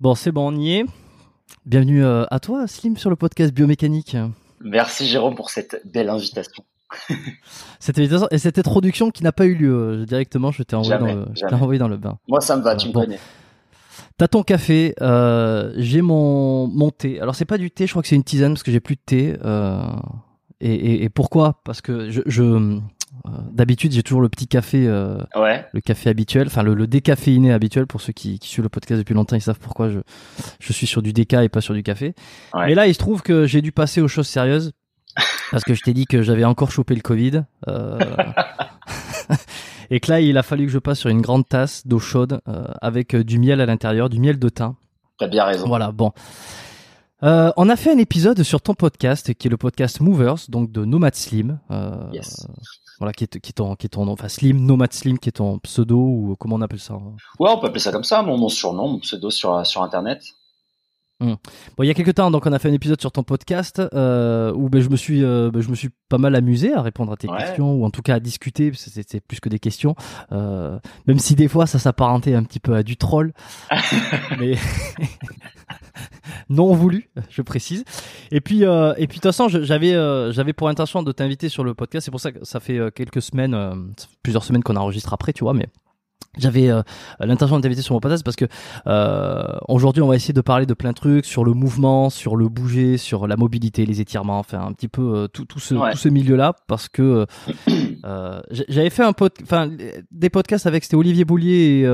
Bon, 0.00 0.14
c'est 0.14 0.30
bon, 0.32 0.52
on 0.52 0.56
y 0.56 0.74
est. 0.76 0.84
Bienvenue 1.66 2.04
euh, 2.04 2.24
à 2.30 2.38
toi, 2.40 2.66
Slim, 2.66 2.96
sur 2.96 3.10
le 3.10 3.16
podcast 3.16 3.52
Biomécanique. 3.52 4.16
Merci 4.60 5.06
Jérôme 5.06 5.34
pour 5.34 5.50
cette 5.50 5.82
belle 5.84 6.08
invitation. 6.08 6.64
Cette 7.80 7.98
invitation- 7.98 8.28
et 8.30 8.38
cette 8.38 8.58
introduction 8.58 9.10
qui 9.10 9.22
n'a 9.22 9.30
pas 9.32 9.44
eu 9.44 9.54
lieu 9.54 9.74
euh, 10.00 10.06
directement, 10.06 10.50
je 10.52 10.62
t'ai 10.62 10.74
envoyé, 10.74 10.98
dans 10.98 11.06
le, 11.06 11.26
je 11.34 11.40
t'ai 11.42 11.48
jamais. 11.50 11.54
envoyé 11.62 11.78
dans 11.78 11.88
le 11.88 11.98
bain. 11.98 12.18
Moi 12.28 12.40
ça 12.40 12.56
me 12.56 12.62
va, 12.62 12.76
tu 12.76 12.88
me 12.88 12.92
Bon. 12.94 13.00
connais. 13.02 13.18
T'as 14.16 14.26
ton 14.28 14.42
café, 14.42 14.94
euh, 15.02 15.72
j'ai 15.76 16.00
mon, 16.00 16.66
mon 16.66 16.90
thé. 16.90 17.20
Alors 17.20 17.34
c'est 17.34 17.44
pas 17.44 17.58
du 17.58 17.70
thé, 17.70 17.86
je 17.86 17.92
crois 17.92 18.00
que 18.02 18.08
c'est 18.08 18.16
une 18.16 18.24
tisane 18.24 18.52
parce 18.54 18.62
que 18.62 18.72
j'ai 18.72 18.80
plus 18.80 18.94
de 18.96 19.00
thé. 19.04 19.36
euh, 19.44 19.82
et, 20.60 20.72
et- 20.72 21.02
et 21.04 21.08
pourquoi? 21.10 21.60
Parce 21.64 21.82
que 21.82 22.08
je, 22.10 22.22
je 22.24 22.78
d'habitude 23.52 23.92
j'ai 23.92 24.02
toujours 24.02 24.20
le 24.22 24.28
petit 24.28 24.46
café, 24.46 24.86
euh, 24.86 25.18
Ouais. 25.36 25.66
le 25.72 25.80
café 25.80 26.10
habituel, 26.10 26.46
enfin 26.48 26.62
le, 26.62 26.74
le 26.74 26.86
décaféiné 26.86 27.52
habituel 27.52 27.86
pour 27.86 28.00
ceux 28.00 28.12
qui, 28.12 28.38
qui 28.38 28.48
suivent 28.48 28.62
le 28.64 28.68
podcast 28.68 28.98
depuis 29.00 29.14
longtemps, 29.14 29.36
ils 29.36 29.42
savent 29.42 29.58
pourquoi 29.60 29.88
je, 29.88 30.00
je 30.60 30.72
suis 30.72 30.86
sur 30.86 31.02
du 31.02 31.12
déca 31.12 31.44
et 31.44 31.48
pas 31.48 31.60
sur 31.60 31.74
du 31.74 31.82
café. 31.82 32.14
Ouais. 32.54 32.66
Mais 32.66 32.74
là 32.74 32.86
il 32.86 32.94
se 32.94 32.98
trouve 32.98 33.22
que 33.22 33.46
j'ai 33.46 33.62
dû 33.62 33.72
passer 33.72 34.00
aux 34.00 34.08
choses 34.08 34.28
sérieuses 34.28 34.72
parce 35.50 35.64
que 35.64 35.74
je 35.74 35.82
t'ai 35.82 35.94
dit 35.94 36.04
que 36.06 36.22
j'avais 36.22 36.44
encore 36.44 36.70
chopé 36.70 36.94
le 36.94 37.00
Covid. 37.02 37.44
euh, 37.68 37.98
Et 39.90 40.00
que 40.00 40.10
là, 40.10 40.20
il 40.20 40.36
a 40.36 40.42
fallu 40.42 40.66
que 40.66 40.72
je 40.72 40.78
passe 40.78 40.98
sur 40.98 41.08
une 41.08 41.22
grande 41.22 41.48
tasse 41.48 41.86
d'eau 41.86 41.98
chaude 41.98 42.42
euh, 42.46 42.66
avec 42.82 43.14
euh, 43.14 43.24
du 43.24 43.38
miel 43.38 43.58
à 43.62 43.64
l'intérieur, 43.66 44.10
du 44.10 44.20
miel 44.20 44.38
de 44.38 44.48
thym. 44.50 44.74
T'as 45.18 45.28
bien 45.28 45.44
raison. 45.46 45.66
Voilà, 45.66 45.92
bon. 45.92 46.12
Euh, 47.22 47.50
on 47.56 47.70
a 47.70 47.76
fait 47.76 47.90
un 47.92 47.96
épisode 47.98 48.42
sur 48.42 48.60
ton 48.60 48.74
podcast, 48.74 49.32
qui 49.32 49.48
est 49.48 49.50
le 49.50 49.56
podcast 49.56 50.00
Movers, 50.00 50.36
donc 50.50 50.70
de 50.72 50.84
Nomad 50.84 51.14
Slim. 51.14 51.58
euh, 51.70 51.94
Yes. 52.12 52.46
Voilà, 52.98 53.12
qui 53.12 53.24
est, 53.24 53.38
qui 53.40 53.50
est 53.50 53.52
ton, 53.52 53.76
qui 53.76 53.86
est 53.86 53.96
nom, 53.96 54.12
enfin 54.12 54.28
Slim, 54.28 54.64
Nomad 54.64 54.92
Slim, 54.92 55.18
qui 55.18 55.28
est 55.28 55.32
ton 55.32 55.58
pseudo 55.60 55.96
ou 55.96 56.36
comment 56.38 56.56
on 56.56 56.60
appelle 56.60 56.80
ça. 56.80 56.94
hein? 56.94 57.14
Ouais, 57.38 57.50
on 57.50 57.58
peut 57.60 57.66
appeler 57.68 57.80
ça 57.80 57.92
comme 57.92 58.04
ça, 58.04 58.22
mon, 58.22 58.36
mon 58.36 58.48
surnom, 58.48 58.88
mon 58.88 58.98
pseudo 58.98 59.30
sur, 59.30 59.64
sur 59.64 59.82
internet. 59.82 60.24
Bon, 61.20 61.36
il 61.82 61.86
y 61.86 61.90
a 61.90 61.94
quelques 61.94 62.14
temps, 62.14 62.30
donc 62.30 62.46
on 62.46 62.52
a 62.52 62.58
fait 62.60 62.68
un 62.68 62.72
épisode 62.72 63.00
sur 63.00 63.10
ton 63.10 63.24
podcast 63.24 63.82
euh, 63.92 64.52
où 64.52 64.68
ben, 64.68 64.80
je 64.80 64.88
me 64.88 64.94
suis, 64.96 65.24
euh, 65.24 65.50
ben, 65.52 65.60
je 65.60 65.68
me 65.68 65.74
suis 65.74 65.90
pas 66.08 66.16
mal 66.18 66.36
amusé 66.36 66.72
à 66.72 66.80
répondre 66.80 67.10
à 67.12 67.16
tes 67.16 67.28
Ouais. 67.28 67.38
questions 67.38 67.74
ou 67.74 67.84
en 67.84 67.90
tout 67.90 68.02
cas 68.02 68.14
à 68.14 68.20
discuter. 68.20 68.70
C'était 68.74 69.20
plus 69.20 69.40
que 69.40 69.48
des 69.48 69.58
questions, 69.58 69.96
euh, 70.30 70.78
même 71.08 71.18
si 71.18 71.34
des 71.34 71.48
fois 71.48 71.66
ça 71.66 71.80
s'apparentait 71.80 72.34
un 72.34 72.44
petit 72.44 72.60
peu 72.60 72.74
à 72.76 72.84
du 72.84 72.96
troll, 72.96 73.32
mais 74.38 74.54
non 76.48 76.72
voulu, 76.74 77.10
je 77.30 77.42
précise. 77.42 77.84
Et 78.30 78.40
puis, 78.40 78.64
euh, 78.64 78.92
et 78.96 79.06
puis 79.08 79.18
de 79.18 79.22
toute 79.22 79.32
façon, 79.32 79.48
j'avais, 79.48 79.94
euh, 79.94 80.30
j'avais 80.32 80.52
pour 80.52 80.68
intention 80.68 81.02
de 81.02 81.10
t'inviter 81.12 81.48
sur 81.48 81.64
le 81.64 81.74
podcast. 81.74 82.04
C'est 82.04 82.10
pour 82.10 82.20
ça 82.20 82.30
que 82.32 82.44
ça 82.44 82.60
fait 82.60 82.78
euh, 82.78 82.90
quelques 82.90 83.22
semaines, 83.22 83.92
plusieurs 84.22 84.44
semaines 84.44 84.62
qu'on 84.62 84.76
enregistre 84.76 85.12
après, 85.12 85.32
tu 85.32 85.44
vois, 85.44 85.54
mais. 85.54 85.66
J'avais 86.36 86.68
euh, 86.70 86.82
l'intention 87.20 87.56
de 87.56 87.62
t'inviter 87.62 87.82
sur 87.82 87.94
mon 87.94 88.00
podcast 88.00 88.22
parce 88.22 88.36
que 88.36 88.44
euh, 88.86 89.42
aujourd'hui 89.66 90.02
on 90.02 90.06
va 90.08 90.14
essayer 90.14 90.34
de 90.34 90.40
parler 90.40 90.66
de 90.66 90.74
plein 90.74 90.90
de 90.90 90.94
trucs 90.94 91.24
sur 91.24 91.44
le 91.44 91.52
mouvement, 91.52 92.10
sur 92.10 92.36
le 92.36 92.48
bouger, 92.48 92.96
sur 92.96 93.26
la 93.26 93.36
mobilité, 93.36 93.84
les 93.86 94.00
étirements, 94.00 94.38
enfin 94.38 94.60
un 94.64 94.72
petit 94.72 94.86
peu 94.88 95.02
euh, 95.02 95.26
tout, 95.26 95.46
tout 95.46 95.58
ce, 95.58 95.74
Ouais. 95.74 95.90
tout 95.92 95.98
ce 95.98 96.08
milieu-là 96.08 96.52
parce 96.68 96.88
que 96.88 97.26
j'avais 98.50 98.90
fait 98.90 99.02
un 99.02 99.12
pod, 99.12 99.32
enfin 99.42 99.70
des 100.10 100.30
podcasts 100.30 100.66
avec 100.66 100.84
c'était 100.84 100.96
Olivier 100.96 101.24
Boulier 101.24 101.80
et 101.82 101.88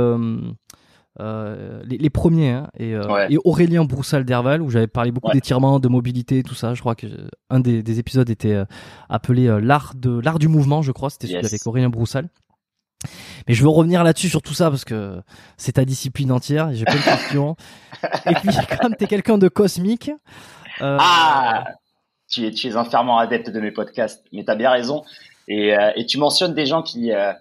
les, 1.21 1.97
les 1.99 2.11
premiers 2.11 2.51
hein, 2.51 2.69
et, 2.79 2.97
Ouais. 2.99 3.33
et 3.33 3.39
Aurélien 3.45 3.84
Broussal 3.84 4.25
d'Herval 4.25 4.61
où 4.63 4.69
j'avais 4.69 4.89
parlé 4.89 5.11
beaucoup 5.13 5.29
Ouais. 5.29 5.34
d'étirements, 5.34 5.79
de 5.81 5.89
mobilité, 5.89 6.43
tout 6.43 6.55
ça. 6.55 6.75
Je 6.75 6.81
crois 6.81 6.95
que 6.97 7.07
un 7.51 7.61
des, 7.61 7.83
des 7.83 7.99
épisodes 7.99 8.29
était 8.29 8.63
appelé 9.09 9.47
l'art 9.63 9.95
de 9.97 10.19
l'art 10.21 10.39
du 10.39 10.49
mouvement, 10.49 10.83
je 10.83 10.93
crois. 10.93 11.09
C'était 11.11 11.29
celui 11.29 11.47
avec 11.47 11.67
Aurélien 11.67 11.89
Broussal. 11.89 12.29
Mais 13.47 13.54
je 13.54 13.62
veux 13.62 13.69
revenir 13.69 14.04
là-dessus 14.04 14.28
sur 14.28 14.42
tout 14.42 14.54
ça 14.54 14.70
parce 14.70 14.84
que 14.84 15.20
c'est 15.56 15.72
ta 15.72 15.84
discipline 15.84 16.32
entière. 16.32 16.72
J'ai 16.72 16.84
plein 16.84 16.97
de 16.97 17.03
questions. 17.03 17.56
Et 18.26 18.34
puis 18.34 18.50
comme 18.81 18.94
t'es 18.97 19.06
quelqu'un 19.06 19.38
de 19.38 19.48
cosmique. 19.48 20.10
euh, 20.81 20.97
Ah 21.00 21.65
tu 22.31 22.47
es, 22.47 22.50
tu 22.53 22.69
es 22.69 22.76
un 22.76 22.84
fervent 22.84 23.19
adepte 23.19 23.50
de 23.50 23.60
mes 23.60 23.70
podcasts, 23.70 24.25
mais 24.32 24.44
t'as 24.44 24.56
bien 24.56 24.70
raison. 24.70 25.04
Et, 25.47 25.76
euh, 25.76 25.92
et 25.94 26.06
tu 26.06 26.19
mentionnes 26.19 26.54
des 26.54 26.66
gens 26.66 26.82
qui, 26.82 27.12
euh, 27.12 27.32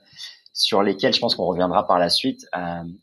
sur 0.54 0.84
lesquels 0.84 1.14
je 1.14 1.20
pense 1.20 1.36
qu'on 1.36 1.46
reviendra 1.46 1.88
par 1.88 1.98
la 1.98 2.10
suite. 2.10 2.46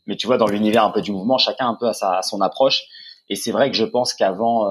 Mais 0.05 0.15
tu 0.15 0.27
vois, 0.27 0.37
dans 0.37 0.47
l'univers 0.47 0.85
un 0.85 0.91
peu 0.91 1.01
du 1.01 1.11
mouvement, 1.11 1.37
chacun 1.37 1.67
un 1.67 1.75
peu 1.75 1.87
à, 1.89 1.93
sa, 1.93 2.19
à 2.19 2.21
son 2.21 2.39
approche. 2.39 2.83
Et 3.29 3.35
c'est 3.35 3.51
vrai 3.51 3.71
que 3.71 3.77
je 3.77 3.83
pense 3.83 4.13
qu'avant, 4.13 4.67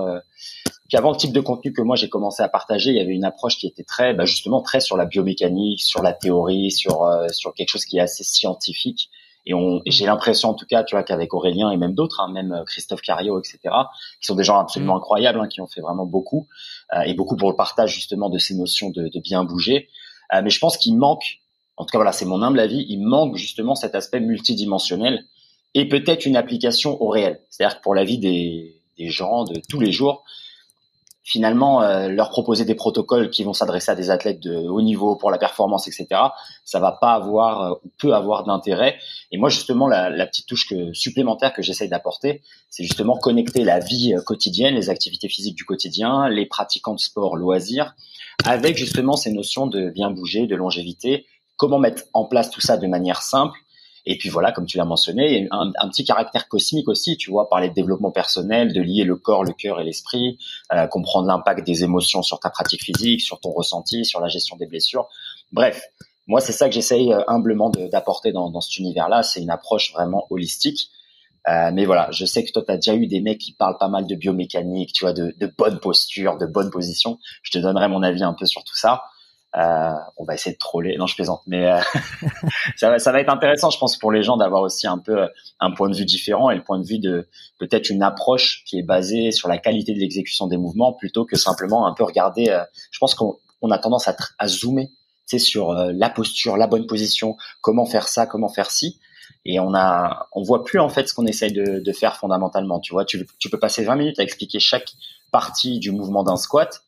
euh, 0.91 0.97
qu'avant 0.97 1.11
le 1.11 1.17
type 1.17 1.33
de 1.33 1.41
contenu 1.41 1.73
que 1.73 1.83
moi 1.83 1.97
j'ai 1.97 2.09
commencé 2.09 2.43
à 2.43 2.49
partager, 2.49 2.91
il 2.91 2.97
y 2.97 3.01
avait 3.01 3.15
une 3.15 3.25
approche 3.25 3.57
qui 3.57 3.67
était 3.67 3.85
très, 3.85 4.15
bah, 4.15 4.25
justement, 4.25 4.63
très 4.63 4.81
sur 4.81 4.97
la 4.97 5.07
biomécanique, 5.07 5.83
sur 5.83 6.03
la 6.03 6.13
théorie, 6.13 6.71
sur 6.71 7.05
euh, 7.05 7.29
sur 7.29 7.55
quelque 7.55 7.69
chose 7.69 7.85
qui 7.85 7.99
est 7.99 8.03
assez 8.03 8.25
scientifique. 8.25 9.11
Et 9.47 9.55
on, 9.55 9.81
et 9.87 9.91
j'ai 9.91 10.07
l'impression 10.07 10.51
en 10.51 10.55
tout 10.55 10.67
cas, 10.67 10.85
tu 10.85 10.95
vois, 10.95 11.03
qu'avec 11.03 11.33
Aurélien 11.33 11.71
et 11.71 11.77
même 11.77 11.95
d'autres, 11.95 12.21
hein, 12.21 12.31
même 12.31 12.53
euh, 12.53 12.65
Christophe 12.65 13.01
Cario, 13.01 13.39
etc., 13.39 13.59
qui 14.21 14.27
sont 14.27 14.35
des 14.35 14.45
gens 14.45 14.59
absolument 14.59 14.95
Mm. 14.95 14.99
incroyables, 14.99 15.41
hein, 15.41 15.49
qui 15.49 15.61
ont 15.61 15.67
fait 15.67 15.81
vraiment 15.81 16.07
beaucoup 16.07 16.47
euh, 16.95 17.03
et 17.03 17.15
beaucoup 17.15 17.37
pour 17.37 17.51
le 17.51 17.57
partage 17.57 17.95
justement 17.95 18.29
de 18.29 18.39
ces 18.39 18.55
notions 18.55 18.91
de, 18.91 19.09
de 19.09 19.21
bien 19.21 19.45
bouger. 19.45 19.89
Euh, 20.35 20.43
mais 20.43 20.51
je 20.51 20.59
pense 20.59 20.77
qu'il 20.77 20.97
manque, 20.97 21.41
en 21.77 21.85
tout 21.85 21.93
cas 21.93 21.99
voilà, 21.99 22.13
c'est 22.13 22.27
mon 22.27 22.43
humble 22.43 22.61
avis, 22.61 22.85
il 22.89 23.01
manque 23.01 23.37
justement 23.37 23.75
cet 23.75 23.95
aspect 23.95 24.21
multidimensionnel 24.21 25.25
et 25.75 25.89
peut-être 25.89 26.27
une 26.27 26.37
application 26.37 27.01
au 27.03 27.09
réel. 27.09 27.41
C'est-à-dire 27.49 27.79
que 27.79 27.83
pour 27.83 27.95
la 27.95 28.05
vie 28.05 28.19
des, 28.19 28.83
des 28.99 29.09
gens 29.09 29.45
de 29.45 29.61
tous 29.69 29.81
les 29.81 29.93
jours, 29.93 30.25
finalement, 31.31 31.81
euh, 31.83 32.09
leur 32.09 32.31
proposer 32.31 32.65
des 32.65 32.75
protocoles 32.75 33.31
qui 33.31 33.45
vont 33.45 33.53
s'adresser 33.53 33.93
à 33.93 33.95
des 33.95 34.11
athlètes 34.11 34.41
de 34.41 34.57
haut 34.57 34.83
niveau 34.83 35.15
pour 35.15 35.31
la 35.31 35.39
performance, 35.39 35.87
etc., 35.87 36.09
ça 36.65 36.81
va 36.81 36.91
pas 36.91 37.13
avoir 37.13 37.63
euh, 37.63 37.75
ou 37.85 37.91
peu 37.99 38.15
avoir 38.15 38.43
d'intérêt. 38.43 38.99
Et 39.31 39.39
moi, 39.39 39.49
justement, 39.49 39.87
la, 39.87 40.11
la 40.11 40.27
petite 40.27 40.47
touche 40.47 40.69
que, 40.69 40.93
supplémentaire 40.93 41.53
que 41.53 41.63
j'essaye 41.63 41.89
d'apporter, 41.89 42.43
c'est 42.69 42.83
justement 42.83 43.17
connecter 43.17 43.63
la 43.63 43.79
vie 43.79 44.13
euh, 44.13 44.21
quotidienne, 44.21 44.75
les 44.75 44.91
activités 44.91 45.29
physiques 45.29 45.55
du 45.55 45.65
quotidien, 45.65 46.29
les 46.29 46.47
pratiquants 46.47 46.95
de 46.95 47.01
sport, 47.01 47.37
loisirs, 47.37 47.95
avec 48.45 48.77
justement 48.77 49.15
ces 49.15 49.31
notions 49.31 49.69
de 49.69 49.89
bien 49.89 50.11
bouger, 50.11 50.49
de 50.49 50.57
longévité, 50.57 51.27
comment 51.57 51.79
mettre 51.79 52.03
en 52.13 52.25
place 52.25 52.51
tout 52.51 52.61
ça 52.61 52.77
de 52.77 52.89
manière 52.89 53.23
simple. 53.23 53.57
Et 54.07 54.17
puis 54.17 54.29
voilà, 54.29 54.53
comme 54.53 54.67
tu 54.67 54.77
l'as 54.79 54.85
mentionné, 54.85 55.49
un, 55.51 55.89
petit 55.89 56.05
caractère 56.05 56.49
cosmique 56.49 56.89
aussi, 56.89 57.17
tu 57.17 57.31
vois, 57.31 57.49
parler 57.49 57.69
de 57.69 57.75
développement 57.75 58.11
personnel, 58.11 58.73
de 58.73 58.81
lier 58.81 59.05
le 59.05 59.17
corps, 59.17 59.45
le 59.45 59.53
cœur 59.53 59.81
et 59.81 59.85
l'esprit, 59.85 60.39
euh, 60.73 60.87
comprendre 60.87 61.27
l'impact 61.27 61.67
des 61.67 61.85
émotions 61.85 62.23
sur 62.23 62.41
ta 62.41 62.51
pratique 62.51 62.83
physique, 62.83 63.21
sur 63.21 63.41
ton 63.41 63.51
ressenti, 63.51 64.05
sur 64.05 64.21
la 64.21 64.29
gestion 64.29 64.57
des 64.57 64.67
blessures. 64.67 65.09
Bref, 65.53 65.83
moi 66.27 66.41
c'est 66.41 66.53
ça 66.53 66.69
que 66.69 66.75
j'essaye 66.75 67.13
euh, 67.13 67.23
humblement 67.29 67.71
d'apporter 67.71 68.33
dans, 68.33 68.51
dans 68.51 68.61
cet 68.61 68.79
univers-là, 68.79 69.23
c'est 69.23 69.43
une 69.43 69.51
approche 69.51 69.93
vraiment 69.93 70.27
holistique. 70.31 70.91
Euh, 71.49 71.71
mais 71.73 71.87
voilà, 71.87 72.11
je 72.13 72.25
sais 72.27 72.45
que 72.45 72.53
toi, 72.53 72.63
tu 72.65 72.71
as 72.71 72.77
déjà 72.77 72.95
eu 72.95 73.07
des 73.07 73.21
mecs 73.21 73.39
qui 73.39 73.53
parlent 73.53 73.79
pas 73.79 73.89
mal 73.89 74.07
de 74.07 74.15
biomécanique, 74.15 74.93
tu 74.93 75.05
vois, 75.05 75.13
de, 75.13 75.35
de 75.39 75.47
bonne 75.47 75.81
posture, 75.81 76.37
de 76.37 76.47
bonne 76.47 76.71
position. 76.71 77.19
Je 77.43 77.51
te 77.51 77.59
donnerai 77.59 77.89
mon 77.89 78.03
avis 78.03 78.23
un 78.23 78.35
peu 78.35 78.47
sur 78.47 78.63
tout 78.63 78.77
ça. 78.77 79.05
Euh, 79.57 79.91
on 80.17 80.25
va 80.25 80.35
essayer 80.35 80.55
de 80.55 80.59
troller. 80.59 80.97
Non, 80.97 81.07
je 81.07 81.15
plaisante, 81.17 81.43
mais 81.47 81.67
euh, 81.67 81.81
ça, 82.77 82.91
va, 82.91 82.99
ça 83.01 83.11
va 83.11 83.21
être 83.21 83.29
intéressant, 83.29 83.71
je 83.71 83.79
pense, 83.79 83.99
pour 83.99 84.13
les 84.13 84.23
gens 84.23 84.37
d'avoir 84.37 84.63
aussi 84.63 84.87
un 84.87 84.99
peu 84.99 85.23
euh, 85.23 85.27
un 85.59 85.73
point 85.73 85.89
de 85.89 85.97
vue 85.97 86.05
différent 86.05 86.51
et 86.51 86.55
le 86.55 86.63
point 86.63 86.79
de 86.79 86.87
vue 86.87 87.01
de 87.01 87.27
peut-être 87.59 87.91
une 87.91 88.03
approche 88.03 88.63
qui 88.65 88.79
est 88.79 88.85
basée 88.85 89.33
sur 89.33 89.49
la 89.49 89.59
qualité 89.59 89.93
de 89.93 89.99
l'exécution 89.99 90.47
des 90.47 90.57
mouvements 90.57 90.93
plutôt 90.93 91.25
que 91.25 91.37
simplement 91.37 91.87
un 91.87 91.95
peu 91.95 92.05
regarder. 92.05 92.49
euh, 92.49 92.63
je 92.93 92.99
pense 93.01 93.15
qu'on 93.15 93.39
on 93.61 93.71
a 93.73 93.79
tendance 93.79 94.07
à, 94.07 94.17
à 94.39 94.47
zoomer, 94.47 94.91
sais, 95.27 95.39
sur 95.39 95.71
euh, 95.71 95.93
la 95.95 96.11
posture, 96.11 96.57
la 96.57 96.67
bonne 96.67 96.87
position, 96.87 97.37
comment 97.61 97.87
faire 97.87 98.09
ça, 98.09 98.27
comment 98.27 98.49
faire 98.49 98.71
ci. 98.71 99.01
et 99.45 99.59
on 99.61 99.75
a, 99.75 100.29
on 100.33 100.43
voit 100.43 100.65
plus 100.65 100.79
en 100.81 100.89
fait 100.89 101.09
ce 101.09 101.15
qu'on 101.15 101.27
essaye 101.27 101.53
de, 101.53 101.81
de, 101.81 101.93
faire 101.93 102.17
fondamentalement. 102.17 102.81
Tu 102.81 102.93
vois, 102.93 103.05
tu, 103.05 103.27
tu 103.39 103.51
peux 103.51 103.59
passer 103.59 103.85
20 103.85 103.97
minutes 103.97 104.21
à 104.21 104.23
expliquer 104.23 104.61
chaque 104.61 104.93
partie 105.31 105.79
du 105.79 105.93
mouvement 105.93 106.25
d'un 106.25 106.37
squat, 106.37 106.83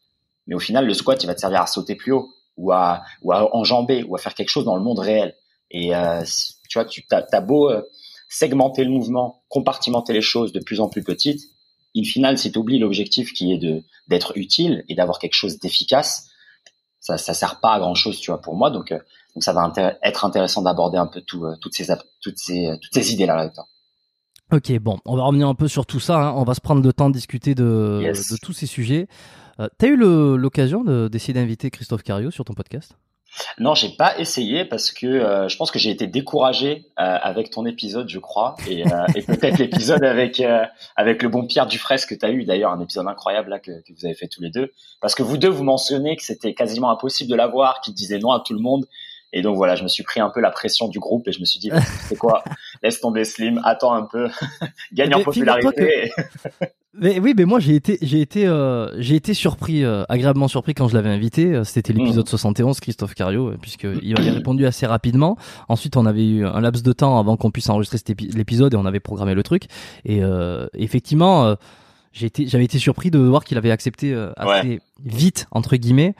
mais 0.46 0.54
au 0.54 0.58
final, 0.58 0.86
le 0.86 0.94
squat, 0.94 1.22
il 1.22 1.26
va 1.26 1.34
te 1.34 1.40
servir 1.40 1.62
à 1.62 1.66
sauter 1.66 1.94
plus 1.94 2.12
haut 2.12 2.30
ou 2.56 2.72
à, 2.72 3.02
ou 3.22 3.32
à 3.32 3.54
enjamber 3.56 4.02
ou 4.04 4.14
à 4.16 4.18
faire 4.18 4.34
quelque 4.34 4.48
chose 4.48 4.64
dans 4.64 4.76
le 4.76 4.82
monde 4.82 4.98
réel. 4.98 5.34
Et 5.70 5.94
euh, 5.94 6.22
tu 6.68 6.78
vois, 6.78 6.84
tu 6.84 7.04
as, 7.10 7.40
beau 7.40 7.70
euh, 7.70 7.82
segmenter 8.28 8.84
le 8.84 8.90
mouvement, 8.90 9.42
compartimenter 9.48 10.12
les 10.12 10.20
choses 10.20 10.52
de 10.52 10.60
plus 10.60 10.80
en 10.80 10.88
plus 10.88 11.02
petites, 11.02 11.42
in 11.96 12.04
final, 12.04 12.38
si 12.38 12.52
tu 12.52 12.78
l'objectif 12.78 13.32
qui 13.32 13.52
est 13.52 13.58
de 13.58 13.82
d'être 14.08 14.36
utile 14.36 14.84
et 14.88 14.94
d'avoir 14.94 15.18
quelque 15.18 15.34
chose 15.34 15.58
d'efficace, 15.58 16.28
ça 17.00 17.18
ça 17.18 17.34
sert 17.34 17.60
pas 17.60 17.74
à 17.74 17.78
grand 17.78 17.94
chose, 17.94 18.18
tu 18.20 18.30
vois, 18.30 18.40
pour 18.40 18.54
moi. 18.54 18.70
Donc 18.70 18.92
euh, 18.92 18.98
donc 19.34 19.42
ça 19.42 19.52
va 19.52 19.72
être 20.02 20.24
intéressant 20.24 20.62
d'aborder 20.62 20.98
un 20.98 21.06
peu 21.06 21.20
tout, 21.22 21.44
euh, 21.44 21.56
toutes 21.60 21.74
ces 21.74 21.86
toutes 22.20 22.38
ces 22.38 22.78
toutes 22.80 22.94
ces 22.94 23.12
idées 23.12 23.26
là 23.26 23.36
là-dedans. 23.36 23.66
Ok, 24.52 24.70
bon, 24.80 24.98
on 25.06 25.16
va 25.16 25.24
revenir 25.24 25.48
un 25.48 25.54
peu 25.54 25.66
sur 25.66 25.86
tout 25.86 26.00
ça. 26.00 26.16
Hein. 26.18 26.34
On 26.36 26.44
va 26.44 26.54
se 26.54 26.60
prendre 26.60 26.82
le 26.82 26.92
temps 26.92 27.08
de 27.08 27.14
discuter 27.14 27.54
de, 27.54 28.02
de 28.04 28.36
tous 28.42 28.52
ces 28.52 28.66
sujets. 28.66 29.08
Euh, 29.60 29.68
tu 29.78 29.86
as 29.86 29.88
eu 29.88 29.96
l'occasion 29.96 30.84
d'essayer 31.08 31.32
d'inviter 31.32 31.70
Christophe 31.70 32.02
Cario 32.02 32.30
sur 32.30 32.44
ton 32.44 32.52
podcast? 32.52 32.94
Non, 33.58 33.74
j'ai 33.74 33.88
pas 33.88 34.18
essayé 34.18 34.64
parce 34.64 34.92
que 34.92 35.06
euh, 35.06 35.48
je 35.48 35.56
pense 35.56 35.70
que 35.70 35.78
j'ai 35.78 35.90
été 35.90 36.06
découragé 36.06 36.86
euh, 37.00 37.18
avec 37.22 37.50
ton 37.50 37.64
épisode, 37.64 38.08
je 38.08 38.18
crois, 38.18 38.56
et, 38.68 38.86
euh, 38.86 39.06
et 39.14 39.22
peut-être 39.22 39.58
l'épisode 39.58 40.04
avec 40.04 40.42
avec 40.96 41.22
le 41.22 41.28
bon 41.28 41.46
Pierre 41.46 41.66
Dufresne 41.66 42.06
que 42.06 42.14
tu 42.14 42.26
as 42.26 42.30
eu 42.30 42.44
d'ailleurs, 42.44 42.72
un 42.72 42.80
épisode 42.80 43.06
incroyable 43.06 43.50
là 43.50 43.58
que, 43.58 43.70
que, 43.70 43.92
vous 43.98 44.04
avez 44.04 44.14
fait 44.14 44.28
tous 44.28 44.42
les 44.42 44.50
deux, 44.50 44.70
parce 45.00 45.14
que 45.14 45.22
vous 45.22 45.38
deux 45.38 45.48
vous 45.48 45.64
mentionnez 45.64 46.16
que 46.16 46.22
c'était 46.22 46.52
quasiment 46.52 46.90
impossible 46.90 47.30
de 47.30 47.36
l'avoir, 47.36 47.80
qu'il 47.80 47.94
disait 47.94 48.18
non 48.18 48.32
à 48.32 48.40
tout 48.40 48.52
le 48.52 48.60
monde, 48.60 48.86
et 49.32 49.40
donc 49.40 49.56
voilà, 49.56 49.76
je 49.76 49.82
me 49.82 49.88
suis 49.88 50.02
pris 50.02 50.20
un 50.20 50.28
peu 50.28 50.40
la 50.40 50.50
pression 50.50 50.88
du 50.88 50.98
groupe 50.98 51.26
et 51.26 51.32
je 51.32 51.40
me 51.40 51.46
suis 51.46 51.58
dit, 51.58 51.70
c'est 52.06 52.16
quoi 52.16 52.44
Laisse 52.82 53.00
tomber 53.00 53.24
Slim, 53.24 53.60
attends 53.64 53.94
un 53.94 54.02
peu, 54.02 54.28
gagne 54.92 55.14
en 55.14 55.22
popularité. 55.22 56.12
mais 56.94 57.18
oui, 57.18 57.32
mais 57.34 57.46
moi 57.46 57.58
j'ai 57.58 57.74
été, 57.74 57.98
j'ai 58.02 58.20
été, 58.20 58.46
euh, 58.46 59.00
j'ai 59.00 59.14
été 59.14 59.32
surpris, 59.32 59.84
euh, 59.84 60.04
agréablement 60.10 60.48
surpris 60.48 60.74
quand 60.74 60.88
je 60.88 60.94
l'avais 60.94 61.08
invité. 61.08 61.46
Euh, 61.46 61.64
c'était 61.64 61.94
l'épisode 61.94 62.28
71, 62.28 62.76
mm. 62.76 62.80
Christophe 62.80 63.14
Cario, 63.14 63.54
puisque 63.62 63.86
il 64.02 64.20
avait 64.20 64.30
répondu 64.30 64.66
assez 64.66 64.84
rapidement. 64.84 65.38
Ensuite, 65.68 65.96
on 65.96 66.04
avait 66.04 66.26
eu 66.26 66.44
un 66.44 66.60
laps 66.60 66.82
de 66.82 66.92
temps 66.92 67.18
avant 67.18 67.38
qu'on 67.38 67.50
puisse 67.50 67.70
enregistrer 67.70 67.98
l'épisode 68.34 68.74
et 68.74 68.76
on 68.76 68.84
avait 68.84 69.00
programmé 69.00 69.34
le 69.34 69.42
truc. 69.42 69.64
Et 70.04 70.20
effectivement 70.74 71.56
j'ai 72.12 72.26
été, 72.26 72.46
j'avais 72.46 72.64
été 72.64 72.78
surpris 72.78 73.10
de 73.10 73.18
voir 73.18 73.44
qu'il 73.44 73.56
avait 73.56 73.70
accepté 73.70 74.14
assez 74.36 74.80
vite 75.04 75.46
entre 75.50 75.76
guillemets. 75.76 76.14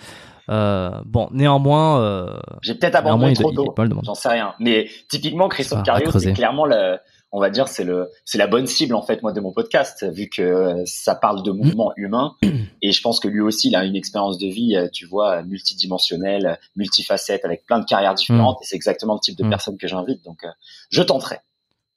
Euh, 0.49 0.91
bon, 1.05 1.29
néanmoins, 1.33 2.01
euh, 2.03 2.39
j'ai 2.63 2.75
peut-être 2.75 2.97
abandonné 2.97 3.35
trop 3.35 3.53
tôt. 3.53 3.75
J'en 4.03 4.15
sais 4.15 4.29
rien. 4.29 4.55
Mais 4.59 4.89
typiquement, 5.09 5.49
Christophe 5.49 5.83
Cario, 5.83 6.11
c'est 6.19 6.33
clairement 6.33 6.67
le, 6.67 6.99
on 7.31 7.41
va 7.41 7.51
dire, 7.51 7.69
c'est 7.69 7.85
le, 7.85 8.11
c'est 8.25 8.39
la 8.39 8.47
bonne 8.47 8.67
cible 8.67 8.95
en 8.95 9.03
fait 9.03 9.23
moi 9.23 9.33
de 9.33 9.41
mon 9.41 9.53
podcast, 9.53 10.05
vu 10.13 10.29
que 10.29 10.83
ça 10.87 11.15
parle 11.15 11.43
de 11.43 11.51
mouvement 11.51 11.93
humain. 11.97 12.35
Et 12.83 12.93
je 12.93 13.01
pense 13.01 13.21
que 13.21 13.29
lui 13.29 13.41
aussi, 13.41 13.69
il 13.69 13.77
a 13.77 13.85
une 13.85 13.97
expérience 13.97 14.39
de 14.39 14.49
vie, 14.49 14.77
tu 14.93 15.07
vois, 15.07 15.43
multidimensionnelle, 15.43 16.59
multifacette, 16.77 17.45
avec 17.45 17.65
plein 17.65 17.79
de 17.79 17.85
carrières 17.85 18.15
différentes. 18.15 18.59
Mm. 18.59 18.63
Et 18.63 18.67
c'est 18.67 18.77
exactement 18.77 19.15
le 19.15 19.21
type 19.21 19.39
de 19.39 19.45
mm. 19.45 19.51
personne 19.51 19.77
que 19.79 19.87
j'invite. 19.87 20.25
Donc, 20.25 20.45
euh, 20.45 20.49
je 20.91 21.03
tenterai 21.03 21.39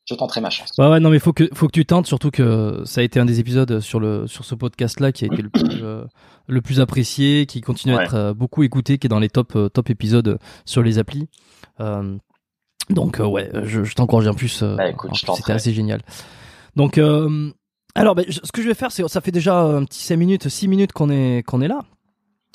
je 0.05 0.13
tenterai 0.13 0.39
ma 0.39 0.51
chance. 0.51 0.71
Ouais, 0.77 0.87
ouais, 0.87 0.99
non, 0.99 1.09
mais 1.09 1.19
faut 1.19 1.33
que, 1.33 1.49
faut 1.53 1.67
que 1.67 1.71
tu 1.71 1.85
tentes, 1.85 2.05
surtout 2.05 2.29
que 2.29 2.83
ça 2.85 3.01
a 3.01 3.03
été 3.03 3.19
un 3.19 3.25
des 3.25 3.39
épisodes 3.39 3.79
sur 3.79 3.99
le, 3.99 4.27
sur 4.27 4.45
ce 4.45 4.53
podcast-là 4.53 5.11
qui 5.11 5.23
a 5.25 5.27
été 5.27 5.41
le 5.41 5.49
plus, 5.49 5.63
euh, 5.81 6.05
le 6.47 6.61
plus 6.61 6.79
apprécié, 6.79 7.47
qui 7.47 7.61
continue 7.61 7.95
à 7.95 8.03
être 8.03 8.13
euh, 8.13 8.33
beaucoup 8.33 8.61
écouté, 8.63 8.99
qui 8.99 9.07
est 9.07 9.09
dans 9.09 9.19
les 9.19 9.29
top, 9.29 9.55
euh, 9.55 9.67
top 9.67 9.89
épisodes 9.89 10.37
sur 10.65 10.83
les 10.83 10.99
applis. 10.99 11.27
donc, 12.89 13.19
ouais, 13.19 13.49
je, 13.63 13.83
je 13.83 13.95
t'encourage 13.95 14.27
en 14.27 14.35
plus. 14.35 14.61
Bah, 14.63 14.85
C'était 15.35 15.53
assez 15.53 15.73
génial. 15.73 16.01
Donc, 16.75 16.99
alors, 17.95 18.13
bah, 18.13 18.23
ce 18.29 18.51
que 18.51 18.61
je 18.61 18.67
vais 18.67 18.75
faire, 18.75 18.91
c'est, 18.91 19.07
ça 19.07 19.21
fait 19.21 19.31
déjà 19.31 19.59
un 19.59 19.85
petit 19.85 20.03
5 20.03 20.17
minutes, 20.17 20.49
6 20.49 20.67
minutes 20.67 20.91
qu'on 20.91 21.09
est, 21.09 21.41
qu'on 21.43 21.61
est 21.61 21.67
là. 21.67 21.79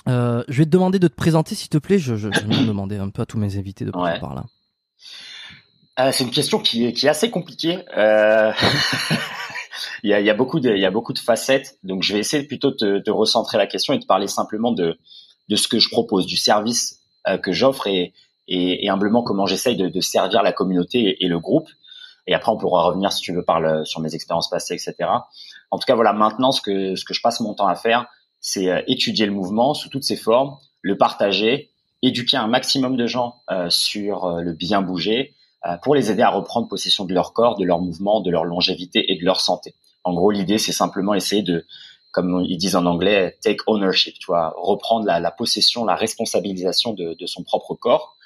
je 0.06 0.56
vais 0.56 0.66
te 0.66 0.70
demander 0.70 1.00
de 1.00 1.08
te 1.08 1.16
présenter, 1.16 1.56
s'il 1.56 1.68
te 1.68 1.78
plaît. 1.78 1.98
Je, 1.98 2.14
je, 2.14 2.28
je 2.32 2.46
vais 2.46 2.64
demander 2.64 2.98
un 2.98 3.08
peu 3.08 3.22
à 3.22 3.26
tous 3.26 3.38
mes 3.38 3.58
invités 3.58 3.84
de 3.84 3.90
passer 3.90 4.20
par 4.20 4.36
là. 4.36 4.44
Euh, 6.00 6.12
c'est 6.12 6.24
une 6.24 6.30
question 6.30 6.58
qui 6.58 6.86
est, 6.86 7.04
assez 7.04 7.30
compliquée. 7.30 7.78
Euh... 7.96 8.52
il, 10.02 10.10
y 10.10 10.30
a, 10.30 10.34
beaucoup 10.34 10.60
de, 10.60 11.18
facettes. 11.18 11.78
Donc, 11.82 12.02
je 12.02 12.14
vais 12.14 12.20
essayer 12.20 12.44
plutôt 12.44 12.70
de, 12.70 13.10
recentrer 13.10 13.58
la 13.58 13.66
question 13.66 13.92
et 13.92 13.98
de 13.98 14.06
parler 14.06 14.26
simplement 14.26 14.72
de, 14.72 14.96
ce 15.54 15.68
que 15.68 15.78
je 15.78 15.90
propose, 15.90 16.26
du 16.26 16.36
service 16.36 17.00
euh, 17.28 17.38
que 17.38 17.52
j'offre 17.52 17.86
et, 17.86 18.12
humblement 18.88 19.22
comment 19.22 19.46
j'essaye 19.46 19.76
de, 19.76 20.00
servir 20.00 20.42
la 20.42 20.52
communauté 20.52 21.22
et, 21.22 21.28
le 21.28 21.38
groupe. 21.38 21.68
Et 22.26 22.34
après, 22.34 22.50
on 22.50 22.56
pourra 22.56 22.84
revenir, 22.84 23.12
si 23.12 23.20
tu 23.20 23.32
veux, 23.32 23.44
parler 23.44 23.82
sur 23.84 24.00
mes 24.00 24.14
expériences 24.14 24.48
passées, 24.48 24.74
etc. 24.74 24.94
En 25.70 25.78
tout 25.78 25.84
cas, 25.86 25.94
voilà, 25.94 26.12
maintenant, 26.12 26.52
ce 26.52 26.62
que, 26.62 26.94
je 26.94 27.20
passe 27.20 27.40
mon 27.40 27.54
temps 27.54 27.66
à 27.66 27.74
faire, 27.74 28.06
c'est 28.40 28.84
étudier 28.86 29.26
le 29.26 29.32
mouvement 29.32 29.74
sous 29.74 29.90
toutes 29.90 30.04
ses 30.04 30.16
formes, 30.16 30.56
le 30.80 30.96
partager, 30.96 31.70
éduquer 32.02 32.38
un 32.38 32.46
maximum 32.46 32.96
de 32.96 33.06
gens 33.06 33.42
sur 33.68 34.40
le 34.40 34.52
bien 34.52 34.80
bouger, 34.80 35.34
pour 35.82 35.94
les 35.94 36.10
aider 36.10 36.22
à 36.22 36.30
reprendre 36.30 36.68
possession 36.68 37.04
de 37.04 37.12
leur 37.12 37.32
corps, 37.32 37.56
de 37.56 37.64
leur 37.64 37.80
mouvement, 37.80 38.20
de 38.20 38.30
leur 38.30 38.44
longévité 38.44 39.12
et 39.12 39.18
de 39.18 39.24
leur 39.24 39.40
santé. 39.40 39.74
En 40.04 40.14
gros, 40.14 40.30
l'idée, 40.30 40.58
c'est 40.58 40.72
simplement 40.72 41.14
essayer 41.14 41.42
de, 41.42 41.66
comme 42.12 42.44
ils 42.46 42.56
disent 42.56 42.76
en 42.76 42.86
anglais, 42.86 43.36
take 43.42 43.60
ownership, 43.66 44.18
tu 44.18 44.26
vois, 44.26 44.54
reprendre 44.56 45.06
la, 45.06 45.20
la 45.20 45.30
possession, 45.30 45.84
la 45.84 45.94
responsabilisation 45.94 46.92
de, 46.92 47.14
de, 47.14 47.26
son 47.26 47.42
propre 47.42 47.74
corps. 47.74 48.16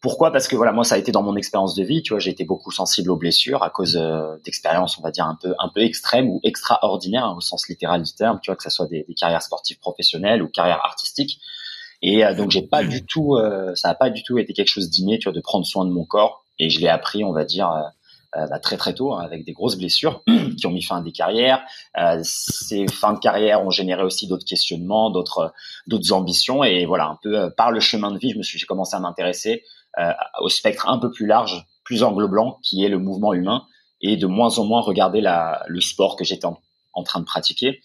Pourquoi? 0.00 0.30
Parce 0.30 0.48
que 0.48 0.56
voilà, 0.56 0.72
moi, 0.72 0.84
ça 0.84 0.94
a 0.94 0.98
été 0.98 1.12
dans 1.12 1.22
mon 1.22 1.36
expérience 1.36 1.74
de 1.74 1.82
vie, 1.82 2.02
tu 2.02 2.12
vois, 2.12 2.20
j'ai 2.20 2.30
été 2.30 2.44
beaucoup 2.44 2.70
sensible 2.70 3.10
aux 3.10 3.16
blessures 3.16 3.62
à 3.62 3.70
cause 3.70 3.96
euh, 3.96 4.36
d'expériences, 4.44 4.98
on 4.98 5.02
va 5.02 5.10
dire 5.10 5.24
un 5.24 5.38
peu 5.40 5.54
un 5.58 5.68
peu 5.68 5.82
extrêmes 5.82 6.28
ou 6.28 6.40
extraordinaires 6.42 7.24
hein, 7.24 7.34
au 7.36 7.40
sens 7.40 7.68
littéral 7.68 8.02
du 8.02 8.12
terme, 8.12 8.38
tu 8.42 8.50
vois, 8.50 8.56
que 8.56 8.62
ce 8.62 8.70
soit 8.70 8.86
des, 8.86 9.04
des 9.04 9.14
carrières 9.14 9.42
sportives 9.42 9.78
professionnelles 9.78 10.42
ou 10.42 10.48
carrières 10.48 10.84
artistiques. 10.84 11.40
Et 12.02 12.24
euh, 12.24 12.34
donc 12.34 12.50
j'ai 12.50 12.62
pas 12.62 12.84
du 12.84 13.04
tout, 13.04 13.38
ça 13.74 13.90
a 13.90 13.94
pas 13.94 14.10
du 14.10 14.22
tout 14.22 14.38
été 14.38 14.52
quelque 14.52 14.68
chose 14.68 14.90
d'inné, 14.90 15.18
tu 15.18 15.24
vois, 15.24 15.32
de 15.32 15.40
prendre 15.40 15.64
soin 15.64 15.84
de 15.84 15.90
mon 15.90 16.04
corps 16.04 16.45
et 16.58 16.70
je 16.70 16.80
l'ai 16.80 16.88
appris, 16.88 17.24
on 17.24 17.32
va 17.32 17.44
dire, 17.44 17.70
euh, 17.70 17.82
euh, 18.36 18.46
bah, 18.48 18.58
très 18.58 18.76
très 18.76 18.94
tôt, 18.94 19.14
hein, 19.14 19.20
avec 19.24 19.44
des 19.44 19.52
grosses 19.52 19.76
blessures 19.76 20.22
qui 20.58 20.66
ont 20.66 20.70
mis 20.70 20.82
fin 20.82 20.98
à 20.98 21.02
des 21.02 21.12
carrières. 21.12 21.62
Euh, 21.98 22.20
ces 22.22 22.86
fins 22.88 23.12
de 23.12 23.18
carrière 23.18 23.64
ont 23.64 23.70
généré 23.70 24.02
aussi 24.02 24.26
d'autres 24.26 24.44
questionnements, 24.44 25.10
d'autres 25.10 25.52
d'autres 25.86 26.12
ambitions, 26.12 26.64
et 26.64 26.86
voilà, 26.86 27.06
un 27.06 27.18
peu 27.22 27.50
par 27.56 27.70
le 27.70 27.80
chemin 27.80 28.10
de 28.10 28.18
vie, 28.18 28.30
je 28.30 28.38
me 28.38 28.42
suis 28.42 28.60
commencé 28.66 28.96
à 28.96 29.00
m'intéresser 29.00 29.62
au 30.42 30.50
spectre 30.50 30.90
un 30.90 30.98
peu 30.98 31.10
plus 31.10 31.24
large, 31.24 31.64
plus 31.82 32.02
englobant, 32.02 32.58
qui 32.62 32.84
est 32.84 32.90
le 32.90 32.98
mouvement 32.98 33.32
humain, 33.32 33.64
et 34.02 34.18
de 34.18 34.26
moins 34.26 34.58
en 34.58 34.66
moins 34.66 34.82
regarder 34.82 35.22
la, 35.22 35.64
le 35.68 35.80
sport 35.80 36.16
que 36.16 36.24
j'étais 36.24 36.44
en 36.44 37.02
train 37.02 37.20
de 37.20 37.24
pratiquer. 37.24 37.80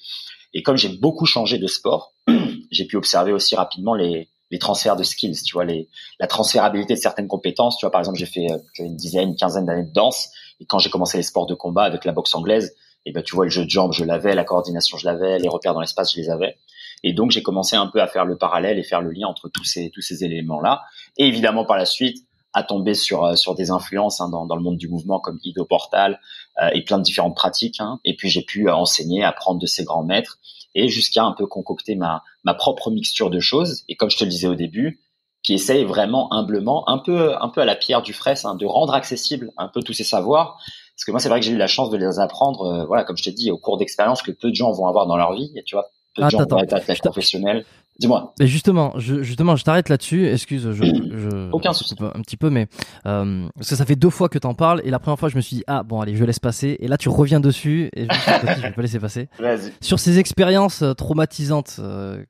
Et 0.53 0.61
comme 0.61 0.75
j'ai 0.75 0.89
beaucoup 0.89 1.25
changé 1.25 1.57
de 1.57 1.67
sport, 1.67 2.13
j'ai 2.71 2.83
pu 2.85 2.97
observer 2.97 3.31
aussi 3.31 3.55
rapidement 3.55 3.93
les, 3.93 4.27
les 4.51 4.59
transferts 4.59 4.95
de 4.95 5.03
skills, 5.03 5.41
tu 5.43 5.53
vois, 5.53 5.65
les, 5.65 5.87
la 6.19 6.27
transférabilité 6.27 6.93
de 6.93 6.99
certaines 6.99 7.27
compétences. 7.27 7.77
Tu 7.77 7.85
vois, 7.85 7.91
par 7.91 8.01
exemple, 8.01 8.19
j'ai 8.19 8.25
fait 8.25 8.51
euh, 8.51 8.57
une 8.79 8.95
dizaine, 8.95 9.29
une 9.29 9.35
quinzaine 9.35 9.65
d'années 9.65 9.85
de 9.85 9.93
danse, 9.93 10.29
et 10.59 10.65
quand 10.65 10.77
j'ai 10.77 10.89
commencé 10.89 11.17
les 11.17 11.23
sports 11.23 11.47
de 11.47 11.55
combat 11.55 11.83
avec 11.83 12.05
la 12.05 12.11
boxe 12.11 12.35
anglaise, 12.35 12.75
et 13.03 13.09
eh 13.09 13.13
ben 13.13 13.23
tu 13.23 13.35
vois, 13.35 13.45
le 13.45 13.49
jeu 13.49 13.65
de 13.65 13.69
jambes, 13.69 13.93
je 13.93 14.03
l'avais, 14.03 14.35
la 14.35 14.43
coordination, 14.43 14.95
je 14.95 15.07
l'avais, 15.07 15.39
les 15.39 15.49
repères 15.49 15.73
dans 15.73 15.81
l'espace, 15.81 16.13
je 16.13 16.21
les 16.21 16.29
avais. 16.29 16.55
Et 17.03 17.13
donc 17.13 17.31
j'ai 17.31 17.41
commencé 17.41 17.75
un 17.75 17.87
peu 17.87 17.99
à 17.99 18.05
faire 18.05 18.25
le 18.25 18.37
parallèle 18.37 18.77
et 18.77 18.83
faire 18.83 19.01
le 19.01 19.09
lien 19.09 19.27
entre 19.27 19.49
tous 19.49 19.63
ces 19.63 19.89
tous 19.89 20.01
ces 20.01 20.23
éléments 20.23 20.61
là. 20.61 20.83
Et 21.17 21.25
évidemment 21.25 21.65
par 21.65 21.77
la 21.77 21.85
suite, 21.85 22.27
à 22.53 22.61
tomber 22.61 22.93
sur 22.93 23.23
euh, 23.23 23.35
sur 23.35 23.55
des 23.55 23.71
influences 23.71 24.21
hein, 24.21 24.29
dans, 24.29 24.45
dans 24.45 24.55
le 24.55 24.61
monde 24.61 24.77
du 24.77 24.87
mouvement 24.87 25.19
comme 25.19 25.39
Ido 25.43 25.65
Portal 25.65 26.19
euh, 26.61 26.69
et 26.73 26.83
plein 26.83 26.99
de 26.99 27.03
différentes 27.03 27.35
pratiques. 27.35 27.79
Hein. 27.79 27.99
Et 28.05 28.15
puis 28.15 28.29
j'ai 28.29 28.43
pu 28.43 28.69
enseigner, 28.69 29.23
apprendre 29.23 29.59
de 29.59 29.65
ces 29.65 29.83
grands 29.83 30.03
maîtres 30.03 30.37
et 30.75 30.87
jusqu'à 30.87 31.23
un 31.23 31.33
peu 31.33 31.45
concocter 31.47 31.95
ma, 31.95 32.23
ma 32.43 32.53
propre 32.53 32.91
mixture 32.91 33.29
de 33.29 33.39
choses. 33.39 33.83
Et 33.87 33.95
comme 33.95 34.09
je 34.09 34.17
te 34.17 34.23
le 34.23 34.29
disais 34.29 34.47
au 34.47 34.55
début, 34.55 34.99
qui 35.43 35.53
essaye 35.53 35.83
vraiment 35.85 36.31
humblement, 36.33 36.87
un 36.87 36.99
peu, 36.99 37.35
un 37.41 37.49
peu 37.49 37.61
à 37.61 37.65
la 37.65 37.75
pierre 37.75 38.01
du 38.01 38.13
frais, 38.13 38.45
hein, 38.45 38.55
de 38.55 38.65
rendre 38.65 38.93
accessible 38.93 39.51
un 39.57 39.67
peu 39.67 39.81
tous 39.81 39.93
ces 39.93 40.03
savoirs. 40.03 40.59
Parce 40.95 41.05
que 41.05 41.11
moi, 41.11 41.19
c'est 41.19 41.29
vrai 41.29 41.39
que 41.39 41.45
j'ai 41.45 41.53
eu 41.53 41.57
la 41.57 41.67
chance 41.67 41.89
de 41.89 41.97
les 41.97 42.19
apprendre, 42.19 42.65
euh, 42.65 42.85
voilà, 42.85 43.03
comme 43.03 43.17
je 43.17 43.23
t'ai 43.23 43.31
dit, 43.31 43.49
au 43.49 43.57
cours 43.57 43.77
d'expériences 43.77 44.21
que 44.21 44.31
peu 44.31 44.49
de 44.49 44.55
gens 44.55 44.71
vont 44.71 44.85
avoir 44.85 45.07
dans 45.07 45.17
leur 45.17 45.33
vie. 45.33 45.51
Et 45.55 45.63
tu 45.63 45.75
vois, 45.75 45.87
peu 46.15 46.23
de 46.23 46.29
gens 46.29 46.45
vont 46.45 46.59
être 46.59 46.73
athlètes 46.73 46.99
professionnels. 46.99 47.65
Dis-moi. 48.01 48.33
Mais 48.39 48.47
justement, 48.47 48.93
je, 48.97 49.21
justement, 49.21 49.55
je 49.55 49.63
t'arrête 49.63 49.87
là-dessus. 49.87 50.27
Excuse, 50.27 50.71
je, 50.71 50.83
je, 50.83 51.49
aucun 51.51 51.71
souci, 51.71 51.93
un 52.01 52.21
petit 52.21 52.35
peu, 52.35 52.49
mais 52.49 52.65
euh, 53.05 53.47
parce 53.55 53.69
que 53.69 53.75
ça 53.75 53.85
fait 53.85 53.95
deux 53.95 54.09
fois 54.09 54.27
que 54.27 54.39
t'en 54.39 54.55
parles 54.55 54.81
et 54.83 54.89
la 54.89 54.97
première 54.97 55.19
fois, 55.19 55.29
je 55.29 55.35
me 55.35 55.41
suis 55.41 55.57
dit 55.57 55.63
ah 55.67 55.83
bon 55.83 56.01
allez, 56.01 56.15
je 56.15 56.25
laisse 56.25 56.39
passer. 56.39 56.77
Et 56.79 56.87
là, 56.87 56.97
tu 56.97 57.09
reviens 57.09 57.39
dessus 57.39 57.91
et 57.95 58.05
je 58.05 58.07
me 58.07 58.13
suis 58.13 58.31
dit, 58.31 58.53
je 58.57 58.61
vais 58.63 58.71
pas 58.71 58.81
laisser 58.81 58.99
passer. 58.99 59.29
Vas-y. 59.39 59.71
Sur 59.81 59.99
ces 59.99 60.17
expériences 60.17 60.81
euh, 60.81 60.93
traumatisantes 60.93 61.75
euh, 61.77 62.23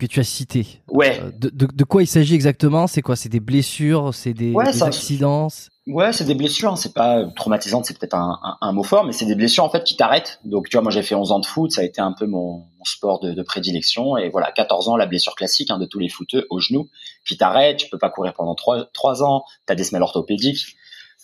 que 0.00 0.06
tu 0.06 0.18
as 0.18 0.24
citées. 0.24 0.66
Ouais. 0.88 1.20
Euh, 1.20 1.30
de, 1.38 1.50
de, 1.50 1.66
de, 1.66 1.84
quoi 1.84 2.02
il 2.02 2.06
s'agit 2.06 2.34
exactement? 2.34 2.86
C'est 2.86 3.02
quoi? 3.02 3.14
C'est 3.14 3.28
des 3.28 3.38
blessures? 3.38 4.12
C'est 4.14 4.32
des, 4.32 4.52
ouais, 4.52 4.64
des 4.64 4.82
accidents? 4.82 5.48
Ouais, 5.86 6.12
c'est 6.12 6.24
des 6.24 6.34
blessures. 6.34 6.72
Hein. 6.72 6.76
C'est 6.76 6.94
pas 6.94 7.24
traumatisante, 7.36 7.84
c'est 7.84 7.98
peut-être 7.98 8.14
un, 8.14 8.38
un, 8.42 8.56
un, 8.60 8.72
mot 8.72 8.82
fort, 8.82 9.04
mais 9.04 9.12
c'est 9.12 9.26
des 9.26 9.34
blessures 9.34 9.64
en 9.64 9.70
fait 9.70 9.84
qui 9.84 9.96
t'arrêtent. 9.96 10.40
Donc 10.44 10.68
tu 10.68 10.76
vois, 10.76 10.82
moi 10.82 10.90
j'ai 10.90 11.02
fait 11.02 11.14
11 11.14 11.32
ans 11.32 11.38
de 11.38 11.46
foot, 11.46 11.70
ça 11.70 11.82
a 11.82 11.84
été 11.84 12.00
un 12.00 12.12
peu 12.12 12.26
mon, 12.26 12.64
mon 12.78 12.84
sport 12.84 13.20
de, 13.20 13.32
de, 13.32 13.42
prédilection. 13.42 14.16
Et 14.16 14.30
voilà, 14.30 14.50
14 14.50 14.88
ans, 14.88 14.96
la 14.96 15.06
blessure 15.06 15.34
classique 15.34 15.70
hein, 15.70 15.78
de 15.78 15.86
tous 15.86 15.98
les 15.98 16.08
footeux 16.08 16.46
au 16.50 16.58
genou, 16.58 16.88
qui 17.26 17.36
t'arrête. 17.36 17.76
Tu 17.76 17.88
peux 17.88 17.98
pas 17.98 18.10
courir 18.10 18.32
pendant 18.32 18.54
3, 18.54 18.86
3 18.92 19.22
ans. 19.22 19.44
T'as 19.66 19.74
des 19.74 19.84
semelles 19.84 20.02
orthopédiques. 20.02 20.76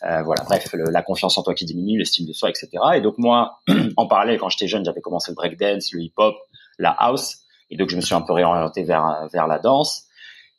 Euh, 0.03 0.23
voilà, 0.23 0.45
bref, 0.45 0.75
la 0.75 1.03
confiance 1.03 1.39
en 1.39 1.43
toi 1.43 1.55
qui 1.55 1.65
diminue, 1.65 1.99
l'estime 1.99 2.27
de 2.27 2.35
soi, 2.35 2.51
etc. 2.51 2.69
Et 2.97 3.01
donc 3.01 3.15
moi, 3.17 3.63
en 3.97 4.07
parallèle, 4.07 4.39
quand 4.39 4.51
j'étais 4.51 4.69
jeune, 4.69 4.85
j'avais 4.85 5.01
commencé 5.01 5.31
le 5.31 5.37
breakdance, 5.37 5.91
le 5.93 6.03
hip-hop, 6.03 6.37
la 6.79 6.91
house, 6.91 7.46
et 7.71 7.77
donc 7.77 7.91
je 7.91 7.97
me 7.97 8.01
suis 8.01 8.15
un 8.15 8.23
peu 8.23 8.33
réorienté 8.33 8.85
vers 8.85 9.29
vers 9.33 9.47
la 9.47 9.59
danse. 9.59 10.07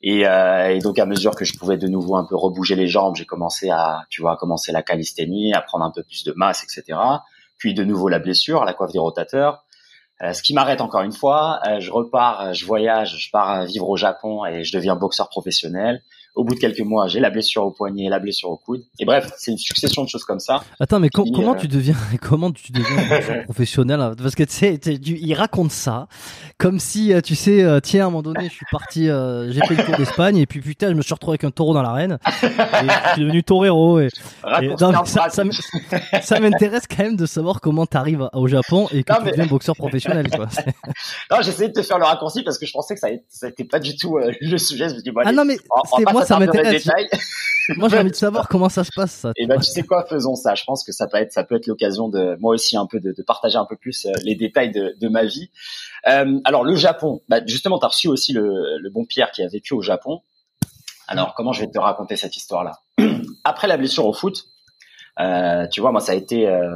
Et, 0.02 0.28
euh, 0.28 0.76
et, 0.76 0.80
donc 0.80 1.00
à 1.00 1.06
mesure 1.06 1.36
que 1.36 1.44
je 1.44 1.58
pouvais 1.58 1.78
de 1.78 1.88
nouveau 1.88 2.16
un 2.18 2.26
peu 2.26 2.36
rebouger 2.36 2.76
les 2.76 2.88
jambes, 2.88 3.16
j'ai 3.16 3.26
commencé 3.26 3.72
à, 3.72 4.06
tu 4.10 4.22
vois, 4.22 4.34
à 4.34 4.36
commencer 4.36 4.72
la 4.72 4.84
calisthénie, 4.84 5.54
à 5.54 5.62
prendre 5.62 5.86
un 5.86 5.92
peu 5.92 6.04
plus 6.04 6.24
de 6.24 6.34
masse, 6.36 6.64
etc. 6.64 7.00
Puis 7.58 7.74
de 7.74 7.84
nouveau 7.84 8.08
la 8.08 8.20
blessure, 8.20 8.64
la 8.64 8.74
coiffe 8.74 8.92
des 8.92 9.00
rotateurs. 9.00 9.64
Euh, 10.22 10.34
ce 10.34 10.44
qui 10.44 10.54
m'arrête 10.54 10.82
encore 10.82 11.02
une 11.02 11.12
fois, 11.12 11.60
euh, 11.68 11.80
je 11.80 11.92
repars, 11.92 12.54
je 12.54 12.66
voyage, 12.66 13.18
je 13.18 13.32
pars 13.32 13.66
vivre 13.66 13.90
au 13.90 13.98
Japon 13.98 14.46
et 14.46 14.64
je 14.64 14.76
deviens 14.76 14.96
boxeur 14.96 15.30
professionnel. 15.30 16.04
Au 16.38 16.44
bout 16.44 16.54
de 16.54 16.60
quelques 16.60 16.82
mois, 16.82 17.08
j'ai 17.08 17.20
la 17.20 17.32
blessure 17.32 17.64
au 17.64 17.72
poignet, 17.72 18.10
la 18.10 18.20
blessure 18.20 18.52
au 18.52 18.58
coude. 18.58 18.84
Et 19.00 19.06
bref, 19.06 19.32
c'est 19.38 19.50
une 19.50 19.58
succession 19.58 20.04
de 20.04 20.08
choses 20.08 20.24
comme 20.24 20.40
ça. 20.40 20.64
Attends, 20.80 21.00
mais 21.00 21.10
comment 21.10 21.54
euh, 21.54 21.56
tu 21.56 21.68
deviens, 21.68 21.96
comment 22.22 22.52
tu 22.52 22.72
deviens 22.72 23.44
professionnel 23.46 24.00
hein? 24.00 24.14
Parce 24.16 24.36
que 24.36 24.44
tu 24.44 24.54
sais, 24.54 24.76
il 24.76 25.34
raconte 25.34 25.72
ça 25.72 26.08
comme 26.60 26.78
si, 26.80 27.12
euh, 27.12 27.22
tu 27.22 27.34
sais, 27.34 27.64
euh, 27.64 27.80
tiens, 27.80 28.04
à 28.04 28.08
un 28.08 28.10
moment 28.12 28.22
donné, 28.22 28.50
je 28.50 28.54
suis 28.54 28.68
parti, 28.72 29.06
j'ai 29.06 29.62
fait 29.62 29.76
le 29.76 29.84
tour 29.84 29.98
d'Espagne 29.98 30.38
et 30.38 30.46
puis 30.46 30.62
putain, 30.62 30.90
je 30.90 30.94
me 30.94 31.02
suis 31.02 31.14
retrouvé 31.14 31.34
avec 31.34 31.44
un 31.44 31.50
taureau 31.50 31.74
dans 31.74 31.82
l'arène. 31.82 32.20
et 32.44 32.48
je 32.48 33.14
suis 33.14 33.22
devenu 33.24 33.44
torero. 33.44 34.00
Et, 34.00 34.10
ça, 34.78 35.44
ça, 36.22 36.40
m'intéresse 36.40 36.84
quand 36.88 37.04
même 37.04 37.16
de 37.16 37.26
savoir 37.26 37.62
comment 37.62 37.88
tu 37.88 37.98
arrives 37.98 38.30
au 38.34 38.48
Japon 38.48 38.88
et 38.92 39.04
que 39.04 39.12
tu 39.12 39.32
deviens 39.32 39.48
boxeur 39.48 39.76
professionnel. 39.76 40.30
Quoi. 40.30 40.48
non, 41.32 41.38
j'essayais 41.42 41.70
de 41.70 41.74
te 41.74 41.82
faire 41.82 41.98
le 41.98 42.06
raccourci 42.06 42.44
parce 42.44 42.60
que 42.60 42.68
je 42.68 42.74
pensais 42.74 42.94
que 42.94 43.00
ça 43.00 43.48
n'était 43.48 43.64
pas 43.64 43.80
du 43.80 43.96
tout 43.98 44.20
le 44.20 44.58
sujet. 44.60 44.90
Je 44.90 44.96
me 44.96 45.02
dis, 45.02 45.10
bon, 45.10 45.22
ah 45.26 45.32
non, 45.32 45.44
mais 45.44 45.58
moi, 46.12 46.27
ça 46.28 46.40
m'intéresse. 46.40 46.88
moi, 47.78 47.90
j'ai 47.90 47.98
envie 47.98 48.12
de 48.12 48.16
savoir 48.16 48.48
comment 48.50 48.70
ça 48.70 48.84
se 48.84 48.92
passe. 48.96 49.12
Ça, 49.12 49.30
et 49.36 49.44
eh 49.44 49.48
ben, 49.48 49.58
tu 49.58 49.70
sais 49.70 49.84
quoi, 49.84 50.06
faisons 50.06 50.36
ça. 50.36 50.56
Je 50.56 50.64
pense 50.64 50.84
que 50.84 50.92
ça 50.92 51.08
peut 51.08 51.18
être, 51.18 51.32
ça 51.32 51.44
peut 51.44 51.56
être 51.56 51.68
l'occasion 51.68 52.10
de, 52.10 52.38
moi 52.40 52.54
aussi, 52.54 52.78
un 52.78 52.86
peu 52.86 53.00
de, 53.00 53.12
de 53.12 53.24
partager 53.24 53.58
un 53.58 53.66
peu 53.66 53.76
plus 53.76 54.06
euh, 54.06 54.12
les 54.24 54.36
détails 54.36 54.72
de, 54.72 54.96
de 55.00 55.08
ma 55.10 55.26
vie. 55.26 55.50
Euh, 56.08 56.40
alors, 56.46 56.64
le 56.64 56.76
Japon. 56.76 57.22
Bah, 57.28 57.40
justement, 57.46 57.80
t'as 57.80 57.88
reçu 57.88 58.08
aussi 58.08 58.34
le, 58.34 58.78
le 58.80 58.90
bon 58.90 59.06
Pierre 59.06 59.32
qui 59.32 59.44
a 59.44 59.48
vécu 59.48 59.74
au 59.74 59.82
Japon. 59.82 60.22
Alors, 61.08 61.34
comment 61.36 61.54
je 61.54 61.62
vais 61.62 61.72
te 61.72 61.80
raconter 61.80 62.18
cette 62.18 62.36
histoire-là? 62.36 62.74
Après 63.44 63.68
la 63.68 63.78
blessure 63.78 64.06
au 64.06 64.14
foot, 64.14 64.46
euh, 65.20 65.68
tu 65.68 65.82
vois, 65.82 65.92
moi, 65.92 66.02
ça 66.02 66.12
a 66.12 66.16
été, 66.16 66.48
euh, 66.48 66.76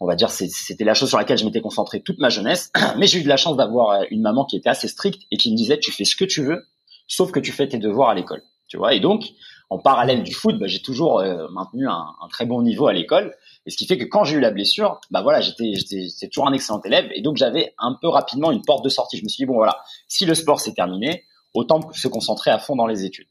on 0.00 0.06
va 0.06 0.14
dire, 0.14 0.30
c'était 0.30 0.84
la 0.84 0.94
chose 0.94 1.08
sur 1.08 1.18
laquelle 1.18 1.38
je 1.38 1.44
m'étais 1.44 1.60
concentré 1.60 2.00
toute 2.02 2.18
ma 2.18 2.28
jeunesse. 2.28 2.70
Mais 2.98 3.06
j'ai 3.06 3.18
eu 3.18 3.22
de 3.22 3.28
la 3.28 3.36
chance 3.36 3.56
d'avoir 3.56 4.02
une 4.10 4.22
maman 4.22 4.44
qui 4.44 4.56
était 4.56 4.68
assez 4.68 4.88
stricte 4.88 5.22
et 5.30 5.36
qui 5.36 5.50
me 5.50 5.56
disait, 5.56 5.78
tu 5.78 5.90
fais 5.90 6.04
ce 6.04 6.16
que 6.16 6.24
tu 6.24 6.42
veux, 6.44 6.64
sauf 7.08 7.32
que 7.32 7.40
tu 7.40 7.52
fais 7.52 7.68
tes 7.68 7.78
devoirs 7.78 8.10
à 8.10 8.14
l'école. 8.14 8.42
Tu 8.72 8.78
vois, 8.78 8.94
et 8.94 9.00
donc, 9.00 9.34
en 9.68 9.78
parallèle 9.78 10.22
du 10.22 10.32
foot, 10.32 10.58
bah, 10.58 10.66
j'ai 10.66 10.80
toujours 10.80 11.20
euh, 11.20 11.46
maintenu 11.50 11.86
un, 11.86 12.06
un, 12.22 12.28
très 12.28 12.46
bon 12.46 12.62
niveau 12.62 12.86
à 12.86 12.94
l'école. 12.94 13.36
Et 13.66 13.70
ce 13.70 13.76
qui 13.76 13.84
fait 13.84 13.98
que 13.98 14.04
quand 14.04 14.24
j'ai 14.24 14.38
eu 14.38 14.40
la 14.40 14.50
blessure, 14.50 14.98
bah 15.10 15.20
voilà, 15.20 15.42
j'étais, 15.42 15.74
j'étais, 15.74 16.28
toujours 16.28 16.48
un 16.48 16.54
excellent 16.54 16.80
élève. 16.80 17.06
Et 17.14 17.20
donc, 17.20 17.36
j'avais 17.36 17.74
un 17.78 17.98
peu 18.00 18.08
rapidement 18.08 18.50
une 18.50 18.62
porte 18.62 18.82
de 18.82 18.88
sortie. 18.88 19.18
Je 19.18 19.24
me 19.24 19.28
suis 19.28 19.42
dit, 19.42 19.44
bon, 19.44 19.56
voilà, 19.56 19.76
si 20.08 20.24
le 20.24 20.34
sport 20.34 20.58
s'est 20.58 20.72
terminé, 20.72 21.24
autant 21.52 21.80
se 21.92 22.08
concentrer 22.08 22.50
à 22.50 22.58
fond 22.58 22.74
dans 22.74 22.86
les 22.86 23.04
études. 23.04 23.26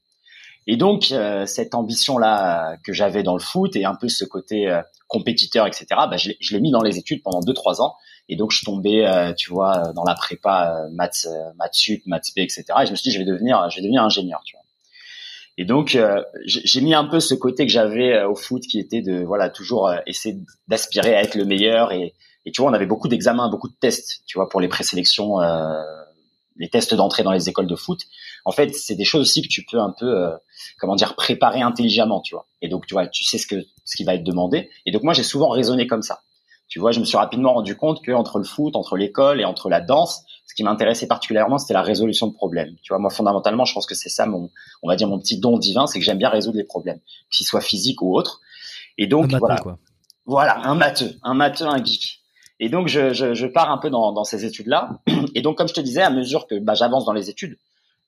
Et 0.67 0.77
donc, 0.77 1.12
euh, 1.12 1.48
cette 1.48 1.74
ambition-là 1.74 2.77
que 2.86 2.93
j'avais 2.93 3.24
dans 3.24 3.33
le 3.33 3.39
foot 3.39 3.75
et 3.75 3.86
un 3.86 3.95
peu 3.95 4.10
ce 4.10 4.25
côté 4.25 4.69
euh, 4.69 4.83
compétiteur, 5.07 5.65
etc., 5.65 5.86
bah, 5.89 6.17
je, 6.17 6.53
l'ai 6.53 6.60
mis 6.60 6.69
dans 6.69 6.83
les 6.83 7.00
études 7.00 7.24
pendant 7.24 7.39
deux, 7.39 7.55
trois 7.55 7.81
ans. 7.81 7.95
Et 8.29 8.36
donc, 8.36 8.51
je 8.51 8.63
tombais, 8.63 9.07
euh, 9.07 9.33
tu 9.33 9.50
vois, 9.50 9.91
dans 9.95 10.03
la 10.03 10.13
prépa, 10.13 10.86
maths, 10.91 11.25
maths 11.55 11.74
sup, 11.74 12.03
maths 12.05 12.27
p, 12.36 12.43
etc. 12.43 12.65
Et 12.83 12.86
je 12.86 12.91
me 12.91 12.95
suis 12.95 13.10
dit, 13.10 13.12
je 13.12 13.17
vais 13.17 13.25
devenir, 13.25 13.67
je 13.71 13.77
vais 13.77 13.81
devenir 13.81 14.03
ingénieur, 14.03 14.43
tu 14.45 14.55
vois. 14.55 14.61
Et 15.62 15.65
donc, 15.65 15.96
j'ai 16.46 16.82
mis 16.82 16.96
un 16.96 17.06
peu 17.06 17.20
ce 17.20 17.36
côté 17.36 17.68
que 17.68 17.72
j'avais 17.72 18.24
au 18.24 18.36
foot 18.36 18.63
qui 18.63 18.80
était 18.80 19.01
de, 19.01 19.24
voilà, 19.24 19.50
toujours 19.50 19.91
essayer 20.08 20.38
d'aspirer 20.68 21.13
à 21.13 21.22
être 21.22 21.36
le 21.36 21.46
meilleur. 21.46 21.91
Et, 21.91 22.15
et 22.46 22.51
tu 22.51 22.62
vois, 22.62 22.72
on 22.72 22.74
avait 22.74 22.88
beaucoup 22.88 23.08
d'examens, 23.08 23.48
beaucoup 23.50 23.70
de 23.70 23.75
tests, 23.80 24.24
tu 24.25 24.39
vois, 24.39 24.50
pour 24.50 24.60
les 24.60 24.68
présélections 24.68 25.38
les 26.58 26.70
tests 26.70 26.94
d'entrée 26.94 27.24
dans 27.24 27.32
les 27.32 27.50
écoles 27.50 27.68
de 27.68 27.75
foot, 27.75 28.01
en 28.46 28.51
fait, 28.51 28.75
c'est 28.75 28.96
des 28.96 29.03
choses 29.03 29.22
aussi 29.22 29.41
que 29.41 29.48
tu 29.48 29.65
peux 29.65 29.80
un 29.80 29.94
peu, 29.98 30.06
euh, 30.06 30.38
comment 30.80 30.96
dire, 30.96 31.15
préparer 31.15 31.62
intelligemment, 31.62 32.22
tu 32.22 32.36
vois. 32.36 32.48
Et 32.62 32.70
donc, 32.70 32.86
tu 32.86 32.94
vois, 32.94 33.08
tu 33.08 33.24
sais 33.24 33.38
ce 33.38 33.48
que 33.48 33.65
ce 33.84 33.96
qui 33.96 34.03
va 34.03 34.13
être 34.15 34.24
demandé. 34.24 34.70
Et 34.86 34.91
donc, 34.91 35.03
moi, 35.03 35.13
j'ai 35.13 35.24
souvent 35.24 35.50
raisonné 35.50 35.88
comme 35.88 36.03
ça. 36.03 36.22
Tu 36.68 36.80
vois, 36.80 36.91
je 36.91 37.00
me 37.00 37.06
suis 37.06 37.18
rapidement 37.18 37.53
rendu 37.53 37.75
compte 37.75 38.03
que 38.03 38.12
entre 38.12 38.38
le 38.38 38.44
foot, 38.44 38.75
entre 38.75 38.96
l'école 38.96 39.41
et 39.41 39.46
entre 39.46 39.70
la 39.70 39.82
danse, 39.82 40.24
ce 40.51 40.55
qui 40.55 40.63
m'intéressait 40.65 41.08
particulièrement, 41.08 41.58
c'était 41.58 41.74
la 41.74 41.81
résolution 41.81 42.27
de 42.27 42.34
problèmes. 42.34 42.75
Tu 42.84 42.89
vois, 42.91 43.00
moi, 43.00 43.10
fondamentalement, 43.10 43.63
je 43.63 43.74
pense 43.74 43.86
que 43.86 43.96
c'est 43.96 44.10
ça 44.10 44.25
mon, 44.25 44.50
on 44.84 44.89
va 44.89 44.98
dire 44.98 45.08
mon 45.08 45.17
petit 45.17 45.39
don 45.39 45.58
divin, 45.58 45.88
c'est 45.88 45.98
que 45.98 46.03
j'aime 46.03 46.17
bien 46.17 46.27
résoudre 46.27 46.58
les 46.58 46.65
problèmes, 46.65 47.00
qu'ils 47.31 47.46
soient 47.46 47.62
physiques 47.62 48.01
ou 48.01 48.13
autres. 48.13 48.41
Et 48.98 49.08
donc, 49.08 49.34
voilà, 49.34 49.55
quoi. 49.55 49.79
voilà, 50.25 50.60
un 50.65 50.75
matheux, 50.75 51.15
un 51.24 51.36
matheux, 51.36 51.67
un 51.67 51.81
geek. 51.81 52.20
Et 52.60 52.67
donc, 52.67 52.89
je, 52.89 53.13
je, 53.13 53.34
je 53.34 53.48
pars 53.48 53.72
un 53.72 53.77
peu 53.77 53.89
dans, 53.89 54.12
dans 54.12 54.25
ces 54.25 54.43
études-là. 54.43 55.00
Et 55.36 55.41
donc, 55.41 55.58
comme 55.58 55.70
je 55.70 55.74
te 55.74 55.79
disais, 55.79 56.01
à 56.01 56.10
mesure 56.10 56.48
que 56.48 56.60
bah, 56.60 56.74
j'avance 56.74 57.05
dans 57.05 57.13
les 57.13 57.29
études, 57.29 57.58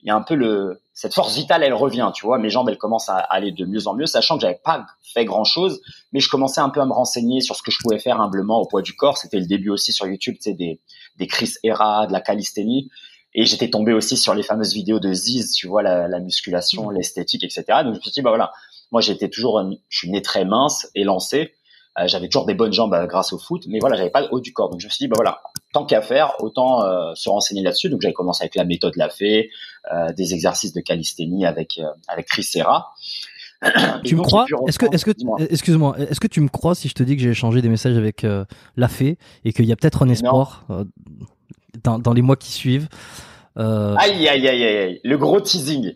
il 0.03 0.07
y 0.07 0.12
a 0.12 0.15
un 0.15 0.22
peu 0.22 0.36
le 0.36 0.81
cette 0.93 1.15
force 1.15 1.36
vitale, 1.36 1.63
elle 1.63 1.74
revient, 1.74 2.12
tu 2.13 2.25
vois. 2.25 2.38
Mes 2.38 2.50
jambes, 2.50 2.69
elles 2.69 2.77
commencent 2.77 3.10
à 3.10 3.17
aller 3.17 3.51
de 3.51 3.65
mieux 3.65 3.88
en 3.88 3.95
mieux, 3.95 4.05
sachant 4.05 4.36
que 4.36 4.41
j'avais 4.41 4.60
pas 4.63 4.86
fait 5.01 5.25
grand 5.25 5.43
chose, 5.43 5.81
mais 6.12 6.19
je 6.19 6.29
commençais 6.29 6.62
un 6.62 6.69
peu 6.69 6.81
à 6.81 6.86
me 6.86 6.93
renseigner 6.93 7.41
sur 7.41 7.55
ce 7.55 7.63
que 7.63 7.72
je 7.72 7.79
pouvais 7.81 7.98
faire 7.98 8.22
humblement 8.22 8.60
au 8.60 8.67
poids 8.67 8.81
du 8.83 8.95
corps. 8.95 9.17
C'était 9.17 9.39
le 9.39 9.48
début 9.48 9.69
aussi 9.69 9.91
sur 9.91 10.05
YouTube, 10.05 10.36
tu 10.36 10.43
sais, 10.43 10.53
des 10.53 10.79
des 11.17 11.27
Chris 11.27 11.53
Hera, 11.63 12.05
de 12.07 12.13
la 12.13 12.22
calisthénie. 12.22 12.89
Et 13.33 13.45
j'étais 13.45 13.69
tombé 13.69 13.93
aussi 13.93 14.17
sur 14.17 14.36
les 14.36 14.43
fameuses 14.43 14.74
vidéos 14.74 15.00
de 15.00 15.12
Ziz, 15.12 15.53
tu 15.53 15.67
vois, 15.67 15.81
la, 15.81 16.07
la 16.07 16.19
musculation, 16.19 16.89
mmh. 16.89 16.93
l'esthétique, 16.93 17.43
etc. 17.43 17.63
Donc 17.83 17.93
je 17.93 17.98
me 17.98 18.01
suis 18.01 18.12
dit, 18.12 18.22
bah 18.22 18.29
voilà, 18.29 18.51
moi 18.91 19.01
j'étais 19.01 19.29
toujours, 19.29 19.63
je 19.89 19.98
suis 19.98 20.12
né 20.12 20.22
très 20.22 20.45
mince 20.45 20.88
et 20.93 21.03
lancé. 21.03 21.53
Euh, 22.00 22.07
j'avais 22.07 22.27
toujours 22.27 22.45
des 22.45 22.55
bonnes 22.55 22.74
jambes 22.74 22.93
euh, 22.93 23.05
grâce 23.05 23.33
au 23.33 23.38
foot, 23.38 23.65
mais 23.67 23.79
voilà, 23.79 23.95
j'avais 23.95 24.10
pas 24.10 24.22
le 24.22 24.27
haut 24.31 24.39
du 24.39 24.53
corps. 24.53 24.69
Donc 24.69 24.79
je 24.79 24.88
me 24.88 24.89
suis 24.91 25.05
dit, 25.05 25.07
bah 25.07 25.15
voilà, 25.15 25.41
tant 25.74 25.86
qu'à 25.86 26.01
faire, 26.01 26.36
autant 26.39 26.84
euh, 26.86 27.13
se 27.15 27.30
renseigner 27.30 27.62
là-dessus. 27.62 27.89
Donc 27.89 28.01
j'avais 28.01 28.13
commencé 28.13 28.44
avec 28.44 28.56
la 28.56 28.63
méthode 28.63 28.96
Lafay, 28.96 29.50
euh, 29.92 30.13
des 30.13 30.34
exercices 30.34 30.72
de 30.72 30.80
calisthénie 30.80 31.46
avec 31.46 31.82
avec 32.08 32.27
Chris 32.27 32.44
Serra. 32.44 32.94
tu 34.06 34.15
me 34.15 34.22
crois 34.22 34.46
Est-ce 34.68 34.80
que, 34.80 34.86
est-ce 34.94 35.06
que, 35.06 35.12
excuse-moi, 35.50 35.96
est-ce 35.98 36.20
que 36.20 36.27
tu 36.27 36.42
me 36.42 36.50
crois 36.50 36.75
si 36.75 36.88
je 36.88 36.94
te 36.94 37.03
dis 37.03 37.15
que 37.15 37.22
j'ai 37.22 37.30
échangé 37.30 37.62
des 37.62 37.70
messages 37.70 37.98
avec 37.98 38.24
euh, 38.24 38.46
Lafay 38.77 39.18
et 39.44 39.53
qu'il 39.53 39.65
y 39.65 39.72
a 39.72 39.75
peut-être 39.75 40.03
un 40.03 40.10
espoir 40.10 40.65
dans, 41.84 42.00
dans 42.00 42.13
les 42.13 42.22
mois 42.22 42.36
qui 42.36 42.51
suivent 42.51 42.88
Aïe, 43.56 44.27
aïe, 44.27 44.48
aïe, 44.48 44.63
aïe, 44.63 45.01
le 45.03 45.18
gros 45.18 45.39
teasing. 45.39 45.94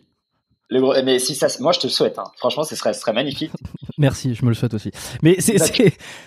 Le 0.70 1.02
mais 1.04 1.18
si 1.20 1.34
ça, 1.34 1.48
moi 1.62 1.72
je 1.72 1.80
te 1.80 1.88
le 1.88 1.92
souhaite. 1.92 2.20
Hein. 2.20 2.26
Franchement, 2.36 2.64
ce 2.64 2.76
serait, 2.76 2.94
ce 2.94 3.00
serait 3.00 3.14
magnifique. 3.14 3.52
Merci, 3.98 4.36
je 4.36 4.44
me 4.44 4.50
le 4.50 4.56
souhaite 4.56 4.74
aussi. 4.74 4.92
Mais 5.24 5.38
c'est, 5.40 5.56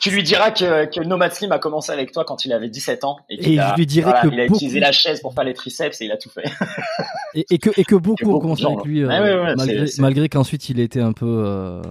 tu, 0.00 0.10
lui 0.10 0.22
diras 0.22 0.50
que, 0.50 0.86
que 0.86 1.04
Nomad 1.04 1.32
Slim 1.32 1.52
a 1.52 1.58
commencé 1.58 1.92
avec 1.92 2.10
toi 2.10 2.24
quand 2.24 2.44
il 2.44 2.52
avait 2.52 2.68
17 2.68 3.04
ans 3.04 3.18
et, 3.28 3.34
et 3.34 3.56
je 3.56 3.76
lui 3.76 3.86
dirai 3.86 4.12
que 4.22 4.28
il 4.32 4.40
a 4.40 4.46
utilisé 4.46 4.80
la 4.80 4.92
chaise 4.92 5.20
pour 5.20 5.34
faire 5.34 5.44
les 5.44 5.54
triceps 5.54 6.00
et 6.00 6.06
il 6.06 6.12
a 6.12 6.16
tout 6.16 6.30
fait. 6.30 6.50
et, 7.34 7.46
et, 7.50 7.58
que 7.58 7.70
et 7.78 7.84
que 7.84 7.94
beaucoup, 7.94 8.30
ont 8.30 8.38
commencé 8.38 8.64
avec 8.64 8.84
lui, 8.84 9.02
euh, 9.02 9.54
malgré, 9.56 9.86
malgré 9.98 10.28
qu'ensuite 10.28 10.68
il 10.68 10.80
était 10.80 11.00
un 11.00 11.12
peu 11.12 11.44
euh, 11.46 11.82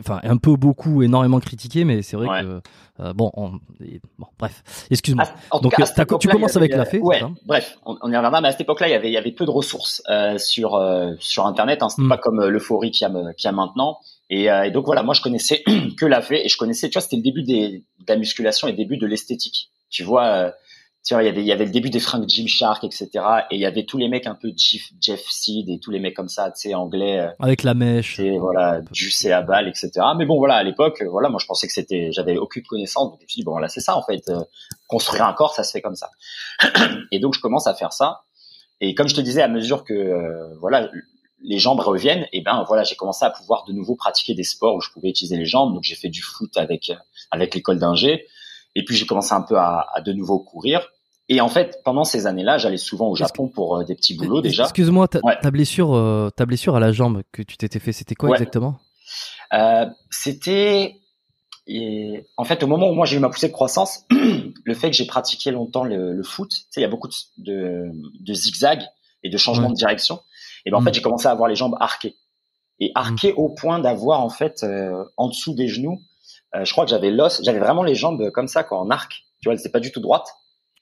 enfin 0.00 0.20
un 0.22 0.36
peu 0.36 0.56
beaucoup, 0.56 1.02
énormément 1.02 1.40
critiqué, 1.40 1.84
mais 1.84 2.02
c'est 2.02 2.16
vrai 2.16 2.42
que 2.42 2.60
euh, 3.00 3.12
bon, 3.12 3.30
bon, 3.36 4.26
bref, 4.38 4.62
excuse-moi. 4.90 5.24
Donc 5.62 5.74
tu 6.20 6.28
commences 6.28 6.56
avec 6.56 6.74
la 6.74 6.84
fée. 6.84 6.98
Ouais, 6.98 7.20
bref, 7.46 7.78
on, 7.86 7.96
on 8.02 8.10
y 8.10 8.16
reviendra. 8.16 8.40
Mais 8.40 8.48
à 8.48 8.52
cette 8.52 8.62
époque-là, 8.62 8.88
il 8.88 8.92
y 8.92 8.94
avait 8.94 9.08
il 9.08 9.14
y 9.14 9.18
avait 9.18 9.32
peu 9.32 9.44
de 9.44 9.50
ressources 9.50 10.02
sur 10.38 10.80
sur 11.18 11.46
internet. 11.46 11.82
Hein, 11.82 11.88
C'était 11.88 12.02
hmm. 12.02 12.08
pas 12.08 12.18
comme 12.18 12.44
l'euphorie 12.46 12.90
qu'il 12.90 13.06
y 13.06 13.10
a 13.10 13.32
qu'il 13.34 13.46
y 13.46 13.48
a 13.48 13.52
maintenant. 13.52 13.98
Et, 14.30 14.50
euh, 14.50 14.64
et, 14.64 14.70
donc 14.70 14.86
voilà, 14.86 15.02
moi 15.02 15.14
je 15.14 15.22
connaissais 15.22 15.62
que 15.98 16.06
la 16.06 16.20
fée 16.20 16.44
et 16.44 16.48
je 16.48 16.56
connaissais, 16.56 16.88
tu 16.88 16.94
vois, 16.94 17.02
c'était 17.02 17.16
le 17.16 17.22
début 17.22 17.42
des, 17.42 17.84
de 18.00 18.04
la 18.06 18.16
musculation 18.16 18.68
et 18.68 18.72
le 18.72 18.76
début 18.76 18.98
de 18.98 19.06
l'esthétique. 19.06 19.70
Tu 19.90 20.02
vois, 20.02 20.26
euh, 20.26 20.50
tu 21.04 21.14
vois, 21.14 21.22
il 21.22 21.26
y 21.26 21.28
avait, 21.28 21.40
il 21.40 21.46
y 21.46 21.52
avait 21.52 21.64
le 21.64 21.70
début 21.70 21.90
des 21.90 22.00
fringues 22.00 22.28
Jim 22.28 22.46
Shark, 22.46 22.84
etc. 22.84 23.08
Et 23.50 23.56
il 23.56 23.60
y 23.60 23.66
avait 23.66 23.84
tous 23.84 23.98
les 23.98 24.08
mecs 24.08 24.26
un 24.26 24.34
peu 24.34 24.52
Jeff, 24.56 24.90
Jeff 25.00 25.22
Seed 25.28 25.68
et 25.70 25.78
tous 25.78 25.90
les 25.90 26.00
mecs 26.00 26.14
comme 26.14 26.28
ça, 26.28 26.50
tu 26.50 26.68
sais, 26.68 26.74
anglais. 26.74 27.20
Euh, 27.20 27.30
Avec 27.40 27.62
la 27.62 27.74
mèche. 27.74 28.18
Et 28.18 28.38
voilà, 28.38 28.80
juicé 28.92 29.32
à 29.32 29.42
balle, 29.42 29.68
etc. 29.68 29.90
Mais 30.16 30.26
bon, 30.26 30.36
voilà, 30.36 30.56
à 30.56 30.62
l'époque, 30.62 31.02
voilà, 31.08 31.28
moi 31.28 31.38
je 31.40 31.46
pensais 31.46 31.66
que 31.66 31.72
c'était, 31.72 32.10
j'avais 32.12 32.36
aucune 32.36 32.64
connaissance. 32.64 33.10
Donc 33.10 33.20
je 33.20 33.24
me 33.24 33.28
suis 33.28 33.40
dit, 33.40 33.44
bon 33.44 33.52
voilà, 33.52 33.68
c'est 33.68 33.80
ça 33.80 33.96
en 33.96 34.02
fait. 34.02 34.30
construire 34.86 35.24
un 35.24 35.32
corps, 35.32 35.54
ça 35.54 35.64
se 35.64 35.70
fait 35.72 35.80
comme 35.80 35.96
ça. 35.96 36.10
et 37.12 37.20
donc 37.20 37.34
je 37.34 37.40
commence 37.40 37.66
à 37.66 37.74
faire 37.74 37.92
ça. 37.92 38.24
Et 38.80 38.94
comme 38.94 39.08
je 39.08 39.14
te 39.14 39.20
disais, 39.20 39.42
à 39.42 39.48
mesure 39.48 39.84
que 39.84 40.54
voilà, 40.60 40.90
les 41.42 41.58
jambes 41.58 41.80
reviennent, 41.80 42.26
et 42.32 42.42
ben 42.42 42.64
voilà, 42.66 42.84
j'ai 42.84 42.96
commencé 42.96 43.24
à 43.24 43.30
pouvoir 43.30 43.64
de 43.66 43.72
nouveau 43.72 43.94
pratiquer 43.94 44.34
des 44.34 44.44
sports 44.44 44.74
où 44.74 44.80
je 44.80 44.90
pouvais 44.90 45.08
utiliser 45.08 45.36
les 45.36 45.46
jambes. 45.46 45.72
Donc 45.74 45.84
j'ai 45.84 45.94
fait 45.94 46.08
du 46.08 46.22
foot 46.22 46.56
avec 46.56 46.92
avec 47.30 47.54
l'école 47.54 47.78
d'ingé, 47.78 48.26
et 48.78 48.84
puis 48.84 48.94
j'ai 48.94 49.06
commencé 49.06 49.32
un 49.34 49.42
peu 49.42 49.56
à, 49.56 49.88
à, 49.92 50.00
de 50.00 50.12
nouveau 50.12 50.38
courir. 50.38 50.88
Et 51.28 51.40
en 51.40 51.48
fait, 51.48 51.80
pendant 51.84 52.04
ces 52.04 52.28
années-là, 52.28 52.58
j'allais 52.58 52.76
souvent 52.78 53.08
au 53.08 53.16
Japon 53.16 53.48
pour 53.48 53.76
euh, 53.76 53.84
des 53.84 53.96
petits 53.96 54.16
boulots 54.16 54.40
déjà. 54.40 54.62
Excuse-moi, 54.62 55.08
ta, 55.08 55.20
ta, 55.20 55.50
blessure, 55.50 55.94
euh, 55.94 56.30
ta 56.30 56.46
blessure 56.46 56.76
à 56.76 56.80
la 56.80 56.92
jambe 56.92 57.22
que 57.32 57.42
tu 57.42 57.56
t'étais 57.56 57.80
fait, 57.80 57.92
c'était 57.92 58.14
quoi 58.14 58.30
exactement? 58.30 58.78
Euh, 59.52 59.86
C'était 60.10 60.94
et 61.66 62.24
en 62.36 62.44
fait, 62.44 62.62
au 62.62 62.66
moment 62.68 62.88
où 62.88 62.94
moi 62.94 63.04
j'ai 63.04 63.16
eu 63.16 63.20
ma 63.20 63.28
poussée 63.28 63.48
de 63.48 63.52
croissance, 63.52 64.04
le 64.10 64.74
fait 64.74 64.90
que 64.90 64.96
j'ai 64.96 65.06
pratiqué 65.06 65.50
longtemps 65.50 65.84
le, 65.84 66.14
le 66.14 66.22
foot, 66.22 66.48
tu 66.48 66.56
sais, 66.70 66.80
il 66.80 66.82
y 66.82 66.86
a 66.86 66.88
beaucoup 66.88 67.08
de, 67.08 67.14
de, 67.38 67.90
de 68.20 68.32
zigzags 68.32 68.84
et 69.24 69.28
de 69.28 69.36
changements 69.36 69.70
de 69.70 69.74
direction. 69.74 70.20
Et 70.64 70.70
ben 70.70 70.78
en 70.78 70.82
fait, 70.82 70.90
mm. 70.90 70.94
j'ai 70.94 71.02
commencé 71.02 71.26
à 71.26 71.32
avoir 71.32 71.48
les 71.48 71.56
jambes 71.56 71.76
arquées. 71.80 72.16
et 72.78 72.92
arqué 72.94 73.34
au 73.34 73.48
point 73.48 73.80
d'avoir 73.80 74.20
en 74.20 74.30
fait 74.30 74.64
en 75.16 75.28
dessous 75.28 75.54
des 75.54 75.66
genoux, 75.66 76.00
je 76.54 76.70
crois 76.72 76.84
que 76.84 76.90
j'avais 76.90 77.10
l'os, 77.10 77.42
j'avais 77.44 77.58
vraiment 77.58 77.82
les 77.82 77.94
jambes 77.94 78.30
comme 78.30 78.48
ça 78.48 78.64
quoi 78.64 78.78
en 78.78 78.90
arc. 78.90 79.24
Tu 79.40 79.44
vois, 79.48 79.54
elles 79.54 79.60
étaient 79.60 79.70
pas 79.70 79.80
du 79.80 79.92
tout 79.92 80.00
droites. 80.00 80.32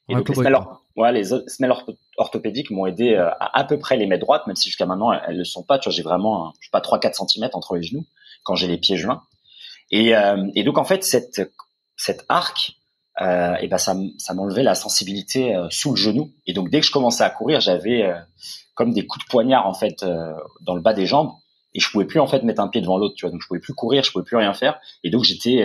Et 0.09 0.15
donc 0.15 0.29
les 0.29 0.35
semelles, 0.37 0.57
ouais, 0.97 1.13
les 1.13 1.25
semelles 1.25 1.75
orthopédiques 2.17 2.71
m'ont 2.71 2.87
aidé 2.87 3.17
à 3.17 3.51
à 3.59 3.65
peu 3.65 3.79
près 3.79 3.97
les 3.97 4.07
mettre 4.07 4.25
droites, 4.25 4.47
même 4.47 4.55
si 4.55 4.69
jusqu'à 4.69 4.87
maintenant 4.87 5.13
elles, 5.13 5.35
ne 5.35 5.39
le 5.39 5.45
sont 5.45 5.65
pas. 5.65 5.79
Tu 5.79 5.89
vois, 5.89 5.95
j'ai 5.95 6.03
vraiment, 6.03 6.53
je 6.61 6.67
sais 6.67 6.71
pas, 6.71 6.81
3-4 6.81 7.27
cm 7.29 7.51
entre 7.55 7.75
les 7.75 7.83
genoux 7.83 8.07
quand 8.45 8.55
j'ai 8.55 8.69
les 8.69 8.79
pieds 8.79 8.97
joints. 8.97 9.23
Et, 9.91 10.13
et 10.55 10.63
donc 10.63 10.79
en 10.79 10.85
fait 10.85 11.03
cette 11.03 11.51
cette 11.97 12.25
arc, 12.29 12.77
euh, 13.21 13.57
et 13.57 13.69
ben 13.69 13.79
ça, 13.79 13.97
ça 14.19 14.35
m'enlevait 14.35 14.63
la 14.63 14.75
sensibilité 14.75 15.55
euh, 15.55 15.69
sous 15.71 15.91
le 15.91 15.97
genou. 15.97 16.33
Et 16.47 16.53
donc 16.53 16.71
dès 16.71 16.81
que 16.81 16.87
je 16.87 16.93
commençais 16.93 17.25
à 17.25 17.31
courir, 17.31 17.61
j'avais 17.61 18.03
euh, 18.03 18.15
comme 18.75 18.93
des 18.93 19.07
coups 19.07 19.25
de 19.25 19.31
poignard 19.31 19.67
en 19.67 19.75
fait 19.75 20.03
euh, 20.03 20.35
dans 20.61 20.75
le 20.75 20.83
bas 20.83 20.93
des 20.93 21.07
jambes, 21.07 21.33
et 21.77 21.81
je 21.81 21.91
pouvais 21.91 22.07
plus 22.07 22.19
en 22.19 22.27
fait 22.27 22.43
mettre 22.43 22.61
un 22.61 22.69
pied 22.69 22.81
devant 22.81 22.99
l'autre. 22.99 23.15
Tu 23.17 23.25
vois, 23.25 23.31
donc 23.31 23.41
je 23.41 23.47
pouvais 23.47 23.61
plus 23.61 23.75
courir, 23.75 24.03
je 24.03 24.11
pouvais 24.11 24.25
plus 24.25 24.37
rien 24.37 24.53
faire. 24.55 24.81
Et 25.05 25.11
donc 25.11 25.23
j'étais, 25.23 25.65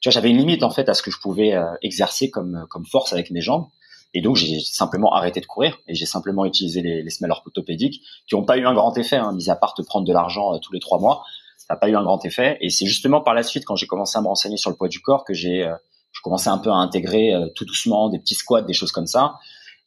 tu 0.00 0.08
vois, 0.08 0.12
j'avais 0.12 0.30
une 0.30 0.38
limite 0.38 0.62
en 0.64 0.70
fait 0.70 0.88
à 0.88 0.94
ce 0.94 1.02
que 1.02 1.10
je 1.10 1.18
pouvais 1.20 1.54
exercer 1.82 2.30
comme 2.30 2.66
comme 2.68 2.84
force 2.86 3.12
avec 3.12 3.30
mes 3.30 3.40
jambes. 3.40 3.66
Et 4.14 4.20
donc 4.20 4.36
j'ai 4.36 4.58
simplement 4.60 5.14
arrêté 5.14 5.40
de 5.40 5.46
courir 5.46 5.78
et 5.86 5.94
j'ai 5.94 6.06
simplement 6.06 6.44
utilisé 6.44 6.82
les, 6.82 7.02
les 7.02 7.10
semelles 7.10 7.30
orthopédiques 7.30 8.02
qui 8.26 8.34
n'ont 8.34 8.44
pas 8.44 8.58
eu 8.58 8.66
un 8.66 8.74
grand 8.74 8.96
effet, 8.98 9.16
hein, 9.16 9.32
mis 9.32 9.48
à 9.48 9.56
part 9.56 9.74
te 9.74 9.82
prendre 9.82 10.06
de 10.06 10.12
l'argent 10.12 10.58
tous 10.58 10.72
les 10.72 10.80
trois 10.80 10.98
mois. 10.98 11.22
Ça 11.56 11.74
n'a 11.74 11.76
pas 11.78 11.88
eu 11.88 11.96
un 11.96 12.02
grand 12.02 12.24
effet. 12.24 12.58
Et 12.60 12.70
c'est 12.70 12.86
justement 12.86 13.20
par 13.20 13.34
la 13.34 13.42
suite, 13.42 13.64
quand 13.64 13.76
j'ai 13.76 13.86
commencé 13.86 14.18
à 14.18 14.20
me 14.20 14.26
renseigner 14.26 14.56
sur 14.56 14.70
le 14.70 14.76
poids 14.76 14.88
du 14.88 15.00
corps, 15.00 15.24
que 15.24 15.34
j'ai 15.34 15.70
je 16.12 16.20
commençais 16.20 16.50
un 16.50 16.58
peu 16.58 16.70
à 16.70 16.76
intégrer 16.76 17.34
euh, 17.34 17.48
tout 17.54 17.64
doucement 17.64 18.08
des 18.08 18.18
petits 18.18 18.34
squats, 18.34 18.62
des 18.62 18.74
choses 18.74 18.92
comme 18.92 19.06
ça. 19.06 19.34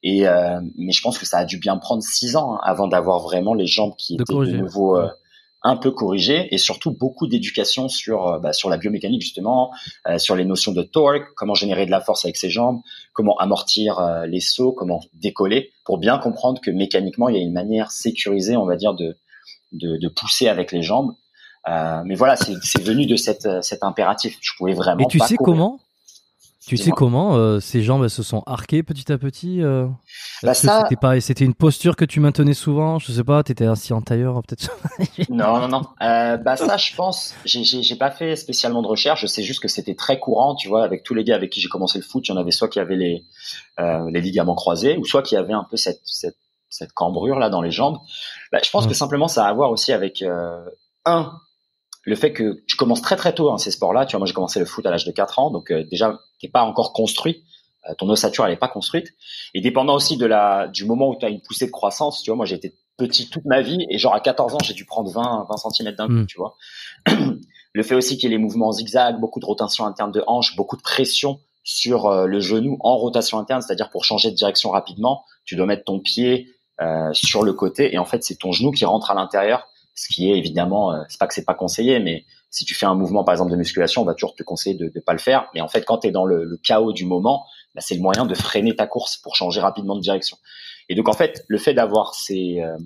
Et 0.03 0.27
euh, 0.27 0.59
mais 0.77 0.91
je 0.91 1.01
pense 1.01 1.17
que 1.17 1.25
ça 1.25 1.39
a 1.39 1.45
dû 1.45 1.57
bien 1.57 1.77
prendre 1.77 2.03
six 2.03 2.35
ans 2.35 2.55
hein, 2.55 2.59
avant 2.63 2.87
d'avoir 2.87 3.19
vraiment 3.19 3.53
les 3.53 3.67
jambes 3.67 3.95
qui 3.97 4.15
étaient 4.15 4.33
de 4.33 4.57
nouveau 4.57 4.97
euh, 4.97 5.07
un 5.65 5.75
peu 5.75 5.91
corrigées 5.91 6.47
et 6.53 6.57
surtout 6.57 6.91
beaucoup 6.91 7.27
d'éducation 7.27 7.89
sur 7.89 8.39
bah, 8.39 8.53
sur 8.53 8.69
la 8.69 8.77
biomécanique 8.77 9.21
justement, 9.21 9.71
sur 10.17 10.35
les 10.35 10.45
notions 10.45 10.71
de 10.71 10.83
torque, 10.83 11.33
comment 11.35 11.55
générer 11.55 11.85
de 11.85 11.91
la 11.91 11.99
force 11.99 12.23
avec 12.23 12.37
ses 12.37 12.49
jambes, 12.49 12.81
comment 13.13 13.35
amortir 13.37 14.23
les 14.27 14.39
sauts, 14.39 14.71
comment 14.71 15.01
décoller, 15.13 15.71
pour 15.83 15.97
bien 15.97 16.17
comprendre 16.17 16.61
que 16.61 16.71
mécaniquement 16.71 17.29
il 17.29 17.35
y 17.35 17.39
a 17.39 17.41
une 17.41 17.53
manière 17.53 17.91
sécurisée, 17.91 18.55
on 18.55 18.65
va 18.65 18.75
dire, 18.75 18.93
de 18.93 19.17
de, 19.71 19.97
de 19.97 20.07
pousser 20.07 20.47
avec 20.47 20.71
les 20.71 20.83
jambes. 20.83 21.15
mais 21.67 22.15
voilà, 22.15 22.35
c'est 22.35 22.81
venu 22.81 23.05
de 23.05 23.15
cette, 23.15 23.47
cet 23.61 23.83
impératif. 23.83 24.37
Je 24.41 24.51
pouvais 24.57 24.73
vraiment. 24.73 25.03
Et 25.03 25.07
tu 25.07 25.19
sais 25.19 25.35
comment 25.35 25.79
tu 26.67 26.77
sais 26.77 26.91
comment 26.91 27.35
euh, 27.35 27.59
ces 27.59 27.83
jambes 27.83 28.07
se 28.07 28.23
sont 28.23 28.41
arquées 28.47 28.81
petit 28.81 29.11
à 29.11 29.17
petit 29.17 29.61
euh? 29.61 29.87
Bah 30.41 30.53
ça... 30.53 30.81
C'était 30.83 30.95
pas, 30.95 31.19
c'était 31.21 31.45
une 31.45 31.53
posture 31.53 31.95
que 31.95 32.05
tu 32.05 32.19
maintenais 32.19 32.53
souvent. 32.53 32.97
Je 32.97 33.11
sais 33.11 33.23
pas, 33.23 33.43
t'étais 33.43 33.65
assis 33.65 33.93
en 33.93 34.01
tailleur 34.01 34.41
peut-être. 34.41 34.71
non, 35.29 35.59
non, 35.59 35.67
non. 35.67 35.81
Euh, 36.01 36.37
bah 36.37 36.55
ça, 36.55 36.77
je 36.77 36.95
pense. 36.95 37.35
J'ai, 37.45 37.95
pas 37.95 38.09
fait 38.09 38.35
spécialement 38.35 38.81
de 38.81 38.87
recherche. 38.87 39.21
Je 39.21 39.27
sais 39.27 39.43
juste 39.43 39.61
que 39.61 39.67
c'était 39.67 39.95
très 39.95 40.19
courant, 40.19 40.55
tu 40.55 40.67
vois, 40.67 40.83
avec 40.83 41.03
tous 41.03 41.13
les 41.13 41.23
gars 41.23 41.35
avec 41.35 41.51
qui 41.51 41.61
j'ai 41.61 41.69
commencé 41.69 41.99
le 41.99 42.03
foot. 42.03 42.27
Il 42.27 42.31
y 42.31 42.33
en 42.33 42.37
avait 42.37 42.51
soit 42.51 42.67
qui 42.67 42.79
avaient 42.79 42.95
les 42.95 43.23
euh, 43.79 44.09
les 44.09 44.21
ligaments 44.21 44.55
croisés, 44.55 44.97
ou 44.97 45.05
soit 45.05 45.21
qui 45.21 45.35
avaient 45.35 45.53
un 45.53 45.67
peu 45.69 45.77
cette 45.77 46.01
cette 46.03 46.37
cette 46.69 46.93
cambrure 46.93 47.37
là 47.37 47.49
dans 47.49 47.61
les 47.61 47.71
jambes. 47.71 47.99
Bah, 48.51 48.59
je 48.63 48.69
pense 48.71 48.87
que 48.87 48.93
simplement 48.93 49.27
ça 49.27 49.45
a 49.45 49.49
à 49.49 49.53
voir 49.53 49.69
aussi 49.69 49.93
avec 49.93 50.23
un 51.05 51.39
le 52.05 52.15
fait 52.15 52.31
que 52.31 52.63
tu 52.67 52.77
commences 52.77 53.01
très 53.01 53.15
très 53.15 53.33
tôt 53.33 53.49
dans 53.49 53.57
ces 53.57 53.71
sports-là, 53.71 54.05
tu 54.05 54.11
vois, 54.11 54.19
moi 54.19 54.27
j'ai 54.27 54.33
commencé 54.33 54.59
le 54.59 54.65
foot 54.65 54.85
à 54.85 54.91
l'âge 54.91 55.05
de 55.05 55.11
4 55.11 55.39
ans, 55.39 55.49
donc 55.49 55.71
euh, 55.71 55.83
déjà 55.89 56.19
t'es 56.39 56.47
pas 56.47 56.61
encore 56.61 56.93
construit, 56.93 57.43
euh, 57.89 57.93
ton 57.97 58.07
ossature 58.09 58.45
elle 58.45 58.53
est 58.53 58.57
pas 58.57 58.67
construite, 58.67 59.09
et 59.55 59.61
dépendant 59.61 59.95
aussi 59.95 60.15
de 60.15 60.25
la 60.27 60.67
du 60.67 60.85
moment 60.85 61.09
où 61.09 61.15
tu 61.17 61.25
as 61.25 61.29
une 61.29 61.41
poussée 61.41 61.65
de 61.65 61.71
croissance, 61.71 62.21
tu 62.21 62.29
vois, 62.29 62.37
moi 62.37 62.45
j'ai 62.45 62.55
été 62.55 62.75
petit 62.97 63.27
toute 63.29 63.43
ma 63.45 63.61
vie 63.61 63.85
et 63.89 63.97
genre 63.97 64.13
à 64.13 64.19
14 64.21 64.53
ans 64.53 64.59
j'ai 64.63 64.73
dû 64.73 64.85
prendre 64.85 65.09
20 65.09 65.47
20 65.49 65.69
cm 65.69 65.95
d'un 65.95 66.07
coup, 66.07 66.13
hmm. 66.13 66.25
tu 66.27 66.37
vois. 66.37 66.55
le 67.73 67.83
fait 67.83 67.95
aussi 67.95 68.17
qu'il 68.17 68.29
y 68.29 68.33
ait 68.33 68.37
les 68.37 68.41
mouvements 68.41 68.71
zigzag, 68.71 69.19
beaucoup 69.19 69.39
de 69.39 69.45
rotation 69.45 69.85
interne 69.85 70.11
de 70.11 70.23
hanche, 70.27 70.55
beaucoup 70.55 70.77
de 70.77 70.83
pression 70.83 71.39
sur 71.63 72.05
euh, 72.05 72.27
le 72.27 72.39
genou 72.39 72.77
en 72.81 72.95
rotation 72.97 73.39
interne, 73.39 73.61
c'est-à-dire 73.61 73.89
pour 73.89 74.05
changer 74.05 74.29
de 74.29 74.35
direction 74.35 74.69
rapidement, 74.69 75.23
tu 75.43 75.55
dois 75.55 75.65
mettre 75.65 75.85
ton 75.85 75.99
pied 75.99 76.51
sur 77.13 77.43
le 77.43 77.53
côté 77.53 77.93
et 77.93 77.97
en 77.97 78.03
fait 78.03 78.21
c'est 78.21 78.35
ton 78.35 78.51
genou 78.51 78.71
qui 78.71 78.83
rentre 78.83 79.09
à 79.09 79.13
l'intérieur 79.13 79.65
ce 79.95 80.13
qui 80.13 80.29
est 80.29 80.37
évidemment, 80.37 80.93
euh, 80.93 81.01
c'est 81.07 81.19
pas 81.19 81.27
que 81.27 81.33
c'est 81.33 81.45
pas 81.45 81.53
conseillé, 81.53 81.99
mais 81.99 82.25
si 82.49 82.65
tu 82.65 82.75
fais 82.75 82.85
un 82.85 82.95
mouvement 82.95 83.23
par 83.23 83.33
exemple 83.33 83.51
de 83.51 83.57
musculation, 83.57 84.01
on 84.01 84.05
va 84.05 84.13
toujours 84.13 84.35
te 84.35 84.43
conseiller 84.43 84.75
de 84.75 84.91
ne 84.93 84.99
pas 85.01 85.13
le 85.13 85.19
faire. 85.19 85.49
Mais 85.53 85.61
en 85.61 85.67
fait, 85.67 85.83
quand 85.83 85.99
tu 85.99 86.07
es 86.07 86.11
dans 86.11 86.25
le, 86.25 86.43
le, 86.43 86.57
chaos 86.57 86.93
du 86.93 87.05
moment, 87.05 87.45
bah, 87.73 87.81
c'est 87.81 87.95
le 87.95 88.01
moyen 88.01 88.25
de 88.25 88.35
freiner 88.35 88.75
ta 88.75 88.87
course 88.87 89.17
pour 89.17 89.35
changer 89.35 89.61
rapidement 89.61 89.95
de 89.95 90.01
direction. 90.01 90.37
Et 90.89 90.95
donc 90.95 91.09
en 91.09 91.13
fait, 91.13 91.43
le 91.47 91.57
fait 91.57 91.73
d'avoir 91.73 92.13
ces 92.13 92.61
euh, 92.61 92.77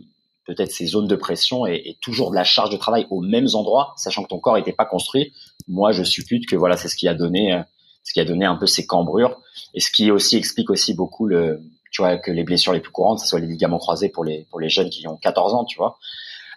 peut-être 0.46 0.72
ces 0.72 0.86
zones 0.86 1.08
de 1.08 1.16
pression 1.16 1.68
et, 1.68 1.82
et, 1.86 1.98
toujours 2.02 2.32
de 2.32 2.36
la 2.36 2.44
charge 2.44 2.70
de 2.70 2.78
travail 2.78 3.06
aux 3.10 3.22
mêmes 3.22 3.50
endroits, 3.54 3.94
sachant 3.98 4.24
que 4.24 4.30
ton 4.30 4.40
corps 4.40 4.56
n'était 4.56 4.74
pas 4.74 4.86
construit, 4.86 5.34
moi 5.68 5.92
je 5.92 6.04
suppute 6.04 6.48
que 6.48 6.56
voilà, 6.56 6.78
c'est 6.78 6.88
ce 6.88 6.96
qui 6.96 7.08
a 7.08 7.14
donné 7.14 7.54
euh, 7.54 7.62
ce 8.04 8.14
qui 8.14 8.20
a 8.20 8.26
donné 8.26 8.46
un 8.46 8.56
peu 8.56 8.66
ces 8.66 8.88
cambrures 8.88 9.40
et 9.74 9.80
ce 9.80 9.92
qui 9.92 10.10
aussi 10.10 10.38
explique 10.38 10.70
aussi 10.70 10.94
beaucoup 10.94 11.28
le 11.28 11.62
tu 11.92 12.02
vois 12.02 12.18
que 12.18 12.32
les 12.32 12.44
blessures 12.44 12.74
les 12.74 12.80
plus 12.80 12.92
courantes, 12.92 13.20
ce 13.20 13.28
soit 13.28 13.40
les 13.40 13.48
ligaments 13.48 13.78
croisés 13.78 14.10
pour 14.10 14.24
les 14.24 14.48
pour 14.50 14.60
les 14.60 14.70
jeunes 14.70 14.90
qui 14.90 15.08
ont 15.08 15.18
14 15.18 15.54
ans, 15.54 15.66
tu 15.66 15.78
vois. 15.78 15.98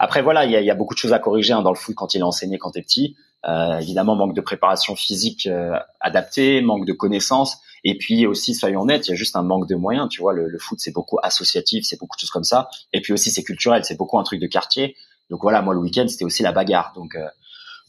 Après 0.02 0.20
voilà, 0.20 0.44
il 0.46 0.50
y 0.50 0.56
a, 0.56 0.60
y 0.60 0.68
a, 0.68 0.74
beaucoup 0.74 0.94
de 0.94 0.98
choses 0.98 1.12
à 1.12 1.20
corriger 1.20 1.52
hein, 1.52 1.62
dans 1.62 1.70
le 1.70 1.76
foot 1.76 1.94
quand 1.94 2.12
il 2.16 2.18
est 2.18 2.24
enseigné 2.24 2.58
quand 2.58 2.72
t'es 2.72 2.82
petit. 2.82 3.14
Euh, 3.46 3.78
évidemment, 3.78 4.16
manque 4.16 4.34
de 4.34 4.40
préparation 4.40 4.96
physique 4.96 5.46
euh, 5.46 5.78
adaptée, 6.00 6.60
manque 6.60 6.86
de 6.86 6.92
connaissances, 6.92 7.58
et 7.84 7.96
puis 7.96 8.26
aussi, 8.26 8.56
soyons 8.56 8.80
honnêtes, 8.80 9.06
il 9.06 9.10
y 9.10 9.12
a 9.12 9.16
juste 9.16 9.36
un 9.36 9.44
manque 9.44 9.68
de 9.68 9.76
moyens. 9.76 10.08
Tu 10.08 10.20
vois, 10.20 10.32
le, 10.32 10.48
le 10.48 10.58
foot 10.58 10.80
c'est 10.80 10.90
beaucoup 10.90 11.18
associatif, 11.22 11.84
c'est 11.86 12.00
beaucoup 12.00 12.16
de 12.16 12.20
choses 12.20 12.32
comme 12.32 12.42
ça, 12.42 12.68
et 12.92 13.00
puis 13.00 13.12
aussi 13.12 13.30
c'est 13.30 13.44
culturel, 13.44 13.84
c'est 13.84 13.96
beaucoup 13.96 14.18
un 14.18 14.24
truc 14.24 14.40
de 14.40 14.48
quartier. 14.48 14.96
Donc 15.30 15.42
voilà, 15.42 15.62
moi 15.62 15.72
le 15.72 15.78
week-end 15.78 16.08
c'était 16.08 16.24
aussi 16.24 16.42
la 16.42 16.50
bagarre. 16.50 16.92
Donc 16.96 17.14
euh, 17.14 17.28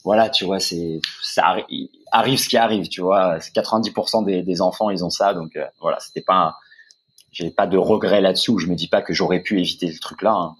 voilà, 0.04 0.30
tu 0.30 0.46
vois, 0.46 0.60
c'est 0.60 1.02
ça 1.24 1.56
arrive 2.12 2.38
ce 2.38 2.48
qui 2.48 2.58
arrive, 2.58 2.90
tu 2.90 3.02
vois. 3.02 3.40
90% 3.40 4.24
des, 4.24 4.44
des, 4.44 4.62
enfants 4.62 4.92
ils 4.92 5.04
ont 5.04 5.10
ça, 5.10 5.34
donc 5.34 5.56
euh, 5.56 5.66
voilà, 5.82 6.00
c'était 6.00 6.22
pas, 6.22 6.58
j'ai 7.32 7.50
pas 7.50 7.66
de 7.66 7.78
regret 7.78 8.22
là-dessus. 8.22 8.60
Je 8.60 8.68
me 8.68 8.76
dis 8.76 8.88
pas 8.88 9.02
que 9.02 9.14
j'aurais 9.14 9.40
pu 9.40 9.60
éviter 9.60 9.88
le 9.88 9.98
truc 9.98 10.22
là. 10.22 10.34
Hein 10.34 10.56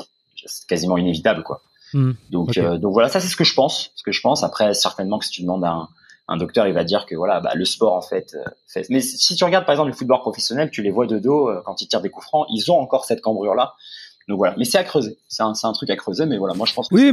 c'est 0.46 0.68
quasiment 0.68 0.98
inévitable 0.98 1.44
quoi. 1.44 1.62
Hmm. 1.94 2.14
donc 2.32 2.58
euh, 2.58 2.78
donc 2.80 2.94
voilà, 2.94 3.08
ça 3.08 3.20
c'est 3.20 3.28
ce 3.28 3.36
que 3.36 3.44
je 3.44 3.54
pense, 3.54 3.92
ce 3.96 4.04
que 4.04 4.12
je 4.12 4.22
pense. 4.22 4.44
Après 4.44 4.74
certainement 4.74 5.20
que 5.20 5.26
si 5.26 5.32
tu 5.32 5.42
demandes 5.42 5.64
à 5.64 5.88
un, 6.28 6.38
docteur, 6.38 6.66
il 6.68 6.74
va 6.74 6.84
dire 6.84 7.06
que 7.06 7.16
voilà, 7.16 7.40
bah, 7.40 7.52
le 7.54 7.66
sport 7.66 7.94
en 7.94 8.02
fait, 8.02 8.34
euh, 8.36 8.44
fait. 8.68 8.88
Mais 8.90 9.02
si 9.02 9.36
tu 9.36 9.44
regardes 9.44 9.66
par 9.66 9.74
exemple 9.74 9.90
le 9.90 9.96
football 9.96 10.20
professionnel, 10.20 10.72
tu 10.72 10.82
les 10.82 10.90
vois 10.90 11.06
de 11.06 11.20
dos 11.20 11.50
euh, 11.50 11.62
quand 11.66 11.82
ils 11.82 11.88
tirent 11.88 12.02
des 12.02 12.10
coups 12.10 12.26
francs, 12.26 12.48
ils 12.50 12.72
ont 12.72 12.80
encore 12.80 13.06
cette 13.06 13.22
cambrure 13.22 13.54
là. 13.54 13.76
Donc 14.30 14.38
voilà, 14.38 14.56
mais 14.58 14.64
c'est 14.64 14.78
à 14.78 14.84
creuser. 14.84 15.18
C'est 15.28 15.44
un, 15.44 15.52
un, 15.64 15.74
truc 15.74 15.90
à 15.90 15.98
creuser, 15.98 16.26
mais 16.26 16.38
voilà, 16.38 16.54
moi 16.54 16.66
je 16.66 16.74
pense. 16.74 16.88
Que 16.88 16.96
oui, 16.96 17.12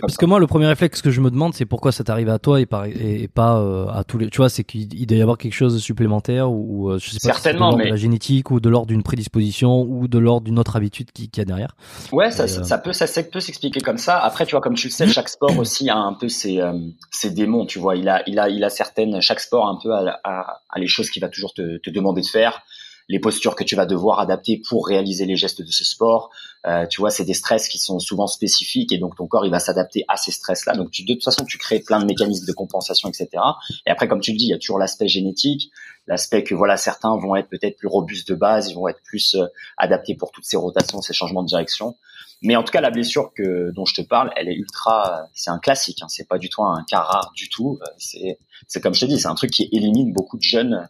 parce 0.00 0.16
que 0.16 0.26
moi 0.26 0.38
le 0.38 0.46
premier 0.46 0.66
réflexe 0.66 1.02
que 1.02 1.10
je 1.10 1.20
me 1.20 1.30
demande, 1.30 1.54
c'est 1.54 1.66
pourquoi 1.66 1.90
ça 1.90 2.04
t'arrive 2.04 2.28
à 2.28 2.38
toi 2.38 2.60
et 2.60 2.66
pas, 2.66 2.86
et, 2.88 3.26
pas 3.26 3.58
euh, 3.58 3.86
à 3.88 4.04
tous 4.04 4.18
les. 4.18 4.30
Tu 4.30 4.36
vois, 4.36 4.48
c'est 4.48 4.62
qu'il 4.62 5.06
doit 5.06 5.18
y 5.18 5.22
avoir 5.22 5.38
quelque 5.38 5.54
chose 5.54 5.74
de 5.74 5.80
supplémentaire 5.80 6.52
ou, 6.52 6.90
euh, 6.90 6.98
je 7.00 7.10
sais 7.10 7.18
pas. 7.20 7.32
Certainement, 7.32 7.76
mais 7.76 7.86
de 7.86 7.90
la 7.90 7.96
génétique 7.96 8.52
ou 8.52 8.60
de 8.60 8.68
l'ordre 8.68 8.86
d'une 8.86 9.02
prédisposition 9.02 9.82
ou 9.82 10.06
de 10.06 10.18
l'ordre 10.18 10.44
d'une 10.44 10.58
autre 10.58 10.76
habitude 10.76 11.10
qui, 11.10 11.30
qui 11.30 11.40
y 11.40 11.42
a 11.42 11.44
derrière. 11.44 11.74
Ouais, 12.12 12.30
ça, 12.30 12.44
euh, 12.44 12.46
ça 12.46 12.78
peut, 12.78 12.92
ça 12.92 13.06
peut 13.24 13.40
s'expliquer 13.40 13.80
comme 13.80 13.98
ça. 13.98 14.18
Après, 14.18 14.46
tu 14.46 14.52
vois, 14.52 14.60
comme 14.60 14.74
tu 14.74 14.86
le 14.86 14.92
sais, 14.92 15.08
chaque 15.08 15.28
sport 15.28 15.58
aussi 15.58 15.90
a 15.90 15.96
un 15.96 16.14
peu 16.14 16.28
ses, 16.28 16.60
ses 17.10 17.30
démons. 17.30 17.66
Tu 17.66 17.80
vois, 17.80 17.96
il 17.96 18.08
a, 18.08 18.22
il 18.28 18.38
a, 18.38 18.48
il 18.48 18.62
a 18.62 18.70
certaines. 18.70 19.20
Chaque 19.20 19.40
sport 19.40 19.66
un 19.66 19.78
peu 19.82 19.92
a, 19.92 20.20
a, 20.22 20.60
a 20.70 20.78
les 20.78 20.86
choses 20.86 21.10
qu'il 21.10 21.22
va 21.22 21.28
toujours 21.28 21.54
te, 21.54 21.78
te 21.78 21.90
demander 21.90 22.20
de 22.20 22.26
faire 22.26 22.62
les 23.12 23.20
postures 23.20 23.54
que 23.56 23.62
tu 23.62 23.76
vas 23.76 23.84
devoir 23.84 24.20
adapter 24.20 24.62
pour 24.66 24.86
réaliser 24.86 25.26
les 25.26 25.36
gestes 25.36 25.60
de 25.60 25.70
ce 25.70 25.84
sport. 25.84 26.30
Euh, 26.66 26.86
tu 26.86 27.02
vois, 27.02 27.10
c'est 27.10 27.26
des 27.26 27.34
stress 27.34 27.68
qui 27.68 27.78
sont 27.78 27.98
souvent 27.98 28.26
spécifiques 28.26 28.90
et 28.90 28.96
donc 28.96 29.16
ton 29.16 29.26
corps 29.26 29.44
il 29.44 29.50
va 29.50 29.58
s'adapter 29.58 30.06
à 30.08 30.16
ces 30.16 30.32
stress-là. 30.32 30.72
Donc 30.72 30.90
tu, 30.90 31.04
de 31.04 31.12
toute 31.12 31.22
façon, 31.22 31.44
tu 31.44 31.58
crées 31.58 31.80
plein 31.80 32.00
de 32.00 32.06
mécanismes 32.06 32.46
de 32.46 32.52
compensation, 32.52 33.10
etc. 33.10 33.28
Et 33.86 33.90
après, 33.90 34.08
comme 34.08 34.20
tu 34.20 34.32
le 34.32 34.38
dis, 34.38 34.46
il 34.46 34.48
y 34.48 34.54
a 34.54 34.58
toujours 34.58 34.78
l'aspect 34.78 35.08
génétique, 35.08 35.70
l'aspect 36.06 36.42
que 36.42 36.54
voilà, 36.54 36.78
certains 36.78 37.14
vont 37.18 37.36
être 37.36 37.50
peut-être 37.50 37.76
plus 37.76 37.86
robustes 37.86 38.30
de 38.30 38.34
base, 38.34 38.70
ils 38.70 38.74
vont 38.74 38.88
être 38.88 39.02
plus 39.04 39.34
euh, 39.34 39.44
adaptés 39.76 40.14
pour 40.14 40.32
toutes 40.32 40.46
ces 40.46 40.56
rotations, 40.56 41.02
ces 41.02 41.12
changements 41.12 41.42
de 41.42 41.48
direction. 41.48 41.96
Mais 42.40 42.56
en 42.56 42.62
tout 42.62 42.72
cas, 42.72 42.80
la 42.80 42.90
blessure 42.90 43.34
que 43.34 43.72
dont 43.72 43.84
je 43.84 43.94
te 43.94 44.00
parle, 44.00 44.32
elle 44.36 44.48
est 44.48 44.54
ultra, 44.54 45.26
c'est 45.34 45.50
un 45.50 45.58
classique. 45.58 45.98
Hein, 46.00 46.08
c'est 46.08 46.26
pas 46.26 46.38
du 46.38 46.48
tout 46.48 46.62
un 46.62 46.82
cas 46.88 47.00
rare 47.00 47.30
du 47.36 47.50
tout. 47.50 47.78
Euh, 47.82 47.86
c'est, 47.98 48.38
c'est 48.68 48.80
comme 48.80 48.94
je 48.94 49.00
te 49.00 49.04
dis, 49.04 49.20
c'est 49.20 49.28
un 49.28 49.34
truc 49.34 49.50
qui 49.50 49.68
élimine 49.70 50.14
beaucoup 50.14 50.38
de 50.38 50.42
jeunes 50.42 50.88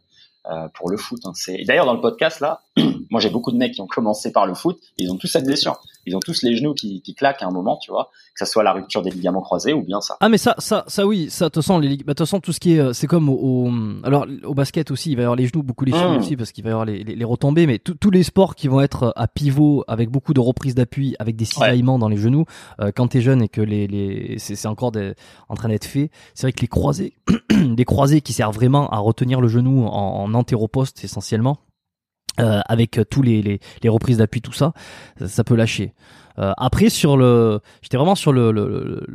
euh, 0.50 0.68
pour 0.74 0.90
le 0.90 0.96
foot. 0.96 1.20
Hein. 1.24 1.32
C'est 1.34 1.64
d'ailleurs 1.64 1.86
dans 1.86 1.94
le 1.94 2.00
podcast 2.00 2.40
là, 2.40 2.62
moi 3.10 3.20
j'ai 3.20 3.30
beaucoup 3.30 3.52
de 3.52 3.56
mecs 3.56 3.74
qui 3.74 3.80
ont 3.80 3.86
commencé 3.86 4.32
par 4.32 4.46
le 4.46 4.54
foot, 4.54 4.80
ils 4.98 5.10
ont 5.12 5.16
tous 5.16 5.28
cette 5.28 5.44
blessure. 5.44 5.80
Ils 6.06 6.16
ont 6.16 6.20
tous 6.20 6.42
les 6.42 6.56
genoux 6.56 6.74
qui, 6.74 7.02
qui 7.02 7.14
claquent 7.14 7.42
à 7.42 7.46
un 7.46 7.50
moment, 7.50 7.78
tu 7.80 7.90
vois, 7.90 8.10
que 8.34 8.38
ça 8.38 8.46
soit 8.46 8.62
la 8.62 8.72
rupture 8.72 9.02
des 9.02 9.10
ligaments 9.10 9.40
croisés 9.40 9.72
ou 9.72 9.82
bien 9.82 10.00
ça. 10.00 10.16
Ah 10.20 10.28
mais 10.28 10.38
ça, 10.38 10.54
ça, 10.58 10.84
ça 10.86 11.06
oui, 11.06 11.28
ça. 11.30 11.46
De 11.46 11.50
toute 11.50 11.62
façon, 11.62 11.78
les, 11.78 11.96
bah, 11.98 12.14
façon, 12.16 12.40
tout 12.40 12.52
ce 12.52 12.60
qui 12.60 12.74
est, 12.74 12.80
euh, 12.80 12.92
c'est 12.92 13.06
comme 13.06 13.28
au, 13.28 13.70
alors 14.04 14.26
au 14.44 14.54
basket 14.54 14.90
aussi, 14.90 15.12
il 15.12 15.16
va 15.16 15.22
y 15.22 15.24
avoir 15.24 15.36
les 15.36 15.46
genoux, 15.46 15.62
beaucoup 15.62 15.84
les 15.84 15.92
chevilles 15.92 16.16
mmh. 16.16 16.20
aussi 16.20 16.36
parce 16.36 16.52
qu'il 16.52 16.64
va 16.64 16.70
y 16.70 16.72
avoir 16.72 16.86
les, 16.86 17.04
les, 17.04 17.14
les 17.14 17.24
retombées, 17.24 17.66
mais 17.66 17.78
tous 17.78 18.10
les 18.10 18.22
sports 18.22 18.54
qui 18.54 18.68
vont 18.68 18.80
être 18.80 19.12
à 19.16 19.28
pivot 19.28 19.84
avec 19.88 20.10
beaucoup 20.10 20.34
de 20.34 20.40
reprises 20.40 20.74
d'appui, 20.74 21.14
avec 21.18 21.36
des 21.36 21.44
cisaillements 21.44 21.98
dans 21.98 22.08
les 22.08 22.16
genoux, 22.16 22.44
euh, 22.80 22.90
quand 22.94 23.08
t'es 23.08 23.20
jeune 23.20 23.42
et 23.42 23.48
que 23.48 23.60
les, 23.60 23.86
les 23.86 24.38
c'est 24.38 24.66
encore 24.66 24.92
des, 24.92 25.14
en 25.48 25.54
train 25.54 25.68
d'être 25.68 25.84
fait, 25.84 26.10
c'est 26.34 26.46
vrai 26.46 26.52
que 26.52 26.60
les 26.60 26.68
croisés, 26.68 27.14
les 27.50 27.84
croisés 27.84 28.20
qui 28.20 28.32
servent 28.32 28.54
vraiment 28.54 28.88
à 28.90 28.98
retenir 28.98 29.40
le 29.40 29.48
genou 29.48 29.86
en, 29.86 30.24
en 30.24 30.34
antéroposte 30.34 31.04
essentiellement 31.04 31.58
euh, 32.40 32.60
avec 32.66 32.98
tous 33.10 33.22
les, 33.22 33.42
les, 33.42 33.60
les 33.82 33.88
reprises 33.88 34.18
d'appui, 34.18 34.40
tout 34.40 34.52
ça, 34.52 34.72
ça, 35.18 35.28
ça 35.28 35.44
peut 35.44 35.54
lâcher. 35.54 35.92
Euh, 36.38 36.52
après 36.56 36.88
sur 36.88 37.18
le, 37.18 37.60
j'étais 37.82 37.98
vraiment 37.98 38.14
sur 38.14 38.32
le 38.32 38.52
le, 38.52 38.66
le, 38.66 39.06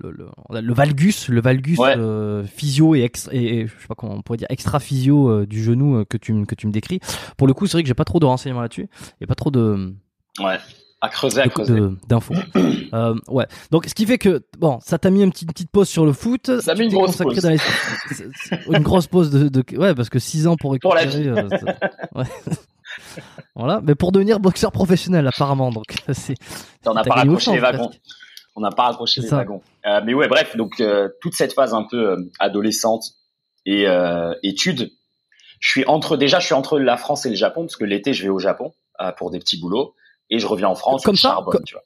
le, 0.51 0.61
le 0.61 0.73
valgus, 0.73 1.29
le 1.29 1.41
valgus 1.41 1.79
Ouais. 1.79 1.95
euh, 1.97 2.43
physio 2.43 2.93
et, 2.93 3.01
ex, 3.01 3.27
et, 3.31 3.61
et 3.61 3.67
je 3.67 3.71
sais 3.71 3.87
pas 3.87 3.95
comment 3.95 4.13
on 4.13 4.21
pourrait 4.21 4.37
dire 4.37 4.45
extra 4.51 4.79
physio 4.79 5.27
euh, 5.29 5.47
du 5.47 5.63
genou 5.63 5.95
euh, 5.97 6.05
que 6.07 6.17
tu 6.17 6.31
me- 6.33 6.45
que 6.45 6.53
tu 6.53 6.67
me 6.67 6.71
décris. 6.71 6.99
Pour 7.35 7.47
le 7.47 7.55
coup, 7.55 7.65
c'est 7.65 7.73
vrai 7.73 7.81
que 7.81 7.87
j'ai 7.87 7.95
pas 7.95 8.05
trop 8.05 8.19
de 8.19 8.25
renseignements 8.27 8.61
là-dessus. 8.61 8.87
Il 9.19 9.21
y 9.21 9.23
a 9.23 9.27
pas 9.27 9.33
trop 9.35 9.49
de 9.49 9.93
Ouais. 10.39 10.57
À 11.01 11.09
creuser, 11.09 11.41
à 11.41 11.47
creuser. 11.47 11.79
d'infos. 12.07 12.33
euh, 12.93 13.15
ouais. 13.29 13.45
Donc, 13.71 13.85
ce 13.87 13.95
qui 13.95 14.05
fait 14.05 14.17
que 14.19 14.43
bon, 14.59 14.79
ça 14.83 14.97
t'a 14.99 15.09
mis 15.11 15.23
une 15.23 15.31
petite, 15.31 15.49
une 15.49 15.53
petite 15.53 15.71
pause 15.71 15.87
sur 15.89 16.05
le 16.05 16.13
foot. 16.13 16.59
Ça 16.61 16.71
a 16.71 16.75
mis 16.75 16.85
une 16.85 16.91
grosse 16.93 17.17
pause. 17.17 17.35
dans 17.41 17.49
les- 17.49 17.57
une 18.77 18.83
grosse 18.83 19.07
pause 19.07 19.29
de, 19.31 19.47
de- 19.49 19.77
ouais, 19.77 19.95
parce 19.95 20.09
que 20.09 20.19
6 20.19 20.45
ans 20.47 20.55
pour 20.55 20.75
Pour 20.79 20.93
la 20.95 21.01
récupérer. 21.01 21.29
euh, 21.39 21.49
ça- 21.49 21.65
ouais. 22.15 22.25
voilà, 23.55 23.81
mais 23.83 23.95
pour 23.95 24.11
devenir 24.11 24.39
boxeur 24.39 24.71
professionnel 24.71 25.27
apparemment. 25.27 25.71
Donc, 25.71 25.85
c'est 26.13 26.35
On 26.85 26.93
n'a 26.93 27.03
pas 27.03 27.15
raccroché 27.15 27.51
les 27.51 27.59
wagons. 27.59 27.91
On 28.55 28.61
n'a 28.61 28.71
pas 28.71 28.83
raccroché 28.83 29.21
les 29.21 29.29
wagons. 29.29 29.61
Euh, 29.85 30.01
mais 30.03 30.13
ouais, 30.13 30.27
bref, 30.27 30.55
donc 30.57 30.79
euh, 30.79 31.09
toute 31.21 31.33
cette 31.33 31.53
phase 31.53 31.73
un 31.73 31.83
peu 31.83 32.11
euh, 32.11 32.17
adolescente 32.39 33.03
et 33.65 33.85
études, 34.43 34.91
je 35.59 35.69
suis 35.69 35.85
entre 35.87 36.15
déjà, 36.15 36.39
je 36.39 36.45
suis 36.45 36.53
entre 36.53 36.79
la 36.79 36.95
France 36.95 37.25
et 37.25 37.29
le 37.29 37.35
Japon 37.35 37.61
parce 37.63 37.75
que 37.75 37.83
l'été 37.83 38.13
je 38.13 38.23
vais 38.23 38.29
au 38.29 38.39
Japon 38.39 38.73
pour 39.17 39.29
des 39.29 39.39
petits 39.39 39.59
boulots 39.59 39.93
et 40.29 40.39
je 40.39 40.47
reviens 40.47 40.69
en 40.69 40.75
France. 40.75 41.03
Comme 41.03 41.17
ça 41.17 41.29
charbonne, 41.29 41.51
Comme- 41.51 41.63
tu 41.65 41.75
vois. 41.75 41.83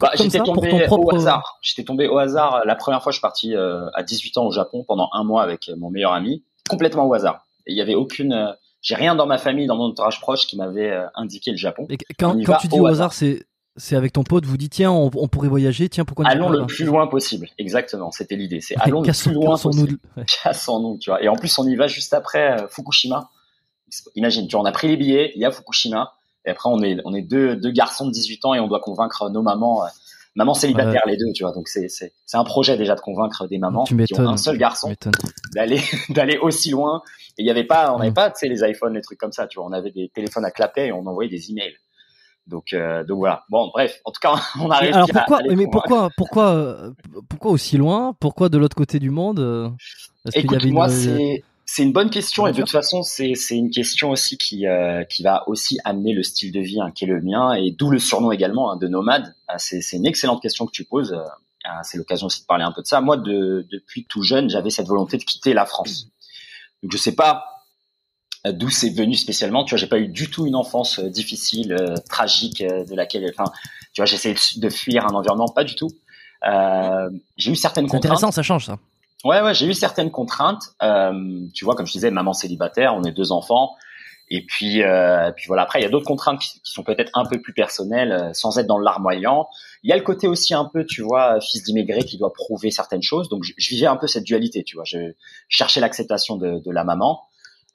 Bah, 0.00 0.10
j'étais 0.14 0.38
tombé 0.38 0.86
propre- 0.86 1.12
au 1.12 1.16
hasard. 1.16 1.58
J'étais 1.60 1.84
tombé 1.84 2.06
au 2.08 2.16
hasard. 2.18 2.62
La 2.64 2.76
première 2.76 3.02
fois, 3.02 3.10
je 3.12 3.16
suis 3.16 3.20
parti 3.22 3.54
euh, 3.54 3.90
à 3.94 4.02
18 4.02 4.38
ans 4.38 4.46
au 4.46 4.52
Japon 4.52 4.84
pendant 4.86 5.10
un 5.12 5.24
mois 5.24 5.42
avec 5.42 5.70
mon 5.76 5.90
meilleur 5.90 6.12
ami, 6.12 6.44
complètement 6.68 7.06
au 7.06 7.14
hasard. 7.14 7.44
Il 7.66 7.76
y 7.76 7.80
avait 7.82 7.94
aucune, 7.96 8.54
j'ai 8.80 8.94
rien 8.94 9.14
dans 9.14 9.26
ma 9.26 9.38
famille, 9.38 9.66
dans 9.66 9.76
mon 9.76 9.84
entourage 9.84 10.20
proche 10.20 10.46
qui 10.46 10.56
m'avait 10.56 10.90
euh, 10.90 11.06
indiqué 11.14 11.50
le 11.50 11.56
Japon. 11.56 11.86
Et 11.90 11.98
quand, 12.18 12.36
tu 12.60 12.68
dis 12.68 12.80
au 12.80 12.86
hasard. 12.86 13.12
c'est 13.12 13.44
c'est 13.78 13.94
avec 13.94 14.12
ton 14.12 14.24
pote, 14.24 14.44
vous 14.44 14.56
dites 14.56 14.72
tiens, 14.72 14.90
on, 14.90 15.10
on 15.14 15.28
pourrait 15.28 15.48
voyager, 15.48 15.88
tiens, 15.88 16.04
pourquoi 16.04 16.26
Allons 16.26 16.50
le 16.50 16.66
plus 16.66 16.84
loin 16.84 17.06
possible. 17.06 17.48
Exactement, 17.58 18.10
c'était 18.10 18.34
l'idée. 18.34 18.60
C'est 18.60 18.74
allons 18.80 19.02
le 19.02 19.12
plus 19.12 19.32
loin 19.32 19.56
possible. 19.56 19.98
ouais. 20.16 20.24
Cassons-nous, 20.42 20.98
tu 20.98 21.10
vois. 21.10 21.22
Et 21.22 21.28
en 21.28 21.36
plus, 21.36 21.56
on 21.58 21.66
y 21.66 21.76
va 21.76 21.86
juste 21.86 22.12
après 22.12 22.60
euh, 22.60 22.68
Fukushima. 22.68 23.30
Imagine, 24.16 24.48
tu 24.48 24.56
vois, 24.56 24.62
on 24.62 24.66
a 24.66 24.72
pris 24.72 24.88
les 24.88 24.96
billets, 24.96 25.32
il 25.34 25.40
y 25.40 25.44
a 25.44 25.50
Fukushima, 25.50 26.12
et 26.44 26.50
après 26.50 26.68
on 26.68 26.82
est 26.82 26.98
on 27.04 27.14
est 27.14 27.22
deux 27.22 27.56
deux 27.56 27.70
garçons 27.70 28.06
de 28.06 28.10
18 28.12 28.44
ans 28.44 28.54
et 28.54 28.60
on 28.60 28.68
doit 28.68 28.80
convaincre 28.80 29.30
nos 29.30 29.42
mamans, 29.42 29.84
euh, 29.84 29.88
mamans 30.38 30.54
célibataires 30.54 31.02
les 31.06 31.16
deux, 31.16 31.30
tu 31.34 31.42
vois. 31.44 31.52
Donc 31.52 31.68
c'est 31.68 31.88
c'est 31.88 32.12
un 32.32 32.44
projet 32.44 32.76
déjà 32.78 32.94
de 32.94 33.00
convaincre 33.00 33.46
des 33.48 33.58
mamans 33.58 33.84
Tu 33.84 33.96
qui 34.04 34.14
ont 34.14 34.28
un 34.28 34.36
seul 34.38 34.56
garçon 34.56 34.94
d'aller 35.54 35.80
d'aller 36.08 36.38
aussi 36.38 36.70
loin. 36.70 37.02
Et 37.36 37.42
il 37.42 37.46
y 37.46 37.50
avait 37.50 37.64
pas, 37.64 37.92
on 37.94 37.98
n'avait 37.98 38.10
Mm. 38.10 38.14
pas, 38.14 38.30
tu 38.30 38.38
sais, 38.40 38.48
les 38.48 38.62
iPhones, 38.68 38.94
les 38.94 39.00
trucs 39.02 39.18
comme 39.18 39.32
ça, 39.32 39.46
tu 39.46 39.58
vois. 39.58 39.68
On 39.68 39.72
avait 39.72 39.90
des 39.92 40.10
téléphones 40.14 40.44
à 40.44 40.50
clapet 40.50 40.86
et 40.88 40.92
on 40.92 41.06
envoyait 41.06 41.30
des 41.30 41.50
emails. 41.50 41.74
Donc 42.46 42.72
euh, 42.72 43.04
donc 43.04 43.18
voilà. 43.18 43.44
Bon, 43.50 43.68
bref, 43.68 44.00
en 44.06 44.10
tout 44.10 44.20
cas, 44.22 44.34
on 44.60 44.70
a 44.70 44.78
réussi 44.78 44.94
alors 44.96 45.08
pourquoi 45.12 45.38
à 45.38 45.54
mais 45.54 45.66
pourquoi 45.70 46.08
pourquoi 46.16 46.54
euh, 46.54 46.90
pourquoi 47.28 47.50
aussi 47.50 47.76
loin? 47.76 48.14
Pourquoi 48.18 48.48
de 48.48 48.56
l'autre 48.58 48.76
côté 48.76 48.98
du 48.98 49.10
monde? 49.10 49.74
Écoute, 50.34 50.64
une- 50.64 50.72
moi, 50.72 50.88
c'est 50.88 51.42
c'est 51.70 51.82
une 51.82 51.92
bonne 51.92 52.08
question 52.08 52.46
et 52.46 52.52
de 52.52 52.60
toute 52.60 52.70
façon, 52.70 53.02
c'est 53.02 53.34
c'est 53.34 53.54
une 53.54 53.70
question 53.70 54.10
aussi 54.10 54.38
qui 54.38 54.66
euh, 54.66 55.04
qui 55.04 55.22
va 55.22 55.46
aussi 55.48 55.78
amener 55.84 56.14
le 56.14 56.22
style 56.22 56.50
de 56.50 56.60
vie 56.60 56.80
hein, 56.80 56.90
qui 56.94 57.04
est 57.04 57.08
le 57.08 57.20
mien 57.20 57.52
et 57.52 57.70
d'où 57.70 57.90
le 57.90 57.98
surnom 57.98 58.32
également 58.32 58.72
hein, 58.72 58.76
de 58.76 58.88
nomade. 58.88 59.34
Ah, 59.48 59.58
c'est 59.58 59.82
une 59.92 60.06
excellente 60.06 60.40
question 60.40 60.64
que 60.64 60.72
tu 60.72 60.84
poses. 60.84 61.12
euh, 61.12 61.22
ah, 61.64 61.82
c'est 61.82 61.98
l'occasion 61.98 62.28
aussi 62.28 62.40
de 62.40 62.46
parler 62.46 62.64
un 62.64 62.72
peu 62.72 62.80
de 62.80 62.86
ça. 62.86 63.02
Moi, 63.02 63.18
de, 63.18 63.66
depuis 63.70 64.06
tout 64.06 64.22
jeune, 64.22 64.48
j'avais 64.48 64.70
cette 64.70 64.86
volonté 64.86 65.18
de 65.18 65.24
quitter 65.24 65.52
la 65.52 65.66
France. 65.66 66.08
Donc, 66.82 66.90
je 66.92 66.96
sais 66.96 67.14
pas 67.14 67.44
euh, 68.46 68.52
d'où 68.52 68.70
c'est 68.70 68.88
venu 68.88 69.14
spécialement. 69.14 69.64
Tu 69.64 69.74
vois, 69.74 69.78
j'ai 69.78 69.86
pas 69.86 69.98
eu 69.98 70.08
du 70.08 70.30
tout 70.30 70.46
une 70.46 70.54
enfance 70.54 70.98
euh, 70.98 71.10
difficile, 71.10 71.72
euh, 71.74 71.96
tragique, 72.08 72.62
euh, 72.62 72.84
de 72.86 72.94
laquelle, 72.94 73.30
enfin, 73.30 73.52
tu 73.92 74.00
vois, 74.00 74.06
j'essayais 74.06 74.36
de, 74.56 74.70
fuir 74.70 75.04
un 75.04 75.14
environnement, 75.14 75.48
pas 75.48 75.64
du 75.64 75.74
tout. 75.74 75.90
Euh, 76.48 77.10
j'ai 77.36 77.50
eu 77.50 77.56
certaines 77.56 77.86
contraintes. 77.86 78.06
intéressant, 78.06 78.30
ça 78.30 78.42
change 78.42 78.64
ça. 78.64 78.78
Ouais, 79.24 79.40
ouais, 79.42 79.54
j'ai 79.54 79.66
eu 79.66 79.74
certaines 79.74 80.10
contraintes. 80.10 80.74
Euh, 80.82 81.46
tu 81.54 81.64
vois, 81.64 81.74
comme 81.74 81.86
je 81.86 81.92
disais, 81.92 82.10
maman 82.10 82.32
célibataire, 82.32 82.94
on 82.94 83.02
est 83.02 83.12
deux 83.12 83.32
enfants. 83.32 83.74
Et 84.30 84.44
puis, 84.44 84.82
euh, 84.82 85.32
puis 85.32 85.46
voilà. 85.46 85.62
Après, 85.62 85.80
il 85.80 85.82
y 85.82 85.86
a 85.86 85.88
d'autres 85.88 86.06
contraintes 86.06 86.40
qui, 86.40 86.60
sont 86.62 86.82
peut-être 86.82 87.10
un 87.14 87.24
peu 87.24 87.40
plus 87.40 87.54
personnelles, 87.54 88.12
euh, 88.12 88.32
sans 88.32 88.58
être 88.58 88.66
dans 88.66 88.78
le 88.78 88.84
larmoyant. 88.84 89.48
Il 89.82 89.90
y 89.90 89.92
a 89.92 89.96
le 89.96 90.02
côté 90.02 90.28
aussi 90.28 90.54
un 90.54 90.66
peu, 90.66 90.84
tu 90.84 91.02
vois, 91.02 91.40
fils 91.40 91.64
d'immigré 91.64 92.02
qui 92.04 92.18
doit 92.18 92.32
prouver 92.32 92.70
certaines 92.70 93.02
choses. 93.02 93.28
Donc, 93.28 93.44
je, 93.44 93.70
vivais 93.70 93.86
un 93.86 93.96
peu 93.96 94.06
cette 94.06 94.24
dualité, 94.24 94.62
tu 94.64 94.76
vois. 94.76 94.84
Je 94.84 95.14
cherchais 95.48 95.80
l'acceptation 95.80 96.36
de, 96.36 96.58
de 96.58 96.70
la 96.70 96.84
maman, 96.84 97.22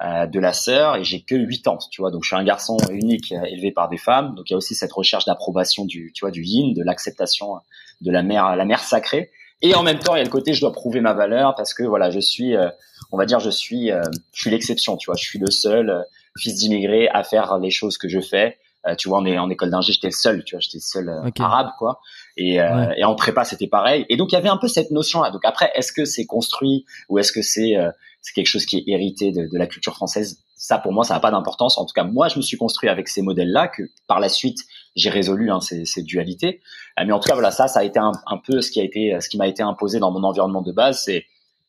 euh, 0.03 0.27
de 0.27 0.39
la 0.39 0.53
sœur, 0.53 0.95
et 0.95 1.03
j'ai 1.03 1.21
que 1.21 1.35
huit 1.35 1.67
ans, 1.67 1.79
tu 1.91 2.01
vois. 2.01 2.11
Donc, 2.11 2.23
je 2.23 2.27
suis 2.27 2.35
un 2.35 2.43
garçon 2.43 2.77
unique, 2.91 3.31
euh, 3.31 3.43
élevé 3.45 3.71
par 3.71 3.89
des 3.89 3.97
femmes. 3.97 4.35
Donc, 4.35 4.49
il 4.49 4.53
y 4.53 4.55
a 4.55 4.57
aussi 4.57 4.75
cette 4.75 4.93
recherche 4.93 5.25
d'approbation 5.25 5.85
du, 5.85 6.11
tu 6.13 6.21
vois, 6.21 6.31
du 6.31 6.43
yin, 6.43 6.73
de 6.73 6.83
l'acceptation 6.83 7.55
de 8.01 8.11
la 8.11 8.21
mère, 8.21 8.55
la 8.55 8.65
mère 8.65 8.83
sacrée. 8.83 9.31
Et 9.63 9.73
en 9.75 9.81
même 9.81 9.97
temps, 9.99 10.13
il 10.15 10.19
y 10.19 10.21
a 10.21 10.23
le 10.25 10.29
côté 10.29 10.53
je 10.53 10.61
dois 10.61 10.71
prouver 10.73 11.01
ma 11.01 11.13
valeur 11.13 11.55
parce 11.55 11.73
que 11.73 11.83
voilà, 11.83 12.11
je 12.11 12.19
suis, 12.19 12.55
euh, 12.55 12.69
on 13.11 13.17
va 13.17 13.25
dire, 13.25 13.39
je 13.39 13.49
suis, 13.49 13.91
euh, 13.91 14.01
je 14.33 14.41
suis 14.41 14.49
l'exception, 14.51 14.97
tu 14.97 15.07
vois, 15.07 15.15
je 15.17 15.23
suis 15.23 15.39
le 15.39 15.49
seul 15.49 15.89
euh, 15.89 16.01
fils 16.37 16.55
d'immigré 16.55 17.07
à 17.07 17.23
faire 17.23 17.57
les 17.59 17.71
choses 17.71 17.97
que 17.97 18.07
je 18.09 18.19
fais. 18.19 18.57
Euh, 18.85 18.95
tu 18.95 19.07
vois, 19.07 19.19
en 19.19 19.49
école 19.49 19.69
d'ingé, 19.69 19.93
j'étais 19.93 20.11
seul, 20.11 20.43
tu 20.43 20.55
vois, 20.55 20.59
j'étais 20.59 20.79
seul 20.79 21.07
euh, 21.07 21.27
Ok. 21.27 21.39
arabe, 21.39 21.69
quoi. 21.79 22.01
Et, 22.35 22.59
euh, 22.61 22.87
Ouais. 22.87 22.95
et 22.99 23.05
en 23.05 23.15
prépa, 23.15 23.45
c'était 23.45 23.67
pareil. 23.67 24.05
Et 24.09 24.17
donc, 24.17 24.33
il 24.33 24.35
y 24.35 24.37
avait 24.37 24.49
un 24.49 24.57
peu 24.57 24.67
cette 24.67 24.91
notion-là. 24.91 25.31
Donc 25.31 25.45
après, 25.45 25.71
est-ce 25.75 25.93
que 25.93 26.03
c'est 26.03 26.25
construit 26.25 26.85
ou 27.07 27.17
est-ce 27.17 27.31
que 27.31 27.41
c'est 27.41 27.77
euh, 27.77 27.89
c'est 28.21 28.33
quelque 28.33 28.47
chose 28.47 28.65
qui 28.65 28.77
est 28.79 28.83
hérité 28.87 29.31
de, 29.31 29.47
de 29.47 29.57
la 29.57 29.67
culture 29.67 29.95
française? 29.95 30.39
Ça, 30.63 30.77
pour 30.77 30.93
moi, 30.93 31.03
ça 31.03 31.13
n'a 31.13 31.19
pas 31.19 31.29
d'importance. 31.29 31.77
En 31.77 31.83
tout 31.83 31.91
cas, 31.93 32.05
moi, 32.05 32.29
je 32.29 32.37
me 32.37 32.41
suis 32.41 32.55
construit 32.55 32.87
avec 32.87 33.09
ces 33.09 33.21
modèles-là 33.21 33.67
que 33.67 33.83
par 34.07 34.21
la 34.21 34.29
suite, 34.29 34.59
j'ai 34.95 35.09
résolu 35.09 35.51
hein, 35.51 35.59
ces, 35.59 35.83
ces 35.83 36.03
dualités. 36.03 36.61
Euh, 36.97 37.03
mais 37.05 37.11
en 37.11 37.19
tout 37.19 37.27
cas, 37.27 37.33
voilà, 37.33 37.51
ça, 37.51 37.67
ça 37.67 37.81
a 37.81 37.83
été 37.83 37.99
un, 37.99 38.13
un 38.27 38.37
peu 38.37 38.61
ce 38.61 38.71
qui 38.71 38.79
a 38.79 38.83
été, 38.85 39.19
ce 39.19 39.27
qui 39.27 39.37
m'a 39.37 39.49
été 39.49 39.61
imposé 39.61 39.99
dans 39.99 40.09
mon 40.09 40.23
environnement 40.23 40.61
de 40.61 40.71
base, 40.71 41.03
c'est 41.03 41.25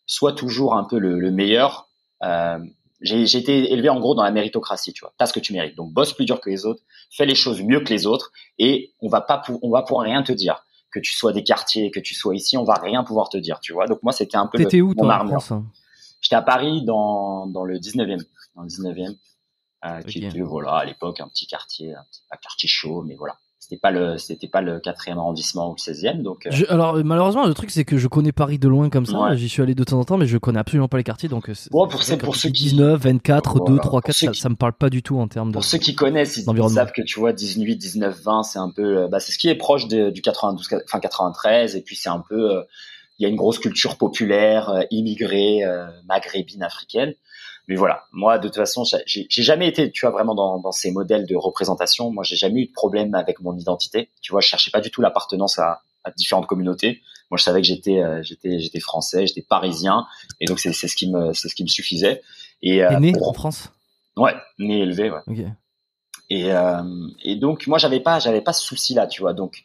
soit 0.07 0.33
toujours 0.33 0.77
un 0.77 0.85
peu 0.85 1.01
le, 1.01 1.19
le 1.19 1.33
meilleur. 1.33 1.89
Euh, 2.23 2.61
j'ai 3.01 3.37
été 3.37 3.73
élevé 3.73 3.89
en 3.89 3.99
gros 3.99 4.15
dans 4.15 4.23
la 4.23 4.31
méritocratie, 4.31 4.93
tu 4.93 5.01
vois. 5.01 5.13
T'as 5.19 5.27
ce 5.27 5.33
que 5.33 5.41
tu 5.41 5.53
mérites. 5.53 5.75
Donc 5.75 5.93
bosse 5.93 6.13
plus 6.13 6.25
dur 6.25 6.41
que 6.41 6.49
les 6.49 6.65
autres, 6.65 6.85
fais 7.11 7.27
les 7.27 7.35
choses 7.35 7.63
mieux 7.65 7.81
que 7.81 7.93
les 7.93 8.07
autres, 8.07 8.31
et 8.61 8.93
on 9.03 9.09
va 9.09 9.23
pas, 9.23 9.43
on 9.63 9.71
va 9.71 9.83
pouvoir 9.83 10.07
rien 10.07 10.23
te 10.23 10.31
dire. 10.31 10.65
Que 10.93 11.01
tu 11.01 11.13
sois 11.13 11.33
des 11.33 11.43
quartiers, 11.43 11.91
que 11.91 11.99
tu 11.99 12.15
sois 12.15 12.37
ici, 12.37 12.57
on 12.57 12.63
va 12.63 12.75
rien 12.75 13.03
pouvoir 13.03 13.29
te 13.29 13.37
dire, 13.39 13.59
tu 13.59 13.73
vois. 13.73 13.87
Donc 13.87 14.05
moi, 14.05 14.13
c'était 14.13 14.37
un 14.37 14.47
peu 14.47 14.59
T'étais 14.59 14.81
où 14.81 14.91
mon 14.91 15.03
toi 15.03 15.15
armure. 15.15 15.45
Hein? 15.51 15.65
J'étais 16.21 16.37
à 16.37 16.43
Paris 16.43 16.83
dans, 16.85 17.49
dans 17.49 17.65
le 17.65 17.79
19e. 17.79 18.23
Dans 18.55 18.63
le 18.63 18.69
19e. 18.69 19.17
Euh, 19.87 20.01
qui 20.03 20.25
était, 20.25 20.41
voilà, 20.41 20.77
à 20.77 20.85
l'époque, 20.87 21.21
un 21.21 21.29
petit 21.29 21.47
quartier, 21.47 21.93
un, 21.95 22.03
petit, 22.11 22.23
un 22.31 22.37
quartier 22.39 22.69
chaud, 22.69 23.03
mais 23.07 23.17
voilà. 23.17 23.35
C'était 23.59 23.77
pas 23.79 23.91
le, 23.91 24.17
c'était 24.19 24.49
pas 24.49 24.61
le 24.63 24.79
quatrième 24.81 25.19
arrondissement 25.19 25.71
ou 25.71 25.75
le 25.75 25.81
16e, 25.81 26.23
donc, 26.23 26.47
euh, 26.47 26.51
Je- 26.51 26.67
alors 26.69 26.97
malheureusement 27.03 27.47
le 27.47 27.55
truc 27.55 27.71
c'est 27.71 27.85
que 27.87 27.97
je 27.97 28.09
connais 28.09 28.33
Paris 28.33 28.59
de 28.59 28.69
loin 28.69 28.91
comme 28.91 29.07
ça, 29.07 29.19
Ouais. 29.19 29.37
j'y 29.39 29.49
suis 29.49 29.63
allé 29.63 29.75
de 29.75 29.83
temps 29.85 29.99
en 29.99 30.05
temps 30.05 30.19
mais 30.19 30.27
je 30.27 30.37
connais 30.37 30.59
absolument 30.59 30.87
pas 30.89 30.99
les 30.99 31.03
quartiers 31.05 31.31
donc 31.31 31.49
euh, 31.49 31.55
Bon, 31.71 31.89
pour 31.89 32.03
ceux- 32.03 32.19
pour 32.19 32.37
ceux 32.37 32.49
tu 32.49 32.53
dis 32.53 32.63
qui- 32.65 32.71
19, 32.73 33.01
24, 33.01 33.55
2, 33.61 33.65
Voilà. 33.65 33.79
3, 33.81 33.91
Pour 34.03 34.03
4 34.03 34.17
ceux 34.17 34.27
ça, 34.27 34.33
qui- 34.33 34.41
ça 34.41 34.49
me 34.51 34.57
parle 34.57 34.75
pas 34.75 34.91
du 34.91 35.03
tout 35.03 35.19
en 35.19 35.29
termes 35.29 35.49
de 35.49 35.55
pour 35.55 35.65
ceux 35.65 35.79
qui 35.79 35.95
connaissent, 35.95 36.37
ils, 36.37 36.45
savent 36.71 36.93
que 36.93 37.01
tu 37.03 37.19
vois 37.19 37.33
18, 37.33 37.77
19, 37.77 38.21
20, 38.23 38.43
c'est 38.43 38.59
un 38.59 38.71
peu, 38.71 39.07
bah, 39.09 39.19
c'est 39.19 39.33
ce 39.33 39.39
qui 39.39 39.49
est 39.49 39.55
proche 39.55 39.89
de- 39.89 40.11
du 40.11 40.21
92, 40.21 40.69
enfin 40.85 41.01
93, 41.01 41.75
et 41.75 41.81
puis 41.81 41.97
c'est 41.97 42.11
un 42.11 42.23
peu, 42.27 42.57
euh, 42.57 42.63
il 43.19 43.23
y 43.23 43.27
a 43.27 43.29
une 43.31 43.37
grosse 43.37 43.59
culture 43.59 43.97
populaire, 43.97 44.69
euh, 44.69 44.83
immigrée, 44.91 45.63
maghrébine, 46.07 46.63
africaine. 46.63 47.15
Mais 47.69 47.77
voilà, 47.77 48.05
moi 48.13 48.39
de 48.39 48.49
toute 48.49 48.57
façon, 48.57 48.85
j'ai 49.07 49.27
j'ai 49.29 49.43
jamais 49.43 49.67
été, 49.69 49.91
tu 49.91 50.03
vois, 50.05 50.11
vraiment 50.11 50.35
dans, 50.35 50.59
dans 50.59 50.73
ces 50.73 50.91
modèles 50.91 51.27
de 51.27 51.35
représentation. 51.37 52.11
Moi, 52.11 52.23
j'ai 52.25 52.37
jamais 52.37 52.61
eu 52.63 52.67
de 52.67 52.73
problème 52.73 53.15
avec 53.15 53.41
mon 53.41 53.57
identité. 53.57 54.11
Tu 54.21 54.33
vois, 54.33 54.41
je 54.43 54.49
cherchais 54.49 54.71
pas 54.71 54.81
du 54.81 54.91
tout 54.91 55.01
l'appartenance 55.01 55.59
à, 55.59 55.81
à 56.05 56.11
différentes 56.11 56.47
communautés. 56.47 57.01
Moi, 57.31 57.39
je 57.39 57.45
savais 57.45 57.63
que 57.63 57.67
j'étais, 57.67 58.03
euh, 58.03 58.23
j'étais, 58.23 58.59
j'étais 58.59 58.81
français, 58.81 59.27
j'étais 59.27 59.41
parisien, 59.43 60.07
et 60.41 60.45
donc 60.45 60.61
c'est 60.61 60.73
c'est 60.75 60.89
ce 60.89 60.95
qui 60.97 61.11
me, 61.11 61.33
c'est 61.33 61.49
ce 61.49 61.55
qui 61.55 61.63
me 61.63 61.69
suffisait. 61.69 62.21
Et 62.61 62.85
euh, 62.85 62.99
né 63.01 63.13
pour- 63.13 63.29
en 63.29 63.33
France? 63.33 63.71
Ouais, 64.17 64.35
né 64.59 64.81
élevé, 64.81 65.11
ouais. 65.11 65.21
Ok. 65.27 65.39
Et, 66.31 66.53
euh, 66.53 66.83
et 67.23 67.37
donc 67.37 67.67
moi 67.67 67.77
j'avais 67.79 68.01
pas 68.01 68.19
j'avais 68.19 68.41
pas 68.41 68.55
ce 68.55 68.65
souci 68.65 68.95
là 68.95 69.07
tu 69.07 69.21
vois 69.21 69.35
donc 69.35 69.63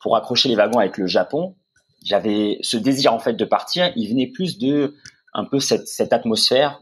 pour 0.00 0.16
accrocher 0.16 0.48
les 0.48 0.54
wagons 0.54 0.78
avec 0.78 0.96
le 0.96 1.08
Japon 1.08 1.56
j'avais 2.04 2.58
ce 2.62 2.76
désir 2.76 3.12
en 3.12 3.18
fait 3.18 3.32
de 3.32 3.44
partir 3.44 3.92
il 3.96 4.08
venait 4.08 4.28
plus 4.28 4.58
de 4.58 4.94
un 5.34 5.44
peu 5.44 5.58
cette 5.58 5.88
cette 5.88 6.12
atmosphère 6.12 6.80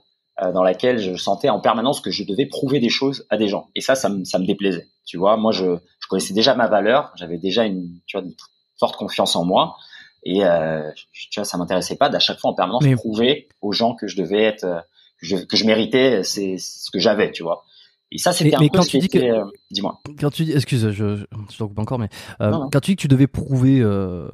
dans 0.53 0.63
laquelle 0.63 0.99
je 0.99 1.15
sentais 1.17 1.49
en 1.49 1.61
permanence 1.61 2.01
que 2.01 2.11
je 2.11 2.23
devais 2.25 2.47
prouver 2.47 2.79
des 2.81 2.91
choses 2.91 3.27
à 3.31 3.37
des 3.37 3.49
gens. 3.49 3.69
Et 3.75 3.81
ça 3.81 3.95
ça 3.95 4.09
me 4.09 4.25
ça 4.25 4.39
me 4.39 4.47
déplaisait 4.47 4.87
tu 5.07 5.17
vois. 5.17 5.37
Moi 5.37 5.53
je 5.53 5.77
je 5.99 6.09
connaissais 6.09 6.35
déjà 6.35 6.55
ma 6.55 6.67
valeur 6.69 7.13
j'avais 7.17 7.39
déjà 7.39 7.65
une 7.65 7.89
tu 8.07 8.19
vois 8.19 8.27
une 8.27 8.35
forte 8.79 8.97
confiance 8.97 9.35
en 9.37 9.45
moi. 9.45 9.77
Et 10.25 10.45
euh, 10.45 10.91
tu 11.13 11.41
vois 11.41 11.45
ça 11.45 11.57
m'intéressait 11.57 11.97
pas 11.97 12.09
d'à 12.09 12.19
chaque 12.19 12.39
fois 12.39 12.51
en 12.51 12.55
permanence 12.55 12.83
Mais- 12.85 12.97
prouver 12.97 13.49
aux 13.63 13.73
gens 13.73 13.95
que 13.95 14.07
je 14.09 14.17
devais 14.17 14.43
être 14.43 14.65
euh, 14.65 14.81
que 15.21 15.27
je, 15.27 15.37
que 15.37 15.57
je 15.57 15.65
méritais 15.65 16.23
c'est 16.23 16.59
c'est 16.59 16.81
ce 16.85 16.91
que 16.91 16.99
j'avais 16.99 17.31
tu 17.33 17.43
vois 17.43 17.65
et 18.13 18.19
ça, 18.19 18.33
c'était 18.33 18.55
un 18.55 18.61
mais 18.61 18.69
peu 18.71 18.79
quand 18.79 18.85
tu 18.85 18.99
dis 18.99 19.09
que- 19.09 19.19
euh, 19.19 19.45
Dis-moi. 19.71 20.01
Quand 20.21 20.31
tu 20.31 20.45
dis, 20.45 20.53
excuse, 20.53 20.91
je, 20.91 21.17
je, 21.17 21.25
t'en 21.59 21.67
coupe 21.69 21.79
encore, 21.79 21.99
mais 21.99 22.09
euh, 22.41 22.51
Non, 22.51 22.61
non. 22.61 22.71
quand 22.71 22.81
tu 22.81 22.93
dis 22.93 22.97
que 22.97 23.01
tu 23.03 23.09
devais 23.09 23.27
prouver, 23.27 23.81
euh, 23.81 24.29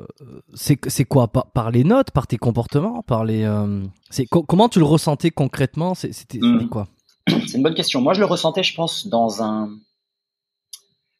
c'est 0.54 0.78
c'est 0.88 1.04
quoi? 1.04 1.28
Par, 1.28 1.50
par 1.52 1.70
les 1.70 1.82
notes, 1.85 2.11
par 2.11 2.26
tes 2.26 2.37
comportements, 2.37 3.02
par 3.02 3.24
les, 3.24 3.44
euh, 3.44 3.82
c'est 4.11 4.26
co- 4.26 4.42
comment 4.42 4.68
tu 4.68 4.78
le 4.78 4.85
ressentais 4.85 5.30
concrètement? 5.30 5.94
C'est- 5.94 6.12
C'était 6.12 6.38
Mm. 6.38 6.58
c'était 6.58 6.68
quoi? 6.68 6.88
C'est 7.46 7.56
une 7.56 7.62
bonne 7.62 7.74
question. 7.74 8.00
Moi, 8.02 8.12
je 8.14 8.20
le 8.20 8.26
ressentais, 8.26 8.62
je 8.62 8.74
pense, 8.74 9.06
dans 9.06 9.42
un 9.42 9.70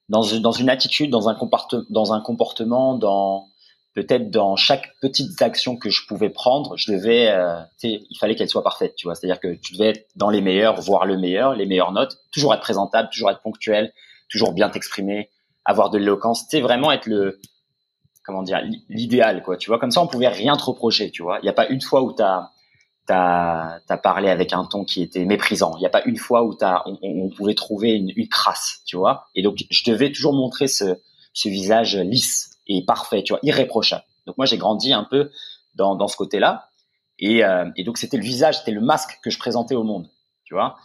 dans, 0.09 0.23
dans 0.41 0.53
une 0.53 0.69
attitude, 0.69 1.11
dans 1.11 1.29
un 1.29 1.35
comportement, 1.35 1.85
dans 1.89 2.13
un 2.13 2.21
comportement, 2.21 2.99
dans 2.99 3.47
peut-être 3.95 4.31
dans 4.31 4.57
chaque 4.57 4.95
petite 5.01 5.41
action 5.43 5.77
que 5.77 5.91
je 5.91 6.07
pouvais 6.07 6.31
prendre, 6.31 6.77
je 6.77 6.93
devais, 6.93 7.29
euh, 7.31 7.61
il 7.83 8.17
fallait 8.19 8.35
qu'elle 8.35 8.49
soit 8.49 8.63
parfaite, 8.63 8.95
tu 8.97 9.07
vois. 9.07 9.15
C'est-à-dire 9.15 9.41
que 9.41 9.55
tu 9.55 9.75
devais 9.75 9.91
être 9.91 10.09
dans 10.17 10.31
les 10.31 10.41
meilleurs, 10.41 10.81
voir 10.81 11.05
le 11.05 11.19
meilleur, 11.19 11.55
les 11.55 11.67
meilleures 11.67 11.93
notes, 11.93 12.19
toujours 12.33 12.55
être 12.55 12.61
présentable, 12.61 13.11
toujours 13.11 13.31
être 13.31 13.43
ponctuel, 13.43 13.93
toujours 14.31 14.53
bien 14.53 14.71
t'exprimer, 14.71 15.29
avoir 15.65 15.91
de 15.91 15.99
l'éloquence, 15.99 16.49
tu 16.49 16.61
vraiment 16.61 16.91
être 16.91 17.07
le, 17.07 17.39
comment 18.25 18.43
dire, 18.43 18.63
l'idéal, 18.89 19.43
quoi. 19.43 19.57
Tu 19.57 19.69
vois, 19.69 19.79
comme 19.79 19.91
ça, 19.91 20.03
on 20.03 20.07
pouvait 20.07 20.29
rien 20.29 20.57
te 20.57 20.65
reprocher, 20.65 21.11
tu 21.11 21.23
vois. 21.23 21.39
Il 21.41 21.45
n'y 21.45 21.51
a 21.51 21.55
pas 21.55 21.69
une 21.69 21.81
fois 21.81 22.03
où 22.03 22.13
t'as 22.13 22.51
t'as 23.05 23.81
as 23.89 23.97
parlé 23.97 24.31
avec 24.31 24.53
un 24.53 24.65
ton 24.65 24.85
qui 24.85 25.03
était 25.03 25.25
méprisant. 25.25 25.75
Il 25.77 25.81
n'y 25.81 25.87
a 25.87 25.91
pas 25.91 26.05
une 26.05 26.17
fois 26.17 26.45
où 26.45 26.55
t'as 26.55 26.83
on, 26.87 27.31
pouvait 27.31 27.55
trouver 27.55 27.93
une, 27.95 28.13
une 28.15 28.29
crasse, 28.29 28.81
tu 28.87 28.97
vois. 28.97 29.27
Et 29.35 29.43
donc, 29.43 29.59
je 29.69 29.91
devais 29.91 30.13
toujours 30.13 30.33
montrer 30.33 30.69
ce, 30.69 30.97
ce 31.33 31.49
visage 31.49 31.97
lisse 31.97 32.52
et 32.67 32.85
parfait, 32.85 33.23
tu 33.23 33.33
vois, 33.33 33.41
irréprochable. 33.43 34.05
Donc 34.27 34.37
moi, 34.37 34.47
j'ai 34.47 34.59
grandi 34.59 34.93
un 34.93 35.05
peu 35.05 35.31
dans, 35.75 35.97
dans 35.97 36.09
ce 36.09 36.17
côté-là. 36.17 36.69
Et, 37.19 37.45
euh, 37.45 37.71
et 37.77 37.85
donc, 37.85 37.99
c'était 37.99 38.17
le 38.17 38.23
visage, 38.23 38.59
c'était 38.59 38.73
le 38.73 38.81
masque 38.81 39.19
que 39.23 39.31
je 39.31 39.39
présentais 39.39 39.75
au 39.75 39.85
monde, 39.85 40.09
tu 40.45 40.55
vois. 40.55 40.77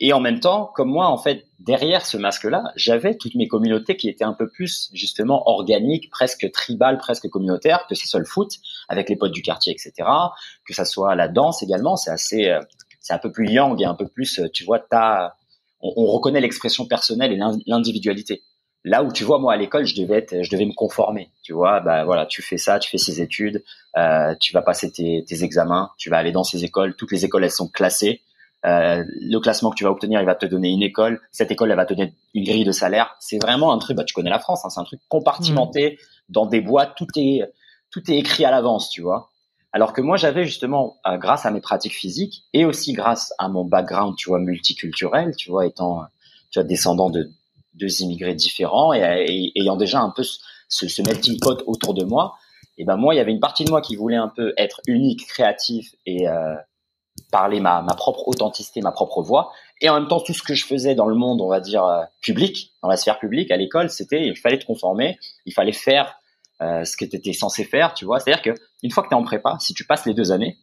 Et 0.00 0.12
en 0.12 0.18
même 0.18 0.40
temps, 0.40 0.72
comme 0.74 0.90
moi, 0.90 1.06
en 1.06 1.18
fait, 1.18 1.46
derrière 1.60 2.04
ce 2.04 2.16
masque-là, 2.16 2.72
j'avais 2.74 3.16
toutes 3.16 3.36
mes 3.36 3.46
communautés 3.46 3.96
qui 3.96 4.08
étaient 4.08 4.24
un 4.24 4.32
peu 4.32 4.48
plus, 4.48 4.90
justement, 4.92 5.48
organiques, 5.48 6.10
presque 6.10 6.50
tribales, 6.50 6.98
presque 6.98 7.28
communautaires, 7.28 7.86
que 7.86 7.94
ce 7.94 8.06
soit 8.08 8.18
le 8.18 8.26
foot, 8.26 8.50
avec 8.88 9.08
les 9.08 9.14
potes 9.14 9.30
du 9.30 9.42
quartier, 9.42 9.72
etc., 9.72 9.92
que 10.66 10.74
ça 10.74 10.84
soit 10.84 11.14
la 11.14 11.28
danse 11.28 11.62
également, 11.62 11.94
c'est 11.94 12.10
assez, 12.10 12.48
euh, 12.48 12.60
c'est 12.98 13.12
un 13.12 13.18
peu 13.18 13.30
plus 13.30 13.48
yang 13.48 13.80
et 13.80 13.84
un 13.84 13.94
peu 13.94 14.08
plus, 14.08 14.40
euh, 14.40 14.48
tu 14.52 14.64
vois, 14.64 14.84
on, 15.80 15.92
on 15.96 16.06
reconnaît 16.06 16.40
l'expression 16.40 16.86
personnelle 16.86 17.32
et 17.32 17.38
l'individualité. 17.66 18.42
Là 18.84 19.02
où 19.02 19.10
tu 19.10 19.24
vois, 19.24 19.38
moi 19.38 19.54
à 19.54 19.56
l'école, 19.56 19.86
je 19.86 19.94
devais 19.96 20.18
être, 20.18 20.42
je 20.42 20.50
devais 20.50 20.66
me 20.66 20.74
conformer. 20.74 21.30
Tu 21.42 21.54
vois, 21.54 21.80
bah 21.80 22.04
voilà, 22.04 22.26
tu 22.26 22.42
fais 22.42 22.58
ça, 22.58 22.78
tu 22.78 22.90
fais 22.90 22.98
ces 22.98 23.22
études, 23.22 23.64
euh, 23.96 24.34
tu 24.38 24.52
vas 24.52 24.60
passer 24.60 24.92
tes, 24.92 25.24
tes, 25.26 25.42
examens, 25.42 25.90
tu 25.96 26.10
vas 26.10 26.18
aller 26.18 26.32
dans 26.32 26.44
ces 26.44 26.64
écoles. 26.64 26.94
Toutes 26.94 27.10
les 27.10 27.24
écoles, 27.24 27.44
elles 27.44 27.50
sont 27.50 27.68
classées. 27.68 28.20
Euh, 28.66 29.02
le 29.20 29.38
classement 29.38 29.70
que 29.70 29.76
tu 29.76 29.84
vas 29.84 29.90
obtenir, 29.90 30.20
il 30.20 30.26
va 30.26 30.34
te 30.34 30.44
donner 30.44 30.68
une 30.68 30.82
école. 30.82 31.20
Cette 31.32 31.50
école, 31.50 31.70
elle 31.70 31.76
va 31.76 31.86
te 31.86 31.94
donner 31.94 32.14
une 32.34 32.44
grille 32.44 32.64
de 32.64 32.72
salaire. 32.72 33.16
C'est 33.20 33.38
vraiment 33.42 33.72
un 33.72 33.78
truc. 33.78 33.96
Bah, 33.96 34.04
tu 34.04 34.12
connais 34.12 34.30
la 34.30 34.38
France, 34.38 34.66
hein, 34.66 34.70
c'est 34.70 34.80
un 34.80 34.84
truc 34.84 35.00
compartimenté 35.08 35.98
dans 36.28 36.44
des 36.44 36.60
boîtes. 36.60 36.94
Tout 36.94 37.06
est, 37.16 37.40
tout 37.90 38.10
est 38.10 38.18
écrit 38.18 38.44
à 38.44 38.50
l'avance, 38.50 38.90
tu 38.90 39.00
vois. 39.00 39.30
Alors 39.72 39.94
que 39.94 40.02
moi, 40.02 40.18
j'avais 40.18 40.44
justement, 40.44 40.98
euh, 41.06 41.16
grâce 41.16 41.46
à 41.46 41.50
mes 41.50 41.60
pratiques 41.60 41.94
physiques 41.94 42.44
et 42.52 42.66
aussi 42.66 42.92
grâce 42.92 43.32
à 43.38 43.48
mon 43.48 43.64
background, 43.64 44.14
tu 44.16 44.28
vois, 44.28 44.38
multiculturel, 44.38 45.34
tu 45.36 45.50
vois, 45.50 45.66
étant, 45.66 46.02
tu 46.50 46.58
vois, 46.58 46.64
descendant 46.64 47.10
de 47.10 47.30
deux 47.74 48.02
immigrés 48.02 48.34
différents 48.34 48.92
et, 48.92 49.52
ayant 49.56 49.76
déjà 49.76 50.00
un 50.00 50.10
peu 50.10 50.22
ce, 50.22 50.88
ce 50.88 51.02
melting 51.02 51.38
pot 51.40 51.62
autour 51.66 51.94
de 51.94 52.04
moi, 52.04 52.36
et 52.78 52.84
ben 52.84 52.96
moi, 52.96 53.14
il 53.14 53.18
y 53.18 53.20
avait 53.20 53.32
une 53.32 53.40
partie 53.40 53.64
de 53.64 53.70
moi 53.70 53.80
qui 53.80 53.96
voulait 53.96 54.16
un 54.16 54.28
peu 54.28 54.52
être 54.56 54.80
unique, 54.86 55.26
créatif 55.26 55.94
et 56.06 56.28
euh, 56.28 56.54
parler 57.30 57.60
ma, 57.60 57.82
ma 57.82 57.94
propre 57.94 58.26
authenticité, 58.26 58.80
ma 58.80 58.92
propre 58.92 59.22
voix. 59.22 59.52
Et 59.80 59.88
en 59.88 59.94
même 59.94 60.08
temps, 60.08 60.20
tout 60.20 60.34
ce 60.34 60.42
que 60.42 60.54
je 60.54 60.66
faisais 60.66 60.94
dans 60.94 61.06
le 61.06 61.14
monde, 61.14 61.40
on 61.40 61.48
va 61.48 61.60
dire 61.60 61.84
euh, 61.84 62.02
public, 62.20 62.72
dans 62.82 62.88
la 62.88 62.96
sphère 62.96 63.18
publique, 63.18 63.50
à 63.50 63.56
l'école, 63.56 63.90
c'était 63.90 64.26
il 64.26 64.36
fallait 64.36 64.58
te 64.58 64.64
conformer, 64.64 65.18
il 65.46 65.52
fallait 65.52 65.72
faire 65.72 66.18
euh, 66.62 66.84
ce 66.84 66.96
que 66.96 67.04
tu 67.04 67.16
étais 67.16 67.32
censé 67.32 67.64
faire, 67.64 67.94
tu 67.94 68.04
vois. 68.04 68.18
C'est-à-dire 68.18 68.42
que 68.42 68.60
une 68.82 68.90
fois 68.90 69.02
que 69.02 69.08
tu 69.08 69.14
es 69.14 69.18
en 69.18 69.24
prépa, 69.24 69.56
si 69.60 69.74
tu 69.74 69.84
passes 69.84 70.06
les 70.06 70.14
deux 70.14 70.32
années, 70.32 70.58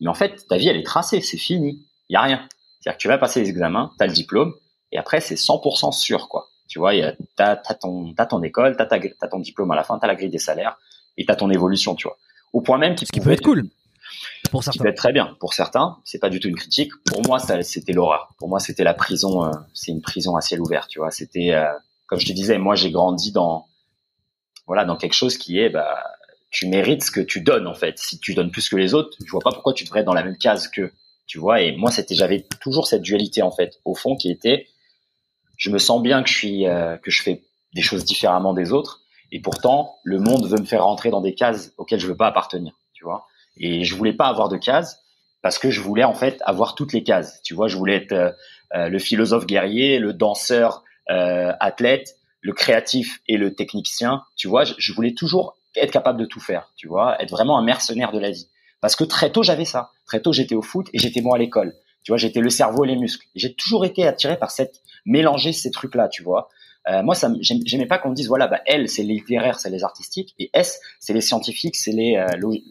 mais 0.00 0.08
en 0.08 0.14
fait, 0.14 0.46
ta 0.48 0.56
vie 0.56 0.68
elle 0.68 0.76
est 0.76 0.86
tracée, 0.86 1.20
c'est 1.20 1.38
fini, 1.38 1.86
il 2.08 2.14
y 2.14 2.16
a 2.16 2.22
rien. 2.22 2.48
C'est-à-dire 2.80 2.96
que 2.96 3.02
tu 3.02 3.08
vas 3.08 3.18
passer 3.18 3.40
les 3.40 3.50
examens, 3.50 3.92
tu 3.98 4.04
as 4.04 4.06
le 4.06 4.12
diplôme, 4.12 4.54
et 4.92 4.98
après, 4.98 5.20
c'est 5.20 5.34
100% 5.34 5.92
sûr, 5.92 6.28
quoi. 6.28 6.48
Tu 6.68 6.78
vois, 6.78 6.92
t'as 7.36 7.60
as 7.64 7.74
ton, 7.74 8.14
as 8.18 8.26
ton 8.26 8.42
école, 8.42 8.76
t'as 8.76 8.86
as 8.90 9.28
ton 9.28 9.38
diplôme 9.38 9.70
à 9.70 9.76
la 9.76 9.84
fin, 9.84 9.98
t'as 9.98 10.06
la 10.06 10.14
grille 10.14 10.28
des 10.28 10.38
salaires 10.38 10.78
et 11.16 11.24
t'as 11.24 11.34
ton 11.34 11.50
évolution, 11.50 11.94
tu 11.94 12.06
vois. 12.06 12.18
Au 12.52 12.60
point 12.60 12.78
même 12.78 12.94
qui, 12.94 13.06
Ce 13.06 13.12
qui 13.12 13.20
peut 13.20 13.32
être 13.32 13.42
cool. 13.42 13.68
Pour 14.50 14.62
certains. 14.62 14.72
Qui 14.72 14.82
peut 14.82 14.88
être 14.88 14.96
très 14.96 15.12
bien. 15.12 15.36
Pour 15.40 15.54
certains, 15.54 15.98
c'est 16.04 16.18
pas 16.18 16.30
du 16.30 16.40
tout 16.40 16.48
une 16.48 16.56
critique. 16.56 16.92
Pour 17.06 17.22
moi, 17.26 17.38
c'était 17.38 17.92
l'horreur. 17.92 18.34
Pour 18.38 18.48
moi, 18.48 18.60
c'était 18.60 18.84
la 18.84 18.94
prison. 18.94 19.44
Euh, 19.44 19.50
c'est 19.74 19.92
une 19.92 20.02
prison 20.02 20.36
à 20.36 20.40
ciel 20.40 20.60
ouvert, 20.60 20.86
tu 20.88 20.98
vois. 20.98 21.10
C'était, 21.10 21.52
euh, 21.52 21.66
comme 22.06 22.20
je 22.20 22.26
te 22.26 22.32
disais, 22.32 22.58
moi, 22.58 22.74
j'ai 22.74 22.90
grandi 22.90 23.32
dans, 23.32 23.66
voilà, 24.66 24.84
dans 24.84 24.96
quelque 24.96 25.14
chose 25.14 25.36
qui 25.38 25.58
est, 25.58 25.70
bah, 25.70 26.02
tu 26.50 26.68
mérites 26.68 27.02
ce 27.04 27.10
que 27.10 27.20
tu 27.20 27.40
donnes 27.40 27.66
en 27.66 27.74
fait. 27.74 27.98
Si 27.98 28.18
tu 28.18 28.34
donnes 28.34 28.50
plus 28.50 28.68
que 28.68 28.76
les 28.76 28.94
autres, 28.94 29.16
je 29.24 29.30
vois 29.30 29.40
pas 29.40 29.52
pourquoi 29.52 29.72
tu 29.72 29.84
devrais 29.84 30.00
être 30.00 30.06
dans 30.06 30.14
la 30.14 30.24
même 30.24 30.38
case 30.38 30.68
que, 30.68 30.92
tu 31.26 31.38
vois. 31.38 31.60
Et 31.60 31.76
moi, 31.76 31.90
c'était, 31.90 32.14
j'avais 32.14 32.46
toujours 32.60 32.86
cette 32.86 33.02
dualité 33.02 33.42
en 33.42 33.50
fait, 33.50 33.80
au 33.84 33.94
fond, 33.94 34.16
qui 34.16 34.30
était, 34.30 34.66
je 35.58 35.70
me 35.70 35.78
sens 35.78 36.00
bien 36.00 36.22
que 36.22 36.30
je 36.30 36.34
suis 36.34 36.66
euh, 36.66 36.96
que 36.96 37.10
je 37.10 37.22
fais 37.22 37.42
des 37.74 37.82
choses 37.82 38.04
différemment 38.04 38.54
des 38.54 38.72
autres. 38.72 39.02
Et 39.30 39.40
pourtant 39.40 39.96
le 40.04 40.18
monde 40.18 40.46
veut 40.46 40.58
me 40.58 40.64
faire 40.64 40.84
rentrer 40.84 41.10
dans 41.10 41.20
des 41.20 41.34
cases 41.34 41.72
auxquelles 41.76 42.00
je 42.00 42.06
veux 42.06 42.16
pas 42.16 42.28
appartenir 42.28 42.72
tu 42.94 43.04
vois. 43.04 43.26
Et 43.58 43.84
je 43.84 43.94
voulais 43.94 44.14
pas 44.14 44.28
avoir 44.28 44.48
de 44.48 44.56
cases 44.56 45.02
parce 45.42 45.58
que 45.58 45.70
je 45.70 45.80
voulais 45.80 46.04
en 46.04 46.14
fait 46.14 46.40
avoir 46.46 46.74
toutes 46.74 46.94
les 46.94 47.02
cases. 47.02 47.42
Tu 47.42 47.52
vois 47.52 47.68
je 47.68 47.76
voulais 47.76 47.96
être 47.96 48.12
euh, 48.12 48.30
euh, 48.74 48.88
le 48.88 48.98
philosophe 48.98 49.46
guerrier 49.46 49.98
le 49.98 50.14
danseur 50.14 50.82
athlète 51.10 52.16
le 52.40 52.52
créatif 52.52 53.20
et 53.26 53.36
le 53.36 53.54
technicien. 53.54 54.22
Tu 54.36 54.46
vois 54.46 54.64
je, 54.64 54.74
je, 54.78 54.92
voulais 54.92 55.14
toujours 55.14 55.56
être 55.74 55.90
capable 55.90 56.20
de 56.20 56.26
tout 56.26 56.40
faire 56.40 56.70
tu 56.76 56.86
vois 56.86 57.20
être 57.20 57.30
vraiment 57.30 57.58
un 57.58 57.64
mercenaire 57.64 58.12
de 58.12 58.18
la 58.18 58.30
vie. 58.30 58.46
Parce 58.80 58.94
que 58.94 59.04
très 59.04 59.32
tôt 59.32 59.42
j'avais 59.42 59.64
ça. 59.64 59.90
Très 60.06 60.20
tôt 60.20 60.32
j'étais 60.32 60.54
au 60.54 60.62
foot 60.62 60.86
et 60.92 60.98
j'étais 60.98 61.20
bon 61.20 61.32
à 61.32 61.38
l'école. 61.38 61.74
Tu 62.04 62.12
vois 62.12 62.18
j'étais 62.18 62.40
le 62.40 62.50
cerveau 62.50 62.84
et 62.84 62.88
les 62.88 62.96
muscles. 62.96 63.26
J'ai 63.34 63.54
toujours 63.54 63.84
été 63.84 64.06
attiré 64.06 64.38
par 64.38 64.50
cette 64.50 64.80
mélanger 65.08 65.52
ces 65.52 65.70
trucs-là, 65.70 66.08
tu 66.08 66.22
vois. 66.22 66.48
Euh, 66.88 67.02
moi, 67.02 67.14
ça, 67.14 67.30
j'aimais 67.40 67.86
pas 67.86 67.98
qu'on 67.98 68.10
me 68.10 68.14
dise 68.14 68.28
voilà, 68.28 68.46
bah 68.46 68.60
L 68.66 68.88
c'est 68.88 69.02
les 69.02 69.14
littéraires, 69.14 69.58
c'est 69.58 69.70
les 69.70 69.84
artistiques, 69.84 70.34
et 70.38 70.50
S 70.54 70.80
c'est 71.00 71.12
les 71.12 71.20
scientifiques, 71.20 71.76
c'est 71.76 71.92
les 71.92 72.16
euh, 72.16 72.26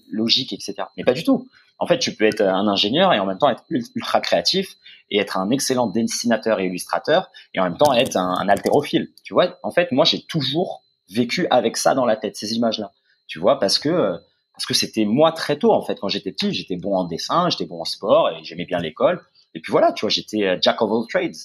logiques, 0.10 0.54
etc. 0.54 0.76
Mais 0.96 1.04
pas 1.04 1.14
du 1.14 1.24
tout. 1.24 1.48
En 1.80 1.86
fait, 1.86 2.00
tu 2.00 2.16
peux 2.16 2.26
être 2.26 2.42
un 2.42 2.68
ingénieur 2.68 3.14
et 3.14 3.20
en 3.20 3.26
même 3.26 3.38
temps 3.38 3.50
être 3.50 3.64
ultra 3.70 4.20
créatif 4.20 4.76
et 5.12 5.20
être 5.20 5.38
un 5.38 5.52
excellent 5.52 5.86
dessinateur 5.88 6.60
et 6.60 6.66
illustrateur 6.66 7.30
et 7.54 7.60
en 7.60 7.66
même 7.66 7.78
temps 7.78 7.94
être 7.94 8.18
un, 8.18 8.34
un 8.40 8.50
haltérophile. 8.50 9.10
Tu 9.24 9.34
vois, 9.34 9.60
en 9.62 9.70
fait, 9.70 9.92
moi, 9.92 10.04
j'ai 10.04 10.24
toujours 10.24 10.82
vécu 11.10 11.46
avec 11.52 11.78
ça 11.78 11.94
dans 11.94 12.06
la 12.06 12.16
tête, 12.16 12.36
ces 12.36 12.54
images-là. 12.54 12.92
Tu 13.28 13.40
vois, 13.40 13.60
parce 13.60 13.78
que 13.78 14.18
parce 14.54 14.66
que 14.66 14.74
c'était 14.74 15.06
moi 15.06 15.32
très 15.32 15.60
tôt 15.60 15.72
en 15.72 15.84
fait. 15.84 16.00
Quand 16.00 16.10
j'étais 16.10 16.32
petit, 16.32 16.52
j'étais 16.52 16.78
bon 16.78 16.96
en 16.96 17.04
dessin, 17.04 17.50
j'étais 17.50 17.68
bon 17.68 17.82
en 17.82 17.86
sport 17.86 18.30
et 18.32 18.44
j'aimais 18.44 18.66
bien 18.66 18.80
l'école. 18.80 19.22
Et 19.54 19.60
puis 19.60 19.72
voilà, 19.72 19.92
tu 19.92 20.02
vois, 20.02 20.10
j'étais 20.10 20.44
euh, 20.44 20.58
jack 20.60 20.82
of 20.82 20.92
all 20.92 21.08
trades. 21.08 21.36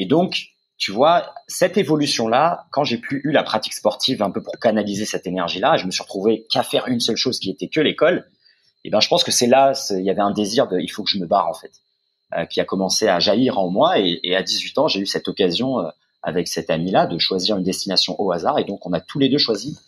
Et 0.00 0.06
donc, 0.06 0.46
tu 0.78 0.92
vois, 0.92 1.34
cette 1.46 1.76
évolution-là, 1.76 2.66
quand 2.72 2.84
j'ai 2.84 2.96
plus 2.96 3.20
eu 3.24 3.32
la 3.32 3.42
pratique 3.42 3.74
sportive 3.74 4.22
un 4.22 4.30
peu 4.30 4.42
pour 4.42 4.58
canaliser 4.58 5.04
cette 5.04 5.26
énergie-là, 5.26 5.76
je 5.76 5.84
me 5.84 5.90
suis 5.90 6.02
retrouvé 6.02 6.46
qu'à 6.50 6.62
faire 6.62 6.88
une 6.88 7.00
seule 7.00 7.16
chose 7.16 7.38
qui 7.38 7.50
était 7.50 7.68
que 7.68 7.80
l'école. 7.80 8.26
Et 8.82 8.88
ben, 8.88 8.98
je 9.00 9.08
pense 9.08 9.22
que 9.22 9.30
c'est 9.30 9.46
là, 9.46 9.74
il 9.90 10.02
y 10.02 10.08
avait 10.08 10.22
un 10.22 10.30
désir 10.30 10.68
de, 10.68 10.80
il 10.80 10.88
faut 10.88 11.02
que 11.02 11.10
je 11.10 11.18
me 11.18 11.26
barre 11.26 11.48
en 11.48 11.52
fait, 11.52 11.82
euh, 12.34 12.46
qui 12.46 12.62
a 12.62 12.64
commencé 12.64 13.08
à 13.08 13.20
jaillir 13.20 13.58
en 13.58 13.68
moi. 13.68 13.98
Et, 13.98 14.20
et 14.22 14.34
à 14.34 14.42
18 14.42 14.78
ans, 14.78 14.88
j'ai 14.88 15.00
eu 15.00 15.06
cette 15.06 15.28
occasion 15.28 15.80
euh, 15.80 15.90
avec 16.22 16.48
cet 16.48 16.70
ami-là 16.70 17.06
de 17.06 17.18
choisir 17.18 17.58
une 17.58 17.62
destination 17.62 18.18
au 18.18 18.32
hasard. 18.32 18.58
Et 18.58 18.64
donc, 18.64 18.86
on 18.86 18.94
a 18.94 19.00
tous 19.00 19.18
les 19.18 19.28
deux 19.28 19.36
choisi 19.36 19.78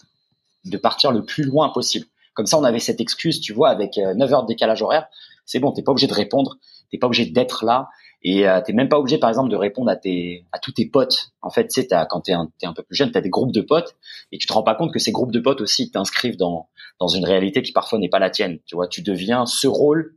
de 0.67 0.77
partir 0.77 1.11
le 1.11 1.25
plus 1.25 1.45
loin 1.45 1.71
possible. 1.71 2.05
Comme 2.35 2.45
ça, 2.45 2.59
on 2.59 2.65
avait 2.65 2.81
cette 2.81 3.01
excuse, 3.01 3.41
tu 3.41 3.55
vois, 3.55 3.71
avec 3.71 3.97
9 3.97 4.31
euh, 4.31 4.35
heures 4.35 4.43
de 4.43 4.49
décalage 4.49 4.83
horaire. 4.83 5.07
C'est 5.47 5.59
bon, 5.59 5.73
t'es 5.73 5.81
pas 5.81 5.93
obligé 5.93 6.07
de 6.07 6.13
répondre, 6.13 6.59
t'es 6.91 6.99
pas 6.99 7.07
obligé 7.07 7.25
d'être 7.25 7.65
là. 7.65 7.89
Et 8.25 8.49
euh, 8.49 8.61
t'es 8.65 8.73
même 8.73 8.89
pas 8.89 8.99
obligé, 8.99 9.19
par 9.19 9.31
exemple, 9.31 9.51
de 9.51 9.57
répondre 9.57 9.91
à 9.91 9.97
tes 9.97 10.47
à 10.53 10.59
tous 10.59 10.73
tes 10.73 10.87
potes. 10.87 11.33
En 11.43 11.51
fait, 11.51 11.71
sais, 11.71 11.89
quand 12.09 12.21
t'es 12.21 12.33
un, 12.33 12.51
es 12.63 12.67
un 12.67 12.73
peu 12.73 12.83
plus 12.83 12.95
jeune, 12.95 13.11
t'as 13.11 13.21
des 13.21 13.31
groupes 13.31 13.53
de 13.53 13.63
potes 13.63 13.97
et 14.31 14.39
tu 14.39 14.47
te 14.47 14.53
rends 14.53 14.63
pas 14.63 14.75
compte 14.75 14.93
que 14.93 14.99
ces 14.99 15.13
groupes 15.13 15.33
de 15.33 15.41
potes 15.41 15.61
aussi 15.61 15.91
t'inscrivent 15.91 16.37
dans 16.37 16.69
dans 17.01 17.09
une 17.09 17.25
réalité 17.25 17.63
qui 17.63 17.73
parfois 17.73 17.99
n'est 17.99 18.09
pas 18.09 18.21
la 18.21 18.31
tienne. 18.31 18.61
Tu 18.67 18.77
vois, 18.77 18.87
tu 18.87 19.03
deviens 19.03 19.47
ce 19.47 19.67
rôle 19.67 20.17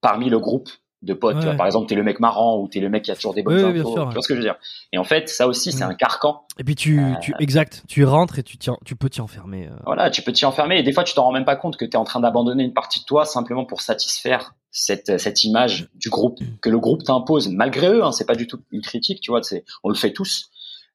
parmi 0.00 0.30
le 0.30 0.38
groupe 0.38 0.70
de 1.02 1.14
potes. 1.14 1.38
Tu 1.38 1.44
vois, 1.44 1.54
par 1.54 1.66
exemple, 1.66 1.88
t'es 1.88 1.94
le 1.94 2.02
mec 2.02 2.20
marrant 2.20 2.58
ou 2.58 2.68
t'es 2.68 2.80
le 2.80 2.88
mec 2.88 3.04
qui 3.04 3.10
a 3.10 3.14
toujours 3.14 3.34
des 3.34 3.42
bonnes 3.42 3.58
infos. 3.58 3.94
tu 3.94 4.12
vois 4.12 4.22
ce 4.22 4.28
que 4.28 4.34
je 4.34 4.40
veux 4.40 4.44
dire 4.44 4.56
Et 4.92 4.98
en 4.98 5.04
fait, 5.04 5.28
ça 5.28 5.46
aussi, 5.46 5.72
c'est 5.72 5.84
mm. 5.84 5.90
un 5.90 5.94
carcan. 5.94 6.42
Et 6.58 6.64
puis 6.64 6.74
tu, 6.74 7.00
euh, 7.00 7.14
tu 7.20 7.34
exact, 7.40 7.82
tu 7.88 8.04
rentres 8.04 8.38
et 8.38 8.42
tu 8.42 8.56
tu 8.58 8.96
peux 8.96 9.08
t'y 9.10 9.20
enfermer. 9.20 9.68
Euh. 9.68 9.76
Voilà, 9.84 10.10
tu 10.10 10.22
peux 10.22 10.32
t'y 10.32 10.44
enfermer 10.44 10.78
et 10.78 10.82
des 10.82 10.92
fois, 10.92 11.04
tu 11.04 11.14
t'en 11.14 11.24
rends 11.24 11.32
même 11.32 11.44
pas 11.44 11.56
compte 11.56 11.76
que 11.76 11.84
t'es 11.84 11.96
en 11.96 12.04
train 12.04 12.20
d'abandonner 12.20 12.64
une 12.64 12.74
partie 12.74 13.00
de 13.00 13.04
toi 13.04 13.24
simplement 13.24 13.64
pour 13.64 13.80
satisfaire 13.80 14.54
cette 14.70 15.18
cette 15.18 15.44
image 15.44 15.88
du 15.94 16.08
groupe 16.08 16.38
que 16.60 16.70
le 16.70 16.78
groupe 16.78 17.02
t'impose 17.04 17.48
malgré 17.48 17.88
eux. 17.88 18.04
Hein, 18.04 18.12
c'est 18.12 18.26
pas 18.26 18.36
du 18.36 18.46
tout 18.46 18.60
une 18.70 18.82
critique, 18.82 19.20
tu 19.20 19.30
vois. 19.30 19.42
C'est 19.42 19.64
on 19.82 19.88
le 19.88 19.94
fait 19.94 20.12
tous. 20.12 20.50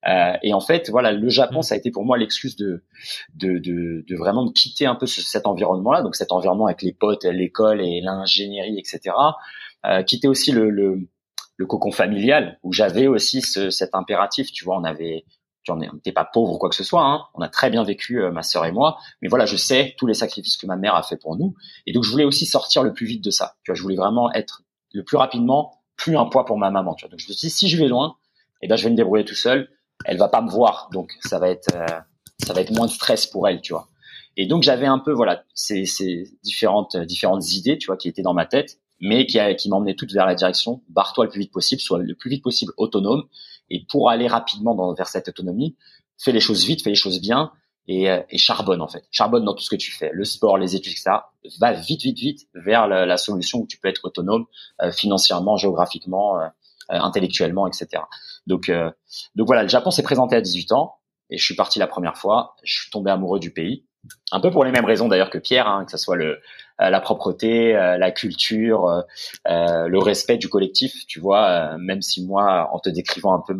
Euh, 0.07 0.33
et 0.41 0.53
en 0.53 0.59
fait, 0.59 0.89
voilà, 0.89 1.11
le 1.11 1.29
Japon, 1.29 1.59
mm. 1.59 1.63
ça 1.63 1.75
a 1.75 1.77
été 1.77 1.91
pour 1.91 2.05
moi 2.05 2.17
l'excuse 2.17 2.55
de, 2.55 2.83
de, 3.35 3.57
de, 3.57 4.05
de, 4.07 4.15
vraiment 4.15 4.45
de 4.45 4.51
quitter 4.51 4.85
un 4.85 4.95
peu 4.95 5.05
cet 5.05 5.47
environnement-là, 5.47 6.01
donc 6.01 6.15
cet 6.15 6.31
environnement 6.31 6.67
avec 6.67 6.81
les 6.81 6.93
potes, 6.93 7.25
l'école 7.25 7.81
et 7.81 8.01
l'ingénierie, 8.01 8.77
etc. 8.77 9.15
Euh, 9.85 10.03
quitter 10.03 10.27
aussi 10.27 10.51
le, 10.51 10.69
le, 10.69 11.07
le, 11.55 11.65
cocon 11.65 11.91
familial 11.91 12.59
où 12.63 12.73
j'avais 12.73 13.07
aussi 13.07 13.41
ce, 13.41 13.69
cet 13.69 13.95
impératif. 13.95 14.51
Tu 14.51 14.65
vois, 14.65 14.77
on 14.77 14.83
avait 14.83 15.25
on 15.69 15.75
n'était 15.75 16.11
pas 16.11 16.25
pauvre 16.25 16.53
ou 16.53 16.57
quoi 16.57 16.69
que 16.69 16.75
ce 16.75 16.83
soit. 16.83 17.03
Hein. 17.03 17.25
On 17.33 17.41
a 17.41 17.49
très 17.49 17.69
bien 17.69 17.83
vécu, 17.83 18.21
euh, 18.21 18.31
ma 18.31 18.43
sœur 18.43 18.65
et 18.65 18.71
moi. 18.71 18.97
Mais 19.21 19.27
voilà, 19.27 19.45
je 19.45 19.55
sais 19.55 19.95
tous 19.97 20.07
les 20.07 20.13
sacrifices 20.13 20.57
que 20.57 20.65
ma 20.65 20.77
mère 20.77 20.95
a 20.95 21.03
fait 21.03 21.17
pour 21.17 21.35
nous. 21.35 21.55
Et 21.85 21.93
donc, 21.93 22.03
je 22.03 22.11
voulais 22.11 22.23
aussi 22.23 22.45
sortir 22.45 22.83
le 22.83 22.93
plus 22.93 23.05
vite 23.05 23.23
de 23.23 23.31
ça. 23.31 23.55
Tu 23.63 23.71
vois, 23.71 23.75
je 23.75 23.81
voulais 23.81 23.95
vraiment 23.95 24.31
être 24.33 24.63
le 24.93 25.03
plus 25.03 25.17
rapidement 25.17 25.81
plus 25.95 26.15
un 26.15 26.25
poids 26.25 26.45
pour 26.45 26.57
ma 26.57 26.69
maman. 26.69 26.93
Tu 26.95 27.05
vois. 27.05 27.09
Donc 27.09 27.19
je 27.19 27.27
me 27.27 27.33
suis 27.33 27.47
dit, 27.47 27.53
si 27.53 27.67
je 27.69 27.77
vais 27.77 27.87
loin, 27.87 28.15
eh 28.61 28.67
ben 28.67 28.75
je 28.75 28.83
vais 28.83 28.89
me 28.89 28.95
débrouiller 28.95 29.25
tout 29.25 29.35
seul. 29.35 29.69
Elle 30.05 30.17
va 30.17 30.29
pas 30.29 30.41
me 30.41 30.49
voir, 30.49 30.89
donc 30.93 31.11
ça 31.21 31.39
va 31.39 31.49
être 31.49 31.75
ça 32.45 32.53
va 32.53 32.61
être 32.61 32.71
moins 32.71 32.85
de 32.85 32.91
stress 32.91 33.25
pour 33.25 33.47
elle, 33.47 33.61
tu 33.61 33.73
vois. 33.73 33.87
Et 34.37 34.45
donc 34.45 34.61
j'avais 34.61 34.85
un 34.85 34.99
peu 34.99 35.11
voilà 35.11 35.43
ces, 35.55 35.85
ces 35.85 36.25
différentes 36.43 36.95
différentes 36.95 37.51
idées, 37.53 37.79
tu 37.79 37.87
vois, 37.87 37.97
qui 37.97 38.07
étaient 38.07 38.21
dans 38.21 38.35
ma 38.35 38.45
tête, 38.45 38.79
mais 38.99 39.25
qui, 39.25 39.39
qui 39.57 39.69
m'emmenaient 39.69 39.95
toutes 39.95 40.11
vers 40.11 40.25
la 40.25 40.35
direction 40.35 40.81
barre-toi 40.89 41.25
le 41.25 41.31
plus 41.31 41.41
vite 41.41 41.51
possible, 41.51 41.81
soit 41.81 41.99
le 41.99 42.15
plus 42.15 42.29
vite 42.29 42.43
possible 42.43 42.73
autonome. 42.77 43.23
Et 43.69 43.85
pour 43.85 44.09
aller 44.09 44.27
rapidement 44.27 44.75
dans, 44.75 44.93
vers 44.93 45.07
cette 45.07 45.27
autonomie, 45.27 45.75
fais 46.17 46.31
les 46.31 46.39
choses 46.39 46.65
vite, 46.65 46.83
fais 46.83 46.89
les 46.89 46.95
choses 46.95 47.19
bien 47.19 47.51
et, 47.87 48.09
euh, 48.09 48.21
et 48.29 48.37
charbonne 48.37 48.81
en 48.81 48.87
fait. 48.87 49.05
Charbonne 49.11 49.45
dans 49.45 49.53
tout 49.53 49.63
ce 49.63 49.69
que 49.69 49.75
tu 49.75 49.91
fais, 49.91 50.09
le 50.13 50.23
sport, 50.23 50.57
les 50.57 50.75
études, 50.75 50.93
etc. 50.93 51.17
Va 51.59 51.73
vite, 51.73 52.01
vite, 52.01 52.17
vite 52.17 52.47
vers 52.53 52.87
la, 52.87 53.05
la 53.05 53.17
solution 53.17 53.59
où 53.59 53.67
tu 53.67 53.77
peux 53.77 53.87
être 53.87 54.05
autonome 54.05 54.45
euh, 54.81 54.91
financièrement, 54.91 55.57
géographiquement, 55.57 56.39
euh, 56.39 56.47
intellectuellement, 56.89 57.67
etc. 57.67 58.03
Donc, 58.45 58.71
donc 59.35 59.47
voilà, 59.47 59.63
le 59.63 59.67
Japon 59.67 59.91
s'est 59.91 60.03
présenté 60.03 60.37
à 60.37 60.41
18 60.41 60.71
ans 60.71 60.95
et 61.29 61.37
je 61.37 61.43
suis 61.43 61.53
parti 61.53 61.79
la 61.79 61.87
première 61.87 62.15
fois. 62.15 62.55
Je 62.63 62.79
suis 62.79 62.89
tombé 62.89 63.11
amoureux 63.11 63.41
du 63.41 63.51
pays 63.51 63.83
un 64.31 64.39
peu 64.39 64.51
pour 64.51 64.63
les 64.63 64.71
mêmes 64.71 64.85
raisons 64.85 65.07
d'ailleurs 65.07 65.29
que 65.29 65.37
Pierre, 65.37 65.67
hein, 65.67 65.85
que 65.85 65.91
ce 65.91 65.97
soit 65.97 66.15
le, 66.15 66.25
euh, 66.25 66.37
la 66.79 66.99
propreté, 67.01 67.75
euh, 67.75 67.97
la 67.97 68.11
culture, 68.11 69.03
euh, 69.47 69.87
le 69.87 69.99
respect 69.99 70.37
du 70.37 70.49
collectif. 70.49 71.05
Tu 71.07 71.19
vois, 71.19 71.77
même 71.77 72.01
si 72.01 72.23
moi, 72.25 72.69
en 72.71 72.79
te 72.79 72.89
décrivant 72.89 73.33
un 73.33 73.43
peu 73.45 73.55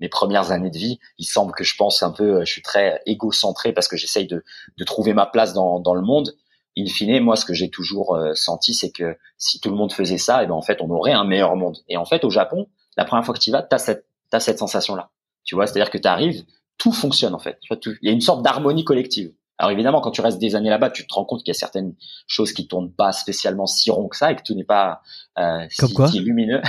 mes 0.00 0.08
premières 0.08 0.52
années 0.52 0.70
de 0.70 0.78
vie, 0.78 0.98
il 1.18 1.24
semble 1.26 1.52
que 1.52 1.64
je 1.64 1.76
pense 1.76 2.02
un 2.02 2.10
peu, 2.10 2.44
je 2.44 2.50
suis 2.50 2.62
très 2.62 3.00
égocentré 3.06 3.72
parce 3.72 3.88
que 3.88 3.96
j'essaye 3.96 4.26
de, 4.26 4.44
de, 4.76 4.84
trouver 4.84 5.12
ma 5.12 5.26
place 5.26 5.52
dans, 5.52 5.80
dans 5.80 5.94
le 5.94 6.02
monde. 6.02 6.36
In 6.76 6.86
fine, 6.86 7.20
moi, 7.20 7.34
ce 7.34 7.44
que 7.44 7.54
j'ai 7.54 7.70
toujours 7.70 8.16
senti, 8.34 8.72
c'est 8.72 8.92
que 8.92 9.16
si 9.36 9.60
tout 9.60 9.70
le 9.70 9.76
monde 9.76 9.92
faisait 9.92 10.18
ça, 10.18 10.40
et 10.40 10.44
eh 10.44 10.46
ben 10.46 10.54
en 10.54 10.62
fait, 10.62 10.80
on 10.80 10.88
aurait 10.90 11.12
un 11.12 11.24
meilleur 11.24 11.56
monde. 11.56 11.78
Et 11.88 11.96
en 11.96 12.04
fait, 12.04 12.24
au 12.24 12.30
Japon, 12.30 12.68
la 12.96 13.04
première 13.04 13.24
fois 13.24 13.34
que 13.34 13.40
tu 13.40 13.50
y 13.50 13.52
vas, 13.52 13.62
t'as 13.62 13.78
cette, 13.78 14.06
as 14.32 14.40
cette 14.40 14.58
sensation-là. 14.58 15.10
Tu 15.44 15.54
vois, 15.54 15.66
c'est-à-dire 15.66 15.90
que 15.90 15.98
tu 15.98 16.06
arrives, 16.06 16.44
tout 16.78 16.92
fonctionne 16.92 17.34
en 17.34 17.38
fait. 17.38 17.58
Tu 17.60 17.68
vois, 17.68 17.76
tout, 17.76 17.94
il 18.02 18.08
y 18.08 18.10
a 18.10 18.12
une 18.12 18.20
sorte 18.20 18.42
d'harmonie 18.42 18.84
collective. 18.84 19.32
Alors 19.58 19.72
évidemment, 19.72 20.00
quand 20.00 20.12
tu 20.12 20.20
restes 20.20 20.38
des 20.38 20.54
années 20.54 20.70
là-bas, 20.70 20.90
tu 20.90 21.06
te 21.06 21.12
rends 21.12 21.24
compte 21.24 21.40
qu'il 21.40 21.48
y 21.48 21.56
a 21.56 21.58
certaines 21.58 21.94
choses 22.26 22.52
qui 22.52 22.68
tournent 22.68 22.92
pas 22.92 23.12
spécialement 23.12 23.66
si 23.66 23.90
rond 23.90 24.08
que 24.08 24.16
ça 24.16 24.30
et 24.30 24.36
que 24.36 24.42
tout 24.42 24.54
n'est 24.54 24.64
pas 24.64 25.02
euh, 25.38 25.66
si, 25.70 26.20
lumineux. 26.20 26.62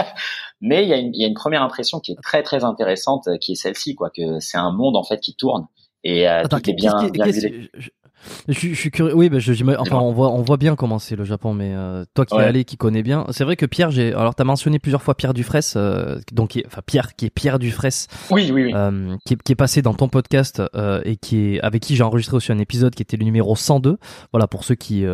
Mais 0.60 0.84
il 0.84 0.88
y, 0.88 0.92
a 0.94 0.96
une, 0.96 1.14
il 1.14 1.20
y, 1.20 1.24
a 1.24 1.26
une, 1.26 1.34
première 1.34 1.62
impression 1.62 2.00
qui 2.00 2.12
est 2.12 2.22
très 2.22 2.42
très 2.42 2.64
intéressante, 2.64 3.28
euh, 3.28 3.36
qui 3.36 3.52
est 3.52 3.56
celle-ci, 3.56 3.94
quoi, 3.94 4.10
que 4.10 4.40
c'est 4.40 4.56
un 4.56 4.72
monde 4.72 4.96
en 4.96 5.02
fait 5.02 5.20
qui 5.20 5.34
tourne 5.34 5.66
et 6.06 6.28
euh, 6.28 6.44
tout 6.48 6.70
est 6.70 6.74
bien, 6.74 7.08
bien 7.08 7.26
je, 8.48 8.54
je, 8.54 8.74
suis 8.74 8.90
curieux. 8.90 9.14
Oui, 9.14 9.28
bah, 9.28 9.38
je, 9.38 9.52
enfin, 9.78 9.98
on 9.98 10.12
voit, 10.12 10.30
on 10.30 10.42
voit 10.42 10.56
bien 10.56 10.76
comment 10.76 10.98
c'est 10.98 11.16
le 11.16 11.24
Japon, 11.24 11.54
mais 11.54 11.72
euh, 11.74 12.04
toi 12.14 12.26
qui 12.26 12.34
es 12.34 12.40
allé, 12.40 12.64
qui 12.64 12.76
connais 12.76 13.02
bien, 13.02 13.26
c'est 13.30 13.44
vrai 13.44 13.56
que 13.56 13.66
Pierre, 13.66 13.90
j'ai, 13.90 14.12
alors 14.12 14.34
t'as 14.34 14.44
mentionné 14.44 14.78
plusieurs 14.78 15.02
fois 15.02 15.14
Pierre 15.14 15.34
Dufresne, 15.34 15.62
euh, 15.76 16.18
donc, 16.32 16.50
qui 16.50 16.62
enfin 16.66 16.82
Pierre, 16.84 17.14
qui 17.14 17.26
est 17.26 17.30
Pierre 17.30 17.58
Dufresne, 17.58 18.08
oui, 18.30 18.50
oui, 18.52 18.64
oui. 18.64 18.72
Euh, 18.74 19.16
qui, 19.24 19.34
est, 19.34 19.42
qui, 19.42 19.52
est, 19.52 19.56
passé 19.56 19.82
dans 19.82 19.94
ton 19.94 20.08
podcast 20.08 20.62
euh, 20.74 21.00
et 21.04 21.16
qui 21.16 21.54
est 21.54 21.60
avec 21.60 21.82
qui 21.82 21.96
j'ai 21.96 22.02
enregistré 22.02 22.36
aussi 22.36 22.52
un 22.52 22.58
épisode 22.58 22.94
qui 22.94 23.02
était 23.02 23.16
le 23.16 23.24
numéro 23.24 23.54
102. 23.56 23.98
Voilà, 24.32 24.46
pour 24.46 24.64
ceux 24.64 24.74
qui 24.74 25.04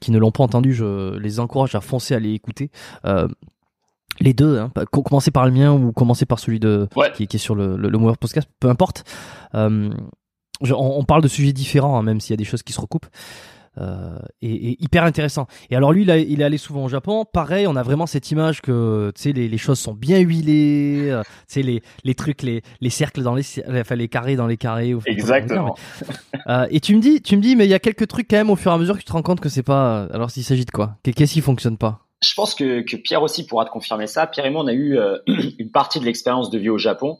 qui 0.00 0.10
ne 0.10 0.18
l'ont 0.18 0.30
pas 0.30 0.44
entendu, 0.44 0.72
je 0.72 1.16
les 1.18 1.40
encourage 1.40 1.74
à 1.74 1.80
foncer 1.80 2.14
à 2.14 2.18
les 2.18 2.32
écouter. 2.32 2.70
les 4.20 4.34
deux, 4.34 4.58
hein, 4.58 4.72
commencer 4.90 5.30
par 5.30 5.46
le 5.46 5.52
mien 5.52 5.72
ou 5.72 5.92
commencer 5.92 6.26
par 6.26 6.38
celui 6.38 6.60
de 6.60 6.88
qui, 7.14 7.26
qui, 7.26 7.36
est 7.36 7.40
sur 7.40 7.54
le, 7.54 7.76
le, 7.76 7.88
le 7.88 7.98
Podcast, 8.16 8.48
peu 8.60 8.68
importe. 8.68 9.04
On, 10.60 11.04
parle 11.04 11.22
de 11.22 11.28
sujets 11.28 11.52
différents, 11.52 11.98
hein, 11.98 12.02
même 12.02 12.20
s'il 12.20 12.32
y 12.32 12.34
a 12.34 12.36
des 12.36 12.44
choses 12.44 12.62
qui 12.62 12.72
se 12.72 12.80
recoupent. 12.80 13.06
Euh, 13.80 14.18
et, 14.42 14.82
hyper 14.82 15.04
intéressant. 15.04 15.46
Et 15.70 15.76
alors 15.76 15.92
lui, 15.92 16.02
il, 16.02 16.10
il 16.10 16.40
est 16.40 16.44
allé 16.44 16.58
souvent 16.58 16.84
au 16.84 16.88
Japon. 16.88 17.24
Pareil, 17.24 17.68
on 17.68 17.76
a 17.76 17.82
vraiment 17.84 18.06
cette 18.06 18.30
image 18.32 18.60
que 18.60 19.12
tu 19.14 19.22
sais 19.22 19.32
les, 19.32 19.48
les, 19.48 19.58
choses 19.58 19.78
sont 19.78 19.94
bien 19.94 20.18
huilées. 20.18 21.10
Euh, 21.10 21.22
tu 21.22 21.30
sais 21.46 21.62
les, 21.62 21.82
les 22.02 22.14
trucs, 22.16 22.42
les, 22.42 22.62
les 22.80 22.90
cercles 22.90 23.22
dans 23.22 23.36
les, 23.36 23.44
enfin 23.68 23.94
les 23.94 24.08
carrés 24.08 24.34
dans 24.34 24.48
les 24.48 24.56
carrés. 24.56 24.96
Exactement. 25.06 25.76
euh, 26.48 26.66
et 26.70 26.80
tu 26.80 26.96
me 26.96 27.00
dis, 27.00 27.22
tu 27.22 27.36
me 27.36 27.42
dis, 27.42 27.54
mais 27.54 27.66
il 27.66 27.70
y 27.70 27.74
a 27.74 27.78
quelques 27.78 28.08
trucs 28.08 28.28
quand 28.28 28.36
même 28.36 28.50
au 28.50 28.56
fur 28.56 28.72
et 28.72 28.74
à 28.74 28.78
mesure 28.78 28.94
que 28.94 29.00
tu 29.00 29.06
te 29.06 29.12
rends 29.12 29.22
compte 29.22 29.40
que 29.40 29.48
c'est 29.48 29.62
pas. 29.62 30.08
Alors 30.12 30.32
s'il 30.32 30.42
s'agit 30.42 30.64
de 30.64 30.72
quoi? 30.72 30.96
Qu'est-ce 31.04 31.34
qui 31.34 31.40
fonctionne 31.40 31.78
pas? 31.78 32.08
Je 32.22 32.34
pense 32.34 32.54
que, 32.54 32.80
que 32.80 32.96
Pierre 32.96 33.22
aussi 33.22 33.46
pourra 33.46 33.64
te 33.64 33.70
confirmer 33.70 34.06
ça. 34.06 34.26
Pierre 34.26 34.46
et 34.46 34.50
moi, 34.50 34.62
on 34.64 34.66
a 34.66 34.72
eu 34.72 34.98
euh, 34.98 35.18
une 35.58 35.70
partie 35.70 36.00
de 36.00 36.04
l'expérience 36.04 36.50
de 36.50 36.58
vie 36.58 36.70
au 36.70 36.78
Japon 36.78 37.18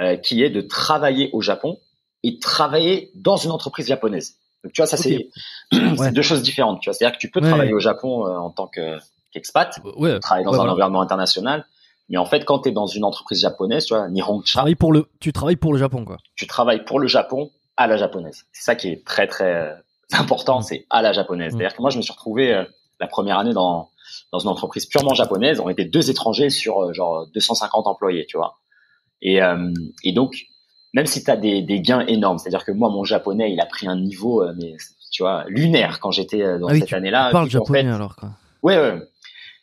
euh, 0.00 0.16
qui 0.16 0.42
est 0.42 0.50
de 0.50 0.62
travailler 0.62 1.30
au 1.32 1.42
Japon 1.42 1.78
et 2.22 2.38
travailler 2.38 3.10
dans 3.14 3.36
une 3.36 3.50
entreprise 3.50 3.86
japonaise. 3.86 4.36
Donc 4.62 4.72
tu 4.72 4.80
vois, 4.80 4.86
ça 4.86 4.96
c'est 4.96 5.30
deux 5.72 6.22
choses 6.22 6.42
différentes. 6.42 6.80
Tu 6.80 6.90
vois, 6.90 6.94
c'est-à-dire 6.94 7.16
que 7.16 7.20
tu 7.20 7.30
peux 7.30 7.40
travailler 7.40 7.72
au 7.72 7.80
Japon 7.80 8.26
euh, 8.26 8.36
en 8.36 8.50
tant 8.50 8.66
qu'expat, 8.66 9.78
ouais. 9.96 10.18
travailler 10.20 10.44
dans 10.44 10.60
un 10.60 10.68
environnement 10.68 11.00
international, 11.00 11.66
mais 12.08 12.18
en 12.18 12.26
fait, 12.26 12.44
quand 12.44 12.60
tu 12.60 12.68
es 12.68 12.72
dans 12.72 12.86
une 12.86 13.04
entreprise 13.04 13.40
japonaise, 13.40 13.86
tu 13.86 13.94
vois, 13.94 14.08
Nihoncha, 14.08 14.64
tu 14.66 14.76
pour 14.76 14.92
le, 14.92 15.06
tu 15.20 15.32
travailles 15.32 15.56
pour 15.56 15.72
le 15.72 15.78
Japon, 15.78 16.04
quoi. 16.04 16.18
Tu 16.34 16.46
travailles 16.46 16.84
pour 16.84 16.98
le 16.98 17.06
Japon 17.06 17.50
à 17.76 17.86
la 17.86 17.96
japonaise. 17.96 18.44
C'est 18.52 18.64
ça 18.64 18.74
qui 18.74 18.88
est 18.88 19.06
très 19.06 19.26
très 19.26 19.54
euh, 19.54 19.74
important, 20.12 20.60
mm. 20.60 20.62
c'est 20.62 20.86
à 20.90 21.02
la 21.02 21.12
japonaise. 21.12 21.54
Mm. 21.54 21.58
C'est-à-dire 21.58 21.76
que 21.76 21.82
moi, 21.82 21.90
je 21.90 21.96
me 21.96 22.02
suis 22.02 22.12
retrouvé 22.12 22.52
euh, 22.52 22.64
la 22.98 23.06
première 23.06 23.38
année 23.38 23.54
dans 23.54 23.90
dans 24.32 24.40
une 24.40 24.48
entreprise 24.48 24.86
purement 24.86 25.14
japonaise. 25.14 25.60
On 25.60 25.68
était 25.68 25.84
deux 25.84 26.10
étrangers 26.10 26.50
sur 26.50 26.92
genre 26.92 27.28
250 27.32 27.86
employés, 27.86 28.26
tu 28.26 28.36
vois. 28.36 28.58
Et, 29.22 29.38
et 30.02 30.12
donc, 30.12 30.34
même 30.94 31.06
si 31.06 31.22
tu 31.22 31.30
as 31.30 31.36
des, 31.36 31.62
des, 31.62 31.80
gains 31.80 32.04
énormes, 32.06 32.38
c'est-à-dire 32.38 32.64
que 32.64 32.72
moi, 32.72 32.90
mon 32.90 33.04
japonais, 33.04 33.52
il 33.52 33.60
a 33.60 33.66
pris 33.66 33.86
un 33.86 33.96
niveau, 33.96 34.42
euh, 34.42 34.52
mais 34.60 34.76
tu 35.10 35.22
vois, 35.22 35.44
lunaire 35.48 36.00
quand 36.00 36.10
j'étais 36.10 36.42
euh, 36.42 36.58
dans 36.58 36.68
ah 36.68 36.74
cette 36.74 36.92
année-là. 36.92 37.28
Tu 37.28 37.32
parles 37.32 37.50
japonais 37.50 37.88
alors 37.90 38.16
quoi. 38.16 38.30
Ouais, 38.62 38.76
ouais. 38.78 38.98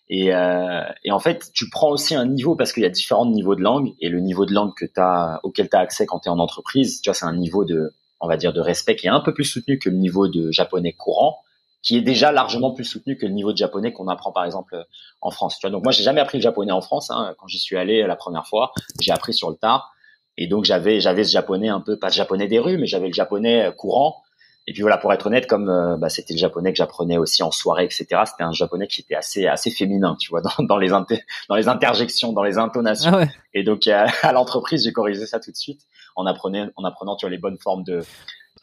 Et, 0.10 0.34
euh, 0.34 0.84
et 1.04 1.12
en 1.12 1.20
fait, 1.20 1.52
tu 1.54 1.70
prends 1.70 1.90
aussi 1.90 2.16
un 2.16 2.26
niveau 2.26 2.56
parce 2.56 2.72
qu'il 2.72 2.84
y 2.84 2.86
a 2.86 2.90
différents 2.90 3.26
niveaux 3.26 3.56
de 3.56 3.62
langue 3.62 3.94
et 4.00 4.08
le 4.08 4.22
niveau 4.22 4.46
de 4.46 4.54
langue 4.54 4.74
que 4.74 4.86
as, 4.96 5.42
auquel 5.44 5.70
tu 5.70 5.76
as 5.76 5.80
accès 5.80 6.06
quand 6.06 6.20
tu 6.20 6.30
es 6.30 6.32
en 6.32 6.40
entreprise, 6.40 7.02
tu 7.02 7.10
vois, 7.10 7.13
c'est 7.13 7.26
un 7.26 7.36
niveau 7.36 7.66
de, 7.66 7.94
on 8.22 8.28
va 8.28 8.38
dire, 8.38 8.54
de 8.54 8.62
respect 8.62 8.96
qui 8.96 9.08
est 9.08 9.10
un 9.10 9.20
peu 9.20 9.34
plus 9.34 9.44
soutenu 9.44 9.80
que 9.80 9.90
le 9.90 9.98
niveau 9.98 10.30
de 10.30 10.50
japonais 10.52 10.94
courant, 10.94 11.40
qui 11.84 11.98
est 11.98 12.02
déjà 12.02 12.32
largement 12.32 12.72
plus 12.72 12.86
soutenu 12.86 13.18
que 13.18 13.26
le 13.26 13.34
niveau 13.34 13.52
de 13.52 13.58
japonais 13.58 13.92
qu'on 13.92 14.08
apprend 14.08 14.32
par 14.32 14.46
exemple 14.46 14.82
en 15.20 15.30
France. 15.30 15.58
Tu 15.60 15.68
vois, 15.68 15.72
donc 15.72 15.84
moi, 15.84 15.92
j'ai 15.92 16.04
jamais 16.04 16.22
appris 16.22 16.38
le 16.38 16.44
japonais 16.44 16.72
en 16.72 16.82
France. 16.82 17.12
Hein, 17.12 17.36
quand 17.38 17.48
j'y 17.48 17.60
suis 17.60 17.76
allé 17.78 18.04
la 18.08 18.16
première 18.16 18.48
fois, 18.48 18.72
j'ai 19.02 19.12
appris 19.12 19.34
sur 19.34 19.50
le 19.50 19.58
tard. 19.58 19.92
Et 20.38 20.47
donc 20.47 20.65
j'avais 20.65 21.00
j'avais 21.00 21.23
ce 21.23 21.32
japonais 21.32 21.69
un 21.69 21.82
peu 21.82 21.97
pas 21.97 22.08
le 22.08 22.13
japonais 22.13 22.47
des 22.47 22.60
rues, 22.60 22.78
mais 22.78 22.88
j'avais 22.88 23.08
le 23.08 23.13
japonais 23.13 23.65
euh, 23.65 23.71
courant. 23.71 24.21
Et 24.69 24.73
puis 24.73 24.82
voilà, 24.82 24.97
pour 24.97 25.13
être 25.13 25.26
honnête, 25.26 25.47
comme 25.47 25.69
euh, 25.69 25.95
bah, 25.95 26.10
c'était 26.10 26.34
le 26.34 26.39
japonais 26.39 26.73
que 26.73 26.78
j'apprenais 26.78 27.17
aussi 27.17 27.41
en 27.41 27.52
soirée, 27.52 27.86
etc. 27.86 28.06
C'était 28.26 28.43
un 28.43 28.52
japonais 28.52 28.88
qui 28.88 29.00
était 29.00 29.15
assez 29.15 29.47
assez 29.47 29.71
féminin, 29.71 30.17
tu 30.19 30.30
vois, 30.30 30.41
dans, 30.60 30.63
dans 30.65 30.78
les 30.78 30.89
dans 30.89 31.56
les 31.56 31.67
interjections, 31.67 32.34
dans 32.34 32.43
les 32.43 32.58
intonations. 32.58 33.12
Ah 33.13 33.26
et 33.54 33.63
donc 33.63 33.88
à, 33.88 34.32
l'entreprise, 34.34 34.84
j'ai 34.84 34.91
corrigé 34.91 35.26
ça 35.26 35.39
tout 35.39 35.52
de 35.52 35.58
suite 35.58 35.82
en 36.15 36.26
apprenant 36.26 36.67
en 36.76 36.84
apprenant 36.84 37.15
tu 37.15 37.26
vois 37.26 37.32
les 37.32 37.38
bonnes 37.38 37.58
formes 37.58 37.84
de 37.84 38.02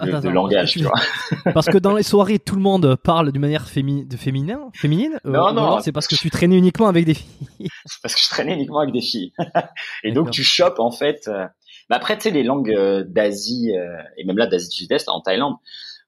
de, 0.00 0.28
langage, 0.28 0.72
tu 0.72 0.82
vois. 0.82 0.92
Parce 1.54 1.66
que 1.66 1.78
dans 1.78 1.94
les 1.94 2.02
soirées, 2.02 2.38
tout 2.38 2.56
le 2.56 2.60
monde 2.60 2.96
parle 2.96 3.30
d'une 3.32 3.40
manière 3.40 3.68
fémi 3.68 4.04
de 4.04 4.16
féminin, 4.16 4.70
féminine. 4.74 5.20
Euh, 5.24 5.30
non, 5.30 5.52
non, 5.52 5.80
c'est 5.80 5.92
parce 5.92 6.08
que 6.08 6.16
tu 6.16 6.30
traînais 6.30 6.56
uniquement 6.56 6.88
avec 6.88 7.04
des 7.04 7.14
filles? 7.14 7.28
c'est 7.86 8.02
parce 8.02 8.14
que 8.14 8.20
je 8.20 8.28
traînais 8.28 8.54
uniquement 8.54 8.80
avec 8.80 8.92
des 8.92 9.00
filles. 9.00 9.32
et 10.02 10.12
donc 10.12 10.30
tu 10.30 10.42
chopes 10.42 10.80
en 10.80 10.90
fait 10.90 11.30
mais 11.90 11.96
après, 11.96 12.16
tu 12.16 12.24
sais, 12.24 12.30
les 12.30 12.42
langues 12.42 12.72
euh, 12.72 13.04
d'Asie 13.06 13.72
euh, 13.76 13.96
et 14.16 14.24
même 14.24 14.38
là 14.38 14.46
d'Asie 14.46 14.68
du 14.68 14.76
Sud-Est, 14.76 15.08
en 15.08 15.20
Thaïlande, 15.20 15.54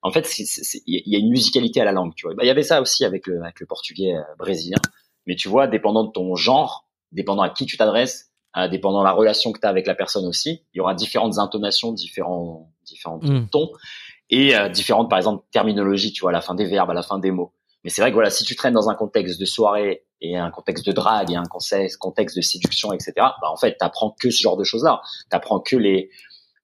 en 0.03 0.11
fait, 0.11 0.39
il 0.39 1.03
y 1.07 1.17
a 1.17 1.19
une 1.19 1.31
musicalité 1.31 1.81
à 1.81 1.85
la 1.85 1.93
langue. 1.93 2.15
Tu 2.15 2.27
vois, 2.27 2.35
bah, 2.35 2.45
il 2.45 2.47
y 2.47 2.51
avait 2.51 2.63
ça 2.63 2.81
aussi 2.81 3.05
avec 3.05 3.27
le, 3.27 3.43
avec 3.43 3.61
le 3.61 3.67
portugais 3.67 4.15
euh, 4.15 4.23
brésilien. 4.39 4.79
Mais 5.27 5.35
tu 5.35 5.49
vois, 5.49 5.67
dépendant 5.67 6.05
de 6.05 6.13
ton 6.13 6.37
genre, 6.37 6.89
dépendant 7.13 7.43
à 7.43 7.51
qui 7.51 7.67
tu 7.67 7.77
t'adresses, 7.77 8.31
dépendant 8.71 9.01
de 9.01 9.05
la 9.05 9.13
relation 9.13 9.53
que 9.53 9.61
tu 9.61 9.67
as 9.67 9.71
avec 9.71 9.87
la 9.87 9.95
personne 9.95 10.25
aussi, 10.25 10.63
il 10.73 10.79
y 10.79 10.81
aura 10.81 10.95
différentes 10.95 11.39
intonations, 11.39 11.93
différents 11.93 12.73
différents 12.87 13.19
mm. 13.19 13.49
tons 13.51 13.71
et 14.31 14.55
différentes, 14.71 15.11
par 15.11 15.19
exemple, 15.19 15.45
terminologies. 15.51 16.13
Tu 16.13 16.23
vois, 16.23 16.31
à 16.31 16.33
la 16.33 16.41
fin 16.41 16.55
des 16.55 16.65
verbes, 16.65 16.91
à 16.91 16.95
la 16.95 17.03
fin 17.03 17.19
des 17.19 17.33
mots. 17.33 17.53
Mais 17.87 17.91
c'est 17.91 18.03
vrai 18.03 18.11
que 18.11 18.15
voilà, 18.15 18.31
si 18.31 18.43
tu 18.43 18.57
traînes 18.57 18.75
dans 18.75 18.91
un 18.91 18.97
contexte 18.97 19.39
de 19.39 19.45
soirée 19.45 20.03
et 20.21 20.37
un 20.37 20.51
contexte 20.51 20.85
de 20.85 20.91
drague 20.91 21.31
et 21.31 21.37
un 21.37 21.45
contexte 21.45 22.37
de 22.37 22.43
séduction, 22.43 22.93
etc. 22.93 23.13
Bah 23.17 23.49
en 23.49 23.57
fait, 23.57 23.77
t'apprends 23.79 24.11
que 24.19 24.29
ce 24.29 24.43
genre 24.43 24.57
de 24.57 24.65
choses-là. 24.65 25.03
T'apprends 25.31 25.61
que 25.61 25.77
les 25.77 26.11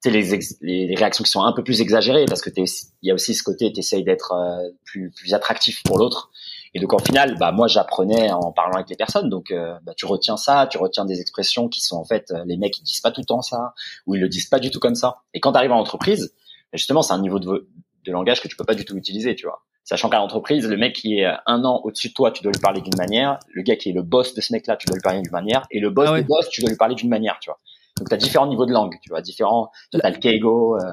les, 0.04 0.42
les 0.62 0.94
réactions 0.96 1.22
qui 1.22 1.30
sont 1.30 1.44
un 1.44 1.52
peu 1.52 1.62
plus 1.62 1.80
exagérées 1.80 2.24
parce 2.24 2.42
que 2.42 2.50
il 2.50 2.66
y 3.02 3.12
a 3.12 3.14
aussi 3.14 3.36
ce 3.36 3.44
côté, 3.44 3.72
t'essayes 3.72 4.02
d'être 4.02 4.32
euh, 4.32 4.68
plus 4.84 5.12
plus 5.12 5.32
attractif 5.32 5.84
pour 5.84 5.96
l'autre. 5.96 6.32
Et 6.74 6.80
donc 6.80 6.92
en 6.92 6.98
final, 6.98 7.38
bah 7.38 7.52
moi 7.52 7.68
j'apprenais 7.68 8.32
en 8.32 8.50
parlant 8.50 8.74
avec 8.74 8.90
les 8.90 8.96
personnes, 8.96 9.28
donc 9.28 9.52
euh, 9.52 9.78
bah, 9.84 9.92
tu 9.96 10.06
retiens 10.06 10.36
ça, 10.36 10.66
tu 10.68 10.76
retiens 10.76 11.04
des 11.04 11.20
expressions 11.20 11.68
qui 11.68 11.80
sont 11.82 11.98
en 11.98 12.04
fait 12.04 12.32
euh, 12.32 12.42
les 12.46 12.56
mecs 12.56 12.76
ils 12.80 12.82
disent 12.82 13.00
pas 13.00 13.12
tout 13.12 13.20
le 13.20 13.26
temps 13.26 13.42
ça 13.42 13.74
ou 14.08 14.16
ils 14.16 14.20
le 14.20 14.28
disent 14.28 14.48
pas 14.48 14.58
du 14.58 14.72
tout 14.72 14.80
comme 14.80 14.96
ça. 14.96 15.18
Et 15.34 15.38
quand 15.38 15.52
tu 15.52 15.58
arrives 15.58 15.70
en 15.70 15.78
entreprise, 15.78 16.34
justement 16.72 17.02
c'est 17.02 17.12
un 17.12 17.20
niveau 17.20 17.38
de, 17.38 17.68
de 18.04 18.10
langage 18.10 18.42
que 18.42 18.48
tu 18.48 18.56
peux 18.56 18.64
pas 18.64 18.74
du 18.74 18.84
tout 18.84 18.96
utiliser, 18.96 19.36
tu 19.36 19.46
vois. 19.46 19.62
Sachant 19.84 20.08
qu'à 20.08 20.18
l'entreprise, 20.18 20.68
le 20.68 20.76
mec 20.76 20.94
qui 20.94 21.18
est 21.18 21.26
un 21.46 21.64
an 21.64 21.80
au-dessus 21.84 22.08
de 22.08 22.14
toi, 22.14 22.30
tu 22.30 22.42
dois 22.42 22.52
lui 22.52 22.60
parler 22.60 22.80
d'une 22.80 22.96
manière. 22.96 23.38
Le 23.52 23.62
gars 23.62 23.76
qui 23.76 23.90
est 23.90 23.92
le 23.92 24.02
boss 24.02 24.34
de 24.34 24.40
ce 24.40 24.52
mec-là, 24.52 24.76
tu 24.76 24.86
dois 24.86 24.96
lui 24.96 25.02
parler 25.02 25.22
d'une 25.22 25.32
manière. 25.32 25.66
Et 25.70 25.80
le 25.80 25.90
boss 25.90 26.08
ah 26.12 26.20
du 26.20 26.26
boss, 26.26 26.48
tu 26.50 26.60
dois 26.60 26.70
lui 26.70 26.76
parler 26.76 26.94
d'une 26.94 27.08
manière, 27.08 27.38
tu 27.40 27.50
vois. 27.50 27.58
Donc, 27.98 28.08
tu 28.08 28.14
as 28.14 28.18
différents 28.18 28.46
niveaux 28.46 28.66
de 28.66 28.72
langue, 28.72 28.96
tu 29.02 29.10
vois, 29.10 29.20
différents. 29.20 29.70
Tu 29.92 30.00
as 30.02 30.10
le 30.10 30.18
keigo. 30.18 30.76
Euh, 30.76 30.92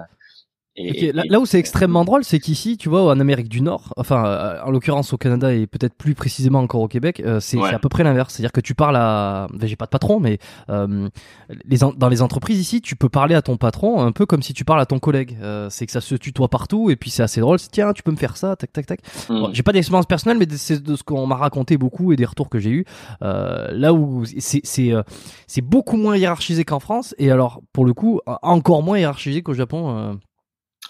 Et, 0.80 1.12
là, 1.12 1.40
où 1.40 1.46
c'est 1.46 1.60
extrêmement 1.60 2.06
drôle, 2.06 2.24
c'est 2.24 2.40
qu'ici, 2.40 2.78
tu 2.78 2.90
vois, 2.90 3.04
en 3.04 3.20
Amérique 3.20 3.50
du 3.50 3.62
Nord, 3.62 3.94
enfin, 3.98 4.26
euh, 4.26 4.60
en 4.64 4.72
l'occurrence 4.72 5.12
au 5.14 5.18
Canada 5.18 5.54
et 5.54 5.68
peut-être 5.68 5.94
plus 5.94 6.16
précisément 6.16 6.60
encore 6.60 6.82
au 6.82 6.88
Québec, 6.88 7.22
euh, 7.26 7.40
c'est 7.40 7.60
à 7.62 7.80
peu 7.80 7.90
près 7.90 8.04
l'inverse. 8.04 8.34
C'est-à-dire 8.34 8.52
que 8.52 8.62
tu 8.62 8.76
parles 8.76 8.96
à, 8.96 9.48
ben, 9.54 9.68
j'ai 9.68 9.76
pas 9.76 9.86
de 9.86 9.90
patron, 9.90 10.20
mais 10.20 10.40
euh, 10.70 11.10
les 11.66 11.80
dans 11.80 12.10
les 12.10 12.22
entreprises 12.22 12.60
ici, 12.60 12.82
tu 12.82 12.96
peux 12.96 13.10
parler 13.10 13.36
à 13.36 13.42
ton 13.42 13.58
patron 13.58 14.02
un 14.02 14.12
peu 14.12 14.26
comme 14.26 14.42
si 14.42 14.54
tu 14.54 14.66
parles 14.66 14.82
à 14.82 14.86
ton 14.86 15.00
collègue. 15.00 15.38
c'est 15.70 15.86
que 15.86 15.92
ça 15.92 16.02
se 16.02 16.16
tutoie 16.16 16.48
partout 16.48 16.90
et 16.90 16.96
puis 16.96 17.10
c'est 17.10 17.24
assez 17.24 17.42
drôle. 17.42 17.58
Tiens, 17.72 17.94
tu 17.94 18.04
peux 18.04 18.12
me 18.12 18.18
faire 18.18 18.38
ça, 18.38 18.56
tac, 18.56 18.72
tac, 18.72 18.86
tac. 18.86 19.00
Hmm. 19.30 19.48
j'ai 19.52 19.64
pas 19.64 19.72
d'expérience 19.72 20.06
personnelle, 20.06 20.38
mais 20.38 20.48
c'est 20.58 20.82
de 20.82 20.96
ce 20.96 21.04
qu'on 21.04 21.28
m'a 21.28 21.36
raconté 21.36 21.78
beaucoup 21.78 22.14
et 22.14 22.16
des 22.16 22.26
retours 22.26 22.50
que 22.50 22.60
j'ai 22.60 22.72
eu. 22.72 22.86
là 23.22 23.94
où 23.94 24.24
c'est 24.26 24.62
c'est 24.64 24.94
c'est 25.48 25.62
beaucoup 25.62 25.98
moins 25.98 26.16
hiérarchisé 26.16 26.64
qu'en 26.64 26.80
France 26.80 27.16
et 27.18 27.32
alors 27.32 27.62
pour 27.74 27.86
le 27.86 27.94
coup 27.94 28.22
encore 28.26 28.84
moins 28.84 28.98
hiérarchisé 28.98 29.42
qu'au 29.42 29.54
Japon. 29.54 30.20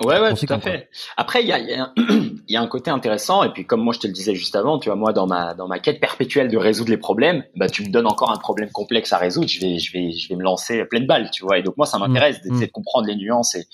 Ouais, 0.01 0.19
ouais, 0.19 0.33
tout 0.33 0.45
à 0.49 0.59
fait. 0.59 0.89
Après, 1.17 1.41
il 1.41 1.47
y 1.47 1.51
a, 1.51 1.59
y, 1.59 1.73
a 1.73 1.91
y 2.47 2.55
a, 2.55 2.61
un 2.61 2.67
côté 2.67 2.89
intéressant, 2.89 3.43
et 3.43 3.51
puis 3.51 3.65
comme 3.65 3.81
moi 3.81 3.93
je 3.93 3.99
te 3.99 4.07
le 4.07 4.13
disais 4.13 4.33
juste 4.33 4.55
avant, 4.55 4.79
tu 4.79 4.89
vois, 4.89 4.95
moi 4.95 5.11
dans 5.13 5.27
ma 5.27 5.53
dans 5.53 5.67
ma 5.67 5.79
quête 5.79 5.99
perpétuelle 5.99 6.49
de 6.49 6.57
résoudre 6.57 6.89
les 6.89 6.97
problèmes, 6.97 7.43
bah 7.55 7.67
tu 7.67 7.83
me 7.83 7.89
donnes 7.89 8.07
encore 8.07 8.31
un 8.31 8.37
problème 8.37 8.71
complexe 8.71 9.11
à 9.11 9.17
résoudre, 9.17 9.47
je 9.47 9.59
vais 9.59 9.77
je 9.77 9.91
vais 9.91 10.11
je 10.11 10.29
vais 10.29 10.35
me 10.35 10.43
lancer 10.43 10.85
pleine 10.85 11.05
balle, 11.05 11.29
tu 11.31 11.43
vois. 11.43 11.57
Et 11.57 11.63
donc 11.63 11.75
moi 11.77 11.85
ça 11.85 11.97
m'intéresse 11.97 12.37
mmh. 12.39 12.49
d'essayer 12.49 12.67
de 12.67 12.71
comprendre 12.71 13.07
les 13.07 13.15
nuances 13.15 13.55
et 13.55 13.67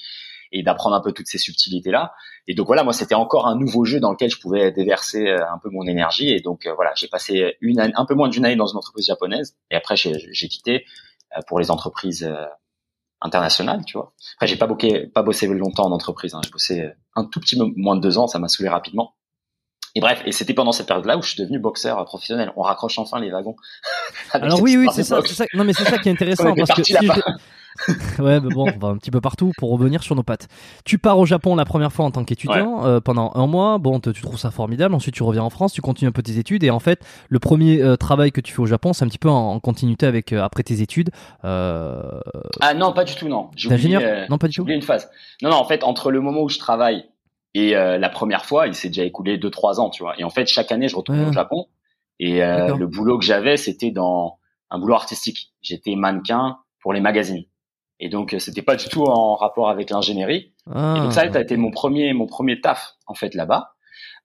et 0.51 0.63
d'apprendre 0.63 0.95
un 0.95 1.01
peu 1.01 1.11
toutes 1.11 1.27
ces 1.27 1.37
subtilités 1.37 1.91
là. 1.91 2.13
Et 2.47 2.55
donc 2.55 2.67
voilà, 2.67 2.83
moi 2.83 2.93
c'était 2.93 3.15
encore 3.15 3.47
un 3.47 3.57
nouveau 3.57 3.85
jeu 3.85 3.99
dans 3.99 4.11
lequel 4.11 4.29
je 4.29 4.39
pouvais 4.39 4.71
déverser 4.71 5.27
euh, 5.27 5.43
un 5.51 5.57
peu 5.57 5.69
mon 5.69 5.85
énergie. 5.85 6.29
Et 6.29 6.39
donc 6.39 6.65
euh, 6.65 6.73
voilà, 6.73 6.93
j'ai 6.95 7.07
passé 7.07 7.57
une 7.61 7.79
année, 7.79 7.93
un 7.95 8.05
peu 8.05 8.15
moins 8.15 8.29
d'une 8.29 8.45
année 8.45 8.55
dans 8.55 8.67
une 8.67 8.77
entreprise 8.77 9.07
japonaise, 9.07 9.55
et 9.71 9.75
après 9.75 9.95
j'ai 9.95 10.47
quitté 10.47 10.85
euh, 11.35 11.41
pour 11.47 11.59
les 11.59 11.71
entreprises 11.71 12.29
international, 13.25 13.83
tu 13.85 13.97
vois. 13.97 14.13
Après, 14.35 14.47
j'ai 14.47 14.55
pas, 14.55 14.67
bossé, 14.67 15.07
pas 15.13 15.23
bossé 15.23 15.47
longtemps 15.47 15.85
en 15.85 15.91
entreprise. 15.91 16.33
Hein. 16.33 16.41
J'ai 16.43 16.51
bossé 16.51 16.81
euh, 16.81 16.89
un 17.15 17.25
tout 17.25 17.39
petit 17.39 17.59
moins 17.75 17.95
de 17.95 18.01
deux 18.01 18.17
ans. 18.17 18.27
Ça 18.27 18.39
m'a 18.39 18.47
saoulé 18.47 18.69
rapidement. 18.69 19.15
Et 19.95 20.01
bref, 20.01 20.21
et 20.25 20.33
c'était 20.33 20.53
pendant 20.53 20.73
cette 20.73 20.87
période-là 20.87 21.17
où 21.17 21.21
je 21.21 21.29
suis 21.29 21.41
devenu 21.41 21.57
boxeur 21.57 22.03
professionnel. 22.05 22.51
On 22.57 22.61
raccroche 22.61 22.99
enfin 22.99 23.19
les 23.19 23.31
wagons. 23.31 23.55
Alors 24.31 24.61
oui, 24.61 24.75
oui, 24.75 24.87
c'est 24.91 25.03
ça, 25.03 25.21
ça, 25.21 25.45
Non, 25.53 25.63
mais 25.63 25.73
c'est 25.73 25.85
ça 25.85 25.97
qui 25.97 26.09
est 26.09 26.11
intéressant 26.11 26.53
parce 26.53 26.71
que 26.71 26.83
si 26.83 26.95
ouais, 28.19 28.39
mais 28.39 28.53
bon, 28.53 28.67
on 28.73 28.79
va 28.79 28.87
un 28.89 28.97
petit 28.97 29.11
peu 29.11 29.21
partout 29.21 29.51
pour 29.57 29.71
revenir 29.71 30.01
sur 30.01 30.15
nos 30.15 30.23
pattes. 30.23 30.47
Tu 30.85 30.97
pars 30.97 31.19
au 31.19 31.25
Japon 31.25 31.55
la 31.55 31.65
première 31.65 31.91
fois 31.91 32.05
en 32.05 32.11
tant 32.11 32.23
qu'étudiant 32.23 32.85
euh, 32.85 32.99
pendant 32.99 33.31
un 33.35 33.47
mois. 33.47 33.77
Bon, 33.77 33.99
tu 33.99 34.21
trouves 34.21 34.39
ça 34.39 34.51
formidable. 34.51 34.95
Ensuite, 34.95 35.15
tu 35.15 35.23
reviens 35.23 35.43
en 35.43 35.49
France, 35.49 35.73
tu 35.73 35.81
continues 35.81 36.09
un 36.09 36.13
peu 36.13 36.23
tes 36.23 36.37
études 36.37 36.63
et 36.63 36.69
en 36.69 36.79
fait, 36.79 37.01
le 37.29 37.39
premier 37.39 37.81
euh, 37.81 37.95
travail 37.95 38.31
que 38.31 38.41
tu 38.41 38.53
fais 38.53 38.61
au 38.61 38.65
Japon, 38.65 38.93
c'est 38.93 39.03
un 39.03 39.07
petit 39.07 39.17
peu 39.17 39.29
en, 39.29 39.59
continuité 39.59 40.05
avec 40.05 40.31
euh, 40.31 40.41
après 40.41 40.63
tes 40.63 40.81
études. 40.81 41.09
Ah 41.43 42.73
non, 42.75 42.93
pas 42.93 43.03
du 43.03 43.15
tout, 43.15 43.27
non. 43.27 43.49
Ingénieur 43.69 44.01
Non, 44.29 44.37
pas 44.37 44.47
du 44.47 44.55
tout. 44.55 44.65
une 44.67 44.81
phase. 44.81 45.09
Non, 45.41 45.49
non, 45.49 45.57
en 45.57 45.65
fait, 45.65 45.83
entre 45.83 46.11
le 46.11 46.21
moment 46.21 46.41
où 46.41 46.49
je 46.49 46.59
travaille 46.59 47.05
et 47.53 47.71
la 47.73 48.09
première 48.09 48.45
fois, 48.45 48.67
il 48.67 48.75
s'est 48.75 48.89
déjà 48.89 49.03
écoulé 49.03 49.37
2-3 49.37 49.79
ans, 49.79 49.89
tu 49.89 50.03
vois. 50.03 50.13
Et 50.19 50.23
en 50.23 50.29
fait, 50.29 50.47
chaque 50.47 50.71
année, 50.71 50.87
je 50.87 50.95
retourne 50.95 51.19
au 51.21 51.31
Japon 51.33 51.67
et 52.19 52.39
le 52.39 52.85
boulot 52.85 53.17
que 53.17 53.25
j'avais, 53.25 53.57
c'était 53.57 53.91
dans 53.91 54.37
un 54.69 54.79
boulot 54.79 54.95
artistique. 54.95 55.53
J'étais 55.61 55.95
mannequin 55.95 56.57
pour 56.81 56.93
les 56.93 57.01
magazines. 57.01 57.45
Et 57.99 58.09
donc 58.09 58.33
euh, 58.33 58.39
c'était 58.39 58.61
pas 58.61 58.75
du 58.75 58.87
tout 58.89 59.03
en 59.03 59.35
rapport 59.35 59.69
avec 59.69 59.89
l'ingénierie. 59.89 60.53
et 60.69 60.99
donc 60.99 61.13
ça, 61.13 61.31
ça 61.31 61.37
a 61.37 61.41
été 61.41 61.55
mon 61.57 61.71
premier 61.71 62.13
mon 62.13 62.25
premier 62.25 62.59
taf 62.61 62.95
en 63.07 63.13
fait 63.13 63.33
là-bas. 63.33 63.71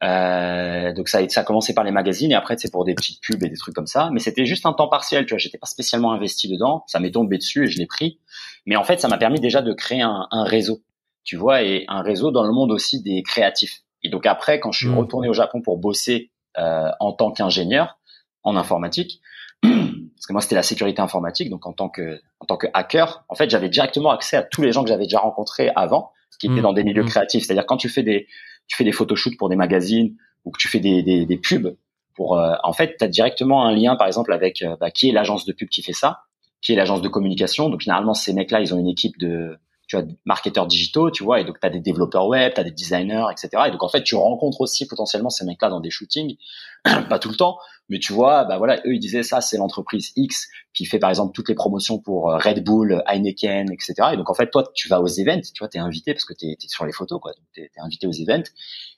Euh, 0.02 0.94
donc 0.94 1.08
ça, 1.08 1.28
ça 1.28 1.42
a 1.42 1.44
commencé 1.44 1.74
par 1.74 1.84
les 1.84 1.90
magazines 1.90 2.32
et 2.32 2.34
après 2.34 2.56
c'est 2.56 2.70
pour 2.70 2.84
des 2.84 2.94
petites 2.94 3.20
pubs 3.22 3.42
et 3.42 3.48
des 3.48 3.56
trucs 3.56 3.74
comme 3.74 3.86
ça. 3.86 4.10
Mais 4.12 4.20
c'était 4.20 4.46
juste 4.46 4.66
un 4.66 4.72
temps 4.72 4.88
partiel, 4.88 5.26
tu 5.26 5.34
vois. 5.34 5.38
J'étais 5.38 5.58
pas 5.58 5.66
spécialement 5.66 6.12
investi 6.12 6.48
dedans. 6.48 6.84
Ça 6.86 7.00
m'est 7.00 7.10
tombé 7.10 7.36
dessus 7.36 7.64
et 7.64 7.66
je 7.66 7.78
l'ai 7.78 7.86
pris. 7.86 8.18
Mais 8.66 8.76
en 8.76 8.84
fait, 8.84 9.00
ça 9.00 9.08
m'a 9.08 9.18
permis 9.18 9.40
déjà 9.40 9.62
de 9.62 9.72
créer 9.72 10.02
un, 10.02 10.26
un, 10.30 10.44
réseau, 10.44 10.80
tu 11.24 11.36
vois, 11.36 11.62
et 11.62 11.84
un 11.88 12.02
réseau 12.02 12.30
dans 12.30 12.44
le 12.44 12.52
monde 12.52 12.72
aussi 12.72 13.02
des 13.02 13.22
créatifs. 13.22 13.82
Et 14.02 14.08
donc 14.08 14.26
après, 14.26 14.60
quand 14.60 14.72
je 14.72 14.78
suis 14.78 14.88
mmh. 14.88 14.98
retourné 14.98 15.28
au 15.28 15.34
Japon 15.34 15.60
pour 15.60 15.78
bosser 15.78 16.30
euh, 16.58 16.90
en 16.98 17.12
tant 17.12 17.30
qu'ingénieur 17.30 17.98
en 18.42 18.56
informatique, 18.56 19.20
parce 19.62 20.26
que 20.26 20.32
moi 20.32 20.40
c'était 20.40 20.54
la 20.54 20.62
sécurité 20.62 21.00
informatique, 21.00 21.50
donc 21.50 21.66
en 21.66 21.72
tant 21.72 21.88
que 21.88 22.20
en 22.40 22.46
tant 22.46 22.56
que 22.56 22.66
hacker, 22.74 23.24
en 23.28 23.34
fait 23.34 23.50
j'avais 23.50 23.68
directement 23.68 24.10
accès 24.10 24.36
à 24.36 24.42
tous 24.42 24.62
les 24.62 24.72
gens 24.72 24.82
que 24.82 24.88
j'avais 24.88 25.04
déjà 25.04 25.20
rencontrés 25.20 25.70
avant, 25.76 26.12
qui 26.40 26.46
étaient 26.46 26.56
mmh. 26.56 26.62
dans 26.62 26.72
des 26.72 26.84
milieux 26.84 27.04
mmh. 27.04 27.08
créatifs. 27.08 27.44
C'est-à-dire 27.44 27.66
quand 27.66 27.76
tu 27.76 27.88
fais 27.88 28.02
des 28.02 28.26
tu 28.66 28.76
fais 28.76 28.84
des 28.84 28.92
photoshoots 28.92 29.36
pour 29.36 29.48
des 29.48 29.56
magazines 29.56 30.16
ou 30.44 30.50
que 30.50 30.58
tu 30.58 30.68
fais 30.68 30.80
des 30.80 31.02
des, 31.02 31.26
des 31.26 31.36
pubs 31.36 31.76
pour, 32.14 32.38
euh, 32.38 32.54
en 32.64 32.72
fait 32.72 32.96
tu 32.98 33.04
as 33.04 33.08
directement 33.08 33.64
un 33.64 33.74
lien 33.74 33.96
par 33.96 34.06
exemple 34.06 34.32
avec 34.32 34.62
euh, 34.62 34.76
bah, 34.80 34.90
qui 34.90 35.08
est 35.08 35.12
l'agence 35.12 35.44
de 35.44 35.52
pub 35.52 35.68
qui 35.68 35.82
fait 35.82 35.92
ça, 35.92 36.22
qui 36.60 36.72
est 36.72 36.76
l'agence 36.76 37.02
de 37.02 37.08
communication. 37.08 37.68
Donc 37.68 37.80
généralement 37.80 38.14
ces 38.14 38.32
mecs-là 38.32 38.60
ils 38.60 38.74
ont 38.74 38.78
une 38.78 38.88
équipe 38.88 39.18
de 39.18 39.58
tu 39.90 39.96
as 39.96 40.04
marketeurs 40.24 40.68
digitaux, 40.68 41.10
tu 41.10 41.24
vois, 41.24 41.40
et 41.40 41.44
donc 41.44 41.58
tu 41.58 41.66
as 41.66 41.70
des 41.70 41.80
développeurs 41.80 42.28
web, 42.28 42.54
tu 42.54 42.60
as 42.60 42.64
des 42.64 42.70
designers, 42.70 43.24
etc. 43.32 43.64
Et 43.66 43.70
donc 43.72 43.82
en 43.82 43.88
fait, 43.88 44.04
tu 44.04 44.14
rencontres 44.14 44.60
aussi 44.60 44.86
potentiellement 44.86 45.30
ces 45.30 45.44
mecs-là 45.44 45.68
dans 45.68 45.80
des 45.80 45.90
shootings, 45.90 46.36
pas 47.08 47.18
tout 47.18 47.28
le 47.28 47.36
temps, 47.36 47.58
mais 47.90 47.98
tu 47.98 48.12
vois, 48.12 48.44
bah 48.44 48.56
voilà, 48.56 48.76
eux 48.86 48.94
ils 48.94 49.00
disaient 49.00 49.24
ça, 49.24 49.40
c'est 49.40 49.58
l'entreprise 49.58 50.12
X 50.14 50.48
qui 50.72 50.86
fait 50.86 51.00
par 51.00 51.10
exemple 51.10 51.32
toutes 51.34 51.48
les 51.48 51.56
promotions 51.56 51.98
pour 51.98 52.30
euh, 52.30 52.38
Red 52.38 52.62
Bull, 52.62 53.02
Heineken, 53.06 53.72
etc. 53.72 53.94
Et 54.12 54.16
donc 54.16 54.30
en 54.30 54.34
fait, 54.34 54.48
toi, 54.48 54.64
tu 54.74 54.88
vas 54.88 55.00
aux 55.00 55.08
events, 55.08 55.40
tu 55.52 55.58
vois, 55.58 55.68
t'es 55.68 55.80
invité 55.80 56.14
parce 56.14 56.24
que 56.24 56.32
t'es 56.32 56.52
es 56.52 56.68
sur 56.68 56.86
les 56.86 56.92
photos, 56.92 57.20
quoi. 57.20 57.32
T'es 57.52 57.62
es 57.62 57.80
invité 57.80 58.06
aux 58.06 58.12
events. 58.12 58.48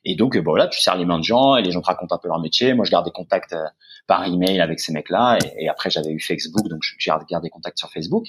Et 0.05 0.14
donc 0.14 0.37
bah, 0.37 0.43
voilà, 0.45 0.68
tu 0.68 0.78
serres 0.78 0.97
les 0.97 1.07
mains 1.07 1.18
de 1.18 1.24
gens 1.24 1.57
et 1.57 1.62
les 1.62 1.70
gens 1.70 1.80
te 1.80 1.87
racontent 1.87 2.14
un 2.14 2.18
peu 2.18 2.28
leur 2.28 2.39
métier. 2.39 2.74
Moi, 2.74 2.85
je 2.85 2.91
garde 2.91 3.07
des 3.07 3.12
contacts 3.12 3.55
euh, 3.55 3.64
par 4.07 4.26
email 4.26 4.61
avec 4.61 4.78
ces 4.78 4.93
mecs-là. 4.93 5.39
Et, 5.59 5.70
après, 5.70 5.89
j'avais 5.89 6.11
eu 6.11 6.20
Facebook, 6.20 6.68
donc 6.68 6.83
je 6.83 7.09
garde, 7.09 7.43
des 7.43 7.51
contacts 7.51 7.78
sur 7.78 7.91
Facebook. 7.91 8.26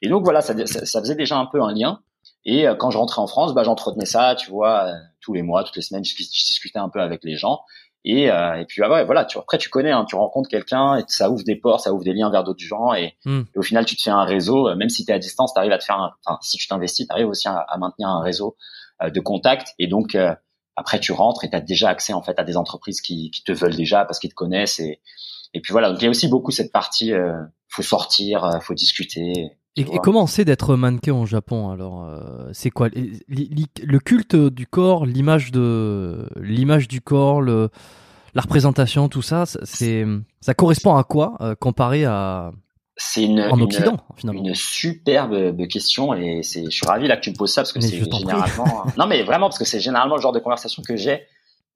Et 0.00 0.08
donc 0.08 0.24
voilà, 0.24 0.40
ça, 0.40 0.54
ça, 0.66 1.00
faisait 1.00 1.14
déjà 1.14 1.36
un 1.36 1.46
peu 1.46 1.62
un 1.62 1.74
lien. 1.74 2.00
Et 2.46 2.64
quand 2.78 2.90
je 2.92 2.98
rentrais 2.98 3.20
en 3.20 3.26
France, 3.26 3.54
bah, 3.54 3.64
j'entretenais 3.64 4.06
ça, 4.06 4.36
tu 4.36 4.50
vois, 4.50 4.92
tous 5.20 5.34
les 5.34 5.42
mois, 5.42 5.64
toutes 5.64 5.74
les 5.74 5.82
semaines, 5.82 6.04
je, 6.04 6.14
je 6.16 6.22
discutais 6.22 6.78
un 6.78 6.88
peu 6.88 7.00
avec 7.00 7.24
les 7.24 7.36
gens. 7.36 7.60
Et, 8.08 8.30
euh, 8.30 8.54
et 8.54 8.64
puis 8.66 8.82
ah 8.84 9.02
voilà, 9.02 9.24
tu, 9.24 9.36
après 9.36 9.58
tu 9.58 9.68
connais, 9.68 9.90
hein, 9.90 10.04
tu 10.08 10.14
rencontres 10.14 10.48
quelqu'un 10.48 10.96
et 10.96 11.02
ça 11.08 11.28
ouvre 11.28 11.42
des 11.42 11.56
portes, 11.56 11.82
ça 11.82 11.92
ouvre 11.92 12.04
des 12.04 12.12
liens 12.12 12.30
vers 12.30 12.44
d'autres 12.44 12.64
gens 12.64 12.94
et, 12.94 13.16
hmm. 13.24 13.42
au 13.56 13.62
final 13.62 13.84
tu 13.84 13.96
te 13.96 14.02
fais 14.02 14.10
un 14.10 14.22
réseau, 14.22 14.68
euh, 14.68 14.76
même 14.76 14.88
si 14.88 15.04
tu 15.04 15.10
es 15.10 15.14
à 15.14 15.18
distance, 15.18 15.52
tu 15.52 15.58
arrives 15.58 15.72
à 15.72 15.78
te 15.78 15.84
faire, 15.84 15.98
un, 15.98 16.12
enfin 16.24 16.38
si 16.40 16.56
tu 16.56 16.68
t'investis, 16.68 17.08
tu 17.08 17.12
arrives 17.12 17.26
aussi 17.26 17.48
à, 17.48 17.66
maintenir 17.80 18.08
un 18.08 18.22
réseau 18.22 18.56
euh, 19.02 19.10
de 19.10 19.18
contacts 19.18 19.74
et 19.80 19.88
donc 19.88 20.14
euh, 20.14 20.32
après 20.76 21.00
tu 21.00 21.10
rentres 21.10 21.42
et 21.42 21.50
tu 21.50 21.56
as 21.56 21.60
déjà 21.60 21.88
accès 21.88 22.12
en 22.12 22.22
fait 22.22 22.38
à 22.38 22.44
des 22.44 22.56
entreprises 22.56 23.00
qui, 23.00 23.32
qui 23.32 23.42
te 23.42 23.50
veulent 23.50 23.74
déjà 23.74 24.04
parce 24.04 24.20
qu'ils 24.20 24.30
te 24.30 24.36
connaissent 24.36 24.78
et, 24.78 25.00
et 25.52 25.60
puis 25.60 25.72
voilà, 25.72 25.90
donc 25.90 26.00
il 26.00 26.04
y 26.04 26.06
a 26.06 26.10
aussi 26.10 26.28
beaucoup 26.28 26.52
cette 26.52 26.70
partie, 26.70 27.12
faut 27.68 27.82
sortir, 27.82 28.60
faut 28.62 28.74
discuter. 28.74 29.50
Et, 29.76 29.84
comment 30.02 30.26
c'est 30.26 30.44
d'être 30.44 30.74
mannequin 30.76 31.14
au 31.14 31.26
Japon 31.26 31.70
alors 31.70 32.08
C'est 32.52 32.70
quoi 32.70 32.88
le 32.88 33.98
culte 33.98 34.34
du 34.34 34.66
corps, 34.66 35.04
l'image 35.04 35.52
de 35.52 36.28
l'image 36.40 36.88
du 36.88 37.00
corps, 37.02 37.42
le, 37.42 37.70
la 38.36 38.42
représentation, 38.42 39.08
tout 39.08 39.22
ça, 39.22 39.44
c'est 39.46 40.04
ça 40.42 40.52
correspond 40.52 40.94
à 40.94 41.04
quoi 41.04 41.38
euh, 41.40 41.54
comparé 41.54 42.04
à 42.04 42.52
c'est 42.98 43.24
une, 43.24 43.40
en 43.40 43.58
Occident, 43.60 43.96
finalement? 44.14 44.42
une 44.42 44.54
superbe 44.54 45.66
question 45.66 46.12
et 46.12 46.42
c'est, 46.42 46.64
je 46.64 46.70
suis 46.70 46.86
ravi 46.86 47.08
là 47.08 47.16
que 47.16 47.22
tu 47.22 47.30
me 47.30 47.34
poses 47.34 47.52
ça 47.52 47.62
parce 47.62 47.72
que 47.72 47.80
c'est 47.80 47.98
généralement, 47.98 48.84
non 48.98 49.06
mais 49.06 49.22
vraiment 49.22 49.48
parce 49.48 49.58
que 49.58 49.64
c'est 49.64 49.80
généralement 49.80 50.16
le 50.16 50.22
genre 50.22 50.32
de 50.32 50.38
conversation 50.38 50.82
que 50.82 50.96
j'ai, 50.96 51.22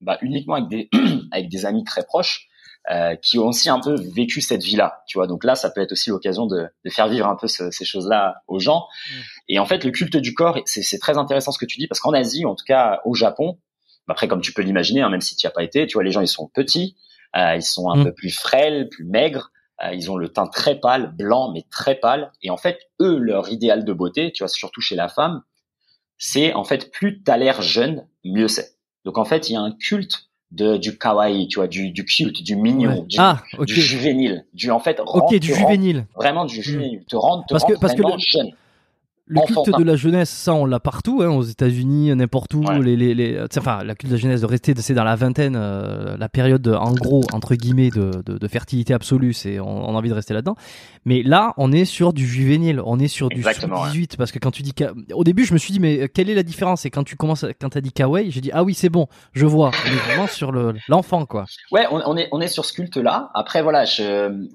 bah, 0.03 0.19
uniquement 0.21 0.57
avec 0.57 0.69
des, 0.69 0.91
avec 1.33 1.49
des 1.49 1.65
amis 1.65 1.85
très 1.85 2.05
proches 2.05 2.49
euh, 2.91 3.15
qui 3.17 3.39
ont 3.39 3.49
aussi 3.49 3.69
un 3.69 3.79
peu 3.79 3.95
vécu 4.15 4.41
cette 4.41 4.63
vie-là, 4.63 5.03
tu 5.07 5.19
vois. 5.19 5.27
Donc 5.27 5.45
là, 5.45 5.55
ça 5.55 5.71
peut 5.71 5.83
être 5.83 5.93
aussi 5.93 6.11
l'occasion 6.11 6.47
de, 6.47 6.67
de, 6.85 6.91
faire 6.91 7.09
vivre 7.09 7.27
un 7.27 7.37
peu 7.37 7.47
ces 7.47 7.85
choses-là 7.85 8.43
aux 8.49 8.59
gens. 8.59 8.87
Mm. 8.87 9.21
Et 9.51 9.59
en 9.59 9.67
fait, 9.67 9.85
le 9.85 9.91
culte 9.91 10.17
du 10.17 10.33
corps, 10.33 10.59
c'est 10.65 10.99
très 10.99 11.19
intéressant 11.19 11.53
ce 11.53 11.59
que 11.59 11.67
tu 11.67 11.79
dis, 11.79 11.87
parce 11.87 12.01
qu'en 12.01 12.15
Asie, 12.15 12.47
en 12.47 12.55
tout 12.55 12.65
cas 12.65 13.01
au 13.05 13.15
Japon, 13.15 13.59
après 14.09 14.29
comme 14.29 14.41
tu 14.41 14.53
peux 14.53 14.63
l'imaginer, 14.63 15.03
hein, 15.03 15.11
même 15.11 15.21
si 15.21 15.37
tu 15.37 15.47
n'y 15.47 15.49
as 15.49 15.53
pas 15.53 15.63
été, 15.63 15.87
tu 15.87 15.95
vois, 15.95 16.05
les 16.05 16.11
gens 16.11 16.21
ils 16.21 16.29
sont 16.29 16.49
petits, 16.49 16.97
euh, 17.37 17.57
ils 17.57 17.63
sont 17.63 17.91
un 17.91 17.97
mm. 17.97 18.05
peu 18.05 18.15
plus 18.15 18.31
frêles, 18.31 18.89
plus 18.89 19.05
maigres, 19.05 19.51
euh, 19.85 19.95
ils 19.95 20.11
ont 20.11 20.17
le 20.17 20.29
teint 20.29 20.47
très 20.47 20.79
pâle, 20.79 21.15
blanc 21.15 21.53
mais 21.53 21.65
très 21.71 21.95
pâle. 21.95 22.33
Et 22.43 22.51
en 22.51 22.57
fait, 22.57 22.79
eux, 23.01 23.19
leur 23.19 23.51
idéal 23.51 23.85
de 23.85 23.93
beauté, 23.93 24.33
tu 24.33 24.43
vois, 24.43 24.49
surtout 24.49 24.81
chez 24.81 24.97
la 24.97 25.09
femme, 25.09 25.43
c'est 26.19 26.55
en 26.55 26.65
fait 26.65 26.91
plus 26.91 27.23
t'as 27.23 27.37
l'air 27.37 27.63
jeune, 27.63 28.07
mieux 28.25 28.49
c'est. 28.49 28.77
Donc 29.05 29.17
en 29.19 29.25
fait, 29.25 29.49
il 29.49 29.55
y 29.55 29.57
a 29.57 29.61
un 29.61 29.73
culte 29.73 30.30
de 30.53 30.77
du 30.77 30.99
kawaii, 30.99 31.47
tu 31.49 31.59
vois, 31.59 31.69
du 31.69 31.91
du 31.91 32.05
cute, 32.05 32.43
du 32.43 32.57
mignon, 32.57 33.05
du, 33.09 33.17
ah, 33.19 33.43
juvénile, 33.67 34.45
du 34.55 34.71
en 34.71 34.81
fait 34.81 35.01
ok 35.01 35.35
du 35.37 35.55
juvénile, 35.55 36.07
vraiment 36.17 36.45
du 36.45 36.61
juvénile, 36.63 37.05
te 37.09 37.17
rendre 37.17 37.45
te 37.47 37.55
parce 37.55 37.65
que, 37.65 37.79
parce 37.79 37.95
que 37.95 38.03
jeune 38.19 38.51
le 39.31 39.47
culte 39.47 39.79
de 39.79 39.85
la 39.85 39.95
jeunesse, 39.95 40.29
ça 40.29 40.53
on 40.55 40.65
l'a 40.67 40.81
partout, 40.81 41.23
hein, 41.23 41.29
aux 41.29 41.43
États-Unis, 41.43 42.15
n'importe 42.17 42.53
où. 42.55 42.63
Les, 42.83 42.97
les, 42.97 43.15
les, 43.15 43.41
enfin, 43.57 43.85
la 43.85 43.95
culte 43.95 44.11
de 44.11 44.17
la 44.17 44.21
jeunesse 44.21 44.41
de 44.41 44.47
rester, 44.47 44.75
c'est 44.77 44.95
dans 44.95 45.05
la 45.05 45.15
vingtaine, 45.15 45.55
euh, 45.57 46.17
la 46.17 46.29
période 46.29 46.67
en 46.69 46.93
gros 46.93 47.23
entre 47.33 47.55
guillemets 47.55 47.91
de, 47.91 48.23
de, 48.27 48.39
de 48.39 48.49
fertilité 48.49 48.93
absolue, 48.93 49.33
c'est 49.33 49.61
on, 49.61 49.89
on, 49.89 49.95
a 49.95 49.99
envie 49.99 50.09
de 50.09 50.15
rester 50.15 50.35
là-dedans. 50.35 50.57
Mais 51.05 51.23
là, 51.23 51.55
on 51.57 51.71
est 51.71 51.85
sur 51.85 52.13
du 52.13 52.27
juvénile, 52.27 52.83
on 52.85 52.99
est 52.99 53.09
sur 53.09 53.29
du 53.29 53.43
18 53.43 54.17
parce 54.17 54.33
que 54.33 54.41
quand 54.41 54.51
tu 54.51 54.63
dis 54.63 54.75
au 55.15 55.23
début, 55.23 55.45
je 55.45 55.53
me 55.53 55.59
suis 55.59 55.73
dit 55.73 55.81
mais 55.81 56.09
quelle 56.09 56.29
est 56.29 56.35
la 56.35 56.43
différence? 56.43 56.85
Et 56.85 56.91
quand 56.91 57.05
tu 57.05 57.17
commences, 57.17 57.47
quand 57.61 57.69
t'as 57.71 57.81
dit 57.81 57.93
kawaii, 57.93 58.31
j'ai 58.33 58.41
dit 58.41 58.51
ah 58.53 58.65
oui 58.65 58.75
c'est 58.75 58.91
bon, 58.91 59.07
je 59.33 59.47
vois, 59.47 59.71
on 59.87 59.89
est 59.89 60.13
vraiment 60.13 60.27
sur 60.27 60.51
le 60.51 60.75
l'enfant 60.89 61.25
quoi. 61.25 61.45
Ouais, 61.71 61.87
on, 61.93 62.03
on, 62.05 62.17
est 62.17 62.29
on 62.33 62.41
est 62.41 62.49
sur 62.49 62.65
ce 62.65 62.73
culte 62.73 62.97
là. 62.97 63.31
Après 63.35 63.63
voilà, 63.63 63.85
je 63.85 64.49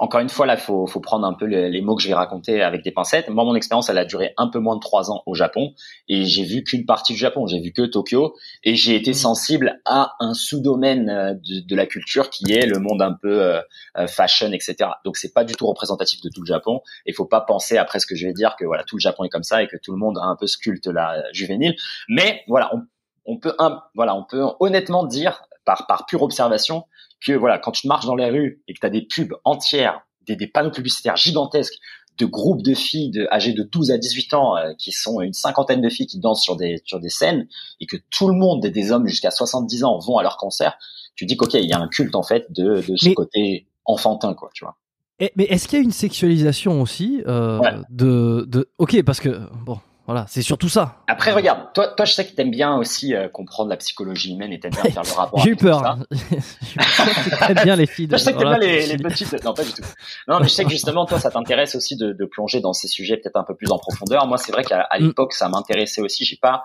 encore 0.00 0.20
une 0.20 0.28
fois, 0.28 0.46
là, 0.46 0.56
faut, 0.56 0.86
faut 0.86 1.00
prendre 1.00 1.26
un 1.26 1.32
peu 1.32 1.44
les, 1.44 1.80
mots 1.80 1.96
que 1.96 2.02
je 2.02 2.08
vais 2.08 2.14
raconter 2.14 2.62
avec 2.62 2.84
des 2.84 2.92
pincettes. 2.92 3.28
Moi, 3.28 3.44
mon 3.44 3.56
expérience, 3.56 3.88
elle 3.88 3.98
a 3.98 4.04
duré 4.04 4.32
un 4.36 4.46
peu 4.46 4.60
moins 4.60 4.76
de 4.76 4.80
trois 4.80 5.10
ans 5.10 5.24
au 5.26 5.34
Japon, 5.34 5.74
et 6.06 6.24
j'ai 6.24 6.44
vu 6.44 6.62
qu'une 6.62 6.86
partie 6.86 7.14
du 7.14 7.18
Japon. 7.18 7.48
J'ai 7.48 7.60
vu 7.60 7.72
que 7.72 7.82
Tokyo, 7.82 8.36
et 8.62 8.76
j'ai 8.76 8.94
été 8.94 9.10
mmh. 9.10 9.14
sensible 9.14 9.80
à 9.84 10.14
un 10.20 10.34
sous-domaine 10.34 11.10
euh, 11.10 11.34
de, 11.34 11.66
de, 11.66 11.76
la 11.76 11.86
culture 11.86 12.30
qui 12.30 12.52
est 12.52 12.64
le 12.64 12.78
monde 12.78 13.02
un 13.02 13.12
peu 13.12 13.42
euh, 13.42 13.60
euh, 13.96 14.06
fashion, 14.06 14.52
etc. 14.52 14.76
Donc, 15.04 15.16
c'est 15.16 15.34
pas 15.34 15.42
du 15.42 15.54
tout 15.54 15.66
représentatif 15.66 16.20
de 16.20 16.30
tout 16.32 16.42
le 16.42 16.46
Japon. 16.46 16.80
Il 17.04 17.14
faut 17.14 17.26
pas 17.26 17.40
penser 17.40 17.76
après 17.76 17.98
ce 17.98 18.06
que 18.06 18.14
je 18.14 18.24
vais 18.24 18.32
dire 18.32 18.54
que 18.56 18.64
voilà, 18.64 18.84
tout 18.84 18.96
le 18.96 19.00
Japon 19.00 19.24
est 19.24 19.28
comme 19.28 19.42
ça 19.42 19.64
et 19.64 19.66
que 19.66 19.76
tout 19.82 19.90
le 19.90 19.98
monde 19.98 20.16
a 20.18 20.24
un 20.24 20.36
peu 20.36 20.46
ce 20.46 20.58
culte 20.58 20.86
là 20.86 21.24
juvénile. 21.32 21.74
Mais 22.08 22.44
voilà, 22.46 22.70
on, 22.72 22.82
on 23.24 23.36
peut, 23.38 23.54
un, 23.58 23.82
voilà, 23.96 24.14
on 24.14 24.22
peut 24.22 24.44
honnêtement 24.60 25.04
dire 25.04 25.42
par 25.64 25.86
par 25.88 26.06
pure 26.06 26.22
observation 26.22 26.84
que 27.24 27.32
voilà, 27.32 27.58
quand 27.58 27.72
tu 27.72 27.86
marches 27.86 28.06
dans 28.06 28.14
les 28.14 28.30
rues 28.30 28.62
et 28.68 28.74
que 28.74 28.80
tu 28.80 28.86
as 28.86 28.90
des 28.90 29.02
pubs 29.02 29.34
entières, 29.44 30.00
des, 30.26 30.36
des, 30.36 30.46
panneaux 30.46 30.70
publicitaires 30.70 31.16
gigantesques 31.16 31.78
de 32.18 32.26
groupes 32.26 32.62
de 32.62 32.74
filles 32.74 33.10
de, 33.10 33.26
âgées 33.30 33.52
de 33.52 33.62
12 33.62 33.90
à 33.92 33.98
18 33.98 34.34
ans 34.34 34.56
euh, 34.56 34.72
qui 34.78 34.92
sont 34.92 35.20
une 35.20 35.32
cinquantaine 35.32 35.80
de 35.80 35.88
filles 35.88 36.06
qui 36.06 36.18
dansent 36.18 36.42
sur 36.42 36.56
des 36.56 36.82
sur 36.84 37.00
des 37.00 37.08
scènes 37.08 37.46
et 37.80 37.86
que 37.86 37.96
tout 38.10 38.28
le 38.28 38.34
monde 38.34 38.64
des, 38.64 38.92
hommes 38.92 39.06
jusqu'à 39.06 39.30
70 39.30 39.84
ans 39.84 39.98
vont 39.98 40.18
à 40.18 40.22
leur 40.22 40.36
concert, 40.36 40.76
tu 41.14 41.26
dis 41.26 41.36
qu'OK, 41.36 41.54
il 41.54 41.68
y 41.68 41.72
a 41.72 41.78
un 41.78 41.88
culte 41.88 42.14
en 42.14 42.22
fait 42.22 42.46
de, 42.50 42.82
de 42.86 42.96
ce 42.96 43.10
côté 43.10 43.66
enfantin 43.84 44.34
quoi, 44.34 44.50
tu 44.52 44.64
vois. 44.64 44.76
Et, 45.20 45.32
mais 45.36 45.44
est-ce 45.44 45.66
qu'il 45.66 45.78
y 45.78 45.80
a 45.80 45.84
une 45.84 45.90
sexualisation 45.90 46.80
aussi 46.80 47.22
euh, 47.26 47.58
de, 47.90 48.44
de 48.48 48.68
OK 48.78 49.02
parce 49.02 49.20
que 49.20 49.40
bon 49.64 49.78
voilà, 50.08 50.24
c'est 50.26 50.40
surtout 50.40 50.70
ça. 50.70 51.02
Après, 51.06 51.32
regarde, 51.32 51.70
toi, 51.74 51.88
toi, 51.88 52.06
je 52.06 52.14
sais 52.14 52.26
que 52.26 52.32
t'aimes 52.32 52.50
bien 52.50 52.74
aussi 52.78 53.14
euh, 53.14 53.28
comprendre 53.28 53.68
la 53.68 53.76
psychologie 53.76 54.32
humaine 54.32 54.54
et 54.54 54.58
t'aimes 54.58 54.72
bien 54.72 54.90
faire 54.90 55.02
le 55.02 55.12
rapport. 55.14 55.38
J'ai 55.40 55.50
eu 55.50 55.56
peur. 55.56 55.98
J'ai 57.46 57.54
bien 57.54 57.76
les 57.76 57.84
filles. 57.84 58.08
je 58.12 58.16
sais 58.16 58.32
que 58.32 58.38
t'aimes 58.38 58.48
bien 58.48 58.58
les, 58.58 58.86
les, 58.86 58.96
petites. 58.96 59.44
Non, 59.44 59.52
pas 59.52 59.64
du 59.64 59.72
tout. 59.74 59.82
Non, 60.26 60.38
mais 60.40 60.48
je 60.48 60.54
sais 60.54 60.64
que 60.64 60.70
justement, 60.70 61.04
toi, 61.04 61.20
ça 61.20 61.30
t'intéresse 61.30 61.74
aussi 61.74 61.94
de, 61.94 62.14
de, 62.14 62.24
plonger 62.24 62.60
dans 62.62 62.72
ces 62.72 62.88
sujets 62.88 63.18
peut-être 63.18 63.36
un 63.36 63.44
peu 63.44 63.54
plus 63.54 63.70
en 63.70 63.76
profondeur. 63.76 64.26
Moi, 64.26 64.38
c'est 64.38 64.50
vrai 64.50 64.64
qu'à 64.64 64.88
mm. 64.98 65.04
l'époque, 65.04 65.34
ça 65.34 65.50
m'intéressait 65.50 66.00
aussi. 66.00 66.24
J'ai 66.24 66.38
pas 66.40 66.64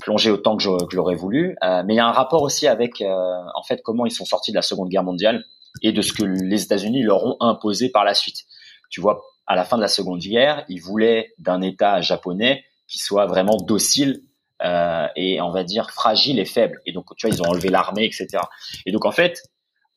plongé 0.00 0.32
autant 0.32 0.56
que 0.56 0.64
je, 0.64 0.96
l'aurais 0.96 1.14
voulu, 1.14 1.56
euh, 1.62 1.84
mais 1.86 1.94
il 1.94 1.96
y 1.98 2.00
a 2.00 2.06
un 2.08 2.12
rapport 2.12 2.42
aussi 2.42 2.66
avec, 2.66 3.00
euh, 3.00 3.36
en 3.54 3.62
fait, 3.62 3.80
comment 3.84 4.06
ils 4.06 4.10
sont 4.10 4.24
sortis 4.24 4.50
de 4.50 4.56
la 4.56 4.62
Seconde 4.62 4.88
Guerre 4.88 5.04
mondiale 5.04 5.44
et 5.82 5.92
de 5.92 6.02
ce 6.02 6.12
que 6.12 6.24
les 6.24 6.64
États-Unis 6.64 7.04
leur 7.04 7.24
ont 7.24 7.36
imposé 7.38 7.90
par 7.90 8.04
la 8.04 8.14
suite. 8.14 8.44
Tu 8.90 9.00
vois, 9.00 9.22
à 9.46 9.54
la 9.54 9.64
fin 9.64 9.76
de 9.76 9.82
la 9.82 9.88
Seconde 9.88 10.20
Guerre, 10.20 10.64
ils 10.68 10.80
voulaient 10.80 11.32
d'un 11.38 11.62
État 11.62 12.00
japonais 12.00 12.64
qui 12.88 12.98
soit 12.98 13.26
vraiment 13.26 13.56
docile 13.56 14.22
euh, 14.62 15.06
et 15.16 15.40
on 15.40 15.50
va 15.50 15.64
dire 15.64 15.90
fragile 15.90 16.38
et 16.38 16.44
faible. 16.44 16.80
Et 16.86 16.92
donc, 16.92 17.14
tu 17.16 17.26
vois, 17.26 17.34
ils 17.34 17.42
ont 17.42 17.46
enlevé 17.46 17.68
l'armée, 17.68 18.04
etc. 18.04 18.42
Et 18.86 18.92
donc, 18.92 19.04
en 19.04 19.12
fait, 19.12 19.42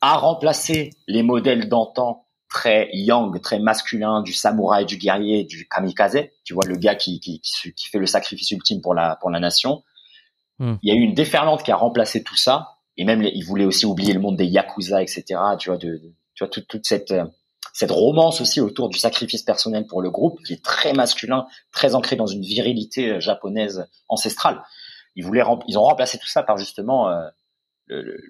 à 0.01 0.17
remplacer 0.17 0.91
les 1.07 1.23
modèles 1.23 1.69
d'antan 1.69 2.25
très 2.49 2.89
yang, 2.93 3.39
très 3.41 3.59
masculin, 3.59 4.21
du 4.21 4.33
samouraï, 4.33 4.85
du 4.85 4.97
guerrier, 4.97 5.43
du 5.43 5.67
kamikaze, 5.67 6.19
tu 6.43 6.53
vois, 6.53 6.65
le 6.65 6.75
gars 6.75 6.95
qui, 6.95 7.19
qui, 7.19 7.41
qui, 7.41 7.87
fait 7.87 7.99
le 7.99 8.07
sacrifice 8.07 8.51
ultime 8.51 8.81
pour 8.81 8.93
la, 8.93 9.17
pour 9.21 9.29
la 9.29 9.39
nation. 9.39 9.83
Hmm. 10.57 10.75
Il 10.81 10.93
y 10.93 10.97
a 10.97 10.99
eu 10.99 11.03
une 11.03 11.13
déferlante 11.13 11.63
qui 11.63 11.71
a 11.71 11.75
remplacé 11.75 12.23
tout 12.23 12.35
ça. 12.35 12.79
Et 12.97 13.05
même, 13.05 13.23
ils 13.23 13.43
voulaient 13.43 13.65
aussi 13.65 13.85
oublier 13.85 14.13
le 14.13 14.19
monde 14.19 14.35
des 14.35 14.45
yakuza, 14.45 15.01
etc. 15.01 15.23
Tu 15.57 15.69
vois, 15.69 15.77
de, 15.77 16.01
tu 16.33 16.43
vois 16.43 16.49
toute, 16.49 16.67
toute 16.67 16.85
cette 16.85 17.11
euh, 17.11 17.25
cette 17.73 17.91
romance 17.91 18.41
aussi 18.41 18.61
autour 18.61 18.89
du 18.89 18.97
sacrifice 18.97 19.43
personnel 19.43 19.85
pour 19.85 20.01
le 20.01 20.09
groupe, 20.09 20.41
qui 20.43 20.53
est 20.53 20.63
très 20.63 20.93
masculin, 20.93 21.47
très 21.71 21.95
ancré 21.95 22.15
dans 22.15 22.27
une 22.27 22.41
virilité 22.41 23.09
euh, 23.09 23.19
japonaise 23.19 23.87
ancestrale. 24.07 24.61
Ils 25.15 25.25
voulaient, 25.25 25.43
ils 25.67 25.77
ont 25.77 25.83
remplacé 25.83 26.17
tout 26.17 26.27
ça 26.27 26.43
par 26.43 26.57
justement 26.57 27.09
euh, 27.91 28.01
le, 28.01 28.21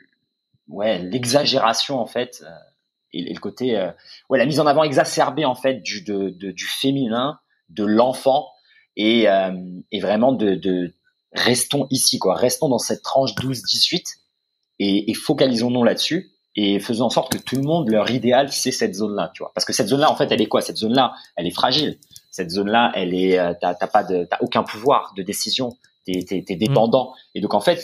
ouais 0.68 1.00
l'exagération 1.00 2.00
en 2.00 2.06
fait 2.06 2.44
euh, 2.46 2.50
et, 3.12 3.34
le 3.34 3.40
côté 3.40 3.78
euh, 3.78 3.92
ouais 4.30 4.38
la 4.38 4.46
mise 4.46 4.60
en 4.60 4.68
avant 4.68 4.84
exacerbée 4.84 5.46
en 5.46 5.56
fait 5.56 5.82
du 5.82 6.02
de, 6.02 6.30
de, 6.30 6.52
du 6.52 6.66
féminin, 6.66 7.40
de 7.70 7.84
l'enfant 7.84 8.50
et, 8.96 9.28
et 9.92 10.00
vraiment 10.02 10.34
de, 10.34 10.56
de 10.56 10.94
restons 11.32 11.88
ici 11.90 12.20
quoi, 12.20 12.36
restons 12.36 12.68
dans 12.68 12.80
cette 12.80 13.02
tranche 13.02 13.34
12-18 13.36 14.18
et, 14.80 15.10
et 15.10 15.14
focalisons-nous 15.14 15.84
là-dessus 15.84 16.32
et 16.62 16.80
faisant 16.80 17.05
en 17.05 17.10
sorte 17.10 17.32
que 17.32 17.38
tout 17.38 17.55
le 17.55 17.62
monde, 17.62 17.89
leur 17.89 18.12
idéal, 18.12 18.51
c'est 18.51 18.72
cette 18.72 18.93
zone-là, 18.93 19.32
tu 19.34 19.43
vois. 19.43 19.51
Parce 19.55 19.64
que 19.64 19.72
cette 19.72 19.88
zone-là, 19.88 20.12
en 20.12 20.16
fait, 20.16 20.30
elle 20.30 20.41
est 20.41 20.47
quoi? 20.47 20.60
Cette 20.60 20.76
zone-là, 20.76 21.14
elle 21.38 21.47
est 21.47 21.55
fragile. 21.55 21.97
Cette 22.32 22.49
zone-là, 22.49 22.91
elle 22.95 23.14
est, 23.14 23.39
euh, 23.39 23.53
t'as 23.62 23.74
pas 23.76 24.03
de, 24.03 24.26
t'as 24.30 24.38
aucun 24.41 24.64
pouvoir 24.64 25.14
de 25.16 25.24
décision. 25.24 25.78
T'es, 26.05 26.26
t'es, 26.28 26.43
t'es 26.45 26.57
dépendant. 26.57 27.12
Mm. 27.12 27.38
Et 27.38 27.41
donc, 27.41 27.53
en 27.53 27.62
fait, 27.62 27.82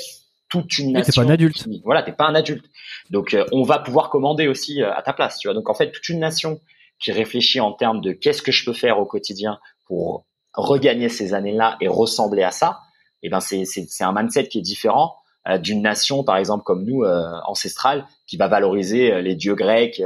toute 0.49 0.77
une 0.77 0.91
nation. 0.91 1.21
T'es 1.21 1.25
pas 1.25 1.31
un 1.31 1.33
adulte. 1.33 1.67
Voilà, 1.85 2.03
t'es 2.03 2.11
pas 2.11 2.25
un 2.25 2.35
adulte. 2.35 2.65
Donc, 3.11 3.33
euh, 3.33 3.45
on 3.53 3.63
va 3.63 3.79
pouvoir 3.79 4.09
commander 4.09 4.47
aussi 4.49 4.81
euh, 4.81 4.93
à 4.93 5.01
ta 5.01 5.13
place, 5.13 5.39
tu 5.39 5.47
vois. 5.47 5.55
Donc, 5.55 5.69
en 5.69 5.73
fait, 5.73 5.91
toute 5.91 6.09
une 6.09 6.19
nation 6.19 6.59
qui 6.99 7.13
réfléchit 7.13 7.61
en 7.61 7.71
termes 7.71 8.01
de 8.01 8.11
qu'est-ce 8.11 8.41
que 8.41 8.51
je 8.51 8.65
peux 8.65 8.73
faire 8.73 8.99
au 8.99 9.05
quotidien 9.05 9.57
pour 9.85 10.25
regagner 10.53 11.07
ces 11.07 11.33
années-là 11.33 11.77
et 11.79 11.87
ressembler 11.87 12.43
à 12.43 12.51
ça. 12.51 12.79
Et 13.23 13.27
eh 13.27 13.29
ben, 13.29 13.39
c'est, 13.39 13.63
c'est, 13.63 13.85
c'est 13.89 14.03
un 14.03 14.11
mindset 14.11 14.49
qui 14.49 14.59
est 14.59 14.61
différent 14.61 15.15
d'une 15.59 15.81
nation, 15.81 16.23
par 16.23 16.37
exemple 16.37 16.63
comme 16.63 16.83
nous, 16.83 17.03
euh, 17.03 17.31
ancestrale, 17.45 18.07
qui 18.25 18.37
va 18.37 18.47
valoriser 18.47 19.13
euh, 19.13 19.21
les 19.21 19.35
dieux 19.35 19.55
grecs, 19.55 20.01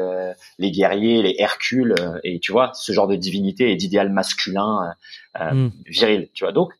les 0.58 0.72
guerriers, 0.72 1.22
les 1.22 1.36
Hercules, 1.38 1.96
et 2.24 2.40
tu 2.40 2.52
vois, 2.52 2.72
ce 2.74 2.92
genre 2.92 3.08
de 3.08 3.16
divinité 3.16 3.72
et 3.72 3.76
d'idéal 3.76 4.12
masculin 4.12 4.94
mm. 5.40 5.70
viril, 5.88 6.30
tu 6.34 6.44
vois. 6.44 6.52
Donc, 6.52 6.74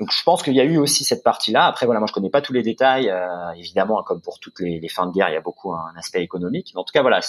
donc 0.00 0.12
je 0.12 0.22
pense 0.22 0.42
qu'il 0.42 0.54
y 0.54 0.60
a 0.60 0.64
eu 0.64 0.76
aussi 0.76 1.04
cette 1.04 1.24
partie-là. 1.24 1.66
Après 1.66 1.86
voilà, 1.86 1.98
moi 1.98 2.06
je 2.06 2.12
connais 2.12 2.30
pas 2.30 2.40
tous 2.40 2.52
les 2.52 2.62
détails. 2.62 3.12
évidemment, 3.56 4.02
comme 4.04 4.20
pour 4.20 4.38
toutes 4.38 4.60
les, 4.60 4.78
les, 4.78 4.88
fins 4.88 5.06
de 5.06 5.12
guerre, 5.12 5.28
il 5.28 5.32
y 5.32 5.36
a 5.36 5.40
beaucoup 5.40 5.72
un 5.72 5.92
aspect 5.96 6.22
économique. 6.22 6.70
Mais 6.74 6.80
en 6.80 6.84
tout 6.84 6.92
cas 6.92 7.02
voilà, 7.02 7.20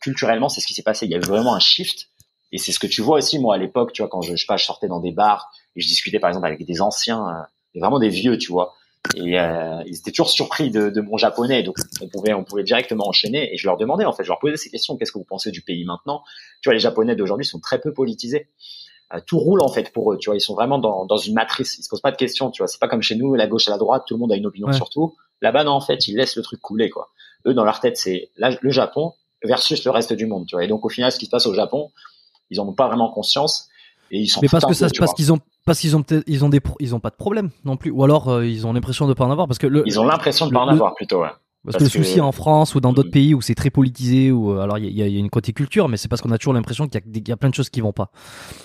culturellement 0.00 0.48
c'est 0.48 0.60
ce 0.60 0.66
qui 0.66 0.74
s'est 0.74 0.82
passé. 0.82 1.06
Il 1.06 1.12
y 1.12 1.14
a 1.14 1.18
eu 1.18 1.22
vraiment 1.22 1.54
un 1.54 1.60
shift. 1.60 2.08
Et 2.50 2.58
c'est 2.58 2.72
ce 2.72 2.78
que 2.78 2.86
tu 2.86 3.02
vois 3.02 3.18
aussi 3.18 3.38
moi 3.38 3.54
à 3.54 3.58
l'époque, 3.58 3.92
tu 3.92 4.02
vois, 4.02 4.08
quand 4.08 4.20
je, 4.20 4.34
je, 4.34 4.40
sais 4.40 4.46
pas, 4.46 4.56
je 4.56 4.64
sortais 4.64 4.88
dans 4.88 5.00
des 5.00 5.12
bars 5.12 5.50
et 5.76 5.80
je 5.80 5.86
discutais 5.86 6.18
par 6.18 6.28
exemple 6.28 6.46
avec 6.46 6.64
des 6.64 6.82
anciens, 6.82 7.46
vraiment 7.74 7.98
des 7.98 8.08
vieux, 8.08 8.38
tu 8.38 8.52
vois, 8.52 8.74
et 9.16 9.38
euh, 9.38 9.82
ils 9.86 9.96
étaient 9.96 10.10
toujours 10.10 10.30
surpris 10.30 10.70
de, 10.70 10.90
de, 10.90 11.00
mon 11.00 11.16
japonais, 11.16 11.62
donc 11.62 11.76
on 12.00 12.08
pouvait, 12.08 12.34
on 12.34 12.44
pouvait 12.44 12.62
directement 12.62 13.08
enchaîner. 13.08 13.52
Et 13.52 13.56
je 13.56 13.66
leur 13.66 13.76
demandais 13.76 14.04
en 14.04 14.12
fait, 14.12 14.22
je 14.22 14.28
leur 14.28 14.38
posais 14.38 14.56
ces 14.56 14.70
questions. 14.70 14.96
Qu'est-ce 14.96 15.12
que 15.12 15.18
vous 15.18 15.24
pensez 15.24 15.50
du 15.50 15.62
pays 15.62 15.84
maintenant? 15.84 16.22
Tu 16.60 16.68
vois, 16.68 16.74
les 16.74 16.80
japonais 16.80 17.16
d'aujourd'hui 17.16 17.46
sont 17.46 17.60
très 17.60 17.80
peu 17.80 17.92
politisés. 17.92 18.48
Euh, 19.14 19.20
tout 19.26 19.38
roule 19.38 19.62
en 19.62 19.68
fait 19.68 19.92
pour 19.92 20.12
eux. 20.12 20.18
Tu 20.18 20.28
vois, 20.28 20.36
ils 20.36 20.40
sont 20.40 20.54
vraiment 20.54 20.78
dans, 20.78 21.06
dans 21.06 21.16
une 21.16 21.34
matrice. 21.34 21.78
Ils 21.78 21.82
se 21.82 21.88
posent 21.88 22.02
pas 22.02 22.10
de 22.10 22.16
questions. 22.16 22.50
Tu 22.50 22.62
vois, 22.62 22.68
c'est 22.68 22.80
pas 22.80 22.88
comme 22.88 23.02
chez 23.02 23.16
nous, 23.16 23.34
la 23.34 23.46
gauche 23.46 23.68
à 23.68 23.70
la 23.70 23.78
droite, 23.78 24.04
tout 24.06 24.14
le 24.14 24.20
monde 24.20 24.32
a 24.32 24.36
une 24.36 24.46
opinion 24.46 24.72
sur 24.72 24.90
tout. 24.90 25.16
Là-bas, 25.40 25.64
non, 25.64 25.72
en 25.72 25.80
fait, 25.80 26.08
ils 26.08 26.16
laissent 26.16 26.36
le 26.36 26.42
truc 26.42 26.60
couler. 26.60 26.90
Quoi. 26.90 27.08
Eux, 27.46 27.54
dans 27.54 27.64
leur 27.64 27.80
tête, 27.80 27.96
c'est 27.96 28.30
le 28.36 28.70
Japon 28.70 29.14
versus 29.42 29.84
le 29.84 29.90
reste 29.90 30.12
du 30.12 30.26
monde. 30.26 30.46
Tu 30.46 30.54
vois. 30.54 30.64
Et 30.64 30.68
donc 30.68 30.84
au 30.84 30.88
final, 30.88 31.12
ce 31.12 31.18
qui 31.18 31.26
se 31.26 31.30
passe 31.30 31.46
au 31.46 31.54
Japon, 31.54 31.90
ils 32.50 32.60
en 32.60 32.68
ont 32.68 32.74
pas 32.74 32.88
vraiment 32.88 33.10
conscience. 33.10 33.68
Et 34.10 34.20
ils 34.20 34.26
sont 34.28 34.40
mais 34.42 34.48
parce 34.48 34.64
que 34.64 34.74
ça, 34.74 34.88
parce 34.98 35.14
qu'ils 35.14 35.32
ont 35.32 35.38
parce 35.66 35.80
qu'ils 35.80 35.96
ont 35.96 36.04
ils 36.26 36.44
ont 36.44 36.48
des 36.48 36.60
ils 36.80 36.94
ont 36.94 37.00
pas 37.00 37.10
de 37.10 37.16
problème 37.16 37.50
non 37.64 37.76
plus 37.76 37.90
ou 37.90 38.02
alors 38.04 38.28
euh, 38.28 38.46
ils 38.46 38.66
ont 38.66 38.72
l'impression 38.72 39.06
de 39.06 39.14
pas 39.14 39.24
en 39.24 39.30
avoir 39.30 39.46
parce 39.46 39.58
que 39.58 39.66
le, 39.66 39.82
ils 39.86 40.00
ont 40.00 40.04
l'impression 40.04 40.46
de 40.46 40.52
pas 40.52 40.60
en 40.60 40.68
avoir 40.68 40.94
plutôt 40.94 41.20
ouais. 41.20 41.28
Parce, 41.64 41.76
que 41.76 41.84
le 41.84 41.90
souci 41.90 42.20
en 42.20 42.32
France 42.32 42.74
ou 42.74 42.80
dans 42.80 42.92
d'autres 42.92 43.10
pays 43.10 43.34
où 43.34 43.42
c'est 43.42 43.54
très 43.54 43.68
politisé 43.68 44.30
ou 44.30 44.52
euh, 44.52 44.60
alors 44.60 44.78
il 44.78 44.96
y 44.96 45.02
a, 45.02 45.06
y 45.08 45.16
a, 45.16 45.18
une 45.18 45.28
côté 45.28 45.52
culture 45.52 45.88
mais 45.88 45.96
c'est 45.96 46.08
parce 46.08 46.22
qu'on 46.22 46.30
a 46.30 46.38
toujours 46.38 46.54
l'impression 46.54 46.88
qu'il 46.88 47.00
y, 47.14 47.28
y, 47.28 47.32
a 47.32 47.36
plein 47.36 47.50
de 47.50 47.54
choses 47.54 47.68
qui 47.68 47.80
vont 47.80 47.92
pas. 47.92 48.10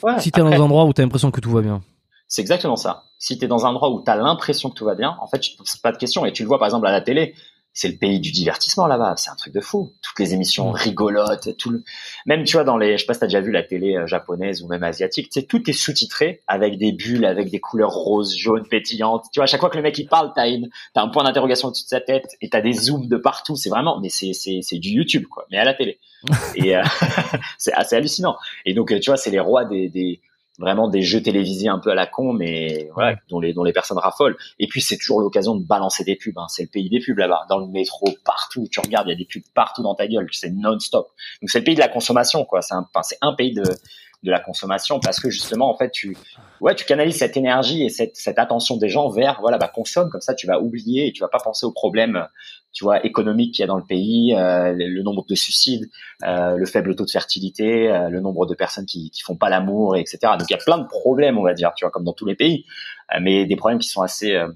Ouais, 0.04 0.20
si 0.20 0.32
t'es 0.32 0.42
dans 0.42 0.52
un 0.52 0.60
endroit 0.60 0.86
où 0.86 0.94
t'as 0.94 1.04
l'impression 1.04 1.32
que 1.32 1.42
tout 1.42 1.52
va 1.52 1.62
bien. 1.62 1.82
C'est 2.28 2.42
exactement 2.42 2.78
ça. 2.78 3.04
Si 3.20 3.38
t'es 3.38 3.48
dans 3.48 3.66
un 3.66 3.70
endroit 3.70 3.92
où 3.92 4.02
t'as 4.02 4.16
l'impression 4.16 4.70
que 4.70 4.76
tout 4.76 4.86
va 4.86 4.96
bien, 4.96 5.18
en 5.22 5.28
fait, 5.28 5.40
tu 5.40 5.52
te 5.52 5.58
poses 5.58 5.76
pas 5.78 5.92
de 5.92 5.98
questions 5.98 6.26
et 6.26 6.32
tu 6.32 6.44
le 6.44 6.48
vois 6.48 6.58
par 6.58 6.68
exemple 6.68 6.88
à 6.88 6.92
la 6.92 7.02
télé 7.02 7.36
c'est 7.74 7.88
le 7.88 7.98
pays 7.98 8.20
du 8.20 8.32
divertissement 8.32 8.86
là-bas. 8.86 9.16
C'est 9.18 9.32
un 9.32 9.36
truc 9.36 9.54
de 9.54 9.60
fou. 9.60 9.92
Toutes 10.02 10.20
les 10.20 10.34
émissions 10.34 10.72
mm. 10.72 10.76
rigolotes, 10.76 11.58
tout 11.58 11.72
le... 11.72 11.84
même 12.26 12.44
tu 12.44 12.54
vois 12.54 12.64
dans 12.64 12.78
les, 12.78 12.98
je 12.98 13.02
sais 13.02 13.06
pas 13.06 13.14
si 13.14 13.20
t'as 13.20 13.26
déjà 13.26 13.42
vu 13.42 13.52
la 13.52 13.64
télé 13.64 13.96
euh, 13.96 14.08
japonaise 14.08 14.62
ou 14.62 14.68
même 14.68 14.84
asiatique, 14.84 15.30
tu 15.30 15.40
sais, 15.40 15.46
tout 15.46 15.70
est 15.70 15.74
sous-titré 15.74 16.42
avec 16.48 16.78
des 16.78 16.92
bulles, 16.92 17.26
avec 17.26 17.50
des 17.50 17.60
couleurs 17.60 17.92
roses, 17.92 18.36
jaunes, 18.36 18.68
pétillantes. 18.68 19.26
Tu 19.34 19.40
vois, 19.40 19.46
à 19.46 19.48
chaque 19.48 19.60
fois 19.60 19.70
que 19.70 19.78
le 19.78 19.84
mec 19.84 19.98
il 19.98 20.08
parle, 20.08 20.32
t'as 20.36 20.48
une, 20.50 20.70
t'as 20.94 21.02
un 21.02 21.10
point 21.10 21.24
d'interrogation 21.24 21.70
au-dessus 21.70 21.86
de 21.86 21.90
sa 21.90 22.02
tête 22.02 22.38
et 22.42 22.50
t'as 22.50 22.62
des 22.62 22.74
zooms 22.74 23.08
de 23.08 23.18
partout. 23.18 23.56
C'est 23.56 23.70
vraiment, 23.70 24.00
mais 24.00 24.10
c'est 24.10 24.34
c'est 24.34 24.60
c'est 24.62 24.78
du 24.78 24.90
YouTube 24.90 25.26
quoi, 25.28 25.46
mais 25.52 25.58
à 25.58 25.64
la 25.64 25.74
télé. 25.74 26.00
et 26.56 26.78
euh, 26.78 26.84
c'est 27.58 27.74
assez 27.74 27.96
hallucinant. 27.96 28.38
Et 28.66 28.74
donc 28.74 28.98
tu 29.00 29.10
vois, 29.10 29.18
c'est 29.18 29.32
les 29.32 29.40
rois 29.40 29.66
des 29.66 29.90
des 29.90 30.22
vraiment 30.60 30.88
des 30.88 31.02
jeux 31.02 31.22
télévisés 31.22 31.68
un 31.68 31.80
peu 31.80 31.92
à 31.92 31.96
la 31.96 32.06
con, 32.06 32.34
mais 32.34 32.90
voilà, 32.94 33.18
dont 33.30 33.40
les 33.40 33.54
dont 33.54 33.64
les 33.64 33.74
personnes 33.74 33.98
raffolent. 33.98 34.38
Et 34.60 34.68
puis 34.68 34.82
c'est 34.82 34.98
toujours 34.98 35.20
l'occasion 35.20 35.56
de 35.56 35.66
balancer 35.66 36.04
des 36.04 36.16
pubs. 36.16 36.38
Hein. 36.38 36.48
C'est 36.50 36.64
le 36.64 36.70
pays 36.70 36.90
des 36.90 37.00
pubs 37.00 37.18
là-bas, 37.18 37.46
dans 37.50 37.60
le 37.60 37.68
métro, 37.68 38.08
partout. 38.26 38.68
Tu 38.72 38.80
regardes, 38.80 39.08
il 39.08 39.12
y 39.12 39.14
a 39.14 39.18
des 39.18 39.26
pubs 39.26 39.44
partout 39.54 39.82
dans 39.82 39.96
ta 39.96 40.08
gueule. 40.08 40.28
C'est 40.32 40.52
non-stop. 40.52 41.12
Donc 41.42 41.50
c'est 41.50 41.60
le 41.60 41.66
pays 41.66 41.76
de 41.76 41.80
la 41.80 41.90
consommation, 41.90 42.46
quoi. 42.46 42.62
C'est 42.62 42.76
un, 42.76 42.88
c'est 43.02 43.18
un 43.22 43.34
pays 43.34 43.54
de 43.54 43.64
de 44.24 44.32
la 44.32 44.40
consommation 44.40 45.00
parce 45.00 45.20
que 45.20 45.30
justement 45.30 45.70
en 45.70 45.78
fait 45.78 45.92
tu 45.92 46.18
ouais 46.62 46.76
tu 46.76 46.86
canalises 46.86 47.18
cette 47.18 47.38
énergie 47.38 47.84
et 47.84 47.90
cette, 47.90 48.16
cette 48.16 48.40
attention 48.40 48.78
des 48.78 48.90
gens 48.90 49.10
vers 49.10 49.40
voilà 49.42 49.58
bah 49.58 49.68
consomme 49.68 50.10
comme 50.10 50.22
ça 50.22 50.34
tu 50.34 50.48
vas 50.48 50.60
oublier 50.60 51.08
et 51.08 51.12
tu 51.12 51.22
vas 51.22 51.28
pas 51.28 51.40
penser 51.40 51.66
aux 51.66 51.72
problèmes 51.72 52.28
tu 52.72 52.84
vois 52.86 53.06
économiques 53.06 53.56
qu'il 53.56 53.62
y 53.62 53.66
a 53.66 53.68
dans 53.68 53.78
le 53.78 53.84
pays 53.84 54.34
euh, 54.34 54.74
le, 54.76 55.04
nombre 55.04 55.26
de 55.28 55.36
suicides 55.36 55.90
euh, 56.24 56.56
le 56.56 56.66
faible 56.66 56.96
taux 56.96 57.06
de 57.06 57.12
fertilité 57.12 57.92
euh, 57.92 58.10
le 58.10 58.22
nombre 58.22 58.46
de 58.46 58.56
personnes 58.56 58.86
qui 58.86 59.12
qui 59.12 59.22
font 59.22 59.36
pas 59.36 59.50
l'amour 59.50 59.98
etc 59.98 60.20
donc 60.40 60.50
il 60.50 60.54
y 60.54 60.58
a 60.58 60.64
plein 60.64 60.78
de 60.78 60.88
problèmes 60.88 61.38
on 61.38 61.44
va 61.44 61.54
dire 61.54 61.74
tu 61.76 61.84
vois 61.84 61.92
comme 61.92 62.06
dans 62.06 62.14
tous 62.14 62.26
les 62.26 62.36
pays 62.36 62.66
euh, 63.14 63.20
mais 63.22 63.46
des 63.46 63.56
problèmes 63.56 63.80
qui 63.80 63.90
sont 63.90 64.02
assez 64.02 64.34
euh, 64.36 64.48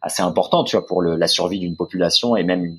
assez 0.00 0.22
importants 0.22 0.62
tu 0.62 0.76
vois 0.76 0.86
pour 0.86 1.02
le, 1.02 1.16
la 1.16 1.26
survie 1.26 1.58
d'une 1.58 1.76
population 1.76 2.36
et 2.36 2.44
même 2.44 2.78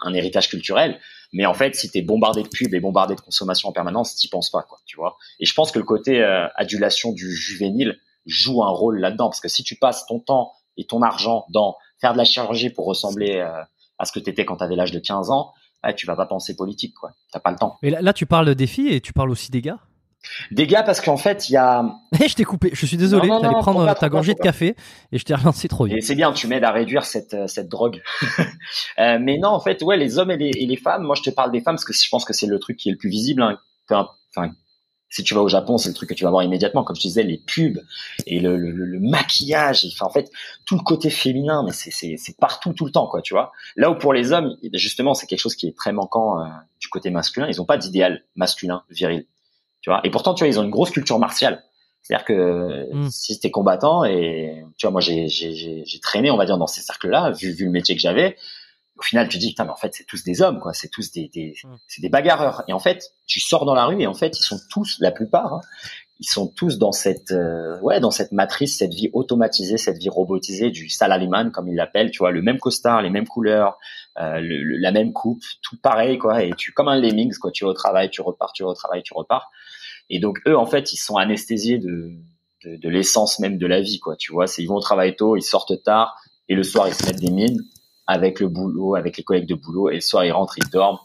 un, 0.00 0.14
héritage 0.14 0.48
culturel. 0.48 0.98
Mais 1.32 1.46
en 1.46 1.54
fait, 1.54 1.74
si 1.74 1.90
t'es 1.90 2.02
bombardé 2.02 2.42
de 2.42 2.48
pubs 2.48 2.74
et 2.74 2.80
bombardé 2.80 3.14
de 3.14 3.20
consommation 3.20 3.68
en 3.68 3.72
permanence, 3.72 4.16
t'y 4.16 4.28
penses 4.28 4.50
pas, 4.50 4.62
quoi, 4.62 4.80
tu 4.84 4.96
vois. 4.96 5.16
Et 5.40 5.46
je 5.46 5.54
pense 5.54 5.72
que 5.72 5.78
le 5.78 5.84
côté 5.84 6.22
euh, 6.22 6.46
adulation 6.56 7.12
du 7.12 7.34
juvénile 7.34 7.98
joue 8.26 8.62
un 8.62 8.70
rôle 8.70 8.98
là-dedans, 9.00 9.28
parce 9.28 9.40
que 9.40 9.48
si 9.48 9.64
tu 9.64 9.76
passes 9.76 10.06
ton 10.06 10.20
temps 10.20 10.52
et 10.76 10.84
ton 10.84 11.02
argent 11.02 11.46
dans 11.50 11.76
faire 12.00 12.12
de 12.12 12.18
la 12.18 12.24
chirurgie 12.24 12.70
pour 12.70 12.86
ressembler 12.86 13.36
euh, 13.36 13.62
à 13.98 14.04
ce 14.04 14.12
que 14.12 14.20
t'étais 14.20 14.44
quand 14.44 14.56
t'avais 14.56 14.76
l'âge 14.76 14.92
de 14.92 14.98
15 14.98 15.30
ans, 15.30 15.52
tu 15.96 16.06
vas 16.06 16.14
pas 16.14 16.26
penser 16.26 16.54
politique, 16.54 16.94
quoi. 16.94 17.10
T'as 17.32 17.40
pas 17.40 17.50
le 17.50 17.56
temps. 17.56 17.76
Là, 17.82 18.00
là, 18.00 18.12
tu 18.12 18.24
parles 18.24 18.54
des 18.54 18.68
filles 18.68 18.94
et 18.94 19.00
tu 19.00 19.12
parles 19.12 19.30
aussi 19.30 19.50
des 19.50 19.60
gars. 19.60 19.80
Des 20.50 20.66
gars, 20.66 20.82
parce 20.82 21.00
qu'en 21.00 21.16
fait, 21.16 21.48
il 21.48 21.52
y 21.52 21.56
a. 21.56 21.84
Eh, 22.20 22.28
je 22.28 22.34
t'ai 22.34 22.44
coupé. 22.44 22.70
Je 22.72 22.86
suis 22.86 22.96
désolé. 22.96 23.28
Tu 23.28 23.34
allais 23.34 23.48
prendre 23.60 23.92
ta 23.94 24.08
gorgée 24.08 24.34
de 24.34 24.38
café 24.38 24.76
et 25.10 25.18
je 25.18 25.24
t'ai 25.24 25.34
relancé 25.34 25.66
trop 25.68 25.86
vite. 25.86 25.96
Et 25.96 26.00
c'est 26.00 26.14
bien. 26.14 26.32
Tu 26.32 26.46
m'aides 26.46 26.64
à 26.64 26.70
réduire 26.70 27.04
cette 27.04 27.34
euh, 27.34 27.46
cette 27.46 27.68
drogue. 27.68 28.02
euh, 28.98 29.18
mais 29.20 29.38
non, 29.38 29.48
en 29.48 29.60
fait, 29.60 29.82
ouais, 29.82 29.96
les 29.96 30.18
hommes 30.18 30.30
et 30.30 30.36
les, 30.36 30.50
et 30.50 30.66
les, 30.66 30.76
femmes. 30.76 31.02
Moi, 31.02 31.16
je 31.16 31.22
te 31.22 31.30
parle 31.30 31.50
des 31.50 31.60
femmes 31.60 31.74
parce 31.74 31.84
que 31.84 31.92
je 31.92 32.08
pense 32.08 32.24
que 32.24 32.32
c'est 32.32 32.46
le 32.46 32.58
truc 32.58 32.76
qui 32.76 32.88
est 32.88 32.92
le 32.92 32.98
plus 32.98 33.10
visible. 33.10 33.42
Hein. 33.42 33.58
Enfin, 33.90 34.52
si 35.08 35.24
tu 35.24 35.34
vas 35.34 35.42
au 35.42 35.48
Japon, 35.48 35.76
c'est 35.76 35.88
le 35.88 35.94
truc 35.94 36.08
que 36.08 36.14
tu 36.14 36.24
vas 36.24 36.30
voir 36.30 36.42
immédiatement. 36.42 36.84
Comme 36.84 36.96
je 36.96 37.02
disais, 37.02 37.22
les 37.22 37.38
pubs 37.38 37.80
et 38.26 38.40
le, 38.40 38.56
le, 38.56 38.70
le 38.70 39.00
maquillage. 39.00 39.86
Enfin, 39.92 40.06
en 40.06 40.10
fait, 40.10 40.30
tout 40.64 40.76
le 40.76 40.82
côté 40.82 41.10
féminin, 41.10 41.64
mais 41.64 41.72
c'est 41.72 42.36
partout, 42.38 42.72
tout 42.72 42.86
le 42.86 42.92
temps, 42.92 43.06
quoi. 43.06 43.20
Tu 43.22 43.34
vois. 43.34 43.52
Là 43.76 43.90
où 43.90 43.96
pour 43.96 44.12
les 44.12 44.32
hommes, 44.32 44.56
justement, 44.74 45.14
c'est 45.14 45.26
quelque 45.26 45.40
chose 45.40 45.56
qui 45.56 45.66
est 45.66 45.76
très 45.76 45.92
manquant 45.92 46.40
euh, 46.40 46.44
du 46.80 46.88
côté 46.88 47.10
masculin. 47.10 47.46
Ils 47.48 47.60
ont 47.60 47.66
pas 47.66 47.76
d'idéal 47.76 48.24
masculin 48.36 48.84
viril 48.90 49.26
tu 49.82 49.90
vois? 49.90 50.00
Et 50.04 50.10
pourtant, 50.10 50.32
tu 50.32 50.44
vois, 50.44 50.48
ils 50.48 50.58
ont 50.58 50.62
une 50.62 50.70
grosse 50.70 50.90
culture 50.90 51.18
martiale. 51.18 51.62
C'est-à-dire 52.02 52.24
que 52.24 52.88
mm. 52.92 53.10
si 53.10 53.38
t'es 53.38 53.50
combattant 53.50 54.04
et 54.04 54.64
tu 54.78 54.86
vois, 54.86 54.92
moi 54.92 55.00
j'ai 55.00 55.28
j'ai 55.28 55.84
j'ai 55.84 56.00
traîné, 56.00 56.30
on 56.30 56.36
va 56.36 56.46
dire, 56.46 56.58
dans 56.58 56.66
ces 56.66 56.80
cercles-là, 56.80 57.30
vu 57.32 57.52
vu 57.52 57.66
le 57.66 57.70
métier 57.70 57.94
que 57.94 58.00
j'avais. 58.00 58.36
Au 58.98 59.02
final, 59.02 59.28
tu 59.28 59.38
dis 59.38 59.48
putain, 59.48 59.64
mais 59.64 59.70
en 59.70 59.76
fait, 59.76 59.94
c'est 59.94 60.04
tous 60.04 60.22
des 60.22 60.42
hommes, 60.42 60.60
quoi. 60.60 60.72
C'est 60.74 60.88
tous 60.88 61.12
des, 61.12 61.28
des 61.28 61.54
mm. 61.62 61.76
c'est 61.88 62.00
des 62.00 62.08
bagarreurs. 62.08 62.64
Et 62.68 62.72
en 62.72 62.78
fait, 62.78 63.12
tu 63.26 63.40
sors 63.40 63.64
dans 63.64 63.74
la 63.74 63.86
rue 63.86 64.00
et 64.00 64.06
en 64.06 64.14
fait, 64.14 64.38
ils 64.38 64.42
sont 64.42 64.60
tous, 64.70 64.98
la 65.00 65.10
plupart, 65.10 65.54
hein, 65.54 65.60
ils 66.22 66.28
sont 66.28 66.46
tous 66.46 66.78
dans 66.78 66.92
cette 66.92 67.32
euh, 67.32 67.80
ouais 67.80 67.98
dans 67.98 68.12
cette 68.12 68.30
matrice, 68.30 68.78
cette 68.78 68.94
vie 68.94 69.10
automatisée, 69.12 69.76
cette 69.76 69.98
vie 69.98 70.08
robotisée 70.08 70.70
du 70.70 70.88
salaryman 70.88 71.50
comme 71.50 71.68
ils 71.68 71.74
l'appellent, 71.74 72.12
tu 72.12 72.18
vois, 72.20 72.30
le 72.30 72.42
même 72.42 72.58
costard, 72.58 73.02
les 73.02 73.10
mêmes 73.10 73.26
couleurs, 73.26 73.76
euh, 74.20 74.38
le, 74.40 74.78
la 74.78 74.92
même 74.92 75.12
coupe, 75.12 75.42
tout 75.62 75.76
pareil 75.76 76.18
quoi. 76.18 76.44
Et 76.44 76.52
tu 76.56 76.72
comme 76.72 76.86
un 76.86 77.00
lemmings 77.00 77.36
quoi, 77.38 77.50
tu 77.50 77.64
vas 77.64 77.70
au 77.70 77.74
travail, 77.74 78.08
tu 78.08 78.22
repars, 78.22 78.52
tu 78.52 78.62
vas 78.62 78.68
au 78.68 78.74
travail, 78.74 79.02
tu 79.02 79.12
repars. 79.14 79.50
Et 80.10 80.20
donc 80.20 80.38
eux, 80.46 80.56
en 80.56 80.66
fait, 80.66 80.92
ils 80.92 80.96
sont 80.96 81.16
anesthésiés 81.16 81.78
de, 81.78 82.12
de, 82.64 82.76
de 82.76 82.88
l'essence 82.88 83.40
même 83.40 83.58
de 83.58 83.66
la 83.66 83.80
vie, 83.80 83.98
quoi. 83.98 84.14
Tu 84.14 84.30
vois, 84.32 84.46
c'est 84.46 84.62
ils 84.62 84.66
vont 84.66 84.76
au 84.76 84.80
travail 84.80 85.16
tôt, 85.16 85.36
ils 85.36 85.42
sortent 85.42 85.82
tard, 85.82 86.14
et 86.48 86.54
le 86.54 86.62
soir 86.62 86.86
ils 86.86 86.94
se 86.94 87.04
mettent 87.04 87.20
des 87.20 87.32
mines 87.32 87.60
avec 88.06 88.38
le 88.38 88.46
boulot, 88.46 88.94
avec 88.94 89.16
les 89.16 89.24
collègues 89.24 89.48
de 89.48 89.56
boulot, 89.56 89.90
et 89.90 89.94
le 89.96 90.00
soir 90.00 90.24
ils 90.24 90.30
rentrent, 90.30 90.58
ils 90.58 90.70
dorment. 90.70 90.98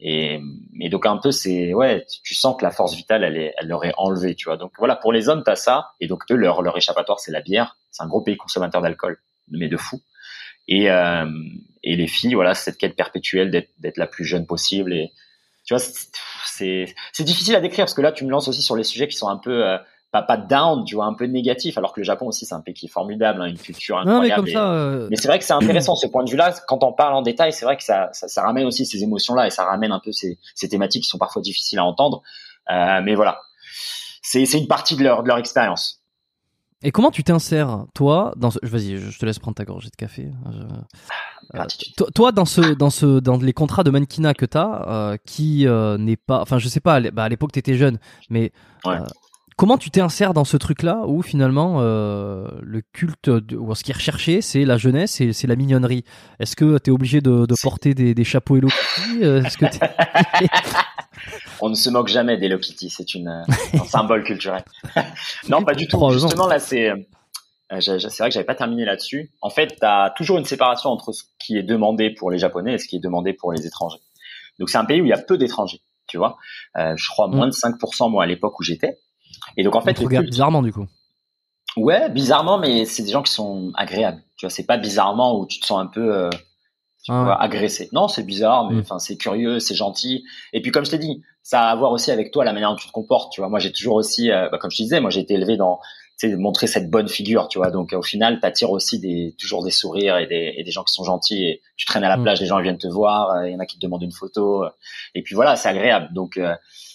Et, 0.00 0.40
et 0.80 0.88
donc 0.88 1.06
un 1.06 1.16
peu 1.18 1.30
c'est 1.30 1.72
ouais, 1.72 2.04
tu 2.24 2.34
sens 2.34 2.56
que 2.58 2.64
la 2.64 2.70
force 2.70 2.94
vitale 2.94 3.24
elle, 3.24 3.36
est, 3.36 3.54
elle 3.56 3.68
leur 3.68 3.84
est 3.84 3.94
enlevée, 3.96 4.34
tu 4.34 4.46
vois. 4.46 4.56
Donc 4.56 4.72
voilà, 4.78 4.96
pour 4.96 5.12
les 5.12 5.28
hommes 5.28 5.42
t'as 5.44 5.56
ça, 5.56 5.92
et 6.00 6.06
donc 6.06 6.22
eux 6.30 6.34
leur 6.34 6.62
leur 6.62 6.76
échappatoire 6.76 7.20
c'est 7.20 7.32
la 7.32 7.40
bière. 7.40 7.76
C'est 7.90 8.02
un 8.02 8.08
gros 8.08 8.20
pays 8.20 8.36
consommateur 8.36 8.82
d'alcool, 8.82 9.18
mais 9.48 9.68
de 9.68 9.76
fou. 9.76 10.00
Et 10.66 10.90
euh, 10.90 11.26
et 11.82 11.96
les 11.96 12.06
filles 12.06 12.34
voilà, 12.34 12.54
cette 12.54 12.76
quête 12.76 12.96
perpétuelle 12.96 13.50
d'être 13.50 13.70
d'être 13.78 13.98
la 13.98 14.06
plus 14.06 14.24
jeune 14.24 14.46
possible 14.46 14.92
et 14.92 15.12
tu 15.64 15.74
vois, 15.74 15.82
c'est 16.44 16.94
c'est 17.12 17.24
difficile 17.24 17.56
à 17.56 17.60
décrire 17.60 17.84
parce 17.84 17.94
que 17.94 18.02
là, 18.02 18.12
tu 18.12 18.24
me 18.24 18.30
lances 18.30 18.48
aussi 18.48 18.62
sur 18.62 18.76
les 18.76 18.84
sujets 18.84 19.08
qui 19.08 19.16
sont 19.16 19.28
un 19.28 19.38
peu 19.38 19.66
euh, 19.66 19.78
pas 20.14 20.22
pas 20.22 20.36
down, 20.36 20.84
tu 20.84 20.94
vois, 20.94 21.06
un 21.06 21.14
peu 21.14 21.24
négatif. 21.24 21.76
Alors 21.76 21.92
que 21.92 21.98
le 21.98 22.04
Japon 22.04 22.28
aussi, 22.28 22.46
c'est 22.46 22.54
un 22.54 22.60
pays 22.60 22.72
qui 22.72 22.86
est 22.86 22.88
formidable, 22.88 23.42
hein, 23.42 23.46
une 23.46 23.58
culture 23.58 23.98
incroyable. 23.98 24.22
Non, 24.22 24.28
mais 24.28 24.36
comme 24.36 24.46
ça. 24.46 24.70
Euh, 24.70 25.08
mais 25.10 25.16
c'est 25.16 25.26
vrai 25.26 25.40
que 25.40 25.44
c'est 25.44 25.54
intéressant 25.54 25.96
ce 25.96 26.06
point 26.06 26.22
de 26.22 26.30
vue-là. 26.30 26.54
Quand 26.68 26.84
on 26.84 26.92
parle 26.92 27.14
en 27.14 27.22
détail, 27.22 27.52
c'est 27.52 27.64
vrai 27.64 27.76
que 27.76 27.82
ça, 27.82 28.10
ça, 28.12 28.28
ça 28.28 28.42
ramène 28.42 28.64
aussi 28.64 28.86
ces 28.86 29.02
émotions-là 29.02 29.48
et 29.48 29.50
ça 29.50 29.64
ramène 29.64 29.90
un 29.90 29.98
peu 29.98 30.12
ces, 30.12 30.38
ces 30.54 30.68
thématiques 30.68 31.02
qui 31.02 31.08
sont 31.08 31.18
parfois 31.18 31.42
difficiles 31.42 31.80
à 31.80 31.84
entendre. 31.84 32.22
Euh, 32.70 33.00
mais 33.02 33.16
voilà, 33.16 33.40
c'est 34.22 34.44
une 34.44 34.68
partie 34.68 34.94
de 34.94 35.02
leur 35.02 35.24
de 35.24 35.28
leur 35.28 35.38
expérience. 35.38 36.04
Et 36.84 36.92
comment 36.92 37.10
tu 37.10 37.24
t'insères, 37.24 37.86
toi, 37.94 38.34
dans 38.36 38.50
ce... 38.50 38.58
Vas-y, 38.62 38.98
je 38.98 39.18
te 39.18 39.24
laisse 39.24 39.38
prendre 39.38 39.54
ta 39.54 39.64
gorgée 39.64 39.88
de 39.88 39.96
café. 39.96 40.30
Euh, 41.54 41.64
toi, 42.14 42.30
dans 42.30 42.44
ce, 42.44 42.60
dans 42.74 42.90
ce, 42.90 43.20
dans 43.20 43.38
les 43.38 43.54
contrats 43.54 43.84
de 43.84 43.90
mannequinat 43.90 44.34
que 44.34 44.44
t'as, 44.44 44.86
euh, 44.86 45.16
qui 45.24 45.66
euh, 45.66 45.96
n'est 45.96 46.18
pas, 46.18 46.42
enfin, 46.42 46.58
je 46.58 46.68
sais 46.68 46.80
pas, 46.80 47.00
bah, 47.00 47.24
à 47.24 47.28
l'époque 47.30 47.52
t'étais 47.52 47.76
jeune, 47.76 47.98
mais 48.28 48.52
comment 49.56 49.78
tu 49.78 49.90
t'insères 49.90 50.34
dans 50.34 50.44
ce 50.44 50.56
truc-là 50.56 51.02
où 51.06 51.22
finalement 51.22 51.80
le 51.80 52.82
culte 52.92 53.28
ou 53.28 53.74
ce 53.74 53.84
qui 53.84 53.90
est 53.90 53.94
recherché, 53.94 54.40
c'est 54.40 54.64
la 54.64 54.76
jeunesse 54.76 55.20
et 55.20 55.32
c'est 55.32 55.46
la 55.46 55.56
mignonnerie? 55.56 56.04
Est-ce 56.40 56.56
que 56.56 56.78
t'es 56.78 56.90
obligé 56.90 57.20
de, 57.20 57.46
de 57.46 57.54
porter 57.62 57.94
des, 57.94 58.14
des 58.14 58.24
chapeaux 58.24 58.56
Hello 58.56 58.68
Kitty? 58.68 59.22
Est-ce 59.22 59.58
que 59.58 59.66
On 61.60 61.68
ne 61.70 61.74
se 61.74 61.88
moque 61.88 62.08
jamais 62.08 62.36
d'Hello 62.36 62.58
Kitty, 62.58 62.90
c'est 62.90 63.14
une 63.14 63.28
un 63.28 63.84
symbole 63.84 64.24
culturel. 64.24 64.64
non, 65.48 65.62
pas 65.62 65.74
du 65.74 65.86
tout. 65.86 66.10
Justement, 66.10 66.46
là, 66.46 66.58
c'est 66.58 66.92
euh, 67.72 67.80
c'est 67.80 68.18
vrai 68.18 68.28
que 68.28 68.34
j'avais 68.34 68.44
pas 68.44 68.54
terminé 68.54 68.84
là-dessus. 68.84 69.30
En 69.40 69.50
fait, 69.50 69.76
tu 69.78 69.86
as 69.86 70.12
toujours 70.16 70.38
une 70.38 70.44
séparation 70.44 70.90
entre 70.90 71.12
ce 71.12 71.22
qui 71.38 71.56
est 71.56 71.62
demandé 71.62 72.10
pour 72.10 72.30
les 72.30 72.38
Japonais 72.38 72.74
et 72.74 72.78
ce 72.78 72.86
qui 72.86 72.96
est 72.96 73.00
demandé 73.00 73.32
pour 73.32 73.52
les 73.52 73.66
étrangers. 73.66 74.00
Donc 74.58 74.68
c'est 74.68 74.78
un 74.78 74.84
pays 74.84 75.00
où 75.00 75.04
il 75.04 75.08
y 75.08 75.14
a 75.14 75.18
peu 75.18 75.38
d'étrangers, 75.38 75.80
tu 76.06 76.18
vois. 76.18 76.36
Euh, 76.76 76.94
je 76.96 77.08
crois 77.08 77.28
moins 77.28 77.46
mm. 77.46 77.50
de 77.50 77.54
5% 77.54 78.10
moi 78.10 78.24
à 78.24 78.26
l'époque 78.26 78.58
où 78.60 78.62
j'étais. 78.62 78.98
Et 79.56 79.64
donc 79.64 79.74
en 79.74 79.80
fait, 79.80 79.98
regarde 79.98 80.26
bizarrement 80.26 80.62
du 80.62 80.72
coup. 80.72 80.86
Ouais, 81.76 82.08
bizarrement, 82.08 82.58
mais 82.58 82.84
c'est 82.84 83.02
des 83.02 83.10
gens 83.10 83.22
qui 83.22 83.32
sont 83.32 83.72
agréables. 83.74 84.22
Tu 84.36 84.46
vois, 84.46 84.50
c'est 84.50 84.66
pas 84.66 84.76
bizarrement 84.76 85.38
où 85.38 85.46
tu 85.46 85.58
te 85.60 85.66
sens 85.66 85.80
un 85.80 85.86
peu 85.86 86.14
euh, 86.14 86.30
ah 87.08 87.36
agressé. 87.42 87.88
Non, 87.92 88.08
c'est 88.08 88.22
bizarre, 88.22 88.70
mais 88.70 88.76
mm. 88.76 88.80
enfin 88.80 88.98
c'est 88.98 89.16
curieux, 89.16 89.58
c'est 89.58 89.74
gentil. 89.74 90.24
Et 90.52 90.62
puis 90.62 90.70
comme 90.70 90.84
je 90.84 90.90
t'ai 90.90 90.98
dit, 90.98 91.22
ça 91.42 91.62
a 91.62 91.70
à 91.72 91.76
voir 91.76 91.92
aussi 91.92 92.10
avec 92.10 92.30
toi 92.30 92.44
la 92.44 92.52
manière 92.52 92.70
dont 92.70 92.76
tu 92.76 92.86
te 92.86 92.92
comportes. 92.92 93.32
Tu 93.32 93.40
vois, 93.40 93.50
moi 93.50 93.58
j'ai 93.58 93.72
toujours 93.72 93.96
aussi, 93.96 94.30
euh, 94.30 94.48
bah, 94.50 94.58
comme 94.58 94.70
je 94.70 94.78
te 94.78 94.82
disais, 94.82 95.00
moi 95.00 95.10
j'ai 95.10 95.20
été 95.20 95.34
élevé 95.34 95.56
dans 95.56 95.80
c'est 96.16 96.36
montrer 96.36 96.68
cette 96.68 96.90
bonne 96.90 97.08
figure, 97.08 97.48
tu 97.48 97.58
vois. 97.58 97.72
Donc 97.72 97.92
au 97.92 98.02
final, 98.02 98.38
t'attires 98.38 98.70
aussi 98.70 99.00
des 99.00 99.34
toujours 99.38 99.64
des 99.64 99.72
sourires 99.72 100.16
et 100.16 100.26
des, 100.26 100.54
et 100.56 100.62
des 100.62 100.70
gens 100.70 100.84
qui 100.84 100.94
sont 100.94 101.02
gentils. 101.02 101.44
Et 101.44 101.60
tu 101.76 101.86
traînes 101.86 102.04
à 102.04 102.08
la 102.08 102.16
mm. 102.16 102.22
plage, 102.22 102.40
les 102.40 102.46
gens 102.46 102.58
ils 102.58 102.62
viennent 102.62 102.78
te 102.78 102.86
voir, 102.86 103.30
euh, 103.30 103.48
il 103.48 103.52
y 103.52 103.56
en 103.56 103.58
a 103.58 103.66
qui 103.66 103.76
te 103.78 103.82
demandent 103.84 104.02
une 104.02 104.12
photo. 104.12 104.64
et 105.14 105.22
puis 105.22 105.34
voilà, 105.34 105.56
c'est 105.56 105.68
agréable. 105.68 106.08
Donc 106.14 106.36
euh, 106.36 106.54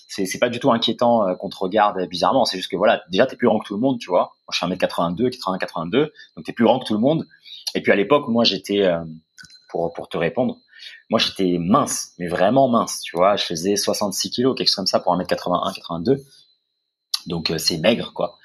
c'est 0.10 0.40
pas 0.40 0.50
du 0.50 0.60
tout 0.60 0.72
inquiétant 0.72 1.28
euh, 1.28 1.36
qu'on 1.36 1.50
te 1.50 1.58
regarde 1.58 2.04
bizarrement. 2.08 2.46
C'est 2.46 2.58
juste 2.58 2.70
que 2.70 2.76
voilà, 2.76 3.04
déjà 3.10 3.26
t'es 3.26 3.36
plus 3.36 3.48
grand 3.48 3.60
que 3.60 3.68
tout 3.68 3.76
le 3.76 3.80
monde, 3.80 4.00
tu 4.00 4.10
vois. 4.10 4.36
Moi 4.48 4.54
je 4.54 4.58
suis 4.58 4.66
1m82, 4.66 5.30
80, 5.30 5.58
82, 5.60 6.14
donc 6.36 6.46
t'es 6.46 6.54
plus 6.54 6.66
grand 6.66 6.80
que 6.80 6.86
tout 6.86 6.94
le 6.94 7.00
monde. 7.00 7.28
Et 7.76 7.82
puis 7.82 7.92
à 7.92 7.96
l'époque, 7.96 8.28
moi 8.28 8.44
j'étais 8.44 8.90
pour 9.70 9.94
pour 9.94 10.10
te 10.10 10.18
répondre, 10.18 10.58
moi 11.10 11.20
j'étais 11.20 11.58
mince, 11.60 12.14
mais 12.18 12.28
vraiment 12.28 12.68
mince, 12.68 13.02
tu 13.02 13.16
vois. 13.16 13.36
Je 13.36 13.44
faisais 13.44 13.76
66 13.76 14.32
kilos, 14.32 14.58
quelque 14.58 14.68
chose 14.68 14.76
comme 14.76 14.88
ça 14.88 15.00
pour 15.00 15.16
1m81, 15.16 15.74
82. 15.76 16.18
Donc 17.28 17.54
c'est 17.58 17.78
maigre 17.78 18.12
quoi. 18.14 18.40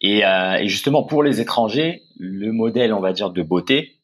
Et, 0.00 0.24
euh, 0.24 0.56
et, 0.56 0.68
justement, 0.68 1.04
pour 1.04 1.22
les 1.22 1.40
étrangers, 1.40 2.02
le 2.18 2.52
modèle, 2.52 2.92
on 2.92 3.00
va 3.00 3.12
dire, 3.12 3.30
de 3.30 3.42
beauté, 3.42 3.94
euh, 3.94 3.95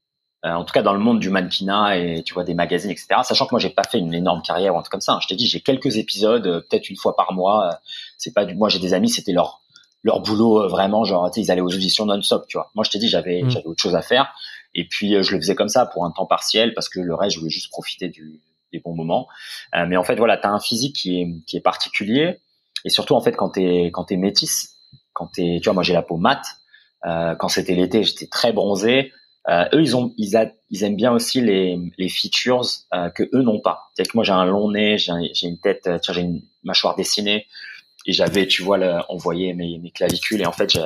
en 0.45 0.65
tout 0.65 0.73
cas 0.73 0.83
dans 0.83 0.93
le 0.93 0.99
monde 0.99 1.21
du 1.21 1.31
mannequinat 1.31 1.99
et 1.99 2.23
tu 2.25 2.35
vois 2.35 2.45
des 2.45 2.55
magazines, 2.55 2.91
etc. 2.91 3.07
Sachant 3.23 3.47
que 3.47 3.53
moi, 3.53 3.61
j'ai 3.61 3.71
pas 3.71 3.85
fait 3.85 3.99
une 3.99 4.13
énorme 4.13 4.43
carrière 4.43 4.75
ou 4.75 4.79
un 4.79 4.83
truc 4.83 4.93
comme 4.93 5.01
ça. 5.01 5.13
Hein. 5.13 5.19
Je 5.23 5.29
t'ai 5.29 5.37
dit, 5.37 5.47
j'ai 5.47 5.61
quelques 5.61 5.97
épisodes, 5.97 6.47
euh, 6.47 6.61
peut-être 6.61 6.91
une 6.91 6.97
fois 6.97 7.15
par 7.15 7.33
mois. 7.33 7.79
C'est 8.19 8.35
pas 8.35 8.45
du, 8.45 8.55
moi, 8.55 8.69
j'ai 8.69 8.81
des 8.81 8.95
amis, 8.95 9.09
c'était 9.09 9.33
leur 9.33 9.61
leur 10.05 10.19
boulot 10.19 10.69
vraiment, 10.69 11.05
genre, 11.05 11.31
tu 11.31 11.35
sais, 11.35 11.47
ils 11.47 11.51
allaient 11.53 11.61
aux 11.61 11.73
auditions 11.73 12.07
non-stop, 12.07 12.47
tu 12.49 12.57
vois. 12.57 12.73
Moi, 12.75 12.83
je 12.85 12.91
t'ai 12.91 12.99
dit, 12.99 13.09
j'avais 13.09 13.43
mmh. 13.43 13.51
j'avais 13.51 13.67
autre 13.67 13.81
chose 13.81 13.95
à 13.95 14.03
faire. 14.03 14.35
Et 14.75 14.89
puis, 14.89 15.23
je 15.23 15.33
le 15.33 15.41
faisais 15.41 15.55
comme 15.55 15.69
ça 15.69 15.87
pour 15.87 16.05
un 16.05 16.11
temps 16.11 16.27
partiel 16.27 16.75
parce 16.75 16.89
que 16.89 16.99
le 16.99 17.15
reste, 17.15 17.35
je 17.35 17.39
voulais 17.39 17.53
juste 17.53 17.71
profiter 17.71 18.09
du, 18.09 18.41
des 18.73 18.81
bons 18.81 18.95
moments. 18.95 19.29
mais 19.73 19.97
en 19.97 20.03
fait, 20.03 20.17
voilà, 20.17 20.37
tu 20.39 20.47
as 20.47 20.51
un 20.51 20.59
physique 20.59 20.97
qui 20.97 21.21
est, 21.21 21.29
qui 21.47 21.57
est 21.57 21.61
particulier. 21.61 22.41
Et 22.85 22.91
surtout, 22.91 23.15
en 23.15 23.21
fait, 23.21 23.37
quand 23.37 23.51
t'es 23.51 23.91
quand 23.93 24.05
t'es 24.05 24.17
métisse, 24.17 24.77
quand 25.13 25.29
t'es, 25.29 25.59
tu 25.61 25.65
vois, 25.65 25.75
moi 25.75 25.83
j'ai 25.83 25.93
la 25.93 26.03
peau 26.03 26.17
mate. 26.17 26.47
Euh, 27.05 27.35
quand 27.35 27.49
c'était 27.49 27.75
l'été, 27.75 28.03
j'étais 28.05 28.27
très 28.27 28.53
bronzé. 28.53 29.13
Euh, 29.49 29.65
eux, 29.73 29.83
ils 29.83 29.97
ont, 29.97 30.15
ils, 30.19 30.37
a, 30.37 30.47
ils 30.71 30.85
aiment 30.85 30.97
bien 30.97 31.13
aussi 31.13 31.41
les, 31.41 31.79
les 31.99 32.09
features 32.09 32.63
euh, 32.95 33.11
que 33.11 33.25
eux 33.35 33.43
n'ont 33.43 33.61
pas. 33.61 33.91
C'est 33.95 34.07
que 34.07 34.13
moi 34.15 34.25
j'ai 34.25 34.33
un 34.33 34.45
long 34.45 34.71
nez, 34.71 34.99
j'ai, 34.99 35.13
une 35.47 35.59
tête, 35.59 35.87
euh, 35.89 35.99
j'ai 36.11 36.21
une 36.21 36.43
mâchoire 36.63 36.95
dessinée 36.95 37.47
et 38.07 38.13
j'avais, 38.13 38.47
tu 38.47 38.63
vois, 38.63 38.79
on 39.09 39.17
voyait 39.17 39.53
mes, 39.53 39.91
clavicules 39.93 40.41
et 40.41 40.47
en 40.47 40.53
fait, 40.53 40.79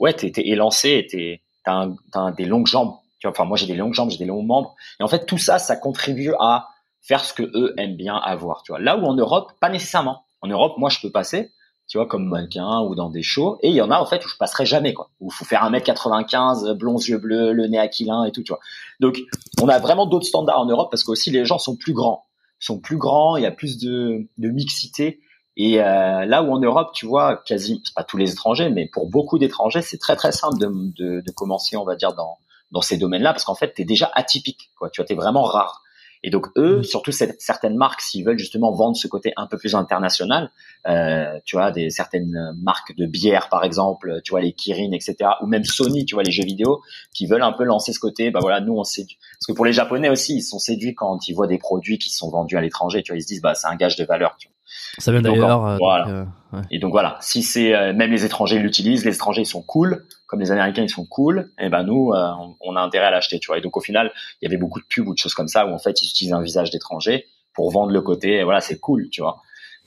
ouais, 0.00 0.12
t'es, 0.12 0.32
élancé, 0.36 1.06
t'es, 1.10 1.40
t'as 1.64 2.32
des 2.32 2.44
longues 2.44 2.66
jambes. 2.66 2.94
Tu 3.18 3.26
vois, 3.26 3.32
enfin 3.32 3.44
moi 3.44 3.56
j'ai 3.56 3.66
des 3.66 3.74
longues 3.74 3.92
jambes, 3.92 4.10
j'ai 4.10 4.18
des 4.18 4.24
longs 4.24 4.42
membres 4.42 4.74
et 4.98 5.02
en 5.02 5.08
fait 5.08 5.26
tout 5.26 5.38
ça, 5.38 5.58
ça 5.58 5.76
contribue 5.76 6.32
à 6.40 6.68
faire 7.02 7.24
ce 7.24 7.32
que 7.32 7.42
eux 7.42 7.74
aiment 7.76 7.96
bien 7.96 8.16
avoir. 8.16 8.62
Tu 8.62 8.72
vois, 8.72 8.80
là 8.80 8.96
où 8.96 9.04
en 9.04 9.14
Europe, 9.14 9.52
pas 9.60 9.68
nécessairement. 9.68 10.24
En 10.42 10.48
Europe, 10.48 10.78
moi 10.78 10.90
je 10.90 11.00
peux 11.00 11.10
passer, 11.10 11.50
tu 11.90 11.98
vois, 11.98 12.06
comme 12.06 12.28
mannequin 12.28 12.82
ou 12.82 12.94
dans 12.94 13.10
des 13.10 13.24
shows. 13.24 13.58
Et 13.62 13.68
il 13.68 13.74
y 13.74 13.82
en 13.82 13.90
a, 13.90 13.98
en 13.98 14.06
fait, 14.06 14.24
où 14.24 14.28
je 14.28 14.36
passerai 14.36 14.64
jamais, 14.64 14.94
quoi. 14.94 15.10
Où 15.18 15.28
faut 15.28 15.44
faire 15.44 15.68
1m95, 15.68 16.72
blonds 16.74 16.98
yeux 16.98 17.18
bleus, 17.18 17.52
le 17.52 17.66
nez 17.66 17.80
aquilin 17.80 18.22
et 18.24 18.30
tout, 18.30 18.44
tu 18.44 18.52
vois. 18.52 18.60
Donc, 19.00 19.18
on 19.60 19.68
a 19.68 19.80
vraiment 19.80 20.06
d'autres 20.06 20.26
standards 20.26 20.60
en 20.60 20.66
Europe 20.66 20.88
parce 20.88 21.02
qu'aussi 21.02 21.32
les 21.32 21.44
gens 21.44 21.58
sont 21.58 21.74
plus 21.74 21.92
grands. 21.92 22.26
Ils 22.62 22.66
sont 22.66 22.78
plus 22.78 22.96
grands, 22.96 23.36
il 23.36 23.42
y 23.42 23.46
a 23.46 23.50
plus 23.50 23.76
de, 23.78 24.28
de 24.38 24.48
mixité. 24.50 25.20
Et 25.56 25.82
euh, 25.82 26.24
là 26.26 26.44
où 26.44 26.52
en 26.52 26.60
Europe, 26.60 26.90
tu 26.94 27.06
vois, 27.06 27.42
quasi, 27.44 27.82
pas 27.96 28.04
tous 28.04 28.16
les 28.16 28.30
étrangers, 28.30 28.70
mais 28.70 28.86
pour 28.86 29.10
beaucoup 29.10 29.40
d'étrangers, 29.40 29.82
c'est 29.82 29.98
très 29.98 30.14
très 30.14 30.30
simple 30.30 30.58
de, 30.58 30.68
de, 30.96 31.20
de, 31.22 31.30
commencer, 31.32 31.76
on 31.76 31.84
va 31.84 31.96
dire, 31.96 32.14
dans, 32.14 32.38
dans 32.70 32.82
ces 32.82 32.98
domaines-là, 32.98 33.32
parce 33.32 33.44
qu'en 33.44 33.56
fait, 33.56 33.74
tu 33.74 33.82
es 33.82 33.84
déjà 33.84 34.08
atypique, 34.14 34.70
quoi. 34.78 34.90
Tu 34.90 35.00
vois, 35.00 35.06
tu 35.06 35.12
es 35.14 35.16
vraiment 35.16 35.42
rare. 35.42 35.82
Et 36.22 36.30
donc 36.30 36.48
eux, 36.56 36.82
surtout 36.82 37.12
certaines 37.12 37.76
marques, 37.76 38.02
s'ils 38.02 38.24
veulent 38.24 38.38
justement 38.38 38.72
vendre 38.72 38.96
ce 38.96 39.08
côté 39.08 39.32
un 39.36 39.46
peu 39.46 39.56
plus 39.56 39.74
international, 39.74 40.50
euh, 40.86 41.38
tu 41.44 41.56
vois, 41.56 41.70
des 41.70 41.90
certaines 41.90 42.54
marques 42.62 42.94
de 42.96 43.06
bière 43.06 43.48
par 43.48 43.64
exemple, 43.64 44.20
tu 44.22 44.30
vois 44.30 44.40
les 44.40 44.52
Kirin, 44.52 44.92
etc., 44.92 45.16
ou 45.40 45.46
même 45.46 45.64
Sony, 45.64 46.04
tu 46.04 46.14
vois 46.14 46.22
les 46.22 46.32
jeux 46.32 46.44
vidéo, 46.44 46.82
qui 47.14 47.26
veulent 47.26 47.42
un 47.42 47.52
peu 47.52 47.64
lancer 47.64 47.92
ce 47.92 47.98
côté, 47.98 48.30
bah 48.30 48.40
voilà, 48.42 48.60
nous 48.60 48.74
on 48.74 48.84
séduit. 48.84 49.18
Parce 49.38 49.46
que 49.46 49.52
pour 49.52 49.64
les 49.64 49.72
Japonais 49.72 50.10
aussi, 50.10 50.36
ils 50.36 50.42
sont 50.42 50.58
séduits 50.58 50.94
quand 50.94 51.26
ils 51.28 51.34
voient 51.34 51.46
des 51.46 51.58
produits 51.58 51.98
qui 51.98 52.10
sont 52.10 52.30
vendus 52.30 52.56
à 52.56 52.60
l'étranger, 52.60 53.02
tu 53.02 53.12
vois, 53.12 53.18
ils 53.18 53.22
se 53.22 53.28
disent 53.28 53.42
bah 53.42 53.54
c'est 53.54 53.68
un 53.68 53.76
gage 53.76 53.96
de 53.96 54.04
valeur. 54.04 54.36
Tu 54.38 54.48
vois. 54.48 54.59
Ça 54.98 55.12
vient 55.12 55.22
d'ailleurs. 55.22 55.66
Euh, 55.66 55.76
voilà. 55.78 56.08
Euh, 56.08 56.62
et 56.70 56.78
donc 56.78 56.92
voilà, 56.92 57.16
si 57.20 57.42
c'est 57.42 57.74
euh, 57.74 57.92
même 57.92 58.10
les 58.10 58.24
étrangers 58.24 58.58
l'utilisent, 58.58 59.04
les 59.04 59.14
étrangers 59.14 59.42
ils 59.42 59.46
sont 59.46 59.62
cool, 59.62 60.06
comme 60.26 60.40
les 60.40 60.50
Américains 60.50 60.82
ils 60.82 60.90
sont 60.90 61.06
cool, 61.06 61.52
et 61.58 61.68
ben 61.68 61.82
nous 61.82 62.12
on, 62.60 62.76
a 62.76 62.80
intérêt 62.80 63.06
à 63.06 63.10
l'acheter, 63.10 63.38
tu 63.38 63.48
vois. 63.48 63.58
Et 63.58 63.60
donc 63.60 63.76
au 63.76 63.80
final, 63.80 64.12
il 64.40 64.46
y 64.46 64.48
avait 64.48 64.60
beaucoup 64.60 64.80
de 64.80 64.86
pubs 64.86 65.06
ou 65.06 65.14
de 65.14 65.18
choses 65.18 65.34
comme 65.34 65.48
ça 65.48 65.66
où 65.66 65.70
en 65.70 65.78
fait 65.78 66.02
ils 66.02 66.08
utilisent 66.08 66.32
un 66.32 66.42
visage 66.42 66.70
d'étranger 66.70 67.26
pour 67.54 67.70
vendre 67.70 67.92
le 67.92 68.00
côté, 68.00 68.36
et 68.36 68.44
voilà 68.44 68.60
c'est 68.60 68.78
cool, 68.78 69.08
tu 69.10 69.22
vois. 69.22 69.42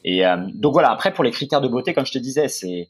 Et 0.06 0.24
donc 0.54 0.74
voilà, 0.74 0.92
après 0.92 1.14
pour 1.14 1.24
les 1.24 1.32
critères 1.32 1.62
de 1.62 1.68
beauté, 1.68 1.94
comme 1.94 2.06
je 2.06 2.12
te 2.12 2.18
disais, 2.18 2.50
c'est 2.50 2.90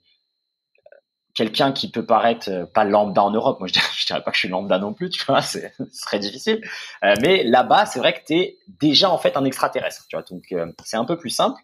quelqu'un 1.36 1.72
qui 1.72 1.90
peut 1.90 2.06
paraître 2.06 2.50
euh, 2.50 2.66
pas 2.66 2.84
lambda 2.84 3.24
en 3.24 3.32
Europe. 3.32 3.60
Moi, 3.60 3.68
je 3.68 3.74
dirais, 3.74 3.86
je 3.98 4.06
dirais 4.06 4.22
pas 4.22 4.32
que 4.32 4.36
je 4.36 4.42
suis 4.42 4.50
lambda 4.50 4.78
non 4.80 4.94
plus, 4.94 5.10
tu 5.10 5.24
vois, 5.26 5.42
c'est 5.42 5.74
très 6.02 6.20
difficile. 6.20 6.62
Euh, 7.04 7.16
mais 7.22 7.44
là-bas, 7.44 7.86
c'est 7.86 8.00
vrai 8.00 8.14
que 8.14 8.26
tu 8.26 8.34
es 8.34 8.58
déjà 8.80 9.10
en 9.10 9.18
fait 9.18 9.38
un 9.38 9.46
extraterrestre, 9.46 10.06
tu 10.08 10.16
vois. 10.16 10.24
Donc 10.30 10.44
euh, 10.52 10.72
c'est 10.84 10.98
un 10.98 11.06
peu 11.06 11.18
plus 11.18 11.30
simple. 11.30 11.60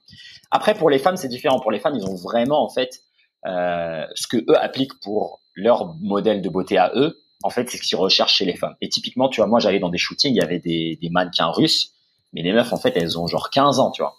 Après, 0.51 0.73
pour 0.73 0.89
les 0.89 0.99
femmes, 0.99 1.17
c'est 1.17 1.27
différent. 1.27 1.59
Pour 1.59 1.71
les 1.71 1.79
femmes, 1.79 1.95
ils 1.95 2.05
ont 2.05 2.15
vraiment 2.15 2.63
en 2.63 2.69
fait 2.69 3.03
ce 3.45 4.27
que 4.27 4.37
eux 4.37 4.57
appliquent 4.59 4.99
pour 4.99 5.39
leur 5.55 5.95
modèle 6.01 6.41
de 6.41 6.49
beauté 6.49 6.77
à 6.77 6.91
eux. 6.95 7.21
En 7.41 7.49
fait, 7.49 7.69
c'est 7.69 7.77
ce 7.77 7.83
qu'ils 7.83 7.97
recherchent 7.97 8.35
chez 8.35 8.45
les 8.45 8.55
femmes. 8.57 8.75
Et 8.81 8.89
typiquement, 8.89 9.29
tu 9.29 9.39
vois, 9.39 9.47
moi, 9.47 9.59
j'allais 9.59 9.79
dans 9.79 9.89
des 9.89 9.97
shootings, 9.97 10.33
il 10.33 10.37
y 10.37 10.41
avait 10.41 10.59
des, 10.59 10.97
des 11.01 11.09
mannequins 11.09 11.47
russes, 11.47 11.93
mais 12.33 12.41
les 12.41 12.51
meufs, 12.51 12.73
en 12.73 12.77
fait, 12.77 12.97
elles 12.97 13.17
ont 13.17 13.27
genre 13.27 13.49
15 13.49 13.79
ans, 13.79 13.91
tu 13.91 14.01
vois. 14.01 14.17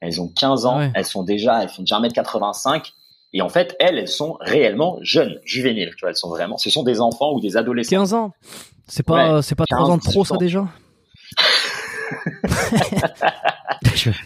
Elles 0.00 0.22
ont 0.22 0.28
15 0.28 0.64
ans, 0.64 0.90
elles 0.94 1.04
sont 1.04 1.22
déjà, 1.22 1.62
elles 1.62 1.68
font 1.68 1.82
déjà 1.82 2.00
1m85 2.00 2.92
et 3.32 3.40
en 3.40 3.48
fait, 3.48 3.74
elles, 3.80 3.98
elles 3.98 4.08
sont 4.08 4.36
réellement 4.40 4.98
jeunes, 5.02 5.40
juvéniles. 5.44 5.92
Tu 5.96 6.02
vois, 6.02 6.10
elles 6.10 6.16
sont 6.16 6.28
vraiment, 6.28 6.58
ce 6.58 6.70
sont 6.70 6.82
des 6.82 7.00
enfants 7.00 7.32
ou 7.32 7.40
des 7.40 7.56
adolescents. 7.56 7.96
15 7.96 8.14
ans. 8.14 8.32
C'est 8.86 9.04
pas, 9.04 9.42
c'est 9.42 9.54
pas 9.54 9.64
3 9.68 9.90
ans 9.90 9.96
de 9.96 10.02
trop, 10.02 10.24
ça 10.24 10.36
déjà. 10.36 10.66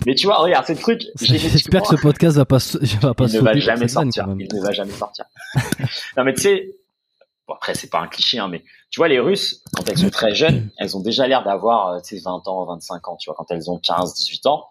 Mais 0.07 0.15
tu 0.15 0.27
vois, 0.27 0.37
regarde, 0.37 0.65
c'est 0.67 0.75
le 0.75 0.81
truc. 0.81 1.03
J'espère 1.21 1.83
que 1.83 1.89
ce 1.89 2.01
podcast 2.01 2.37
va 2.37 2.45
pas, 2.45 2.59
va 3.01 3.15
pas 3.15 3.27
il 3.27 3.37
ne 3.37 3.41
va 3.41 3.57
jamais 3.57 3.89
sortir. 3.89 4.27
Il 4.39 4.49
ne 4.53 4.63
va 4.63 4.73
jamais 4.73 4.93
sortir. 4.93 5.25
non, 6.17 6.25
mais 6.25 6.35
tu 6.35 6.43
sais, 6.43 6.77
bon, 7.47 7.55
après, 7.55 7.75
c'est 7.75 7.91
pas 7.91 8.01
un 8.01 8.09
cliché, 8.09 8.39
hein, 8.39 8.49
mais 8.49 8.65
tu 8.91 9.01
vois, 9.01 9.09
les 9.09 9.19
Russes, 9.19 9.63
quand 9.75 9.89
elles 9.89 9.99
sont 9.99 10.11
très 10.11 10.35
jeunes, 10.35 10.71
elles 10.79 10.97
ont 10.97 11.01
déjà 11.01 11.27
l'air 11.27 11.45
d'avoir, 11.45 11.89
euh, 11.89 12.01
tu 12.01 12.17
sais, 12.17 12.23
20 12.23 12.49
ans, 12.49 12.65
25 12.67 13.09
ans, 13.09 13.17
tu 13.17 13.29
vois, 13.29 13.37
quand 13.37 13.51
elles 13.51 13.71
ont 13.71 13.79
15, 13.79 14.15
18 14.15 14.47
ans. 14.47 14.67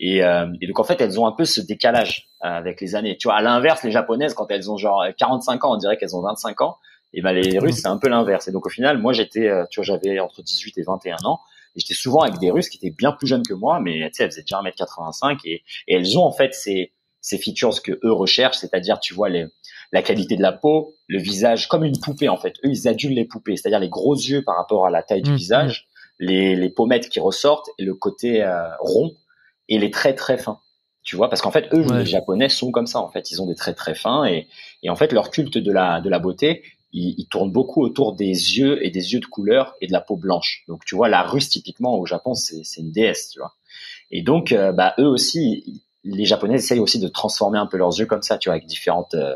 Et, 0.00 0.24
euh, 0.24 0.46
et, 0.62 0.66
donc 0.66 0.80
en 0.80 0.84
fait, 0.84 1.00
elles 1.02 1.20
ont 1.20 1.26
un 1.26 1.32
peu 1.32 1.44
ce 1.44 1.60
décalage 1.60 2.30
euh, 2.42 2.48
avec 2.48 2.80
les 2.80 2.94
années. 2.94 3.18
Tu 3.18 3.28
vois, 3.28 3.36
à 3.36 3.42
l'inverse, 3.42 3.84
les 3.84 3.92
japonaises, 3.92 4.32
quand 4.32 4.50
elles 4.50 4.70
ont 4.70 4.78
genre 4.78 5.04
45 5.16 5.62
ans, 5.64 5.74
on 5.74 5.76
dirait 5.76 5.98
qu'elles 5.98 6.16
ont 6.16 6.22
25 6.22 6.62
ans. 6.62 6.78
Et 7.12 7.20
ben 7.20 7.32
les 7.32 7.58
Russes, 7.58 7.80
c'est 7.82 7.88
un 7.88 7.98
peu 7.98 8.08
l'inverse. 8.08 8.48
Et 8.48 8.52
donc 8.52 8.66
au 8.66 8.70
final, 8.70 8.98
moi 8.98 9.12
j'étais, 9.12 9.48
euh, 9.48 9.66
tu 9.70 9.80
vois, 9.80 9.84
j'avais 9.84 10.18
entre 10.20 10.42
18 10.42 10.78
et 10.78 10.82
21 10.82 11.16
ans. 11.24 11.40
Et 11.76 11.80
j'étais 11.80 11.94
souvent 11.94 12.20
avec 12.20 12.38
des 12.38 12.50
Russes 12.50 12.68
qui 12.68 12.78
étaient 12.78 12.94
bien 12.96 13.12
plus 13.12 13.26
jeunes 13.26 13.46
que 13.46 13.52
moi, 13.52 13.78
mais 13.78 14.08
tu 14.08 14.14
sais, 14.14 14.24
elles 14.24 14.30
faisaient 14.30 14.42
déjà 14.42 14.60
1m85 14.60 15.38
et, 15.44 15.62
et 15.86 15.94
elles 15.94 16.18
ont 16.18 16.24
en 16.24 16.32
fait 16.32 16.54
ces, 16.54 16.92
ces 17.20 17.36
features 17.36 17.82
que 17.82 17.92
eux 18.02 18.12
recherchent, 18.12 18.58
c'est-à-dire, 18.58 19.00
tu 19.00 19.12
vois, 19.12 19.28
les, 19.28 19.46
la 19.92 20.02
qualité 20.02 20.36
de 20.36 20.42
la 20.42 20.52
peau, 20.52 20.94
le 21.08 21.20
visage, 21.20 21.68
comme 21.68 21.84
une 21.84 21.98
poupée 21.98 22.28
en 22.28 22.38
fait. 22.38 22.54
Eux, 22.64 22.70
ils 22.70 22.88
adulent 22.88 23.14
les 23.14 23.26
poupées, 23.26 23.56
c'est-à-dire 23.56 23.80
les 23.80 23.90
gros 23.90 24.14
yeux 24.14 24.42
par 24.42 24.56
rapport 24.56 24.86
à 24.86 24.90
la 24.90 25.02
taille 25.02 25.22
du 25.22 25.32
mmh, 25.32 25.36
visage, 25.36 25.88
mmh. 26.20 26.24
les, 26.24 26.56
les 26.56 26.70
pommettes 26.70 27.08
qui 27.08 27.20
ressortent 27.20 27.68
et 27.78 27.84
le 27.84 27.94
côté 27.94 28.44
rond 28.80 29.14
et 29.70 29.78
les 29.78 29.90
traits 29.90 30.18
très 30.18 30.36
fins. 30.36 30.60
Tu 31.02 31.16
vois, 31.16 31.30
parce 31.30 31.40
qu'en 31.40 31.50
fait, 31.50 31.72
eux, 31.72 31.82
les 31.96 32.04
Japonais 32.04 32.50
sont 32.50 32.70
comme 32.70 32.86
ça. 32.86 33.00
En 33.00 33.08
fait, 33.08 33.30
ils 33.30 33.40
ont 33.40 33.46
des 33.46 33.54
traits 33.54 33.76
très 33.76 33.94
fins 33.94 34.26
et, 34.26 34.48
et 34.82 34.90
en 34.90 34.96
fait, 34.96 35.12
leur 35.12 35.30
culte 35.30 35.56
de 35.56 35.72
la 35.72 36.02
de 36.02 36.10
la 36.10 36.18
beauté, 36.18 36.62
il, 36.92 37.26
tourne 37.28 37.50
beaucoup 37.50 37.82
autour 37.82 38.14
des 38.14 38.26
yeux 38.26 38.84
et 38.84 38.90
des 38.90 39.14
yeux 39.14 39.20
de 39.20 39.26
couleur 39.26 39.74
et 39.80 39.86
de 39.86 39.92
la 39.92 40.02
peau 40.02 40.16
blanche. 40.16 40.64
Donc, 40.68 40.84
tu 40.84 40.96
vois, 40.96 41.08
la 41.08 41.22
Russe 41.22 41.48
typiquement 41.48 41.98
au 41.98 42.04
Japon, 42.04 42.34
c'est 42.34 42.64
c'est 42.64 42.82
une 42.82 42.92
déesse, 42.92 43.30
tu 43.30 43.38
vois. 43.38 43.54
Et 44.10 44.22
donc, 44.22 44.52
euh, 44.52 44.72
bah 44.72 44.94
eux 44.98 45.06
aussi, 45.06 45.82
les 46.04 46.26
Japonais 46.26 46.56
essayent 46.56 46.80
aussi 46.80 46.98
de 46.98 47.08
transformer 47.08 47.58
un 47.58 47.66
peu 47.66 47.78
leurs 47.78 47.98
yeux 47.98 48.06
comme 48.06 48.22
ça, 48.22 48.36
tu 48.36 48.48
vois, 48.48 48.56
avec 48.56 48.66
différentes 48.66 49.14
euh, 49.14 49.34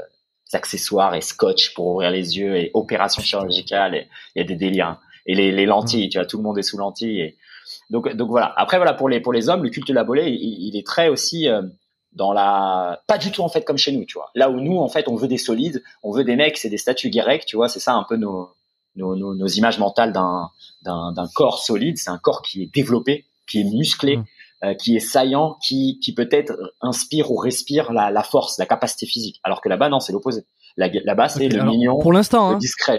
accessoires 0.53 1.14
et 1.14 1.22
scotch 1.22 1.72
pour 1.74 1.87
ouvrir 1.87 2.11
les 2.11 2.37
yeux 2.37 2.57
et 2.57 2.70
opérations 2.74 3.22
chirurgicales. 3.22 3.95
Et 3.95 4.09
il 4.35 4.41
y 4.41 4.43
a 4.43 4.47
des 4.47 4.57
délires. 4.57 4.89
Hein. 4.89 4.99
Et 5.26 5.35
les, 5.35 5.53
les 5.53 5.64
lentilles, 5.64 6.11
tu 6.11 6.18
vois, 6.18 6.26
tout 6.26 6.37
le 6.37 6.43
monde 6.43 6.59
est 6.59 6.62
sous 6.62 6.76
lentilles. 6.76 7.20
Et, 7.20 7.37
donc, 7.91 8.12
donc 8.14 8.28
voilà. 8.28 8.53
Après 8.57 8.76
voilà 8.76 8.95
pour 8.95 9.09
les 9.09 9.20
pour 9.20 9.32
les 9.32 9.49
hommes, 9.49 9.62
le 9.62 9.70
culte 9.70 9.89
de 9.89 9.95
la 9.95 10.05
beauté, 10.05 10.30
il, 10.30 10.76
est 10.76 10.87
très 10.87 11.09
aussi 11.09 11.49
euh, 11.49 11.62
dans 12.12 12.32
la 12.32 13.03
pas 13.07 13.18
du 13.18 13.30
tout 13.30 13.43
en 13.43 13.49
fait 13.49 13.64
comme 13.64 13.78
chez 13.78 13.93
nous, 13.93 14.05
tu 14.05 14.14
vois. 14.14 14.30
Là 14.35 14.51
où 14.51 14.61
nous 14.61 14.78
en 14.78 14.89
fait 14.89 15.09
on 15.09 15.16
veut 15.16 15.28
des 15.28 15.39
solides, 15.39 15.82
on 16.03 16.12
veut 16.12 16.24
des 16.24 16.37
mecs, 16.37 16.57
c'est 16.57 16.70
des 16.70 16.78
statues 16.78 17.11
grecques, 17.11 17.47
tu 17.47 17.57
vois. 17.57 17.68
C'est 17.68 17.80
ça 17.80 17.95
un 17.95 18.05
peu 18.09 18.16
nos 18.16 18.51
nos, 18.97 19.16
nos, 19.16 19.47
images 19.49 19.78
mentales 19.78 20.12
d'un 20.12 20.51
d'un 20.82 21.28
corps 21.35 21.59
solide. 21.59 21.99
C'est 21.99 22.11
un 22.11 22.18
corps 22.18 22.43
qui 22.43 22.62
est 22.62 22.74
développé, 22.74 23.26
qui 23.47 23.61
est 23.61 23.64
musclé. 23.64 24.18
Mmh. 24.18 24.24
Euh, 24.64 24.72
qui 24.72 24.97
est 24.97 25.01
saillant, 25.01 25.59
qui, 25.62 25.99
qui 26.01 26.14
peut-être 26.14 26.57
inspire 26.80 27.30
ou 27.30 27.37
respire 27.37 27.93
la, 27.93 28.11
la 28.11 28.22
force, 28.22 28.57
la 28.57 28.64
capacité 28.64 29.05
physique. 29.05 29.39
Alors 29.43 29.61
que 29.61 29.68
là-bas, 29.68 29.91
non, 29.91 30.01
c'est 30.01 30.12
l'opposé. 30.12 30.47
Là-bas, 30.76 31.28
c'est 31.28 31.49
le 31.49 31.64
mignon, 31.64 31.99
pour 31.99 32.12
l'instant, 32.14 32.51
hein, 32.51 32.57
discret. 32.57 32.99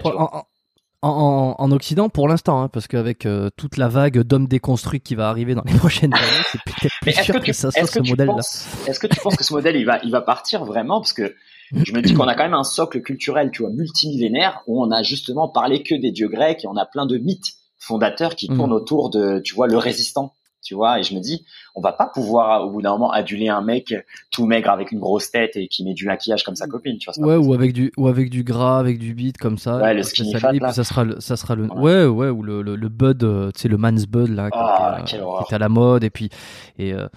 En, 1.02 1.54
en, 1.58 1.72
Occident 1.72 2.08
pour 2.08 2.28
l'instant, 2.28 2.62
hein, 2.62 2.68
parce 2.68 2.86
qu'avec 2.86 3.26
euh, 3.26 3.50
toute 3.56 3.76
la 3.76 3.88
vague 3.88 4.20
d'hommes 4.22 4.48
déconstruits 4.48 5.00
qui 5.00 5.14
va 5.14 5.28
arriver 5.28 5.54
dans 5.54 5.62
les 5.64 5.74
prochaines 5.78 6.14
années, 6.14 6.42
c'est 6.50 6.60
peut-être 6.62 6.94
plus 7.00 7.12
sûr 7.12 7.40
que, 7.40 7.52
ça 7.52 7.70
soit 7.70 7.86
ce 7.86 8.00
modèle-là. 8.00 8.40
Est-ce 8.86 8.98
que 8.98 9.06
tu 9.06 9.20
penses 9.20 9.36
que 9.36 9.44
ce 9.44 9.52
modèle 9.52 9.76
il 9.76 9.84
va, 9.84 10.00
il 10.02 10.10
va 10.10 10.20
partir 10.20 10.64
vraiment? 10.64 11.00
Parce 11.00 11.12
que 11.12 11.34
je 11.72 11.92
me 11.92 12.00
dis 12.00 12.14
qu'on 12.14 12.26
a 12.26 12.34
quand 12.34 12.44
même 12.44 12.54
un 12.54 12.64
socle 12.64 13.02
culturel, 13.02 13.50
tu 13.52 13.62
vois, 13.62 13.70
multimillénaire, 13.70 14.62
où 14.66 14.82
on 14.82 14.90
a 14.90 15.02
justement 15.02 15.48
parlé 15.48 15.82
que 15.82 15.94
des 15.94 16.12
dieux 16.12 16.28
grecs 16.28 16.64
et 16.64 16.68
on 16.68 16.76
a 16.76 16.86
plein 16.86 17.06
de 17.06 17.18
mythes 17.18 17.54
fondateurs 17.78 18.34
qui 18.34 18.48
tournent 18.48 18.70
mm. 18.70 18.74
autour 18.74 19.10
de, 19.10 19.40
tu 19.40 19.54
vois, 19.54 19.66
le 19.66 19.76
résistant, 19.76 20.32
tu 20.66 20.74
vois. 20.74 20.98
Et 20.98 21.02
je 21.02 21.14
me 21.14 21.20
dis, 21.20 21.44
on 21.74 21.80
va 21.80 21.92
pas 21.92 22.06
pouvoir 22.06 22.66
au 22.66 22.70
bout 22.70 22.82
d'un 22.82 22.90
moment 22.90 23.12
aduler 23.12 23.48
un 23.48 23.62
mec 23.62 23.94
tout 24.30 24.46
maigre 24.46 24.70
avec 24.70 24.92
une 24.92 24.98
grosse 24.98 25.30
tête 25.30 25.56
et 25.56 25.68
qui 25.68 25.84
met 25.84 25.94
du 25.94 26.06
maquillage 26.06 26.42
comme 26.42 26.56
sa 26.56 26.66
copine, 26.66 26.98
tu 26.98 27.10
vois. 27.10 27.26
Ouais, 27.26 27.36
ou 27.36 27.54
avec 27.54 27.72
du 27.72 27.92
ou 27.96 28.08
avec 28.08 28.30
du 28.30 28.42
gras, 28.42 28.78
avec 28.78 28.98
du 28.98 29.14
beat 29.14 29.38
comme 29.38 29.58
ça. 29.58 29.76
Ouais, 29.78 29.94
le 29.94 30.02
skinny 30.02 30.32
ça, 30.32 30.40
fat, 30.40 30.72
ça 30.72 30.84
sera 30.84 31.04
le, 31.04 31.20
ça 31.20 31.36
sera 31.36 31.54
le 31.54 31.66
ouais 31.72 32.04
ouais 32.06 32.28
ou 32.28 32.42
le 32.42 32.62
le, 32.62 32.88
bud, 32.88 33.22
euh, 33.22 33.50
tu 33.52 33.62
sais 33.62 33.68
le 33.68 33.76
man's 33.76 34.06
bud 34.06 34.28
là 34.28 34.50
qui, 34.50 34.58
ah, 34.60 35.02
était, 35.02 35.54
à 35.54 35.58
la 35.58 35.68
mode 35.68 36.04
et 36.04 36.10
puis 36.10 36.30
et 36.78 36.92
euh, 36.92 37.08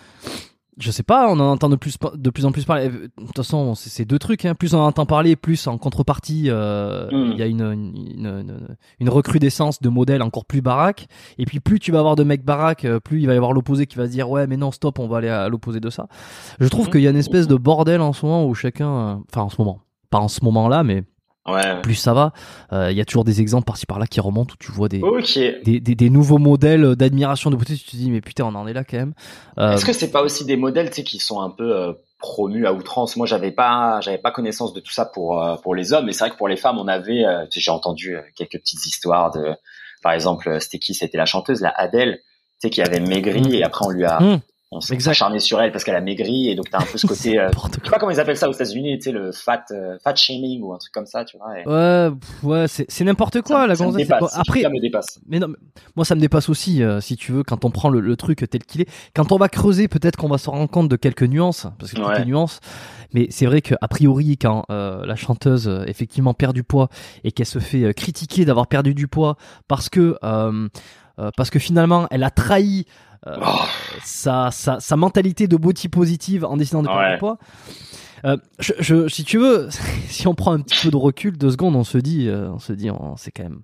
je 0.80 0.92
sais 0.92 1.04
pas, 1.04 1.30
on 1.30 1.40
en 1.40 1.52
entend 1.52 1.70
de 1.70 1.76
plus, 1.76 1.98
de 2.16 2.30
plus 2.30 2.46
en 2.46 2.52
plus 2.52 2.64
parler. 2.66 2.90
De 2.90 3.10
toute 3.18 3.36
façon, 3.36 3.76
c'est 3.76 4.06
deux 4.06 4.20
trucs. 4.20 4.46
Hein. 4.46 4.56
Plus 4.56 4.74
on 4.74 4.80
en 4.80 4.88
entend 4.88 5.06
parler, 5.06 5.36
plus 5.36 5.68
en 5.68 5.78
contrepartie, 5.78 6.46
euh, 6.48 7.08
hmm. 7.12 7.32
il 7.34 7.38
y 7.38 7.44
a 7.44 7.48
une, 7.48 7.62
une, 7.62 8.68
une, 9.00 9.10
recrudescence 9.10 9.82
de 9.82 9.90
modèles 9.90 10.22
encore 10.22 10.46
plus 10.46 10.62
baraques. 10.62 11.08
Et 11.38 11.46
puis 11.46 11.60
plus 11.60 11.80
tu 11.80 11.92
vas 11.92 12.00
avoir 12.00 12.16
de 12.16 12.24
mecs 12.24 12.46
baraques, 12.46 12.86
euh, 12.86 13.00
plus 13.00 13.20
il 13.20 13.28
va 13.28 13.34
y 13.34 13.38
avoir 13.38 13.52
l'opposé 13.52 13.88
qui 13.88 13.98
va 13.98 14.06
se 14.06 14.12
dire 14.12 14.30
ouais 14.30 14.48
mais 14.48 14.58
non 14.58 14.72
stop, 14.72 15.00
on 15.00 15.08
va 15.08 15.18
aller 15.18 15.30
à 15.30 15.50
l'opposé 15.50 15.80
de 15.80 15.90
ça. 15.90 16.08
Je 16.60 16.68
trouve 16.68 16.88
hmm. 16.88 16.92
qu'il 16.92 17.02
y 17.02 17.08
a 17.08 17.10
une 17.10 17.18
espèce 17.18 17.48
de 17.48 17.56
bordel 17.56 18.02
en 18.02 18.14
ce 18.14 18.26
moment 18.26 18.46
où 18.46 18.54
chacun, 18.54 18.90
euh, 18.90 19.16
enfin 19.30 19.42
en 19.42 19.50
ce 19.50 19.56
moment, 19.60 19.80
pas 20.10 20.20
en 20.20 20.30
ce 20.30 20.44
moment-là, 20.46 20.84
mais 20.84 21.04
plus 21.82 21.96
ça 21.96 22.14
va, 22.14 22.34
il 22.72 22.76
euh, 22.76 22.92
y 22.92 23.02
a 23.02 23.06
toujours 23.06 23.24
des 23.24 23.42
exemples 23.42 23.66
par-ci 23.66 23.86
par-là 23.86 24.08
qui 24.08 24.20
remontent 24.20 24.54
où 24.54 24.58
tu 24.58 24.72
vois 24.72 24.90
des, 24.90 25.02
des, 25.64 25.80
des, 25.80 26.10
nouveaux 26.10 26.38
modèles 26.38 26.96
d'admiration 26.96 27.50
de 27.50 27.56
beauté. 27.56 27.76
Tu 27.76 27.84
te 27.84 27.96
dis 27.96 28.12
mais 28.12 28.22
putain 28.22 28.46
on 28.46 28.56
en 28.56 28.68
est 28.68 28.74
là 28.74 28.84
quand 28.84 28.98
même. 28.98 29.14
Euh, 29.58 29.74
Est-ce 29.74 29.86
que 29.86 29.94
c'est 29.94 30.12
pas 30.12 30.22
aussi 30.22 30.46
des 30.46 30.58
modèles 30.58 30.90
qui 30.90 31.20
sont 31.20 31.42
un 31.42 31.50
peu 31.50 31.76
euh, 31.76 31.94
promus 32.20 32.66
à 32.66 32.74
outrance? 32.74 33.16
Moi 33.16 33.28
j'avais 33.28 33.52
pas 33.52 34.00
j'avais 34.02 34.18
pas 34.18 34.32
connaissance 34.32 34.74
de 34.74 34.80
tout 34.80 34.92
ça 34.92 35.06
pour 35.06 35.42
pour 35.64 35.76
les 35.76 35.94
hommes, 35.94 36.06
mais 36.06 36.14
c'est 36.14 36.26
vrai 36.26 36.32
que 36.32 36.38
pour 36.38 36.48
les 36.48 36.58
femmes 36.58 36.78
on 36.78 36.88
avait 36.88 37.24
j'ai 37.52 37.72
entendu 37.72 38.18
quelques 38.36 38.60
petites 38.60 38.86
histoires 38.86 39.32
de 39.32 39.54
par 40.02 40.14
exemple 40.14 40.58
c'était 40.62 40.80
qui 40.80 40.94
c'était 40.94 41.18
la 41.18 41.26
chanteuse 41.26 41.62
la 41.62 41.74
Adèle 41.76 42.20
tu 42.62 42.68
sais 42.68 42.70
qui 42.70 42.82
avait 42.82 43.00
maigri 43.00 43.42
mmh. 43.42 43.54
et 43.54 43.64
après 43.64 43.86
on 43.86 43.90
lui 43.90 44.06
a 44.06 44.20
mmh 44.20 44.40
on 44.72 44.82
s'est 44.82 45.08
acharné 45.08 45.40
sur 45.40 45.60
elle 45.60 45.72
parce 45.72 45.84
qu'elle 45.84 45.96
a 45.96 46.02
maigri 46.02 46.50
et 46.50 46.56
donc 46.56 46.70
t'as 46.70 46.80
un 46.80 46.86
peu 46.86 46.98
ce 46.98 47.08
côté 47.08 47.40
euh, 47.40 47.50
je 47.52 47.86
sais 47.86 47.90
pas 47.90 47.98
comment 47.98 48.12
ils 48.12 48.20
appellent 48.20 48.38
ça 48.38 48.48
aux 48.48 48.54
États-Unis 48.54 49.00
tu 49.00 49.06
sais 49.06 49.12
le 49.12 49.32
fat 49.32 49.64
euh, 49.72 49.98
fat 50.04 50.16
shaming 50.16 50.62
ou 50.62 50.74
un 50.74 50.78
truc 50.78 50.94
comme 50.94 51.08
ça 51.08 51.26
tu 51.26 51.38
vois 51.38 51.54
ouais 51.66 52.12
ouais 52.44 52.68
c'est 52.68 52.86
c'est 52.88 53.04
n'importe 53.04 53.42
quoi 53.42 53.66
la 53.66 53.76
gonzesse. 53.76 54.10
après 54.12 54.62
ça 54.62 54.70
me 54.70 54.80
dépasse. 54.80 55.20
mais 55.28 55.40
non 55.40 55.48
moi 55.96 56.06
ça 56.06 56.14
me 56.14 56.22
dépasse 56.22 56.50
aussi 56.50 56.84
euh, 56.84 57.02
si 57.02 57.16
tu 57.18 57.32
veux 57.32 57.44
quand 57.44 57.66
on 57.66 57.72
prend 57.72 57.90
le, 57.90 58.16
truc 58.16 58.46
tel 58.50 58.64
qu'il 58.64 58.82
est. 58.82 58.90
Quand 59.16 59.32
on 59.32 59.38
va 59.38 59.50
creuser 59.50 59.88
peut-être 59.88 60.18
qu'on 60.18 60.28
va 60.28 60.38
se 60.38 60.50
rendre 60.50 60.70
compte 60.70 60.90
de 60.90 60.96
quelques 60.96 61.24
nuances 61.24 61.68
parce 61.80 61.92
que 61.92 61.98
toutes 61.98 62.18
les 62.20 62.26
nuances 62.26 62.60
mais 63.14 63.28
c'est 63.32 63.46
vrai 63.46 63.62
que 63.62 63.76
a 63.82 63.88
priori 63.88 64.38
quand 64.38 64.66
la 64.70 65.16
chanteuse 65.16 65.68
effectivement 65.88 66.34
perd 66.34 66.54
du 66.54 66.64
poids 66.64 66.90
et 67.24 67.32
qu'elle 67.32 67.46
se 67.46 67.60
fait 67.60 67.94
critiquer 67.94 68.46
d'avoir 68.46 68.68
perdu 68.68 68.94
du 68.94 69.08
poids 69.08 69.36
parce 69.68 69.90
que 69.90 70.18
parce 71.36 71.50
que 71.50 71.60
finalement 71.60 72.08
elle 72.12 72.24
a 72.24 72.30
trahi 72.30 72.86
euh, 72.86 73.09
oh. 73.26 73.60
sa, 74.04 74.50
sa, 74.52 74.80
sa, 74.80 74.96
mentalité 74.96 75.48
de 75.48 75.58
body 75.58 75.88
positive 75.90 76.46
en 76.46 76.58
décidant 76.58 76.82
de 76.82 76.88
perdre 76.88 77.12
du 77.14 77.18
poids. 77.18 77.38
Euh, 78.26 78.38
je, 78.60 78.74
je, 78.80 79.08
si 79.08 79.24
tu 79.24 79.38
veux, 79.38 79.70
si 80.08 80.28
on 80.28 80.36
prend 80.36 80.52
un 80.54 80.62
petit 80.62 80.80
peu 80.84 80.92
de 80.92 80.98
recul, 80.98 81.38
deux 81.38 81.52
secondes, 81.52 81.76
on 81.76 81.84
se 81.84 81.98
dit, 81.98 82.28
euh, 82.28 82.52
on 82.52 82.60
se 82.60 82.74
dit, 82.74 82.90
c'est 83.18 83.32
quand 83.32 83.44
même 83.44 83.62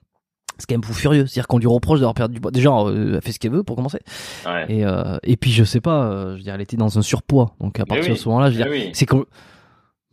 c'est 0.57 0.67
quand 0.67 0.75
même 0.75 0.83
fou 0.83 0.93
furieux. 0.93 1.25
C'est-à-dire 1.25 1.47
qu'on 1.47 1.57
lui 1.57 1.67
reproche 1.67 1.99
d'avoir 1.99 2.13
perdu 2.13 2.35
du 2.35 2.41
poids. 2.41 2.51
Déjà, 2.51 2.69
euh, 2.69 3.15
elle 3.15 3.21
fait 3.21 3.31
ce 3.31 3.39
qu'elle 3.39 3.51
veut 3.51 3.63
pour 3.63 3.75
commencer. 3.75 3.99
Ouais. 4.45 4.65
Et, 4.69 4.85
euh, 4.85 5.17
et 5.23 5.37
puis, 5.37 5.51
je 5.51 5.63
sais 5.63 5.81
pas, 5.81 6.03
euh, 6.05 6.31
je 6.31 6.37
veux 6.37 6.43
dire, 6.43 6.53
elle 6.53 6.61
était 6.61 6.77
dans 6.77 6.97
un 6.97 7.01
surpoids. 7.01 7.55
Donc, 7.59 7.79
à 7.79 7.85
partir 7.85 8.05
oui. 8.05 8.11
de 8.11 8.15
ce 8.15 8.27
moment-là, 8.29 8.49
je 8.51 8.57
veux 8.57 8.63
dire, 8.63 8.71
oui. 8.71 8.89
c'est 8.93 9.05
que. 9.05 9.25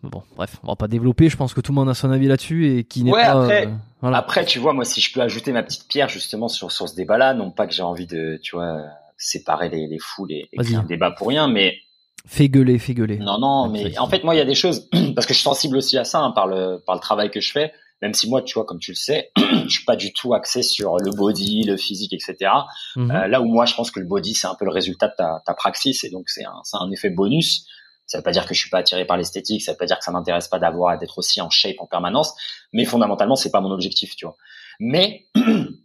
Bon, 0.02 0.22
bref, 0.34 0.56
on 0.64 0.68
va 0.68 0.76
pas 0.76 0.88
développer. 0.88 1.28
Je 1.28 1.36
pense 1.36 1.54
que 1.54 1.60
tout 1.60 1.70
le 1.70 1.76
monde 1.76 1.88
a 1.88 1.94
son 1.94 2.10
avis 2.10 2.26
là-dessus 2.26 2.76
et 2.76 2.82
qui 2.82 3.04
n'est 3.04 3.12
Ouais, 3.12 3.22
pas. 3.22 3.44
après- 3.44 3.66
euh, 3.68 3.70
voilà. 4.00 4.18
Après, 4.18 4.44
tu 4.44 4.58
vois, 4.58 4.72
moi, 4.72 4.84
si 4.84 5.00
je 5.00 5.12
peux 5.12 5.20
ajouter 5.20 5.52
ma 5.52 5.62
petite 5.62 5.86
pierre 5.86 6.08
justement 6.08 6.48
sur, 6.48 6.72
sur 6.72 6.88
ce 6.88 6.96
débat-là, 6.96 7.34
non 7.34 7.52
pas 7.52 7.68
que 7.68 7.72
j'ai 7.72 7.84
envie 7.84 8.08
de, 8.08 8.36
tu 8.42 8.56
vois, 8.56 8.64
euh, 8.64 8.86
séparer 9.22 9.68
les, 9.68 9.86
les 9.86 9.98
foules 9.98 10.32
et, 10.32 10.48
et 10.52 10.56
créer 10.56 10.76
un 10.76 10.84
débat 10.84 11.10
pour 11.10 11.28
rien, 11.28 11.48
mais 11.48 11.76
Fais 12.24 12.48
gueuler, 12.48 12.78
fais 12.78 12.94
gueuler. 12.94 13.18
non, 13.18 13.38
non, 13.38 13.68
mais 13.68 13.98
en 13.98 14.08
fait, 14.08 14.22
moi, 14.22 14.34
il 14.34 14.38
y 14.38 14.40
a 14.40 14.44
des 14.44 14.54
choses 14.54 14.88
parce 15.16 15.26
que 15.26 15.32
je 15.34 15.38
suis 15.38 15.44
sensible 15.44 15.76
aussi 15.76 15.98
à 15.98 16.04
ça 16.04 16.20
hein, 16.20 16.30
par 16.30 16.46
le 16.46 16.80
par 16.86 16.94
le 16.94 17.00
travail 17.00 17.30
que 17.30 17.40
je 17.40 17.50
fais. 17.50 17.72
Même 18.00 18.14
si 18.14 18.28
moi, 18.28 18.42
tu 18.42 18.54
vois, 18.54 18.64
comme 18.64 18.78
tu 18.80 18.92
le 18.92 18.96
sais, 18.96 19.30
je 19.36 19.68
suis 19.68 19.84
pas 19.84 19.96
du 19.96 20.12
tout 20.12 20.34
axé 20.34 20.62
sur 20.62 20.96
le 20.98 21.10
body, 21.10 21.64
le 21.64 21.76
physique, 21.76 22.12
etc. 22.12 22.50
Mhm. 22.96 23.10
Euh, 23.10 23.26
là 23.28 23.40
où 23.40 23.44
moi, 23.46 23.64
je 23.64 23.74
pense 23.74 23.90
que 23.90 24.00
le 24.00 24.06
body, 24.06 24.34
c'est 24.34 24.46
un 24.46 24.54
peu 24.54 24.64
le 24.64 24.70
résultat 24.70 25.08
de 25.08 25.14
ta, 25.16 25.42
ta 25.44 25.54
praxis, 25.54 26.04
et 26.04 26.10
donc 26.10 26.28
c'est 26.28 26.44
un, 26.44 26.62
un 26.80 26.90
effet 26.92 27.10
bonus. 27.10 27.66
Ça 28.06 28.18
veut 28.18 28.24
pas 28.24 28.32
dire 28.32 28.46
que 28.46 28.54
je 28.54 28.60
suis 28.60 28.70
pas 28.70 28.78
attiré 28.78 29.04
par 29.04 29.16
l'esthétique, 29.16 29.62
ça 29.62 29.72
veut 29.72 29.78
pas 29.78 29.86
dire 29.86 29.98
que 29.98 30.04
ça 30.04 30.12
m'intéresse 30.12 30.48
pas 30.48 30.58
d'avoir 30.58 30.98
d'être 30.98 31.18
aussi 31.18 31.40
en 31.40 31.50
shape 31.50 31.76
en 31.78 31.86
permanence, 31.86 32.34
mais 32.72 32.84
fondamentalement, 32.84 33.36
c'est 33.36 33.50
pas 33.50 33.60
mon 33.60 33.70
objectif, 33.70 34.14
tu 34.16 34.26
vois. 34.26 34.36
Mais 34.80 35.26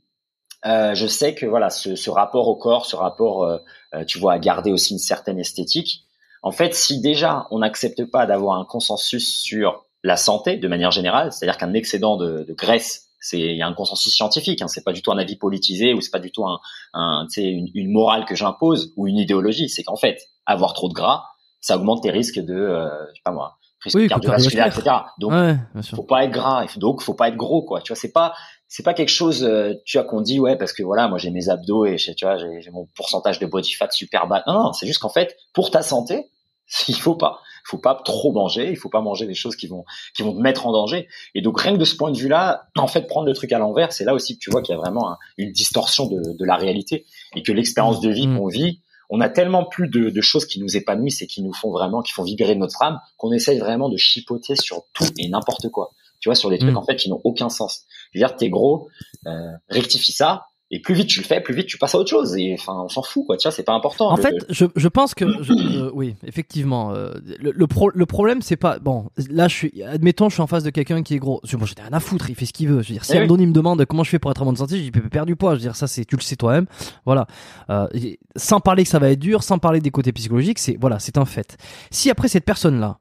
euh, 0.66 0.96
je 0.96 1.08
sais 1.08 1.36
que 1.36 1.46
voilà, 1.46 1.70
ce, 1.70 1.96
ce 1.96 2.10
rapport 2.10 2.48
au 2.48 2.56
corps, 2.56 2.86
ce 2.86 2.96
rapport, 2.96 3.44
euh, 3.44 3.58
euh, 3.94 4.06
tu 4.06 4.20
vois, 4.20 4.34
à 4.34 4.40
garder 4.40 4.72
aussi 4.72 4.94
une 4.94 5.00
certaine 5.00 5.40
esthétique. 5.40 6.04
En 6.44 6.52
fait, 6.52 6.74
si 6.74 7.02
déjà 7.02 7.48
on 7.52 7.60
n'accepte 7.60 8.06
pas 8.06 8.26
d'avoir 8.26 8.60
un 8.60 8.66
consensus 8.66 9.38
sur 9.38 9.86
la 10.04 10.18
santé 10.18 10.58
de 10.58 10.68
manière 10.68 10.92
générale, 10.92 11.32
c'est-à-dire 11.32 11.58
qu'un 11.58 11.74
excédent 11.74 12.18
de, 12.18 12.44
de 12.48 12.54
graisse, 12.54 13.08
c'est 13.20 13.40
il 13.40 13.58
y 13.58 13.62
a 13.62 13.68
un 13.68 13.74
consensus 13.74 14.14
scientifique, 14.14 14.62
hein, 14.62 14.68
c'est 14.68 14.84
pas 14.84 14.94
du 14.94 15.02
tout 15.02 15.12
un 15.12 15.18
avis 15.18 15.36
politisé 15.36 15.94
ou 15.94 16.02
c'est 16.02 16.12
pas 16.12 16.20
du 16.20 16.32
tout 16.32 16.46
un, 16.46 16.60
un 16.94 17.28
une, 17.38 17.68
une 17.74 17.92
morale 17.92 18.26
que 18.26 18.36
j'impose 18.36 18.94
ou 18.96 19.08
une 19.08 19.18
idéologie, 19.18 19.70
c'est 19.70 19.84
qu'en 19.84 19.96
fait, 19.96 20.22
avoir 20.46 20.74
trop 20.74 20.88
de 20.88 20.94
gras, 20.94 21.24
ça 21.60 21.76
augmente 21.76 22.04
tes 22.04 22.12
risques 22.12 22.40
de, 22.40 22.54
euh, 22.54 22.90
je 23.10 23.16
sais 23.16 23.22
pas 23.26 23.32
moi, 23.32 23.58
risques 23.82 23.98
Oui, 23.98 24.08
cardiovasculaires, 24.08 24.68
etc. 24.68 24.96
Donc 25.20 25.32
ouais, 25.32 25.58
faut 25.84 26.04
pas 26.04 26.24
être 26.24 26.32
gras, 26.32 26.66
donc 26.78 27.02
faut 27.02 27.16
pas 27.16 27.30
être 27.30 27.36
gros 27.36 27.64
quoi. 27.64 27.82
Tu 27.82 27.92
vois, 27.92 28.00
c'est 28.00 28.14
pas 28.14 28.34
c'est 28.70 28.84
pas 28.84 28.94
quelque 28.94 29.10
chose 29.10 29.44
euh, 29.44 29.74
tu 29.86 29.98
vois 29.98 30.06
qu'on 30.08 30.22
dit 30.22 30.40
ouais 30.40 30.56
parce 30.58 30.74
que 30.74 30.84
voilà 30.84 31.08
moi 31.08 31.18
j'ai 31.18 31.30
mes 31.32 31.50
abdos 31.50 31.86
et 31.86 31.96
tu 31.98 32.26
vois 32.26 32.38
j'ai 32.38 32.70
mon 32.72 32.86
pourcentage 32.96 33.40
de 33.40 33.46
body 33.46 33.72
fat 33.74 33.90
super 33.92 34.28
bas. 34.28 34.44
Non 34.48 34.54
non, 34.54 34.74
c'est 34.74 34.88
juste 34.88 35.00
qu'en 35.00 35.10
fait 35.10 35.38
pour 35.54 35.72
ta 35.72 35.82
santé 35.82 36.30
il 36.88 36.96
faut 36.96 37.16
pas 37.16 37.40
il 37.66 37.70
faut 37.72 37.78
pas 37.78 37.96
trop 37.96 38.32
manger, 38.32 38.70
il 38.70 38.78
faut 38.78 38.88
pas 38.90 39.02
manger 39.02 39.26
des 39.28 39.34
choses 39.34 39.56
qui 39.58 39.68
vont 39.68 39.84
qui 40.16 40.24
vont 40.24 40.34
te 40.34 40.40
mettre 40.40 40.68
en 40.68 40.72
danger. 40.72 41.08
Et 41.36 41.42
donc 41.42 41.60
rien 41.62 41.74
que 41.74 41.78
de 41.78 41.84
ce 41.86 41.96
point 41.98 42.12
de 42.12 42.18
vue-là, 42.18 42.68
en 42.78 42.88
fait 42.88 43.08
prendre 43.08 43.26
le 43.28 43.34
truc 43.34 43.52
à 43.52 43.60
l'envers, 43.60 43.92
c'est 43.92 44.06
là 44.06 44.14
aussi 44.14 44.36
que 44.36 44.40
tu 44.40 44.50
vois 44.52 44.62
qu'il 44.62 44.74
y 44.74 44.78
a 44.78 44.80
vraiment 44.82 45.12
un- 45.12 45.18
une 45.38 45.52
distorsion 45.52 46.08
de, 46.08 46.34
de 46.38 46.46
la 46.46 46.56
réalité 46.56 47.06
et 47.36 47.44
que 47.44 47.52
l'expérience 47.52 48.00
de 48.02 48.10
vie 48.10 48.28
Mm. 48.28 48.38
qu'on 48.38 48.48
vit 48.48 48.82
on 49.10 49.22
a 49.22 49.30
tellement 49.30 49.64
plus 49.64 49.88
de, 49.88 50.10
de 50.10 50.22
choses 50.22 50.46
qui 50.46 50.60
nous 50.60 50.76
épanouissent 50.76 51.22
et 51.22 51.28
qui 51.28 51.42
nous 51.42 51.54
font 51.54 51.72
vraiment, 51.72 52.02
qui 52.02 52.12
font 52.12 52.24
vibrer 52.24 52.56
notre 52.56 52.82
âme, 52.82 53.00
qu'on 53.16 53.32
essaye 53.32 53.58
vraiment 53.58 53.88
de 53.88 53.96
chipoter 53.96 54.58
sur 54.58 54.84
tout 54.94 55.06
et 55.18 55.30
n'importe 55.30 55.70
quoi. 55.70 55.92
Tu 56.20 56.28
vois, 56.28 56.36
sur 56.36 56.50
des 56.50 56.58
trucs 56.58 56.74
Mm. 56.74 56.78
en 56.78 56.84
fait 56.86 56.98
qui 56.98 57.10
n'ont 57.10 57.22
aucun 57.24 57.48
sens. 57.48 57.84
Je 58.14 58.20
veux 58.20 58.26
dire, 58.26 58.36
t'es 58.36 58.50
gros, 58.50 58.90
euh, 59.28 59.32
rectifie 59.70 60.12
ça, 60.12 60.46
et 60.70 60.82
plus 60.82 60.96
vite 60.96 61.08
tu 61.08 61.22
le 61.22 61.26
fais, 61.26 61.40
plus 61.40 61.54
vite 61.56 61.68
tu 61.68 61.78
passes 61.78 61.96
à 61.96 61.98
autre 61.98 62.10
chose. 62.10 62.36
Et 62.36 62.54
enfin, 62.54 62.74
on 62.84 62.90
s'en 62.90 63.02
fout, 63.02 63.26
quoi. 63.26 63.38
Tu 63.38 63.44
vois, 63.48 63.54
c'est 63.54 63.64
pas 63.64 63.72
important. 63.74 64.10
En 64.10 64.18
Le- 64.18 64.22
fait, 64.22 64.36
je, 64.50 64.66
je 64.76 64.88
pense 64.90 65.16
que 65.16 65.26
je- 65.42 65.54
euh, 65.54 65.92
oui, 65.94 66.16
effectivement, 66.26 66.92
euh, 66.94 67.14
le, 67.40 67.52
le, 67.52 67.68
pro- 67.68 67.90
le 67.94 68.06
problème 68.06 68.42
c'est 68.42 68.58
pas 68.58 68.78
bon. 68.80 69.10
Là, 69.30 69.48
je 69.48 69.56
suis, 69.56 69.82
admettons, 69.84 70.28
je 70.28 70.34
suis 70.34 70.42
en 70.42 70.48
face 70.48 70.64
de 70.64 70.70
quelqu'un 70.70 71.04
qui 71.04 71.14
est 71.16 71.20
gros. 71.20 71.40
Je- 71.46 71.56
j'en 71.58 71.66
ai 71.66 71.82
rien 71.84 71.94
à 71.94 72.02
foutre. 72.02 72.30
Il 72.30 72.36
fait 72.36 72.46
ce 72.46 72.52
qu'il 72.52 72.68
veut. 72.68 72.82
Je 72.82 72.90
veux 72.90 72.94
dire, 72.96 73.06
si 73.06 73.14
Eh 73.14 73.20
oui. 73.20 73.24
Andoni 73.24 73.48
me 73.48 73.54
demande 73.54 73.86
comment 73.86 74.04
je 74.04 74.10
fais 74.10 74.20
pour 74.20 74.30
être 74.32 74.42
en 74.42 74.46
bonne 74.46 74.58
santé, 74.58 74.78
je 74.84 74.90
dis 74.90 74.92
perds 74.92 75.26
du 75.26 75.38
poids. 75.38 75.52
Je 75.52 75.60
veux 75.60 75.62
dire, 75.62 75.76
ça, 75.78 75.88
c'est 75.88 76.04
tu 76.04 76.18
le 76.18 76.22
sais 76.22 76.36
toi-même. 76.36 76.66
Voilà. 77.06 77.28
Euh, 77.70 77.88
sans 78.36 78.60
parler 78.60 78.84
que 78.84 78.90
ça 78.90 79.00
va 79.00 79.10
être 79.12 79.20
dur, 79.20 79.44
sans 79.44 79.60
parler 79.60 79.80
des 79.80 79.92
côtés 79.92 80.12
psychologiques, 80.12 80.60
c'est 80.60 80.76
voilà, 80.82 81.00
c'est 81.00 81.18
un 81.18 81.24
fait. 81.26 81.56
Si 81.92 82.10
après 82.10 82.28
cette 82.28 82.44
personne-là, 82.46 83.00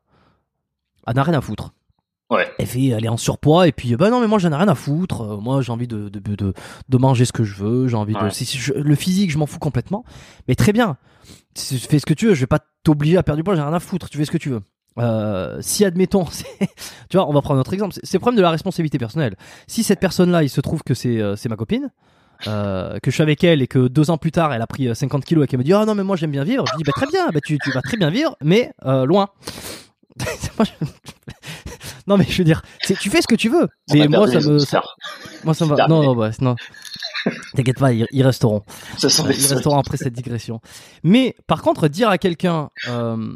elle 1.09 1.15
n'a 1.17 1.23
rien 1.25 1.35
à 1.39 1.41
foutre. 1.41 1.73
Ouais. 2.29 2.49
Elle 2.59 2.67
fait, 2.67 2.87
elle 2.87 3.05
est 3.05 3.09
en 3.09 3.17
surpoids 3.17 3.69
et 3.69 3.73
puis 3.73 3.95
bah 3.95 4.11
non 4.11 4.21
mais 4.21 4.27
moi 4.27 4.39
j'en 4.41 4.51
ai 4.51 4.57
rien 4.57 4.67
à 4.69 4.75
foutre. 4.75 5.21
Euh, 5.21 5.37
moi 5.37 5.63
j'ai 5.63 5.71
envie 5.71 5.87
de 5.87 6.09
de, 6.09 6.19
de 6.35 6.53
de 6.89 6.97
manger 6.99 7.25
ce 7.25 7.33
que 7.33 7.45
je 7.45 7.55
veux. 7.55 7.87
J'ai 7.87 7.97
envie 7.97 8.15
de 8.15 8.31
si- 8.31 8.45
si 8.45 8.59
je- 8.59 8.73
le 8.73 8.95
physique 8.97 9.31
je 9.31 9.39
m'en 9.39 9.47
fous 9.47 9.61
complètement. 9.61 10.05
Mais 10.49 10.55
très 10.57 10.73
bien. 10.73 10.97
Fais 11.55 11.99
ce 12.01 12.07
que 12.07 12.15
tu 12.15 12.27
veux. 12.27 12.35
Je 12.35 12.41
vais 12.41 12.47
pas 12.49 12.59
t'obliger 12.83 13.17
à 13.17 13.23
perdre 13.23 13.37
du 13.37 13.45
poids. 13.45 13.55
J'ai 13.55 13.63
rien 13.63 13.73
à 13.73 13.79
foutre. 13.81 14.09
Tu 14.11 14.19
fais 14.19 14.25
ce 14.25 14.31
que 14.33 14.39
tu 14.39 14.51
veux. 14.51 14.61
Euh, 14.99 15.59
si 15.61 15.85
admettons, 15.85 16.25
tu 17.11 17.17
vois, 17.17 17.29
on 17.29 17.33
va 17.33 17.43
prendre 17.43 17.59
notre 17.59 17.73
exemple. 17.75 17.95
C'est- 17.95 18.13
le 18.15 18.19
problème 18.19 18.39
de 18.39 18.43
la 18.43 18.51
responsabilité 18.51 18.99
personnelle. 18.99 19.37
Si 19.69 19.83
cette 19.85 20.01
personne-là, 20.01 20.43
il 20.43 20.49
se 20.51 20.61
trouve 20.61 20.83
que 20.83 20.95
c'est 20.95 21.21
euh, 21.21 21.37
c'est 21.37 21.49
ma 21.49 21.57
copine, 21.57 21.91
euh, 22.49 22.99
que 23.03 23.11
je 23.11 23.15
suis 23.15 23.23
avec 23.23 23.45
elle 23.45 23.63
et 23.63 23.67
que 23.69 23.87
deux 23.89 24.11
ans 24.11 24.19
plus 24.19 24.33
tard, 24.33 24.53
elle 24.53 24.63
a 24.63 24.67
pris 24.67 24.89
euh, 24.89 24.95
50 24.95 25.25
kilos 25.25 25.45
et 25.45 25.47
qu'elle 25.47 25.59
me 25.61 25.65
dit 25.65 25.73
ah 25.75 25.85
non 25.87 25.95
mais 25.95 26.03
moi 26.03 26.17
j'aime 26.17 26.31
bien 26.33 26.45
vivre, 26.45 26.65
je 26.73 26.77
dis 26.77 26.83
bah 26.83 26.93
très 26.97 27.07
bien, 27.07 27.29
bah 27.33 27.41
tu, 27.45 27.57
tu 27.63 27.71
vas 27.71 27.83
très 27.83 27.97
bien 27.97 28.11
vivre, 28.11 28.37
mais 28.43 28.73
euh, 28.85 29.05
loin. 29.05 29.29
Moi, 30.59 30.65
je- 30.65 30.87
non 32.07 32.17
mais 32.17 32.25
je 32.29 32.39
veux 32.39 32.45
dire, 32.45 32.63
tu 32.83 33.11
fais 33.11 33.21
ce 33.23 33.27
que 33.27 33.35
tu 33.35 33.49
veux. 33.49 33.69
Mais 33.93 34.09
moi 34.09 34.27
ça 34.29 34.41
me, 34.41 34.59
moi 35.45 35.55
ça 35.55 35.65
me 35.65 35.71
va. 35.71 35.77
C'est 35.77 35.83
Non 35.89 36.01
terminé. 36.01 36.07
non 36.07 36.15
bah, 36.17 36.31
non. 36.41 36.57
T'inquiète 37.55 37.79
pas, 37.79 37.93
ils, 37.93 38.07
ils 38.13 38.23
resteront. 38.23 38.63
Euh, 39.03 39.09
ils 39.09 39.47
resteront 39.53 39.79
après 39.79 39.97
cette 39.97 40.13
digression. 40.13 40.61
Mais 41.03 41.35
par 41.49 41.63
contre, 41.63 41.89
dire 41.89 42.09
à 42.09 42.19
quelqu'un, 42.19 42.71
euh, 42.89 43.35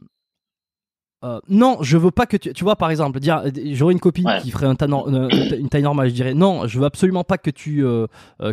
euh, 1.25 1.41
non, 1.49 1.79
je 1.83 1.99
veux 1.99 2.13
pas 2.13 2.25
que 2.27 2.37
tu, 2.37 2.53
tu 2.55 2.63
vois, 2.65 2.77
par 2.77 2.91
exemple, 2.91 3.19
dire, 3.21 3.43
j'aurais 3.73 3.93
une 3.93 4.01
copine 4.01 4.27
Ouais. 4.27 4.41
qui 4.41 4.51
ferait 4.53 4.67
un 4.67 4.77
euh, 4.81 5.29
une 5.59 5.69
taille 5.69 5.83
normale, 5.83 6.09
je 6.09 6.15
dirais, 6.15 6.35
non, 6.35 6.67
je 6.69 6.79
veux 6.79 6.87
absolument 6.87 7.25
pas 7.25 7.37
que 7.37 7.51
tu, 7.51 7.85
euh, 7.85 8.07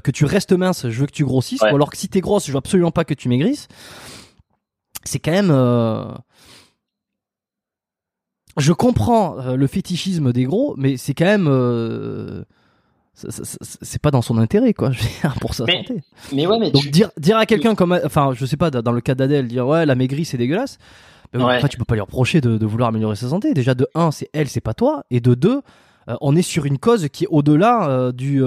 que 0.03 0.09
tu 0.11 0.25
restes 0.25 0.51
mince, 0.53 0.89
je 0.89 0.99
veux 0.99 1.05
que 1.05 1.11
tu 1.13 1.23
grossisses, 1.23 1.61
Ouais. 1.61 1.71
ou 1.71 1.75
alors 1.75 1.91
que 1.91 1.97
si 1.97 2.09
t'es 2.09 2.19
grosse, 2.19 2.47
je 2.47 2.51
veux 2.51 2.57
absolument 2.57 2.91
pas 2.91 3.05
que 3.05 3.13
tu 3.13 3.29
maigrisses. 3.29 3.67
C'est 5.03 5.19
quand 5.19 5.31
même, 5.31 5.51
euh, 5.51 6.05
je 8.57 8.73
comprends 8.73 9.39
euh, 9.39 9.55
le 9.55 9.67
fétichisme 9.67 10.31
des 10.33 10.43
gros, 10.45 10.73
mais 10.77 10.97
c'est 10.97 11.13
quand 11.13 11.25
même, 11.25 11.47
euh, 11.49 12.43
c'est 13.13 14.01
pas 14.01 14.11
dans 14.11 14.21
son 14.21 14.37
intérêt, 14.37 14.73
quoi, 14.73 14.91
je 14.91 14.99
veux 15.01 15.09
dire, 15.21 15.35
pour 15.39 15.53
sa 15.53 15.65
Mais 15.65 15.77
santé. 15.85 16.01
Mais 16.33 16.45
ouais, 16.47 16.59
mais 16.59 16.71
Donc 16.71 16.83
tu- 16.83 16.89
dire 16.89 17.09
dire 17.17 17.37
à 17.37 17.45
quelqu'un 17.45 17.73
comme 17.75 17.99
enfin 18.05 18.31
je 18.35 18.45
sais 18.45 18.57
pas 18.57 18.69
dans 18.69 18.91
le 18.91 19.01
cas 19.01 19.15
d'Adèle 19.15 19.47
dire 19.47 19.67
ouais 19.67 19.85
la 19.85 19.95
maigrie 19.95 20.25
c'est 20.25 20.37
dégueulasse. 20.37 20.77
Ben, 21.33 21.43
Ouais. 21.43 21.55
Après 21.55 21.67
tu 21.69 21.77
peux 21.77 21.85
pas 21.85 21.95
lui 21.95 22.01
reprocher 22.01 22.41
de, 22.41 22.57
de 22.57 22.65
vouloir 22.65 22.89
améliorer 22.89 23.15
sa 23.15 23.29
santé. 23.29 23.53
Déjà 23.53 23.73
de 23.75 23.87
un 23.95 24.11
c'est 24.11 24.29
elle 24.33 24.47
c'est 24.47 24.61
pas 24.61 24.73
toi 24.73 25.03
et 25.11 25.19
de 25.19 25.33
deux 25.33 25.61
euh, 26.09 26.15
on 26.21 26.35
est 26.35 26.41
sur 26.41 26.65
une 26.65 26.77
cause 26.77 27.09
qui 27.09 27.25
est 27.25 27.29
au-delà 27.29 27.89
euh, 27.89 28.11
du 28.11 28.41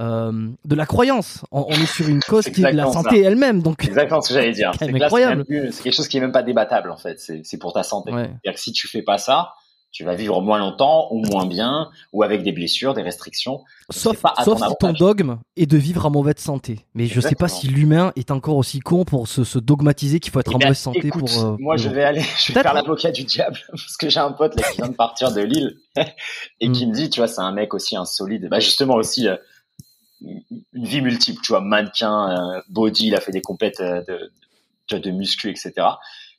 euh, 0.00 0.48
de 0.64 0.74
la 0.74 0.86
croyance. 0.86 1.44
On, 1.52 1.66
on 1.68 1.72
est 1.72 1.86
sur 1.86 2.08
une 2.08 2.20
cause 2.20 2.44
qui 2.44 2.50
est 2.50 2.54
de 2.58 2.62
la 2.62 2.70
exactement 2.70 2.92
santé 3.02 3.20
elle-même 3.20 3.62
donc. 3.62 3.84
exactement 3.84 4.20
ce 4.22 4.28
que 4.28 4.34
j'allais 4.34 4.52
dire. 4.52 4.72
C'est 4.78 4.92
incroyable. 5.02 5.44
c'est 5.72 5.82
quelque 5.82 5.94
chose 5.94 6.08
qui 6.08 6.16
est 6.16 6.20
même 6.20 6.32
pas 6.32 6.42
débattable 6.42 6.90
en 6.90 6.96
fait. 6.96 7.18
C'est 7.20 7.58
pour 7.58 7.72
ta 7.72 7.82
santé. 7.82 8.12
Ouais. 8.12 8.24
C'est-à-dire 8.24 8.54
que 8.54 8.60
si 8.60 8.72
tu 8.72 8.88
fais 8.88 9.02
pas 9.02 9.18
ça, 9.18 9.52
tu 9.92 10.04
vas 10.04 10.14
vivre 10.14 10.40
moins 10.40 10.60
longtemps 10.60 11.08
ou 11.10 11.20
moins 11.26 11.46
bien 11.46 11.90
ou 12.12 12.22
avec 12.22 12.44
des 12.44 12.52
blessures, 12.52 12.94
des 12.94 13.02
restrictions. 13.02 13.64
Sauf, 13.90 14.20
pas 14.22 14.34
ton 14.44 14.56
si 14.56 14.62
ton 14.78 14.92
dogme 14.92 15.38
est 15.56 15.66
de 15.66 15.76
vivre 15.76 16.06
en 16.06 16.10
mauvaise 16.10 16.36
santé. 16.38 16.86
Mais 16.94 17.06
je 17.06 17.14
sais 17.20 17.34
pas 17.34 17.46
Exactement. 17.46 17.60
si 17.60 17.66
l'humain 17.66 18.12
est 18.14 18.30
encore 18.30 18.56
aussi 18.56 18.78
con 18.78 19.04
pour 19.04 19.26
se, 19.26 19.42
se 19.42 19.58
dogmatiser 19.58 20.20
qu'il 20.20 20.32
faut 20.32 20.38
être 20.38 20.52
Eh 20.52 20.54
en 20.54 20.58
ben, 20.58 20.66
mauvaise 20.66 20.78
santé 20.78 21.08
écoute, 21.08 21.26
pour. 21.28 21.44
euh, 21.44 21.56
moi, 21.58 21.74
pour- 21.74 21.82
je 21.82 21.88
vais 21.88 22.04
aller, 22.04 22.20
je 22.38 22.52
vais 22.52 22.62
faire 22.62 22.72
l'avocat 22.72 23.10
du 23.10 23.24
diable 23.24 23.58
parce 23.72 23.96
que 23.96 24.08
j'ai 24.08 24.20
un 24.20 24.30
pote 24.30 24.54
là 24.60 24.62
qui 24.70 24.76
vient 24.76 24.88
de 24.90 24.94
partir 24.94 25.32
de 25.32 25.40
Lille 25.40 25.74
et 26.60 26.68
Mm. 26.68 26.72
qui 26.72 26.86
me 26.86 26.92
dit, 26.94 27.10
tu 27.10 27.18
vois, 27.18 27.26
c'est 27.26 27.40
un 27.40 27.50
mec 27.50 27.74
aussi 27.74 27.96
insolide. 27.96 28.46
Bah 28.48 28.60
justement 28.60 28.94
aussi 28.94 29.26
euh, 29.26 29.34
une 30.20 30.84
vie 30.84 31.00
multiple, 31.00 31.40
tu 31.42 31.52
vois, 31.52 31.60
mannequin, 31.60 32.56
euh, 32.56 32.62
body, 32.68 33.08
il 33.08 33.14
a 33.14 33.20
fait 33.20 33.32
des 33.32 33.42
compètes 33.42 33.80
euh, 33.80 34.02
de, 34.90 34.98
de 34.98 35.10
muscu, 35.10 35.50
etc. 35.50 35.72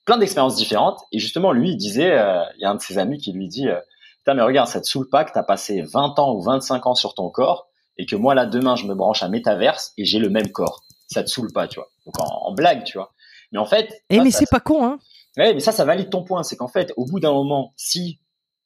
Plein 0.05 0.17
d'expériences 0.17 0.55
différentes. 0.55 0.99
Et 1.11 1.19
justement, 1.19 1.51
lui, 1.51 1.71
il 1.71 1.77
disait, 1.77 2.11
euh, 2.11 2.43
il 2.57 2.61
y 2.61 2.65
a 2.65 2.71
un 2.71 2.75
de 2.75 2.81
ses 2.81 2.97
amis 2.97 3.17
qui 3.17 3.31
lui 3.31 3.47
dit, 3.47 3.67
euh, 3.67 3.79
putain, 4.19 4.33
mais 4.33 4.41
regarde, 4.41 4.67
ça 4.67 4.81
te 4.81 4.85
saoule 4.85 5.09
pas 5.09 5.23
que 5.25 5.31
t'as 5.31 5.43
passé 5.43 5.81
20 5.81 6.19
ans 6.19 6.33
ou 6.33 6.41
25 6.41 6.85
ans 6.87 6.95
sur 6.95 7.13
ton 7.13 7.29
corps 7.29 7.67
et 7.97 8.05
que 8.05 8.15
moi 8.15 8.33
là 8.33 8.45
demain 8.45 8.75
je 8.75 8.85
me 8.85 8.95
branche 8.95 9.21
à 9.21 9.27
métaverse 9.27 9.93
et 9.97 10.05
j'ai 10.05 10.19
le 10.19 10.29
même 10.29 10.51
corps. 10.51 10.81
Ça 11.07 11.23
te 11.23 11.29
saoule 11.29 11.51
pas, 11.51 11.67
tu 11.67 11.79
vois. 11.79 11.89
Donc 12.05 12.19
en, 12.19 12.47
en 12.47 12.53
blague, 12.53 12.83
tu 12.83 12.97
vois. 12.97 13.13
Mais 13.51 13.59
en 13.59 13.65
fait, 13.65 14.03
Eh 14.09 14.19
mais 14.21 14.31
c'est 14.31 14.49
pas 14.49 14.59
con 14.61 14.85
hein. 14.85 14.99
Ouais, 15.37 15.53
mais 15.53 15.59
ça, 15.59 15.71
ça 15.71 15.85
valide 15.85 16.09
ton 16.09 16.23
point. 16.23 16.43
C'est 16.43 16.57
qu'en 16.57 16.67
fait, 16.67 16.93
au 16.97 17.05
bout 17.05 17.19
d'un 17.19 17.31
moment, 17.31 17.73
si 17.77 18.19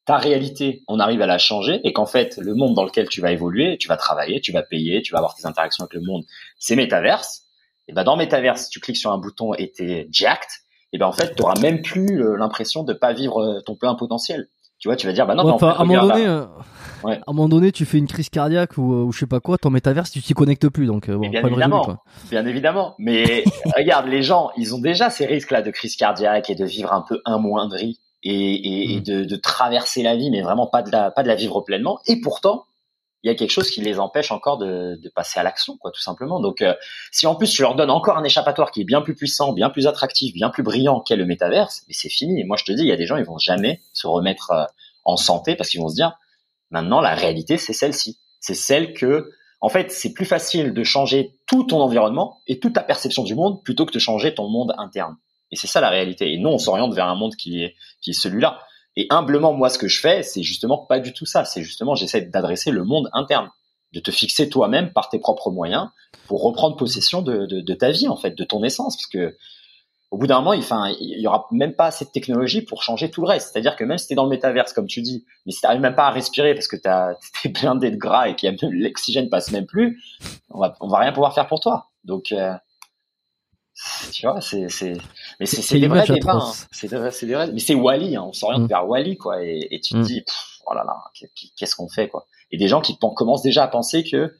ta 0.05 0.17
réalité, 0.17 0.83
on 0.87 0.99
arrive 0.99 1.21
à 1.21 1.25
la 1.27 1.37
changer 1.37 1.79
et 1.83 1.91
qu'en 1.93 2.05
fait, 2.05 2.37
le 2.37 2.53
monde 2.53 2.75
dans 2.75 2.83
lequel 2.85 3.09
tu 3.09 3.21
vas 3.21 3.31
évoluer, 3.31 3.77
tu 3.79 3.87
vas 3.87 3.97
travailler, 3.97 4.39
tu 4.39 4.51
vas 4.51 4.61
payer, 4.63 5.01
tu 5.01 5.11
vas 5.13 5.17
avoir 5.19 5.35
tes 5.35 5.45
interactions 5.47 5.83
avec 5.83 5.93
le 5.93 6.01
monde, 6.01 6.23
c'est 6.59 6.75
métaverse. 6.75 7.43
Et 7.87 7.93
ben, 7.93 8.03
dans 8.03 8.15
métaverse, 8.15 8.63
si 8.63 8.69
tu 8.69 8.79
cliques 8.79 8.97
sur 8.97 9.11
un 9.11 9.17
bouton 9.17 9.53
et 9.55 9.71
t'es 9.71 10.07
jacked, 10.11 10.47
et 10.93 10.97
ben, 10.97 11.07
en 11.07 11.11
fait, 11.11 11.35
tu 11.35 11.41
auras 11.43 11.59
même 11.59 11.81
plus 11.81 12.23
euh, 12.23 12.37
l'impression 12.37 12.83
de 12.83 12.93
pas 12.93 13.13
vivre 13.13 13.41
euh, 13.41 13.61
ton 13.65 13.75
plein 13.75 13.95
potentiel. 13.95 14.47
Tu 14.79 14.87
vois, 14.87 14.95
tu 14.95 15.07
vas 15.07 15.13
dire, 15.13 15.25
bah 15.25 15.35
non, 15.35 15.43
Ouais, 15.43 15.47
mais 15.47 15.53
en 15.53 15.55
enfin, 15.55 15.71
fait, 15.71 15.77
à 15.77 15.81
un 15.81 15.85
moment 15.85 16.07
donné, 16.07 16.25
là. 16.25 16.29
euh, 16.31 16.45
Ouais. 17.03 17.15
à 17.17 17.23
un 17.27 17.33
moment 17.33 17.49
donné, 17.49 17.71
tu 17.71 17.85
fais 17.85 17.97
une 17.99 18.07
crise 18.07 18.29
cardiaque 18.29 18.77
ou, 18.77 18.93
ou 18.93 19.11
je 19.11 19.19
sais 19.19 19.27
pas 19.27 19.39
quoi, 19.39 19.57
ton 19.57 19.69
métaverse, 19.69 20.09
tu 20.11 20.21
t'y 20.21 20.33
connectes 20.33 20.69
plus, 20.69 20.87
donc 20.87 21.09
bon, 21.09 21.19
bien 21.19 21.29
résolu, 21.41 21.51
évidemment. 21.53 21.97
Bien 22.31 22.45
évidemment. 22.47 22.95
Mais 22.97 23.43
regarde, 23.77 24.07
les 24.07 24.23
gens, 24.23 24.49
ils 24.57 24.73
ont 24.73 24.79
déjà 24.79 25.09
ces 25.09 25.25
risques-là 25.25 25.61
de 25.61 25.69
crise 25.71 25.95
cardiaque 25.95 26.49
et 26.49 26.55
de 26.55 26.65
vivre 26.65 26.91
un 26.93 27.03
peu 27.07 27.21
amoindri 27.25 27.99
et, 28.25 28.33
et, 28.33 28.93
et 28.95 28.99
Mm. 28.99 29.03
de, 29.03 29.23
de 29.23 29.35
traverser 29.37 30.03
la 30.03 30.15
vie, 30.17 30.29
mais 30.31 30.41
vraiment 30.41 30.67
pas 30.67 30.81
de 30.81 30.91
la, 30.91 31.11
pas 31.11 31.23
de 31.23 31.27
la 31.29 31.35
vivre 31.35 31.61
pleinement. 31.61 31.99
Et 32.07 32.19
pourtant, 32.19 32.65
il 33.23 33.27
y 33.27 33.31
a 33.31 33.35
quelque 33.35 33.51
chose 33.51 33.71
qui 33.71 33.81
les 33.81 33.99
empêche 33.99 34.31
encore 34.31 34.57
de, 34.59 34.99
de 35.01 35.09
passer 35.09 35.39
à 35.39 35.43
l'action, 35.43 35.77
quoi, 35.77 35.89
tout 35.91 36.01
simplement. 36.01 36.39
Donc, 36.39 36.61
euh, 36.61 36.75
si 37.11 37.25
en 37.25 37.35
plus 37.35 37.49
tu 37.49 37.63
leur 37.63 37.73
donnes 37.75 37.89
encore 37.89 38.17
un 38.17 38.23
échappatoire 38.23 38.69
qui 38.71 38.81
est 38.81 38.85
bien 38.85 39.01
plus 39.01 39.15
puissant, 39.15 39.51
bien 39.53 39.71
plus 39.71 39.87
attractif, 39.87 40.33
bien 40.33 40.49
plus 40.49 40.61
brillant 40.61 40.99
qu'est 40.99 41.15
le 41.15 41.25
métaverse, 41.25 41.83
mais 41.87 41.93
c'est 41.95 42.09
fini. 42.09 42.39
Et 42.39 42.43
moi, 42.43 42.55
je 42.57 42.65
te 42.65 42.71
dis, 42.71 42.83
il 42.83 42.87
y 42.87 42.91
a 42.91 42.97
des 42.97 43.07
gens, 43.07 43.17
ils 43.17 43.25
vont 43.25 43.39
jamais 43.39 43.81
se 43.93 44.05
remettre 44.05 44.51
euh, 44.51 44.65
en 45.05 45.17
santé 45.17 45.55
parce 45.55 45.69
qu'ils 45.69 45.81
vont 45.81 45.89
se 45.89 45.95
dire, 45.95 46.13
maintenant, 46.69 47.01
la 47.01 47.15
réalité, 47.15 47.57
c'est 47.57 47.73
celle-ci. 47.73 48.19
C'est 48.39 48.53
celle 48.53 48.93
que, 48.93 49.31
en 49.59 49.69
fait, 49.69 49.91
c'est 49.91 50.13
plus 50.13 50.25
facile 50.25 50.73
de 50.73 50.83
changer 50.83 51.39
tout 51.47 51.63
ton 51.63 51.81
environnement 51.81 52.41
et 52.45 52.59
toute 52.59 52.73
ta 52.73 52.83
perception 52.83 53.23
du 53.23 53.33
monde 53.33 53.63
plutôt 53.63 53.87
que 53.87 53.93
de 53.93 53.99
changer 53.99 54.35
ton 54.35 54.49
monde 54.49 54.75
interne. 54.77 55.15
Et 55.51 55.55
c'est 55.55 55.67
ça 55.67 55.81
la 55.81 55.89
réalité. 55.89 56.33
Et 56.33 56.37
non, 56.37 56.53
on 56.53 56.57
s'oriente 56.57 56.93
vers 56.93 57.07
un 57.07 57.15
monde 57.15 57.35
qui 57.35 57.63
est, 57.63 57.75
qui 58.01 58.11
est 58.11 58.13
celui-là. 58.13 58.59
Et 58.95 59.07
humblement, 59.09 59.53
moi, 59.53 59.69
ce 59.69 59.77
que 59.77 59.87
je 59.87 59.99
fais, 59.99 60.23
c'est 60.23 60.43
justement 60.43 60.77
pas 60.77 60.99
du 60.99 61.13
tout 61.13 61.25
ça. 61.25 61.45
C'est 61.45 61.61
justement, 61.61 61.95
j'essaie 61.95 62.21
d'adresser 62.21 62.71
le 62.71 62.83
monde 62.83 63.09
interne, 63.13 63.49
de 63.93 63.99
te 63.99 64.11
fixer 64.11 64.49
toi-même 64.49 64.93
par 64.93 65.09
tes 65.09 65.19
propres 65.19 65.51
moyens 65.51 65.89
pour 66.27 66.41
reprendre 66.41 66.75
possession 66.77 67.21
de, 67.21 67.45
de, 67.45 67.73
ta 67.73 67.91
vie, 67.91 68.07
en 68.07 68.15
fait, 68.15 68.31
de 68.31 68.43
ton 68.43 68.63
essence. 68.63 68.95
Parce 68.95 69.07
que 69.07 69.35
au 70.11 70.17
bout 70.17 70.27
d'un 70.27 70.37
moment, 70.37 70.53
il, 70.53 70.59
enfin, 70.59 70.93
il 70.99 71.19
y 71.19 71.27
aura 71.27 71.47
même 71.51 71.75
pas 71.75 71.87
assez 71.87 72.05
de 72.05 72.09
technologie 72.09 72.61
pour 72.61 72.83
changer 72.83 73.11
tout 73.11 73.21
le 73.21 73.27
reste. 73.27 73.51
C'est-à-dire 73.51 73.75
que 73.75 73.83
même 73.83 73.97
si 73.97 74.07
t'es 74.07 74.15
dans 74.15 74.23
le 74.23 74.29
métaverse, 74.29 74.71
comme 74.71 74.87
tu 74.87 75.01
dis, 75.01 75.25
mais 75.45 75.51
si 75.51 75.59
t'arrives 75.59 75.81
même 75.81 75.95
pas 75.95 76.07
à 76.07 76.11
respirer 76.11 76.53
parce 76.53 76.67
que 76.67 76.77
t'es 77.43 77.49
blindé 77.49 77.91
de 77.91 77.97
gras 77.97 78.29
et 78.29 78.35
que 78.35 78.47
l'oxygène 78.65 79.29
passe 79.29 79.51
même 79.51 79.65
plus, 79.65 80.01
on 80.49 80.59
va, 80.59 80.75
on 80.79 80.87
va 80.87 80.99
rien 80.99 81.11
pouvoir 81.11 81.33
faire 81.33 81.47
pour 81.47 81.59
toi. 81.59 81.89
Donc, 82.05 82.31
euh, 82.31 82.53
tu 84.13 84.25
vois, 84.25 84.39
c'est, 84.41 84.97
mais 85.39 85.45
c'est, 85.45 85.61
c'est 85.61 85.79
des 85.79 85.87
vrais 85.87 86.05
débats. 86.05 86.33
Hein. 86.33 86.51
C'est, 86.71 86.87
c'est 86.87 87.25
des 87.25 87.33
vrais, 87.33 87.51
mais 87.51 87.59
c'est 87.59 87.75
Wally, 87.75 88.15
hein. 88.15 88.23
on 88.27 88.33
s'oriente 88.33 88.63
mm. 88.63 88.67
vers 88.67 88.87
Wally, 88.87 89.17
quoi, 89.17 89.43
et, 89.43 89.67
et 89.71 89.79
tu 89.79 89.93
te 89.93 89.99
mm. 89.99 90.03
dis, 90.03 90.23
oh 90.65 90.73
là 90.73 90.83
là, 90.85 90.95
qu'est-ce 91.57 91.75
qu'on 91.75 91.89
fait, 91.89 92.07
quoi. 92.07 92.25
Et 92.51 92.57
des 92.57 92.67
gens 92.67 92.81
qui 92.81 92.97
commencent 92.97 93.41
déjà 93.41 93.63
à 93.63 93.67
penser 93.67 94.03
que, 94.03 94.35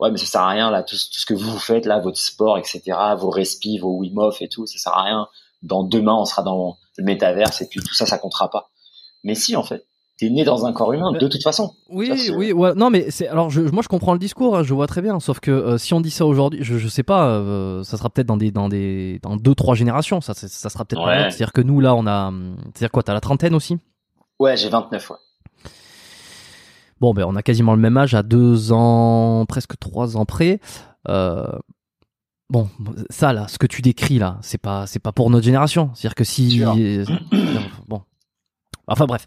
ouais, 0.00 0.10
mais 0.10 0.18
ça 0.18 0.26
sert 0.26 0.40
à 0.42 0.48
rien, 0.48 0.70
là, 0.70 0.82
tout, 0.82 0.96
tout 0.96 1.20
ce 1.20 1.26
que 1.26 1.34
vous 1.34 1.58
faites, 1.58 1.86
là, 1.86 1.98
votre 1.98 2.18
sport, 2.18 2.58
etc., 2.58 2.82
vos 3.18 3.30
respi, 3.30 3.78
vos 3.78 3.96
Wim 3.98 4.18
Hof 4.18 4.40
et 4.42 4.48
tout, 4.48 4.66
ça 4.66 4.78
sert 4.78 4.92
à 4.92 5.02
rien. 5.02 5.28
Dans 5.62 5.82
demain, 5.82 6.14
on 6.14 6.24
sera 6.24 6.42
dans 6.42 6.76
le 6.96 7.04
métaverse 7.04 7.62
et 7.62 7.68
puis 7.68 7.80
tout 7.80 7.94
ça, 7.94 8.06
ça 8.06 8.18
comptera 8.18 8.48
pas. 8.48 8.70
Mais 9.24 9.34
si, 9.34 9.56
en 9.56 9.64
fait 9.64 9.84
t'es 10.18 10.28
né 10.30 10.44
dans 10.44 10.66
un 10.66 10.72
corps 10.72 10.92
humain 10.92 11.12
de 11.12 11.28
toute 11.28 11.42
façon. 11.42 11.74
Oui, 11.88 12.12
oui, 12.36 12.52
ouais. 12.52 12.74
non, 12.74 12.90
mais 12.90 13.10
c'est 13.10 13.28
alors 13.28 13.50
je, 13.50 13.60
moi 13.60 13.82
je 13.82 13.88
comprends 13.88 14.12
le 14.12 14.18
discours, 14.18 14.56
hein, 14.56 14.62
je 14.64 14.74
vois 14.74 14.88
très 14.88 15.00
bien. 15.00 15.20
Sauf 15.20 15.38
que 15.38 15.50
euh, 15.50 15.78
si 15.78 15.94
on 15.94 16.00
dit 16.00 16.10
ça 16.10 16.26
aujourd'hui, 16.26 16.62
je, 16.62 16.76
je 16.76 16.88
sais 16.88 17.04
pas, 17.04 17.28
euh, 17.28 17.84
ça 17.84 17.96
sera 17.96 18.10
peut-être 18.10 18.26
dans 18.26 18.36
des 18.36 18.50
dans 18.50 18.68
des 18.68 19.20
dans 19.22 19.36
deux 19.36 19.54
trois 19.54 19.76
générations, 19.76 20.20
ça 20.20 20.34
ça 20.34 20.68
sera 20.68 20.84
peut-être 20.84 21.04
pas 21.04 21.30
C'est-à-dire 21.30 21.52
que 21.52 21.60
nous 21.60 21.80
là, 21.80 21.94
on 21.94 22.06
a, 22.06 22.32
c'est-à-dire 22.74 22.90
quoi, 22.90 23.04
t'as 23.04 23.14
la 23.14 23.20
trentaine 23.20 23.54
aussi? 23.54 23.78
Ouais, 24.40 24.56
j'ai 24.56 24.68
29 24.68 25.10
ouais. 25.10 25.16
Bon, 27.00 27.14
ben 27.14 27.24
on 27.24 27.36
a 27.36 27.42
quasiment 27.42 27.74
le 27.74 27.80
même 27.80 27.96
âge, 27.96 28.14
à 28.14 28.24
deux 28.24 28.72
ans, 28.72 29.46
presque 29.48 29.78
trois 29.78 30.16
ans 30.16 30.24
près. 30.24 30.58
Euh, 31.08 31.46
bon, 32.50 32.68
ça 33.08 33.32
là, 33.32 33.46
ce 33.46 33.56
que 33.58 33.68
tu 33.68 33.82
décris 33.82 34.18
là, 34.18 34.38
c'est 34.42 34.58
pas 34.58 34.88
c'est 34.88 34.98
pas 34.98 35.12
pour 35.12 35.30
notre 35.30 35.44
génération. 35.44 35.90
C'est-à-dire 35.94 36.16
que 36.16 36.24
si 36.24 36.60
bon, 37.86 38.02
enfin 38.88 39.06
bref. 39.06 39.24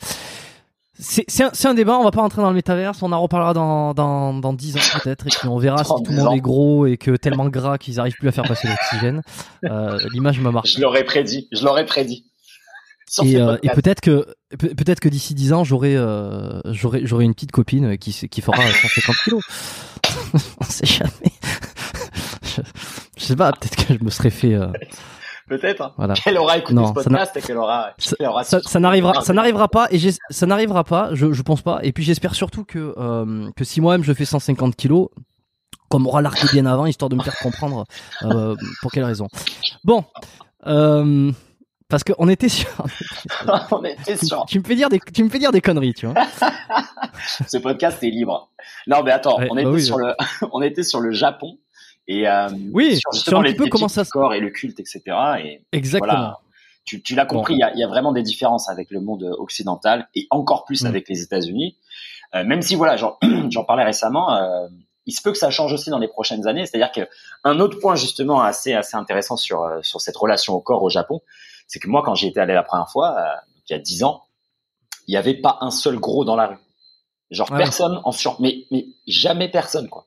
C'est 1.04 1.42
un, 1.42 1.52
un, 1.64 1.74
débat, 1.74 1.98
on 1.98 2.04
va 2.04 2.12
pas 2.12 2.22
rentrer 2.22 2.44
dans 2.44 2.50
le 2.50 2.56
métaverse, 2.56 3.02
on 3.02 3.12
en 3.12 3.20
reparlera 3.20 3.54
dans, 3.54 3.96
dans, 3.96 4.36
dans 4.36 4.54
10 4.54 4.78
ans 4.78 5.00
peut-être, 5.02 5.26
et 5.26 5.32
puis 5.32 5.48
on 5.48 5.58
verra 5.58 5.84
si 5.84 5.90
tout 5.90 6.12
le 6.12 6.18
monde 6.18 6.36
est 6.36 6.42
gros 6.42 6.86
et 6.86 6.98
que 6.98 7.16
tellement 7.16 7.50
gras 7.50 7.80
qu'ils 7.80 8.00
arrivent 8.00 8.16
plus 8.20 8.28
à 8.28 8.32
faire 8.32 8.44
passer 8.44 8.68
l'oxygène. 8.68 9.22
Euh, 9.64 9.98
L'image 10.12 10.40
m'a 10.40 10.52
marqué. 10.52 10.72
Je 10.76 10.82
l'aurais 10.82 11.04
prédit, 11.04 11.48
je 11.52 11.64
l'aurais 11.64 11.86
prédit. 11.86 12.26
Et, 13.24 13.38
euh, 13.38 13.58
et 13.62 13.70
peut-être 13.70 14.02
que 14.02 14.26
peut-être 14.58 15.00
que 15.00 15.10
d'ici 15.10 15.36
10 15.36 15.54
ans 15.54 15.64
j'aurai 15.64 15.96
euh, 15.96 16.62
j'aurai 16.66 17.06
j'aurai 17.06 17.26
une 17.26 17.34
petite 17.34 17.52
copine 17.52 17.98
qui 17.98 18.12
qui 18.30 18.42
fera 18.42 18.58
150 18.58 19.16
kilos. 19.24 19.44
on 20.60 20.64
sait 20.64 20.86
jamais. 20.86 21.12
je, 22.44 22.62
je 23.18 23.24
sais 23.24 23.36
pas, 23.36 23.52
peut-être 23.52 23.86
que 23.86 23.94
je 23.94 24.04
me 24.04 24.10
serais 24.10 24.30
fait 24.30 24.54
euh, 24.56 24.68
peut-être. 25.52 25.82
Hein. 25.82 25.94
Voilà. 25.98 26.14
Qu'elle 26.14 26.38
aura 26.38 26.58
écouté 26.58 26.82
ce 26.86 26.94
podcast 26.94 27.36
et 27.36 27.42
qu'elle 27.42 27.58
aura. 27.58 27.94
Ça, 27.98 28.62
ça, 28.62 28.80
n'arrivera, 28.80 29.22
ça 29.22 29.34
n'arrivera 29.34 29.68
pas 29.68 29.88
et 29.92 30.00
ça 30.30 30.46
n'arrivera 30.46 30.84
pas. 30.84 31.10
Je, 31.14 31.34
je 31.34 31.42
pense 31.42 31.62
pas. 31.62 31.80
Et 31.84 31.92
puis 31.92 32.04
j'espère 32.04 32.36
surtout 32.36 32.64
que 32.64 32.94
euh, 32.98 33.50
que 33.56 33.64
si 33.64 33.82
moi-même 33.82 34.04
je 34.04 34.14
fais 34.14 34.26
150 34.26 34.76
kilos, 34.76 35.10
comme 35.90 36.08
aura 36.08 36.22
l'arc 36.22 36.52
bien 36.54 36.66
avant, 36.66 36.86
histoire 36.86 37.10
de 37.10 37.16
me 37.16 37.24
faire 37.24 37.38
comprendre 37.38 37.86
euh, 38.24 38.56
pour 38.82 38.92
quelle 38.92 39.04
raison. 39.04 39.28
Bon. 39.84 40.06
Euh, 40.68 41.32
parce 41.90 42.06
qu'on 42.06 42.30
était 42.30 42.48
sur. 42.48 42.70
on 43.72 43.84
était 43.84 44.16
sur. 44.16 44.46
Tu, 44.46 44.60
me 44.60 44.64
fais 44.64 44.76
dire 44.76 44.88
des, 44.88 45.02
tu 45.14 45.26
me 45.26 45.30
fais 45.30 45.40
dire 45.40 45.52
des 45.52 45.60
conneries, 45.60 45.94
tu 45.94 46.08
vois. 46.08 46.16
Ce 47.48 47.58
podcast 47.58 48.02
est 48.04 48.10
libre. 48.10 48.50
Non, 48.88 49.04
mais 49.04 49.12
attends, 49.12 49.38
on 49.50 49.56
bah 49.56 49.62
était 49.62 49.82
sur 49.82 49.98
le, 49.98 50.16
on 50.54 50.62
était 50.62 50.84
sur 50.84 51.02
le 51.02 51.12
Japon 51.12 51.58
et 52.08 52.28
euh, 52.28 52.50
oui, 52.74 53.00
sur, 53.12 53.40
un 53.40 53.44
petit 53.44 53.56
peu 53.56 53.68
comment 53.68 53.88
ça 53.88 54.04
corps 54.06 54.34
et 54.34 54.40
le 54.40 54.50
culte, 54.50 54.80
etc. 54.80 55.02
Et 55.44 55.62
Exactement. 55.72 56.14
Voilà, 56.14 56.40
tu, 56.84 57.02
tu 57.02 57.16
l'as 57.16 57.26
compris, 57.26 57.54
il 57.54 57.60
y, 57.60 57.64
a, 57.64 57.74
y, 57.76 57.84
a, 57.84 57.88
vraiment 57.88 58.12
des 58.12 58.24
différences 58.24 58.70
avec 58.70 58.90
le 58.92 59.00
monde 59.02 59.24
occidental 59.38 60.08
et 60.16 60.28
encore 60.32 60.66
plus 60.66 60.84
mm. 60.84 60.88
avec 60.88 61.08
les 61.10 61.22
États-Unis. 61.22 61.78
Euh, 62.34 62.44
même 62.44 62.62
si 62.62 62.76
voilà, 62.76 62.96
j'en 63.50 63.64
parlais 63.64 63.84
récemment, 63.84 64.36
euh, 64.36 64.68
il 65.06 65.14
se 65.14 65.22
peut 65.22 65.32
que 65.32 65.38
ça 65.38 65.50
change 65.50 65.74
aussi 65.74 65.90
dans 65.90 66.00
les 66.00 66.08
prochaines 66.08 66.48
années. 66.48 66.66
C'est-à-dire 66.66 66.92
que 66.92 67.10
un 67.44 67.60
autre 67.60 67.80
point 67.80 67.96
justement 67.96 68.42
assez 68.42 68.74
assez 68.74 68.96
intéressant 68.96 69.38
sur 69.38 69.64
euh, 69.64 69.80
sur 69.82 70.02
cette 70.02 70.18
relation 70.18 70.54
au 70.54 70.62
corps 70.62 70.84
au 70.84 70.90
Japon, 70.90 71.22
c'est 71.68 71.80
que 71.80 71.88
moi 71.88 72.02
quand 72.04 72.16
j'y 72.16 72.28
étais 72.28 72.40
allé 72.40 72.54
la 72.54 72.64
première 72.64 72.90
fois, 72.90 73.16
euh, 73.18 73.36
il 73.68 73.74
y 73.74 73.76
a 73.76 73.80
dix 73.80 74.04
ans, 74.04 74.24
il 75.08 75.12
n'y 75.12 75.18
avait 75.18 75.40
pas 75.40 75.58
un 75.62 75.72
seul 75.72 75.98
gros 76.00 76.26
dans 76.26 76.36
la 76.36 76.48
rue. 76.48 76.58
Genre 77.30 77.50
personne 77.50 78.02
en 78.04 78.12
sur, 78.12 78.40
mais 78.42 78.66
mais 78.72 78.88
jamais 79.08 79.50
personne 79.50 79.88
quoi. 79.88 80.06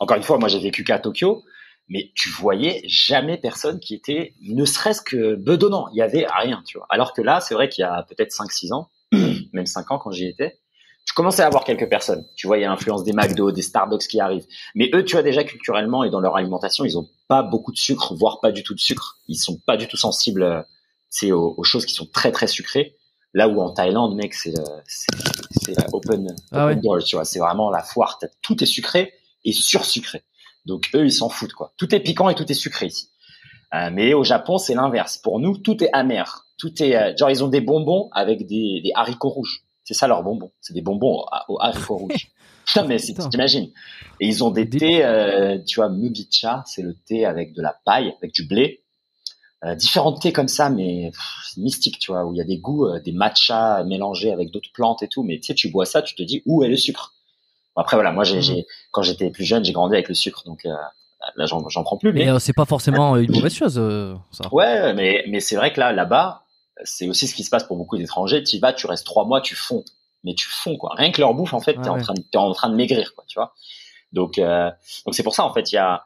Encore 0.00 0.16
une 0.16 0.22
fois, 0.22 0.38
moi 0.38 0.48
j'ai 0.48 0.58
vécu 0.58 0.82
qu'à 0.82 0.98
Tokyo, 0.98 1.44
mais 1.88 2.10
tu 2.14 2.30
voyais 2.30 2.82
jamais 2.86 3.36
personne 3.36 3.78
qui 3.80 3.94
était 3.94 4.34
ne 4.42 4.64
serait-ce 4.64 5.02
que 5.02 5.34
bedonnant. 5.34 5.88
Il 5.92 5.98
y 5.98 6.02
avait 6.02 6.26
rien, 6.26 6.62
tu 6.66 6.78
vois. 6.78 6.86
Alors 6.88 7.12
que 7.12 7.20
là, 7.20 7.40
c'est 7.40 7.54
vrai 7.54 7.68
qu'il 7.68 7.82
y 7.82 7.84
a 7.84 8.04
peut-être 8.08 8.32
5-6 8.32 8.72
ans, 8.72 8.90
même 9.52 9.66
5 9.66 9.90
ans 9.90 9.98
quand 9.98 10.10
j'y 10.10 10.26
étais, 10.26 10.58
tu 11.04 11.14
commençais 11.14 11.42
à 11.42 11.46
avoir 11.46 11.64
quelques 11.64 11.88
personnes. 11.88 12.24
Tu 12.36 12.46
vois, 12.46 12.58
il 12.58 12.62
y 12.62 12.64
a 12.64 12.68
l'influence 12.68 13.02
des 13.04 13.12
McDo, 13.12 13.50
des 13.50 13.62
Starbucks 13.62 14.06
qui 14.06 14.20
arrivent. 14.20 14.46
Mais 14.74 14.90
eux, 14.94 15.04
tu 15.04 15.16
vois, 15.16 15.22
déjà 15.22 15.44
culturellement 15.44 16.04
et 16.04 16.10
dans 16.10 16.20
leur 16.20 16.36
alimentation, 16.36 16.84
ils 16.84 16.96
ont 16.96 17.08
pas 17.28 17.42
beaucoup 17.42 17.72
de 17.72 17.78
sucre, 17.78 18.14
voire 18.14 18.40
pas 18.40 18.52
du 18.52 18.62
tout 18.62 18.74
de 18.74 18.80
sucre. 18.80 19.18
Ils 19.28 19.36
sont 19.36 19.58
pas 19.66 19.76
du 19.76 19.86
tout 19.86 19.96
sensibles, 19.96 20.64
c'est 21.08 21.32
aux, 21.32 21.54
aux, 21.56 21.64
choses 21.64 21.84
qui 21.84 21.94
sont 21.94 22.06
très 22.06 22.30
très 22.30 22.46
sucrées. 22.46 22.96
Là 23.34 23.48
où 23.48 23.60
en 23.60 23.72
Thaïlande, 23.72 24.14
mec, 24.16 24.34
c'est 24.34 24.54
c'est 24.86 25.74
open, 25.92 26.34
ah 26.52 26.66
open 26.66 26.80
door, 26.80 26.98
tu 27.02 27.16
vois. 27.16 27.24
C'est 27.24 27.38
vraiment 27.38 27.70
la 27.70 27.82
foire. 27.82 28.18
Tout 28.42 28.62
est 28.62 28.66
sucré 28.66 29.12
et 29.44 29.52
sursucré. 29.52 30.22
Donc 30.66 30.90
eux, 30.94 31.04
ils 31.04 31.12
s'en 31.12 31.28
foutent 31.28 31.52
quoi. 31.52 31.72
Tout 31.76 31.94
est 31.94 32.00
piquant 32.00 32.28
et 32.28 32.34
tout 32.34 32.50
est 32.50 32.54
sucré 32.54 32.86
ici. 32.86 33.10
Euh, 33.74 33.90
mais 33.92 34.14
au 34.14 34.24
Japon, 34.24 34.58
c'est 34.58 34.74
l'inverse. 34.74 35.18
Pour 35.18 35.38
nous, 35.38 35.56
tout 35.56 35.82
est 35.82 35.90
amer. 35.92 36.46
Tout 36.58 36.82
est 36.82 36.96
euh, 36.96 37.16
genre 37.16 37.30
ils 37.30 37.44
ont 37.44 37.48
des 37.48 37.60
bonbons 37.60 38.08
avec 38.12 38.46
des, 38.46 38.80
des 38.82 38.90
haricots 38.94 39.30
rouges. 39.30 39.62
C'est 39.84 39.94
ça 39.94 40.06
leur 40.06 40.22
bonbon. 40.22 40.50
C'est 40.60 40.74
des 40.74 40.82
bonbons 40.82 41.24
aux, 41.48 41.60
haricots 41.60 41.96
rouges. 41.98 42.28
Putain, 42.66 42.84
mais 42.84 42.98
t'imagines. 42.98 43.70
Et 44.20 44.26
ils 44.26 44.44
ont 44.44 44.50
des 44.50 44.68
thés, 44.68 45.04
euh, 45.04 45.58
tu 45.66 45.76
vois, 45.76 45.88
mugicha, 45.88 46.62
c'est 46.66 46.82
le 46.82 46.94
thé 46.94 47.24
avec 47.24 47.52
de 47.54 47.62
la 47.62 47.74
paille, 47.84 48.14
avec 48.18 48.32
du 48.32 48.46
blé. 48.46 48.84
Différents 49.76 50.14
thés 50.14 50.32
comme 50.32 50.48
ça, 50.48 50.70
mais 50.70 51.10
c'est 51.44 51.60
mystique, 51.60 51.98
tu 51.98 52.12
vois, 52.12 52.24
où 52.24 52.32
il 52.32 52.38
y 52.38 52.40
a 52.40 52.44
des 52.44 52.56
goûts, 52.56 52.88
des 53.04 53.12
matchas 53.12 53.84
mélangés 53.84 54.32
avec 54.32 54.50
d'autres 54.50 54.70
plantes 54.72 55.02
et 55.02 55.08
tout. 55.08 55.22
Mais 55.22 55.38
tu 55.38 55.48
sais, 55.48 55.54
tu 55.54 55.68
bois 55.68 55.84
ça, 55.84 56.00
tu 56.00 56.14
te 56.14 56.22
dis 56.22 56.42
où 56.46 56.62
est 56.64 56.68
le 56.68 56.76
sucre? 56.76 57.14
Après 57.80 57.96
voilà, 57.96 58.12
moi 58.12 58.24
j'ai, 58.24 58.40
mmh. 58.40 58.64
quand 58.90 59.02
j'étais 59.02 59.30
plus 59.30 59.44
jeune, 59.44 59.64
j'ai 59.64 59.72
grandi 59.72 59.94
avec 59.94 60.08
le 60.08 60.14
sucre, 60.14 60.42
donc 60.44 60.66
euh, 60.66 60.74
là 61.36 61.46
j'en, 61.46 61.62
prends 61.82 61.96
plus. 61.96 62.12
Mais, 62.12 62.28
euh, 62.28 62.38
c'est 62.38 62.52
pas 62.52 62.66
forcément 62.66 63.16
une 63.16 63.32
mauvaise 63.32 63.54
chose. 63.54 63.78
Euh, 63.78 64.14
ça. 64.30 64.44
Ouais, 64.52 64.92
mais 64.94 65.24
mais 65.28 65.40
c'est 65.40 65.56
vrai 65.56 65.72
que 65.72 65.80
là 65.80 65.92
là-bas, 65.92 66.44
c'est 66.84 67.08
aussi 67.08 67.26
ce 67.26 67.34
qui 67.34 67.42
se 67.42 67.50
passe 67.50 67.64
pour 67.64 67.76
beaucoup 67.76 67.96
d'étrangers. 67.96 68.42
Tu 68.42 68.58
vas, 68.58 68.72
tu 68.72 68.86
restes 68.86 69.06
trois 69.06 69.24
mois, 69.24 69.40
tu 69.40 69.54
fonds, 69.54 69.84
mais 70.24 70.34
tu 70.34 70.48
fonds 70.48 70.76
quoi. 70.76 70.92
Rien 70.94 71.10
que 71.10 71.20
leur 71.20 71.34
bouffe 71.34 71.54
en 71.54 71.60
fait, 71.60 71.74
t'es 71.74 71.88
en 71.88 71.98
train 71.98 72.14
de, 72.14 72.20
t'es 72.20 72.38
en 72.38 72.52
train 72.52 72.68
de 72.68 72.76
maigrir 72.76 73.14
quoi, 73.14 73.24
tu 73.26 73.38
vois. 73.38 73.54
Donc 74.12 74.38
donc 74.38 75.14
c'est 75.14 75.22
pour 75.22 75.34
ça 75.34 75.44
en 75.44 75.54
fait 75.54 75.72
il 75.72 75.76
y 75.76 75.78
a 75.78 76.02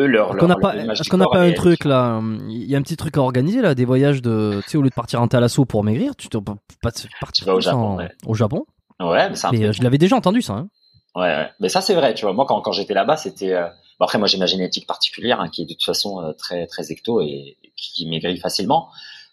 eux 0.00 0.06
leur. 0.06 0.30
Est-ce 0.30 0.38
qu'on 0.38 0.48
n'a 0.48 0.56
pas, 0.56 0.74
qu'on 1.10 1.16
n'a 1.18 1.26
pas 1.26 1.40
un 1.40 1.52
truc 1.52 1.84
là 1.84 2.20
Il 2.48 2.64
y 2.64 2.74
a 2.74 2.78
un 2.78 2.82
petit 2.82 2.96
truc 2.96 3.16
à 3.16 3.20
organiser 3.20 3.60
là, 3.62 3.74
des 3.74 3.84
voyages 3.84 4.22
de, 4.22 4.60
tu 4.64 4.70
sais, 4.70 4.78
au 4.78 4.82
lieu 4.82 4.90
de 4.90 4.94
partir 4.94 5.20
en 5.22 5.28
l'assaut 5.32 5.66
pour 5.66 5.84
maigrir, 5.84 6.16
tu 6.16 6.28
te 6.28 6.38
pas 6.38 6.56
partir 6.80 7.54
au 7.54 7.60
Japon. 7.60 7.96
Ouais. 7.96 8.10
Au 8.26 8.34
Japon. 8.34 8.64
Ouais, 9.00 9.30
mais, 9.30 9.36
mais 9.52 9.72
je 9.72 9.82
l'avais 9.82 9.98
déjà 9.98 10.16
entendu 10.16 10.42
ça. 10.42 10.54
Hein. 10.54 10.68
Ouais, 11.14 11.22
ouais, 11.22 11.50
mais 11.60 11.68
ça 11.68 11.80
c'est 11.80 11.94
vrai, 11.94 12.14
tu 12.14 12.24
vois. 12.24 12.32
Moi, 12.32 12.46
quand, 12.46 12.60
quand 12.62 12.72
j'étais 12.72 12.94
là-bas, 12.94 13.16
c'était. 13.16 13.52
Euh... 13.52 13.68
Bon, 13.98 14.06
après, 14.06 14.18
moi, 14.18 14.26
j'ai 14.26 14.38
ma 14.38 14.46
génétique 14.46 14.86
particulière 14.86 15.40
hein, 15.40 15.48
qui 15.48 15.62
est 15.62 15.64
de 15.66 15.74
toute 15.74 15.84
façon 15.84 16.22
euh, 16.22 16.32
très 16.32 16.66
très 16.66 16.90
ecto 16.90 17.20
et, 17.20 17.58
qui, 17.76 18.06
maigrit 18.06 18.38
facilement. 18.38 18.88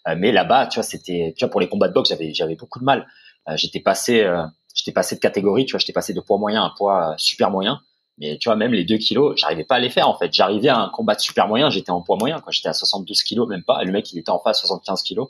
Euh, 0.08 0.14
mais 0.16 0.32
là-bas, 0.32 0.66
tu 0.66 0.76
vois, 0.76 0.82
c'était, 0.82 1.34
tu 1.36 1.44
vois, 1.44 1.50
pour 1.50 1.60
les 1.60 1.68
combats 1.68 1.88
de 1.88 1.94
boxe, 1.94 2.10
j'avais 2.10 2.34
j'avais 2.34 2.56
beaucoup 2.56 2.80
de 2.80 2.84
mal. 2.84 3.06
Euh, 3.48 3.56
j'étais 3.56 3.80
passé, 3.80 4.26
j'étais 4.74 4.92
passé 4.92 5.14
de 5.16 5.20
catégorie, 5.20 5.64
tu 5.64 5.72
vois, 5.72 5.78
j'étais 5.78 5.92
passé 5.92 6.12
de 6.12 6.20
poids 6.20 6.38
moyen 6.38 6.64
à 6.64 6.74
poids 6.76 7.14
super 7.16 7.50
moyen. 7.50 7.80
Mais 8.18 8.36
tu 8.38 8.50
vois, 8.50 8.56
même 8.56 8.72
les 8.72 8.84
deux 8.84 8.98
kilos, 8.98 9.34
j'arrivais 9.38 9.64
pas 9.64 9.76
à 9.76 9.78
les 9.78 9.88
faire 9.88 10.08
en 10.08 10.16
fait. 10.18 10.30
J'arrivais 10.32 10.68
à 10.68 10.78
un 10.78 10.90
combat 10.90 11.14
de 11.14 11.20
super 11.20 11.48
moyen, 11.48 11.70
j'étais 11.70 11.90
en 11.90 12.02
poids 12.02 12.16
moyen, 12.18 12.38
quoi. 12.40 12.52
J'étais 12.52 12.68
à 12.68 12.74
72 12.74 13.22
kilos, 13.22 13.48
même 13.48 13.62
pas. 13.62 13.80
Et 13.82 13.86
le 13.86 13.92
mec, 13.92 14.12
il 14.12 14.18
était 14.18 14.30
en 14.30 14.38
face 14.38 14.60
75 14.60 15.02
kilos. 15.02 15.28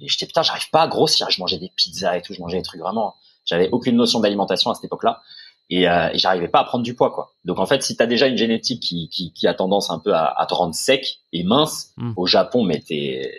Et 0.00 0.08
j'étais 0.08 0.26
putain, 0.26 0.42
j'arrive 0.42 0.68
pas 0.70 0.82
à 0.82 0.88
grossir. 0.88 1.30
Je 1.30 1.40
mangeais 1.40 1.58
des 1.58 1.70
pizzas 1.74 2.18
et 2.18 2.22
tout, 2.22 2.34
je 2.34 2.40
mangeais 2.40 2.58
des 2.58 2.62
trucs 2.62 2.80
vraiment. 2.80 3.14
J'avais 3.46 3.70
aucune 3.70 3.96
notion 3.96 4.20
d'alimentation 4.20 4.70
à 4.70 4.74
cette 4.74 4.84
époque-là. 4.84 5.22
Et, 5.70 5.88
euh, 5.88 6.10
et 6.12 6.18
j'arrivais 6.18 6.48
pas 6.48 6.60
à 6.60 6.64
prendre 6.64 6.84
du 6.84 6.94
poids 6.94 7.10
quoi. 7.10 7.32
Donc 7.44 7.58
en 7.58 7.66
fait, 7.66 7.82
si 7.82 7.96
tu 7.96 8.02
as 8.02 8.06
déjà 8.06 8.26
une 8.26 8.36
génétique 8.36 8.82
qui, 8.82 9.08
qui, 9.08 9.32
qui, 9.32 9.46
a 9.46 9.54
tendance 9.54 9.90
un 9.90 9.98
peu 9.98 10.12
à, 10.12 10.26
à 10.26 10.44
te 10.46 10.52
rendre 10.54 10.74
sec 10.74 11.20
et 11.32 11.44
mince, 11.44 11.92
Mm. 11.96 12.12
au 12.16 12.26
Japon, 12.26 12.64
mais 12.64 12.80
t'es 12.80 13.32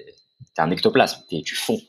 t'es 0.56 0.62
un 0.62 0.72
ectoplasme, 0.72 1.22
t'es 1.30 1.42
tu 1.46 1.56
fonds. 1.56 1.82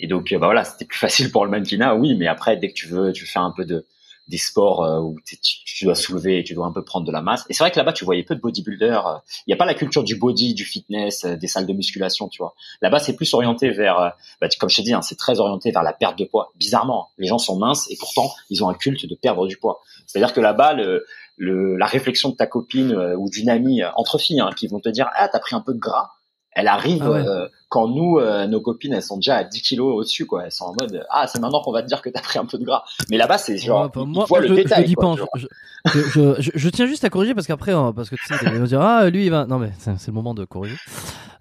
Et 0.00 0.06
donc 0.06 0.32
euh, 0.32 0.38
bah 0.38 0.46
voilà, 0.46 0.64
c'était 0.64 0.84
plus 0.86 0.98
facile 1.06 1.30
pour 1.30 1.44
le 1.44 1.50
mannequinat, 1.50 1.94
oui, 1.94 2.14
mais 2.16 2.26
après 2.26 2.56
dès 2.56 2.68
que 2.68 2.74
tu 2.74 2.88
veux, 2.88 3.12
tu 3.12 3.26
fais 3.26 3.38
un 3.38 3.52
peu 3.54 3.64
de 3.64 3.86
des 4.28 4.38
sports 4.38 4.84
euh, 4.84 5.00
où 5.00 5.18
tu, 5.26 5.36
tu 5.40 5.84
dois 5.84 5.94
soulever, 5.94 6.38
et 6.38 6.44
tu 6.44 6.54
dois 6.54 6.66
un 6.66 6.72
peu 6.72 6.84
prendre 6.84 7.06
de 7.06 7.12
la 7.12 7.20
masse. 7.22 7.44
Et 7.50 7.54
c'est 7.54 7.62
vrai 7.64 7.70
que 7.70 7.76
là-bas, 7.76 7.92
tu 7.92 8.04
voyais 8.04 8.22
peu 8.22 8.34
de 8.36 8.40
bodybuilders. 8.40 9.06
euh, 9.06 9.18
Il 9.46 9.50
n'y 9.50 9.54
a 9.54 9.56
pas 9.56 9.66
la 9.66 9.74
culture 9.74 10.04
du 10.04 10.14
body, 10.16 10.54
du 10.54 10.64
fitness, 10.64 11.24
euh, 11.24 11.36
des 11.36 11.48
salles 11.48 11.66
de 11.66 11.72
musculation, 11.72 12.28
tu 12.28 12.38
vois. 12.38 12.54
Là-bas, 12.80 12.98
c'est 13.00 13.16
plus 13.16 13.32
orienté 13.34 13.70
vers, 13.70 14.14
bah, 14.40 14.48
comme 14.60 14.70
je 14.70 14.76
t'ai 14.76 14.82
dit, 14.82 14.92
hein, 14.94 15.02
c'est 15.02 15.18
très 15.18 15.40
orienté 15.40 15.70
vers 15.72 15.82
la 15.82 15.92
perte 15.92 16.18
de 16.18 16.24
poids. 16.24 16.52
Bizarrement, 16.56 17.08
les 17.18 17.26
gens 17.26 17.38
sont 17.38 17.56
minces 17.58 17.90
et 17.90 17.96
pourtant, 17.98 18.30
ils 18.50 18.62
ont 18.64 18.68
un 18.68 18.74
culte 18.74 19.06
de 19.06 19.14
perdre 19.14 19.46
du 19.46 19.56
poids. 19.56 19.80
C'est-à-dire 20.06 20.32
que 20.32 20.40
là-bas, 20.40 20.74
le, 20.74 21.04
le, 21.36 21.76
la 21.76 21.86
réflexion 21.86 22.28
de 22.30 22.36
ta 22.36 22.46
copine 22.46 22.94
ou 23.18 23.28
d'une 23.28 23.48
amie 23.48 23.82
entre 23.96 24.18
filles 24.18 24.40
hein, 24.40 24.50
qui 24.56 24.66
vont 24.68 24.80
te 24.80 24.88
dire 24.88 25.08
ah 25.14 25.28
t'as 25.28 25.40
pris 25.40 25.56
un 25.56 25.60
peu 25.60 25.72
de 25.74 25.78
gras, 25.78 26.10
elle 26.52 26.68
arrive 26.68 27.02
Ah 27.04 27.10
ouais. 27.10 27.26
euh, 27.26 27.48
quand 27.72 27.88
nous 27.88 28.18
euh, 28.18 28.46
nos 28.46 28.60
copines 28.60 28.92
elles 28.92 29.02
sont 29.02 29.16
déjà 29.16 29.36
à 29.36 29.44
10 29.44 29.62
kilos 29.62 29.94
au-dessus 29.96 30.26
quoi. 30.26 30.44
Elles 30.44 30.52
sont 30.52 30.66
en 30.66 30.74
mode 30.78 31.06
ah 31.08 31.26
c'est 31.26 31.40
maintenant 31.40 31.62
qu'on 31.62 31.72
va 31.72 31.82
te 31.82 31.88
dire 31.88 32.02
que 32.02 32.10
t'as 32.10 32.20
pris 32.20 32.38
un 32.38 32.44
peu 32.44 32.58
de 32.58 32.64
gras. 32.64 32.84
Mais 33.08 33.16
là-bas 33.16 33.38
c'est 33.38 33.56
genre 33.56 33.84
Ouais, 33.84 33.88
bah, 33.94 34.04
moi, 34.04 34.40
le 34.40 34.48
je, 34.48 34.52
détail. 34.54 34.82
je 34.82 34.88
dis 34.88 34.94
quoi, 34.94 35.16
pas. 35.16 35.40
Je, 35.86 36.68
tiens 36.68 36.84
juste 36.86 37.02
à 37.04 37.08
corriger 37.08 37.34
parce 37.34 37.46
qu'après, 37.46 37.72
hein, 37.72 37.94
parce 37.96 38.10
que 38.10 38.16
tu 38.16 38.26
sais, 38.26 38.34
ils 38.42 38.58
vont 38.58 38.64
dire 38.66 38.82
ah 38.82 39.08
lui 39.08 39.24
il 39.24 39.30
va. 39.30 39.46
Non 39.46 39.58
mais 39.58 39.72
c'est 39.78 40.06
le 40.06 40.12
moment 40.12 40.34
de 40.34 40.44
corriger. 40.44 40.76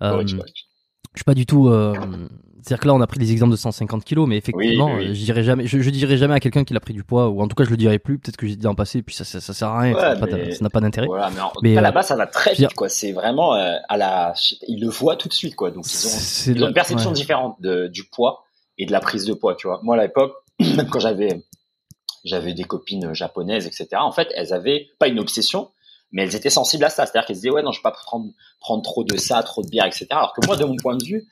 Euh, 0.02 0.24
je 0.26 0.38
suis 1.18 1.26
pas 1.26 1.34
du 1.34 1.46
tout. 1.46 1.68
euh, 1.68 1.94
C'est-à-dire 2.64 2.82
que 2.82 2.88
là, 2.88 2.93
on 2.93 3.01
a 3.01 3.07
pris 3.07 3.20
les 3.20 3.32
exemples 3.32 3.51
de 3.51 3.57
150 3.57 4.03
kilos, 4.03 4.28
mais 4.28 4.38
effectivement, 4.38 4.86
Oui, 4.86 4.99
oui, 4.99 5.07
oui. 5.09 5.16
je 5.16 5.24
dirais 5.24 5.43
jamais, 5.43 5.66
je, 5.66 5.80
je 5.80 5.89
dirais 5.89 6.18
jamais 6.18 6.36
à 6.36 6.39
quelqu'un 6.39 6.64
qui 6.64 6.76
a 6.76 6.80
pris 6.80 6.93
du 6.93 7.03
poids, 7.03 7.30
ou 7.30 7.41
en 7.41 7.47
tout 7.47 7.55
cas, 7.55 7.64
je 7.64 7.70
le 7.70 7.78
dirais 7.78 7.97
plus. 7.97 8.20
Peut-être 8.20 8.38
que 8.38 8.45
j'ai 8.45 8.55
dit 8.55 8.68
en 8.68 8.76
passé, 8.76 9.01
puis 9.01 9.16
ça, 9.16 9.24
ça, 9.24 9.41
ça 9.41 9.53
sert 9.53 9.68
à 9.70 9.80
rien, 9.80 9.93
Ouais, 9.93 10.01
ça 10.01 10.64
n'a 10.64 10.70
pas 10.70 10.80
d'intérêt. 10.80 11.07
Voilà, 11.07 11.32
mais, 11.32 11.41
en, 11.41 11.51
Mais, 11.62 11.70
tout 11.70 11.76
cas, 11.76 11.80
euh, 11.80 11.84
là-bas, 11.84 12.03
ça 12.03 12.16
va 12.16 12.28
très 12.28 12.53
vite, 12.53 12.74
quoi. 12.74 12.88
C'est 12.88 13.12
vraiment 13.12 13.55
euh, 13.55 13.76
à 13.89 13.97
la, 13.97 14.34
ils 14.68 14.80
le 14.80 14.89
voient 14.89 15.16
tout 15.16 15.28
de 15.28 15.34
suite, 15.34 15.55
quoi. 15.55 15.72
Donc 15.72 15.86
ils 15.88 16.64
ont, 16.64 16.68
une 16.68 16.74
perception 16.74 17.09
ouais. 17.09 17.16
différente 17.16 17.57
de, 17.62 17.88
du 17.88 18.03
poids 18.03 18.43
et 18.78 18.86
de 18.86 18.91
la 18.91 18.99
prise 18.99 19.26
de 19.26 19.34
poids, 19.34 19.55
tu 19.55 19.68
vois. 19.68 19.80
Moi, 19.84 19.95
à 19.95 20.01
l'époque, 20.01 20.34
quand 20.91 20.99
j'avais, 20.99 21.43
j'avais 22.24 22.53
des 22.53 22.64
copines 22.64 23.14
japonaises, 23.14 23.66
etc. 23.66 23.88
En 23.95 24.12
fait, 24.12 24.28
elles 24.36 24.53
avaient 24.53 24.88
pas 24.99 25.07
une 25.07 25.20
obsession, 25.20 25.72
mais 26.12 26.24
elles 26.24 26.36
étaient 26.36 26.49
sensibles 26.49 26.84
à 26.84 26.89
ça. 26.89 27.05
C'est-à-dire 27.05 27.26
qu'elles 27.26 27.36
se 27.38 27.41
disaient, 27.41 27.53
ouais, 27.53 27.64
non, 27.64 27.72
je 27.72 27.80
vais 27.80 27.84
pas 27.84 27.91
prendre, 27.91 28.32
prendre 28.59 28.84
trop 28.84 29.03
de 29.03 29.18
ça, 29.18 29.41
trop 29.43 29.64
de 29.64 29.70
bière, 29.70 29.86
etc. 29.86 30.07
Alors 30.12 30.34
que 30.34 30.45
moi, 30.45 30.57
de 30.57 30.66
mon 30.66 30.76
point 30.76 30.95
de 30.95 31.03
vue, 31.03 31.28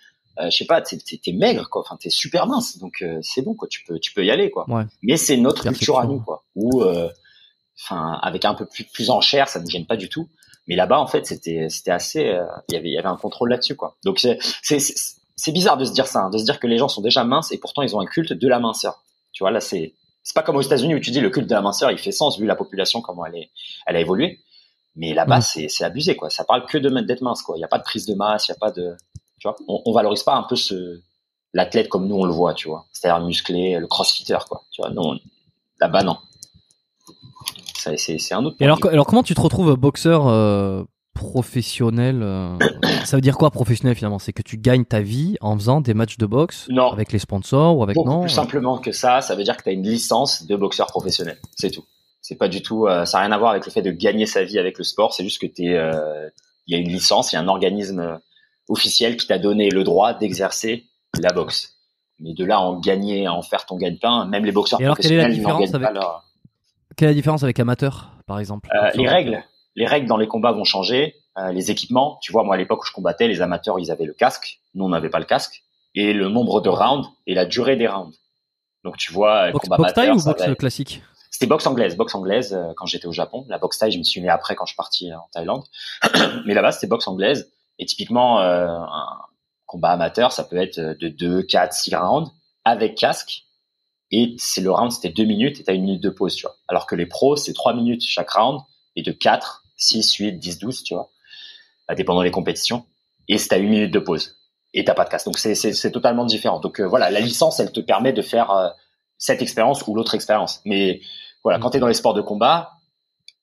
je 0.46 0.56
sais 0.56 0.66
pas, 0.66 0.82
t'es, 0.82 0.98
t'es 0.98 1.32
maigre, 1.32 1.70
quoi. 1.70 1.82
Enfin, 1.82 1.98
t'es 2.00 2.10
super 2.10 2.48
mince, 2.48 2.78
donc 2.78 3.02
euh, 3.02 3.20
c'est 3.22 3.42
bon, 3.42 3.56
quoi. 3.56 3.68
Tu 3.68 3.84
peux, 3.84 4.00
tu 4.00 4.14
peux 4.14 4.26
y 4.26 4.32
aller, 4.32 4.50
quoi. 4.52 4.66
Ouais. 4.70 4.84
Mais 5.02 5.18
c'est 5.18 5.38
notre 5.38 5.64
culture 5.64 6.00
à 6.00 6.06
nous, 6.06 6.20
quoi. 6.20 6.44
Où, 6.56 6.82
euh, 6.82 7.10
enfin, 7.82 8.20
avec 8.22 8.46
un 8.46 8.54
peu 8.54 8.66
plus, 8.66 8.86
plus 8.86 9.10
en 9.10 9.22
chair, 9.22 9.50
ça 9.50 9.60
ne 9.60 9.70
gêne 9.70 9.86
pas 9.86 9.98
du 9.98 10.10
tout. 10.10 10.30
Mais 10.68 10.76
là-bas, 10.76 11.00
en 11.00 11.08
fait, 11.08 11.26
c'était, 11.26 11.68
c'était 11.70 11.92
assez, 11.92 12.28
euh, 12.28 12.46
il 12.70 12.76
y 12.76 12.78
avait, 12.78 12.90
il 12.90 12.94
y 12.94 12.98
avait 12.98 13.08
un 13.08 13.18
contrôle 13.18 13.50
là-dessus, 13.50 13.76
quoi. 13.76 13.98
Donc 14.06 14.20
c'est, 14.20 14.38
c'est, 14.62 15.52
bizarre 15.52 15.78
de 15.78 15.86
se 15.86 15.92
dire 15.92 16.06
ça, 16.06 16.22
hein, 16.22 16.30
de 16.30 16.38
se 16.38 16.44
dire 16.44 16.60
que 16.60 16.68
les 16.68 16.78
gens 16.78 16.88
sont 16.88 17.02
déjà 17.02 17.24
minces 17.24 17.52
et 17.52 17.58
pourtant 17.58 17.82
ils 17.82 17.96
ont 17.96 18.00
un 18.00 18.06
culte 18.06 18.34
de 18.34 18.48
la 18.48 18.60
minceur. 18.60 19.04
Tu 19.32 19.44
vois, 19.44 19.52
là, 19.52 19.62
c'est, 19.62 19.96
c'est 20.22 20.36
pas 20.36 20.44
comme 20.44 20.58
aux 20.58 20.62
États-Unis 20.62 20.96
où 20.96 21.00
tu 21.00 21.10
dis 21.12 21.22
le 21.22 21.32
culte 21.32 21.48
de 21.48 21.56
la 21.56 21.62
minceur, 21.62 21.92
il 21.92 21.98
fait 21.98 22.12
sens 22.12 22.38
vu 22.38 22.46
la 22.46 22.56
population 22.56 23.02
comment 23.02 23.26
elle 23.26 23.36
est, 23.36 23.50
elle 23.88 23.96
a 23.96 24.00
évolué. 24.00 24.40
Mais 24.96 25.14
là-bas, 25.14 25.40
Mm. 25.40 25.42
c'est, 25.42 25.68
c'est 25.70 25.84
abusé, 25.84 26.16
quoi. 26.16 26.30
Ça 26.30 26.44
parle 26.44 26.66
que 26.66 26.78
de 26.78 26.90
d'être 27.02 27.22
mince, 27.22 27.42
quoi. 27.42 27.58
Il 27.58 27.62
y 27.62 27.64
a 27.64 27.68
pas 27.68 27.78
de 27.78 27.84
prise 27.84 28.06
de 28.06 28.14
masse, 28.16 28.48
il 28.48 28.52
y 28.52 28.56
a 28.56 28.58
pas 28.58 28.72
de, 28.72 28.96
tu 29.40 29.48
vois, 29.48 29.56
on, 29.68 29.82
on 29.86 29.92
valorise 29.94 30.24
pas 30.24 30.36
un 30.36 30.44
peu 30.44 30.56
ce, 30.56 31.00
l'athlète 31.54 31.90
comme 31.90 32.08
nous 32.08 32.16
on 32.16 32.26
le 32.26 32.32
voit, 32.32 32.54
tu 32.54 32.68
vois. 32.68 32.86
C'est-à-dire 32.92 33.26
musclé, 33.26 33.78
le 33.80 33.88
crossfitter, 33.88 34.38
quoi. 34.48 34.64
Tu 34.72 34.82
vois, 34.82 34.92
non, 34.92 35.18
là-bas, 35.80 36.04
non. 36.04 36.18
C'est, 37.76 38.34
un 38.34 38.46
autre. 38.46 38.58
Et 38.60 38.66
alors, 38.66 39.08
comment 39.08 39.24
tu 39.24 39.34
te 39.34 39.42
retrouves 39.42 39.76
boxeur 39.76 40.28
euh, 40.28 40.84
professionnel 41.14 42.22
euh, 42.22 42.58
Ça 43.06 43.18
veut 43.18 43.22
dire 43.22 43.38
quoi 43.38 43.52
professionnel 43.52 43.96
finalement? 43.96 44.20
C'est 44.20 44.34
que 44.34 44.42
tu 44.42 44.58
gagnes 44.58 44.86
ta 44.86 45.00
vie 45.00 45.38
en 45.42 45.56
faisant 45.56 45.82
des 45.82 45.94
matchs 45.94 46.18
de 46.18 46.26
boxe 46.26 46.68
Non. 46.70 46.92
avec 46.92 47.12
les 47.12 47.20
sponsors 47.20 47.78
ou 47.78 47.84
avec 47.84 47.96
Beaucoup 47.96 48.10
non 48.10 48.22
plus 48.22 48.30
simplement 48.30 48.78
que 48.78 48.92
ça, 48.92 49.22
ça 49.22 49.36
veut 49.36 49.44
dire 49.44 49.58
que 49.58 49.64
tu 49.64 49.70
as 49.70 49.72
une 49.74 49.84
licence 49.84 50.46
de 50.46 50.56
boxeur 50.56 50.88
professionnel. 50.88 51.40
C'est 51.56 51.72
tout. 51.72 51.86
C'est 52.22 52.36
pas 52.36 52.48
du 52.48 52.62
tout, 52.62 52.86
euh, 52.86 53.06
ça 53.06 53.18
n'a 53.18 53.26
rien 53.26 53.32
à 53.32 53.38
voir 53.38 53.52
avec 53.52 53.66
le 53.66 53.72
fait 53.72 53.82
de 53.82 53.92
gagner 53.92 54.26
sa 54.26 54.44
vie 54.44 54.60
avec 54.60 54.78
le 54.78 54.84
sport. 54.84 55.14
C'est 55.14 55.24
juste 55.24 55.42
que 55.42 55.48
euh, 55.48 56.30
il 56.68 56.76
y 56.76 56.78
a 56.78 56.80
une 56.80 56.90
licence, 56.90 57.32
il 57.32 57.36
y 57.36 57.38
a 57.38 57.42
un 57.42 57.48
organisme 57.48 58.00
euh, 58.00 58.18
officiel 58.70 59.18
qui 59.18 59.28
t'a 59.28 59.38
donné 59.40 59.70
le 59.70 59.84
droit 59.84 60.14
d'exercer 60.14 60.86
la 61.20 61.34
boxe. 61.34 61.76
Mais 62.20 62.34
de 62.34 62.46
là 62.46 62.58
à 62.58 62.60
en 62.60 62.80
gagner, 62.80 63.26
à 63.26 63.34
en 63.34 63.42
faire 63.42 63.66
ton 63.66 63.76
gagne-pain, 63.78 64.26
même 64.26 64.46
les 64.46 64.52
boxeurs 64.52 64.80
Et 64.80 64.86
alors, 64.86 64.98
quelle 64.98 65.12
est 65.14 65.18
la 65.18 65.24
professionnels 65.24 65.44
n'en 65.54 65.60
différence 65.60 65.72
pas 65.72 65.88
avec- 65.90 66.02
leur. 66.02 66.24
Quelle 66.96 67.08
est 67.08 67.12
la 67.12 67.16
différence 67.16 67.44
avec 67.44 67.60
amateur 67.60 68.12
par 68.28 68.40
exemple 68.40 68.70
Euh, 68.74 68.90
les 68.96 69.08
règles, 69.08 69.44
les 69.76 69.86
règles 69.86 70.08
dans 70.08 70.18
les 70.18 70.28
combats 70.28 70.52
vont 70.52 70.64
changer. 70.66 71.16
Euh, 71.38 71.52
les 71.52 71.72
équipements, 71.72 72.18
tu 72.22 72.32
vois, 72.32 72.44
moi 72.44 72.56
à 72.56 72.58
l'époque 72.58 72.82
où 72.84 72.86
je 72.86 72.92
combattais, 72.92 73.28
les 73.28 73.42
amateurs 73.42 73.80
ils 73.80 73.92
avaient 73.92 74.06
le 74.06 74.14
casque, 74.14 74.60
nous 74.76 74.86
on 74.86 74.90
n'avait 74.90 75.10
pas 75.10 75.20
le 75.20 75.26
casque, 75.26 75.64
et 75.96 76.12
le 76.14 76.28
nombre 76.28 76.60
de 76.62 76.70
rounds 76.70 77.08
et 77.28 77.34
la 77.34 77.46
durée 77.46 77.78
des 77.78 77.88
rounds. 77.88 78.14
Donc 78.84 78.98
tu 78.98 79.14
vois, 79.14 79.48
le 79.48 79.52
Boxe, 79.54 79.64
combat 79.64 79.78
boxe 79.78 79.98
amateur, 79.98 80.16
ou 80.18 80.24
boxe 80.24 80.58
classique? 80.58 81.02
C'était 81.32 81.48
boxe 81.48 81.66
anglaise, 81.68 81.96
boxe 81.96 82.16
anglaise 82.16 82.54
euh, 82.54 82.74
quand 82.76 82.86
j'étais 82.86 83.06
au 83.06 83.14
Japon. 83.14 83.46
La 83.48 83.60
boxe 83.60 83.78
thaï, 83.78 83.92
je 83.92 83.98
me 83.98 84.04
suis 84.04 84.20
mis 84.20 84.28
après 84.28 84.56
quand 84.56 84.66
je 84.66 84.72
suis 84.72 84.78
parti 84.78 85.14
en 85.14 85.28
Thaïlande. 85.32 85.64
Mais 86.46 86.54
là-bas, 86.54 86.74
c'était 86.74 86.88
boxe 86.88 87.08
anglaise. 87.08 87.50
Et 87.80 87.86
typiquement, 87.86 88.42
euh, 88.42 88.68
un 88.68 89.22
combat 89.66 89.92
amateur, 89.92 90.32
ça 90.32 90.44
peut 90.44 90.58
être 90.58 90.80
de 90.80 91.08
2, 91.08 91.44
4, 91.44 91.74
6 91.74 91.96
rounds 91.96 92.32
avec 92.66 92.96
casque. 92.96 93.46
Et 94.12 94.36
c'est 94.38 94.62
le 94.62 94.72
round, 94.72 94.92
c'était 94.92 95.10
2 95.10 95.24
minutes 95.24 95.60
et 95.60 95.64
t'as 95.64 95.74
une 95.74 95.84
minute 95.84 96.04
de 96.04 96.10
pause, 96.10 96.36
tu 96.36 96.46
vois. 96.46 96.58
Alors 96.68 96.86
que 96.86 96.96
les 96.96 97.06
pros, 97.06 97.36
c'est 97.36 97.54
3 97.54 97.74
minutes 97.74 98.04
chaque 98.06 98.30
round 98.32 98.60
et 98.96 99.02
de 99.02 99.12
4, 99.12 99.64
6, 99.78 100.14
8, 100.16 100.34
10, 100.34 100.60
12, 100.60 100.84
tu 100.84 100.94
vois. 100.94 101.10
Ça 101.88 101.96
dépendant 101.96 102.22
des 102.22 102.32
compétitions. 102.32 102.86
Et 103.28 103.38
c'est 103.38 103.54
à 103.54 103.58
une 103.58 103.70
minute 103.70 103.94
de 103.94 104.00
pause. 104.00 104.36
Et 104.74 104.84
t'as 104.84 104.94
pas 104.94 105.06
de 105.06 105.10
casque. 105.10 105.26
Donc 105.26 105.38
c'est, 105.40 105.92
totalement 105.92 106.26
différent. 106.26 106.60
Donc 106.60 106.82
euh, 106.82 106.88
voilà, 106.88 107.10
la 107.10 107.22
licence, 107.22 107.60
elle 107.60 107.72
te 107.72 107.80
permet 107.80 108.12
de 108.12 108.22
faire 108.22 108.52
euh, 108.52 108.70
cette 109.18 109.42
expérience 109.42 109.88
ou 109.88 109.96
l'autre 109.96 110.16
expérience. 110.16 110.62
Mais 110.66 111.02
voilà, 111.44 111.60
quand 111.60 111.70
tu 111.70 111.78
es 111.78 111.80
dans 111.80 111.88
les 111.88 111.94
sports 111.94 112.14
de 112.14 112.22
combat, 112.22 112.74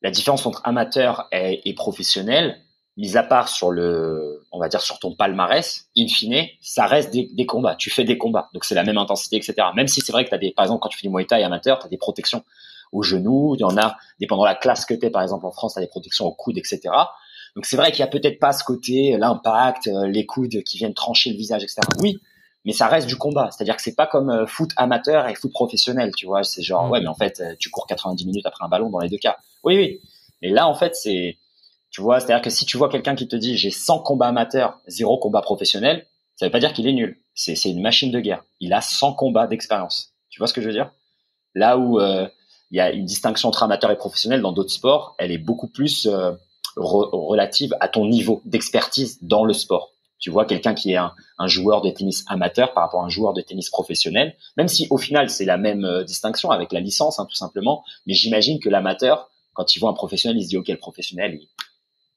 la 0.03 0.11
différence 0.11 0.45
entre 0.45 0.61
amateur 0.65 1.29
et 1.33 1.75
professionnel, 1.75 2.66
mis 2.97 3.17
à 3.17 3.23
part 3.23 3.49
sur 3.49 3.71
le, 3.71 4.43
on 4.53 4.59
va 4.59 4.69
dire 4.69 4.81
sur 4.81 4.99
ton 4.99 5.15
palmarès, 5.15 5.89
in 5.97 6.07
fine, 6.07 6.47
ça 6.61 6.87
reste 6.87 7.13
des, 7.13 7.29
des 7.33 7.47
combats. 7.47 7.77
Tu 7.77 7.91
fais 7.91 8.05
des 8.05 8.17
combats, 8.17 8.49
donc 8.55 8.65
c'est 8.65 8.75
la 8.75 8.85
même 8.85 8.99
intensité, 8.99 9.37
etc. 9.37 9.55
Même 9.75 9.89
si 9.89 10.01
c'est 10.01 10.13
vrai 10.13 10.25
que 10.25 10.31
t'as 10.31 10.39
des, 10.39 10.53
par 10.53 10.65
exemple, 10.65 10.81
quand 10.81 10.89
tu 10.89 10.99
fais 10.99 11.07
du 11.07 11.13
Muay 11.13 11.27
Thai 11.27 11.43
amateur, 11.43 11.79
t'as 11.79 11.89
des 11.89 11.99
protections 11.99 12.43
aux 12.93 13.03
genoux, 13.03 13.55
il 13.57 13.61
y 13.61 13.65
en 13.65 13.77
a, 13.77 13.97
dépendant 14.21 14.43
de 14.43 14.49
la 14.49 14.55
classe 14.55 14.87
que 14.87 14.95
t'es, 14.95 15.11
par 15.11 15.23
exemple 15.23 15.45
en 15.45 15.51
France, 15.51 15.75
t'as 15.75 15.81
des 15.81 15.89
protections 15.89 16.25
aux 16.25 16.33
coudes, 16.33 16.57
etc. 16.57 16.81
Donc 17.55 17.67
c'est 17.67 17.77
vrai 17.77 17.91
qu'il 17.91 18.01
y 18.01 18.03
a 18.03 18.07
peut-être 18.07 18.39
pas 18.39 18.53
ce 18.53 18.65
côté, 18.65 19.17
l'impact, 19.19 19.89
euh, 19.89 20.07
les 20.07 20.25
coudes 20.25 20.63
qui 20.63 20.79
viennent 20.79 20.95
trancher 20.95 21.31
le 21.31 21.37
visage, 21.37 21.63
etc. 21.65 21.81
Oui, 22.01 22.19
mais 22.65 22.73
ça 22.73 22.87
reste 22.87 23.07
du 23.07 23.17
combat. 23.17 23.51
C'est-à-dire 23.51 23.77
que 23.77 23.83
c'est 23.83 23.95
pas 23.95 24.07
comme 24.07 24.31
euh, 24.31 24.47
foot 24.47 24.71
amateur 24.77 25.29
et 25.29 25.35
foot 25.35 25.53
professionnel, 25.53 26.13
tu 26.17 26.27
vois. 26.27 26.45
C'est 26.45 26.63
genre, 26.63 26.87
Mm. 26.87 26.91
ouais, 26.91 27.01
mais 27.01 27.09
en 27.09 27.15
fait, 27.15 27.41
euh, 27.41 27.55
tu 27.59 27.71
cours 27.71 27.87
90 27.87 28.27
minutes 28.27 28.47
après 28.47 28.65
un 28.65 28.69
ballon 28.69 28.91
dans 28.91 29.01
les 29.01 29.09
deux 29.09 29.19
cas. 29.19 29.37
Oui, 29.65 29.77
oui. 29.77 30.01
Mais 30.43 30.51
là, 30.51 30.69
en 30.69 30.75
fait, 30.75 30.95
c'est, 30.95 31.39
tu 31.97 32.03
vois, 32.03 32.21
c'est-à-dire 32.21 32.43
que 32.43 32.51
si 32.51 32.67
tu 32.67 32.77
vois 32.77 32.91
quelqu'un 32.91 33.15
qui 33.15 33.27
te 33.27 33.37
dit 33.37 33.57
j'ai 33.57 33.71
100 33.71 34.01
combats 34.01 34.27
amateurs, 34.27 34.79
zéro 34.87 35.17
combat 35.17 35.41
professionnel, 35.41 36.05
ça 36.35 36.45
veut 36.45 36.53
pas 36.53 36.61
dire 36.61 36.75
qu'il 36.75 36.87
est 36.87 36.93
nul. 36.93 37.19
C'est, 37.35 37.55
une 37.65 37.81
machine 37.81 38.11
de 38.11 38.21
guerre. 38.21 38.45
Il 38.61 38.75
a 38.75 38.83
100 38.83 39.15
combats 39.15 39.47
d'expérience. 39.47 40.13
Tu 40.29 40.39
vois 40.39 40.47
ce 40.47 40.53
que 40.53 40.61
je 40.61 40.67
veux 40.67 40.75
dire? 40.75 40.91
Là 41.55 41.79
où 41.79 41.99
euh, 41.99 42.29
il 42.71 42.77
y 42.77 42.81
a 42.81 42.91
une 42.91 43.07
distinction 43.07 43.49
entre 43.49 43.63
amateur 43.63 43.91
et 43.91 43.97
professionnel 43.97 44.43
dans 44.43 44.53
d'autres 44.53 44.73
sports, 44.73 45.15
elle 45.17 45.33
est 45.33 45.39
beaucoup 45.39 45.69
plus 45.69 46.05
euh, 46.05 46.33
re- 46.77 47.09
relative 47.13 47.75
à 47.81 47.89
ton 47.89 48.07
niveau 48.07 48.43
d'expertise 48.45 49.17
dans 49.23 49.47
le 49.47 49.55
sport. 49.55 49.93
Tu 50.19 50.29
vois, 50.29 50.45
quelqu'un 50.45 50.75
qui 50.75 50.93
est 50.93 50.97
un, 50.97 51.15
un 51.39 51.47
joueur 51.47 51.81
de 51.81 51.89
tennis 51.89 52.27
amateur 52.29 52.75
par 52.75 52.83
rapport 52.85 53.01
à 53.01 53.07
un 53.07 53.09
joueur 53.09 53.33
de 53.33 53.41
tennis 53.41 53.71
professionnel, 53.71 54.37
même 54.59 54.69
si 54.69 54.87
au 54.91 54.99
final 54.99 55.31
c'est 55.31 55.47
la 55.47 55.57
même 55.57 55.87
euh, 55.87 56.05
distinction 56.05 56.51
avec 56.51 56.75
la 56.75 56.81
licence, 56.81 57.19
hein, 57.19 57.25
tout 57.25 57.37
simplement. 57.37 57.85
Mais 58.07 58.13
j'imagine 58.13 58.61
que 58.61 58.69
l'amateur, 58.69 59.31
quand 59.55 59.75
il 59.75 59.79
voit 59.79 59.89
un 59.89 59.95
professionnel, 59.95 60.37
il 60.37 60.45
se 60.45 60.49
dit 60.51 60.59
ok, 60.59 60.69
le 60.69 60.77
professionnel, 60.77 61.39
il 61.41 61.49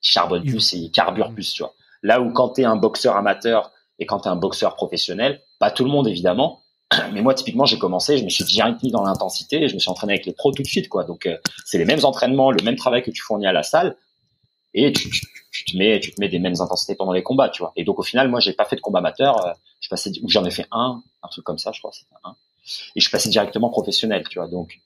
charbonne 0.01 0.43
Il- 0.45 0.51
plus 0.51 0.73
et 0.73 0.77
il 0.77 0.91
carbure 0.91 1.31
plus, 1.33 1.53
tu 1.53 1.63
vois. 1.63 1.73
Là 2.03 2.21
où 2.21 2.31
quand 2.31 2.49
tu 2.49 2.61
es 2.61 2.65
un 2.65 2.75
boxeur 2.77 3.15
amateur 3.17 3.71
et 3.99 4.05
quand 4.05 4.21
tu 4.21 4.27
es 4.27 4.31
un 4.31 4.35
boxeur 4.37 4.75
professionnel, 4.75 5.41
pas 5.59 5.71
tout 5.71 5.83
le 5.83 5.91
monde 5.91 6.07
évidemment, 6.07 6.61
mais 7.13 7.21
moi 7.21 7.33
typiquement 7.33 7.65
j'ai 7.65 7.77
commencé, 7.77 8.17
je 8.17 8.23
me 8.23 8.29
suis 8.29 8.43
direct 8.45 8.81
mis 8.83 8.91
dans 8.91 9.03
l'intensité 9.03 9.63
et 9.63 9.67
je 9.67 9.73
me 9.73 9.79
suis 9.79 9.89
entraîné 9.89 10.13
avec 10.13 10.25
les 10.25 10.33
pros 10.33 10.51
tout 10.51 10.63
de 10.63 10.67
suite, 10.67 10.87
quoi. 10.89 11.03
Donc 11.03 11.25
euh, 11.25 11.37
c'est 11.65 11.77
les 11.77 11.85
mêmes 11.85 12.03
entraînements, 12.03 12.51
le 12.51 12.63
même 12.63 12.75
travail 12.77 13.03
que 13.03 13.11
tu 13.11 13.21
fournis 13.21 13.45
à 13.47 13.51
la 13.53 13.63
salle 13.63 13.97
et 14.73 14.93
tu, 14.93 15.09
tu, 15.09 15.25
tu 15.51 15.65
te 15.65 15.77
mets 15.77 15.99
tu 15.99 16.11
te 16.13 16.19
mets 16.21 16.29
des 16.29 16.39
mêmes 16.39 16.59
intensités 16.61 16.95
pendant 16.95 17.11
les 17.11 17.23
combats, 17.23 17.49
tu 17.49 17.61
vois. 17.61 17.73
Et 17.75 17.83
donc 17.83 17.99
au 17.99 18.03
final, 18.03 18.29
moi 18.29 18.39
j'ai 18.39 18.53
pas 18.53 18.65
fait 18.65 18.75
de 18.77 18.81
combat 18.81 18.99
amateur, 18.99 19.45
euh, 19.45 19.51
je 19.81 19.89
passais 19.89 20.11
ou 20.23 20.29
j'en 20.29 20.45
ai 20.45 20.51
fait 20.51 20.65
un, 20.71 21.01
un 21.23 21.27
truc 21.27 21.43
comme 21.43 21.57
ça, 21.59 21.71
je 21.73 21.79
crois, 21.79 21.91
c'était 21.91 22.15
un. 22.23 22.35
Et 22.95 23.01
je 23.01 23.09
passais 23.09 23.29
directement 23.29 23.69
professionnel, 23.69 24.23
tu 24.29 24.39
vois. 24.39 24.47
Donc 24.47 24.79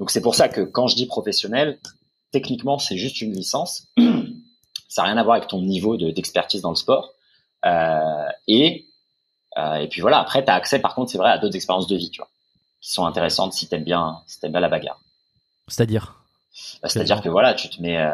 donc 0.00 0.10
c'est 0.10 0.20
pour 0.20 0.34
ça 0.34 0.48
que 0.48 0.62
quand 0.62 0.88
je 0.88 0.96
dis 0.96 1.06
professionnel, 1.06 1.78
techniquement 2.32 2.78
c'est 2.78 2.96
juste 2.96 3.20
une 3.20 3.32
licence. 3.32 3.86
ça 4.88 5.02
n'a 5.02 5.08
rien 5.08 5.16
à 5.18 5.22
voir 5.22 5.36
avec 5.36 5.48
ton 5.48 5.60
niveau 5.62 5.96
de- 5.96 6.10
d'expertise 6.10 6.62
dans 6.62 6.70
le 6.70 6.76
sport. 6.76 7.12
Euh, 7.64 8.28
et 8.46 8.86
euh, 9.58 9.76
et 9.76 9.88
puis 9.88 10.00
voilà, 10.00 10.18
après 10.20 10.44
tu 10.44 10.50
as 10.50 10.54
accès 10.54 10.78
par 10.78 10.94
contre, 10.94 11.10
c'est 11.10 11.18
vrai 11.18 11.30
à 11.30 11.38
d'autres 11.38 11.56
expériences 11.56 11.86
de 11.86 11.96
vie, 11.96 12.10
tu 12.10 12.20
vois, 12.20 12.28
qui 12.80 12.90
sont 12.90 13.06
intéressantes 13.06 13.52
si 13.52 13.68
t'aimes 13.68 13.84
bien 13.84 14.20
si 14.26 14.38
t'aimes 14.40 14.52
bien 14.52 14.60
la 14.60 14.68
bagarre. 14.68 15.00
C'est-à-dire? 15.68 16.14
Bah, 16.82 16.88
C'est-à-dire 16.88 17.20
que 17.20 17.28
voilà, 17.28 17.54
tu 17.54 17.68
te 17.68 17.80
mets, 17.82 17.98
euh, 17.98 18.12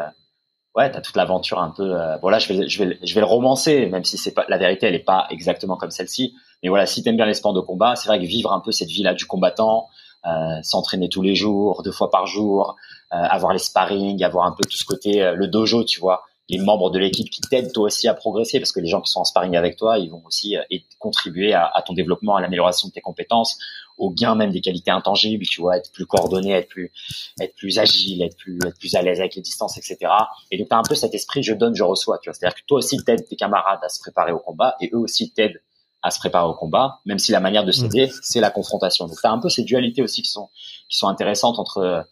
ouais, 0.75 0.91
t'as 0.91 1.01
toute 1.01 1.15
l'aventure 1.15 1.59
un 1.59 1.69
peu. 1.69 1.99
Euh, 1.99 2.17
bon 2.17 2.37
je 2.39 2.53
vais, 2.53 2.67
je 2.67 2.83
vais, 2.83 2.99
je 3.01 3.13
vais 3.13 3.21
le 3.21 3.25
romancer, 3.27 3.85
même 3.87 4.03
si 4.03 4.17
c'est 4.17 4.33
pas 4.33 4.45
la 4.49 4.57
vérité, 4.57 4.87
elle 4.87 4.95
est 4.95 4.99
pas 4.99 5.27
exactement 5.29 5.77
comme 5.77 5.91
celle-ci. 5.91 6.33
Mais 6.61 6.69
voilà, 6.69 6.85
si 6.85 7.03
t'aimes 7.03 7.17
bien 7.17 7.25
les 7.25 7.33
sports 7.33 7.53
de 7.53 7.59
combat, 7.61 7.95
c'est 7.95 8.07
vrai 8.07 8.19
que 8.19 8.25
vivre 8.25 8.51
un 8.53 8.59
peu 8.61 8.71
cette 8.71 8.89
vie-là 8.89 9.13
du 9.13 9.25
combattant, 9.25 9.89
euh, 10.25 10.61
s'entraîner 10.63 11.09
tous 11.09 11.21
les 11.21 11.35
jours, 11.35 11.83
deux 11.83 11.91
fois 11.91 12.09
par 12.09 12.25
jour, 12.25 12.75
euh, 13.11 13.17
avoir 13.17 13.51
les 13.51 13.59
sparring, 13.59 14.23
avoir 14.23 14.45
un 14.45 14.51
peu 14.53 14.63
tout 14.63 14.77
ce 14.77 14.85
côté, 14.85 15.21
euh, 15.21 15.35
le 15.35 15.47
dojo, 15.47 15.83
tu 15.83 15.99
vois, 15.99 16.23
les 16.49 16.57
membres 16.59 16.91
de 16.91 16.99
l'équipe 16.99 17.29
qui 17.29 17.41
t'aident 17.41 17.71
toi 17.71 17.85
aussi 17.85 18.07
à 18.07 18.13
progresser, 18.13 18.59
parce 18.59 18.71
que 18.71 18.79
les 18.79 18.87
gens 18.87 19.01
qui 19.01 19.09
sont 19.09 19.21
en 19.21 19.23
sparring 19.23 19.55
avec 19.55 19.77
toi, 19.77 19.97
ils 19.97 20.09
vont 20.09 20.21
aussi 20.25 20.55
contribuer 20.99 21.53
à, 21.53 21.65
à, 21.65 21.81
ton 21.81 21.93
développement, 21.93 22.35
à 22.35 22.41
l'amélioration 22.41 22.89
de 22.89 22.93
tes 22.93 23.01
compétences, 23.01 23.57
au 23.97 24.09
gain 24.09 24.35
même 24.35 24.51
des 24.51 24.61
qualités 24.61 24.91
intangibles, 24.91 25.45
tu 25.45 25.61
vois, 25.61 25.77
être 25.77 25.91
plus 25.91 26.05
coordonné, 26.05 26.51
être 26.51 26.67
plus, 26.67 26.91
être 27.39 27.55
plus 27.55 27.79
agile, 27.79 28.21
être 28.21 28.37
plus, 28.37 28.59
être 28.65 28.77
plus 28.77 28.95
à 28.95 29.01
l'aise 29.01 29.19
avec 29.19 29.35
les 29.35 29.41
distances, 29.41 29.77
etc. 29.77 30.11
Et 30.51 30.57
donc, 30.57 30.69
tu 30.69 30.75
as 30.75 30.77
un 30.77 30.83
peu 30.83 30.95
cet 30.95 31.13
esprit 31.13 31.43
je 31.43 31.53
donne, 31.53 31.75
je 31.75 31.83
reçois, 31.83 32.19
tu 32.19 32.29
vois. 32.29 32.33
C'est-à-dire 32.33 32.55
que 32.55 32.65
toi 32.67 32.79
aussi 32.79 32.97
t'aides 33.03 33.27
tes 33.27 33.35
camarades 33.35 33.79
à 33.83 33.89
se 33.89 33.99
préparer 33.99 34.31
au 34.31 34.39
combat 34.39 34.75
et 34.81 34.89
eux 34.93 34.99
aussi 34.99 35.31
t'aident 35.31 35.61
à 36.01 36.11
se 36.11 36.19
préparer 36.19 36.47
au 36.47 36.53
combat, 36.53 36.99
même 37.05 37.19
si 37.19 37.31
la 37.31 37.39
manière 37.39 37.63
de 37.63 37.69
mm. 37.69 37.73
s'aider, 37.73 38.11
c'est 38.21 38.41
la 38.41 38.51
confrontation. 38.51 39.07
Donc, 39.07 39.17
tu 39.19 39.27
as 39.27 39.31
un 39.31 39.39
peu 39.39 39.49
ces 39.49 39.63
dualités 39.63 40.01
aussi 40.01 40.21
qui 40.21 40.29
sont, 40.29 40.49
qui 40.89 40.97
sont 40.97 41.07
intéressantes 41.07 41.59
entre, 41.59 42.05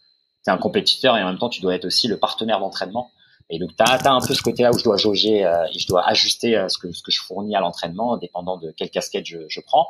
tu 0.44 0.50
es 0.50 0.52
un 0.52 0.58
compétiteur 0.58 1.16
et 1.16 1.22
en 1.22 1.26
même 1.26 1.38
temps, 1.38 1.50
tu 1.50 1.60
dois 1.60 1.74
être 1.74 1.84
aussi 1.84 2.08
le 2.08 2.18
partenaire 2.18 2.58
d'entraînement. 2.58 3.10
Et 3.52 3.58
donc, 3.58 3.76
tu 3.76 3.84
as, 3.84 4.10
un 4.10 4.20
peu 4.26 4.32
ce 4.32 4.40
côté-là 4.40 4.70
où 4.72 4.78
je 4.78 4.82
dois 4.82 4.96
jauger, 4.96 5.44
euh, 5.44 5.66
je 5.76 5.86
dois 5.86 6.08
ajuster 6.08 6.56
euh, 6.56 6.68
ce, 6.68 6.78
que, 6.78 6.88
je 6.90 7.20
fournis 7.20 7.54
à 7.54 7.60
l'entraînement, 7.60 8.16
dépendant 8.16 8.56
de 8.56 8.70
quelle 8.70 8.88
casquette 8.88 9.26
je, 9.26 9.60
prends. 9.60 9.88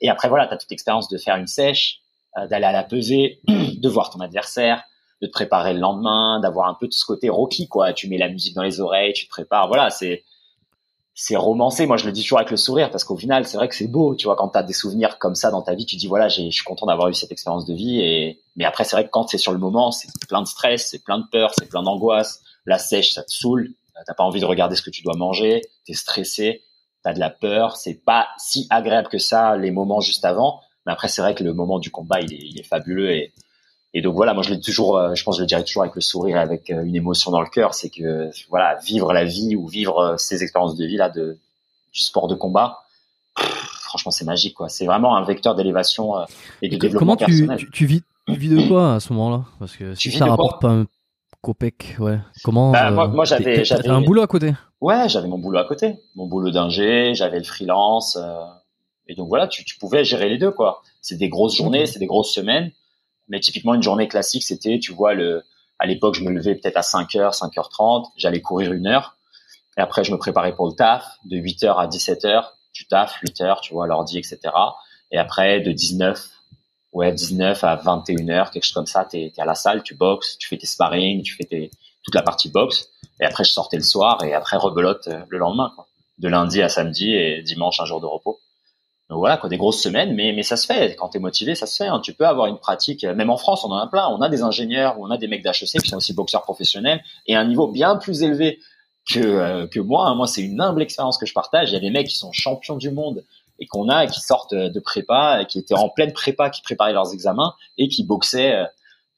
Et 0.00 0.10
après, 0.10 0.28
voilà, 0.28 0.48
tu 0.48 0.54
as 0.54 0.56
toute 0.56 0.70
l'expérience 0.70 1.08
de 1.08 1.16
faire 1.16 1.36
une 1.36 1.46
sèche, 1.46 2.00
euh, 2.36 2.48
d'aller 2.48 2.64
à 2.64 2.72
la 2.72 2.82
pesée, 2.82 3.40
de 3.46 3.88
voir 3.88 4.10
ton 4.10 4.18
adversaire, 4.18 4.82
de 5.22 5.28
te 5.28 5.32
préparer 5.32 5.74
le 5.74 5.78
lendemain, 5.78 6.40
d'avoir 6.40 6.68
un 6.68 6.74
peu 6.74 6.86
tout 6.88 6.98
ce 6.98 7.04
côté 7.04 7.28
Rocky, 7.28 7.68
quoi. 7.68 7.92
Tu 7.92 8.08
mets 8.08 8.18
la 8.18 8.28
musique 8.28 8.56
dans 8.56 8.64
les 8.64 8.80
oreilles, 8.80 9.12
tu 9.12 9.26
te 9.26 9.30
prépares. 9.30 9.68
Voilà, 9.68 9.90
c'est 9.90 10.24
c'est 11.16 11.36
romancé. 11.36 11.86
Moi, 11.86 11.96
je 11.96 12.06
le 12.06 12.10
dis 12.10 12.22
toujours 12.22 12.38
avec 12.38 12.50
le 12.50 12.56
sourire 12.56 12.90
parce 12.90 13.04
qu'au 13.04 13.16
final, 13.16 13.46
c'est 13.46 13.56
vrai 13.56 13.68
que 13.68 13.76
c'est 13.76 13.86
beau. 13.86 14.16
Tu 14.16 14.26
vois, 14.26 14.34
quand 14.34 14.48
tu 14.48 14.58
as 14.58 14.64
des 14.64 14.72
souvenirs 14.72 15.18
comme 15.20 15.36
ça 15.36 15.52
dans 15.52 15.62
ta 15.62 15.74
vie, 15.74 15.86
tu 15.86 15.94
dis 15.94 16.08
voilà, 16.08 16.26
je 16.26 16.50
suis 16.50 16.64
content 16.64 16.86
d'avoir 16.86 17.08
eu 17.08 17.14
cette 17.14 17.30
expérience 17.30 17.64
de 17.64 17.74
vie. 17.74 18.00
Et 18.00 18.42
mais 18.56 18.64
après, 18.64 18.82
c'est 18.82 18.96
vrai 18.96 19.04
que 19.04 19.10
quand 19.10 19.28
c'est 19.28 19.38
sur 19.38 19.52
le 19.52 19.58
moment, 19.58 19.92
c'est 19.92 20.08
plein 20.28 20.42
de 20.42 20.48
stress, 20.48 20.88
c'est 20.90 21.04
plein 21.04 21.18
de 21.18 21.26
peur, 21.30 21.52
c'est 21.56 21.68
plein 21.68 21.84
d'angoisse. 21.84 22.42
La 22.66 22.78
sèche, 22.78 23.12
ça 23.12 23.22
te 23.22 23.30
saoule. 23.30 23.70
T'as 24.06 24.14
pas 24.14 24.24
envie 24.24 24.40
de 24.40 24.44
regarder 24.44 24.76
ce 24.76 24.82
que 24.82 24.90
tu 24.90 25.02
dois 25.02 25.16
manger. 25.16 25.62
T'es 25.86 25.94
stressé 25.94 26.62
t'as 27.04 27.12
de 27.12 27.20
la 27.20 27.30
peur, 27.30 27.76
c'est 27.76 27.94
pas 27.94 28.28
si 28.38 28.66
agréable 28.70 29.08
que 29.08 29.18
ça 29.18 29.56
les 29.56 29.70
moments 29.70 30.00
juste 30.00 30.24
avant. 30.24 30.60
Mais 30.86 30.92
après, 30.92 31.08
c'est 31.08 31.22
vrai 31.22 31.34
que 31.34 31.44
le 31.44 31.52
moment 31.52 31.78
du 31.78 31.90
combat, 31.90 32.20
il 32.20 32.32
est, 32.32 32.40
il 32.40 32.58
est 32.58 32.64
fabuleux 32.64 33.12
et, 33.12 33.32
et 33.92 34.02
donc 34.02 34.14
voilà, 34.14 34.34
moi 34.34 34.42
je 34.42 34.50
l'ai 34.50 34.60
toujours, 34.60 34.96
euh, 34.96 35.14
je 35.14 35.22
pense, 35.22 35.36
que 35.36 35.38
je 35.38 35.42
le 35.42 35.46
dirais 35.46 35.62
toujours 35.62 35.82
avec 35.82 35.94
le 35.94 36.00
sourire, 36.00 36.38
avec 36.38 36.70
euh, 36.70 36.82
une 36.82 36.96
émotion 36.96 37.30
dans 37.30 37.40
le 37.40 37.48
cœur, 37.48 37.74
c'est 37.74 37.90
que 37.90 38.30
voilà, 38.48 38.76
vivre 38.84 39.12
la 39.12 39.24
vie 39.24 39.54
ou 39.54 39.68
vivre 39.68 39.98
euh, 39.98 40.16
ces 40.16 40.42
expériences 40.42 40.76
de 40.76 40.84
vie 40.84 40.96
là 40.96 41.10
de 41.10 41.38
du 41.92 42.00
sport 42.00 42.26
de 42.26 42.34
combat, 42.34 42.80
franchement, 43.36 44.10
c'est 44.10 44.24
magique 44.24 44.54
quoi. 44.54 44.68
C'est 44.68 44.86
vraiment 44.86 45.14
un 45.14 45.24
vecteur 45.24 45.54
d'élévation 45.54 46.14
et 46.60 46.68
de 46.68 46.76
développement 46.76 47.16
Comment 47.16 47.16
tu, 47.16 47.48
tu, 47.56 47.70
tu, 47.70 47.86
vis, 47.86 48.02
tu 48.26 48.34
vis 48.34 48.48
de 48.48 48.66
quoi 48.66 48.94
à 48.94 49.00
ce 49.00 49.12
moment-là? 49.12 49.44
Parce 49.60 49.76
que 49.76 49.94
si 49.94 50.10
ça 50.10 50.26
rapporte 50.26 50.60
pas 50.60 50.84
copec, 51.44 51.96
ouais. 51.98 52.18
Comment 52.42 52.72
bah, 52.72 52.90
Moi, 52.90 53.08
moi 53.08 53.24
j'avais, 53.24 53.62
un 53.86 54.00
boulot 54.00 54.22
à 54.22 54.26
côté? 54.26 54.54
Ouais, 54.80 55.08
j'avais 55.08 55.28
mon 55.28 55.38
boulot 55.38 55.58
à 55.58 55.64
côté, 55.64 55.98
mon 56.14 56.26
boulot 56.26 56.50
d'ingé, 56.50 57.14
j'avais 57.14 57.38
le 57.38 57.44
freelance, 57.44 58.16
euh, 58.16 58.44
et 59.06 59.14
donc 59.14 59.28
voilà, 59.28 59.46
tu, 59.46 59.64
tu, 59.64 59.78
pouvais 59.78 60.04
gérer 60.04 60.28
les 60.28 60.38
deux 60.38 60.50
quoi. 60.50 60.82
C'est 61.00 61.16
des 61.16 61.28
grosses 61.28 61.56
journées, 61.56 61.86
c'est 61.86 61.98
des 61.98 62.06
grosses 62.06 62.32
semaines, 62.32 62.72
mais 63.28 63.40
typiquement 63.40 63.74
une 63.74 63.82
journée 63.82 64.08
classique, 64.08 64.42
c'était, 64.42 64.78
tu 64.78 64.92
vois, 64.92 65.14
le, 65.14 65.42
à 65.78 65.86
l'époque, 65.86 66.14
je 66.14 66.24
me 66.24 66.30
levais 66.30 66.54
peut-être 66.54 66.76
à 66.76 66.80
5h, 66.80 67.38
5h30, 67.38 68.06
j'allais 68.16 68.40
courir 68.40 68.72
une 68.72 68.86
heure, 68.86 69.16
et 69.76 69.80
après 69.80 70.02
je 70.02 70.12
me 70.12 70.18
préparais 70.18 70.54
pour 70.54 70.66
le 70.66 70.74
taf, 70.74 71.18
de 71.26 71.36
8h 71.36 71.76
à 71.76 71.86
17h, 71.86 72.44
tu 72.72 72.86
taf, 72.86 73.22
8h, 73.22 73.60
tu 73.60 73.74
vois, 73.74 73.86
l'ordi, 73.86 74.18
etc. 74.18 74.38
Et 75.10 75.18
après, 75.18 75.60
de 75.60 75.70
19 75.70 76.33
ouais, 76.94 77.12
19 77.12 77.62
à 77.62 77.76
21h, 77.76 78.50
quelque 78.50 78.64
chose 78.64 78.72
comme 78.72 78.86
ça, 78.86 79.06
tu 79.08 79.18
es, 79.18 79.32
à 79.36 79.44
la 79.44 79.54
salle, 79.54 79.82
tu 79.82 79.94
boxes, 79.94 80.38
tu 80.38 80.48
fais 80.48 80.56
tes 80.56 80.66
sparring, 80.66 81.22
tu 81.22 81.34
fais 81.34 81.44
tes, 81.44 81.70
toute 82.02 82.14
la 82.14 82.22
partie 82.22 82.48
boxe. 82.48 82.88
Et 83.20 83.24
après, 83.24 83.44
je 83.44 83.50
sortais 83.50 83.76
le 83.76 83.82
soir 83.82 84.22
et 84.24 84.32
après, 84.32 84.56
rebelote 84.56 85.08
euh, 85.08 85.20
le 85.28 85.38
lendemain, 85.38 85.72
quoi. 85.74 85.86
De 86.18 86.28
lundi 86.28 86.62
à 86.62 86.68
samedi 86.68 87.12
et 87.12 87.42
dimanche, 87.42 87.80
un 87.80 87.84
jour 87.84 88.00
de 88.00 88.06
repos. 88.06 88.38
Donc 89.10 89.18
voilà, 89.18 89.36
quoi, 89.36 89.48
des 89.48 89.56
grosses 89.56 89.82
semaines, 89.82 90.14
mais, 90.14 90.32
mais 90.32 90.44
ça 90.44 90.56
se 90.56 90.64
fait. 90.64 90.94
Quand 90.94 91.08
tu 91.08 91.18
es 91.18 91.20
motivé, 91.20 91.56
ça 91.56 91.66
se 91.66 91.76
fait. 91.76 91.88
Hein. 91.88 92.00
Tu 92.00 92.14
peux 92.14 92.26
avoir 92.26 92.46
une 92.46 92.58
pratique, 92.58 93.02
euh, 93.02 93.14
même 93.14 93.30
en 93.30 93.36
France, 93.36 93.64
on 93.64 93.72
en 93.72 93.78
a 93.78 93.88
plein. 93.88 94.06
On 94.08 94.20
a 94.20 94.28
des 94.28 94.42
ingénieurs 94.42 94.96
on 94.98 95.10
a 95.10 95.18
des 95.18 95.26
mecs 95.26 95.42
d'HEC 95.42 95.82
qui 95.82 95.88
sont 95.88 95.96
aussi 95.96 96.14
boxeurs 96.14 96.42
professionnels 96.42 97.02
et 97.26 97.34
un 97.34 97.44
niveau 97.44 97.66
bien 97.66 97.96
plus 97.96 98.22
élevé 98.22 98.60
que, 99.10 99.18
euh, 99.18 99.66
que 99.66 99.80
moi. 99.80 100.06
Hein. 100.06 100.14
Moi, 100.14 100.28
c'est 100.28 100.42
une 100.42 100.60
humble 100.60 100.82
expérience 100.82 101.18
que 101.18 101.26
je 101.26 101.34
partage. 101.34 101.70
Il 101.70 101.74
y 101.74 101.76
a 101.76 101.80
des 101.80 101.90
mecs 101.90 102.06
qui 102.06 102.16
sont 102.16 102.32
champions 102.32 102.76
du 102.76 102.90
monde 102.90 103.24
et 103.64 103.66
qu'on 103.66 103.88
a 103.88 104.06
qui 104.06 104.20
sortent 104.20 104.54
de 104.54 104.80
prépa, 104.80 105.44
qui 105.46 105.58
étaient 105.58 105.74
en 105.74 105.88
pleine 105.88 106.12
prépa, 106.12 106.50
qui 106.50 106.60
préparaient 106.60 106.92
leurs 106.92 107.14
examens 107.14 107.54
et 107.78 107.88
qui 107.88 108.04
boxaient 108.04 108.66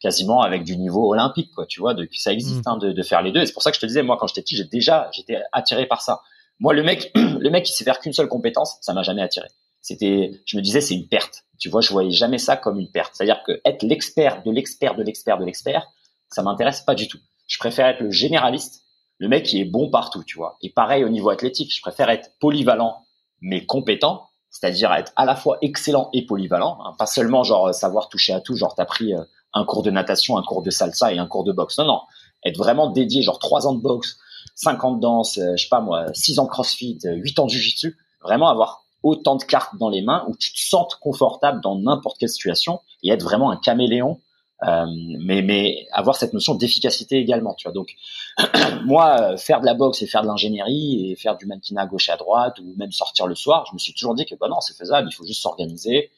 quasiment 0.01 0.43
avec 0.43 0.63
du 0.63 0.77
niveau 0.77 1.11
olympique, 1.11 1.51
quoi. 1.53 1.67
Tu 1.67 1.81
vois, 1.81 1.95
de, 1.95 2.09
ça 2.13 2.33
existe 2.33 2.65
mm. 2.65 2.69
hein, 2.69 2.77
de, 2.77 2.93
de, 2.93 3.03
faire 3.03 3.23
les 3.23 3.33
deux. 3.33 3.41
Et 3.41 3.47
c'est 3.47 3.53
pour 3.53 3.63
ça 3.63 3.71
que 3.71 3.77
je 3.77 3.81
te 3.81 3.87
disais, 3.87 4.03
moi, 4.03 4.17
quand 4.19 4.27
j'étais 4.27 4.43
petit, 4.43 4.57
j'ai 4.57 4.65
déjà, 4.65 5.11
j'étais 5.13 5.39
attiré 5.53 5.87
par 5.87 6.01
ça. 6.01 6.23
Moi, 6.61 6.75
le 6.75 6.83
mec, 6.83 7.11
le 7.15 7.51
mec 7.51 7.65
qui 7.65 7.73
sait 7.73 7.85
faire 7.85 7.99
qu'une 7.99 8.13
seule 8.13 8.29
compétence, 8.29 8.77
ça 8.83 8.93
m'a 8.93 9.03
jamais 9.03 9.23
attiré. 9.23 9.49
C'était, 9.81 10.43
je 10.45 10.57
me 10.57 10.63
disais, 10.63 10.81
c'est 10.81 10.95
une 10.95 11.09
perte. 11.09 11.45
Tu 11.59 11.69
vois, 11.69 11.81
je 11.81 11.91
voyais 11.91 12.11
jamais 12.11 12.39
ça 12.39 12.57
comme 12.57 12.79
une 12.79 12.91
perte. 12.91 13.15
C'est-à-dire 13.15 13.43
que 13.45 13.61
être 13.65 13.83
l'expert 13.83 14.43
de 14.43 14.51
l'expert 14.51 14.95
de 14.95 15.03
l'expert 15.03 15.39
de 15.39 15.45
l'expert, 15.45 15.87
ça 16.29 16.43
m'intéresse 16.43 16.83
pas 16.83 16.95
du 16.95 17.09
tout. 17.09 17.19
Je 17.47 17.59
préfère 17.59 17.87
être 17.87 18.01
le 18.01 18.11
généraliste, 18.11 18.83
le 19.19 19.29
mec 19.29 19.45
qui 19.45 19.61
est 19.61 19.65
bon 19.65 19.91
partout, 19.91 20.25
tu 20.25 20.37
vois. 20.37 20.59
Et 20.61 20.71
pareil 20.71 21.05
au 21.05 21.09
niveau 21.09 21.31
athlétique, 21.31 21.75
je 21.75 21.81
préfère 21.81 22.11
être 22.11 22.33
polyvalent 22.41 23.03
mais 23.41 23.65
compétent, 23.65 24.29
c'est-à-dire 24.59 24.91
être 24.95 25.13
à 25.17 25.27
la 25.27 25.37
fois 25.37 25.59
excellent 25.61 26.09
et 26.15 26.25
polyvalent, 26.25 26.79
hein. 26.83 26.95
pas 26.99 27.05
seulement 27.05 27.45
genre 27.45 27.75
savoir 27.75 28.09
toucher 28.09 28.33
à 28.33 28.41
tout, 28.41 28.57
genre 28.57 28.75
t'as 28.75 28.87
pris 28.87 29.13
euh, 29.13 29.21
un 29.53 29.67
cours 29.67 29.83
de 29.83 29.91
natation, 29.91 30.39
un 30.39 30.43
cours 30.43 30.63
de 30.63 30.71
salsa 30.71 31.13
et 31.13 31.19
un 31.19 31.27
cours 31.27 31.45
de 31.45 31.53
boxe. 31.53 31.77
Non, 31.77 31.85
non. 31.85 32.01
Être 32.43 32.57
vraiment 32.57 32.89
dédié, 32.89 33.21
genre 33.21 33.39
trois 33.39 33.67
ans 33.67 33.75
de 33.75 33.83
boxe, 33.83 34.17
cinq 34.55 34.83
ans 34.85 34.93
de 34.93 35.01
danse, 35.01 35.37
euh, 35.37 35.57
je 35.57 35.65
sais 35.65 35.69
pas 35.69 35.83
moi, 35.83 36.07
six 36.15 36.39
ans 36.39 36.45
de 36.45 36.49
crossfit, 36.49 36.99
euh, 37.05 37.13
huit 37.17 37.39
ans 37.39 37.45
de 37.45 37.51
jujitsu. 37.51 37.99
Vraiment 38.23 38.49
avoir 38.49 38.85
autant 39.03 39.37
de 39.37 39.45
cartes 39.45 39.77
dans 39.77 39.91
les 39.91 40.01
mains 40.01 40.25
où 40.27 40.35
tu 40.35 40.55
te 40.55 40.59
sentes 40.59 40.97
confortable 41.03 41.61
dans 41.61 41.79
n'importe 41.79 42.17
quelle 42.17 42.31
situation 42.31 42.81
et 43.03 43.11
être 43.11 43.23
vraiment 43.23 43.51
un 43.51 43.59
caméléon. 43.59 44.21
Euh, 44.63 44.87
mais, 45.21 45.43
mais 45.43 45.87
avoir 45.93 46.17
cette 46.17 46.33
notion 46.33 46.55
d'efficacité 46.55 47.17
également, 47.17 47.55
tu 47.55 47.65
vois. 47.69 47.73
Donc, 47.73 47.95
moi, 48.85 49.37
faire 49.37 49.61
de 49.61 49.67
la 49.67 49.75
boxe 49.75 50.01
et 50.03 50.07
faire 50.07 50.23
de 50.23 50.29
l'ingénierie 50.29 51.11
et 51.11 51.17
faire 51.17 51.37
du 51.37 51.47
mannequinat 51.47 51.83
à 51.83 51.87
gauche 51.87 52.09
et 52.09 52.13
à 52.13 52.17
droite 52.17 52.59
ou 52.61 52.75
même 52.77 52.93
sortir 52.93 53.27
le 53.27 53.35
soir, 53.35 53.67
je 53.69 53.75
me 53.75 53.79
suis 53.79 53.93
toujours 53.93 54.15
dit 54.15 54.25
que 54.25 54.35
bah 54.35 54.49
non, 54.49 54.61
c'est 54.61 54.77
faisable, 54.77 55.09
il 55.11 55.15
faut 55.15 55.27
juste 55.27 55.43
s'organiser, 55.43 56.11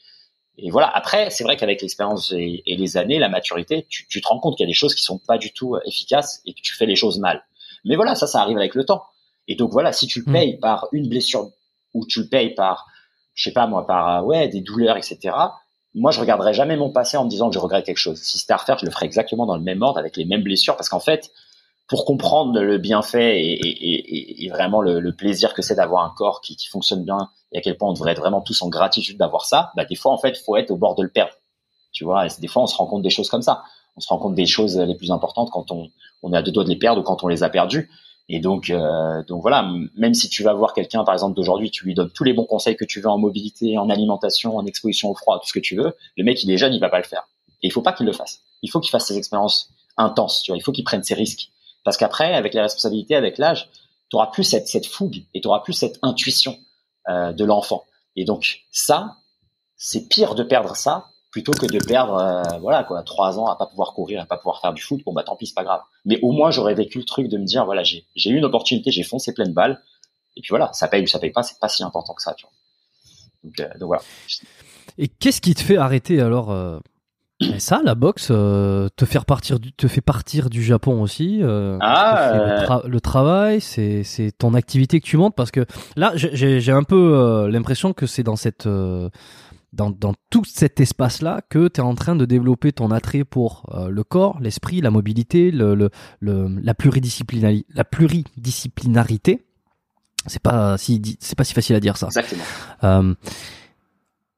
et 0.59 0.71
voilà. 0.71 0.89
Après, 0.89 1.31
c'est 1.31 1.45
vrai 1.45 1.57
qu'avec 1.57 1.81
l'expérience 1.81 2.33
et, 2.33 2.63
les 2.67 2.97
années, 2.97 3.19
la 3.21 3.29
maturité, 3.29 3.87
tu, 3.89 4.07
tu 4.09 4.21
te 4.21 4.27
rends 4.27 4.41
compte 4.41 4.57
qu'il 4.57 4.65
y 4.65 4.69
a 4.69 4.71
des 4.71 4.75
choses 4.75 4.95
qui 4.95 5.03
sont 5.03 5.19
pas 5.19 5.39
du 5.39 5.53
tout 5.53 5.77
euh, 5.77 5.81
efficaces 5.87 6.43
et 6.45 6.53
que 6.53 6.61
tu 6.61 6.75
fais 6.75 6.87
les 6.87 6.97
choses 6.97 7.21
mal. 7.21 7.45
Mais 7.85 7.95
voilà, 7.95 8.17
ça, 8.17 8.27
ça 8.27 8.43
arrive 8.43 8.59
avec 8.59 8.75
le 8.75 8.85
temps. 8.85 9.05
Et 9.47 9.55
donc 9.55 9.71
voilà, 9.71 9.93
si 9.93 10.09
tu 10.09 10.21
le 10.21 10.31
hmm. 10.31 10.35
payes 10.35 10.59
par 10.59 10.89
une 10.93 11.09
blessure 11.09 11.51
ou 11.95 12.05
tu 12.07 12.23
le 12.23 12.29
payes 12.29 12.55
par, 12.55 12.87
je 13.35 13.45
sais 13.45 13.53
pas 13.53 13.69
moi, 13.69 13.87
par 13.87 14.19
euh, 14.19 14.27
ouais 14.27 14.49
des 14.49 14.61
douleurs, 14.61 14.97
etc. 14.97 15.35
Moi, 15.95 16.11
je 16.11 16.21
regarderai 16.21 16.53
jamais 16.53 16.77
mon 16.77 16.91
passé 16.91 17.17
en 17.17 17.25
me 17.25 17.31
disant 17.31 17.49
que 17.49 17.55
je 17.55 17.59
regrette 17.59 17.87
quelque 17.87 17.97
chose. 17.97 18.19
Si 18.19 18.39
c'était 18.39 18.53
à 18.53 18.57
refaire, 18.59 18.79
je 18.79 18.85
le 18.85 18.91
ferais 18.91 19.07
exactement 19.07 19.47
dans 19.47 19.57
le 19.57 19.63
même 19.63 19.83
ordre 19.83 19.99
avec 19.99 20.17
les 20.17 20.25
mêmes 20.25 20.43
blessures, 20.43 20.77
parce 20.77 20.89
qu'en 20.89 21.01
fait, 21.01 21.31
pour 21.89 22.05
comprendre 22.05 22.61
le 22.61 22.79
bienfait 22.79 23.41
et, 23.43 24.49
vraiment 24.51 24.83
le, 24.83 25.13
plaisir 25.13 25.55
que 25.55 25.63
c'est 25.63 25.75
d'avoir 25.75 26.05
un 26.05 26.13
corps 26.15 26.43
qui, 26.43 26.55
qui, 26.55 26.69
fonctionne 26.69 27.03
bien 27.03 27.31
et 27.53 27.59
à 27.59 27.61
quel 27.63 27.77
point 27.77 27.89
on 27.89 27.95
devrait 27.95 28.13
être 28.13 28.21
vraiment 28.21 28.43
tous 28.43 28.61
en 28.63 28.69
gratitude 28.69 29.17
d'avoir 29.17 29.47
ça, 29.47 29.73
bah 29.75 29.85
des 29.87 29.95
fois 29.95 30.13
en 30.13 30.19
fait 30.19 30.37
faut 30.37 30.57
être 30.57 30.71
au 30.71 30.77
bord 30.77 30.95
de 30.95 31.03
le 31.03 31.09
perdre, 31.09 31.33
tu 31.93 32.05
vois. 32.05 32.27
Et 32.27 32.29
des 32.41 32.47
fois 32.47 32.63
on 32.63 32.67
se 32.67 32.77
rend 32.77 32.87
compte 32.87 33.03
des 33.03 33.11
choses 33.11 33.31
comme 33.31 33.43
ça. 33.43 33.63
On 33.97 34.01
se 34.01 34.09
rend 34.09 34.19
compte 34.19 34.35
des 34.35 34.47
choses 34.47 34.79
les 34.79 34.95
plus 34.95 35.11
importantes 35.11 35.51
quand 35.51 35.73
on, 35.73 35.89
on 36.23 36.33
est 36.33 36.37
à 36.37 36.43
deux 36.43 36.53
doigts 36.53 36.65
de 36.65 36.69
les 36.69 36.77
perdre 36.77 37.01
ou 37.01 37.05
quand 37.05 37.25
on 37.25 37.29
les 37.29 37.43
a 37.43 37.49
perdues. 37.49 37.91
Et 38.29 38.41
donc, 38.41 38.69
euh, 38.69 39.23
donc 39.25 39.41
voilà, 39.41 39.71
même 39.97 40.13
si 40.13 40.29
tu 40.29 40.43
vas 40.43 40.53
voir 40.53 40.75
quelqu'un, 40.75 41.03
par 41.03 41.15
exemple 41.15 41.35
d'aujourd'hui, 41.35 41.71
tu 41.71 41.87
lui 41.87 41.95
donnes 41.95 42.11
tous 42.11 42.25
les 42.25 42.35
bons 42.35 42.45
conseils 42.45 42.77
que 42.77 42.85
tu 42.85 43.01
veux 43.01 43.09
en 43.09 43.19
mobilité, 43.19 43.79
en 43.79 43.89
alimentation, 43.89 44.57
en 44.57 44.67
exposition 44.67 45.11
au 45.11 45.15
froid, 45.15 45.39
tout 45.41 45.49
ce 45.49 45.53
que 45.53 45.61
tu 45.61 45.77
veux, 45.77 45.97
le 46.17 46.25
mec 46.25 46.43
il 46.45 46.51
est 46.51 46.59
jeune, 46.59 46.75
il 46.75 46.81
va 46.81 46.91
pas 46.91 46.99
le 46.99 47.05
faire. 47.05 47.27
Et 47.63 47.69
il 47.69 47.73
faut 47.73 47.83
pas 47.83 47.93
qu'il 47.93 48.07
le 48.07 48.13
fasse. 48.13 48.43
Il 48.63 48.71
faut 48.71 48.81
qu'il 48.81 48.91
fasse 48.91 49.07
ses 49.07 49.17
expériences 49.17 49.71
intenses, 49.97 50.43
tu 50.43 50.51
vois. 50.51 50.59
Il 50.59 50.61
faut 50.61 50.73
qu'il 50.73 50.85
prenne 50.85 51.03
ses 51.03 51.15
risques. 51.15 51.51
Parce 51.85 51.97
qu'après, 51.97 52.35
avec 52.35 52.53
les 52.53 52.61
responsabilités, 52.61 53.17
avec 53.17 53.39
l'âge, 53.39 53.71
tu 54.11 54.17
auras 54.17 54.27
plus 54.27 54.45
cette, 54.45 54.69
cette 54.69 54.87
fougue 54.87 55.25
et 55.33 55.41
tu 55.41 55.49
auras 55.49 55.61
plus 55.61 55.73
cette 55.73 55.99
intuition 56.03 56.59
euh, 57.09 57.33
de 57.33 57.45
l'enfant. 57.45 57.85
Et 58.17 58.25
donc 58.25 58.65
ça, 58.71 59.17
c'est 59.77 60.09
pire 60.09 60.35
de 60.35 60.43
perdre 60.43 60.77
ça 60.77 61.11
plutôt 61.43 61.53
que 61.53 61.67
de 61.67 61.79
perdre, 61.85 62.15
euh, 62.17 62.59
voilà 62.61 62.83
quoi, 62.85 63.03
trois 63.03 63.39
ans 63.39 63.47
à 63.47 63.57
pas 63.57 63.67
pouvoir 63.67 63.93
courir, 63.95 64.21
à 64.21 64.27
pas 64.27 64.37
pouvoir 64.37 64.61
faire 64.61 64.73
du 64.73 64.83
foot. 64.83 65.01
Bon 65.07 65.13
bah 65.13 65.23
tant 65.23 65.37
pis, 65.37 65.47
c'est 65.47 65.55
pas 65.55 65.65
grave. 65.65 65.81
Mais 66.05 66.19
au 66.23 66.33
moins 66.33 66.51
j'aurais 66.51 66.75
vécu 66.75 66.99
le 66.99 67.05
truc 67.05 67.29
de 67.29 67.39
me 67.39 67.45
dire 67.45 67.65
voilà 67.65 67.83
j'ai 67.85 68.05
j'ai 68.17 68.31
eu 68.31 68.37
une 68.37 68.45
opportunité, 68.45 68.91
j'ai 68.91 69.05
foncé 69.05 69.33
pleine 69.33 69.53
balle. 69.53 69.81
Et 70.37 70.41
puis 70.41 70.51
voilà, 70.51 70.71
ça 70.73 70.89
paye 70.89 71.03
ou 71.03 71.07
ça 71.07 71.19
paye 71.19 71.31
pas, 71.31 71.43
c'est 71.43 71.59
pas 71.61 71.69
si 71.69 71.83
important 71.83 72.15
que 72.15 72.23
ça. 72.23 72.35
Tu 72.35 72.45
vois. 72.45 72.53
Donc, 73.45 73.61
euh, 73.61 73.79
donc 73.79 73.87
voilà. 73.89 74.03
Et 74.99 75.09
qu'est-ce 75.09 75.41
qui 75.41 75.55
te 75.55 75.63
fait 75.63 75.77
arrêter 75.77 76.21
alors 76.21 76.53
Et 77.41 77.59
ça, 77.61 77.81
la 77.85 77.95
boxe, 77.95 78.29
euh, 78.33 78.89
te 78.97 79.05
faire 79.05 79.25
partir, 79.25 79.61
du, 79.61 79.73
te 79.73 79.87
fait 79.87 80.01
partir 80.01 80.51
du 80.51 80.63
Japon 80.63 81.01
aussi. 81.03 81.39
Euh, 81.43 81.79
Ah, 81.81 82.33
le, 82.35 82.41
euh, 82.41 82.65
tra- 82.67 82.87
le 82.87 83.01
travail, 83.01 83.61
c'est 83.61 84.03
c'est 84.03 84.33
ton 84.33 84.55
activité 84.55 85.01
que 85.01 85.07
tu 85.07 85.17
montes 85.17 85.35
parce 85.37 85.51
que 85.53 85.65
là, 85.97 86.13
j'ai- 86.15 86.73
un 86.73 86.83
peu 86.83 87.15
euh, 87.17 87.49
l'impression 87.49 87.93
que 87.93 88.07
c'est 88.07 88.25
dans 88.25 88.37
cette 88.37 88.67
euh, 88.67 89.09
dans, 89.73 89.91
dans 89.91 90.15
tout 90.31 90.45
cet 90.45 90.81
espace-là 90.81 91.43
que 91.51 91.69
tu 91.69 91.81
es 91.81 91.85
en 91.85 91.95
train 91.95 92.17
de 92.17 92.25
développer 92.25 92.73
ton 92.73 92.91
attrait 92.91 93.25
pour 93.25 93.67
euh, 93.75 93.89
le 93.89 94.03
corps, 94.05 94.39
l'esprit, 94.41 94.81
la 94.81 94.91
mobilité, 94.91 95.51
le, 95.51 95.75
le, 95.75 95.91
le- 96.21 96.49
la, 96.63 96.75
pluridisciplinari- 96.75 97.65
la 97.75 97.85
pluridisciplinarité. 97.85 99.45
C'est 100.27 100.43
pas 100.43 100.77
si 100.79 101.01
c'est 101.21 101.37
pas 101.37 101.45
si 101.45 101.55
facile 101.55 101.77
à 101.77 101.81
dire 101.81 101.97
ça. 101.97 102.07
Exactement. 102.09 102.43
Euh, 102.85 103.15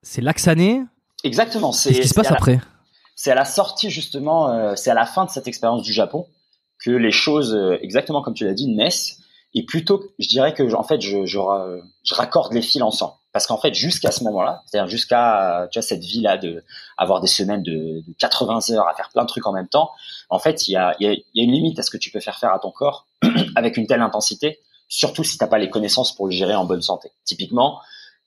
c'est 0.02 0.20
Laxané. 0.20 0.82
Exactement. 1.24 1.72
C'est 1.72 1.90
Qu'est-ce 1.90 2.00
qui 2.02 2.08
se 2.08 2.14
passe 2.14 2.30
après 2.30 2.60
c'est 3.16 3.30
à 3.30 3.34
la 3.34 3.44
sortie 3.44 3.90
justement, 3.90 4.50
euh, 4.50 4.72
c'est 4.76 4.90
à 4.90 4.94
la 4.94 5.04
fin 5.04 5.26
de 5.26 5.30
cette 5.30 5.46
expérience 5.46 5.82
du 5.82 5.92
Japon 5.92 6.26
que 6.82 6.90
les 6.90 7.10
choses, 7.10 7.54
euh, 7.54 7.76
exactement 7.82 8.22
comme 8.22 8.32
tu 8.32 8.46
l'as 8.46 8.54
dit, 8.54 8.66
naissent. 8.66 9.18
Et 9.52 9.66
plutôt, 9.66 10.02
je 10.18 10.26
dirais 10.26 10.54
que 10.54 10.72
en 10.74 10.82
fait, 10.84 11.02
je, 11.02 11.26
je, 11.26 11.38
ra- 11.38 11.66
je 12.02 12.14
raccorde 12.14 12.54
les 12.54 12.62
fils 12.62 12.80
ensemble. 12.80 13.12
Parce 13.32 13.46
qu'en 13.46 13.58
fait, 13.58 13.74
jusqu'à 13.74 14.10
ce 14.10 14.24
moment-là, 14.24 14.62
c'est-à-dire 14.66 14.88
jusqu'à 14.88 15.68
tu 15.70 15.78
vois 15.78 15.86
cette 15.86 16.04
vie-là 16.04 16.36
de 16.36 16.64
avoir 16.98 17.20
des 17.20 17.28
semaines 17.28 17.62
de, 17.62 18.02
de 18.06 18.14
80 18.18 18.70
heures 18.70 18.88
à 18.88 18.94
faire 18.94 19.08
plein 19.10 19.22
de 19.22 19.28
trucs 19.28 19.46
en 19.46 19.52
même 19.52 19.68
temps, 19.68 19.90
en 20.30 20.38
fait, 20.38 20.66
il 20.66 20.72
y 20.72 20.76
a, 20.76 20.94
y, 20.98 21.06
a, 21.06 21.12
y 21.12 21.40
a 21.40 21.44
une 21.44 21.52
limite 21.52 21.78
à 21.78 21.82
ce 21.82 21.90
que 21.90 21.96
tu 21.96 22.10
peux 22.10 22.20
faire 22.20 22.38
faire 22.38 22.52
à 22.52 22.58
ton 22.58 22.70
corps 22.72 23.06
avec 23.56 23.76
une 23.76 23.86
telle 23.86 24.02
intensité, 24.02 24.58
surtout 24.88 25.22
si 25.22 25.38
t'as 25.38 25.46
pas 25.46 25.58
les 25.58 25.70
connaissances 25.70 26.14
pour 26.14 26.26
le 26.26 26.32
gérer 26.32 26.54
en 26.54 26.64
bonne 26.64 26.82
santé. 26.82 27.12
Typiquement, 27.24 27.80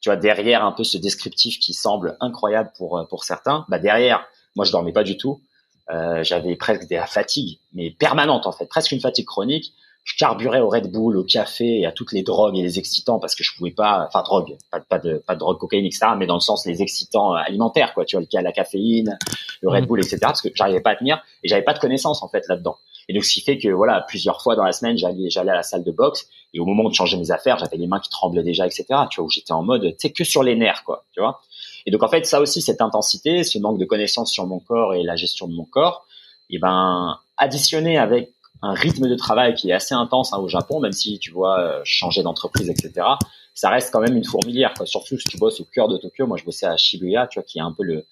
tu 0.03 0.09
vois 0.09 0.17
derrière 0.17 0.65
un 0.65 0.73
peu 0.73 0.83
ce 0.83 0.97
descriptif 0.97 1.59
qui 1.59 1.73
semble 1.73 2.17
incroyable 2.19 2.71
pour 2.77 2.97
euh, 2.97 3.05
pour 3.05 3.23
certains, 3.23 3.65
bah 3.69 3.79
derrière, 3.79 4.25
moi 4.55 4.65
je 4.65 4.71
dormais 4.71 4.91
pas 4.91 5.03
du 5.03 5.17
tout. 5.17 5.41
Euh, 5.89 6.23
j'avais 6.23 6.55
presque 6.55 6.87
des 6.87 7.01
fatigues, 7.07 7.59
mais 7.73 7.91
permanentes 7.91 8.45
en 8.45 8.51
fait, 8.51 8.65
presque 8.65 8.91
une 8.91 9.01
fatigue 9.01 9.25
chronique. 9.25 9.73
Je 10.03 10.17
carburais 10.17 10.59
au 10.59 10.67
Red 10.67 10.91
Bull, 10.91 11.15
au 11.17 11.23
café 11.23 11.79
et 11.79 11.85
à 11.85 11.93
toutes 11.93 12.11
les 12.11 12.23
drogues 12.23 12.57
et 12.57 12.61
les 12.61 12.77
excitants 12.77 13.19
parce 13.19 13.35
que 13.35 13.43
je 13.43 13.55
pouvais 13.55 13.71
pas, 13.71 14.05
enfin 14.07 14.21
drogue, 14.21 14.57
pas, 14.69 14.81
pas 14.81 14.99
de 14.99 15.23
pas 15.25 15.33
de 15.33 15.39
drogue, 15.39 15.57
cocaïne, 15.57 15.85
etc. 15.85 16.07
Mais 16.17 16.25
dans 16.27 16.33
le 16.35 16.41
sens 16.41 16.65
les 16.65 16.81
excitants 16.81 17.31
alimentaires, 17.33 17.93
quoi. 17.93 18.03
Tu 18.03 18.17
vois, 18.17 18.25
le 18.29 18.41
la 18.41 18.51
caféine, 18.51 19.17
le 19.61 19.69
Red 19.69 19.83
Mhm. 19.83 19.87
Bull, 19.87 19.99
etc. 20.01 20.17
Parce 20.21 20.41
que 20.41 20.49
j'arrivais 20.53 20.81
pas 20.81 20.91
à 20.91 20.95
tenir 20.97 21.23
et 21.43 21.47
j'avais 21.47 21.61
pas 21.63 21.73
de 21.73 21.79
connaissances 21.79 22.21
en 22.21 22.27
fait 22.27 22.43
là-dedans. 22.49 22.75
Et 23.07 23.13
donc 23.13 23.23
ce 23.23 23.33
qui 23.33 23.41
fait 23.41 23.57
que 23.57 23.69
voilà, 23.69 24.01
plusieurs 24.01 24.41
fois 24.41 24.55
dans 24.55 24.63
la 24.63 24.73
semaine, 24.73 24.97
j'allais 24.97 25.29
j'allais 25.29 25.51
à 25.51 25.55
la 25.55 25.63
salle 25.63 25.83
de 25.83 25.91
boxe 25.91 26.27
et 26.53 26.59
au 26.59 26.65
moment 26.65 26.89
de 26.89 26.93
changer 26.93 27.17
mes 27.17 27.31
affaires, 27.31 27.57
j'avais 27.57 27.77
les 27.77 27.87
mains 27.87 27.99
qui 27.99 28.09
tremblaient 28.09 28.43
déjà, 28.43 28.65
etc. 28.65 28.85
Tu 29.09 29.19
vois, 29.21 29.25
où 29.25 29.29
j'étais 29.29 29.53
en 29.53 29.63
mode, 29.63 29.95
tu 29.97 30.11
que 30.11 30.23
sur 30.23 30.43
les 30.43 30.55
nerfs, 30.55 30.83
quoi. 30.83 31.05
Tu 31.13 31.21
vois. 31.21 31.41
Et 31.85 31.91
donc 31.91 32.03
en 32.03 32.09
fait, 32.09 32.25
ça 32.25 32.41
aussi, 32.41 32.61
cette 32.61 32.81
intensité, 32.81 33.43
ce 33.43 33.57
manque 33.59 33.77
de 33.77 33.85
connaissances 33.85 34.31
sur 34.31 34.47
mon 34.47 34.59
corps 34.59 34.93
et 34.93 35.03
la 35.03 35.15
gestion 35.15 35.47
de 35.47 35.53
mon 35.53 35.65
corps, 35.65 36.05
et 36.49 36.59
ben 36.59 37.17
additionné 37.37 37.97
avec 37.97 38.32
un 38.65 38.73
rythme 38.73 39.07
de 39.09 39.15
travail 39.15 39.53
qui 39.53 39.69
est 39.69 39.73
assez 39.73 39.93
intense 39.93 40.33
hein, 40.33 40.37
au 40.39 40.47
Japon, 40.47 40.79
même 40.79 40.93
si 40.93 41.19
tu 41.19 41.31
vois 41.31 41.59
euh, 41.59 41.81
changer 41.83 42.23
d'entreprise, 42.23 42.69
etc. 42.69 43.05
Ça 43.53 43.69
reste 43.69 43.91
quand 43.93 43.99
même 43.99 44.15
une 44.17 44.23
fourmilière, 44.23 44.73
quoi. 44.73 44.85
Surtout 44.87 45.19
si 45.19 45.27
tu 45.27 45.37
bosses 45.37 45.59
au 45.61 45.65
cœur 45.65 45.87
de 45.89 45.97
Tokyo. 45.97 46.25
Moi, 46.25 46.37
je 46.37 46.45
bossais 46.45 46.65
à 46.65 46.75
Shibuya, 46.77 47.27
tu 47.27 47.37
vois, 47.39 47.43
qui 47.43 47.59
est 47.59 47.61
un 47.61 47.71
peu 47.73 47.83
le, 47.83 48.05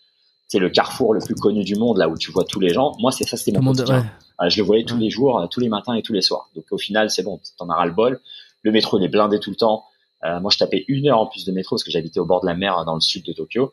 c'est 0.47 0.59
le 0.59 0.69
carrefour 0.69 1.13
le 1.13 1.21
plus 1.21 1.35
connu 1.35 1.63
du 1.63 1.75
monde, 1.75 1.97
là 1.97 2.07
où 2.09 2.17
tu 2.17 2.31
vois 2.31 2.43
tous 2.43 2.59
les 2.59 2.69
gens. 2.69 2.91
Moi, 2.99 3.11
c'est 3.11 3.23
ça, 3.23 3.37
c'était 3.37 3.57
mon 3.57 3.71
quotidien. 3.71 4.01
ouais. 4.01 4.05
Euh, 4.45 4.49
je 4.49 4.57
le 4.57 4.63
voyais 4.63 4.83
tous 4.83 4.95
Ouais. 4.95 4.99
les 5.01 5.09
jours, 5.09 5.39
euh, 5.39 5.47
tous 5.47 5.61
les 5.61 5.69
matins 5.69 5.93
et 5.93 6.01
tous 6.03 6.13
les 6.13 6.21
soirs. 6.21 6.49
Donc 6.55 6.65
au 6.71 6.77
final, 6.77 7.09
c'est 7.09 7.23
bon, 7.23 7.39
t'en 7.57 7.69
as 7.69 7.75
ras 7.75 7.85
le 7.85 7.93
bol. 7.93 8.19
Le 8.63 8.71
métro 8.71 8.99
il 8.99 9.03
est 9.05 9.07
blindé 9.07 9.39
tout 9.39 9.49
le 9.51 9.55
temps. 9.55 9.85
Euh, 10.25 10.39
moi, 10.41 10.51
je 10.53 10.57
tapais 10.59 10.83
une 10.89 11.07
heure 11.07 11.19
en 11.19 11.25
plus 11.27 11.45
de 11.45 11.51
métro 11.51 11.75
parce 11.77 11.83
que 11.83 11.91
j'habitais 11.91 12.19
au 12.19 12.25
bord 12.25 12.41
de 12.41 12.45
la 12.47 12.53
mer 12.55 12.83
dans 12.85 12.93
le 12.95 13.01
sud 13.01 13.25
de 13.25 13.31
Tokyo. 13.33 13.71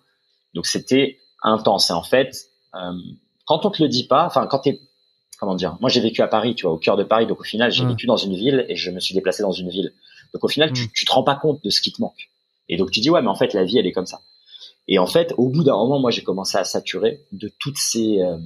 Donc 0.55 0.65
c'était 0.67 1.19
intense. 1.43 1.91
Et 1.91 1.93
en 1.93 2.03
fait, 2.05 2.47
euh, 2.75 2.93
quand 3.47 3.67
on 3.67 3.71
te 3.71 3.83
le 3.83 3.89
dit 3.89 4.07
pas, 4.07 4.25
enfin 4.25 4.47
quand 4.47 4.61
t'es, 4.61 4.81
comment 5.39 5.55
dire, 5.55 5.77
moi 5.81 5.89
j'ai 5.91 6.01
vécu 6.01 6.21
à 6.23 6.29
Paris, 6.29 6.55
tu 6.55 6.65
vois, 6.65 6.73
au 6.73 6.79
cœur 6.79 6.97
de 6.97 7.05
Paris. 7.05 7.27
Donc 7.27 7.41
au 7.41 7.45
final, 7.45 7.71
j'ai 7.71 7.85
Mm. 7.85 7.89
vécu 7.91 8.07
dans 8.07 8.17
une 8.17 8.35
ville 8.35 8.67
et 8.69 8.77
je 8.77 8.91
me 8.91 9.01
suis 9.01 9.15
déplacé 9.15 9.43
dans 9.43 9.53
une 9.53 9.71
ville. 9.71 9.93
Donc 10.35 10.45
au 10.45 10.49
final, 10.49 10.71
Mm. 10.71 10.75
tu, 10.75 10.93
tu 10.93 11.05
te 11.05 11.13
rends 11.13 11.23
pas 11.23 11.37
compte 11.37 11.63
de 11.65 11.71
ce 11.71 11.81
qui 11.81 11.93
te 11.93 12.01
manque. 12.01 12.29
Et 12.69 12.77
donc 12.77 12.91
tu 12.91 13.01
dis 13.01 13.09
ouais, 13.11 13.23
mais 13.23 13.29
en 13.29 13.35
fait 13.37 13.55
la 13.55 13.65
vie 13.65 13.79
elle 13.79 13.87
est 13.87 13.93
comme 13.93 14.07
ça. 14.07 14.21
Et 14.89 14.99
en 14.99 15.07
fait, 15.07 15.35
au 15.37 15.49
bout 15.49 15.65
d'un 15.65 15.77
moment, 15.77 15.99
moi 16.01 16.11
j'ai 16.11 16.23
commencé 16.23 16.57
à 16.59 16.65
saturer 16.65 17.21
de 17.33 17.51
toutes 17.59 17.77
ces 17.79 18.21
euh, 18.21 18.37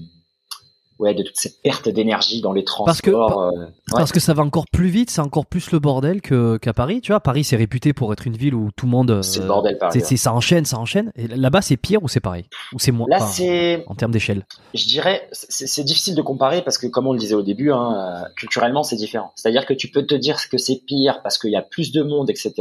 ouais, 1.03 1.15
de 1.15 1.23
toute 1.23 1.37
cette 1.37 1.61
perte 1.63 1.89
d'énergie 1.89 2.41
dans 2.41 2.53
les 2.53 2.65
transports. 2.65 2.87
Parce 2.87 3.01
que- 3.03 3.11
euh, 3.11 3.65
ouais. 3.67 3.71
Parce 3.91 4.13
que 4.13 4.21
ça 4.21 4.33
va 4.35 4.43
encore 4.43 4.65
plus 4.73 4.89
vite, 4.89 5.11
c'est 5.11 5.21
encore 5.21 5.45
plus 5.47 5.71
le 5.73 5.79
bordel 5.79 6.21
qu'à 6.23 6.73
Paris. 6.73 7.01
Tu 7.03 7.13
vois, 7.13 7.21
Paris 7.21 7.45
c'est 7.45 7.57
réputé 7.57 7.93
pour 7.93 8.13
être 8.13 8.27
une 8.27 8.37
ville 8.37 8.55
où 8.55 8.71
tout 8.77 8.87
le 8.87 8.93
monde. 8.93 9.21
c'est 9.23 9.41
le 9.41 9.47
bordel 9.47 9.77
Paris. 9.79 10.01
ça 10.01 10.33
enchaîne, 10.33 10.65
ça 10.65 10.79
enchaîne. 10.79 11.13
Et 11.17 11.27
là-bas 11.27 11.61
c'est 11.63 11.77
pire 11.77 12.03
ou 12.03 12.09
c'est 12.09 12.21
pareil? 12.21 12.45
Ou 12.73 12.79
c'est 12.79 12.93
moins 12.93 13.07
Là, 13.11 13.21
c'est, 13.21 13.85
En 13.89 13.95
termes 13.95 14.13
d'échelle? 14.13 14.47
je 14.75 14.87
dirais, 14.87 15.29
c'est 15.33 15.85
difficile 15.85 16.15
de 16.15 16.23
comparer 16.23 16.63
parce 16.63 16.79
que, 16.79 16.87
comme 16.87 17.07
on 17.07 17.13
le 17.13 17.19
disait 17.19 17.35
au 17.35 17.43
début, 17.43 17.73
hein, 17.73 18.25
culturellement, 18.37 18.83
c'est 18.83 18.97
différent. 18.97 19.33
C'est-à-dire 19.35 19.67
que 19.67 19.75
tu 19.75 19.89
peux 19.91 20.07
te 20.07 20.15
dire 20.15 20.39
que 20.49 20.57
c'est 20.59 20.83
pire 20.87 21.21
parce 21.23 21.39
qu'il 21.39 21.51
y 21.51 21.57
a 21.57 21.63
plus 21.63 21.93
de 21.93 22.03
monde, 22.03 22.31
etc. 22.31 22.53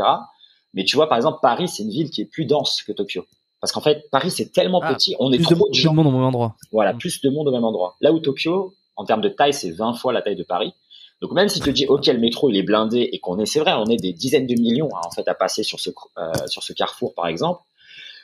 Mais 0.74 0.84
tu 0.86 0.96
vois, 0.96 1.08
par 1.10 1.18
exemple, 1.18 1.40
Paris, 1.42 1.68
c'est 1.68 1.84
une 1.84 1.90
ville 1.90 2.10
qui 2.10 2.22
est 2.22 2.26
plus 2.26 2.46
dense 2.46 2.82
que 2.84 2.92
Tokyo. 2.92 3.24
Parce 3.62 3.72
qu'en 3.72 3.82
fait, 3.82 4.10
Paris, 4.12 4.32
c'est 4.32 4.52
tellement 4.52 4.82
Ah, 4.84 4.94
petit, 4.94 5.16
on 5.20 5.32
est 5.32 5.38
Plus 5.38 5.46
trop 5.46 5.54
de, 5.70 5.90
monde 5.96 6.08
au 6.08 6.12
même 6.12 6.24
endroit. 6.24 6.56
Voilà, 6.72 6.94
Mm. 6.94 6.98
plus 6.98 7.22
de 7.22 7.30
monde 7.30 7.48
au 7.48 7.52
même 7.52 7.64
endroit. 7.64 7.96
Là 8.02 8.12
où 8.12 8.20
Tokyo, 8.20 8.74
en 8.96 9.06
termes 9.06 9.22
de 9.22 9.30
taille, 9.30 9.54
c'est 9.54 9.72
20 9.72 9.94
fois 9.94 10.12
la 10.14 10.22
taille 10.22 10.36
de 10.36 10.44
Paris. 10.44 10.74
Donc 11.22 11.32
même 11.34 11.48
si 11.48 11.60
tu 11.60 11.66
te 11.66 11.70
dis, 11.70 11.86
ok, 11.86 12.08
le 12.08 12.18
métro, 12.18 12.50
il 12.50 12.58
est 12.58 12.64
blindé 12.64 13.08
et 13.14 13.20
qu'on 13.20 13.38
est, 13.38 13.46
c'est 13.46 13.60
vrai, 13.60 13.74
on 13.74 13.86
est 13.86 13.98
des 13.98 14.12
dizaines 14.14 14.48
de 14.48 14.56
millions, 14.60 14.90
hein, 14.96 15.02
en 15.06 15.12
fait, 15.12 15.28
à 15.28 15.36
passer 15.36 15.62
sur 15.62 15.80
ce, 15.80 15.92
euh, 16.18 16.32
sur 16.48 16.64
ce 16.64 16.74
carrefour, 16.74 17.14
par 17.14 17.28
exemple. 17.28 17.62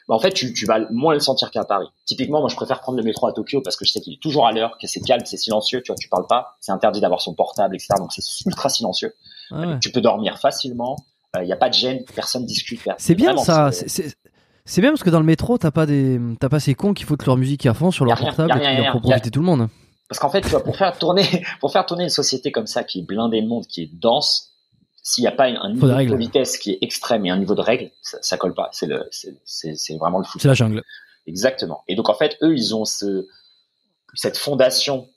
Bah, 0.07 0.15
en 0.15 0.19
fait, 0.19 0.31
tu, 0.31 0.51
tu 0.53 0.65
vas 0.65 0.80
moins 0.89 1.14
le 1.14 1.19
sentir 1.19 1.51
qu'à 1.51 1.64
Paris. 1.65 1.85
Typiquement, 2.05 2.39
moi, 2.39 2.49
je 2.49 2.55
préfère 2.55 2.80
prendre 2.81 2.97
le 2.97 3.03
métro 3.03 3.27
à 3.27 3.34
Tokyo 3.34 3.61
parce 3.61 3.76
que 3.76 3.85
je 3.85 3.91
sais 3.91 3.99
qu'il 4.01 4.14
est 4.14 4.22
toujours 4.22 4.47
à 4.47 4.51
l'heure, 4.51 4.77
que 4.81 4.88
c'est 4.88 5.01
calme, 5.01 5.22
c'est 5.26 5.38
silencieux, 5.38 5.84
tu 5.84 5.91
vois, 5.91 5.97
tu 5.97 6.09
parles 6.09 6.26
pas, 6.27 6.55
c'est 6.59 6.72
interdit 6.72 6.99
d'avoir 7.01 7.22
son 7.22 7.35
portable, 7.35 7.76
etc. 7.76 7.89
Donc 7.99 8.11
c'est 8.14 8.23
ultra 8.47 8.69
silencieux. 8.69 9.14
Ah 9.51 9.59
ouais. 9.59 9.80
Tu 9.80 9.91
peux 9.91 10.01
dormir 10.01 10.39
facilement, 10.39 10.95
il 11.39 11.45
n'y 11.45 11.53
a 11.53 11.57
pas 11.57 11.69
de 11.69 11.73
gêne, 11.76 12.03
personne 12.15 12.45
discute. 12.45 12.81
C'est 12.97 13.14
bien 13.15 13.38
ça. 13.38 13.72
c'est- 13.72 14.15
c'est- 14.68 14.81
bien 14.81 14.91
parce 14.91 15.03
que 15.03 15.10
dans 15.10 15.19
le 15.19 15.26
métro, 15.26 15.57
t'as 15.57 15.72
pas 15.72 15.85
des, 15.85 16.19
t'as 16.39 16.49
pas 16.49 16.60
ces 16.60 16.76
cons 16.76 16.94
qui 16.94 17.03
foutent 17.03 17.26
leur 17.26 17.38
musique 17.38 17.65
à 17.65 17.73
fond 17.73 17.89
sur 17.91 18.06
leur 18.06 18.18
rien, 18.18 18.27
portable 18.27 18.52
et 18.52 18.60
qui 18.61 18.68
rien, 18.68 18.81
rien. 18.91 18.99
profiter 18.99 19.31
tout 19.31 19.39
le 19.39 19.45
monde. 19.45 19.68
Parce 20.10 20.19
qu'en 20.19 20.30
fait, 20.30 20.41
tu 20.41 20.49
vois, 20.49 20.64
pour 20.64 20.76
faire 20.77 20.98
tourner, 20.98 21.23
pour 21.60 21.72
faire 21.72 21.85
tourner 21.85 22.03
une 22.06 22.10
société 22.10 22.52
comme 22.52 22.68
ça, 22.68 22.84
qui 22.84 22.99
est 22.99 23.03
blindée 23.03 23.41
de 23.41 23.48
monde, 23.48 23.65
qui 23.65 23.84
est 23.84 23.89
dense, 23.94 24.53
s'il 25.02 25.23
n'y 25.23 25.27
a 25.27 25.31
pas 25.31 25.45
un 25.45 25.72
niveau 25.73 25.88
de 25.88 26.15
vitesse 26.15 26.57
qui 26.57 26.72
est 26.72 26.77
extrême 26.81 27.26
et 27.26 27.30
un 27.30 27.38
niveau 27.38 27.56
de 27.56 27.61
règles, 27.61 27.91
ça, 28.02 28.18
ça 28.22 28.38
colle 28.38 28.53
pas. 28.53 28.69
C'est 28.73 28.88
le, 28.88 29.07
c'est, 29.11 29.38
c'est, 29.45 29.76
c'est 29.76 29.95
vraiment 29.98 30.19
le 30.19 30.26
foot. 30.26 30.41
C'est 30.41 30.48
la 30.49 30.53
jungle. 30.53 30.84
Exactement. 31.26 31.84
Et 31.88 31.95
donc 31.95 32.10
en 32.10 32.14
fait, 32.14 32.38
eux, 32.41 32.53
ils 32.56 32.76
ont 32.76 32.84
ce, 32.85 33.26
cette 34.14 34.38
fondation 34.38 35.10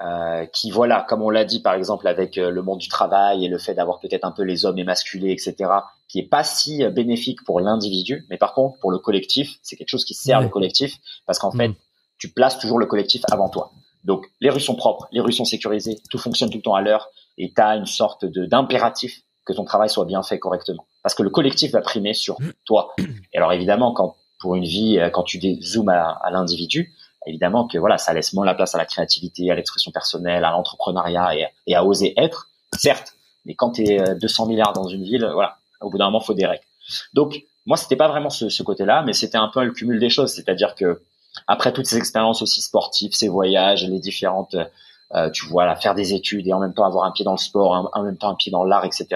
euh, 0.00 0.44
qui, 0.46 0.70
voilà, 0.72 1.06
comme 1.08 1.22
on 1.22 1.30
l'a 1.30 1.44
dit 1.44 1.60
par 1.60 1.74
exemple 1.74 2.08
avec 2.08 2.36
euh, 2.36 2.50
le 2.50 2.62
monde 2.62 2.78
du 2.78 2.88
travail 2.88 3.44
et 3.44 3.48
le 3.48 3.58
fait 3.58 3.74
d'avoir 3.74 4.00
peut-être 4.00 4.24
un 4.24 4.32
peu 4.32 4.42
les 4.42 4.64
hommes 4.66 4.78
émasculés, 4.78 5.30
etc., 5.30 5.70
qui 6.08 6.18
est 6.18 6.28
pas 6.28 6.42
si 6.42 6.82
euh, 6.82 6.90
bénéfique 6.90 7.44
pour 7.44 7.60
l'individu, 7.60 8.26
mais 8.28 8.36
par 8.36 8.54
contre 8.54 8.78
pour 8.80 8.90
le 8.90 8.98
collectif, 8.98 9.56
c'est 9.62 9.76
quelque 9.76 9.88
chose 9.88 10.04
qui 10.04 10.14
sert 10.14 10.38
Ouais. 10.38 10.44
le 10.44 10.50
collectif 10.50 10.96
parce 11.26 11.38
qu'en 11.38 11.52
fait, 11.52 11.70
tu 12.18 12.28
places 12.28 12.58
toujours 12.58 12.78
le 12.80 12.86
collectif 12.86 13.22
avant 13.30 13.48
toi. 13.48 13.70
Donc 14.02 14.26
les 14.40 14.50
rues 14.50 14.60
sont 14.60 14.74
propres, 14.74 15.06
les 15.12 15.20
rues 15.20 15.32
sont 15.32 15.44
sécurisées, 15.44 15.98
tout 16.10 16.18
fonctionne 16.18 16.50
tout 16.50 16.58
le 16.58 16.62
temps 16.62 16.74
à 16.74 16.82
l'heure 16.82 17.08
et 17.38 17.52
tu 17.54 17.62
as 17.62 17.76
une 17.76 17.86
sorte 17.86 18.24
de 18.24 18.46
d'impératif 18.46 19.22
que 19.46 19.52
ton 19.52 19.64
travail 19.64 19.88
soit 19.90 20.06
bien 20.06 20.22
fait 20.24 20.38
correctement. 20.40 20.86
Parce 21.04 21.14
que 21.14 21.22
le 21.22 21.30
collectif 21.30 21.70
va 21.72 21.80
primer 21.82 22.14
sur 22.14 22.38
toi. 22.64 22.94
Et 23.32 23.36
alors 23.38 23.52
évidemment, 23.52 23.92
quand 23.92 24.16
pour 24.40 24.56
une 24.56 24.64
vie, 24.64 24.98
quand 25.12 25.22
tu 25.22 25.40
zoomes 25.62 25.88
à, 25.88 26.18
à 26.22 26.30
l'individu, 26.30 26.92
évidemment 27.26 27.66
que 27.66 27.78
voilà, 27.78 27.98
ça 27.98 28.12
laisse 28.12 28.32
moins 28.32 28.46
la 28.46 28.54
place 28.54 28.74
à 28.74 28.78
la 28.78 28.86
créativité, 28.86 29.50
à 29.50 29.54
l'expression 29.54 29.90
personnelle, 29.90 30.44
à 30.44 30.50
l'entrepreneuriat 30.50 31.50
et, 31.66 31.74
à 31.74 31.84
oser 31.84 32.14
être, 32.16 32.48
certes. 32.76 33.14
Mais 33.44 33.54
quand 33.54 33.72
tu 33.72 33.82
es 33.82 34.14
200 34.14 34.46
milliards 34.46 34.72
dans 34.72 34.88
une 34.88 35.02
ville, 35.04 35.28
voilà, 35.32 35.58
au 35.80 35.90
bout 35.90 35.98
d'un 35.98 36.06
moment, 36.06 36.20
faut 36.20 36.34
des 36.34 36.46
règles. 36.46 36.64
Donc 37.12 37.42
moi, 37.66 37.76
c'était 37.76 37.96
pas 37.96 38.08
vraiment 38.08 38.30
ce, 38.30 38.48
ce 38.48 38.62
côté-là, 38.62 39.02
mais 39.02 39.12
c'était 39.12 39.38
un 39.38 39.48
peu 39.48 39.64
le 39.64 39.72
cumul 39.72 39.98
des 39.98 40.10
choses, 40.10 40.32
c'est-à-dire 40.32 40.74
que 40.74 41.02
après 41.46 41.72
toutes 41.72 41.86
ces 41.86 41.96
expériences 41.96 42.42
aussi 42.42 42.62
sportives, 42.62 43.12
ces 43.12 43.28
voyages, 43.28 43.84
les 43.84 43.98
différentes, 43.98 44.56
euh, 45.14 45.30
tu 45.30 45.46
vois, 45.46 45.66
là, 45.66 45.76
faire 45.76 45.94
des 45.94 46.14
études 46.14 46.46
et 46.46 46.52
en 46.52 46.60
même 46.60 46.74
temps 46.74 46.84
avoir 46.84 47.04
un 47.04 47.12
pied 47.12 47.24
dans 47.24 47.32
le 47.32 47.38
sport, 47.38 47.90
en 47.92 48.02
même 48.02 48.16
temps 48.16 48.30
un 48.30 48.34
pied 48.34 48.50
dans 48.50 48.64
l'art, 48.64 48.84
etc. 48.84 49.06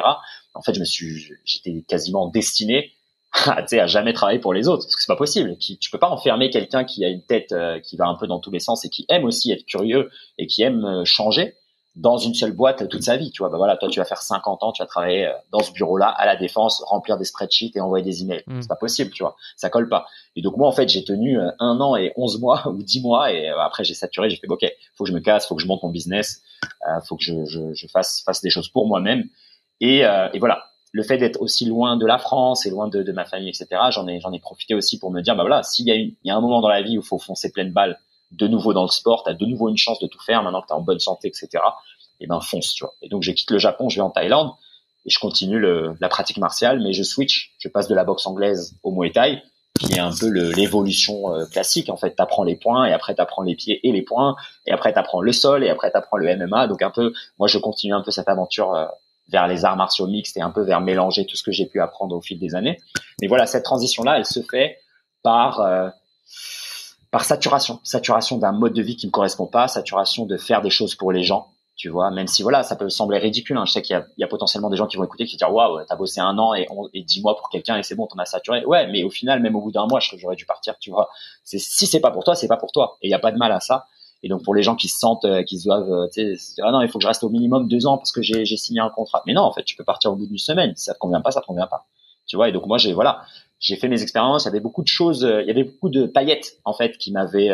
En 0.54 0.62
fait, 0.62 0.74
je 0.74 0.80
me 0.80 0.84
suis, 0.84 1.32
j'étais 1.44 1.84
quasiment 1.86 2.28
destiné 2.28 2.92
à, 3.46 3.62
tu 3.62 3.68
sais, 3.68 3.80
à 3.80 3.86
jamais 3.86 4.12
travailler 4.12 4.38
pour 4.38 4.54
les 4.54 4.68
autres, 4.68 4.84
parce 4.84 4.96
que 4.96 5.02
c'est 5.02 5.12
pas 5.12 5.16
possible. 5.16 5.56
Qui, 5.58 5.78
tu 5.78 5.90
peux 5.90 5.98
pas 5.98 6.10
enfermer 6.10 6.50
quelqu'un 6.50 6.84
qui 6.84 7.04
a 7.04 7.08
une 7.08 7.22
tête 7.22 7.52
euh, 7.52 7.78
qui 7.80 7.96
va 7.96 8.06
un 8.06 8.14
peu 8.14 8.26
dans 8.26 8.40
tous 8.40 8.50
les 8.50 8.60
sens 8.60 8.84
et 8.84 8.88
qui 8.88 9.04
aime 9.08 9.24
aussi 9.24 9.52
être 9.52 9.66
curieux 9.66 10.10
et 10.38 10.46
qui 10.46 10.62
aime 10.62 10.84
euh, 10.84 11.04
changer 11.04 11.54
dans 11.98 12.16
une 12.16 12.32
seule 12.32 12.52
boîte 12.52 12.88
toute 12.88 13.02
sa 13.02 13.16
vie. 13.16 13.30
Tu 13.32 13.42
vois, 13.42 13.50
bah 13.50 13.58
voilà, 13.58 13.76
toi 13.76 13.88
tu 13.88 13.98
vas 13.98 14.04
faire 14.04 14.22
50 14.22 14.62
ans, 14.62 14.72
tu 14.72 14.82
vas 14.82 14.86
travailler 14.86 15.26
euh, 15.26 15.32
dans 15.52 15.60
ce 15.60 15.72
bureau-là 15.72 16.08
à 16.08 16.26
la 16.26 16.36
défense, 16.36 16.82
remplir 16.86 17.18
des 17.18 17.24
spreadsheets 17.24 17.72
et 17.74 17.80
envoyer 17.80 18.04
des 18.04 18.22
emails. 18.22 18.44
Mm. 18.46 18.62
C'est 18.62 18.68
pas 18.68 18.76
possible, 18.76 19.10
tu 19.10 19.22
vois, 19.22 19.36
ça 19.56 19.68
colle 19.68 19.88
pas. 19.88 20.06
Et 20.36 20.42
donc 20.42 20.56
moi 20.56 20.68
en 20.68 20.72
fait 20.72 20.88
j'ai 20.88 21.04
tenu 21.04 21.38
euh, 21.38 21.50
un 21.58 21.80
an 21.80 21.96
et 21.96 22.12
11 22.16 22.40
mois 22.40 22.68
ou 22.68 22.82
10 22.82 23.02
mois 23.02 23.32
et 23.32 23.50
euh, 23.50 23.60
après 23.60 23.84
j'ai 23.84 23.94
saturé, 23.94 24.30
j'ai 24.30 24.36
fait 24.36 24.48
ok, 24.48 24.64
faut 24.94 25.04
que 25.04 25.10
je 25.10 25.14
me 25.14 25.20
casse, 25.20 25.46
faut 25.46 25.56
que 25.56 25.62
je 25.62 25.66
monte 25.66 25.82
mon 25.82 25.90
business, 25.90 26.42
euh, 26.88 27.00
faut 27.00 27.16
que 27.16 27.24
je, 27.24 27.44
je, 27.46 27.74
je 27.74 27.86
fasse 27.88 28.22
fasse 28.24 28.40
des 28.40 28.50
choses 28.50 28.68
pour 28.68 28.86
moi-même 28.86 29.24
et, 29.80 30.04
euh, 30.04 30.28
et 30.32 30.38
voilà. 30.38 30.67
Le 30.92 31.02
fait 31.02 31.18
d'être 31.18 31.40
aussi 31.40 31.66
loin 31.66 31.96
de 31.96 32.06
la 32.06 32.18
France 32.18 32.64
et 32.66 32.70
loin 32.70 32.88
de, 32.88 33.02
de 33.02 33.12
ma 33.12 33.24
famille, 33.24 33.50
etc. 33.50 33.66
J'en 33.90 34.06
ai 34.08 34.20
j'en 34.20 34.32
ai 34.32 34.40
profité 34.40 34.74
aussi 34.74 34.98
pour 34.98 35.10
me 35.10 35.20
dire 35.20 35.36
bah 35.36 35.42
voilà, 35.42 35.62
s'il 35.62 35.86
y 35.86 35.90
a 35.90 35.94
une, 35.94 36.14
il 36.24 36.28
y 36.28 36.30
a 36.30 36.36
un 36.36 36.40
moment 36.40 36.60
dans 36.60 36.68
la 36.68 36.82
vie 36.82 36.96
où 36.96 37.02
il 37.02 37.06
faut 37.06 37.18
foncer 37.18 37.52
pleine 37.52 37.72
balle 37.72 37.98
de 38.32 38.46
nouveau 38.46 38.72
dans 38.72 38.82
le 38.82 38.88
sport, 38.88 39.24
tu 39.24 39.30
as 39.30 39.34
de 39.34 39.46
nouveau 39.46 39.68
une 39.68 39.76
chance 39.76 39.98
de 40.00 40.06
tout 40.06 40.20
faire 40.20 40.42
maintenant 40.42 40.60
que 40.62 40.66
tu 40.66 40.72
es 40.72 40.76
en 40.76 40.82
bonne 40.82 40.98
santé, 40.98 41.28
etc. 41.28 41.48
Et 42.20 42.26
ben 42.26 42.40
fonce, 42.40 42.74
tu 42.74 42.84
vois. 42.84 42.94
Et 43.02 43.08
donc 43.08 43.22
je 43.22 43.32
quitte 43.32 43.50
le 43.50 43.58
Japon, 43.58 43.88
je 43.88 43.96
vais 43.96 44.02
en 44.02 44.10
Thaïlande 44.10 44.52
et 45.06 45.10
je 45.10 45.18
continue 45.18 45.58
le, 45.58 45.94
la 46.00 46.08
pratique 46.08 46.38
martiale, 46.38 46.80
mais 46.82 46.92
je 46.92 47.02
switch, 47.02 47.54
je 47.58 47.68
passe 47.68 47.88
de 47.88 47.94
la 47.94 48.04
boxe 48.04 48.26
anglaise 48.26 48.76
au 48.82 48.90
Muay 48.90 49.12
Thai, 49.12 49.42
qui 49.78 49.94
est 49.94 50.00
un 50.00 50.12
peu 50.12 50.28
l'évolution 50.28 51.34
euh, 51.34 51.46
classique. 51.46 51.88
En 51.88 51.96
fait, 51.96 52.16
tu 52.16 52.22
apprends 52.22 52.42
les 52.42 52.56
points 52.56 52.86
et 52.86 52.92
après 52.92 53.14
tu 53.14 53.20
apprends 53.20 53.42
les 53.42 53.54
pieds 53.54 53.80
et 53.86 53.92
les 53.92 54.02
points 54.02 54.36
et 54.66 54.72
après 54.72 54.92
tu 54.92 54.98
apprends 54.98 55.20
le 55.20 55.32
sol 55.32 55.64
et 55.64 55.70
après 55.70 55.90
tu 55.90 55.96
apprends 55.96 56.16
le 56.16 56.36
MMA. 56.36 56.66
Donc 56.66 56.82
un 56.82 56.90
peu, 56.90 57.12
moi 57.38 57.48
je 57.48 57.58
continue 57.58 57.94
un 57.94 58.02
peu 58.02 58.10
cette 58.10 58.28
aventure 58.28 58.74
euh, 58.74 58.86
vers 59.28 59.46
les 59.46 59.64
arts 59.64 59.76
martiaux 59.76 60.06
mixtes 60.06 60.36
et 60.36 60.40
un 60.40 60.50
peu 60.50 60.62
vers 60.62 60.80
mélanger 60.80 61.26
tout 61.26 61.36
ce 61.36 61.42
que 61.42 61.52
j'ai 61.52 61.66
pu 61.66 61.80
apprendre 61.80 62.16
au 62.16 62.20
fil 62.20 62.38
des 62.38 62.54
années. 62.54 62.78
Mais 63.20 63.28
voilà, 63.28 63.46
cette 63.46 63.64
transition-là, 63.64 64.16
elle 64.18 64.24
se 64.24 64.40
fait 64.40 64.78
par 65.22 65.60
euh, 65.60 65.88
par 67.10 67.24
saturation, 67.24 67.80
saturation 67.84 68.38
d'un 68.38 68.52
mode 68.52 68.74
de 68.74 68.82
vie 68.82 68.96
qui 68.96 69.06
me 69.06 69.12
correspond 69.12 69.46
pas, 69.46 69.68
saturation 69.68 70.26
de 70.26 70.36
faire 70.36 70.60
des 70.60 70.70
choses 70.70 70.94
pour 70.94 71.10
les 71.10 71.24
gens, 71.24 71.48
tu 71.76 71.88
vois, 71.88 72.10
même 72.10 72.26
si 72.26 72.42
voilà, 72.42 72.62
ça 72.62 72.76
peut 72.76 72.88
sembler 72.90 73.18
ridicule. 73.18 73.56
Hein. 73.56 73.64
Je 73.64 73.72
sais 73.72 73.82
qu'il 73.82 74.04
y 74.18 74.24
a, 74.24 74.28
potentiellement 74.28 74.68
des 74.68 74.76
gens 74.76 74.86
qui 74.86 74.96
vont 74.96 75.04
écouter 75.04 75.24
qui 75.24 75.36
vont 75.36 75.46
dire 75.46 75.54
waouh, 75.54 75.84
t'as 75.88 75.96
bossé 75.96 76.20
un 76.20 76.36
an 76.38 76.52
et, 76.54 76.66
dix 77.02 77.22
mois 77.22 77.36
pour 77.36 77.48
quelqu'un 77.48 77.78
et 77.78 77.82
c'est 77.82 77.94
bon, 77.94 78.06
t'en 78.06 78.18
as 78.18 78.26
saturé. 78.26 78.64
Ouais, 78.66 78.88
mais 78.88 79.04
au 79.04 79.10
final, 79.10 79.40
même 79.40 79.56
au 79.56 79.60
bout 79.60 79.72
d'un 79.72 79.86
mois, 79.86 80.00
je 80.00 80.16
j'aurais 80.16 80.36
dû 80.36 80.44
partir, 80.44 80.78
tu 80.78 80.90
vois. 80.90 81.08
Si 81.44 81.58
c'est 81.58 82.00
pas 82.00 82.10
pour 82.10 82.24
toi, 82.24 82.34
c'est 82.34 82.48
pas 82.48 82.56
pour 82.56 82.72
toi, 82.72 82.98
et 83.00 83.08
il 83.08 83.10
y 83.10 83.14
a 83.14 83.18
pas 83.18 83.32
de 83.32 83.38
mal 83.38 83.52
à 83.52 83.60
ça. 83.60 83.86
Et 84.22 84.28
donc 84.28 84.42
pour 84.42 84.54
les 84.54 84.62
gens 84.62 84.74
qui 84.74 84.88
se 84.88 84.98
sentent, 84.98 85.24
euh, 85.24 85.42
qui 85.42 85.58
se 85.58 85.64
doivent, 85.64 85.90
euh, 85.90 86.36
ah 86.62 86.72
non, 86.72 86.80
il 86.80 86.88
faut 86.88 86.98
que 86.98 87.02
je 87.02 87.08
reste 87.08 87.22
au 87.22 87.30
minimum 87.30 87.68
deux 87.68 87.86
ans 87.86 87.98
parce 87.98 88.12
que 88.12 88.22
j'ai 88.22 88.44
signé 88.56 88.80
un 88.80 88.90
contrat. 88.90 89.22
Mais 89.26 89.32
non, 89.32 89.42
en 89.42 89.52
fait, 89.52 89.64
tu 89.64 89.76
peux 89.76 89.84
partir 89.84 90.12
au 90.12 90.16
bout 90.16 90.26
d'une 90.26 90.38
semaine. 90.38 90.74
Si 90.76 90.84
ça 90.84 90.94
te 90.94 90.98
convient 90.98 91.20
pas, 91.20 91.30
ça 91.30 91.40
te 91.40 91.46
convient 91.46 91.66
pas. 91.66 91.86
Tu 92.26 92.36
vois. 92.36 92.48
Et 92.48 92.52
donc 92.52 92.66
moi, 92.66 92.78
j'ai 92.78 92.92
voilà, 92.92 93.22
j'ai 93.60 93.76
fait 93.76 93.88
mes 93.88 94.02
expériences. 94.02 94.44
Il 94.44 94.46
y 94.46 94.50
avait 94.50 94.60
beaucoup 94.60 94.82
de 94.82 94.88
choses, 94.88 95.24
euh, 95.24 95.42
il 95.42 95.48
y 95.48 95.50
avait 95.50 95.64
beaucoup 95.64 95.88
de 95.88 96.06
paillettes 96.06 96.58
en 96.64 96.72
fait 96.72 96.98
qui 96.98 97.12
m'avaient 97.12 97.52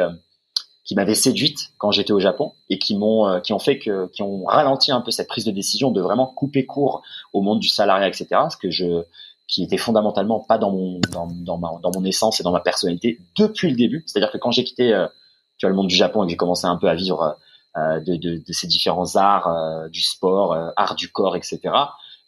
qui 0.85 0.95
m'avaient 0.95 1.15
séduite 1.15 1.73
quand 1.79 1.91
j'étais 1.91 2.13
au 2.13 2.21
Japon 2.21 2.53
et 2.69 2.79
qui 2.79 2.97
m'ont 2.97 3.27
euh, 3.27 3.41
qui 3.41 3.53
ont 3.53 3.59
fait 3.59 3.79
que 3.79 4.07
qui 4.09 4.23
ont 4.23 4.45
ralenti 4.45 4.93
un 4.93 5.01
peu 5.01 5.11
cette 5.11 5.29
prise 5.29 5.45
de 5.45 5.51
décision 5.51 5.91
de 5.91 6.01
vraiment 6.01 6.27
couper 6.27 6.67
court 6.67 7.03
au 7.33 7.41
monde 7.41 7.59
du 7.59 7.69
salariat 7.69 8.07
etc 8.07 8.27
ce 8.51 8.57
que 8.57 8.71
je 8.71 9.03
qui 9.49 9.65
était 9.65 9.79
fondamentalement 9.79 10.41
pas 10.41 10.59
dans 10.59 10.71
mon 10.71 11.01
dans, 11.11 11.27
dans, 11.27 11.59
ma, 11.59 11.71
dans 11.83 11.91
mon 11.95 12.05
essence 12.05 12.41
et 12.41 12.43
dans 12.43 12.53
ma 12.53 12.61
personnalité 12.61 13.19
depuis 13.39 13.71
le 13.71 13.77
début 13.77 14.05
c'est-à-dire 14.07 14.31
que 14.31 14.39
quand 14.39 14.51
j'ai 14.51 14.65
quitté 14.65 14.93
euh, 14.93 15.07
tu 15.65 15.69
le 15.69 15.75
monde 15.75 15.89
du 15.89 15.97
Japon 15.97 16.27
j'ai 16.29 16.37
commencé 16.37 16.67
un 16.67 16.77
peu 16.77 16.89
à 16.89 16.95
vivre 16.95 17.37
euh, 17.77 18.01
de, 18.01 18.17
de, 18.17 18.53
ces 18.53 18.67
différents 18.67 19.17
arts 19.17 19.49
euh, 19.49 19.89
du 19.89 20.01
sport 20.01 20.57
art 20.77 20.95
du 20.95 21.11
corps 21.11 21.37
etc 21.37 21.61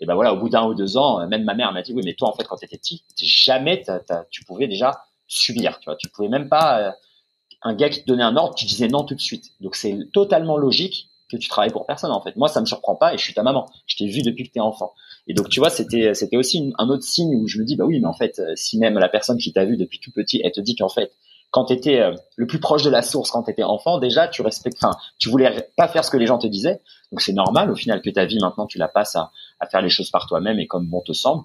et 0.01 0.07
ben 0.07 0.15
voilà 0.15 0.35
au 0.35 0.39
bout 0.39 0.49
d'un 0.49 0.67
ou 0.67 0.75
deux 0.75 0.97
ans 0.97 1.27
même 1.29 1.45
ma 1.45 1.55
mère 1.55 1.73
m'a 1.73 1.83
dit 1.83 1.93
oui 1.95 2.03
mais 2.05 2.15
toi 2.15 2.29
en 2.29 2.33
fait 2.33 2.45
quand 2.45 2.57
t'étais 2.57 2.79
petit 2.79 3.03
jamais 3.19 3.83
tu 4.31 4.45
pouvais 4.45 4.69
déjà 4.69 5.05
subir 5.27 5.79
tu 5.81 5.87
vois 5.87 5.97
tu 5.97 6.09
pouvais 6.09 6.29
même 6.29 6.49
pas 6.49 6.97
un 7.63 7.75
gars 7.75 7.89
qui 7.89 8.03
te 8.03 8.07
donnait 8.07 8.23
un 8.23 8.37
ordre, 8.37 8.55
tu 8.55 8.65
disais 8.65 8.89
non 8.89 9.05
tout 9.05 9.15
de 9.15 9.21
suite. 9.21 9.53
Donc 9.61 9.75
c'est 9.77 9.97
totalement 10.13 10.57
logique 10.57 11.09
que 11.29 11.37
tu 11.37 11.49
travailles 11.49 11.73
pour 11.73 11.87
personne 11.87 12.13
en 12.13 12.21
fait. 12.21 12.37
Moi 12.37 12.49
ça 12.49 12.61
me 12.61 12.67
surprend 12.67 12.95
pas 12.95 13.13
et 13.13 13.19
je 13.19 13.23
suis 13.23 13.35
ta 13.35 13.43
maman. 13.43 13.67
Je 13.87 13.97
t'ai 13.97 14.07
vu 14.07 14.23
depuis 14.23 14.47
que 14.47 14.53
tu 14.53 14.59
es 14.59 14.63
enfant. 14.63 14.93
Et 15.27 15.35
donc 15.35 15.49
tu 15.49 15.59
vois 15.59 15.71
c'était 15.71 16.15
c'était 16.15 16.37
aussi 16.37 16.73
un 16.79 16.89
autre 16.89 17.03
signe 17.03 17.35
où 17.35 17.49
je 17.49 17.59
me 17.59 17.65
dis 17.65 17.77
bah 17.77 17.85
oui 17.85 17.99
mais 17.99 18.07
en 18.07 18.13
fait 18.13 18.39
euh, 18.39 18.53
si 18.55 18.79
même 18.79 18.99
la 18.99 19.09
personne 19.09 19.39
qui 19.39 19.53
t'a 19.53 19.65
vu 19.65 19.77
depuis 19.77 19.99
tout 19.99 20.13
petit 20.13 20.41
elle 20.45 20.53
te 20.53 20.61
dit 20.61 20.77
qu'en 20.77 20.89
fait 20.89 21.13
quand 21.51 21.67
tu 21.67 21.73
étais 21.75 22.01
euh, 22.01 22.15
le 22.37 22.47
plus 22.47 22.61
proche 22.61 22.83
de 22.83 22.91
la 22.91 23.03
source 23.03 23.31
quand 23.31 23.45
tu 23.45 23.51
étais 23.51 23.63
enfant 23.63 23.99
déjà 23.99 24.29
tu 24.29 24.43
respectes 24.43 24.77
enfin 24.83 24.97
tu 25.19 25.29
voulais 25.29 25.69
pas 25.77 25.89
faire 25.89 26.05
ce 26.05 26.11
que 26.11 26.17
les 26.17 26.27
gens 26.27 26.39
te 26.39 26.47
disaient. 26.47 26.81
Donc 27.13 27.21
c'est 27.21 27.33
normal 27.33 27.71
au 27.71 27.77
final 27.77 28.03
que 28.03 28.11
ta 28.11 28.25
vie 28.25 28.39
maintenant 28.41 28.67
tu 28.67 28.79
la 28.79 28.89
passes 28.89 29.17
à, 29.17 29.31
à 29.61 29.67
faire 29.67 29.83
les 29.83 29.89
choses 29.89 30.11
par 30.11 30.27
toi-même 30.27 30.59
et 30.59 30.67
comme 30.67 30.87
bon 30.87 31.01
te 31.01 31.13
semble. 31.13 31.45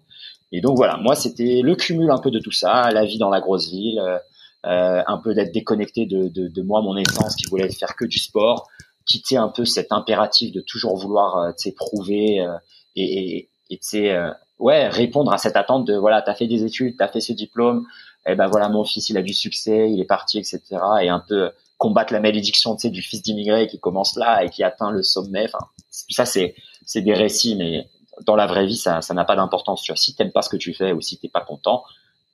Et 0.52 0.60
donc 0.60 0.76
voilà, 0.76 0.98
moi 0.98 1.16
c'était 1.16 1.62
le 1.64 1.76
cumul 1.76 2.12
un 2.12 2.18
peu 2.18 2.32
de 2.32 2.40
tout 2.40 2.52
ça, 2.52 2.90
la 2.92 3.06
vie 3.06 3.18
dans 3.18 3.30
la 3.30 3.40
grosse 3.40 3.70
ville, 3.70 4.00
euh, 4.00 4.18
euh, 4.66 5.02
un 5.08 5.18
peu 5.18 5.34
d'être 5.34 5.52
déconnecté 5.52 6.06
de, 6.06 6.28
de, 6.28 6.48
de, 6.48 6.62
moi, 6.62 6.82
mon 6.82 6.96
essence, 6.96 7.36
qui 7.36 7.48
voulait 7.50 7.70
faire 7.72 7.96
que 7.96 8.06
du 8.06 8.20
sport, 8.20 8.68
quitter 9.06 9.38
un 9.38 9.48
peu 9.48 9.66
cet 9.66 9.92
impératif 9.92 10.52
de 10.52 10.62
toujours 10.62 10.96
vouloir, 10.98 11.38
euh, 11.38 11.72
prouver 11.76 12.42
euh, 12.42 12.58
et, 12.96 13.50
et, 13.72 13.80
et 13.94 14.12
euh, 14.12 14.32
ouais, 14.60 14.88
répondre 14.88 15.34
à 15.34 15.40
cette 15.40 15.56
attente 15.56 15.88
de 15.88 15.96
voilà, 15.96 16.22
t'as 16.22 16.36
fait 16.36 16.46
des 16.46 16.64
études, 16.64 16.96
t'as 16.98 17.08
fait 17.08 17.22
ce 17.22 17.34
diplôme, 17.34 17.88
eh 18.26 18.36
ben 18.36 18.48
voilà, 18.48 18.70
mon 18.70 18.84
fils, 18.84 19.10
il 19.10 19.18
a 19.18 19.22
du 19.22 19.34
succès, 19.34 19.92
il 19.92 20.00
est 20.00 20.06
parti, 20.06 20.38
etc. 20.38 20.62
Et 21.02 21.10
un 21.10 21.20
peu 21.20 21.52
combattre 21.78 22.14
la 22.14 22.20
malédiction, 22.20 22.76
tu 22.76 22.82
sais, 22.82 22.90
du 22.90 23.02
fils 23.02 23.24
d'immigré 23.24 23.68
qui 23.68 23.80
commence 23.80 24.16
là 24.16 24.44
et 24.44 24.50
qui 24.50 24.64
atteint 24.64 24.92
le 24.92 25.02
sommet. 25.02 25.46
Enfin, 25.46 25.66
ça, 25.90 26.26
c'est 26.26 26.56
c'est 26.86 27.02
des 27.02 27.14
récits, 27.14 27.56
mais 27.56 27.88
dans 28.26 28.36
la 28.36 28.46
vraie 28.46 28.68
vie, 28.68 28.78
ça 28.78 29.02
ça 29.02 29.14
n'a 29.14 29.26
pas 29.26 29.36
d'importance. 29.36 29.82
Tu 29.82 29.92
vois, 29.92 29.98
si 29.98 30.14
t'aimes 30.16 30.32
pas 30.32 30.44
ce 30.44 30.50
que 30.50 30.58
tu 30.58 30.74
fais 30.74 30.92
ou 30.94 31.02
si 31.02 31.18
t'es 31.18 31.30
pas 31.30 31.42
content, 31.42 31.84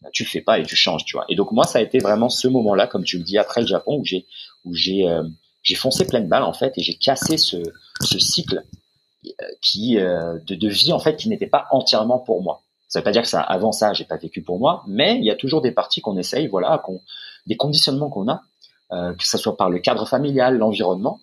bah, 0.01 0.09
tu 0.11 0.25
fais 0.25 0.41
pas 0.41 0.59
et 0.59 0.63
tu 0.63 0.75
changes, 0.75 1.05
tu 1.05 1.15
vois. 1.15 1.25
Et 1.29 1.35
donc 1.35 1.51
moi, 1.51 1.65
ça 1.65 1.79
a 1.79 1.81
été 1.81 1.99
vraiment 1.99 2.29
ce 2.29 2.47
moment-là, 2.49 2.87
comme 2.87 3.03
tu 3.03 3.17
le 3.17 3.23
dis, 3.23 3.37
après 3.37 3.61
le 3.61 3.67
Japon, 3.67 3.97
où 3.99 4.05
j'ai 4.05 4.25
où 4.65 4.73
j'ai 4.73 5.07
euh, 5.07 5.23
j'ai 5.63 5.75
foncé 5.75 6.05
pleine 6.05 6.27
balle 6.27 6.43
en 6.43 6.53
fait 6.53 6.73
et 6.77 6.81
j'ai 6.81 6.95
cassé 6.95 7.37
ce 7.37 7.57
ce 8.01 8.19
cycle 8.19 8.63
euh, 9.25 9.29
qui 9.61 9.97
euh, 9.97 10.37
de, 10.45 10.55
de 10.55 10.67
vie 10.67 10.93
en 10.93 10.99
fait 10.99 11.15
qui 11.15 11.29
n'était 11.29 11.47
pas 11.47 11.67
entièrement 11.71 12.19
pour 12.19 12.41
moi. 12.41 12.61
Ça 12.87 12.99
veut 12.99 13.03
pas 13.03 13.11
dire 13.11 13.21
que 13.21 13.27
ça 13.27 13.41
avant 13.41 13.71
ça 13.71 13.93
j'ai 13.93 14.05
pas 14.05 14.17
vécu 14.17 14.41
pour 14.41 14.59
moi, 14.59 14.83
mais 14.87 15.17
il 15.17 15.25
y 15.25 15.31
a 15.31 15.35
toujours 15.35 15.61
des 15.61 15.71
parties 15.71 16.01
qu'on 16.01 16.17
essaye, 16.17 16.47
voilà, 16.47 16.77
qu'on 16.77 17.01
des 17.45 17.57
conditionnements 17.57 18.09
qu'on 18.09 18.27
a, 18.27 18.41
que 18.89 19.25
ce 19.25 19.37
soit 19.37 19.57
par 19.57 19.69
le 19.69 19.79
cadre 19.79 20.07
familial, 20.07 20.57
l'environnement, 20.57 21.19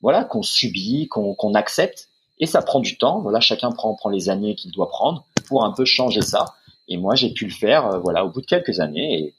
voilà, 0.00 0.24
qu'on 0.24 0.42
subit, 0.42 1.08
qu'on 1.08 1.34
qu'on 1.34 1.54
accepte, 1.54 2.08
et 2.38 2.46
ça 2.46 2.62
prend 2.62 2.80
du 2.80 2.98
temps. 2.98 3.20
Voilà, 3.20 3.40
chacun 3.40 3.70
prend 3.70 3.94
prend 3.94 4.10
les 4.10 4.28
années 4.28 4.54
qu'il 4.54 4.72
doit 4.72 4.88
prendre 4.88 5.26
pour 5.48 5.64
un 5.64 5.72
peu 5.72 5.84
changer 5.84 6.22
ça 6.22 6.54
et 6.88 6.96
moi, 6.96 7.14
j'ai 7.14 7.32
pu 7.32 7.46
le 7.46 7.50
faire, 7.50 7.86
euh, 7.86 7.98
voilà, 7.98 8.24
au 8.24 8.30
bout 8.30 8.40
de 8.40 8.46
quelques 8.46 8.80
années. 8.80 9.20
Et, 9.20 9.34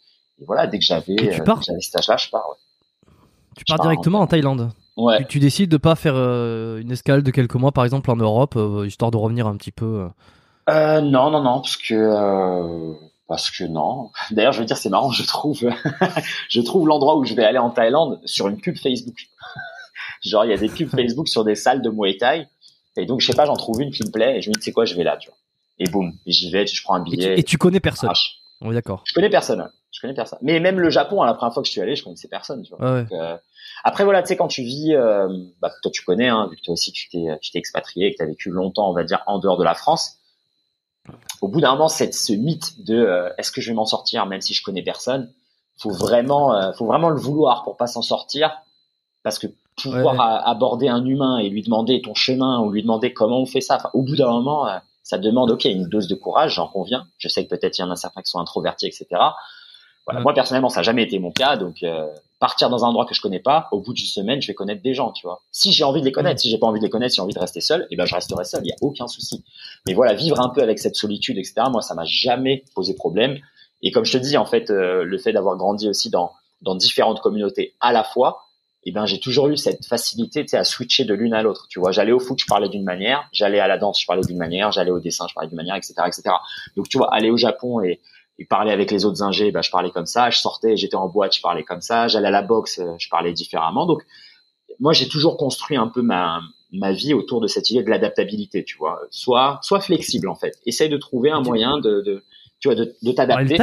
voilà, 0.45 0.67
dès 0.67 0.79
que 0.79 0.85
j'avais 0.85 1.13
euh, 1.13 1.55
j'avais 1.65 1.81
cet 1.81 1.95
âge-là, 1.97 2.17
je 2.17 2.29
pars. 2.29 2.47
Ouais. 2.49 3.11
Tu 3.55 3.63
pars 3.65 3.79
directement 3.79 4.19
en, 4.19 4.27
Thaïlande. 4.27 4.69
Ouais. 4.97 5.25
Tu, 5.25 5.39
décides 5.39 5.69
de 5.69 5.77
pas 5.77 5.95
faire 5.95 6.13
euh, 6.15 6.79
une 6.79 6.91
escale 6.91 7.23
de 7.23 7.31
quelques 7.31 7.55
mois, 7.55 7.71
par 7.71 7.85
exemple, 7.85 8.11
en 8.11 8.15
Europe, 8.15 8.57
histoire 8.85 9.11
de 9.11 9.17
revenir 9.17 9.47
un 9.47 9.55
petit 9.55 9.71
peu. 9.71 10.07
Euh, 10.69 11.02
non, 11.02 11.31
non, 11.31 11.41
non, 11.41 11.61
parce 11.61 11.77
que 11.77 12.94
parce 13.27 13.52
que 13.52 13.65
non. 13.65 14.11
D'ailleurs, 14.31 14.53
je 14.53 14.60
veux 14.60 14.65
dire, 14.65 14.77
c'est 14.77 14.89
marrant, 14.89 15.11
je 15.11 15.23
trouve, 15.26 15.69
je 16.49 16.61
trouve 16.61 16.88
l'endroit 16.88 17.18
où 17.18 17.26
je 17.26 17.34
vais 17.34 17.44
aller 17.44 17.57
en 17.57 17.69
Thaïlande 17.69 18.22
sur 18.26 18.48
une 18.48 18.60
pub 18.60 18.77
Facebook. 18.77 19.27
Genre, 20.23 20.45
il 20.45 20.52
y 20.52 20.53
a 20.53 20.57
des 20.57 20.69
pubs 20.69 20.89
Facebook 20.89 21.27
sur 21.27 21.44
des 21.44 21.56
salles 21.56 21.81
de 21.81 21.89
Muay 21.89 22.18
Thai, 22.18 22.48
et 22.95 23.06
donc 23.06 23.22
je 23.22 23.27
sais 23.27 23.35
pas, 23.35 23.45
j'en 23.45 23.56
trouve 23.56 23.81
une 23.81 23.91
qui 23.91 24.03
me 24.03 24.11
plaît, 24.11 24.38
et 24.38 24.41
je 24.41 24.49
me 24.49 24.56
dis, 24.56 24.61
c'est 24.61 24.72
quoi, 24.72 24.85
je 24.85 24.95
vais 24.95 25.03
là, 25.03 25.18
tu 25.18 25.30
vois 25.30 25.38
et 25.80 25.89
boum, 25.89 26.14
j'y 26.26 26.52
vais, 26.52 26.65
je 26.65 26.84
prends 26.84 26.95
un 26.95 27.03
billet. 27.03 27.39
Et 27.39 27.44
tu, 27.44 27.57
connais 27.57 27.80
personne. 27.80 28.10
On 28.61 28.72
est 28.72 28.76
d'accord. 28.76 29.03
Je 29.06 29.14
connais 29.14 29.30
personne. 29.30 29.69
Je 29.91 30.02
connais 30.02 30.14
personne. 30.14 30.39
Mais 30.41 30.60
même 30.60 30.80
le 30.80 30.89
Japon, 30.89 31.22
à 31.22 31.26
la 31.26 31.34
première 31.34 31.53
fois 31.53 31.64
que 31.64 31.68
je 31.68 31.72
suis 31.72 31.81
allé, 31.81 31.95
je 31.95 32.03
connaissais 32.03 32.27
personne. 32.27 32.64
Tu 32.64 32.73
vois. 32.76 33.02
Donc, 33.02 33.11
euh, 33.11 33.38
après 33.84 34.03
voilà, 34.03 34.22
tu 34.22 34.30
sais 34.30 34.38
quand 34.38 34.48
tu 34.48 34.64
vis, 34.64 34.94
euh, 34.95 35.27
bah, 35.61 35.72
toi 35.81 35.91
tu 35.91 36.03
connais, 36.03 36.27
hein, 36.27 36.48
vu 36.49 36.57
que 36.57 36.61
toi 36.61 36.73
aussi 36.73 36.91
tu 36.91 37.10
t'es 37.10 37.26
tu 37.41 37.52
t'es 37.52 37.60
expatrié, 37.60 38.07
et 38.07 38.11
que 38.11 38.18
tu 38.18 38.23
as 38.23 38.27
vécu 38.27 38.49
longtemps, 38.49 38.89
on 38.89 38.94
va 38.94 39.03
dire, 39.03 39.23
en 39.27 39.39
dehors 39.39 39.57
de 39.57 39.64
la 39.64 39.76
France. 39.76 40.18
Au 41.41 41.47
bout 41.47 41.61
d'un 41.61 41.71
moment, 41.71 41.88
cette 41.88 42.13
ce 42.13 42.34
mythe 42.34 42.84
de 42.84 42.95
euh, 42.95 43.29
est-ce 43.38 43.51
que 43.51 43.61
je 43.61 43.69
vais 43.69 43.75
m'en 43.75 43.85
sortir 43.85 44.25
même 44.25 44.41
si 44.41 44.53
je 44.53 44.63
connais 44.63 44.84
personne, 44.84 45.31
faut 45.77 45.91
vraiment, 45.91 46.55
euh, 46.55 46.71
faut 46.73 46.85
vraiment 46.85 47.09
le 47.09 47.19
vouloir 47.19 47.63
pour 47.63 47.77
pas 47.77 47.88
s'en 47.88 48.01
sortir, 48.01 48.51
parce 49.23 49.39
que 49.39 49.47
pouvoir 49.81 50.47
aborder 50.47 50.88
un 50.88 51.05
humain 51.05 51.38
et 51.38 51.49
lui 51.49 51.61
demander 51.61 52.01
ton 52.01 52.15
chemin 52.15 52.59
ou 52.61 52.71
lui 52.71 52.81
demander 52.81 53.13
comment 53.13 53.41
on 53.41 53.45
fait 53.45 53.61
ça, 53.61 53.91
au 53.93 54.01
bout 54.01 54.15
d'un 54.15 54.29
moment 54.29 54.67
ça 55.07 55.17
demande, 55.17 55.51
ok, 55.51 55.63
une 55.63 55.88
dose 55.88 56.09
de 56.09 56.15
courage, 56.15 56.55
j'en 56.55 56.67
conviens. 56.67 57.07
Je 57.17 57.29
sais 57.29 57.45
que 57.45 57.49
peut-être 57.49 57.77
il 57.77 57.81
y 57.81 57.84
en 57.85 57.91
a 57.91 57.95
certains 57.95 58.21
qui 58.21 58.29
sont 58.29 58.39
introvertis, 58.39 58.88
etc. 58.88 59.05
Voilà, 60.07 60.21
Moi, 60.21 60.34
personnellement, 60.34 60.69
ça 60.69 60.79
n'a 60.79 60.84
jamais 60.84 61.03
été 61.03 61.19
mon 61.19 61.31
cas. 61.31 61.57
Donc, 61.57 61.84
euh, 61.84 62.07
partir 62.39 62.69
dans 62.69 62.85
un 62.85 62.89
endroit 62.89 63.05
que 63.05 63.13
je 63.13 63.21
connais 63.21 63.39
pas, 63.39 63.67
au 63.71 63.81
bout 63.81 63.93
d'une 63.93 64.05
semaine, 64.05 64.41
je 64.41 64.47
vais 64.47 64.53
connaître 64.53 64.81
des 64.81 64.93
gens, 64.93 65.11
tu 65.11 65.27
vois. 65.27 65.41
Si 65.51 65.73
j'ai 65.73 65.84
envie 65.84 65.99
de 65.99 66.05
les 66.05 66.11
connaître, 66.11 66.39
si 66.39 66.49
j'ai 66.49 66.57
pas 66.57 66.67
envie 66.67 66.79
de 66.79 66.85
les 66.85 66.89
connaître, 66.89 67.11
si 67.11 67.17
j'ai 67.17 67.21
envie 67.21 67.34
de 67.34 67.39
rester 67.39 67.61
seul, 67.61 67.88
eh 67.91 67.95
ben, 67.95 68.05
je 68.05 68.15
resterai 68.15 68.45
seul. 68.45 68.61
Il 68.63 68.69
y 68.69 68.71
a 68.71 68.77
aucun 68.81 69.07
souci. 69.07 69.43
Mais 69.85 69.93
voilà, 69.93 70.13
vivre 70.13 70.39
un 70.39 70.49
peu 70.49 70.61
avec 70.61 70.79
cette 70.79 70.95
solitude, 70.95 71.38
etc. 71.38 71.55
Moi, 71.71 71.81
ça 71.81 71.93
m'a 71.93 72.05
jamais 72.05 72.63
posé 72.73 72.95
problème. 72.95 73.38
Et 73.81 73.91
comme 73.91 74.05
je 74.05 74.13
te 74.13 74.17
dis, 74.17 74.38
en 74.38 74.45
fait, 74.45 74.69
euh, 74.71 75.03
le 75.03 75.17
fait 75.17 75.34
d'avoir 75.34 75.57
grandi 75.57 75.89
aussi 75.89 76.09
dans 76.09 76.31
dans 76.61 76.75
différentes 76.75 77.21
communautés 77.21 77.75
à 77.79 77.91
la 77.91 78.03
fois, 78.03 78.43
eh 78.84 78.91
ben 78.91 79.05
j'ai 79.05 79.19
toujours 79.19 79.49
eu 79.49 79.57
cette 79.57 79.85
facilité 79.85 80.45
à 80.53 80.63
switcher 80.63 81.03
de 81.03 81.13
l'une 81.13 81.34
à 81.34 81.41
l'autre. 81.41 81.67
Tu 81.69 81.79
vois, 81.79 81.91
j'allais 81.91 82.13
au 82.13 82.19
foot, 82.19 82.39
je 82.39 82.45
parlais 82.45 82.69
d'une 82.69 82.84
manière, 82.84 83.27
j'allais 83.34 83.59
à 83.59 83.67
la 83.67 83.77
danse, 83.77 84.01
je 84.01 84.07
parlais 84.07 84.23
d'une 84.23 84.38
manière, 84.38 84.71
j'allais 84.71 84.91
au 84.91 84.99
dessin, 84.99 85.25
je 85.27 85.34
parlais 85.34 85.49
d'une 85.49 85.57
manière, 85.57 85.75
etc., 85.75 85.93
etc. 86.07 86.23
Donc 86.75 86.88
tu 86.88 86.97
vois, 86.97 87.13
aller 87.13 87.29
au 87.29 87.38
Japon 87.38 87.81
et, 87.81 87.99
et 88.39 88.45
parler 88.45 88.72
avec 88.72 88.91
les 88.91 89.05
autres 89.05 89.23
ingés, 89.23 89.51
ben, 89.51 89.61
je 89.61 89.72
parlais 89.72 89.91
comme 89.91 90.05
ça. 90.05 90.30
Je 90.30 90.39
sortais, 90.39 90.77
j'étais 90.77 90.95
en 90.95 91.07
boîte, 91.07 91.35
je 91.35 91.41
parlais 91.41 91.64
comme 91.64 91.81
ça. 91.81 92.07
J'allais 92.07 92.27
à 92.27 92.31
la 92.31 92.43
boxe, 92.43 92.80
euh, 92.80 92.93
je 92.97 93.09
parlais 93.09 93.34
différemment. 93.34 93.85
Donc 93.85 94.03
moi, 94.80 94.93
j'ai 94.93 95.07
toujours 95.07 95.38
construit 95.38 95.77
un 95.77 95.88
peu 95.88 96.01
ma 96.01 96.41
ma 96.73 96.91
vie 96.91 97.14
autour 97.14 97.39
de 97.39 97.47
cette 97.47 97.69
idée 97.69 97.81
de 97.81 97.89
l'adaptabilité, 97.89 98.64
tu 98.64 98.77
vois. 98.77 98.99
Soit 99.09 99.59
soit 99.61 99.80
flexible 99.80 100.27
en 100.27 100.35
fait. 100.35 100.53
Essaye 100.65 100.89
de 100.89 100.97
trouver 100.97 101.31
un 101.31 101.41
moyen 101.41 101.80
de, 101.80 102.01
de 102.01 102.23
tu 102.59 102.68
vois 102.68 102.76
de, 102.76 102.93
de 103.01 103.11
t'adapter. 103.11 103.57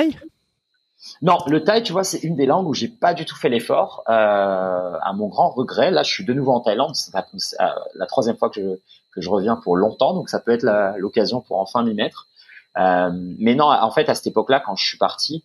Non, 1.20 1.38
le 1.48 1.62
thaï, 1.62 1.82
tu 1.82 1.92
vois, 1.92 2.02
c'est 2.02 2.22
une 2.22 2.34
des 2.34 2.46
langues 2.46 2.66
où 2.66 2.72
j'ai 2.72 2.88
pas 2.88 3.12
du 3.12 3.26
tout 3.26 3.36
fait 3.36 3.50
l'effort. 3.50 4.04
Euh, 4.08 4.12
à 4.12 5.12
mon 5.14 5.28
grand 5.28 5.50
regret, 5.50 5.90
là, 5.90 6.02
je 6.02 6.10
suis 6.10 6.24
de 6.24 6.32
nouveau 6.32 6.52
en 6.52 6.60
Thaïlande. 6.60 6.94
C'est 6.94 7.12
la, 7.12 8.06
troisième 8.06 8.36
fois 8.36 8.48
que 8.48 8.60
je, 8.60 8.76
que 9.14 9.20
je 9.20 9.28
reviens 9.28 9.56
pour 9.56 9.76
longtemps, 9.76 10.14
donc 10.14 10.30
ça 10.30 10.40
peut 10.40 10.52
être 10.52 10.64
l'occasion 10.96 11.42
pour 11.42 11.60
enfin 11.60 11.84
m'y 11.84 11.92
mettre. 11.92 12.28
Euh, 12.76 13.10
mais 13.38 13.54
non, 13.54 13.66
en 13.66 13.90
fait, 13.90 14.08
à 14.08 14.14
cette 14.14 14.26
époque-là, 14.26 14.60
quand 14.60 14.76
je 14.76 14.84
suis 14.86 14.98
parti, 14.98 15.44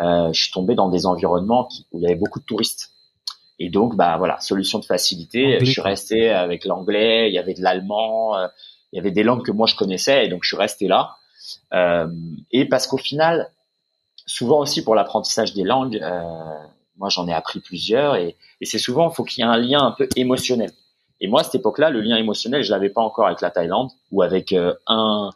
euh, 0.00 0.32
je 0.32 0.42
suis 0.42 0.52
tombé 0.52 0.74
dans 0.74 0.88
des 0.88 1.06
environnements 1.06 1.64
qui, 1.64 1.86
où 1.92 1.98
il 1.98 2.02
y 2.02 2.06
avait 2.06 2.16
beaucoup 2.16 2.40
de 2.40 2.44
touristes. 2.44 2.92
Et 3.58 3.68
donc, 3.68 3.94
bah 3.94 4.16
voilà, 4.16 4.40
solution 4.40 4.78
de 4.78 4.86
facilité. 4.86 5.58
je 5.60 5.70
suis 5.70 5.82
resté 5.82 6.30
avec 6.30 6.64
l'anglais, 6.64 7.28
il 7.28 7.34
y 7.34 7.38
avait 7.38 7.52
de 7.52 7.62
l'allemand, 7.62 8.34
euh, 8.36 8.48
il 8.92 8.96
y 8.96 8.98
avait 8.98 9.10
des 9.10 9.22
langues 9.22 9.44
que 9.44 9.52
moi 9.52 9.66
je 9.66 9.76
connaissais, 9.76 10.24
et 10.24 10.28
donc 10.28 10.40
je 10.42 10.48
suis 10.48 10.56
resté 10.56 10.88
là. 10.88 11.16
Euh, 11.74 12.08
et 12.50 12.66
parce 12.66 12.86
qu'au 12.86 12.96
final, 12.96 13.50
souvent 14.26 14.60
aussi 14.60 14.82
pour 14.82 14.94
l'apprentissage 14.94 15.52
des 15.52 15.64
langues, 15.64 16.00
euh, 16.02 16.22
moi 16.96 17.10
j'en 17.10 17.28
ai 17.28 17.34
appris 17.34 17.60
plusieurs, 17.60 18.16
et, 18.16 18.36
et 18.62 18.64
c'est 18.64 18.78
souvent, 18.78 19.10
il 19.10 19.14
faut 19.14 19.24
qu'il 19.24 19.44
y 19.44 19.46
ait 19.46 19.50
un 19.50 19.58
lien 19.58 19.82
un 19.82 19.92
peu 19.92 20.08
émotionnel. 20.16 20.72
Et 21.20 21.28
moi, 21.28 21.40
à 21.40 21.44
cette 21.44 21.56
époque-là, 21.56 21.90
le 21.90 22.00
lien 22.00 22.16
émotionnel, 22.16 22.62
je 22.62 22.70
l'avais 22.70 22.88
pas 22.88 23.02
encore 23.02 23.26
avec 23.26 23.42
la 23.42 23.50
Thaïlande 23.50 23.90
ou 24.10 24.22
avec 24.22 24.52
euh, 24.52 24.74
un 24.86 25.30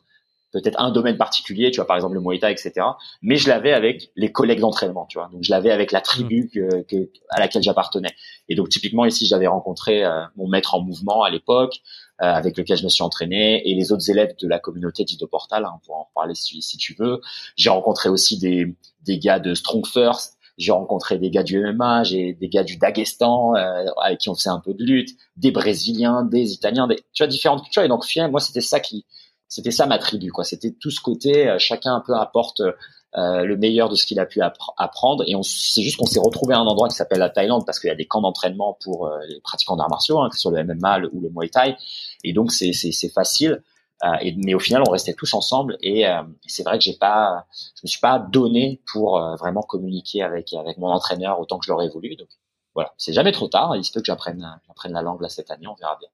peut-être 0.54 0.80
un 0.80 0.92
domaine 0.92 1.16
particulier, 1.16 1.72
tu 1.72 1.76
vois, 1.76 1.86
par 1.86 1.96
exemple 1.96 2.14
le 2.14 2.20
Muay 2.20 2.38
Thai, 2.38 2.52
etc. 2.52 2.86
Mais 3.22 3.36
je 3.36 3.48
l'avais 3.48 3.72
avec 3.72 4.10
les 4.14 4.30
collègues 4.30 4.60
d'entraînement, 4.60 5.04
tu 5.06 5.18
vois. 5.18 5.28
Donc 5.32 5.42
je 5.42 5.50
l'avais 5.50 5.72
avec 5.72 5.90
la 5.90 6.00
tribu 6.00 6.48
que, 6.48 6.82
que, 6.82 7.10
à 7.28 7.40
laquelle 7.40 7.62
j'appartenais. 7.62 8.14
Et 8.48 8.54
donc 8.54 8.68
typiquement 8.68 9.04
ici, 9.04 9.26
j'avais 9.26 9.48
rencontré 9.48 10.04
euh, 10.04 10.22
mon 10.36 10.46
maître 10.46 10.76
en 10.76 10.80
mouvement 10.80 11.24
à 11.24 11.30
l'époque, 11.30 11.80
euh, 12.22 12.26
avec 12.26 12.56
lequel 12.56 12.78
je 12.78 12.84
me 12.84 12.88
suis 12.88 13.02
entraîné, 13.02 13.68
et 13.68 13.74
les 13.74 13.90
autres 13.90 14.08
élèves 14.08 14.36
de 14.40 14.46
la 14.46 14.60
communauté 14.60 15.04
d'Ido 15.04 15.26
Portal, 15.26 15.64
hein, 15.64 15.80
pour 15.84 15.96
en 15.96 16.08
parler 16.14 16.36
si, 16.36 16.62
si 16.62 16.78
tu 16.78 16.94
veux. 16.96 17.20
J'ai 17.56 17.70
rencontré 17.70 18.08
aussi 18.08 18.38
des, 18.38 18.76
des 19.02 19.18
gars 19.18 19.40
de 19.40 19.54
Strong 19.54 19.84
First, 19.86 20.38
j'ai 20.56 20.70
rencontré 20.70 21.18
des 21.18 21.30
gars 21.30 21.42
du 21.42 21.60
MMA, 21.60 22.04
j'ai 22.04 22.32
des 22.34 22.48
gars 22.48 22.62
du 22.62 22.76
Daghestan 22.76 23.56
euh, 23.56 23.86
avec 24.00 24.20
qui 24.20 24.28
on 24.28 24.36
faisait 24.36 24.50
un 24.50 24.60
peu 24.60 24.72
de 24.72 24.84
lutte, 24.84 25.16
des 25.36 25.50
Brésiliens, 25.50 26.22
des 26.22 26.52
Italiens, 26.52 26.86
des, 26.86 26.96
tu 27.12 27.24
vois 27.24 27.26
différentes 27.26 27.62
cultures. 27.62 27.82
Et 27.82 27.88
donc 27.88 28.04
finalement, 28.04 28.32
moi 28.32 28.40
c'était 28.40 28.60
ça 28.60 28.78
qui, 28.78 29.04
c'était 29.48 29.70
ça 29.70 29.86
ma 29.86 29.98
tribu, 29.98 30.30
quoi. 30.32 30.44
C'était 30.44 30.72
tout 30.72 30.90
ce 30.90 31.00
côté, 31.00 31.48
euh, 31.48 31.58
chacun 31.58 31.94
un 31.94 32.00
peu 32.00 32.14
apporte 32.14 32.60
euh, 32.60 33.44
le 33.44 33.56
meilleur 33.56 33.88
de 33.88 33.94
ce 33.94 34.06
qu'il 34.06 34.18
a 34.18 34.26
pu 34.26 34.40
apprendre. 34.76 35.24
Et 35.26 35.34
c'est 35.42 35.82
juste 35.82 35.96
qu'on 35.96 36.06
s'est 36.06 36.20
retrouvé 36.20 36.54
à 36.54 36.58
un 36.58 36.66
endroit 36.66 36.88
qui 36.88 36.96
s'appelle 36.96 37.20
la 37.20 37.30
Thaïlande 37.30 37.64
parce 37.64 37.78
qu'il 37.78 37.88
y 37.88 37.92
a 37.92 37.96
des 37.96 38.06
camps 38.06 38.22
d'entraînement 38.22 38.76
pour 38.82 39.08
les 39.28 39.40
pratiquants 39.40 39.76
d'arts 39.76 39.90
martiaux, 39.90 40.18
hein, 40.20 40.28
que 40.28 40.34
ce 40.34 40.42
soit 40.42 40.50
le 40.50 40.64
MMA 40.64 41.00
ou 41.12 41.20
le 41.20 41.30
Muay 41.30 41.48
Thai. 41.48 41.76
Et 42.24 42.32
donc 42.32 42.50
c'est, 42.50 42.72
facile. 43.14 43.62
Euh, 44.02 44.32
mais 44.44 44.54
au 44.54 44.58
final, 44.58 44.82
on 44.86 44.90
restait 44.90 45.14
tous 45.14 45.32
ensemble 45.34 45.78
et 45.80 46.06
euh, 46.06 46.22
c'est 46.46 46.64
vrai 46.64 46.78
que 46.78 46.84
j'ai 46.84 46.96
pas, 46.96 47.46
je 47.76 47.80
me 47.84 47.88
suis 47.88 48.00
pas 48.00 48.18
donné 48.18 48.82
pour 48.92 49.18
euh, 49.18 49.36
vraiment 49.36 49.62
communiquer 49.62 50.22
avec 50.22 50.52
avec 50.52 50.78
mon 50.78 50.88
entraîneur 50.88 51.40
autant 51.40 51.58
que 51.58 51.64
je 51.64 51.70
l'aurais 51.70 51.88
voulu. 51.88 52.16
Donc 52.16 52.28
voilà, 52.74 52.92
c'est 52.98 53.12
jamais 53.12 53.32
trop 53.32 53.48
tard. 53.48 53.76
Il 53.76 53.84
se 53.84 53.92
peut 53.92 54.00
que 54.00 54.06
j'apprenne 54.06 54.44
la 54.84 55.02
langue 55.02 55.22
là 55.22 55.28
cette 55.28 55.50
année, 55.50 55.66
on 55.66 55.74
verra 55.74 55.96
bien. 55.98 56.08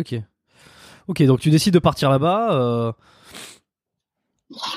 Ok, 0.00 0.14
ok. 1.08 1.22
Donc 1.24 1.40
tu 1.40 1.50
décides 1.50 1.74
de 1.74 1.78
partir 1.78 2.10
là-bas. 2.10 2.94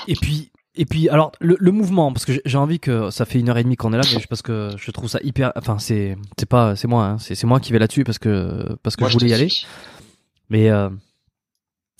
Et 0.07 0.15
puis 0.15 0.51
et 0.75 0.85
puis, 0.85 1.07
alors, 1.09 1.31
le, 1.39 1.55
le 1.59 1.71
mouvement, 1.71 2.11
parce 2.11 2.25
que 2.25 2.33
j'ai 2.45 2.57
envie 2.57 2.79
que 2.79 3.11
ça 3.11 3.25
fait 3.25 3.39
une 3.39 3.49
heure 3.49 3.57
et 3.57 3.63
demie 3.63 3.75
qu'on 3.75 3.93
est 3.93 3.97
là, 3.97 4.03
mais 4.11 4.23
parce 4.27 4.41
que 4.41 4.71
je 4.75 4.89
trouve 4.89 5.07
ça 5.07 5.19
hyper. 5.21 5.51
Enfin, 5.55 5.77
c'est 5.77 6.17
c'est 6.39 6.49
pas 6.49 6.75
c'est 6.75 6.87
moi, 6.87 7.05
hein, 7.05 7.17
c'est 7.19 7.43
moi 7.43 7.59
qui 7.59 7.71
vais 7.71 7.79
là-dessus 7.79 8.03
parce 8.03 8.17
que 8.17 8.75
parce 8.81 8.95
que 8.95 9.07
je 9.07 9.13
voulais 9.13 9.29
y 9.29 9.33
aller. 9.35 9.49
Mais 10.49 10.71
euh, 10.71 10.89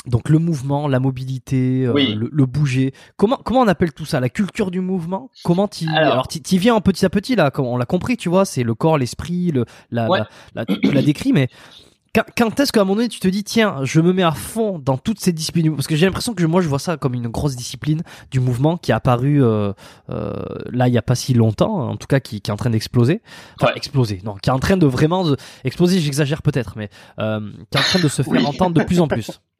donc 0.07 0.27
le 0.27 0.39
mouvement, 0.39 0.87
la 0.87 0.99
mobilité, 0.99 1.85
euh, 1.85 1.93
le, 1.93 2.45
bouger. 2.47 2.93
Comment 3.15 3.37
comment 3.37 3.61
on 3.61 3.67
appelle 3.67 3.93
tout 3.93 4.05
ça 4.05 4.19
La 4.19 4.29
culture 4.29 4.71
du 4.71 4.79
mouvement? 4.79 5.29
Comment 5.43 5.67
tu 5.67 5.87
alors, 5.87 6.27
tu 6.27 6.57
viens 6.57 6.73
en 6.73 6.81
petit 6.81 7.05
à 7.05 7.11
petit 7.11 7.35
là, 7.35 7.51
on 7.59 7.77
l'a 7.77 7.85
compris, 7.85 8.17
tu 8.17 8.27
vois, 8.27 8.43
c'est 8.43 8.63
le 8.63 8.73
corps, 8.73 8.97
l'esprit, 8.97 9.51
le 9.51 9.65
la, 9.91 10.07
la, 10.55 10.65
la, 10.65 11.01
décrit, 11.03 11.31
mais 11.31 11.47
quand, 12.14 12.60
est-ce 12.60 12.72
qu'à 12.72 12.81
un 12.81 12.84
moment 12.84 12.98
donné 12.98 13.10
tu 13.10 13.19
te 13.19 13.27
dis 13.27 13.44
tiens 13.44 13.77
je 13.84 13.99
me 14.02 14.14
mets 14.14 14.23
à 14.23 14.31
fond 14.31 14.80
dans 14.80 14.98
toutes 14.98 15.19
ces 15.19 15.34
disciplines? 15.34 15.76
Parce 15.76 15.88
que 15.88 15.95
j'ai 15.95 16.06
l'impression 16.06 16.34
que 16.34 16.44
moi 16.45 16.61
je 16.61 16.68
vois 16.68 16.80
ça 16.80 16.98
comme 16.98 17.14
une 17.14 17.27
grosse 17.27 17.56
discipline 17.56 18.03
du 18.31 18.40
mouvement 18.40 18.77
qui 18.77 18.91
est 18.91 18.94
apparu 18.94 19.44
euh, 19.44 19.73
euh, 20.10 20.34
là 20.72 20.88
il 20.88 20.94
y 20.94 20.98
a 20.98 21.02
pas 21.02 21.15
si 21.15 21.34
longtemps 21.34 21.90
en 21.90 21.98
tout 21.98 22.07
cas 22.07 22.19
qui, 22.19 22.41
qui 22.41 22.52
est 22.52 22.53
en 22.53 22.57
train 22.57 22.69
d'exploser 22.69 23.22
enfin 23.60 23.73
exploser 23.76 24.22
non 24.23 24.35
qui 24.35 24.49
est 24.49 24.53
en 24.53 24.60
train 24.60 24.77
de 24.77 24.85
vraiment 24.85 25.26
exploser 25.64 25.99
j'exagère 25.99 26.41
peut-être 26.41 26.73
mais 26.76 26.90
euh, 27.19 27.40
qui 27.72 27.77
est 27.77 27.81
en 27.81 27.84
train 27.84 27.99
de 27.99 28.07
se 28.07 28.22
faire 28.22 28.48
entendre 28.48 28.76
de 28.80 28.84
plus 28.84 28.99
en 28.99 29.07
plus 29.07 29.41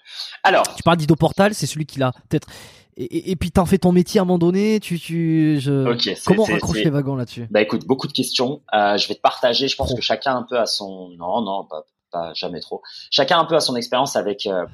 alors, 0.44 0.64
tu 0.76 0.84
parles 0.84 0.98
d'Ido 0.98 1.16
Portal, 1.16 1.54
c'est 1.54 1.66
celui 1.66 1.86
qui 1.86 2.00
l'a 2.00 2.12
peut-être. 2.30 2.48
Et, 2.96 3.32
et, 3.32 3.36
puis 3.36 3.50
t'en 3.50 3.66
fais 3.66 3.80
ton 3.80 3.92
métier 3.92 4.20
à 4.20 4.22
un 4.22 4.26
moment 4.26 4.38
donné, 4.38 4.80
tu, 4.80 5.00
tu, 5.00 5.58
je... 5.60 6.24
comment 6.26 6.44
raccrocher 6.44 6.84
les 6.84 6.90
wagons 6.92 7.16
là-dessus? 7.16 7.48
Bah 7.50 7.60
écoute, 7.60 7.88
beaucoup 7.88 8.06
de 8.06 8.14
questions. 8.14 8.62
Euh, 8.72 8.98
je 8.98 9.08
vais 9.08 9.16
te 9.16 9.22
partager. 9.22 9.68
Je 9.68 9.76
pense 9.76 9.96
que 9.96 10.02
chacun 10.02 10.36
un 10.36 10.44
peu 10.44 10.60
a 10.60 10.68
son, 10.68 11.10
non, 11.18 11.42
non, 11.42 11.66
pas, 11.66 11.86
pas 12.14 12.34
jamais 12.34 12.62
trop. 12.62 12.82
Chacun 13.12 13.40
un 13.40 13.46
peu 13.46 13.56
a 13.56 13.60
son 13.60 13.76
expérience 13.76 14.16
avec 14.16 14.48
euh, 14.48 14.66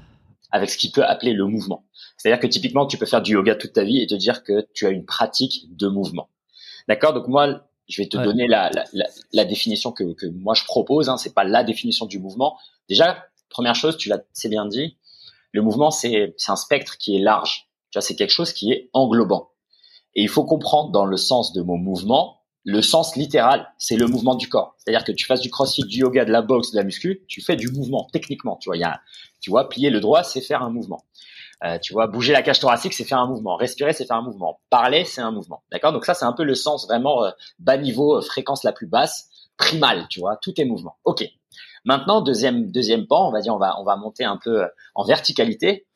avec 0.51 0.69
ce 0.69 0.77
qu'il 0.77 0.91
peut 0.91 1.03
appeler 1.03 1.33
le 1.33 1.45
mouvement. 1.45 1.85
C'est-à-dire 2.17 2.39
que 2.39 2.47
typiquement, 2.47 2.85
tu 2.85 2.97
peux 2.97 3.05
faire 3.05 3.21
du 3.21 3.33
yoga 3.33 3.55
toute 3.55 3.73
ta 3.73 3.83
vie 3.83 4.01
et 4.01 4.07
te 4.07 4.15
dire 4.15 4.43
que 4.43 4.67
tu 4.73 4.85
as 4.85 4.89
une 4.89 5.05
pratique 5.05 5.75
de 5.75 5.87
mouvement. 5.87 6.29
D'accord? 6.87 7.13
Donc 7.13 7.27
moi, 7.27 7.61
je 7.87 8.01
vais 8.01 8.07
te 8.07 8.17
donner 8.17 8.47
la, 8.47 8.69
la, 8.71 8.83
la, 8.93 9.05
la, 9.33 9.45
définition 9.45 9.91
que, 9.91 10.13
que 10.13 10.27
moi 10.27 10.53
je 10.53 10.63
propose. 10.65 11.09
Hein, 11.09 11.17
c'est 11.17 11.33
pas 11.33 11.43
la 11.43 11.63
définition 11.63 12.05
du 12.05 12.19
mouvement. 12.19 12.57
Déjà, 12.87 13.25
première 13.49 13.75
chose, 13.75 13.97
tu 13.97 14.09
l'as 14.09 14.19
c'est 14.33 14.49
bien 14.49 14.65
dit 14.65 14.97
le 15.51 15.61
mouvement, 15.61 15.91
c'est 15.91 16.35
un 16.47 16.55
spectre 16.55 16.97
qui 16.97 17.15
est 17.15 17.19
large. 17.19 17.69
Tu 17.91 17.97
vois, 17.97 18.01
c'est 18.01 18.15
quelque 18.15 18.31
chose 18.31 18.53
qui 18.53 18.71
est 18.71 18.89
englobant. 18.93 19.49
Et 20.15 20.21
il 20.21 20.29
faut 20.29 20.43
comprendre 20.43 20.91
dans 20.91 21.05
le 21.05 21.17
sens 21.17 21.53
de 21.53 21.61
mon 21.61 21.77
mouvement, 21.77 22.38
le 22.65 22.81
sens 22.81 23.15
littéral, 23.15 23.71
c'est 23.77 23.95
le 23.95 24.07
mouvement 24.07 24.35
du 24.35 24.49
corps. 24.49 24.75
C'est-à-dire 24.77 25.03
que 25.03 25.11
tu 25.11 25.25
fasses 25.25 25.41
du 25.41 25.49
crossfit, 25.49 25.83
du 25.83 25.99
yoga, 25.99 26.25
de 26.25 26.31
la 26.31 26.41
boxe, 26.41 26.71
de 26.71 26.77
la 26.77 26.83
muscu, 26.83 27.23
tu 27.27 27.41
fais 27.41 27.55
du 27.55 27.69
mouvement 27.71 28.07
techniquement. 28.11 28.57
Tu 28.57 28.69
vois, 28.69 28.77
y 28.77 28.83
a, 28.83 29.01
tu 29.39 29.49
vois, 29.49 29.69
plier 29.69 29.89
le 29.89 29.99
droit, 29.99 30.23
c'est 30.23 30.41
faire 30.41 30.61
un 30.61 30.69
mouvement. 30.69 31.03
Euh, 31.63 31.77
tu 31.79 31.93
vois, 31.93 32.07
bouger 32.07 32.31
la 32.31 32.41
cage 32.41 32.59
thoracique, 32.59 32.93
c'est 32.93 33.03
faire 33.03 33.19
un 33.19 33.27
mouvement. 33.27 33.55
Respirer, 33.55 33.93
c'est 33.93 34.05
faire 34.05 34.17
un 34.17 34.21
mouvement. 34.21 34.61
Parler, 34.69 35.03
c'est 35.05 35.21
un 35.21 35.31
mouvement. 35.31 35.63
D'accord? 35.71 35.91
Donc 35.91 36.05
ça, 36.05 36.13
c'est 36.13 36.25
un 36.25 36.33
peu 36.33 36.43
le 36.43 36.55
sens 36.55 36.85
vraiment 36.87 37.25
euh, 37.25 37.31
bas 37.59 37.77
niveau, 37.77 38.17
euh, 38.17 38.21
fréquence 38.21 38.63
la 38.63 38.71
plus 38.71 38.87
basse, 38.87 39.29
primal. 39.57 40.07
Tu 40.09 40.19
vois, 40.19 40.37
tout 40.37 40.53
est 40.59 40.65
mouvement. 40.65 40.97
Ok. 41.03 41.25
Maintenant, 41.85 42.21
deuxième 42.21 42.71
deuxième 42.71 43.07
pan, 43.07 43.27
on 43.27 43.31
va 43.31 43.41
dire, 43.41 43.55
on 43.55 43.57
va 43.57 43.79
on 43.79 43.83
va 43.83 43.95
monter 43.95 44.23
un 44.23 44.37
peu 44.37 44.63
euh, 44.63 44.67
en 44.95 45.03
verticalité. 45.03 45.87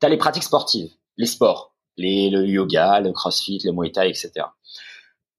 Tu 0.00 0.06
as 0.06 0.08
les 0.08 0.16
pratiques 0.16 0.44
sportives, 0.44 0.90
les 1.16 1.26
sports, 1.26 1.74
les, 1.96 2.30
le 2.30 2.46
yoga, 2.46 3.00
le 3.00 3.12
crossfit, 3.12 3.60
le 3.64 3.72
muay 3.72 3.88
etc. 3.88 4.46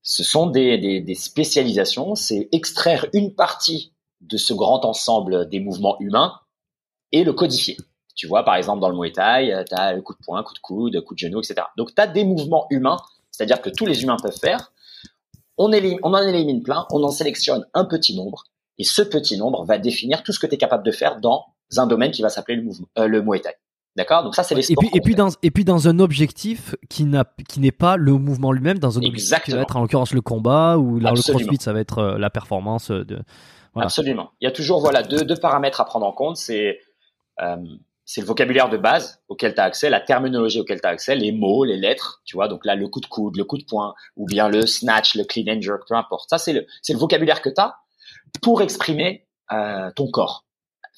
Ce 0.02 0.24
sont 0.24 0.48
des, 0.48 0.78
des, 1.02 1.16
spécialisations, 1.16 2.16
c'est 2.16 2.50
extraire 2.52 3.06
une 3.14 3.36
partie 3.36 3.94
de 4.22 4.38
ce 4.38 4.54
grand 4.54 4.86
ensemble 4.86 5.50
des 5.50 5.60
mouvements 5.60 6.00
humains 6.00 6.40
et 7.12 7.24
le 7.24 7.34
codifier. 7.34 7.78
Tu 8.16 8.28
vois, 8.28 8.44
par 8.44 8.56
exemple, 8.56 8.82
dans 8.82 8.90
le 8.90 8.98
Muay 8.98 9.12
Thai, 9.12 9.54
euh, 9.54 9.64
tu 9.64 9.76
as 9.76 9.94
le 9.94 10.02
coup 10.02 10.14
de 10.14 10.20
poing, 10.26 10.44
coup 10.44 10.54
de 10.54 10.60
coude, 10.60 11.02
coup 11.02 11.14
de 11.14 11.20
genou, 11.20 11.40
etc. 11.40 11.68
Donc, 11.78 11.94
tu 11.96 12.02
as 12.02 12.08
des 12.08 12.24
mouvements 12.24 12.68
humains, 12.70 12.98
c'est-à-dire 13.32 13.62
que 13.62 13.70
tous 13.70 13.86
les 13.86 14.04
humains 14.04 14.18
peuvent 14.22 14.38
faire. 14.38 14.72
On 15.58 15.68
en 15.68 16.22
élimine 16.22 16.64
plein, 16.64 16.86
on 16.92 17.04
en 17.04 17.12
sélectionne 17.12 17.66
un 17.74 17.86
petit 17.86 18.16
nombre 18.16 18.46
et 18.78 18.86
ce 18.86 19.02
petit 19.02 19.38
nombre 19.38 19.66
va 19.66 19.78
définir 19.78 20.24
tout 20.24 20.32
ce 20.32 20.40
que 20.40 20.48
tu 20.48 20.56
es 20.56 20.58
capable 20.58 20.84
de 20.84 20.92
faire 20.92 21.20
dans 21.20 21.46
un 21.78 21.86
domaine 21.86 22.12
qui 22.12 22.22
va 22.22 22.30
s'appeler 22.30 22.56
le 22.56 22.64
mouvement, 22.64 22.88
euh, 22.98 23.08
le 23.08 23.22
Muay 23.22 23.42
Thai. 23.42 23.56
D'accord? 24.00 24.24
Donc 24.24 24.34
ça, 24.34 24.44
c'est 24.44 24.56
les 24.56 24.62
sports. 24.62 24.82
Et 24.82 24.88
puis, 24.88 24.98
et 24.98 25.02
puis, 25.02 25.14
dans, 25.14 25.28
et 25.44 25.52
puis 25.52 25.66
dans 25.66 25.90
un 25.90 26.00
objectif 26.00 26.74
qui 26.90 27.04
n'a, 27.04 27.26
qui 27.50 27.60
n'est 27.60 27.74
pas 27.74 27.98
le 27.98 28.14
mouvement 28.14 28.54
lui-même, 28.54 28.80
dans 28.80 28.98
un 28.98 29.04
objectif 29.04 29.44
qui 29.44 29.52
va 29.52 29.60
être 29.60 29.76
en 29.76 29.82
l'occurrence 29.82 30.14
le 30.14 30.22
combat 30.22 30.78
ou 30.78 31.00
là, 31.00 31.12
le 31.12 31.22
crossfit, 31.22 31.58
ça 31.60 31.74
va 31.74 31.82
être 31.82 31.98
euh, 31.98 32.18
la 32.18 32.30
performance 32.30 32.92
de. 32.92 33.20
Voilà. 33.74 33.88
Absolument. 33.88 34.32
Il 34.40 34.46
y 34.46 34.48
a 34.48 34.52
toujours 34.52 34.80
voilà 34.80 35.04
deux, 35.04 35.26
deux 35.26 35.36
paramètres 35.36 35.82
à 35.82 35.86
prendre 35.86 36.06
en 36.06 36.14
compte. 36.14 36.38
C'est 36.38 36.80
euh, 37.42 37.58
c'est 38.06 38.22
le 38.22 38.28
vocabulaire 38.28 38.70
de 38.70 38.78
base 38.78 39.22
auquel 39.28 39.54
tu 39.54 39.60
as 39.60 39.66
accès, 39.66 39.90
la 39.90 40.00
terminologie 40.00 40.62
auquel 40.62 40.80
tu 40.80 40.88
as 40.88 40.92
accès, 40.92 41.14
les 41.14 41.34
mots, 41.34 41.66
les 41.66 41.76
lettres, 41.76 42.22
tu 42.24 42.38
vois. 42.38 42.48
Donc 42.48 42.64
là, 42.64 42.76
le 42.76 42.88
coup 42.88 43.02
de 43.02 43.06
coude, 43.06 43.36
le 43.36 43.44
coup 43.44 43.58
de 43.58 43.66
poing, 43.66 43.96
ou 44.16 44.26
bien 44.26 44.48
le 44.48 44.66
snatch, 44.66 45.16
le 45.16 45.26
clean 45.26 45.44
and 45.54 45.62
jerk, 45.62 45.82
peu 45.90 45.96
importe. 45.96 46.30
Ça, 46.30 46.38
c'est 46.38 46.54
le, 46.54 46.66
c'est 46.82 46.94
le 46.94 47.00
vocabulaire 47.00 47.42
que 47.42 47.50
tu 47.50 47.60
as 47.60 47.76
pour 48.42 48.62
exprimer 48.62 49.28
euh, 49.52 49.92
ton 49.94 50.10
corps, 50.10 50.46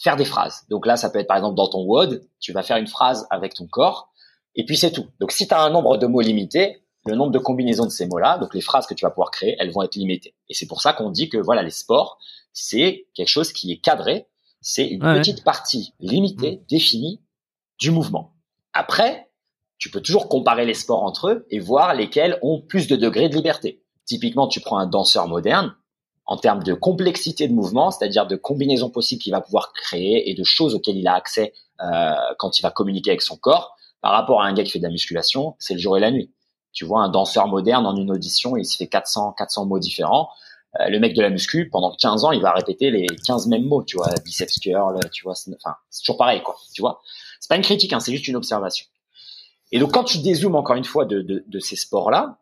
faire 0.01 0.15
des 0.15 0.25
phrases. 0.25 0.65
Donc 0.69 0.85
là, 0.85 0.97
ça 0.97 1.09
peut 1.09 1.19
être 1.19 1.27
par 1.27 1.37
exemple 1.37 1.55
dans 1.55 1.67
ton 1.67 1.83
WOD, 1.83 2.23
tu 2.39 2.53
vas 2.53 2.63
faire 2.63 2.77
une 2.77 2.87
phrase 2.87 3.27
avec 3.29 3.53
ton 3.53 3.67
corps, 3.67 4.11
et 4.55 4.65
puis 4.65 4.75
c'est 4.75 4.91
tout. 4.91 5.05
Donc 5.19 5.31
si 5.31 5.47
tu 5.47 5.53
as 5.53 5.61
un 5.61 5.69
nombre 5.69 5.97
de 5.97 6.07
mots 6.07 6.21
limité, 6.21 6.81
le 7.05 7.15
nombre 7.15 7.31
de 7.31 7.39
combinaisons 7.39 7.85
de 7.85 7.91
ces 7.91 8.07
mots-là, 8.07 8.37
donc 8.39 8.53
les 8.53 8.61
phrases 8.61 8.87
que 8.87 8.93
tu 8.93 9.05
vas 9.05 9.11
pouvoir 9.11 9.31
créer, 9.31 9.55
elles 9.59 9.71
vont 9.71 9.83
être 9.83 9.95
limitées. 9.95 10.35
Et 10.49 10.53
c'est 10.53 10.67
pour 10.67 10.81
ça 10.81 10.93
qu'on 10.93 11.09
dit 11.09 11.29
que 11.29 11.37
voilà, 11.37 11.61
les 11.61 11.71
sports, 11.71 12.17
c'est 12.51 13.07
quelque 13.13 13.27
chose 13.27 13.53
qui 13.53 13.71
est 13.71 13.77
cadré, 13.77 14.27
c'est 14.59 14.87
une 14.87 14.99
petite 14.99 15.43
partie 15.43 15.93
limitée, 15.99 16.57
mmh. 16.57 16.65
définie 16.69 17.21
du 17.79 17.91
mouvement. 17.91 18.33
Après, 18.73 19.29
tu 19.77 19.89
peux 19.89 20.01
toujours 20.01 20.29
comparer 20.29 20.65
les 20.65 20.75
sports 20.75 21.03
entre 21.03 21.29
eux 21.29 21.45
et 21.49 21.59
voir 21.59 21.95
lesquels 21.95 22.37
ont 22.43 22.61
plus 22.61 22.87
de 22.87 22.95
degrés 22.95 23.29
de 23.29 23.35
liberté. 23.35 23.83
Typiquement, 24.05 24.47
tu 24.47 24.61
prends 24.61 24.77
un 24.77 24.85
danseur 24.85 25.27
moderne, 25.27 25.75
en 26.31 26.37
termes 26.37 26.63
de 26.63 26.73
complexité 26.73 27.49
de 27.49 27.53
mouvement, 27.53 27.91
c'est-à-dire 27.91 28.25
de 28.25 28.37
combinaisons 28.37 28.89
possibles 28.89 29.21
qu'il 29.21 29.33
va 29.33 29.41
pouvoir 29.41 29.73
créer 29.73 30.29
et 30.29 30.33
de 30.33 30.45
choses 30.45 30.75
auxquelles 30.75 30.95
il 30.95 31.05
a 31.09 31.13
accès 31.13 31.51
euh, 31.81 32.13
quand 32.39 32.57
il 32.57 32.61
va 32.61 32.71
communiquer 32.71 33.09
avec 33.09 33.21
son 33.21 33.35
corps, 33.35 33.75
par 33.99 34.13
rapport 34.13 34.41
à 34.41 34.45
un 34.45 34.53
gars 34.53 34.63
qui 34.63 34.71
fait 34.71 34.79
de 34.79 34.85
la 34.85 34.91
musculation, 34.91 35.57
c'est 35.59 35.73
le 35.73 35.81
jour 35.81 35.97
et 35.97 35.99
la 35.99 36.09
nuit. 36.09 36.31
Tu 36.71 36.85
vois, 36.85 37.01
un 37.01 37.09
danseur 37.09 37.47
moderne 37.47 37.85
en 37.85 37.97
une 37.97 38.09
audition, 38.09 38.55
il 38.55 38.63
se 38.63 38.77
fait 38.77 38.87
400, 38.87 39.33
400 39.33 39.65
mots 39.65 39.77
différents. 39.77 40.29
Euh, 40.79 40.87
le 40.87 41.01
mec 41.01 41.13
de 41.17 41.21
la 41.21 41.29
muscu, 41.29 41.69
pendant 41.69 41.93
15 41.93 42.23
ans, 42.23 42.31
il 42.31 42.41
va 42.41 42.53
répéter 42.53 42.91
les 42.91 43.07
15 43.27 43.47
mêmes 43.47 43.65
mots, 43.65 43.83
tu 43.83 43.97
vois, 43.97 44.07
biceps 44.23 44.57
curl, 44.59 44.97
tu 45.11 45.23
vois, 45.23 45.33
enfin, 45.33 45.75
c'est 45.89 45.99
toujours 45.99 46.15
pareil, 46.15 46.41
quoi, 46.41 46.55
tu 46.73 46.81
vois. 46.81 47.01
C'est 47.41 47.49
pas 47.49 47.57
une 47.57 47.61
critique, 47.61 47.91
hein, 47.91 47.99
c'est 47.99 48.13
juste 48.13 48.29
une 48.29 48.37
observation. 48.37 48.85
Et 49.73 49.79
donc, 49.79 49.91
quand 49.91 50.05
tu 50.05 50.19
dézoomes 50.19 50.55
encore 50.55 50.77
une 50.77 50.85
fois 50.85 51.03
de, 51.03 51.21
de, 51.21 51.43
de 51.45 51.59
ces 51.59 51.75
sports-là, 51.75 52.37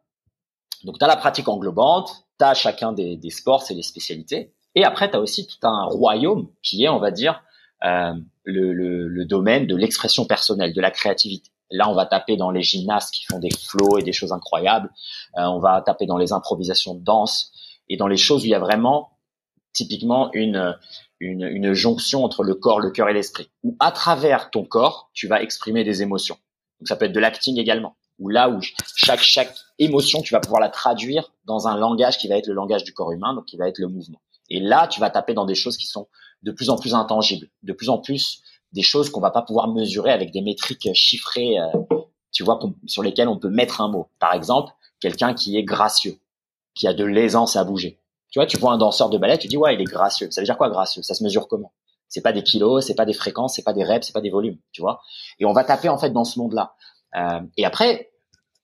donc 0.84 1.00
tu 1.00 1.04
as 1.04 1.08
la 1.08 1.18
pratique 1.18 1.48
englobante, 1.48 2.29
tu 2.40 2.46
chacun 2.56 2.94
des, 2.94 3.18
des 3.18 3.30
sports, 3.30 3.64
c'est 3.64 3.74
les 3.74 3.84
spécialités. 3.84 4.54
Et 4.76 4.84
après, 4.84 5.10
tu 5.10 5.18
as 5.18 5.20
aussi 5.20 5.48
tout 5.48 5.68
un 5.68 5.86
royaume 5.86 6.48
qui 6.62 6.84
est, 6.84 6.90
on 6.90 7.00
va 7.00 7.12
dire, 7.12 7.44
euh, 7.84 8.14
le, 8.46 9.24
domaine 9.26 9.68
de 9.68 9.76
l'expression 9.76 10.26
personnelle, 10.26 10.74
de 10.74 10.82
la 10.82 10.92
créativité. 10.92 11.52
Là, 11.72 11.90
on 11.90 11.94
va 11.94 12.06
taper 12.06 12.36
dans 12.36 12.50
les 12.50 12.64
gymnastes 12.64 13.14
qui 13.14 13.26
font 13.26 13.40
des 13.40 13.52
flots 13.52 14.00
et 14.00 14.04
des 14.04 14.14
choses 14.14 14.32
incroyables. 14.32 14.90
Euh, 15.38 15.44
on 15.44 15.60
va 15.60 15.82
taper 15.82 16.06
dans 16.06 16.18
les 16.18 16.34
improvisations 16.34 16.96
de 16.96 17.04
danse 17.04 17.52
et 17.90 17.98
dans 17.98 18.08
les 18.08 18.18
choses 18.18 18.44
où 18.44 18.46
il 18.46 18.52
y 18.52 18.56
a 18.56 18.60
vraiment 18.60 19.12
typiquement 19.74 20.32
une, 20.34 20.76
une, 21.20 21.44
une 21.44 21.74
jonction 21.74 22.24
entre 22.24 22.44
le 22.44 22.56
corps, 22.56 22.80
le 22.80 22.90
cœur 22.90 23.08
et 23.10 23.14
l'esprit. 23.14 23.52
Où 23.64 23.76
à 23.80 23.92
travers 23.92 24.50
ton 24.50 24.64
corps, 24.64 25.12
tu 25.14 25.28
vas 25.28 25.42
exprimer 25.44 25.84
des 25.84 26.02
émotions. 26.02 26.38
Donc 26.80 26.88
ça 26.88 26.96
peut 26.96 27.06
être 27.06 27.14
de 27.14 27.20
l'acting 27.20 27.60
également. 27.60 27.96
Ou 28.20 28.30
là 28.30 28.50
où 28.50 28.60
chaque 28.96 29.22
chaque 29.22 29.56
émotion, 29.78 30.22
tu 30.22 30.34
vas 30.34 30.40
pouvoir 30.40 30.62
la 30.62 30.70
traduire 30.70 31.32
dans 31.46 31.68
un 31.68 31.78
langage 31.78 32.18
qui 32.18 32.28
va 32.28 32.36
être 32.36 32.48
le 32.48 32.54
langage 32.54 32.84
du 32.84 32.94
corps 32.94 33.12
humain, 33.12 33.34
donc 33.34 33.46
qui 33.46 33.58
va 33.58 33.68
être 33.68 33.80
le 33.80 33.88
mouvement. 33.88 34.22
Et 34.50 34.60
là, 34.60 34.88
tu 34.88 35.00
vas 35.00 35.10
taper 35.10 35.34
dans 35.34 35.46
des 35.46 35.56
choses 35.56 35.78
qui 35.78 35.86
sont 35.86 36.08
de 36.44 36.52
plus 36.52 36.70
en 36.70 36.78
plus 36.78 36.94
intangibles, 36.94 37.48
de 37.64 37.74
plus 37.74 37.90
en 37.90 37.98
plus 37.98 38.42
des 38.72 38.82
choses 38.82 39.10
qu'on 39.10 39.22
va 39.22 39.32
pas 39.32 39.42
pouvoir 39.42 39.68
mesurer 39.68 40.12
avec 40.12 40.32
des 40.32 40.42
métriques 40.42 40.90
chiffrées, 40.94 41.60
euh, 41.60 41.98
tu 42.32 42.44
vois, 42.44 42.60
sur 42.86 43.04
lesquelles 43.04 43.28
on 43.28 43.38
peut 43.38 43.50
mettre 43.50 43.82
un 43.82 43.88
mot. 43.88 44.10
Par 44.20 44.34
exemple, 44.34 44.74
quelqu'un 45.00 45.34
qui 45.34 45.58
est 45.58 45.64
gracieux, 45.64 46.20
qui 46.76 46.88
a 46.88 46.94
de 46.94 47.04
l'aisance 47.04 47.56
à 47.56 47.64
bouger. 47.64 48.00
Tu 48.32 48.38
vois, 48.38 48.46
tu 48.46 48.58
vois 48.58 48.72
un 48.72 48.78
danseur 48.78 49.10
de 49.10 49.18
ballet, 49.18 49.38
tu 49.38 49.48
dis 49.48 49.58
ouais, 49.58 49.74
il 49.74 49.82
est 49.82 49.86
gracieux. 49.86 50.30
Ça 50.30 50.42
veut 50.42 50.46
dire 50.46 50.58
quoi 50.58 50.70
gracieux? 50.70 51.02
Ça 51.02 51.16
se 51.16 51.24
mesure 51.24 51.48
comment? 51.48 51.74
C'est 52.08 52.22
pas 52.22 52.32
des 52.32 52.44
kilos, 52.44 52.86
c'est 52.86 52.96
pas 52.96 53.06
des 53.06 53.14
fréquences, 53.14 53.56
c'est 53.56 53.64
pas 53.64 53.74
des 53.74 53.84
reps, 53.84 54.06
c'est 54.06 54.14
pas 54.14 54.22
des 54.22 54.30
volumes, 54.30 54.58
tu 54.72 54.82
vois? 54.82 55.02
Et 55.40 55.46
on 55.46 55.54
va 55.54 55.64
taper 55.64 55.90
en 55.90 55.98
fait 55.98 56.12
dans 56.12 56.26
ce 56.26 56.38
monde-là. 56.40 56.74
Euh, 57.16 57.42
et 57.58 57.66
après, 57.66 58.09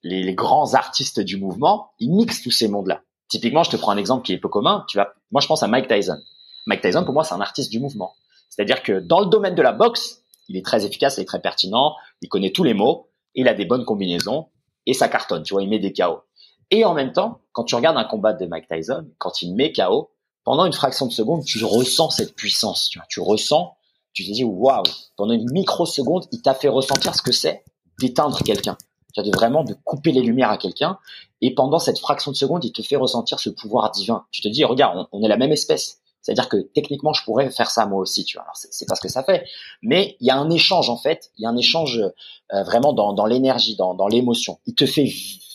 les, 0.06 0.24
les, 0.24 0.34
grands 0.36 0.76
artistes 0.76 1.20
du 1.20 1.38
mouvement, 1.38 1.92
ils 2.00 2.12
mixent 2.12 2.44
tous 2.44 2.52
ces 2.52 2.68
mondes-là. 2.68 3.02
Typiquement, 3.28 3.64
je 3.64 3.72
te 3.72 3.76
prends 3.76 3.92
un 3.92 3.98
exemple 3.98 4.24
qui 4.24 4.34
est 4.34 4.38
peu 4.38 4.50
commun. 4.50 4.86
Tu 4.88 4.98
vas, 4.98 5.14
moi, 5.32 5.42
je 5.42 5.48
pense 5.48 5.64
à 5.64 5.68
Mike 5.68 5.88
Tyson. 5.88 6.20
Mike 6.68 6.82
Tyson, 6.82 7.04
pour 7.04 7.14
moi, 7.14 7.24
c'est 7.24 7.34
un 7.34 7.42
artiste 7.42 7.72
du 7.72 7.80
mouvement. 7.80 8.14
C'est-à-dire 8.50 8.84
que 8.84 9.00
dans 9.00 9.20
le 9.20 9.26
domaine 9.26 9.56
de 9.56 9.62
la 9.62 9.72
boxe, 9.72 10.22
il 10.48 10.58
est 10.58 10.66
très 10.66 10.86
efficace, 10.86 11.18
il 11.18 11.22
est 11.22 11.26
très 11.26 11.42
pertinent, 11.42 11.96
il 12.22 12.30
connaît 12.30 12.52
tous 12.52 12.64
les 12.64 12.76
mots, 12.76 13.10
il 13.34 13.48
a 13.48 13.54
des 13.54 13.66
bonnes 13.66 13.84
combinaisons 13.84 14.48
et 14.86 14.94
ça 14.94 15.08
cartonne. 15.08 15.44
Tu 15.44 15.54
vois, 15.54 15.64
il 15.64 15.70
met 15.70 15.80
des 15.80 15.92
KO. 15.92 16.22
Et 16.70 16.86
en 16.86 16.94
même 16.94 17.12
temps, 17.12 17.42
quand 17.52 17.64
tu 17.64 17.76
regardes 17.76 17.98
un 17.98 18.06
combat 18.06 18.34
de 18.34 18.46
Mike 18.46 18.68
Tyson, 18.68 19.08
quand 19.18 19.42
il 19.42 19.56
met 19.56 19.72
KO, 19.72 20.12
pendant 20.44 20.66
une 20.66 20.74
fraction 20.74 21.08
de 21.08 21.12
seconde, 21.12 21.44
tu 21.44 21.64
ressens 21.66 22.12
cette 22.12 22.36
puissance. 22.36 22.90
Tu, 22.90 23.00
vois, 23.00 23.08
tu 23.10 23.20
ressens, 23.20 23.76
tu 24.14 24.24
te 24.24 24.32
dis 24.32 24.44
waouh. 24.44 24.84
Pendant 25.18 25.34
une 25.34 25.52
microseconde, 25.52 26.26
il 26.32 26.42
t'a 26.42 26.54
fait 26.54 26.70
ressentir 26.70 27.16
ce 27.16 27.22
que 27.22 27.32
c'est 27.32 27.64
d'éteindre 28.00 28.42
quelqu'un. 28.44 28.78
De 29.18 29.32
vraiment 29.32 29.64
de 29.64 29.74
couper 29.86 30.12
les 30.12 30.22
lumières 30.22 30.50
à 30.50 30.58
quelqu'un. 30.58 30.98
Et 31.42 31.56
pendant 31.56 31.80
cette 31.80 32.00
fraction 32.00 32.32
de 32.32 32.36
seconde, 32.36 32.66
il 32.66 32.74
te 32.74 32.82
fait 32.82 32.98
ressentir 32.98 33.40
ce 33.40 33.50
pouvoir 33.50 33.92
divin. 33.92 34.26
Tu 34.32 34.42
te 34.42 34.48
dis 34.48 34.66
regarde, 34.66 35.08
on 35.12 35.24
est 35.24 35.28
la 35.28 35.38
même 35.38 35.52
espèce. 35.52 36.00
C'est-à-dire 36.22 36.50
que 36.50 36.58
techniquement, 36.58 37.14
je 37.14 37.24
pourrais 37.24 37.52
faire 37.52 37.70
ça 37.70 37.86
moi 37.86 38.00
aussi, 38.00 38.26
tu 38.26 38.38
vois. 38.38 38.44
Alors 38.44 38.56
c'est 38.56 38.88
pas 38.88 38.96
ce 38.96 39.02
que 39.02 39.08
ça 39.08 39.24
fait, 39.24 39.46
mais 39.84 40.18
il 40.20 40.28
y 40.28 40.32
a 40.32 40.36
un 40.36 40.50
échange 40.50 40.90
en 40.90 40.98
fait. 40.98 41.32
Il 41.38 41.44
y 41.44 41.46
a 41.46 41.50
un 41.50 41.56
échange 41.56 42.00
euh, 42.00 42.64
vraiment 42.64 42.94
dans, 42.94 43.14
dans 43.14 43.28
l'énergie, 43.28 43.76
dans, 43.76 43.94
dans 43.94 44.08
l'émotion. 44.08 44.60
Il 44.66 44.74
te 44.74 44.88
fait, 44.88 45.08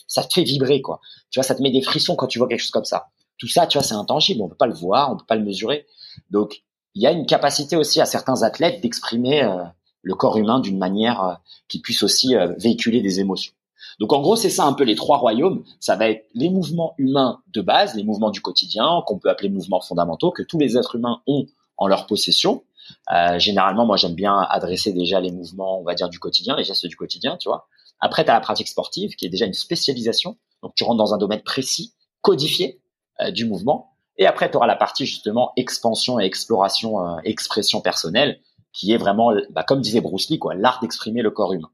ça 0.07 0.23
te 0.23 0.33
fait 0.33 0.43
vibrer 0.43 0.81
quoi. 0.81 1.01
Tu 1.29 1.39
vois, 1.39 1.43
ça 1.43 1.55
te 1.55 1.61
met 1.61 1.71
des 1.71 1.81
frissons 1.81 2.15
quand 2.15 2.27
tu 2.27 2.39
vois 2.39 2.47
quelque 2.47 2.61
chose 2.61 2.71
comme 2.71 2.85
ça. 2.85 3.07
Tout 3.37 3.47
ça, 3.47 3.67
tu 3.67 3.77
vois, 3.77 3.85
c'est 3.85 3.95
intangible. 3.95 4.41
On 4.41 4.47
peut 4.47 4.55
pas 4.55 4.67
le 4.67 4.73
voir, 4.73 5.11
on 5.11 5.17
peut 5.17 5.25
pas 5.25 5.35
le 5.35 5.43
mesurer. 5.43 5.87
Donc, 6.29 6.63
il 6.95 7.01
y 7.01 7.07
a 7.07 7.11
une 7.11 7.25
capacité 7.25 7.75
aussi 7.75 7.99
à 7.99 8.05
certains 8.05 8.43
athlètes 8.43 8.81
d'exprimer 8.81 9.43
euh, 9.43 9.63
le 10.01 10.15
corps 10.15 10.37
humain 10.37 10.59
d'une 10.59 10.77
manière 10.77 11.23
euh, 11.23 11.33
qui 11.67 11.79
puisse 11.79 12.03
aussi 12.03 12.35
véhiculer 12.57 13.01
des 13.01 13.19
émotions. 13.19 13.53
Donc 13.99 14.13
en 14.13 14.21
gros, 14.21 14.35
c'est 14.35 14.49
ça 14.49 14.65
un 14.65 14.73
peu 14.73 14.83
les 14.83 14.95
trois 14.95 15.17
royaumes. 15.17 15.63
Ça 15.79 15.95
va 15.95 16.09
être 16.09 16.27
les 16.33 16.49
mouvements 16.49 16.95
humains 16.97 17.41
de 17.53 17.61
base, 17.61 17.95
les 17.95 18.03
mouvements 18.03 18.31
du 18.31 18.41
quotidien, 18.41 19.03
qu'on 19.05 19.19
peut 19.19 19.29
appeler 19.29 19.49
mouvements 19.49 19.81
fondamentaux, 19.81 20.31
que 20.31 20.43
tous 20.43 20.59
les 20.59 20.77
êtres 20.77 20.95
humains 20.95 21.21
ont 21.27 21.45
en 21.77 21.87
leur 21.87 22.07
possession. 22.07 22.63
Euh, 23.11 23.39
généralement, 23.39 23.85
moi, 23.85 23.97
j'aime 23.97 24.15
bien 24.15 24.37
adresser 24.37 24.93
déjà 24.93 25.19
les 25.19 25.31
mouvements, 25.31 25.79
on 25.79 25.83
va 25.83 25.93
dire, 25.93 26.09
du 26.09 26.19
quotidien, 26.19 26.55
les 26.55 26.63
gestes 26.63 26.87
du 26.87 26.95
quotidien, 26.95 27.37
tu 27.37 27.49
vois. 27.49 27.67
Après, 27.99 28.23
tu 28.23 28.31
as 28.31 28.33
la 28.33 28.39
pratique 28.39 28.67
sportive, 28.67 29.15
qui 29.15 29.25
est 29.25 29.29
déjà 29.29 29.45
une 29.45 29.53
spécialisation. 29.53 30.37
Donc, 30.63 30.73
tu 30.75 30.83
rentres 30.83 30.97
dans 30.97 31.13
un 31.13 31.17
domaine 31.17 31.41
précis, 31.41 31.93
codifié 32.21 32.81
euh, 33.19 33.31
du 33.31 33.45
mouvement. 33.45 33.91
Et 34.17 34.25
après, 34.25 34.49
tu 34.49 34.57
auras 34.57 34.67
la 34.67 34.75
partie, 34.75 35.05
justement, 35.05 35.53
expansion 35.55 36.19
et 36.19 36.25
exploration, 36.25 37.05
euh, 37.05 37.17
expression 37.23 37.81
personnelle, 37.81 38.39
qui 38.73 38.93
est 38.93 38.97
vraiment, 38.97 39.33
bah, 39.49 39.63
comme 39.63 39.81
disait 39.81 40.01
Bruce 40.01 40.29
Lee, 40.29 40.39
quoi, 40.39 40.53
l'art 40.55 40.79
d'exprimer 40.81 41.21
le 41.21 41.31
corps 41.31 41.53
humain. 41.53 41.69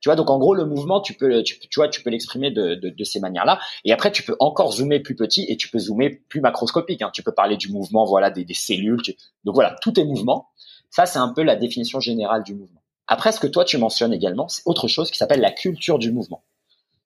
Tu 0.00 0.08
vois, 0.08 0.16
donc 0.16 0.30
en 0.30 0.38
gros, 0.38 0.54
le 0.54 0.64
mouvement, 0.64 1.00
tu 1.00 1.14
peux, 1.14 1.42
tu, 1.42 1.58
vois, 1.76 1.88
tu 1.88 2.02
peux 2.02 2.08
l'exprimer 2.08 2.50
de, 2.50 2.74
de, 2.74 2.88
de, 2.88 3.04
ces 3.04 3.20
manières-là. 3.20 3.60
Et 3.84 3.92
après, 3.92 4.10
tu 4.10 4.22
peux 4.22 4.34
encore 4.40 4.72
zoomer 4.72 5.00
plus 5.00 5.14
petit 5.14 5.44
et 5.48 5.58
tu 5.58 5.68
peux 5.68 5.78
zoomer 5.78 6.22
plus 6.28 6.40
macroscopique. 6.40 7.02
Hein. 7.02 7.10
Tu 7.12 7.22
peux 7.22 7.32
parler 7.32 7.58
du 7.58 7.70
mouvement, 7.70 8.06
voilà, 8.06 8.30
des, 8.30 8.44
des 8.44 8.54
cellules. 8.54 9.02
Donc 9.44 9.54
voilà, 9.54 9.76
tout 9.82 10.00
est 10.00 10.04
mouvement. 10.04 10.48
Ça, 10.88 11.04
c'est 11.04 11.18
un 11.18 11.28
peu 11.28 11.42
la 11.42 11.54
définition 11.54 12.00
générale 12.00 12.42
du 12.44 12.54
mouvement. 12.54 12.82
Après, 13.06 13.32
ce 13.32 13.40
que 13.40 13.46
toi, 13.46 13.64
tu 13.64 13.76
mentionnes 13.76 14.14
également, 14.14 14.48
c'est 14.48 14.62
autre 14.64 14.88
chose 14.88 15.10
qui 15.10 15.18
s'appelle 15.18 15.40
la 15.40 15.50
culture 15.50 15.98
du 15.98 16.12
mouvement. 16.12 16.44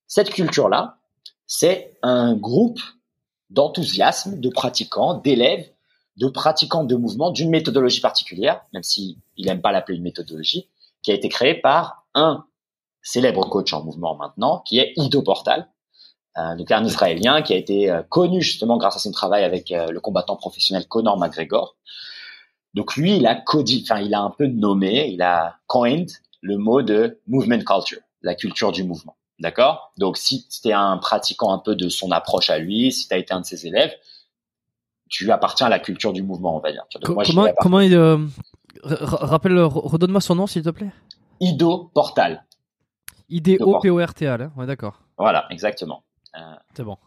Cette 0.07 0.31
culture-là, 0.31 0.99
c'est 1.47 1.99
un 2.03 2.35
groupe 2.35 2.81
d'enthousiasme, 3.51 4.39
de 4.39 4.49
pratiquants, 4.51 5.15
d'élèves, 5.15 5.69
de 6.17 6.29
pratiquants 6.29 6.85
de 6.85 6.95
mouvement 6.95 7.31
d'une 7.31 7.51
méthodologie 7.51 8.01
particulière, 8.01 8.63
même 8.73 8.83
s'il 8.83 9.17
il 9.37 9.47
n'aime 9.47 9.61
pas 9.61 9.73
l'appeler 9.73 9.97
une 9.99 10.05
méthodologie, 10.05 10.69
qui 11.03 11.11
a 11.11 11.15
été 11.15 11.29
créée 11.29 11.55
par 11.55 12.07
un 12.15 12.45
célèbre 13.03 13.49
coach 13.49 13.73
en 13.73 13.85
mouvement 13.85 14.17
maintenant, 14.17 14.61
qui 14.61 14.79
est 14.79 14.93
Ido 14.97 15.23
Portal, 15.23 15.69
euh, 16.37 16.57
donc 16.57 16.71
un 16.73 16.85
Israélien 16.85 17.43
qui 17.43 17.53
a 17.53 17.57
été 17.57 17.91
euh, 17.91 18.03
connu 18.03 18.43
justement 18.43 18.77
grâce 18.77 18.97
à 18.97 18.99
son 18.99 19.13
travail 19.13 19.45
avec 19.45 19.71
euh, 19.71 19.91
le 19.91 20.01
combattant 20.01 20.37
professionnel 20.37 20.87
Conor 20.89 21.17
McGregor. 21.19 21.77
Donc 22.75 22.97
lui, 22.97 23.17
il 23.17 23.27
a 23.27 23.37
codé, 23.37 23.81
enfin 23.83 24.01
il 24.01 24.15
a 24.15 24.21
un 24.21 24.31
peu 24.31 24.47
nommé, 24.47 25.11
il 25.13 25.23
a 25.23 25.59
coined 25.69 26.11
le 26.41 26.57
mot 26.57 26.83
de 26.83 27.21
movement 27.29 27.61
culture, 27.61 28.01
la 28.23 28.35
culture 28.35 28.73
du 28.73 28.83
mouvement. 28.83 29.17
D'accord? 29.39 29.93
Donc 29.97 30.17
si 30.17 30.49
tu 30.49 30.73
un 30.73 30.97
pratiquant 30.99 31.53
un 31.53 31.59
peu 31.59 31.77
de 31.77 31.89
son 31.89 32.11
approche 32.11 32.51
à 32.51 32.59
lui, 32.59 32.91
si 32.91 33.07
tu 33.07 33.15
été 33.15 33.33
un 33.33 33.41
de 33.41 33.47
ses 33.47 33.67
élèves, 33.67 33.95
tu 35.09 35.31
appartiens 35.31 35.67
à 35.67 35.71
la 35.71 35.79
culture 35.79 36.13
du 36.13 36.23
mouvement, 36.23 36.57
on 36.57 36.61
va 36.61 36.73
dire. 36.73 36.85
comment, 37.03 37.47
comment 37.61 37.81
il 37.81 37.97
rappelle 38.85 39.59
redonne-moi 39.61 40.21
son 40.21 40.35
nom 40.35 40.47
s'il 40.47 40.63
te 40.63 40.71
plaît. 40.71 40.91
Ido 41.41 41.91
Portal. 41.95 42.45
I-D-O-P-O-R-T-A, 43.29 44.37
là 44.37 44.51
Ouais, 44.57 44.67
d'accord. 44.67 45.01
Voilà, 45.19 45.47
exactement. 45.51 46.05
Euh, 46.37 46.41
c'est 46.75 46.85
bon. 46.85 46.99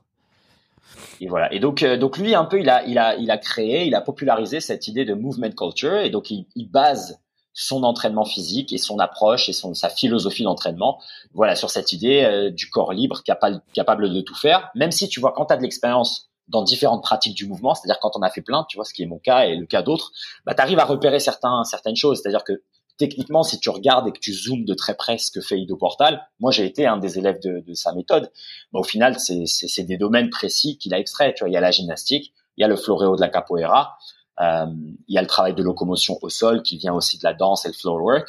Et 1.19 1.28
voilà. 1.28 1.53
Et 1.53 1.60
donc, 1.60 1.84
euh, 1.84 1.98
donc 1.98 2.18
lui, 2.18 2.34
un 2.34 2.45
peu, 2.45 2.60
il 2.60 2.69
a, 2.69 2.86
il 2.86 2.98
a, 2.98 3.15
il 3.15 3.30
a 3.32 3.38
créé, 3.38 3.86
il 3.86 3.95
a 3.95 4.02
popularisé 4.02 4.60
cette 4.60 4.88
idée 4.88 5.06
de 5.06 5.14
movement 5.14 5.52
culture. 5.52 5.98
Et 5.98 6.10
donc, 6.10 6.32
il, 6.32 6.69
base 6.69 7.19
son 7.53 7.84
entraînement 7.84 8.26
physique 8.26 8.72
et 8.72 8.78
son 8.78 8.99
approche 8.99 9.49
et 9.49 9.53
son, 9.53 9.74
sa 9.74 9.90
philosophie 9.90 10.44
d'entraînement, 10.44 11.02
voilà, 11.34 11.56
sur 11.56 11.69
cette 11.69 11.91
idée 11.91 12.24
euh, 12.24 12.52
du 12.52 12.69
corps 12.69 12.94
libre, 12.94 13.24
capable, 13.24 13.61
capable 13.74 14.14
de 14.14 14.22
tout 14.22 14.36
faire. 14.36 14.69
Même 14.76 14.91
si 14.91 15.10
tu 15.10 15.19
vois, 15.19 15.34
quand 15.34 15.45
tu 15.45 15.53
as 15.53 15.57
de 15.57 15.64
l'expérience 15.64 16.30
dans 16.48 16.64
différentes 16.64 17.03
pratiques 17.03 17.36
du 17.36 17.48
mouvement, 17.48 17.76
c'est-à-dire 17.76 17.99
quand 17.99 18.15
on 18.15 18.22
a 18.22 18.30
fait 18.30 18.41
plein, 18.41 18.65
tu 18.69 18.78
vois, 18.78 18.86
ce 18.86 18.94
qui 18.94 19.03
est 19.03 19.06
mon 19.06 19.19
cas 19.19 19.45
et 19.45 19.56
le 19.56 19.65
cas 19.65 19.82
d'autres, 19.82 20.11
bah, 20.45 20.53
tu 20.53 20.61
arrives 20.61 20.80
à 20.80 20.86
repérer 20.86 21.19
certains, 21.19 21.64
certaines 21.64 21.95
choses. 21.95 22.22
C'est-à-dire 22.22 22.44
que 22.44 22.64
techniquement, 22.98 23.44
si 23.44 23.60
tu 23.60 23.69
regardes 23.69 24.07
et 24.07 24.11
que 24.11 24.19
tu 24.19 24.34
zoomes 24.34 24.65
de 24.65 24.74
très 24.74 24.95
près 24.95 25.18
ce 25.18 25.32
que 25.32 25.41
fait 25.41 25.60
Ido 25.60 25.76
Portal, 25.76 26.28
moi 26.40 26.52
j'ai 26.52 26.65
été 26.65 26.86
un 26.88 26.98
des 26.98 27.19
élèves 27.19 27.40
de, 27.41 27.64
de 27.65 27.74
sa 27.74 27.94
méthode. 27.94 28.32
Mais 28.74 28.80
au 28.80 28.84
final, 28.84 29.18
c'est 29.19 29.84
des 29.84 29.98
domaines 29.98 30.30
précis 30.30 30.78
qu'il 30.78 30.94
a 30.94 30.99
extraits. 30.99 31.36
Tu 31.36 31.44
vois, 31.44 31.49
il 31.49 31.53
y 31.53 31.57
a 31.57 31.61
la 31.61 31.72
gymnastique, 31.72 32.34
il 32.57 32.61
y 32.61 32.64
a 32.64 32.68
le 32.68 32.76
floréo 32.76 33.15
de 33.15 33.22
la 33.22 33.30
capoeira, 33.30 33.98
euh, 34.40 34.65
il 35.07 35.15
y 35.15 35.18
a 35.18 35.22
le 35.22 35.28
travail 35.28 35.53
de 35.53 35.64
locomotion 35.64 36.18
au 36.22 36.30
sol 36.30 36.64
qui 36.64 36.78
vient 36.78 36.94
aussi 36.94 37.18
de 37.18 37.24
la 37.24 37.34
danse 37.34 37.65
et 37.65 37.69
le 37.69 37.74
floor 37.74 38.02
work. 38.02 38.28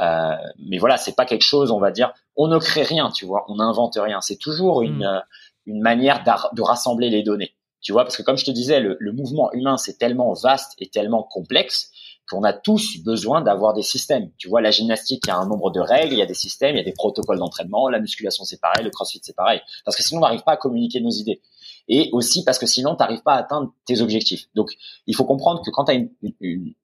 Euh, 0.00 0.36
mais 0.58 0.78
voilà, 0.78 0.96
c'est 0.96 1.16
pas 1.16 1.26
quelque 1.26 1.42
chose, 1.42 1.70
on 1.70 1.80
va 1.80 1.90
dire, 1.90 2.12
on 2.36 2.46
ne 2.46 2.58
crée 2.58 2.84
rien, 2.84 3.10
tu 3.10 3.26
vois, 3.26 3.44
on 3.48 3.56
n'invente 3.56 3.98
rien. 4.00 4.20
C'est 4.20 4.36
toujours 4.36 4.82
une, 4.82 5.04
hmm. 5.04 5.22
une 5.66 5.80
manière 5.80 6.22
de 6.24 6.62
rassembler 6.62 7.10
les 7.10 7.22
données. 7.22 7.54
Tu 7.80 7.92
vois, 7.92 8.04
parce 8.04 8.16
que 8.16 8.22
comme 8.22 8.36
je 8.36 8.44
te 8.44 8.50
disais, 8.50 8.80
le, 8.80 8.96
le 8.98 9.12
mouvement 9.12 9.52
humain, 9.52 9.76
c'est 9.76 9.98
tellement 9.98 10.32
vaste 10.32 10.74
et 10.78 10.88
tellement 10.88 11.22
complexe 11.22 11.90
qu'on 12.28 12.44
a 12.44 12.52
tous 12.52 12.98
besoin 13.02 13.40
d'avoir 13.40 13.72
des 13.74 13.82
systèmes. 13.82 14.30
Tu 14.36 14.48
vois, 14.48 14.60
la 14.60 14.70
gymnastique, 14.70 15.24
il 15.26 15.28
y 15.28 15.30
a 15.30 15.36
un 15.36 15.46
nombre 15.46 15.70
de 15.70 15.80
règles, 15.80 16.12
il 16.12 16.18
y 16.18 16.22
a 16.22 16.26
des 16.26 16.34
systèmes, 16.34 16.74
il 16.74 16.78
y 16.78 16.82
a 16.82 16.84
des 16.84 16.92
protocoles 16.92 17.38
d'entraînement. 17.38 17.88
La 17.88 18.00
musculation, 18.00 18.44
c'est 18.44 18.60
pareil. 18.60 18.84
Le 18.84 18.90
crossfit, 18.90 19.20
c'est 19.22 19.34
pareil. 19.34 19.60
Parce 19.84 19.96
que 19.96 20.02
sinon, 20.02 20.20
on 20.20 20.22
n'arrive 20.22 20.42
pas 20.42 20.52
à 20.52 20.56
communiquer 20.56 21.00
nos 21.00 21.10
idées. 21.10 21.40
Et 21.88 22.10
aussi 22.12 22.44
parce 22.44 22.58
que 22.58 22.66
sinon, 22.66 22.94
tu 22.94 23.02
n'arrives 23.02 23.22
pas 23.22 23.34
à 23.34 23.38
atteindre 23.38 23.72
tes 23.86 24.02
objectifs. 24.02 24.48
Donc, 24.54 24.70
il 25.06 25.16
faut 25.16 25.24
comprendre 25.24 25.62
que 25.64 25.70
quand 25.70 25.88
as 25.88 25.94
une, 25.94 26.10
une, 26.40 26.74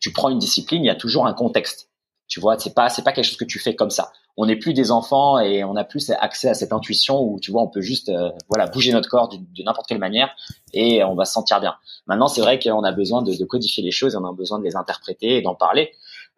tu 0.00 0.12
prends 0.12 0.30
une 0.30 0.38
discipline, 0.38 0.82
il 0.82 0.86
y 0.86 0.90
a 0.90 0.96
toujours 0.96 1.26
un 1.26 1.32
contexte. 1.32 1.90
Tu 2.28 2.40
vois, 2.40 2.58
c'est 2.58 2.74
pas 2.74 2.88
c'est 2.88 3.02
pas 3.02 3.12
quelque 3.12 3.24
chose 3.24 3.36
que 3.36 3.44
tu 3.44 3.58
fais 3.58 3.74
comme 3.74 3.90
ça. 3.90 4.10
On 4.36 4.46
n'est 4.46 4.56
plus 4.56 4.74
des 4.74 4.90
enfants 4.90 5.38
et 5.38 5.64
on 5.64 5.76
a 5.76 5.84
plus 5.84 6.10
accès 6.10 6.48
à 6.48 6.54
cette 6.54 6.72
intuition 6.72 7.22
où 7.22 7.38
tu 7.40 7.50
vois, 7.50 7.62
on 7.62 7.68
peut 7.68 7.80
juste 7.80 8.08
euh, 8.08 8.30
voilà 8.48 8.66
bouger 8.66 8.92
notre 8.92 9.08
corps 9.08 9.28
de 9.28 9.62
n'importe 9.62 9.86
quelle 9.86 9.98
manière 9.98 10.34
et 10.72 11.04
on 11.04 11.14
va 11.14 11.24
se 11.24 11.32
sentir 11.32 11.60
bien. 11.60 11.74
Maintenant, 12.06 12.28
c'est 12.28 12.40
vrai 12.40 12.58
qu'on 12.58 12.82
a 12.82 12.92
besoin 12.92 13.22
de, 13.22 13.34
de, 13.34 13.44
codifier 13.44 13.82
les 13.82 13.92
choses, 13.92 14.16
on 14.16 14.24
a 14.24 14.32
besoin 14.32 14.58
de 14.58 14.64
les 14.64 14.76
interpréter 14.76 15.36
et 15.36 15.42
d'en 15.42 15.54
parler. 15.54 15.92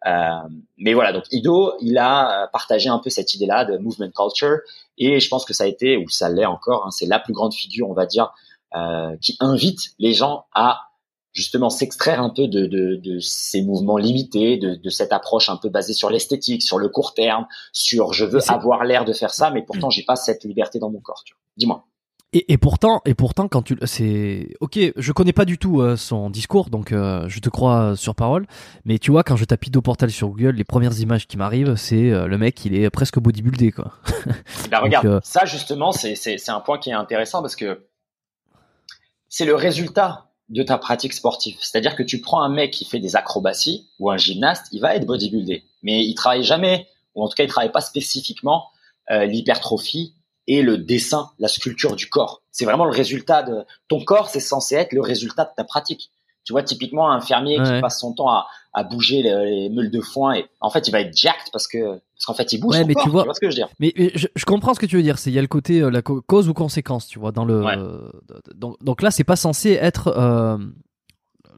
Euh, 0.05 0.29
mais 0.77 0.93
voilà, 0.93 1.11
donc 1.11 1.25
Ido, 1.31 1.73
il 1.81 1.97
a 1.97 2.47
partagé 2.53 2.89
un 2.89 2.99
peu 2.99 3.09
cette 3.09 3.33
idée-là 3.33 3.65
de 3.65 3.77
movement 3.77 4.11
culture 4.11 4.59
et 4.97 5.19
je 5.19 5.27
pense 5.27 5.43
que 5.43 5.53
ça 5.53 5.65
a 5.65 5.67
été 5.67 5.97
ou 5.97 6.07
ça 6.07 6.29
l'est 6.29 6.45
encore, 6.45 6.85
hein, 6.85 6.91
c'est 6.91 7.05
la 7.05 7.19
plus 7.19 7.33
grande 7.33 7.53
figure, 7.53 7.89
on 7.89 7.93
va 7.93 8.05
dire, 8.05 8.31
euh, 8.75 9.17
qui 9.19 9.35
invite 9.39 9.93
les 9.97 10.13
gens 10.13 10.45
à 10.53 10.88
justement 11.31 11.69
s'extraire 11.69 12.21
un 12.21 12.29
peu 12.29 12.47
de, 12.47 12.65
de, 12.65 12.95
de, 12.95 13.19
ces 13.19 13.61
mouvements 13.61 13.97
limités, 13.97 14.57
de, 14.57 14.75
de, 14.75 14.89
cette 14.89 15.13
approche 15.13 15.49
un 15.49 15.57
peu 15.57 15.69
basée 15.69 15.93
sur 15.93 16.09
l'esthétique, 16.09 16.63
sur 16.63 16.77
le 16.79 16.89
court 16.89 17.13
terme, 17.13 17.45
sur 17.71 18.13
je 18.13 18.25
veux 18.25 18.41
avoir 18.51 18.83
l'air 18.83 19.05
de 19.05 19.13
faire 19.13 19.33
ça, 19.33 19.51
mais 19.51 19.61
pourtant 19.61 19.87
mm. 19.87 19.91
j'ai 19.91 20.03
pas 20.03 20.15
cette 20.15 20.43
liberté 20.43 20.79
dans 20.79 20.89
mon 20.89 20.99
corps. 20.99 21.23
Dis-moi. 21.57 21.85
Et, 22.31 22.53
et, 22.53 22.57
pourtant, 22.59 23.01
et 23.05 23.15
pourtant, 23.15 23.47
quand 23.47 23.63
tu, 23.63 23.75
c'est, 23.85 24.49
ok, 24.59 24.77
je 24.95 25.11
connais 25.11 25.33
pas 25.33 25.45
du 25.45 25.57
tout 25.57 25.81
euh, 25.81 25.95
son 25.95 26.29
discours, 26.29 26.69
donc 26.69 26.91
euh, 26.91 27.27
je 27.27 27.39
te 27.39 27.49
crois 27.49 27.95
sur 27.95 28.13
parole. 28.13 28.45
Mais 28.85 28.99
tu 28.99 29.09
vois, 29.09 29.23
quand 29.23 29.35
je 29.35 29.45
tape 29.45 29.65
au 29.75 29.81
Portal 29.81 30.11
sur 30.11 30.27
Google, 30.29 30.51
les 30.51 30.63
premières 30.63 30.99
images 30.99 31.25
qui 31.27 31.37
m'arrivent, 31.37 31.75
c'est 31.75 32.11
euh, 32.11 32.27
le 32.27 32.37
mec, 32.37 32.63
il 32.65 32.75
est 32.75 32.87
presque 32.91 33.17
bodybuildé, 33.17 33.71
quoi. 33.71 33.93
bah 34.69 34.79
regarde, 34.79 35.21
ça 35.23 35.45
justement, 35.45 35.91
c'est 35.91 36.49
un 36.49 36.59
point 36.59 36.77
qui 36.77 36.91
est 36.91 36.93
intéressant 36.93 37.41
parce 37.41 37.55
que 37.55 37.87
c'est 39.27 39.45
le 39.45 39.55
résultat 39.55 40.28
de 40.49 40.63
ta 40.63 40.77
pratique 40.77 41.13
sportive. 41.13 41.57
C'est-à-dire 41.59 41.95
que 41.95 42.03
tu 42.03 42.21
prends 42.21 42.41
un 42.41 42.49
mec 42.49 42.71
qui 42.71 42.85
fait 42.85 42.99
des 42.99 43.15
acrobaties 43.15 43.87
ou 43.99 44.09
un 44.09 44.17
gymnaste, 44.17 44.67
il 44.71 44.81
va 44.81 44.95
être 44.95 45.05
bodybuildé, 45.05 45.63
mais 45.83 46.03
il 46.03 46.15
travaille 46.15 46.43
jamais, 46.43 46.87
ou 47.15 47.23
en 47.23 47.27
tout 47.27 47.35
cas 47.35 47.43
il 47.43 47.49
travaille 47.49 47.71
pas 47.71 47.81
spécifiquement 47.81 48.67
euh, 49.11 49.25
l'hypertrophie 49.25 50.13
et 50.47 50.63
le 50.63 50.77
dessin, 50.77 51.29
la 51.37 51.47
sculpture 51.47 51.95
du 51.95 52.09
corps. 52.09 52.41
C'est 52.51 52.65
vraiment 52.65 52.85
le 52.85 52.91
résultat 52.91 53.43
de 53.43 53.63
ton 53.87 54.03
corps, 54.03 54.29
c'est 54.29 54.39
censé 54.39 54.75
être 54.75 54.93
le 54.93 55.01
résultat 55.01 55.45
de 55.45 55.51
ta 55.55 55.63
pratique. 55.63 56.11
Tu 56.43 56.53
vois, 56.53 56.63
typiquement, 56.63 57.11
un 57.11 57.21
fermier 57.21 57.61
qui 57.61 57.79
passe 57.79 57.99
son 57.99 58.13
temps 58.13 58.29
à, 58.29 58.47
à 58.73 58.83
bouger 58.83 59.21
les, 59.23 59.69
meules 59.69 59.89
de 59.89 60.01
foin, 60.01 60.35
et 60.35 60.45
en 60.61 60.69
fait, 60.69 60.87
il 60.87 60.91
va 60.91 61.01
être 61.01 61.15
jacked 61.15 61.51
parce 61.51 61.67
que 61.67 61.99
parce 62.19 62.25
qu'en 62.25 62.33
fait, 62.33 62.51
il 62.53 62.59
bouge. 62.59 62.75
Ouais, 62.75 62.85
mais 62.85 62.95
tu, 62.95 63.09
vois, 63.09 63.25
ce 63.33 63.39
que 63.39 63.45
je 63.45 63.51
veux 63.51 63.55
dire 63.55 63.69
Mais, 63.79 63.93
je, 63.95 64.45
comprends 64.45 64.73
ce 64.73 64.79
que 64.79 64.85
tu 64.85 64.97
veux 64.97 65.03
dire. 65.03 65.17
C'est 65.17 65.31
il 65.31 65.33
y 65.33 65.39
a 65.39 65.41
le 65.41 65.47
côté 65.47 65.81
euh, 65.81 65.89
la 65.89 66.01
cause 66.01 66.49
ou 66.49 66.53
conséquence, 66.53 67.07
tu 67.07 67.17
vois, 67.17 67.31
dans 67.31 67.45
le. 67.45 67.63
donc, 68.55 68.75
donc 68.83 69.01
là, 69.01 69.11
c'est 69.11 69.23
pas 69.23 69.35
censé 69.35 69.71
être. 69.71 70.13
Euh, 70.15 70.57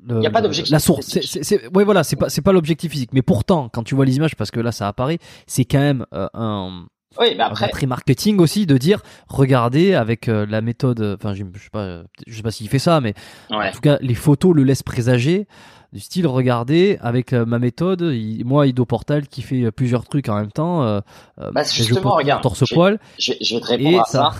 il 0.09 0.15
n'y 0.15 0.27
a 0.27 0.31
pas 0.31 0.41
d'objectif. 0.41 0.71
La 0.71 0.79
source, 0.79 1.05
c'est, 1.05 1.75
ouais, 1.75 1.83
voilà, 1.83 2.03
c'est 2.03 2.15
pas, 2.15 2.29
c'est 2.29 2.41
pas 2.41 2.51
l'objectif 2.51 2.91
physique. 2.91 3.11
Mais 3.13 3.21
pourtant, 3.21 3.69
quand 3.69 3.83
tu 3.83 3.95
vois 3.95 4.05
les 4.05 4.15
images, 4.15 4.35
parce 4.35 4.51
que 4.51 4.59
là, 4.59 4.71
ça 4.71 4.87
apparaît, 4.87 5.19
c'est 5.45 5.65
quand 5.65 5.79
même 5.79 6.05
euh, 6.13 6.27
un, 6.33 6.85
oui, 7.19 7.33
mais 7.35 7.43
après. 7.43 7.69
très 7.69 7.85
marketing 7.87 8.39
aussi 8.39 8.65
de 8.65 8.77
dire, 8.77 9.01
regardez 9.27 9.93
avec 9.93 10.27
euh, 10.27 10.45
la 10.47 10.61
méthode, 10.61 11.17
enfin, 11.19 11.33
je, 11.33 11.43
sais 11.43 11.69
pas, 11.71 12.03
je 12.25 12.35
sais 12.35 12.41
pas 12.41 12.51
s'il 12.51 12.69
fait 12.69 12.79
ça, 12.79 13.01
mais 13.01 13.13
en 13.49 13.69
tout 13.71 13.81
cas, 13.81 13.97
les 14.01 14.15
photos 14.15 14.55
le 14.55 14.63
laissent 14.63 14.83
présager 14.83 15.47
du 15.93 15.99
style, 15.99 16.27
regardez 16.27 16.97
avec 17.01 17.33
euh, 17.33 17.45
ma 17.45 17.59
méthode, 17.59 18.01
moi, 18.45 18.67
Ido 18.67 18.85
Portal 18.85 19.27
qui 19.27 19.41
fait 19.41 19.63
euh, 19.63 19.71
plusieurs 19.71 20.05
trucs 20.05 20.29
en 20.29 20.35
même 20.35 20.51
temps, 20.51 21.01
bah, 21.37 21.63
justement, 21.63 22.15
regarde, 22.15 22.41
torse 22.41 22.63
poil. 22.71 22.99
Je, 23.19 23.33
je, 23.41 23.55
vais 23.55 23.61
te 23.61 23.67
répondre 23.67 24.01
à 24.01 24.05
ça. 24.05 24.31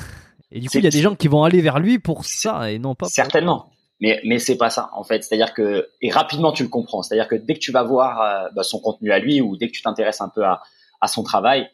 Et 0.51 0.59
du 0.59 0.69
coup, 0.69 0.77
il 0.77 0.83
y 0.83 0.87
a 0.87 0.91
des 0.91 1.01
gens 1.01 1.15
qui 1.15 1.27
vont 1.27 1.43
aller 1.43 1.61
vers 1.61 1.79
lui 1.79 1.99
pour 1.99 2.25
ça 2.25 2.71
et 2.71 2.79
non 2.79 2.95
pas. 2.95 3.07
Certainement. 3.07 3.71
Mais, 3.99 4.19
mais 4.25 4.39
c'est 4.39 4.57
pas 4.57 4.71
ça 4.71 4.89
en 4.93 5.03
fait. 5.03 5.23
C'est-à-dire 5.23 5.53
que 5.53 5.87
et 6.01 6.09
rapidement 6.09 6.51
tu 6.51 6.63
le 6.63 6.69
comprends. 6.69 7.03
C'est-à-dire 7.03 7.27
que 7.27 7.35
dès 7.35 7.53
que 7.53 7.59
tu 7.59 7.71
vas 7.71 7.83
voir 7.83 8.49
bah, 8.55 8.63
son 8.63 8.79
contenu 8.79 9.11
à 9.11 9.19
lui 9.19 9.41
ou 9.41 9.57
dès 9.57 9.67
que 9.67 9.73
tu 9.73 9.83
t'intéresses 9.83 10.21
un 10.21 10.29
peu 10.29 10.43
à, 10.43 10.63
à 11.01 11.07
son 11.07 11.21
travail, 11.21 11.69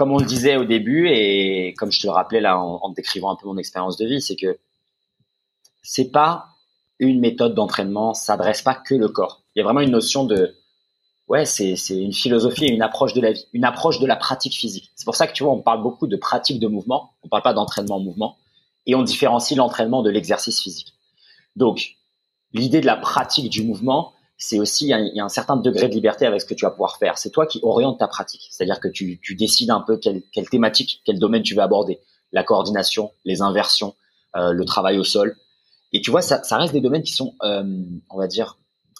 comme 0.00 0.12
on 0.12 0.18
le 0.18 0.24
disait 0.24 0.56
au 0.56 0.64
début 0.64 1.08
et 1.10 1.74
comme 1.76 1.92
je 1.92 2.00
te 2.00 2.06
le 2.06 2.12
rappelais 2.12 2.40
là 2.40 2.58
en, 2.58 2.88
décrivant 2.88 3.32
un 3.32 3.36
peu 3.36 3.46
mon 3.46 3.58
expérience 3.58 3.98
de 3.98 4.06
vie, 4.06 4.22
c'est 4.22 4.34
que 4.34 4.58
c'est 5.82 6.10
pas 6.10 6.46
une 7.00 7.20
méthode 7.20 7.54
d'entraînement, 7.54 8.14
s'adresse 8.14 8.62
pas 8.62 8.74
que 8.74 8.94
le 8.94 9.08
corps. 9.08 9.42
Il 9.54 9.58
y 9.58 9.62
a 9.62 9.64
vraiment 9.64 9.80
une 9.80 9.90
notion 9.90 10.24
de 10.24 10.54
ouais, 11.28 11.44
c'est 11.44 11.74
une 11.90 12.12
philosophie 12.12 12.66
et 12.66 12.72
une 12.72 12.82
approche 12.82 13.14
de 13.14 13.20
la 13.20 13.32
vie, 13.32 13.46
une 13.52 13.64
approche 13.64 14.00
de 14.00 14.06
la 14.06 14.16
pratique 14.16 14.54
physique. 14.54 14.90
C'est 14.96 15.04
pour 15.04 15.14
ça 15.14 15.26
que 15.26 15.32
tu 15.32 15.42
vois, 15.44 15.52
on 15.52 15.62
parle 15.62 15.82
beaucoup 15.82 16.06
de 16.06 16.16
pratique 16.16 16.60
de 16.60 16.66
mouvement, 16.66 17.12
on 17.22 17.28
parle 17.28 17.42
pas 17.42 17.54
d'entraînement 17.54 17.96
en 17.96 18.00
mouvement 18.00 18.36
et 18.86 18.94
on 18.94 19.02
différencie 19.02 19.56
l'entraînement 19.56 20.02
de 20.02 20.10
l'exercice 20.10 20.60
physique. 20.60 20.92
Donc, 21.56 21.96
l'idée 22.52 22.80
de 22.80 22.86
la 22.86 22.96
pratique 22.96 23.48
du 23.48 23.62
mouvement, 23.62 24.12
c'est 24.36 24.58
aussi 24.58 24.86
il 24.86 25.12
y, 25.14 25.20
a 25.20 25.24
un 25.24 25.28
certain 25.28 25.56
degré 25.56 25.88
de 25.88 25.94
liberté 25.94 26.26
avec 26.26 26.40
ce 26.40 26.46
que 26.46 26.54
tu 26.54 26.64
vas 26.64 26.70
pouvoir 26.70 26.96
faire. 26.96 27.18
C'est 27.18 27.30
toi 27.30 27.46
qui 27.46 27.60
oriente 27.62 27.98
ta 27.98 28.08
pratique, 28.08 28.48
c'est-à-dire 28.50 28.80
que 28.80 28.88
tu, 28.88 29.20
tu, 29.22 29.34
décides 29.34 29.70
un 29.70 29.80
peu 29.80 29.98
quelle, 29.98 30.22
quelle, 30.32 30.48
thématique, 30.48 31.02
quel 31.04 31.18
domaine 31.18 31.42
tu 31.42 31.54
vas 31.54 31.64
aborder, 31.64 32.00
la 32.32 32.42
coordination, 32.42 33.12
les 33.24 33.42
inversions, 33.42 33.94
euh, 34.36 34.52
le 34.52 34.64
travail 34.64 34.98
au 34.98 35.04
sol. 35.04 35.36
Et 35.92 36.00
tu 36.00 36.10
vois, 36.10 36.22
ça, 36.22 36.42
ça 36.42 36.56
reste 36.56 36.72
des 36.72 36.80
domaines 36.80 37.02
qui 37.02 37.12
sont, 37.12 37.34
euh, 37.42 37.64
on 38.10 38.18
va 38.18 38.26
dire, 38.26 38.58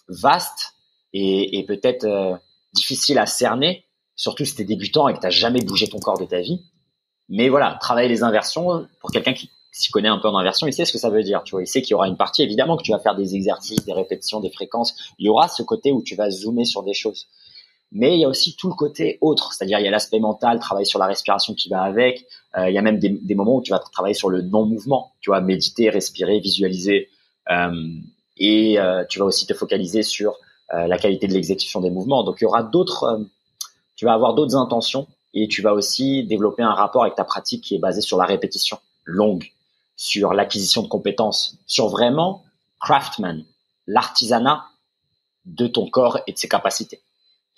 vastes 0.09 0.75
et, 1.13 1.59
et 1.59 1.65
peut-être 1.65 2.05
euh, 2.05 2.37
difficiles 2.75 3.19
à 3.19 3.27
cerner, 3.27 3.85
surtout 4.17 4.45
si 4.45 4.55
tu 4.55 4.63
es 4.63 4.65
débutant 4.65 5.09
et 5.09 5.15
que 5.15 5.21
tu 5.21 5.31
jamais 5.31 5.61
bougé 5.61 5.89
ton 5.89 5.99
corps 5.99 6.19
de 6.19 6.25
ta 6.25 6.41
vie. 6.41 6.63
Mais 7.29 7.49
voilà, 7.49 7.79
travailler 7.81 8.09
les 8.09 8.23
inversions 8.23 8.89
pour 9.01 9.13
quelqu'un 9.13 9.33
qui 9.35 9.51
s'y 9.73 9.91
connaît 9.91 10.09
un 10.09 10.19
peu 10.19 10.29
en 10.29 10.37
inversion, 10.37 10.67
il 10.67 10.73
sait 10.73 10.85
ce 10.85 10.93
que 10.93 10.99
ça 10.99 11.11
veut 11.11 11.23
dire. 11.23 11.43
Tu 11.45 11.53
vois, 11.53 11.63
il 11.63 11.67
sait 11.67 11.81
qu'il 11.81 11.93
y 11.93 11.95
aura 11.95 12.09
une 12.09 12.17
partie, 12.17 12.43
évidemment, 12.43 12.77
que 12.77 12.83
tu 12.83 12.91
vas 12.91 12.99
faire 12.99 13.15
des 13.15 13.37
exercices, 13.37 13.85
des 13.85 13.93
répétitions, 13.93 14.41
des 14.41 14.51
fréquences. 14.51 14.95
Il 15.19 15.27
y 15.27 15.29
aura 15.29 15.49
ce 15.49 15.63
côté 15.63 15.93
où 15.93 16.03
tu 16.03 16.17
vas 16.17 16.31
zoomer 16.31 16.65
sur 16.65 16.83
des 16.83 16.95
choses. 16.95 17.29
Mais 17.93 18.17
il 18.17 18.21
y 18.21 18.25
a 18.25 18.29
aussi 18.29 18.55
tout 18.57 18.69
le 18.69 18.75
côté 18.75 19.19
autre, 19.21 19.53
c'est-à-dire 19.53 19.81
il 19.81 19.85
y 19.85 19.89
a 19.89 19.91
l'aspect 19.91 20.21
mental, 20.21 20.61
travailler 20.61 20.85
sur 20.85 20.99
la 20.99 21.07
respiration 21.07 21.55
qui 21.55 21.69
va 21.69 21.83
avec. 21.83 22.27
Euh, 22.57 22.69
il 22.69 22.75
y 22.75 22.79
a 22.79 22.83
même 22.83 22.99
des, 22.99 23.09
des, 23.09 23.35
moments 23.35 23.57
où 23.57 23.63
tu 23.63 23.73
vas 23.73 23.81
travailler 23.81 24.15
sur 24.15 24.31
le 24.31 24.43
non-mouvement. 24.43 25.13
Tu 25.21 25.31
vois, 25.31 25.41
méditer, 25.41 25.91
respirer, 25.91 26.39
visualiser. 26.39 27.09
Euh, 27.51 27.73
et 28.37 28.79
euh, 28.79 29.05
tu 29.09 29.19
vas 29.19 29.27
aussi 29.27 29.47
te 29.47 29.55
focaliser 29.55 30.03
sur 30.03 30.37
euh, 30.73 30.87
la 30.87 30.99
qualité 30.99 31.29
de 31.29 31.33
l'exécution 31.33 31.81
des 31.81 31.91
mouvements. 31.91 32.25
Donc 32.25 32.37
il 32.41 32.45
y 32.45 32.47
aura 32.47 32.63
d'autres, 32.63 33.05
euh, 33.05 33.19
tu 33.97 34.05
vas 34.07 34.15
avoir 34.15 34.35
d'autres 34.35 34.57
intentions 34.57 35.07
et 35.35 35.47
tu 35.47 35.63
vas 35.63 35.75
aussi 35.75 36.25
développer 36.25 36.63
un 36.63 36.73
rapport 36.73 37.03
avec 37.03 37.15
ta 37.15 37.25
pratique 37.25 37.63
qui 37.65 37.75
est 37.75 37.79
basé 37.79 38.01
sur 38.01 38.17
la 38.17 38.25
répétition 38.25 38.79
longue 39.05 39.51
sur 39.97 40.33
l'acquisition 40.33 40.83
de 40.83 40.89
compétences, 40.89 41.59
sur 41.67 41.89
vraiment 41.89 42.43
craftman, 42.81 43.45
l'artisanat 43.87 44.65
de 45.45 45.67
ton 45.67 45.91
corps 45.91 46.21
et 46.27 46.33
de 46.33 46.39
ses 46.39 46.49
capacités. 46.49 47.03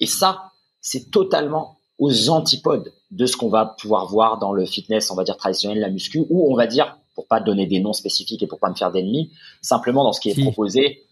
Et 0.02 0.06
ça, 0.06 0.50
c'est 0.80 1.12
totalement 1.12 1.78
aux 1.96 2.28
antipodes 2.28 2.92
de 3.12 3.24
ce 3.24 3.36
qu'on 3.36 3.48
va 3.48 3.64
pouvoir 3.66 4.06
voir 4.08 4.38
dans 4.38 4.52
le 4.52 4.66
fitness, 4.66 5.12
on 5.12 5.14
va 5.14 5.22
dire 5.22 5.36
traditionnel, 5.36 5.78
la 5.78 5.90
muscu, 5.90 6.26
ou 6.28 6.52
on 6.52 6.56
va 6.56 6.66
dire, 6.66 6.98
pour 7.14 7.28
pas 7.28 7.38
donner 7.38 7.66
des 7.66 7.78
noms 7.78 7.92
spécifiques 7.92 8.42
et 8.42 8.48
pour 8.48 8.58
pas 8.58 8.68
me 8.68 8.74
faire 8.74 8.90
d'ennemis, 8.90 9.30
simplement 9.60 10.02
dans 10.02 10.12
ce 10.12 10.20
qui 10.20 10.30
est 10.30 10.42
proposé, 10.42 11.04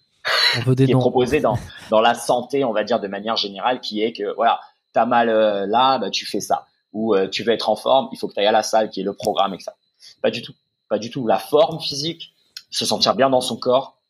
qui 0.76 0.82
est 0.82 0.92
proposé 0.92 1.38
dans, 1.38 1.56
dans 1.88 2.00
la 2.00 2.14
santé, 2.14 2.64
on 2.64 2.72
va 2.72 2.82
dire 2.82 2.98
de 2.98 3.06
manière 3.06 3.36
générale, 3.36 3.80
qui 3.80 4.02
est 4.02 4.12
que 4.12 4.34
voilà, 4.34 4.58
t'as 4.92 5.06
mal 5.06 5.28
euh, 5.28 5.68
là, 5.68 5.98
bah, 5.98 6.10
tu 6.10 6.26
fais 6.26 6.40
ça, 6.40 6.66
ou 6.92 7.14
euh, 7.14 7.28
tu 7.28 7.44
veux 7.44 7.52
être 7.52 7.70
en 7.70 7.76
forme, 7.76 8.08
il 8.10 8.18
faut 8.18 8.26
que 8.26 8.34
tu 8.34 8.40
ailles 8.40 8.48
à 8.48 8.52
la 8.52 8.64
salle, 8.64 8.90
qui 8.90 9.02
est 9.02 9.04
le 9.04 9.14
programme 9.14 9.54
et 9.54 9.60
ça. 9.60 9.76
Pas 10.20 10.32
du 10.32 10.42
tout. 10.42 10.54
Pas 10.88 10.98
du 10.98 11.10
tout. 11.10 11.28
La 11.28 11.38
forme 11.38 11.78
physique, 11.78 12.32
se 12.70 12.84
sentir 12.84 13.14
bien 13.14 13.30
dans 13.30 13.40
son 13.40 13.56
corps, 13.56 14.00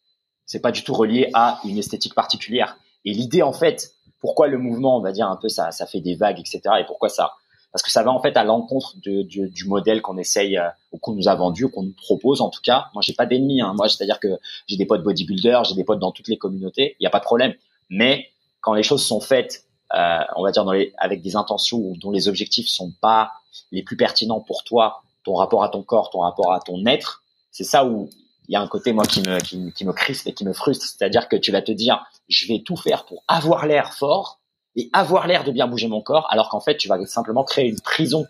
c'est 0.47 0.61
pas 0.61 0.73
du 0.73 0.85
tout 0.85 0.94
relié 0.94 1.28
à 1.35 1.61
une 1.65 1.77
esthétique 1.77 2.15
particulière. 2.15 2.78
Et 3.05 3.12
l'idée, 3.12 3.43
en 3.43 3.52
fait, 3.52 3.94
pourquoi 4.20 4.48
le 4.48 4.59
mouvement, 4.59 4.97
on 4.97 5.01
va 5.01 5.12
dire 5.12 5.28
un 5.28 5.36
peu, 5.36 5.48
ça, 5.48 5.70
ça 5.72 5.86
fait 5.86 6.01
des 6.01 6.14
vagues, 6.14 6.38
etc. 6.38 6.60
Et 6.80 6.84
pourquoi 6.84 7.09
ça 7.09 7.34
Parce 7.72 7.82
que 7.82 7.90
ça 7.90 8.02
va 8.02 8.10
en 8.10 8.20
fait 8.20 8.36
à 8.36 8.44
l'encontre 8.44 8.97
du 8.98 9.64
modèle 9.66 10.02
qu'on 10.02 10.18
essaye, 10.18 10.59
euh, 10.59 10.68
ou 10.92 10.98
qu'on 10.98 11.12
nous 11.12 11.28
a 11.28 11.34
vendu, 11.34 11.64
ou 11.64 11.70
qu'on 11.70 11.82
nous 11.82 11.94
propose. 11.94 12.40
En 12.40 12.51
tout 12.51 12.60
cas, 12.62 12.86
moi, 12.94 13.02
j'ai 13.02 13.14
pas 13.14 13.26
d'ennemis. 13.26 13.62
Hein. 13.62 13.74
Moi, 13.76 13.88
c'est-à-dire 13.88 14.20
que 14.20 14.38
j'ai 14.66 14.76
des 14.76 14.86
potes 14.86 15.02
bodybuilders, 15.02 15.64
j'ai 15.64 15.74
des 15.74 15.84
potes 15.84 15.98
dans 15.98 16.12
toutes 16.12 16.28
les 16.28 16.38
communautés. 16.38 16.97
Il 17.01 17.02
n'y 17.02 17.06
a 17.06 17.10
pas 17.10 17.20
de 17.20 17.24
problème. 17.24 17.55
Mais 17.88 18.26
quand 18.60 18.74
les 18.74 18.82
choses 18.82 19.05
sont 19.05 19.20
faites, 19.20 19.64
euh, 19.94 20.20
on 20.36 20.42
va 20.42 20.52
dire 20.52 20.64
dans 20.64 20.72
les, 20.72 20.92
avec 20.98 21.22
des 21.22 21.34
intentions 21.34 21.94
dont 22.01 22.10
les 22.10 22.28
objectifs 22.28 22.68
sont 22.68 22.92
pas 23.01 23.32
les 23.72 23.82
plus 23.82 23.97
pertinents 23.97 24.40
pour 24.40 24.62
toi 24.62 25.02
ton 25.24 25.34
rapport 25.34 25.64
à 25.64 25.68
ton 25.68 25.82
corps, 25.82 26.10
ton 26.10 26.20
rapport 26.20 26.52
à 26.52 26.60
ton 26.60 26.86
être, 26.86 27.22
c'est 27.51 27.64
ça 27.64 27.84
où 27.84 28.09
il 28.51 28.55
y 28.55 28.56
a 28.56 28.60
un 28.60 28.66
côté 28.66 28.93
moi 28.93 29.05
qui 29.05 29.20
me 29.22 29.39
qui, 29.39 29.85
me 29.85 29.93
crispe 29.93 30.27
et 30.27 30.35
qui 30.35 30.44
me 30.44 30.52
frustre, 30.52 30.85
c'est-à-dire 30.85 31.28
que 31.28 31.36
tu 31.36 31.52
vas 31.52 31.62
te 31.62 31.70
dire 31.70 32.05
je 32.28 32.48
vais 32.48 32.62
tout 32.64 32.77
faire 32.77 33.05
pour 33.05 33.22
avoir 33.28 33.64
l'air 33.64 33.94
fort 33.94 34.40
et 34.74 34.90
avoir 34.93 35.28
l'air 35.28 35.44
de 35.44 35.52
bien 35.52 35.68
bouger 35.68 35.86
mon 35.86 36.02
corps, 36.02 36.27
alors 36.31 36.48
qu'en 36.48 36.59
fait 36.59 36.77
tu 36.77 36.89
vas 36.89 37.05
simplement 37.06 37.44
créer 37.44 37.68
une 37.68 37.81
prison. 37.81 38.27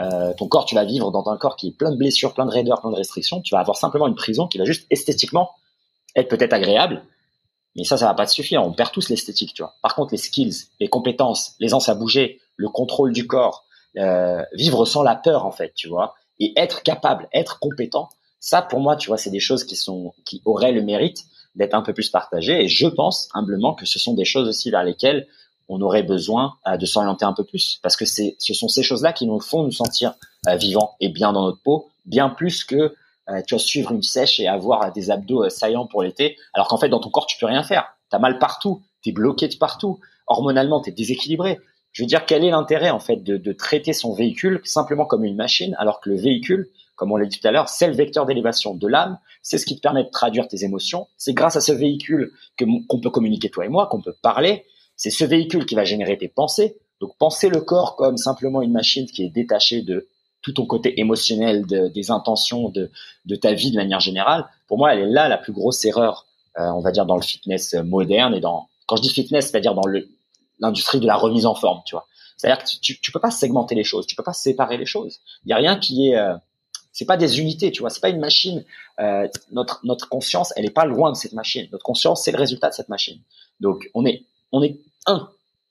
Euh, 0.00 0.32
ton 0.32 0.48
corps, 0.48 0.64
tu 0.64 0.74
vas 0.74 0.86
vivre 0.86 1.10
dans 1.10 1.28
un 1.28 1.36
corps 1.36 1.56
qui 1.56 1.68
est 1.68 1.76
plein 1.76 1.92
de 1.92 1.98
blessures, 1.98 2.32
plein 2.32 2.46
de 2.46 2.50
raideurs, 2.50 2.80
plein 2.80 2.90
de 2.90 2.96
restrictions. 2.96 3.42
Tu 3.42 3.54
vas 3.54 3.60
avoir 3.60 3.76
simplement 3.76 4.06
une 4.08 4.14
prison 4.14 4.48
qui 4.48 4.56
va 4.56 4.64
juste 4.64 4.86
esthétiquement 4.88 5.50
être 6.16 6.30
peut-être 6.30 6.54
agréable, 6.54 7.02
mais 7.76 7.84
ça, 7.84 7.98
ça 7.98 8.06
va 8.06 8.14
pas 8.14 8.24
te 8.24 8.30
suffire. 8.30 8.62
On 8.64 8.72
perd 8.72 8.90
tous 8.90 9.10
l'esthétique, 9.10 9.52
tu 9.52 9.62
vois. 9.62 9.74
Par 9.82 9.94
contre, 9.94 10.12
les 10.12 10.18
skills, 10.18 10.64
les 10.80 10.88
compétences, 10.88 11.56
l'aisance 11.60 11.90
à 11.90 11.94
bouger, 11.94 12.40
le 12.56 12.70
contrôle 12.70 13.12
du 13.12 13.26
corps, 13.26 13.66
euh, 13.98 14.42
vivre 14.54 14.86
sans 14.86 15.02
la 15.02 15.14
peur 15.14 15.44
en 15.44 15.52
fait, 15.52 15.74
tu 15.74 15.88
vois, 15.88 16.14
et 16.38 16.54
être 16.56 16.82
capable, 16.82 17.28
être 17.34 17.58
compétent. 17.58 18.08
Ça, 18.42 18.60
pour 18.60 18.80
moi, 18.80 18.96
tu 18.96 19.06
vois, 19.06 19.18
c'est 19.18 19.30
des 19.30 19.38
choses 19.38 19.62
qui 19.62 19.76
sont, 19.76 20.14
qui 20.24 20.42
auraient 20.44 20.72
le 20.72 20.82
mérite 20.82 21.26
d'être 21.54 21.74
un 21.74 21.82
peu 21.82 21.94
plus 21.94 22.10
partagées. 22.10 22.64
Et 22.64 22.68
je 22.68 22.88
pense 22.88 23.28
humblement 23.34 23.72
que 23.72 23.86
ce 23.86 24.00
sont 24.00 24.14
des 24.14 24.24
choses 24.24 24.48
aussi 24.48 24.68
vers 24.68 24.82
lesquelles 24.82 25.28
on 25.68 25.80
aurait 25.80 26.02
besoin 26.02 26.54
euh, 26.66 26.76
de 26.76 26.84
s'orienter 26.84 27.24
un 27.24 27.34
peu 27.34 27.44
plus, 27.44 27.78
parce 27.84 27.94
que 27.94 28.04
c'est, 28.04 28.34
ce 28.40 28.52
sont 28.52 28.66
ces 28.66 28.82
choses-là 28.82 29.12
qui 29.12 29.26
nous 29.26 29.38
font 29.38 29.62
nous 29.62 29.70
sentir 29.70 30.14
euh, 30.48 30.56
vivants 30.56 30.96
et 30.98 31.08
bien 31.08 31.32
dans 31.32 31.44
notre 31.44 31.62
peau, 31.62 31.88
bien 32.04 32.28
plus 32.28 32.64
que 32.64 32.94
tu 33.46 33.54
vas 33.54 33.58
suivre 33.60 33.92
une 33.92 34.02
sèche 34.02 34.40
et 34.40 34.48
avoir 34.48 34.92
des 34.92 35.12
abdos 35.12 35.48
saillants 35.48 35.86
pour 35.86 36.02
l'été, 36.02 36.36
alors 36.52 36.66
qu'en 36.66 36.76
fait 36.76 36.88
dans 36.88 36.98
ton 36.98 37.08
corps 37.08 37.26
tu 37.26 37.38
peux 37.38 37.46
rien 37.46 37.62
faire. 37.62 37.96
T'as 38.10 38.18
mal 38.18 38.38
partout, 38.38 38.82
t'es 39.02 39.12
bloqué 39.12 39.46
de 39.46 39.54
partout, 39.54 40.00
hormonalement 40.26 40.80
t'es 40.80 40.90
déséquilibré. 40.90 41.60
Je 41.92 42.02
veux 42.02 42.06
dire, 42.06 42.26
quel 42.26 42.44
est 42.44 42.50
l'intérêt 42.50 42.90
en 42.90 42.98
fait 42.98 43.22
de, 43.22 43.36
de, 43.36 43.52
traiter 43.52 43.92
son 43.92 44.12
véhicule 44.12 44.60
simplement 44.64 45.06
comme 45.06 45.24
une 45.24 45.36
machine, 45.36 45.76
alors 45.78 46.00
que 46.00 46.10
le 46.10 46.16
véhicule, 46.16 46.68
comme 47.02 47.10
on 47.10 47.16
l'a 47.16 47.26
dit 47.26 47.40
tout 47.40 47.48
à 47.48 47.50
l'heure, 47.50 47.68
c'est 47.68 47.88
le 47.88 47.94
vecteur 47.94 48.26
d'élévation 48.26 48.76
de 48.76 48.86
l'âme, 48.86 49.18
c'est 49.42 49.58
ce 49.58 49.66
qui 49.66 49.74
te 49.74 49.80
permet 49.80 50.04
de 50.04 50.08
traduire 50.10 50.46
tes 50.46 50.62
émotions. 50.62 51.08
C'est 51.16 51.32
grâce 51.32 51.56
à 51.56 51.60
ce 51.60 51.72
véhicule 51.72 52.30
que 52.56 52.64
qu'on 52.86 53.00
peut 53.00 53.10
communiquer 53.10 53.50
toi 53.50 53.66
et 53.66 53.68
moi, 53.68 53.88
qu'on 53.88 54.00
peut 54.00 54.14
parler. 54.22 54.64
C'est 54.94 55.10
ce 55.10 55.24
véhicule 55.24 55.66
qui 55.66 55.74
va 55.74 55.82
générer 55.82 56.16
tes 56.16 56.28
pensées. 56.28 56.76
Donc 57.00 57.16
penser 57.18 57.48
le 57.48 57.60
corps 57.60 57.96
comme 57.96 58.16
simplement 58.18 58.62
une 58.62 58.70
machine 58.70 59.06
qui 59.06 59.24
est 59.24 59.30
détachée 59.30 59.82
de 59.82 60.06
tout 60.42 60.52
ton 60.52 60.64
côté 60.64 61.00
émotionnel, 61.00 61.66
de, 61.66 61.88
des 61.88 62.12
intentions 62.12 62.68
de, 62.68 62.88
de 63.26 63.34
ta 63.34 63.52
vie 63.52 63.72
de 63.72 63.76
manière 63.78 63.98
générale, 63.98 64.46
pour 64.68 64.78
moi, 64.78 64.94
elle 64.94 65.00
est 65.00 65.10
là 65.10 65.28
la 65.28 65.38
plus 65.38 65.52
grosse 65.52 65.84
erreur, 65.84 66.26
euh, 66.56 66.68
on 66.68 66.82
va 66.82 66.92
dire, 66.92 67.04
dans 67.04 67.16
le 67.16 67.22
fitness 67.22 67.74
moderne 67.74 68.32
et 68.32 68.40
dans, 68.40 68.68
quand 68.86 68.94
je 68.94 69.02
dis 69.02 69.10
fitness, 69.10 69.50
c'est-à-dire 69.50 69.74
dans 69.74 69.88
l'industrie 70.60 71.00
de 71.00 71.06
la 71.08 71.16
remise 71.16 71.46
en 71.46 71.56
forme, 71.56 71.80
tu 71.84 71.96
vois. 71.96 72.06
C'est-à-dire 72.36 72.62
que 72.62 72.70
tu, 72.80 73.00
tu 73.00 73.10
peux 73.10 73.18
pas 73.18 73.32
segmenter 73.32 73.74
les 73.74 73.82
choses, 73.82 74.06
tu 74.06 74.14
peux 74.14 74.22
pas 74.22 74.32
séparer 74.32 74.76
les 74.76 74.86
choses. 74.86 75.18
Il 75.44 75.50
y 75.50 75.52
a 75.52 75.56
rien 75.56 75.76
qui 75.76 76.10
est, 76.10 76.16
euh, 76.16 76.36
c'est 76.92 77.04
pas 77.04 77.16
des 77.16 77.40
unités, 77.40 77.72
tu 77.72 77.80
vois. 77.80 77.90
C'est 77.90 78.00
pas 78.00 78.10
une 78.10 78.20
machine. 78.20 78.64
Euh, 79.00 79.26
notre 79.50 79.80
notre 79.84 80.08
conscience, 80.08 80.52
elle 80.56 80.66
est 80.66 80.70
pas 80.70 80.84
loin 80.84 81.10
de 81.10 81.16
cette 81.16 81.32
machine. 81.32 81.66
Notre 81.72 81.84
conscience, 81.84 82.22
c'est 82.24 82.32
le 82.32 82.38
résultat 82.38 82.68
de 82.68 82.74
cette 82.74 82.88
machine. 82.88 83.20
Donc 83.60 83.90
on 83.94 84.04
est 84.04 84.24
on 84.52 84.62
est 84.62 84.78
un, 85.06 85.28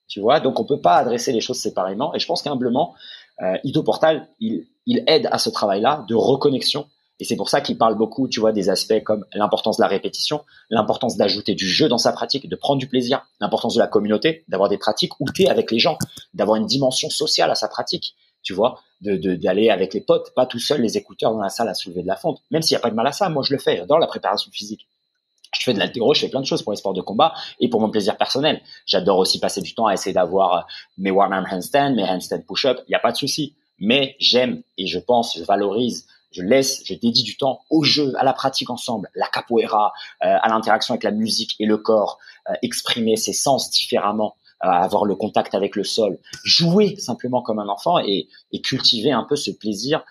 tu 0.08 0.20
vois. 0.20 0.40
Donc 0.40 0.60
on 0.60 0.66
peut 0.66 0.82
pas 0.82 0.96
adresser 0.96 1.32
les 1.32 1.42
choses 1.42 1.60
séparément. 1.60 2.14
Et 2.16 2.20
je 2.20 2.26
pense 2.26 2.42
qu'humblement, 2.42 2.96
euh, 3.42 3.58
Ito 3.64 3.84
Portal, 3.84 4.28
il 4.40 4.68
il 4.88 5.04
aide 5.08 5.30
à 5.32 5.38
ce 5.38 5.50
travail-là 5.50 6.06
de 6.08 6.16
reconnexion 6.16 6.88
et 7.22 7.24
c'est 7.24 7.36
pour 7.36 7.50
ça 7.50 7.62
qu'il 7.62 7.78
parle 7.78 7.96
beaucoup, 7.96 8.28
tu 8.28 8.40
vois, 8.40 8.52
des 8.52 8.72
aspects 8.72 9.04
comme 9.04 9.26
l'importance 9.34 9.78
de 9.78 9.84
la 9.84 9.88
répétition, 9.88 10.44
l'importance 10.72 11.18
d'ajouter 11.18 11.54
du 11.54 11.68
jeu 11.68 11.88
dans 11.88 12.00
sa 12.00 12.14
pratique, 12.14 12.50
de 12.50 12.56
prendre 12.56 12.80
du 12.80 12.88
plaisir, 12.88 13.24
l'importance 13.40 13.76
de 13.76 13.80
la 13.80 13.86
communauté, 13.86 14.44
d'avoir 14.48 14.70
des 14.70 14.80
pratiques 14.80 15.14
où 15.20 15.28
avec 15.48 15.70
les 15.70 15.78
gens, 15.78 16.00
d'avoir 16.34 16.58
une 16.58 16.66
dimension 16.66 17.12
sociale 17.12 17.52
à 17.52 17.56
sa 17.56 17.68
pratique, 17.68 18.16
tu 18.44 18.54
vois, 18.54 18.80
de 19.02 19.36
d'aller 19.36 19.70
avec 19.70 19.94
les 19.94 20.02
potes, 20.02 20.34
pas 20.36 20.46
tout 20.46 20.60
seul, 20.60 20.82
les 20.82 20.98
écouteurs 20.98 21.34
dans 21.34 21.42
la 21.42 21.50
salle 21.50 21.70
à 21.70 21.74
soulever 21.74 22.02
de 22.02 22.08
la 22.08 22.16
fonte. 22.16 22.42
Même 22.52 22.62
s'il 22.62 22.76
n'y 22.76 22.80
a 22.80 22.82
pas 22.82 22.90
de 22.90 22.96
mal 22.96 23.08
à 23.08 23.12
ça, 23.12 23.30
moi 23.30 23.44
je 23.46 23.54
le 23.54 23.60
fais, 23.60 23.78
j'adore 23.78 24.00
la 24.00 24.08
préparation 24.08 24.52
physique. 24.52 24.88
Je 25.58 25.64
fais 25.64 25.74
de 25.74 25.80
l'altéro, 25.80 26.14
je 26.14 26.22
fais 26.22 26.30
plein 26.30 26.40
de 26.40 26.46
choses 26.46 26.62
pour 26.62 26.72
les 26.72 26.78
sports 26.78 26.94
de 26.94 27.02
combat 27.02 27.34
et 27.60 27.70
pour 27.70 27.82
mon 27.82 27.90
plaisir 27.90 28.18
personnel. 28.18 28.62
J'adore 28.86 29.18
aussi 29.18 29.40
passer 29.40 29.62
du 29.62 29.76
temps 29.76 29.88
à 29.88 29.94
essayer 29.94 30.14
d'avoir 30.14 30.54
euh, 30.54 30.62
mes 30.98 31.12
one-arm 31.12 31.46
handstand, 31.52 31.96
mes 31.96 32.04
handstand 32.04 32.44
push-up, 32.48 32.80
il 32.88 32.92
n'y 32.92 32.96
a 32.96 33.00
pas 33.00 33.12
de 33.12 33.18
souci. 33.18 33.56
Mais 33.78 34.16
j'aime 34.20 34.62
et 34.78 34.88
je 34.88 35.00
pense, 35.00 35.38
je 35.38 35.44
valorise 35.44 36.08
je 36.32 36.42
laisse, 36.42 36.82
je 36.86 36.94
dédie 36.94 37.24
du 37.24 37.38
temps 37.38 37.62
au 37.70 37.84
jeu, 37.84 38.14
à 38.18 38.24
la 38.24 38.34
pratique 38.34 38.70
ensemble, 38.70 39.10
la 39.16 39.28
capoeira, 39.28 39.94
euh, 40.24 40.38
à 40.42 40.50
l'interaction 40.50 40.94
avec 40.94 41.04
la 41.04 41.12
musique 41.12 41.56
et 41.60 41.66
le 41.66 41.78
corps, 41.78 42.20
euh, 42.50 42.54
exprimer 42.62 43.18
ses 43.18 43.34
sens 43.34 43.70
différemment, 43.70 44.36
euh, 44.64 44.68
avoir 44.68 45.06
le 45.06 45.16
contact 45.16 45.56
avec 45.56 45.76
le 45.76 45.84
sol, 45.84 46.20
jouer 46.44 46.96
simplement 46.98 47.42
comme 47.42 47.60
un 47.60 47.68
enfant 47.68 48.00
et, 48.00 48.28
et 48.52 48.62
cultiver 48.62 49.12
un 49.12 49.24
peu 49.24 49.36
ce 49.36 49.52
plaisir 49.52 50.04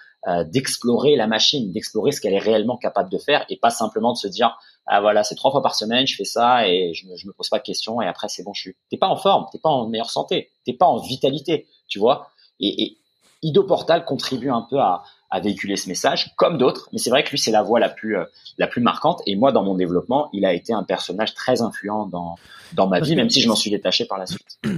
d'explorer 0.53 1.17
la 1.17 1.27
machine, 1.27 1.73
d'explorer 1.73 2.13
ce 2.13 2.21
qu'elle 2.21 2.35
est 2.35 2.39
réellement 2.39 2.77
capable 2.77 3.11
de 3.11 3.17
faire 3.17 3.47
et 3.49 3.57
pas 3.57 3.71
simplement 3.71 4.13
de 4.13 4.19
se 4.19 4.29
dire 4.29 4.55
ah 4.87 5.01
voilà 5.01 5.25
c'est 5.25 5.35
trois 5.35 5.51
fois 5.51 5.63
par 5.63 5.75
semaine 5.75 6.07
je 6.07 6.15
fais 6.15 6.27
ça 6.27 6.69
et 6.69 6.93
je 6.93 7.09
me, 7.09 7.17
je 7.17 7.27
me 7.27 7.33
pose 7.33 7.49
pas 7.49 7.57
de 7.57 7.63
questions 7.63 8.03
et 8.03 8.07
après 8.07 8.29
c'est 8.29 8.43
bon 8.43 8.53
je 8.53 8.61
suis 8.61 8.77
t'es 8.91 8.99
pas 8.99 9.09
en 9.09 9.17
forme 9.17 9.47
t'es 9.51 9.59
pas 9.59 9.71
en 9.71 9.89
meilleure 9.89 10.11
santé 10.11 10.51
t'es 10.67 10.75
pas 10.75 10.85
en 10.85 10.99
vitalité 10.99 11.67
tu 11.91 11.99
vois. 11.99 12.31
Et 12.61 12.97
Ido 13.43 13.65
Portal 13.65 14.05
contribue 14.05 14.51
un 14.51 14.67
peu 14.69 14.79
à, 14.79 15.03
à 15.31 15.41
véhiculer 15.41 15.77
ce 15.77 15.89
message, 15.89 16.33
comme 16.37 16.59
d'autres. 16.59 16.89
Mais 16.93 16.99
c'est 16.99 17.11
vrai 17.11 17.25
que 17.25 17.31
lui, 17.31 17.39
c'est 17.39 17.53
la 17.53 17.63
voix 17.63 17.81
la 17.81 17.89
plus 17.89 18.17
euh, 18.17 18.25
la 18.59 18.67
plus 18.67 18.83
marquante. 18.83 19.23
Et 19.27 19.37
moi, 19.37 19.53
dans 19.53 19.63
mon 19.63 19.75
développement, 19.75 20.29
il 20.33 20.45
a 20.45 20.53
été 20.53 20.73
un 20.73 20.83
personnage 20.83 21.35
très 21.35 21.63
influent 21.63 22.07
dans 22.07 22.37
dans 22.73 22.87
ma 22.87 23.01
vie, 23.01 23.17
même 23.17 23.31
si 23.31 23.41
je 23.41 23.49
m'en 23.49 23.57
suis 23.57 23.71
détaché 23.71 24.05
par 24.05 24.19
la 24.19 24.27
suite. 24.27 24.59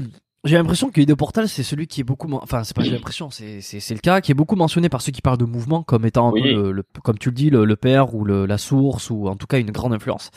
J'ai 0.45 0.57
l'impression 0.57 0.91
que 0.91 1.01
Ido 1.01 1.15
Portal, 1.15 1.49
c'est 1.49 1.63
celui 1.63 1.87
qui 1.87 2.01
est 2.01 2.05
beaucoup, 2.05 2.29
enfin, 2.33 2.65
c'est 2.65 2.75
pas 2.75 2.83
j'ai 2.83 2.91
l'impression, 2.97 3.31
c'est, 3.31 3.61
c'est, 3.61 3.79
c'est 3.79 3.95
le 3.95 4.01
cas, 4.01 4.21
qui 4.21 4.33
est 4.33 4.35
beaucoup 4.35 4.57
mentionné 4.57 4.89
par 4.89 5.01
ceux 5.01 5.13
qui 5.13 5.23
parlent 5.23 5.39
de 5.39 5.45
mouvement 5.45 5.85
comme 5.85 6.05
étant 6.05 6.31
un 6.31 6.33
peu 6.33 6.73
le, 6.73 6.83
comme 7.05 7.17
tu 7.17 7.29
le 7.29 7.35
dis, 7.37 7.49
le, 7.49 7.77
père 7.77 8.13
ou 8.13 8.25
le, 8.25 8.45
la 8.45 8.59
source 8.59 9.09
ou 9.11 9.29
en 9.29 9.37
tout 9.37 9.47
cas 9.47 9.59
une 9.59 9.71
grande 9.71 9.93
influence. 9.93 10.33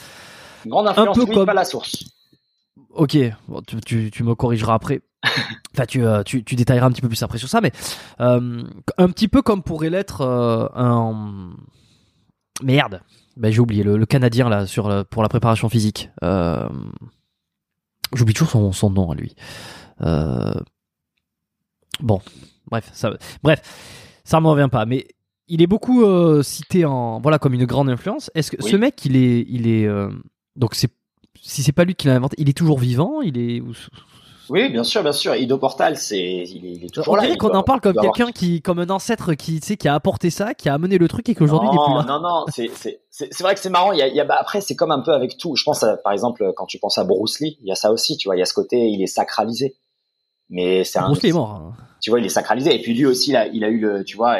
Une 0.63 0.71
grande 0.71 0.87
influence, 0.89 1.17
un 1.17 1.25
peu 1.25 1.33
comme... 1.33 1.47
pas 1.47 1.55
la 1.55 1.65
source. 1.65 2.05
Ok, 2.91 3.17
tu, 3.67 3.81
tu, 3.83 4.11
tu, 4.11 4.23
me 4.23 4.35
corrigeras 4.35 4.75
après. 4.75 5.01
Enfin, 5.73 5.85
tu, 5.85 6.05
euh, 6.05 6.23
tu, 6.23 6.43
tu, 6.43 6.55
détailleras 6.55 6.87
un 6.87 6.91
petit 6.91 7.01
peu 7.01 7.07
plus 7.09 7.21
après 7.23 7.37
sur 7.37 7.49
ça, 7.49 7.61
mais 7.61 7.71
euh, 8.21 8.63
un 8.97 9.09
petit 9.09 9.27
peu 9.27 9.41
comme 9.41 9.61
pourrait 9.61 9.89
l'être 9.89 10.21
euh, 10.21 10.67
un 10.75 11.53
merde. 12.63 13.01
Ben, 13.37 13.51
j'ai 13.51 13.59
oublié 13.59 13.83
le, 13.83 13.97
le, 13.97 14.05
canadien 14.05 14.47
là 14.47 14.65
sur 14.65 15.05
pour 15.07 15.21
la 15.21 15.29
préparation 15.29 15.67
physique. 15.67 16.09
Euh, 16.23 16.69
J'oublie 18.13 18.33
toujours 18.33 18.51
son, 18.51 18.71
son, 18.71 18.89
nom 18.89 19.11
à 19.11 19.15
lui. 19.15 19.35
Bon, 21.99 22.21
bref, 22.69 22.89
ça, 22.93 23.11
bref, 23.43 23.61
ça 24.23 24.39
me 24.39 24.47
revient 24.47 24.69
pas. 24.71 24.85
Mais 24.85 25.07
il 25.47 25.61
est 25.61 25.67
beaucoup 25.67 26.03
cité 26.43 26.85
en 26.85 27.19
voilà 27.19 27.39
comme 27.39 27.53
une 27.53 27.65
grande 27.65 27.89
influence. 27.89 28.31
Est-ce 28.35 28.51
que 28.51 28.63
ce 28.63 28.77
mec, 28.77 29.03
il 29.03 29.17
est, 29.17 29.45
il 29.49 29.67
est 29.67 29.89
donc 30.55 30.75
c'est 30.75 30.91
si 31.41 31.61
c'est 31.61 31.71
pas 31.71 31.83
lui 31.83 31.95
qui 31.95 32.07
l'a 32.07 32.15
inventé, 32.15 32.35
il 32.39 32.49
est 32.49 32.57
toujours 32.57 32.79
vivant, 32.79 33.21
il 33.21 33.37
est 33.37 33.61
oui, 34.49 34.69
bien 34.69 34.83
sûr, 34.83 35.03
bien 35.03 35.11
sûr. 35.11 35.35
Ido 35.35 35.57
Portal, 35.57 35.97
c'est, 35.97 36.17
il, 36.17 36.65
est, 36.65 36.71
il 36.73 36.85
est 36.85 36.93
toujours 36.93 37.13
On 37.13 37.21
dirait 37.21 37.37
qu'on 37.37 37.49
en 37.49 37.63
parle 37.63 37.81
comme 37.81 37.95
quelqu'un 37.95 38.31
qui, 38.31 38.61
comme 38.61 38.79
un 38.79 38.89
ancêtre 38.89 39.33
qui, 39.33 39.59
tu 39.59 39.67
sais, 39.67 39.77
qui 39.77 39.87
a 39.87 39.93
apporté 39.93 40.29
ça, 40.29 40.53
qui 40.53 40.69
a 40.69 40.73
amené 40.73 40.97
le 40.97 41.07
truc 41.07 41.27
et 41.29 41.35
qu'aujourd'hui 41.35 41.69
il 41.71 41.75
est 41.75 41.83
plus 41.85 41.93
là. 41.93 42.05
Non, 42.07 42.21
non, 42.21 42.45
c'est, 42.49 42.69
c'est, 42.73 43.01
c'est 43.09 43.41
vrai 43.41 43.53
que 43.55 43.59
c'est 43.59 43.69
marrant. 43.69 43.91
Il 43.91 43.99
y 43.99 44.01
a, 44.01 44.07
il 44.07 44.15
y 44.15 44.19
a 44.19 44.25
bah, 44.25 44.37
après, 44.39 44.61
c'est 44.61 44.75
comme 44.75 44.91
un 44.91 45.01
peu 45.01 45.13
avec 45.13 45.37
tout. 45.37 45.55
Je 45.55 45.63
pense, 45.63 45.83
à, 45.83 45.97
par 45.97 46.13
exemple, 46.13 46.53
quand 46.55 46.65
tu 46.65 46.79
penses 46.79 46.97
à 46.97 47.03
Bruce 47.03 47.39
Lee, 47.39 47.57
il 47.61 47.67
y 47.67 47.71
a 47.71 47.75
ça 47.75 47.91
aussi. 47.91 48.17
Tu 48.17 48.27
vois, 48.27 48.35
il 48.35 48.39
y 48.39 48.43
a 48.43 48.45
ce 48.45 48.53
côté, 48.53 48.87
il 48.89 49.01
est 49.01 49.07
sacralisé. 49.07 49.75
Mais 50.49 50.83
c'est 50.83 50.99
un. 50.99 51.07
Bruce 51.07 51.23
Lee 51.23 51.29
est 51.29 51.33
mort. 51.33 51.51
Hein. 51.51 51.73
Tu 52.01 52.09
vois, 52.09 52.19
il 52.19 52.25
est 52.25 52.29
sacralisé. 52.29 52.75
Et 52.75 52.81
puis 52.81 52.93
lui 52.93 53.05
aussi, 53.05 53.31
il 53.31 53.35
a, 53.35 53.47
il 53.47 53.63
a 53.63 53.69
eu 53.69 53.79
le, 53.79 54.03
tu 54.03 54.15
vois, 54.15 54.37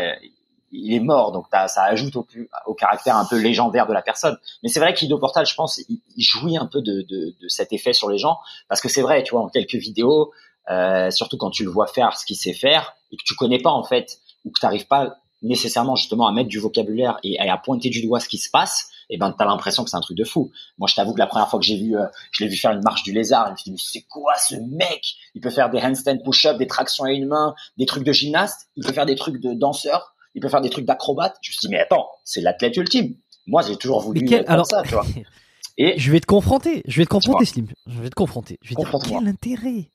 il 0.76 0.94
est 0.94 1.00
mort, 1.00 1.32
donc 1.32 1.46
ça 1.52 1.84
ajoute 1.84 2.16
au, 2.16 2.74
caractère 2.74 3.18
un 3.18 3.26
peu 3.26 3.38
légendaire 3.38 3.88
de 3.88 3.94
la 3.94 4.02
personne. 4.02 4.38
Mais 4.64 4.70
c'est 4.70 4.80
vrai 4.80 4.94
qu'Ido 4.94 5.18
Portal, 5.18 5.46
je 5.46 5.56
pense, 5.56 5.80
il, 5.90 6.24
jouit 6.24 6.58
un 6.58 6.66
peu 6.66 6.82
de, 6.82 7.06
cet 7.48 7.74
effet 7.74 7.94
sur 7.94 8.10
les 8.10 8.18
gens, 8.18 8.40
parce 8.68 8.82
que 8.82 8.90
c'est 8.90 9.02
vrai, 9.02 9.24
tu 9.24 9.32
vois, 9.32 9.42
en 9.42 9.50
quelques 9.50 9.76
vidéos, 9.76 10.32
euh, 10.70 11.12
surtout 11.12 11.38
quand 11.38 11.52
tu 11.52 11.64
le 11.64 11.70
vois 11.70 11.88
faire 11.88 12.18
ce 12.18 12.26
qu'il 12.26 12.36
sait 12.36 12.54
faire 12.54 12.96
et 13.12 13.18
que 13.18 13.24
tu 13.24 13.36
connais 13.36 13.60
pas 13.60 13.70
en 13.70 13.84
fait 13.84 14.18
ou 14.44 14.50
que 14.50 14.60
tu 14.60 14.66
n'arrives 14.66 14.88
pas 14.88 15.18
nécessairement 15.44 15.96
justement 15.96 16.28
à 16.28 16.32
mettre 16.32 16.50
du 16.50 16.60
vocabulaire 16.60 17.20
et, 17.24 17.40
à 17.40 17.58
pointer 17.58 17.90
du 17.90 18.02
doigt 18.02 18.20
ce 18.20 18.28
qui 18.28 18.38
se 18.38 18.50
passe, 18.50 18.90
et 19.10 19.16
eh 19.16 19.18
ben 19.18 19.32
t'as 19.38 19.46
l'impression 19.46 19.84
que 19.84 19.92
c'est 19.92 19.98
un 19.98 20.02
truc 20.02 20.18
de 20.18 20.24
fou. 20.24 20.52
Moi, 20.80 20.88
je 20.90 20.96
t'avoue 20.96 21.14
que 21.14 21.20
la 21.20 21.28
première 21.28 21.48
fois 21.48 21.60
que 21.60 21.66
j'ai 21.66 21.78
vu, 21.78 21.96
euh, 21.96 22.06
je 22.32 22.44
l'ai 22.44 22.50
vu 22.50 22.58
faire 22.58 22.72
une 22.72 22.82
marche 22.82 23.04
du 23.04 23.12
lézard, 23.12 23.46
je 23.48 23.52
me 23.52 23.58
suis 23.58 23.72
dit 23.72 23.78
c'est 23.78 24.02
quoi 24.10 24.34
ce 24.38 24.56
mec? 24.56 25.16
Il 25.36 25.42
peut 25.42 25.52
faire 25.52 25.70
des 25.70 25.80
handstand 25.80 26.24
push-up, 26.24 26.58
des 26.58 26.66
tractions 26.66 27.04
à 27.04 27.12
une 27.12 27.28
main, 27.28 27.54
des 27.78 27.86
trucs 27.86 28.04
de 28.04 28.12
gymnaste, 28.12 28.70
il 28.76 28.84
peut 28.84 28.94
faire 28.94 29.06
des 29.06 29.16
trucs 29.16 29.40
de 29.40 29.54
danseur, 29.54 30.15
il 30.36 30.42
peut 30.42 30.50
faire 30.50 30.62
des 30.62 30.70
trucs 30.70 30.86
d'acrobate. 30.86 31.36
Je 31.42 31.50
me 31.50 31.54
suis 31.54 31.68
dit 31.68 31.70
mais 31.70 31.80
attends, 31.80 32.08
c'est 32.24 32.42
l'athlète 32.42 32.78
ultime. 32.78 33.16
Moi, 33.48 33.62
j'ai 33.62 33.76
toujours 33.76 34.02
voulu 34.02 34.26
quel... 34.26 34.44
Alors... 34.48 34.66
ça, 34.66 34.84
tu 34.84 34.94
vois. 34.94 35.06
Et 35.78 36.00
je 36.00 36.10
vais 36.10 36.22
te 36.22 36.26
confronter, 36.26 36.84
je 36.88 36.98
vais 36.98 37.06
te 37.06 37.10
confronter, 37.10 37.44
Slim. 37.44 37.68
Je 37.86 38.02
vais 38.02 38.10
te 38.10 38.16
confronter. 38.16 38.58
Je 38.62 38.70
vais 38.70 38.76
te 38.76 38.90
dire 38.90 39.00
quel 39.06 39.28
intérêt? 39.28 39.92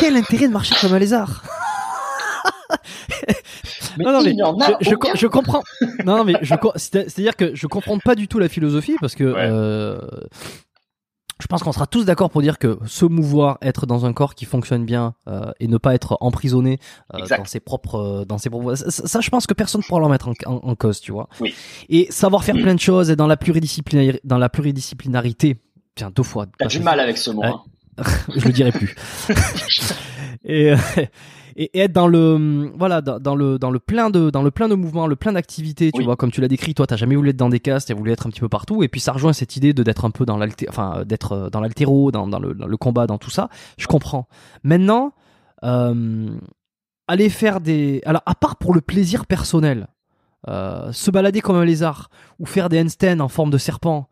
Quel 0.00 0.16
intérêt 0.16 0.48
de 0.48 0.52
marcher 0.52 0.74
comme 0.80 0.92
un 0.92 0.98
lézard? 0.98 1.44
Non, 3.98 4.12
non, 4.12 4.22
mais 4.22 4.34
je, 4.80 4.94
je, 5.14 5.26
comprends. 5.26 5.62
Non, 6.04 6.24
mais 6.24 6.34
je, 6.42 6.54
c'est-à-dire 6.76 7.36
que 7.36 7.54
je 7.54 7.66
comprends 7.66 7.98
pas 7.98 8.14
du 8.14 8.28
tout 8.28 8.38
la 8.38 8.48
philosophie 8.48 8.96
parce 9.00 9.14
que 9.14 9.24
euh, 9.24 9.98
je 11.40 11.46
pense 11.46 11.62
qu'on 11.62 11.72
sera 11.72 11.86
tous 11.86 12.04
d'accord 12.04 12.30
pour 12.30 12.42
dire 12.42 12.58
que 12.58 12.78
se 12.86 13.04
mouvoir, 13.04 13.58
être 13.62 13.86
dans 13.86 14.06
un 14.06 14.12
corps 14.12 14.34
qui 14.34 14.44
fonctionne 14.44 14.84
bien 14.84 15.14
euh, 15.28 15.50
et 15.58 15.68
ne 15.68 15.78
pas 15.78 15.94
être 15.94 16.18
emprisonné 16.20 16.78
euh, 17.14 17.26
dans 17.26 17.44
ses 17.44 17.60
propres, 17.60 18.24
dans 18.28 18.38
ses 18.38 18.50
propres, 18.50 18.74
ça, 18.74 19.20
je 19.20 19.30
pense 19.30 19.46
que 19.46 19.54
personne 19.54 19.80
ne 19.80 19.86
pourra 19.86 20.00
le 20.00 20.08
mettre 20.08 20.30
en, 20.46 20.74
cause, 20.74 21.00
tu 21.00 21.12
vois. 21.12 21.28
Oui. 21.40 21.54
Et 21.88 22.06
savoir 22.10 22.44
faire 22.44 22.54
plein 22.54 22.74
de 22.74 22.80
choses 22.80 23.10
et 23.10 23.16
dans 23.16 23.26
la 23.26 23.36
pluridisciplinarité, 23.36 24.20
dans 24.24 24.38
la 24.38 24.48
pluridisciplinarité, 24.48 25.56
tiens 25.94 26.10
deux 26.14 26.22
fois. 26.22 26.46
T'as 26.58 26.66
du 26.66 26.80
mal 26.80 27.00
avec 27.00 27.18
ce 27.18 27.30
mot. 27.30 27.42
Hein. 27.44 27.62
je 28.34 28.44
le 28.44 28.52
dirai 28.52 28.72
plus. 28.72 28.94
et, 30.44 30.74
et, 31.60 31.78
être 31.78 31.92
dans 31.92 32.08
le 32.08 32.72
voilà 32.76 33.02
dans, 33.02 33.34
le 33.34 33.58
dans 33.58 33.70
le 33.70 33.78
plein 33.78 34.08
de 34.08 34.30
dans 34.30 34.42
le 34.42 34.50
plein 34.50 34.68
de 34.68 34.74
mouvements, 34.74 35.06
le 35.06 35.16
plein 35.16 35.32
d'activités, 35.32 35.92
tu 35.92 36.02
vois, 36.02 36.16
comme 36.16 36.30
tu 36.30 36.40
l'as 36.40 36.48
décrit, 36.48 36.74
toi, 36.74 36.86
t'as 36.86 36.96
jamais 36.96 37.16
voulu 37.16 37.30
être 37.30 37.36
dans 37.36 37.50
des 37.50 37.60
castes, 37.60 37.88
t'as 37.88 37.94
voulu 37.94 38.10
être 38.10 38.26
un 38.26 38.30
petit 38.30 38.40
peu 38.40 38.48
partout, 38.48 38.82
et 38.82 38.88
puis 38.88 39.00
ça 39.00 39.12
rejoint 39.12 39.34
cette 39.34 39.56
idée 39.56 39.74
de 39.74 39.82
d'être 39.82 40.06
un 40.06 40.10
peu 40.10 40.24
dans 40.24 40.38
l'alté, 40.38 40.66
enfin 40.68 41.04
d'être 41.04 41.50
dans 41.50 41.60
l'altéro, 41.60 42.10
dans, 42.10 42.26
dans, 42.26 42.38
le, 42.38 42.54
dans 42.54 42.66
le 42.66 42.76
combat, 42.78 43.06
dans 43.06 43.18
tout 43.18 43.30
ça. 43.30 43.50
Je 43.76 43.86
comprends. 43.86 44.26
Maintenant, 44.64 45.12
euh, 45.62 46.30
aller 47.06 47.28
faire 47.28 47.60
des 47.60 48.00
alors 48.06 48.22
à 48.24 48.34
part 48.34 48.56
pour 48.56 48.72
le 48.72 48.80
plaisir 48.80 49.26
personnel, 49.26 49.88
euh, 50.48 50.90
se 50.92 51.10
balader 51.10 51.42
comme 51.42 51.56
un 51.56 51.66
lézard 51.66 52.08
ou 52.38 52.46
faire 52.46 52.70
des 52.70 52.80
handstands 52.80 53.20
en 53.20 53.28
forme 53.28 53.50
de 53.50 53.58
serpent 53.58 54.08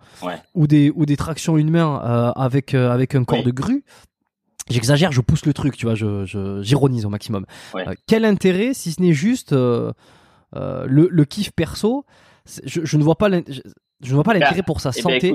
ou 0.55 0.67
des 0.67 0.93
ou 0.95 1.07
des 1.07 1.17
tractions 1.17 1.57
une 1.57 1.71
main 1.71 2.03
euh, 2.05 2.33
avec 2.33 2.75
euh, 2.75 2.91
avec 2.91 3.15
un 3.15 3.25
corps 3.25 3.43
de 3.43 3.51
grue 3.51 3.83
j'exagère 4.71 5.13
je 5.13 5.21
pousse 5.21 5.45
le 5.47 5.53
truc 5.55 5.77
tu 5.77 5.87
vois 5.87 5.95
je 5.95 6.61
j'ironise 6.63 7.05
au 7.05 7.09
maximum 7.11 7.47
quel 8.07 8.25
intérêt 8.25 8.75
si 8.75 8.93
ce 8.93 9.01
n'est 9.03 9.13
juste 9.13 9.53
le, 9.53 9.95
le 10.53 11.25
kiff 11.25 11.51
perso 11.53 12.05
je, 12.65 12.85
je 12.85 12.97
ne 12.97 13.03
vois 13.03 13.17
pas 13.17 13.29
je, 13.31 13.61
ne 14.11 14.15
vois 14.15 14.25
pas 14.25 14.33
bah, 14.33 14.39
l'intérêt 14.41 14.63
pour 14.63 14.81
sa 14.81 14.91
eh 14.91 15.03
ben, 15.03 15.21
santé 15.21 15.35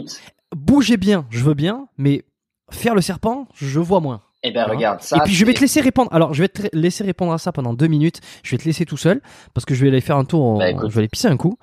bouger 0.56 0.98
bien 0.98 1.26
je 1.30 1.44
veux 1.44 1.54
bien 1.54 1.88
mais 1.98 2.24
faire 2.72 2.96
le 2.96 3.02
serpent 3.02 3.48
je 3.56 3.80
vois 3.80 4.00
moins 4.00 4.22
Eh 4.44 4.52
ben 4.52 4.66
regarde 4.66 5.02
ça. 5.02 5.18
Et 5.18 5.20
puis 5.22 5.34
je 5.34 5.46
vais 5.46 5.54
te 5.54 5.62
laisser 5.62 5.80
répondre. 5.80 6.10
Alors 6.12 6.34
je 6.34 6.42
vais 6.44 6.50
te 6.50 6.68
laisser 6.76 7.04
répondre 7.04 7.32
à 7.32 7.38
ça 7.38 7.52
pendant 7.54 7.74
deux 7.74 7.88
minutes. 7.88 8.20
Je 8.44 8.52
vais 8.52 8.58
te 8.58 8.66
laisser 8.66 8.86
tout 8.86 8.98
seul 8.98 9.22
parce 9.54 9.64
que 9.66 9.74
je 9.74 9.82
vais 9.84 9.88
aller 9.90 10.02
faire 10.02 10.18
un 10.18 10.26
tour. 10.26 10.44
en- 10.44 10.58
Bah, 10.58 10.72
je 10.90 10.94
vais 10.94 11.00
aller 11.00 11.08
pisser 11.08 11.28
un 11.30 11.38
coup. 11.38 11.58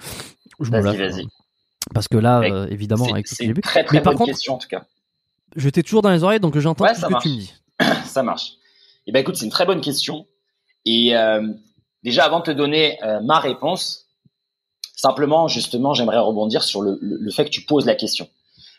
Je 0.60 0.70
Vas-y, 0.70 0.96
vas-y. 0.96 1.26
Parce 1.92 2.08
que 2.08 2.16
là, 2.16 2.40
euh, 2.40 2.66
évidemment, 2.70 3.06
avec 3.12 3.26
tout 3.26 3.34
ce 3.34 3.38
que 3.40 3.44
j'ai 3.46 3.52
vu. 3.52 3.60
très 3.60 3.84
très 3.84 3.98
Mais 3.98 4.02
par 4.02 4.12
bonne 4.12 4.18
contre, 4.18 4.30
question 4.32 4.54
en 4.54 4.58
tout 4.58 4.68
cas. 4.68 4.84
je 5.56 5.68
t'ai 5.68 5.82
toujours 5.82 6.00
dans 6.02 6.10
les 6.10 6.22
oreilles, 6.24 6.40
donc 6.40 6.56
j'entends 6.58 6.84
Ouais, 6.84 6.94
tout 6.94 7.00
ce 7.00 7.06
que 7.06 7.10
marche. 7.12 7.24
tu 7.24 7.30
me 7.30 7.34
dis. 7.36 7.54
ça 8.04 8.22
marche. 8.22 8.52
Eh 9.06 9.12
ben 9.12 9.20
écoute, 9.20 9.36
c'est 9.36 9.44
une 9.44 9.50
très 9.50 9.66
bonne 9.66 9.80
question. 9.80 10.26
Et 10.84 11.16
euh, 11.16 11.46
déjà, 12.02 12.24
avant 12.24 12.40
de 12.40 12.44
te 12.44 12.50
donner 12.50 13.02
euh, 13.02 13.20
ma 13.20 13.38
réponse, 13.38 14.06
simplement, 14.94 15.48
justement, 15.48 15.94
j'aimerais 15.94 16.18
rebondir 16.18 16.62
sur 16.62 16.82
le, 16.82 17.30
fait 17.30 17.44
que 17.44 17.50
tu 17.50 17.62
poses 17.62 17.86
la 17.86 17.94
question, 17.94 18.28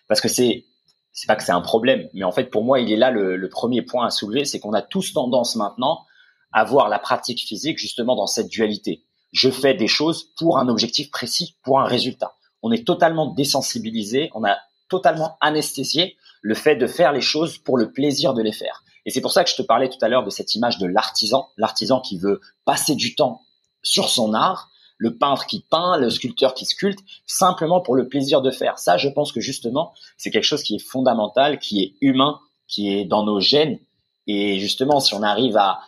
parce 0.08 0.22
que 0.22 0.28
c'est 0.28 0.66
c'est 1.14 1.28
pas 1.28 1.36
que 1.36 1.44
c'est 1.44 1.52
un 1.52 1.62
problème, 1.62 2.08
mais 2.14 2.24
en 2.24 2.32
fait, 2.32 2.46
pour 2.46 2.64
moi, 2.64 2.80
il 2.80 2.90
est 2.90 2.96
là 2.96 3.12
le 3.12 3.50
premier 3.50 3.82
point 3.82 4.06
à 4.06 4.10
soulever, 4.10 4.46
c'est 4.46 4.62
qu'on 4.62 4.72
a 4.72 4.82
tous 4.82 5.12
tendance 5.12 5.58
maintenant 5.58 6.06
à 6.54 6.64
voir 6.64 6.90
la 6.90 7.00
pratique 7.00 7.42
physique 7.42 7.78
justement 7.78 8.16
dans 8.16 8.28
cette 8.28 8.48
dualité. 8.48 9.04
Je 9.32 9.50
fais 9.50 9.74
des 9.74 9.88
choses 9.88 10.34
pour 10.38 10.58
un 10.58 10.68
objectif 10.68 11.10
précis, 11.12 11.56
pour 11.64 11.80
un 11.80 11.86
résultat. 11.86 12.36
On 12.62 12.72
est 12.72 12.86
totalement 12.86 13.28
désensibilisé, 13.28 14.30
on 14.36 14.44
a 14.44 14.58
totalement 14.90 15.38
anesthésié 15.40 16.18
le 16.42 16.54
fait 16.54 16.76
de 16.76 16.88
faire 16.88 17.14
les 17.14 17.22
choses 17.22 17.58
pour 17.58 17.78
le 17.78 17.92
plaisir 17.92 18.34
de 18.34 18.42
les 18.42 18.52
faire. 18.52 18.84
Et 19.06 19.12
c'est 19.12 19.22
pour 19.22 19.32
ça 19.32 19.44
que 19.44 19.50
je 19.50 19.56
te 19.56 19.62
parlais 19.62 19.90
tout 19.90 19.98
à 20.02 20.08
l'heure 20.08 20.24
de 20.24 20.30
cette 20.30 20.56
image 20.56 20.78
de 20.78 20.88
l'artisan, 20.88 21.50
l'artisan 21.58 22.00
qui 22.02 22.18
veut 22.18 22.42
passer 22.66 22.96
du 22.96 23.16
temps 23.16 23.42
sur 23.84 24.10
son 24.10 24.34
art, 24.34 24.70
le 24.98 25.18
peintre 25.18 25.48
qui 25.48 25.62
peint, 25.62 25.98
le 25.98 26.12
sculpteur 26.12 26.54
qui 26.54 26.66
sculpte, 26.66 27.00
simplement 27.26 27.82
pour 27.82 27.96
le 27.96 28.08
plaisir 28.08 28.42
de 28.42 28.52
faire. 28.52 28.78
Ça, 28.78 28.98
je 28.98 29.10
pense 29.10 29.32
que 29.32 29.42
justement, 29.42 29.94
c'est 30.18 30.30
quelque 30.30 30.44
chose 30.44 30.62
qui 30.62 30.76
est 30.76 30.80
fondamental, 30.80 31.58
qui 31.58 31.82
est 31.82 31.96
humain, 32.02 32.40
qui 32.68 32.94
est 32.94 33.06
dans 33.06 33.24
nos 33.24 33.40
gènes. 33.40 33.80
Et 34.28 34.60
justement, 34.60 35.00
si 35.00 35.16
on 35.16 35.24
arrive 35.24 35.58
à, 35.58 35.80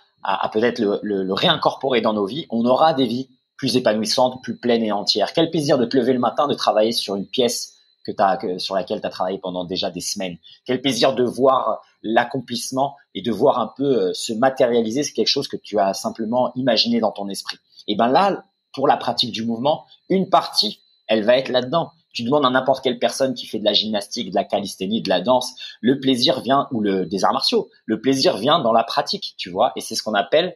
peut-être 0.52 0.80
le, 0.80 1.31
réincorporer 1.34 2.02
dans 2.02 2.14
nos 2.14 2.26
vies, 2.26 2.48
on 2.49 2.65
aura 2.65 2.95
des 2.95 3.06
vies 3.06 3.30
plus 3.56 3.77
épanouissantes, 3.77 4.41
plus 4.41 4.57
pleines 4.57 4.84
et 4.84 4.91
entières. 4.91 5.31
Quel 5.34 5.52
plaisir 5.52 5.77
de 5.77 5.85
te 5.85 5.95
lever 5.95 6.14
le 6.14 6.19
matin, 6.19 6.48
de 6.48 6.56
travailler 6.56 6.91
sur 6.91 7.15
une 7.15 7.27
pièce 7.27 7.76
que, 8.03 8.57
sur 8.57 8.76
laquelle 8.76 8.99
tu 8.99 9.07
as 9.07 9.11
travaillé 9.11 9.38
pendant 9.38 9.64
déjà 9.64 9.91
des 9.91 10.02
semaines. 10.02 10.38
Quel 10.65 10.81
plaisir 10.81 11.14
de 11.14 11.23
voir 11.23 11.81
l'accomplissement 12.04 12.96
et 13.16 13.22
de 13.22 13.32
voir 13.32 13.60
un 13.60 13.72
peu 13.76 13.84
euh, 13.84 14.14
se 14.14 14.34
matérialiser, 14.34 15.04
c'est 15.04 15.14
quelque 15.14 15.28
chose 15.28 15.48
que 15.48 15.58
tu 15.58 15.80
as 15.80 15.94
simplement 15.94 16.52
imaginé 16.56 17.00
dans 17.00 17.12
ton 17.12 17.30
esprit. 17.30 17.58
Et 17.88 17.96
ben 17.96 18.08
là, 18.08 18.46
pour 18.74 18.88
la 18.88 18.98
pratique 18.98 19.32
du 19.32 19.44
mouvement, 19.44 19.86
une 20.10 20.30
partie, 20.30 20.82
elle 21.08 21.24
va 21.24 21.38
être 21.38 21.50
là-dedans. 21.50 21.92
Tu 22.12 22.24
demandes 22.24 22.46
à 22.46 22.50
n'importe 22.50 22.84
quelle 22.84 23.00
personne 23.00 23.34
qui 23.34 23.48
fait 23.48 23.60
de 23.60 23.66
la 23.66 23.74
gymnastique, 23.74 24.30
de 24.30 24.36
la 24.36 24.44
calisthénie, 24.44 25.02
de 25.02 25.10
la 25.10 25.22
danse, 25.22 25.54
le 25.82 26.00
plaisir 26.00 26.42
vient 26.42 26.68
ou 26.72 26.80
le 26.80 27.06
des 27.06 27.24
arts 27.24 27.34
martiaux. 27.34 27.70
Le 27.86 28.00
plaisir 28.02 28.38
vient 28.38 28.60
dans 28.60 28.72
la 28.72 28.84
pratique, 28.84 29.34
tu 29.38 29.50
vois, 29.50 29.72
et 29.76 29.82
c'est 29.82 29.96
ce 29.96 30.04
qu'on 30.04 30.14
appelle 30.14 30.56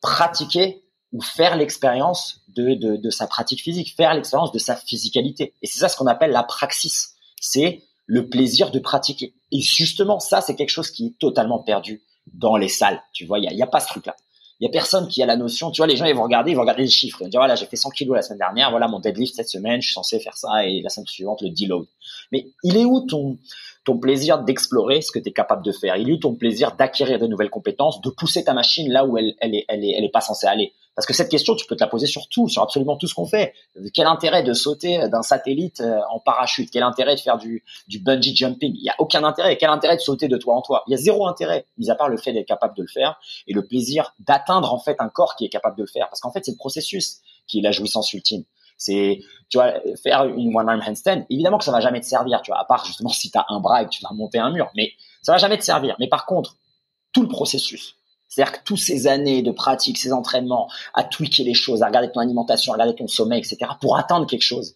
pratiquer 0.00 0.82
ou 1.12 1.20
faire 1.20 1.56
l'expérience 1.56 2.42
de, 2.48 2.74
de, 2.74 2.96
de 2.96 3.10
sa 3.10 3.26
pratique 3.26 3.62
physique, 3.62 3.94
faire 3.94 4.14
l'expérience 4.14 4.52
de 4.52 4.58
sa 4.58 4.74
physicalité. 4.74 5.54
Et 5.62 5.66
c'est 5.66 5.78
ça 5.78 5.88
ce 5.88 5.96
qu'on 5.96 6.06
appelle 6.06 6.32
la 6.32 6.42
praxis. 6.42 7.14
C'est 7.40 7.82
le 8.06 8.28
plaisir 8.28 8.70
de 8.70 8.78
pratiquer. 8.78 9.34
Et 9.52 9.60
justement, 9.60 10.20
ça, 10.20 10.40
c'est 10.40 10.54
quelque 10.54 10.70
chose 10.70 10.90
qui 10.90 11.06
est 11.06 11.18
totalement 11.18 11.58
perdu 11.58 12.02
dans 12.32 12.56
les 12.56 12.68
salles. 12.68 13.02
Tu 13.12 13.26
vois, 13.26 13.38
il 13.38 13.44
y 13.44 13.62
a, 13.62 13.66
pas 13.66 13.80
ce 13.80 13.88
truc-là. 13.88 14.16
Il 14.58 14.64
y 14.64 14.68
a 14.68 14.70
personne 14.70 15.06
qui 15.08 15.22
a 15.22 15.26
la 15.26 15.36
notion. 15.36 15.70
Tu 15.70 15.80
vois, 15.80 15.86
les 15.86 15.96
gens, 15.96 16.06
ils 16.06 16.14
vont 16.14 16.22
regarder, 16.22 16.52
ils 16.52 16.54
vont 16.54 16.62
regarder 16.62 16.82
les 16.82 16.88
chiffres. 16.88 17.18
Ils 17.20 17.24
vont 17.24 17.30
dire, 17.30 17.40
voilà, 17.40 17.56
j'ai 17.56 17.66
fait 17.66 17.76
100 17.76 17.90
kilos 17.90 18.16
la 18.16 18.22
semaine 18.22 18.38
dernière. 18.38 18.70
Voilà, 18.70 18.88
mon 18.88 19.00
deadlift 19.00 19.34
cette 19.34 19.48
semaine, 19.48 19.82
je 19.82 19.88
suis 19.88 19.94
censé 19.94 20.18
faire 20.18 20.36
ça 20.36 20.64
et 20.64 20.80
la 20.82 20.88
semaine 20.88 21.06
suivante, 21.06 21.42
le 21.42 21.50
deload. 21.50 21.86
Mais 22.32 22.46
il 22.62 22.76
est 22.76 22.84
où 22.84 23.00
ton, 23.06 23.38
ton 23.84 23.98
plaisir 23.98 24.42
d'explorer 24.42 25.02
ce 25.02 25.12
que 25.12 25.18
tu 25.18 25.28
es 25.28 25.32
capable 25.32 25.64
de 25.64 25.72
faire? 25.72 25.96
Il 25.96 26.08
est 26.08 26.12
où 26.12 26.18
ton 26.18 26.34
plaisir 26.34 26.74
d'acquérir 26.76 27.18
de 27.18 27.26
nouvelles 27.26 27.50
compétences, 27.50 28.00
de 28.00 28.10
pousser 28.10 28.44
ta 28.44 28.54
machine 28.54 28.90
là 28.90 29.04
où 29.04 29.18
elle, 29.18 29.34
elle 29.40 29.54
elle 29.68 29.84
est, 29.84 29.94
elle 29.96 30.04
est 30.04 30.10
pas 30.10 30.20
censée 30.20 30.46
aller? 30.46 30.72
Parce 30.96 31.04
que 31.04 31.12
cette 31.12 31.28
question, 31.28 31.54
tu 31.54 31.66
peux 31.66 31.76
te 31.76 31.84
la 31.84 31.88
poser 31.88 32.06
sur 32.06 32.26
tout, 32.28 32.48
sur 32.48 32.62
absolument 32.62 32.96
tout 32.96 33.06
ce 33.06 33.14
qu'on 33.14 33.26
fait. 33.26 33.52
Quel 33.92 34.06
intérêt 34.06 34.42
de 34.42 34.54
sauter 34.54 35.08
d'un 35.10 35.20
satellite 35.20 35.82
euh, 35.82 36.00
en 36.10 36.18
parachute? 36.20 36.70
Quel 36.72 36.82
intérêt 36.82 37.14
de 37.14 37.20
faire 37.20 37.36
du, 37.36 37.62
bungee 38.00 38.34
jumping? 38.34 38.72
Il 38.74 38.82
y 38.82 38.88
a 38.88 38.94
aucun 38.98 39.22
intérêt. 39.22 39.58
Quel 39.58 39.68
intérêt 39.68 39.96
de 39.96 40.00
sauter 40.00 40.26
de 40.26 40.38
toi 40.38 40.54
en 40.54 40.62
toi? 40.62 40.84
Il 40.86 40.92
y 40.92 40.94
a 40.94 40.96
zéro 40.96 41.28
intérêt, 41.28 41.66
mis 41.76 41.90
à 41.90 41.94
part 41.96 42.08
le 42.08 42.16
fait 42.16 42.32
d'être 42.32 42.48
capable 42.48 42.74
de 42.74 42.82
le 42.82 42.88
faire 42.88 43.20
et 43.46 43.52
le 43.52 43.66
plaisir 43.66 44.14
d'atteindre 44.20 44.72
en 44.72 44.78
fait 44.78 44.96
un 44.98 45.10
corps 45.10 45.36
qui 45.36 45.44
est 45.44 45.50
capable 45.50 45.76
de 45.76 45.82
le 45.82 45.88
faire. 45.88 46.08
Parce 46.08 46.20
qu'en 46.20 46.32
fait, 46.32 46.42
c'est 46.46 46.52
le 46.52 46.56
processus 46.56 47.20
qui 47.46 47.58
est 47.58 47.62
la 47.62 47.72
jouissance 47.72 48.10
ultime. 48.14 48.44
C'est, 48.78 49.20
tu 49.50 49.58
vois, 49.58 49.74
faire 50.02 50.24
une 50.24 50.56
one 50.56 50.68
arm 50.68 50.80
handstand. 50.80 51.26
Évidemment 51.28 51.58
que 51.58 51.64
ça 51.64 51.72
va 51.72 51.80
jamais 51.80 52.00
te 52.00 52.06
servir, 52.06 52.40
tu 52.40 52.52
vois, 52.52 52.60
à 52.60 52.64
part 52.64 52.86
justement 52.86 53.10
si 53.10 53.30
tu 53.30 53.36
as 53.36 53.44
un 53.50 53.60
bras 53.60 53.82
et 53.82 53.84
que 53.84 53.90
tu 53.90 54.02
vas 54.02 54.14
monter 54.14 54.38
un 54.38 54.50
mur. 54.50 54.70
Mais 54.74 54.92
ça 55.20 55.32
va 55.32 55.38
jamais 55.38 55.58
te 55.58 55.64
servir. 55.64 55.94
Mais 55.98 56.08
par 56.08 56.24
contre, 56.24 56.56
tout 57.12 57.22
le 57.22 57.28
processus, 57.28 57.96
c'est-à-dire 58.36 58.58
que 58.58 58.64
toutes 58.66 58.80
ces 58.80 59.06
années 59.06 59.40
de 59.40 59.50
pratique, 59.50 59.96
ces 59.96 60.12
entraînements, 60.12 60.68
à 60.92 61.04
tweaker 61.04 61.42
les 61.42 61.54
choses, 61.54 61.82
à 61.82 61.86
regarder 61.86 62.12
ton 62.12 62.20
alimentation, 62.20 62.70
à 62.70 62.74
regarder 62.74 62.94
ton 62.94 63.08
sommeil, 63.08 63.38
etc., 63.38 63.70
pour 63.80 63.96
atteindre 63.96 64.26
quelque 64.26 64.42
chose. 64.42 64.74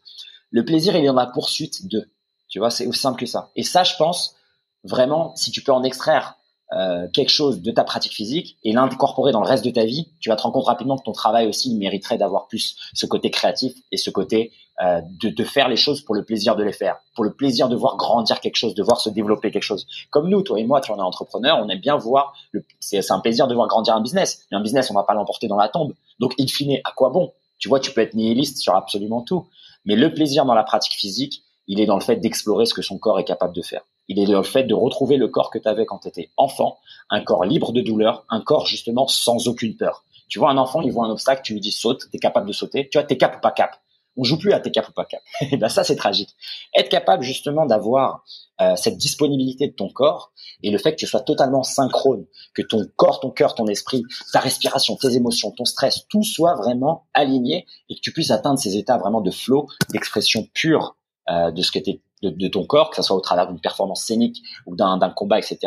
Le 0.50 0.64
plaisir, 0.64 0.96
il 0.96 1.04
est 1.04 1.08
dans 1.08 1.12
la 1.12 1.26
poursuite 1.26 1.86
de. 1.86 2.08
Tu 2.48 2.58
vois, 2.58 2.70
c'est 2.70 2.86
aussi 2.86 3.00
simple 3.00 3.20
que 3.20 3.26
ça. 3.26 3.50
Et 3.56 3.62
ça, 3.62 3.84
je 3.84 3.96
pense, 3.98 4.34
vraiment, 4.82 5.36
si 5.36 5.50
tu 5.50 5.62
peux 5.62 5.72
en 5.72 5.82
extraire 5.82 6.38
euh, 6.72 7.06
quelque 7.12 7.28
chose 7.28 7.60
de 7.60 7.70
ta 7.70 7.84
pratique 7.84 8.14
physique 8.14 8.56
et 8.64 8.72
l'incorporer 8.72 9.30
dans 9.30 9.42
le 9.42 9.46
reste 9.46 9.64
de 9.66 9.70
ta 9.70 9.84
vie, 9.84 10.08
tu 10.20 10.30
vas 10.30 10.36
te 10.36 10.42
rendre 10.42 10.54
compte 10.54 10.64
rapidement 10.64 10.96
que 10.96 11.04
ton 11.04 11.12
travail 11.12 11.46
aussi 11.46 11.70
il 11.70 11.76
mériterait 11.76 12.16
d'avoir 12.16 12.48
plus 12.48 12.76
ce 12.94 13.04
côté 13.04 13.30
créatif 13.30 13.74
et 13.92 13.98
ce 13.98 14.08
côté 14.08 14.52
euh, 14.82 15.00
de, 15.20 15.28
de 15.28 15.44
faire 15.44 15.68
les 15.68 15.76
choses 15.76 16.00
pour 16.00 16.14
le 16.14 16.24
plaisir 16.24 16.56
de 16.56 16.64
les 16.64 16.72
faire, 16.72 16.96
pour 17.14 17.24
le 17.24 17.32
plaisir 17.32 17.68
de 17.68 17.76
voir 17.76 17.96
grandir 17.96 18.40
quelque 18.40 18.56
chose, 18.56 18.74
de 18.74 18.82
voir 18.82 19.00
se 19.00 19.10
développer 19.10 19.50
quelque 19.50 19.62
chose. 19.62 19.86
Comme 20.10 20.28
nous, 20.28 20.42
toi 20.42 20.58
et 20.58 20.64
moi, 20.64 20.80
tu 20.80 20.90
en 20.90 20.96
es 20.96 21.02
entrepreneur, 21.02 21.58
on 21.62 21.68
aime 21.68 21.80
bien 21.80 21.96
voir, 21.96 22.32
c'est 22.78 23.10
un 23.10 23.20
plaisir 23.20 23.46
de 23.46 23.54
voir 23.54 23.68
grandir 23.68 23.94
un 23.94 24.00
business. 24.00 24.46
Mais 24.50 24.56
un 24.56 24.62
business, 24.62 24.90
on 24.90 24.94
va 24.94 25.02
pas 25.02 25.14
l'emporter 25.14 25.48
dans 25.48 25.56
la 25.56 25.68
tombe. 25.68 25.92
Donc, 26.18 26.34
in 26.40 26.46
fine, 26.46 26.78
à 26.84 26.92
quoi 26.92 27.10
bon? 27.10 27.32
Tu 27.58 27.68
vois, 27.68 27.78
tu 27.78 27.92
peux 27.92 28.00
être 28.00 28.14
nihiliste 28.14 28.58
sur 28.58 28.74
absolument 28.74 29.20
tout. 29.20 29.46
Mais 29.84 29.96
le 29.96 30.14
plaisir 30.14 30.44
dans 30.44 30.54
la 30.54 30.64
pratique 30.64 30.94
physique, 30.94 31.42
il 31.66 31.80
est 31.80 31.86
dans 31.86 31.96
le 31.96 32.02
fait 32.02 32.16
d'explorer 32.16 32.66
ce 32.66 32.74
que 32.74 32.82
son 32.82 32.98
corps 32.98 33.20
est 33.20 33.24
capable 33.24 33.54
de 33.54 33.62
faire. 33.62 33.82
Il 34.08 34.18
est 34.18 34.26
dans 34.26 34.38
le 34.38 34.42
fait 34.42 34.64
de 34.64 34.74
retrouver 34.74 35.16
le 35.16 35.28
corps 35.28 35.50
que 35.50 35.58
tu 35.58 35.68
avais 35.68 35.86
quand 35.86 35.98
tu 35.98 36.08
étais 36.08 36.30
enfant, 36.36 36.78
un 37.10 37.20
corps 37.22 37.44
libre 37.44 37.72
de 37.72 37.80
douleur, 37.80 38.24
un 38.28 38.40
corps 38.40 38.66
justement 38.66 39.06
sans 39.06 39.46
aucune 39.46 39.76
peur. 39.76 40.04
Tu 40.28 40.38
vois 40.38 40.50
un 40.50 40.58
enfant, 40.58 40.80
il 40.80 40.90
voit 40.90 41.06
un 41.06 41.10
obstacle, 41.10 41.42
tu 41.44 41.52
lui 41.52 41.60
dis 41.60 41.70
saute, 41.70 42.08
t'es 42.10 42.18
capable 42.18 42.46
de 42.46 42.52
sauter. 42.52 42.88
Tu 42.88 42.98
vois, 42.98 43.06
t'es 43.06 43.16
cap 43.16 43.36
ou 43.36 43.40
pas 43.40 43.52
cap. 43.52 43.78
On 44.20 44.24
joue 44.24 44.38
plus 44.38 44.52
à 44.52 44.60
t'es 44.60 44.70
cap 44.70 44.86
ou 44.86 44.92
pas 44.92 45.06
cap. 45.06 45.22
Et 45.40 45.56
ben 45.56 45.70
ça, 45.70 45.82
c'est 45.82 45.96
tragique. 45.96 46.36
Être 46.76 46.90
capable 46.90 47.22
justement 47.22 47.64
d'avoir 47.64 48.22
euh, 48.60 48.76
cette 48.76 48.98
disponibilité 48.98 49.66
de 49.68 49.72
ton 49.72 49.88
corps 49.88 50.32
et 50.62 50.70
le 50.70 50.76
fait 50.76 50.92
que 50.92 50.98
tu 50.98 51.06
sois 51.06 51.20
totalement 51.20 51.62
synchrone, 51.62 52.26
que 52.52 52.60
ton 52.60 52.84
corps, 52.96 53.20
ton 53.20 53.30
cœur, 53.30 53.54
ton 53.54 53.66
esprit, 53.66 54.02
ta 54.34 54.40
respiration, 54.40 54.96
tes 54.96 55.16
émotions, 55.16 55.50
ton 55.52 55.64
stress, 55.64 56.06
tout 56.10 56.22
soit 56.22 56.54
vraiment 56.56 57.06
aligné 57.14 57.66
et 57.88 57.94
que 57.94 58.00
tu 58.00 58.12
puisses 58.12 58.30
atteindre 58.30 58.58
ces 58.58 58.76
états 58.76 58.98
vraiment 58.98 59.22
de 59.22 59.30
flow, 59.30 59.66
d'expression 59.90 60.46
pure 60.52 60.96
euh, 61.30 61.50
de 61.50 61.62
ce 61.62 61.72
que 61.72 61.78
t'es 61.78 62.02
de, 62.22 62.48
ton 62.48 62.66
corps, 62.66 62.90
que 62.90 62.96
ce 62.96 63.02
soit 63.02 63.16
au 63.16 63.20
travers 63.20 63.46
d'une 63.46 63.60
performance 63.60 64.04
scénique 64.04 64.42
ou 64.66 64.76
d'un 64.76 64.98
d'un 64.98 65.08
combat, 65.08 65.38
etc. 65.38 65.58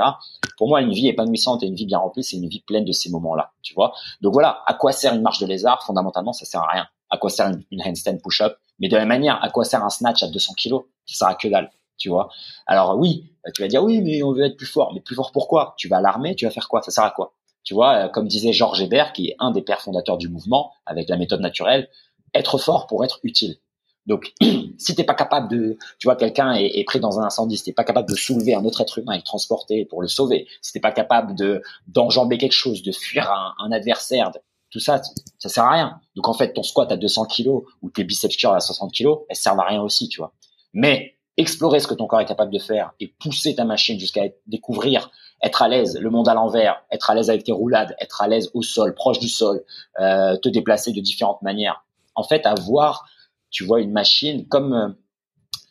Pour 0.58 0.68
moi, 0.68 0.82
une 0.82 0.94
vie 0.94 1.08
épanouissante 1.08 1.64
et 1.64 1.66
une 1.66 1.74
vie 1.74 1.88
bien 1.88 1.98
remplie, 1.98 2.24
c'est 2.24 2.38
une 2.38 2.48
vie 2.48 2.62
pleine 2.62 2.86
de 2.86 2.92
ces 2.92 3.10
moments-là, 3.10 3.54
tu 3.64 3.74
vois. 3.74 3.94
Donc 4.22 4.34
voilà, 4.34 4.62
à 4.68 4.76
quoi 4.76 4.92
sert 4.92 5.16
une 5.16 5.22
marche 5.22 5.40
de 5.40 5.48
lézard? 5.48 5.84
Fondamentalement, 5.84 6.32
ça 6.32 6.46
sert 6.46 6.62
à 6.62 6.68
rien. 6.68 6.88
À 7.14 7.18
quoi 7.18 7.30
sert 7.30 7.52
une, 7.70 7.82
handstand 7.84 8.18
push-up 8.24 8.58
Mais 8.80 8.88
de 8.88 8.96
la 8.96 9.02
même 9.02 9.10
manière, 9.10 9.44
à 9.44 9.50
quoi 9.50 9.64
sert 9.64 9.84
un 9.84 9.92
snatch 9.92 10.24
à 10.24 10.28
200 10.28 10.54
kilos? 10.56 10.86
Ça 11.06 11.20
sert 11.20 11.28
à 11.28 11.36
que 11.36 11.48
dalle, 11.48 11.70
tu 11.98 12.10
vois. 12.10 12.30
Alors 12.66 12.98
oui, 12.98 13.30
tu 13.54 13.62
vas 13.62 13.68
dire 13.68 13.84
oui, 13.84 14.02
mais 14.02 14.24
on 14.24 14.32
veut 14.32 14.46
être 14.46 14.58
plus 14.58 14.66
fort. 14.66 14.94
Mais 14.96 15.00
plus 15.00 15.16
fort 15.16 15.32
pourquoi? 15.32 15.76
Tu 15.78 15.88
vas 15.88 15.98
à 15.98 16.02
l'armée, 16.02 16.36
tu 16.36 16.46
vas 16.46 16.52
faire 16.52 16.68
quoi? 16.68 16.82
Ça 16.82 16.90
sert 16.90 17.04
à 17.04 17.12
quoi? 17.12 17.36
Tu 17.64 17.76
vois, 17.76 18.06
euh, 18.06 18.10
comme 18.10 18.28
disait 18.28 18.52
Georges 18.52 18.82
Hébert, 18.82 19.14
qui 19.14 19.28
est 19.30 19.36
un 19.40 19.52
des 19.52 19.62
pères 19.62 19.82
fondateurs 19.82 20.18
du 20.18 20.28
mouvement 20.28 20.74
avec 20.86 21.08
la 21.08 21.18
méthode 21.18 21.40
naturelle, 21.40 21.88
être 22.34 22.58
fort 22.58 22.88
pour 22.88 23.06
être 23.06 23.20
utile. 23.24 23.58
Donc, 24.06 24.34
si 24.78 24.96
t'es 24.96 25.04
pas 25.04 25.14
capable 25.14 25.50
de, 25.50 25.78
tu 25.98 26.08
vois, 26.08 26.16
quelqu'un 26.16 26.54
est, 26.54 26.84
pris 26.84 27.00
dans 27.00 27.20
un 27.20 27.24
incendie, 27.24 27.58
si 27.58 27.64
t'es 27.66 27.74
pas 27.74 27.86
capable 27.86 28.10
de 28.10 28.16
soulever 28.16 28.54
un 28.54 28.66
autre 28.66 28.82
être 28.82 29.00
humain 29.00 29.14
et 29.14 29.18
le 29.18 29.24
transporter 29.24 29.86
pour 29.86 30.02
le 30.02 30.08
sauver, 30.08 30.48
si 30.62 30.74
t'es 30.74 30.82
pas 30.82 30.92
capable 30.92 31.36
de 31.36 31.62
d'enjamber 31.88 32.38
quelque 32.38 32.52
chose, 32.52 32.84
de 32.84 32.92
fuir 32.92 33.32
un, 33.32 33.54
un 33.60 33.72
adversaire, 33.72 34.32
tout 34.74 34.80
ça, 34.80 35.00
ça 35.38 35.50
sert 35.50 35.64
à 35.66 35.72
rien. 35.72 36.02
Donc 36.16 36.28
en 36.28 36.34
fait, 36.34 36.52
ton 36.52 36.64
squat 36.64 36.92
à 36.92 36.98
200 36.98 37.26
kilos 37.26 37.64
ou 37.84 37.92
tes 37.92 38.04
biceps 38.04 38.36
curls 38.36 38.56
à 38.56 38.60
60 38.60 38.92
kilos, 38.92 39.20
elles 39.30 39.36
servent 39.36 39.60
à 39.60 39.66
rien 39.66 39.84
aussi, 39.84 40.10
tu 40.10 40.20
vois. 40.20 40.34
Mais 40.74 41.16
explorer 41.38 41.80
ce 41.80 41.86
que 41.86 41.94
ton 41.94 42.08
corps 42.08 42.22
est 42.22 42.26
capable 42.26 42.52
de 42.52 42.58
faire 42.58 42.92
et 43.00 43.08
pousser 43.20 43.54
ta 43.54 43.66
machine 43.66 44.00
jusqu'à 44.00 44.24
découvrir, 44.48 45.12
être 45.44 45.62
à 45.62 45.68
l'aise, 45.68 46.00
le 46.00 46.10
monde 46.10 46.28
à 46.28 46.34
l'envers, 46.34 46.84
être 46.92 47.12
à 47.12 47.14
l'aise 47.14 47.30
avec 47.30 47.44
tes 47.44 47.52
roulades, 47.52 47.96
être 48.00 48.24
à 48.24 48.28
l'aise 48.28 48.50
au 48.56 48.64
sol, 48.64 48.96
proche 48.96 49.20
du 49.20 49.30
sol, 49.30 49.64
euh, 50.00 50.38
te 50.38 50.50
déplacer 50.50 50.92
de 50.92 51.02
différentes 51.02 51.44
manières. 51.44 51.86
En 52.16 52.24
fait, 52.24 52.48
avoir 52.48 53.08
tu 53.52 53.66
vois 53.66 53.80
une 53.80 53.92
machine 53.92 54.48
comme 54.48 54.74
euh, 54.74 54.90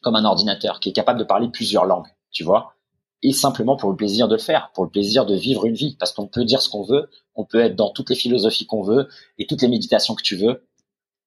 comme 0.01 0.15
un 0.15 0.25
ordinateur 0.25 0.79
qui 0.79 0.91
est 0.91 0.93
capable 0.93 1.19
de 1.19 1.25
parler 1.25 1.49
plusieurs 1.49 1.87
langues, 1.87 2.09
tu 2.31 2.45
vois, 2.45 2.72
et 3.23 3.33
simplement 3.33 3.77
pour 3.77 3.91
le 3.91 3.97
plaisir 3.97 4.29
de 4.29 4.35
le 4.35 4.41
faire, 4.41 4.71
pour 4.75 4.85
le 4.85 4.91
plaisir 4.91 5.27
de 5.27 5.35
vivre 5.35 5.65
une 5.67 5.75
vie, 5.75 5.97
parce 5.99 6.13
qu'on 6.13 6.27
peut 6.27 6.45
dire 6.45 6.61
ce 6.61 6.69
qu'on 6.69 6.83
veut, 6.83 7.09
on 7.35 7.45
peut 7.45 7.61
être 7.61 7.77
dans 7.77 7.91
toutes 7.91 8.11
les 8.11 8.17
philosophies 8.17 8.67
qu'on 8.67 8.83
veut 8.83 9.09
et 9.39 9.47
toutes 9.47 9.63
les 9.63 9.69
méditations 9.69 10.15
que 10.15 10.23
tu 10.23 10.37
veux. 10.37 10.67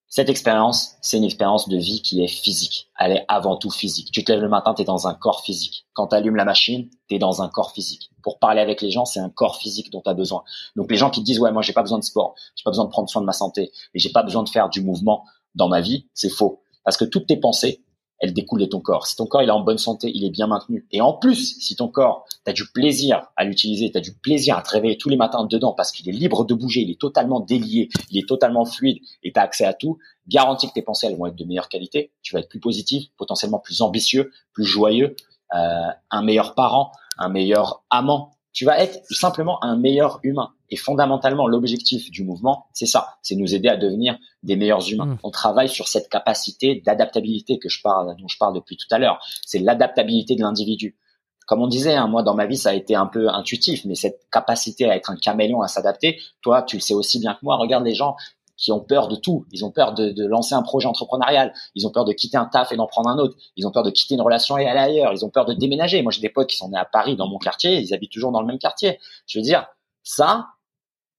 Cette 0.08 0.30
expérience, 0.30 0.96
c'est 1.02 1.18
une 1.18 1.24
expérience 1.24 1.68
de 1.68 1.78
vie 1.78 2.02
qui 2.02 2.24
est 2.24 2.28
physique. 2.28 2.90
Elle 3.00 3.12
est 3.12 3.26
avant 3.28 3.58
tout 3.58 3.72
physique. 3.72 4.12
Tu 4.12 4.24
te 4.24 4.32
lèves 4.32 4.42
le 4.42 4.50
matin, 4.50 4.74
tu 4.74 4.84
es 4.84 4.86
dans 4.86 5.08
un 5.08 5.14
corps 5.14 5.42
physique. 5.42 5.88
Quand 5.94 6.08
tu 6.08 6.16
allumes 6.16 6.36
la 6.36 6.46
machine, 6.46 6.90
tu 7.10 7.16
es 7.16 7.20
dans 7.20 7.42
un 7.42 7.50
corps 7.50 7.72
physique. 7.72 8.12
Pour 8.22 8.40
parler 8.40 8.62
avec 8.62 8.82
les 8.82 8.92
gens, 8.92 9.06
c'est 9.06 9.20
un 9.20 9.30
corps 9.30 9.58
physique 9.58 9.92
dont 9.92 10.02
tu 10.02 10.10
as 10.10 10.14
besoin. 10.14 10.44
Donc 10.76 10.92
les 10.92 10.98
gens 10.98 11.10
qui 11.10 11.22
te 11.22 11.26
disent 11.26 11.40
"Ouais, 11.40 11.52
moi 11.52 11.64
j'ai 11.64 11.74
pas 11.74 11.82
besoin 11.82 12.00
de 12.00 12.04
sport, 12.04 12.36
j'ai 12.56 12.64
pas 12.64 12.72
besoin 12.72 12.86
de 12.86 12.90
prendre 12.92 13.10
soin 13.10 13.22
de 13.22 13.26
ma 13.26 13.34
santé 13.34 13.72
et 13.94 14.00
j'ai 14.00 14.12
pas 14.12 14.24
besoin 14.24 14.44
de 14.44 14.50
faire 14.50 14.70
du 14.70 14.82
mouvement 14.82 15.26
dans 15.56 15.68
ma 15.68 15.82
vie", 15.82 16.08
c'est 16.14 16.30
faux. 16.30 16.62
Parce 16.84 16.98
que 16.98 17.06
toutes 17.06 17.28
tes 17.28 17.38
pensées, 17.38 17.84
elle 18.20 18.34
découle 18.34 18.62
de 18.62 18.66
ton 18.66 18.80
corps. 18.80 19.08
Si 19.08 19.16
ton 19.16 19.26
corps 19.26 19.42
il 19.42 19.50
est 19.50 19.52
en 19.52 19.62
bonne 19.62 19.78
santé, 19.78 20.12
il 20.14 20.24
est 20.26 20.30
bien 20.30 20.48
maintenu. 20.48 20.86
Et 20.92 21.02
en 21.02 21.14
plus, 21.14 21.58
si 21.60 21.76
ton 21.76 21.88
corps, 21.88 22.26
tu 22.46 22.50
as 22.50 22.54
du 22.54 22.66
plaisir 22.72 23.28
à 23.36 23.44
l'utiliser, 23.44 23.92
tu 23.92 23.98
as 23.98 24.02
du 24.02 24.14
plaisir 24.14 24.58
à 24.58 24.62
te 24.62 24.70
réveiller 24.70 24.98
tous 24.98 25.10
les 25.10 25.18
matins 25.18 25.46
dedans 25.46 25.74
parce 25.74 25.92
qu'il 25.92 26.08
est 26.10 26.14
libre 26.14 26.46
de 26.46 26.54
bouger, 26.54 26.82
il 26.82 26.92
est 26.92 27.00
totalement 27.00 27.40
délié, 27.40 27.90
il 28.12 28.20
est 28.20 28.28
totalement 28.28 28.66
fluide 28.66 29.00
et 29.24 29.32
tu 29.32 29.40
as 29.40 29.44
accès 29.44 29.66
à 29.66 29.74
tout, 29.74 29.98
garantis 30.28 30.68
que 30.68 30.74
tes 30.74 30.82
pensées 30.82 31.08
elles 31.08 31.18
vont 31.18 31.28
être 31.28 31.36
de 31.36 31.46
meilleure 31.46 31.70
qualité, 31.70 32.12
tu 32.22 32.34
vas 32.34 32.40
être 32.40 32.50
plus 32.50 32.60
positif, 32.60 33.08
potentiellement 33.18 33.60
plus 33.60 33.82
ambitieux, 33.82 34.32
plus 34.54 34.66
joyeux, 34.66 35.16
euh, 35.54 35.88
un 36.12 36.22
meilleur 36.24 36.56
parent, 36.56 36.92
un 37.18 37.30
meilleur 37.30 37.84
amant, 37.90 38.35
tu 38.56 38.64
vas 38.64 38.80
être 38.80 39.00
simplement 39.10 39.62
un 39.64 39.76
meilleur 39.76 40.20
humain. 40.24 40.54
Et 40.70 40.78
fondamentalement, 40.78 41.46
l'objectif 41.46 42.10
du 42.10 42.24
mouvement, 42.24 42.68
c'est 42.74 42.86
ça, 42.86 43.18
c'est 43.22 43.36
nous 43.36 43.54
aider 43.54 43.68
à 43.68 43.76
devenir 43.76 44.18
des 44.44 44.56
meilleurs 44.56 44.90
humains. 44.90 45.06
Mmh. 45.06 45.20
On 45.24 45.30
travaille 45.30 45.68
sur 45.68 45.90
cette 45.90 46.10
capacité 46.10 46.82
d'adaptabilité 46.84 47.60
que 47.60 47.68
je 47.68 47.82
parle, 47.82 48.16
dont 48.18 48.30
je 48.30 48.38
parle 48.38 48.56
depuis 48.56 48.78
tout 48.78 48.88
à 48.92 48.98
l'heure. 48.98 49.20
C'est 49.46 49.60
l'adaptabilité 49.60 50.36
de 50.36 50.42
l'individu. 50.42 50.98
Comme 51.46 51.62
on 51.62 51.68
disait, 51.68 51.96
hein, 51.96 52.08
moi 52.08 52.24
dans 52.24 52.34
ma 52.34 52.48
vie 52.48 52.58
ça 52.58 52.70
a 52.70 52.74
été 52.74 52.96
un 52.96 53.06
peu 53.06 53.30
intuitif, 53.30 53.84
mais 53.86 53.94
cette 53.94 54.22
capacité 54.32 54.90
à 54.90 54.96
être 54.96 55.12
un 55.12 55.18
caméléon, 55.18 55.62
à 55.62 55.68
s'adapter, 55.68 56.20
toi 56.42 56.64
tu 56.64 56.78
le 56.78 56.82
sais 56.82 56.96
aussi 56.96 57.20
bien 57.20 57.34
que 57.34 57.40
moi. 57.44 57.58
Regarde 57.58 57.84
les 57.84 57.94
gens 57.94 58.16
qui 58.58 58.72
ont 58.72 58.80
peur 58.80 59.08
de 59.08 59.16
tout. 59.16 59.46
Ils 59.52 59.66
ont 59.66 59.72
peur 59.72 59.94
de, 59.94 60.26
lancer 60.26 60.56
un 60.56 60.62
projet 60.62 60.88
entrepreneurial. 60.88 61.54
Ils 61.76 61.86
ont 61.88 61.92
peur 61.92 62.06
de 62.06 62.14
quitter 62.14 62.38
un 62.38 62.46
taf 62.46 62.72
et 62.72 62.76
d'en 62.76 62.88
prendre 62.88 63.10
un 63.10 63.18
autre. 63.18 63.36
Ils 63.56 63.68
ont 63.68 63.72
peur 63.72 63.84
de 63.84 63.92
quitter 63.92 64.16
une 64.16 64.22
relation 64.22 64.58
et 64.58 64.66
aller 64.68 64.80
ailleurs. 64.80 65.14
Ils 65.14 65.26
ont 65.26 65.30
peur 65.30 65.46
de 65.46 65.54
déménager. 65.54 66.02
Moi, 66.02 66.12
j'ai 66.12 66.22
des 66.22 66.30
potes 66.30 66.48
qui 66.48 66.58
sont 66.58 66.70
nés 66.70 66.78
à 66.78 66.86
Paris, 66.86 67.16
dans 67.16 67.28
mon 67.28 67.38
quartier. 67.38 67.80
Ils 67.80 67.94
habitent 67.94 68.12
toujours 68.12 68.32
dans 68.32 68.42
le 68.42 68.48
même 68.48 68.60
quartier. 68.60 69.00
Je 69.28 69.40
veux 69.40 69.44
dire, 69.44 69.68
ça, 70.04 70.48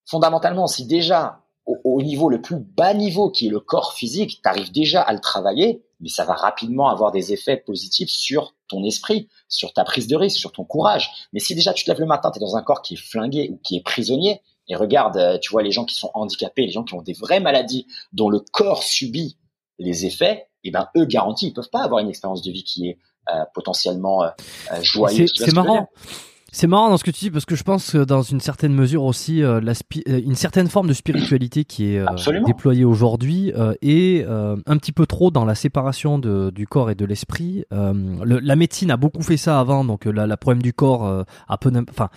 fondamentalement, 0.07 0.67
si 0.67 0.87
déjà, 0.87 1.41
au, 1.67 1.79
au 1.85 2.03
niveau 2.03 2.29
le 2.31 2.41
plus 2.41 2.57
bas 2.57 2.95
niveau, 2.95 3.31
qui 3.31 3.49
est 3.49 3.51
le 3.51 3.61
corps 3.61 3.93
physique, 3.93 4.41
tu 4.43 4.49
arrives 4.49 4.73
déjà 4.73 5.03
à 5.03 5.13
le 5.13 5.21
travailler, 5.21 5.83
mais 6.01 6.09
ça 6.09 6.25
va 6.25 6.35
rapidement 6.35 6.89
avoir 6.89 7.11
des 7.11 7.33
effets 7.33 7.57
positifs 7.57 8.11
sur 8.11 8.55
ton 8.69 8.85
esprit, 8.85 9.29
sur 9.49 9.73
ta 9.73 9.85
prise 9.85 10.07
de 10.07 10.17
risque, 10.17 10.39
sur 10.39 10.53
ton 10.53 10.65
courage. 10.65 11.29
Mais 11.33 11.41
si 11.41 11.55
déjà 11.55 11.73
tu 11.73 11.85
te 11.85 11.91
lèves 11.91 12.01
le 12.01 12.07
matin, 12.07 12.31
tu 12.31 12.39
es 12.39 12.41
dans 12.41 12.57
un 12.57 12.63
corps 12.63 12.83
qui 12.83 12.95
est 12.95 12.99
flingué 12.99 13.51
ou 13.53 13.59
qui 13.59 13.77
est 13.77 13.83
prisonnier, 13.83 14.43
et 14.69 14.77
regarde, 14.77 15.17
euh, 15.17 15.39
tu 15.39 15.51
vois, 15.51 15.63
les 15.63 15.71
gens 15.71 15.85
qui 15.85 15.95
sont 15.95 16.11
handicapés, 16.15 16.63
les 16.63 16.73
gens 16.73 16.85
qui 16.85 16.95
ont 16.95 17.03
des 17.03 17.13
vraies 17.13 17.41
maladies 17.41 17.87
dont 18.13 18.29
le 18.29 18.41
corps 18.41 18.83
subit 18.83 19.37
les 19.79 20.07
effets, 20.07 20.49
et 20.65 20.69
eh 20.69 20.71
ben 20.71 20.89
eux 20.97 21.05
garantis, 21.05 21.49
ils 21.49 21.53
peuvent 21.53 21.71
pas 21.71 21.83
avoir 21.83 22.01
une 22.01 22.09
expérience 22.09 22.43
de 22.43 22.51
vie 22.51 22.65
qui 22.65 22.89
est 22.89 22.99
euh, 23.33 23.45
potentiellement 23.55 24.25
euh, 24.25 24.29
joyeuse. 24.81 25.33
C'est 25.35 25.53
marrant. 25.53 25.89
C'est 26.57 26.69
marrant 26.69 26.89
dans 26.89 26.97
ce 26.97 27.05
que 27.05 27.11
tu 27.11 27.27
dis 27.27 27.31
parce 27.31 27.45
que 27.45 27.55
je 27.55 27.63
pense 27.63 27.91
que 27.91 27.99
dans 27.99 28.23
une 28.23 28.41
certaine 28.41 28.73
mesure 28.73 29.05
aussi 29.05 29.43
euh, 29.43 29.61
la 29.61 29.73
euh, 30.09 30.23
une 30.25 30.37
certaine 30.37 30.69
forme 30.69 30.89
de 30.89 30.95
spiritualité 30.95 31.67
qui 31.67 31.93
est 31.93 31.99
euh, 31.99 32.07
déployée 32.47 32.87
aujourd'hui 32.87 33.53
est 33.83 34.25
un 34.25 34.77
petit 34.79 34.93
peu 34.93 35.05
trop 35.05 35.31
dans 35.31 35.45
la 35.45 35.55
séparation 35.55 36.19
de, 36.19 36.49
du 36.49 36.67
corps 36.67 36.91
et 36.91 36.95
de 36.95 37.05
l'esprit. 37.05 37.67
la 37.71 38.57
médecine 38.57 38.91
a 38.91 38.97
beaucoup 38.97 39.23
fait 39.23 39.37
ça 39.37 39.61
avant, 39.61 39.85
donc 39.85 40.07
la, 40.07 40.27
la 40.27 40.37
problème 40.39 40.63
du 40.63 40.73
corps 40.73 41.27
a 41.47 41.59
peu, 41.59 41.71
enfin 41.91 42.09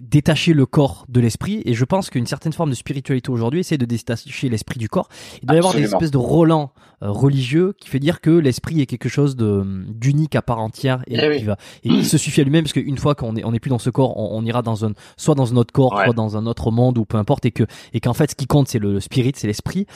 détacher 0.00 0.54
le 0.54 0.64
corps 0.64 1.04
de 1.10 1.20
l'esprit. 1.20 1.60
Et 1.66 1.74
je 1.74 1.84
pense 1.84 2.08
qu'une 2.08 2.26
certaine 2.26 2.54
forme 2.54 2.70
de 2.70 2.74
spiritualité 2.74 3.30
aujourd'hui 3.30 3.60
essaie 3.60 3.76
de 3.76 3.84
détacher 3.84 4.48
l'esprit 4.48 4.78
du 4.78 4.88
corps. 4.88 5.08
Il 5.42 5.48
doit 5.48 5.56
y 5.56 5.58
avoir 5.58 5.74
des 5.74 5.82
espèces 5.82 6.10
de 6.10 6.16
relents 6.16 6.72
religieux 7.02 7.74
qui 7.78 7.90
fait 7.90 7.98
dire 7.98 8.22
que 8.22 8.30
l'esprit 8.30 8.80
est 8.80 8.86
quelque 8.86 9.10
chose 9.10 9.36
de 9.36 9.62
d'unique 9.88 10.34
à 10.34 10.40
part 10.40 10.60
entière 10.60 11.02
et, 11.06 11.18
eh 11.22 11.36
qui 11.36 11.44
va 11.44 11.58
et 11.84 11.90
il 11.90 12.06
se 12.06 12.16
suffit 12.16 12.40
à 12.40 12.44
lui-même 12.44 12.64
parce 12.64 12.72
qu'une 12.72 12.96
fois 12.96 13.14
qu'on 13.14 13.36
est 13.36 13.44
on 13.44 13.52
est 13.52 13.65
dans 13.68 13.78
ce 13.78 13.90
corps, 13.90 14.16
on, 14.16 14.44
ira 14.44 14.62
dans 14.62 14.84
un, 14.84 14.92
soit 15.16 15.34
dans 15.34 15.52
un 15.52 15.56
autre 15.56 15.72
corps, 15.72 15.92
soit 16.04 16.14
dans 16.14 16.36
un 16.36 16.46
autre 16.46 16.70
monde 16.70 16.98
ou 16.98 17.04
peu 17.04 17.18
importe, 17.18 17.46
et 17.46 17.52
que, 17.52 17.64
et 17.92 18.00
qu'en 18.00 18.14
fait, 18.14 18.30
ce 18.30 18.34
qui 18.34 18.46
compte, 18.46 18.68
c'est 18.68 18.78
le, 18.78 19.00
spirit, 19.00 19.32
c'est 19.36 19.46
l'esprit. 19.46 19.86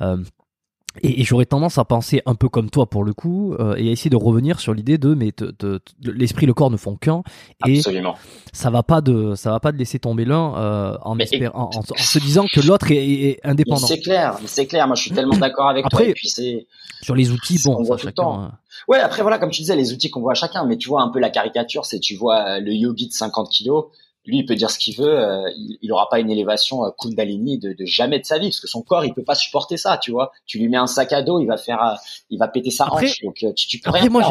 Euh, 0.00 0.18
et, 1.02 1.24
j'aurais 1.24 1.46
tendance 1.46 1.78
à 1.78 1.84
penser 1.84 2.22
un 2.26 2.34
peu 2.34 2.48
comme 2.48 2.70
toi 2.70 2.86
pour 2.86 3.04
le 3.04 3.12
coup 3.12 3.54
euh, 3.54 3.74
et 3.76 3.88
à 3.88 3.92
essayer 3.92 4.10
de 4.10 4.16
revenir 4.16 4.60
sur 4.60 4.74
l'idée 4.74 4.98
de 4.98 5.14
mais 5.14 5.32
l'esprit 6.02 6.44
et 6.44 6.46
le 6.46 6.54
corps 6.54 6.70
ne 6.70 6.76
font 6.76 6.96
qu'un 6.96 7.22
et 7.66 7.80
ça 8.52 8.70
va 8.70 8.82
pas 8.82 9.00
de 9.00 9.34
ça 9.34 9.50
va 9.50 9.60
pas 9.60 9.72
de 9.72 9.76
laisser 9.76 9.98
tomber 9.98 10.24
l'un 10.24 10.54
euh, 10.56 10.96
en, 11.02 11.16
se 11.18 12.18
disant 12.18 12.46
que 12.52 12.60
l'autre 12.60 12.90
est, 12.90 13.38
indépendant. 13.44 13.86
C'est 13.86 14.00
clair, 14.00 14.38
c'est 14.46 14.66
clair. 14.66 14.86
Moi, 14.86 14.96
je 14.96 15.02
suis 15.02 15.10
tellement 15.10 15.36
d'accord 15.36 15.68
avec 15.68 15.84
après, 15.86 16.04
toi. 16.04 16.12
puis 16.14 16.28
c'est 16.28 16.66
sur 17.02 17.14
les 17.14 17.30
outils, 17.30 17.60
bon, 17.64 17.76
on 17.78 17.82
voit 17.82 17.96
tout 17.96 18.06
le 18.06 18.12
temps. 18.12 18.40
Hein. 18.40 18.52
Ouais, 18.88 18.98
après 18.98 19.22
voilà, 19.22 19.38
comme 19.38 19.50
tu 19.50 19.62
disais, 19.62 19.76
les 19.76 19.92
outils 19.92 20.10
qu'on 20.10 20.20
voit 20.20 20.32
à 20.32 20.34
chacun. 20.34 20.64
Mais 20.64 20.76
tu 20.76 20.88
vois 20.88 21.02
un 21.02 21.08
peu 21.08 21.18
la 21.18 21.30
caricature, 21.30 21.84
c'est 21.84 22.00
tu 22.00 22.14
vois 22.16 22.60
le 22.60 22.72
yogi 22.72 23.08
de 23.08 23.12
50 23.12 23.50
kilos 23.50 23.86
lui, 24.26 24.38
il 24.38 24.46
peut 24.46 24.56
dire 24.56 24.70
ce 24.70 24.78
qu'il 24.78 24.96
veut, 24.96 25.18
euh, 25.18 25.48
il 25.56 25.88
n'aura 25.88 26.08
pas 26.08 26.18
une 26.18 26.30
élévation 26.30 26.84
euh, 26.84 26.90
Kundalini 26.98 27.58
de, 27.58 27.72
de, 27.72 27.84
jamais 27.84 28.18
de 28.18 28.24
sa 28.24 28.38
vie, 28.38 28.48
parce 28.48 28.60
que 28.60 28.66
son 28.66 28.82
corps, 28.82 29.04
il 29.04 29.14
peut 29.14 29.24
pas 29.24 29.34
supporter 29.34 29.76
ça, 29.76 29.98
tu 29.98 30.10
vois. 30.10 30.32
Tu 30.46 30.58
lui 30.58 30.68
mets 30.68 30.76
un 30.76 30.88
sac 30.88 31.12
à 31.12 31.22
dos, 31.22 31.38
il 31.40 31.46
va 31.46 31.56
faire, 31.56 31.82
euh, 31.82 31.94
il 32.30 32.38
va 32.38 32.48
péter 32.48 32.70
sa 32.70 32.92
hanche. 32.92 33.22
Donc 33.22 33.36
tu, 33.36 33.54
tu 33.54 33.78
peux 33.78 33.90
après, 33.90 34.08
moi, 34.08 34.28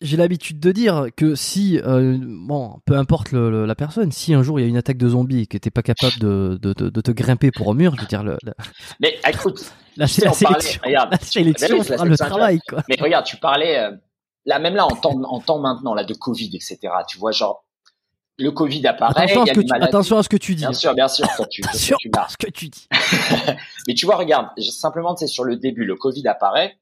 j'ai 0.00 0.16
l'habitude 0.16 0.58
de 0.58 0.72
dire 0.72 1.08
que 1.14 1.36
si, 1.36 1.78
bon, 1.84 2.80
peu 2.86 2.96
importe 2.96 3.30
le, 3.30 3.66
la 3.66 3.74
personne, 3.76 4.10
si 4.10 4.34
un 4.34 4.42
jour 4.42 4.58
il 4.58 4.62
y 4.62 4.66
a 4.66 4.68
une 4.68 4.76
attaque 4.76 4.96
de 4.96 5.08
zombies 5.08 5.42
et 5.42 5.46
que 5.46 5.58
t'es 5.58 5.70
pas 5.70 5.82
capable 5.82 6.18
de, 6.18 6.58
de, 6.60 6.72
de, 6.72 7.00
te 7.00 7.10
grimper 7.12 7.52
pour 7.52 7.70
un 7.70 7.74
mur, 7.74 7.94
je 7.94 8.00
veux 8.00 8.06
dire 8.08 8.24
le. 8.24 8.36
Mais 8.98 9.20
écoute, 9.28 9.72
la, 9.96 10.08
sélection, 10.08 10.48
regarde, 10.84 11.12
la 11.12 11.18
sélection 11.18 11.78
le 12.04 12.16
travail, 12.16 12.58
quoi. 12.68 12.82
Mais 12.88 12.96
regarde, 12.98 13.26
tu 13.26 13.36
parlais, 13.36 13.90
là 14.44 14.58
même 14.58 14.74
là 14.74 14.86
en 14.86 14.96
temps, 14.96 15.22
en 15.22 15.40
temps 15.40 15.60
maintenant 15.60 15.94
là 15.94 16.02
de 16.02 16.14
Covid, 16.14 16.50
etc. 16.56 16.78
Tu 17.08 17.18
vois 17.18 17.30
genre 17.30 17.64
le 18.38 18.50
Covid 18.50 18.86
apparaît. 18.86 19.24
Attention, 19.24 19.42
à 19.42 19.46
ce, 19.46 19.52
que 19.52 19.60
tu, 19.60 19.72
attention 19.72 20.18
à 20.18 20.22
ce 20.22 20.28
que 20.28 20.36
tu 20.36 20.54
dis. 20.54 20.62
Bien 20.62 20.72
sûr, 20.72 20.94
bien 20.94 21.08
sûr. 21.08 21.26
tu, 21.50 21.62
attention 21.64 21.96
à 22.16 22.28
ce 22.28 22.36
que 22.36 22.50
tu 22.50 22.68
dis. 22.68 22.88
Mais 23.86 23.94
tu 23.94 24.06
vois, 24.06 24.16
regarde, 24.16 24.48
simplement, 24.60 25.16
c'est 25.16 25.26
sur 25.26 25.44
le 25.44 25.56
début, 25.56 25.84
le 25.84 25.96
Covid 25.96 26.26
apparaît. 26.28 26.78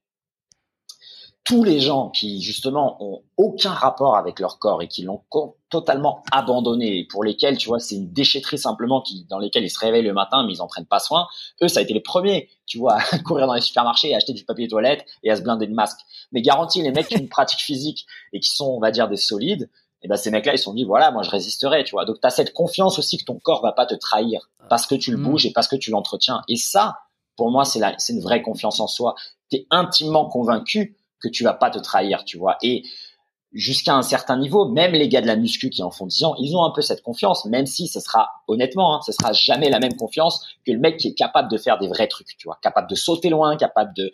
Tous 1.42 1.64
les 1.64 1.80
gens 1.80 2.10
qui 2.10 2.42
justement 2.42 3.02
ont 3.02 3.22
aucun 3.36 3.72
rapport 3.72 4.16
avec 4.16 4.38
leur 4.38 4.58
corps 4.58 4.82
et 4.82 4.88
qui 4.88 5.02
l'ont 5.02 5.22
totalement 5.70 6.22
abandonné 6.30 6.98
et 6.98 7.06
pour 7.06 7.24
lesquels 7.24 7.56
tu 7.56 7.68
vois 7.68 7.80
c'est 7.80 7.94
une 7.94 8.12
déchetterie 8.12 8.58
simplement 8.58 9.00
qui 9.00 9.24
dans 9.30 9.38
lesquels 9.38 9.64
ils 9.64 9.70
se 9.70 9.78
réveillent 9.78 10.04
le 10.04 10.12
matin 10.12 10.44
mais 10.46 10.52
ils 10.52 10.60
en 10.60 10.66
prennent 10.66 10.86
pas 10.86 10.98
soin 10.98 11.26
eux 11.62 11.68
ça 11.68 11.80
a 11.80 11.82
été 11.82 11.94
les 11.94 12.00
premiers 12.00 12.50
tu 12.66 12.78
vois 12.78 12.98
à 12.98 13.18
courir 13.24 13.46
dans 13.46 13.54
les 13.54 13.62
supermarchés 13.62 14.10
et 14.10 14.14
acheter 14.14 14.34
du 14.34 14.44
papier 14.44 14.68
toilette 14.68 15.04
et 15.22 15.30
à 15.30 15.36
se 15.36 15.40
blinder 15.40 15.66
de 15.66 15.72
masques 15.72 16.00
mais 16.30 16.42
garantie 16.42 16.82
les 16.82 16.92
mecs 16.92 17.08
qui 17.08 17.16
ont 17.16 17.20
une 17.20 17.28
pratique 17.28 17.60
physique 17.60 18.06
et 18.34 18.38
qui 18.38 18.50
sont 18.50 18.66
on 18.66 18.78
va 18.78 18.90
dire 18.90 19.08
des 19.08 19.16
solides 19.16 19.70
et 20.02 20.08
ben 20.08 20.16
ces 20.16 20.30
mecs-là 20.30 20.54
ils 20.54 20.58
se 20.58 20.64
sont 20.64 20.74
dit 20.74 20.84
voilà 20.84 21.10
moi 21.10 21.22
je 21.22 21.30
résisterai 21.30 21.84
tu 21.84 21.92
vois. 21.92 22.04
Donc 22.04 22.20
tu 22.20 22.26
as 22.26 22.30
cette 22.30 22.52
confiance 22.52 22.98
aussi 22.98 23.18
que 23.18 23.24
ton 23.24 23.38
corps 23.38 23.62
va 23.62 23.72
pas 23.72 23.86
te 23.86 23.94
trahir 23.94 24.48
parce 24.68 24.86
que 24.86 24.94
tu 24.94 25.10
le 25.10 25.18
mm. 25.18 25.22
bouges 25.22 25.46
et 25.46 25.52
parce 25.52 25.68
que 25.68 25.76
tu 25.76 25.90
l'entretiens. 25.90 26.42
Et 26.48 26.56
ça 26.56 26.98
pour 27.36 27.50
moi 27.50 27.64
c'est 27.64 27.80
c'est 27.98 28.12
une 28.12 28.20
vraie 28.20 28.42
confiance 28.42 28.80
en 28.80 28.86
soi. 28.86 29.14
Tu 29.50 29.58
es 29.58 29.66
intimement 29.70 30.28
convaincu 30.28 30.96
que 31.20 31.28
tu 31.28 31.44
vas 31.44 31.54
pas 31.54 31.70
te 31.70 31.78
trahir 31.78 32.24
tu 32.24 32.38
vois. 32.38 32.56
Et 32.62 32.84
jusqu'à 33.52 33.94
un 33.94 34.02
certain 34.02 34.36
niveau, 34.36 34.68
même 34.68 34.92
les 34.92 35.08
gars 35.08 35.20
de 35.20 35.26
la 35.26 35.36
muscu 35.36 35.70
qui 35.70 35.82
en 35.82 35.90
font 35.90 36.06
10 36.06 36.24
ans, 36.24 36.34
ils 36.38 36.56
ont 36.56 36.64
un 36.64 36.70
peu 36.70 36.82
cette 36.82 37.02
confiance, 37.02 37.44
même 37.46 37.66
si 37.66 37.88
ce 37.88 38.00
sera, 38.00 38.30
honnêtement, 38.50 38.96
hein, 38.96 39.00
ce 39.04 39.12
sera 39.12 39.32
jamais 39.32 39.70
la 39.70 39.78
même 39.78 39.94
confiance 39.94 40.44
que 40.66 40.72
le 40.72 40.78
mec 40.78 40.98
qui 40.98 41.08
est 41.08 41.14
capable 41.14 41.50
de 41.50 41.56
faire 41.56 41.78
des 41.78 41.88
vrais 41.88 42.08
trucs, 42.08 42.36
tu 42.36 42.46
vois, 42.46 42.58
capable 42.62 42.88
de 42.88 42.94
sauter 42.94 43.28
loin, 43.28 43.56
capable 43.56 43.94
de, 43.94 44.12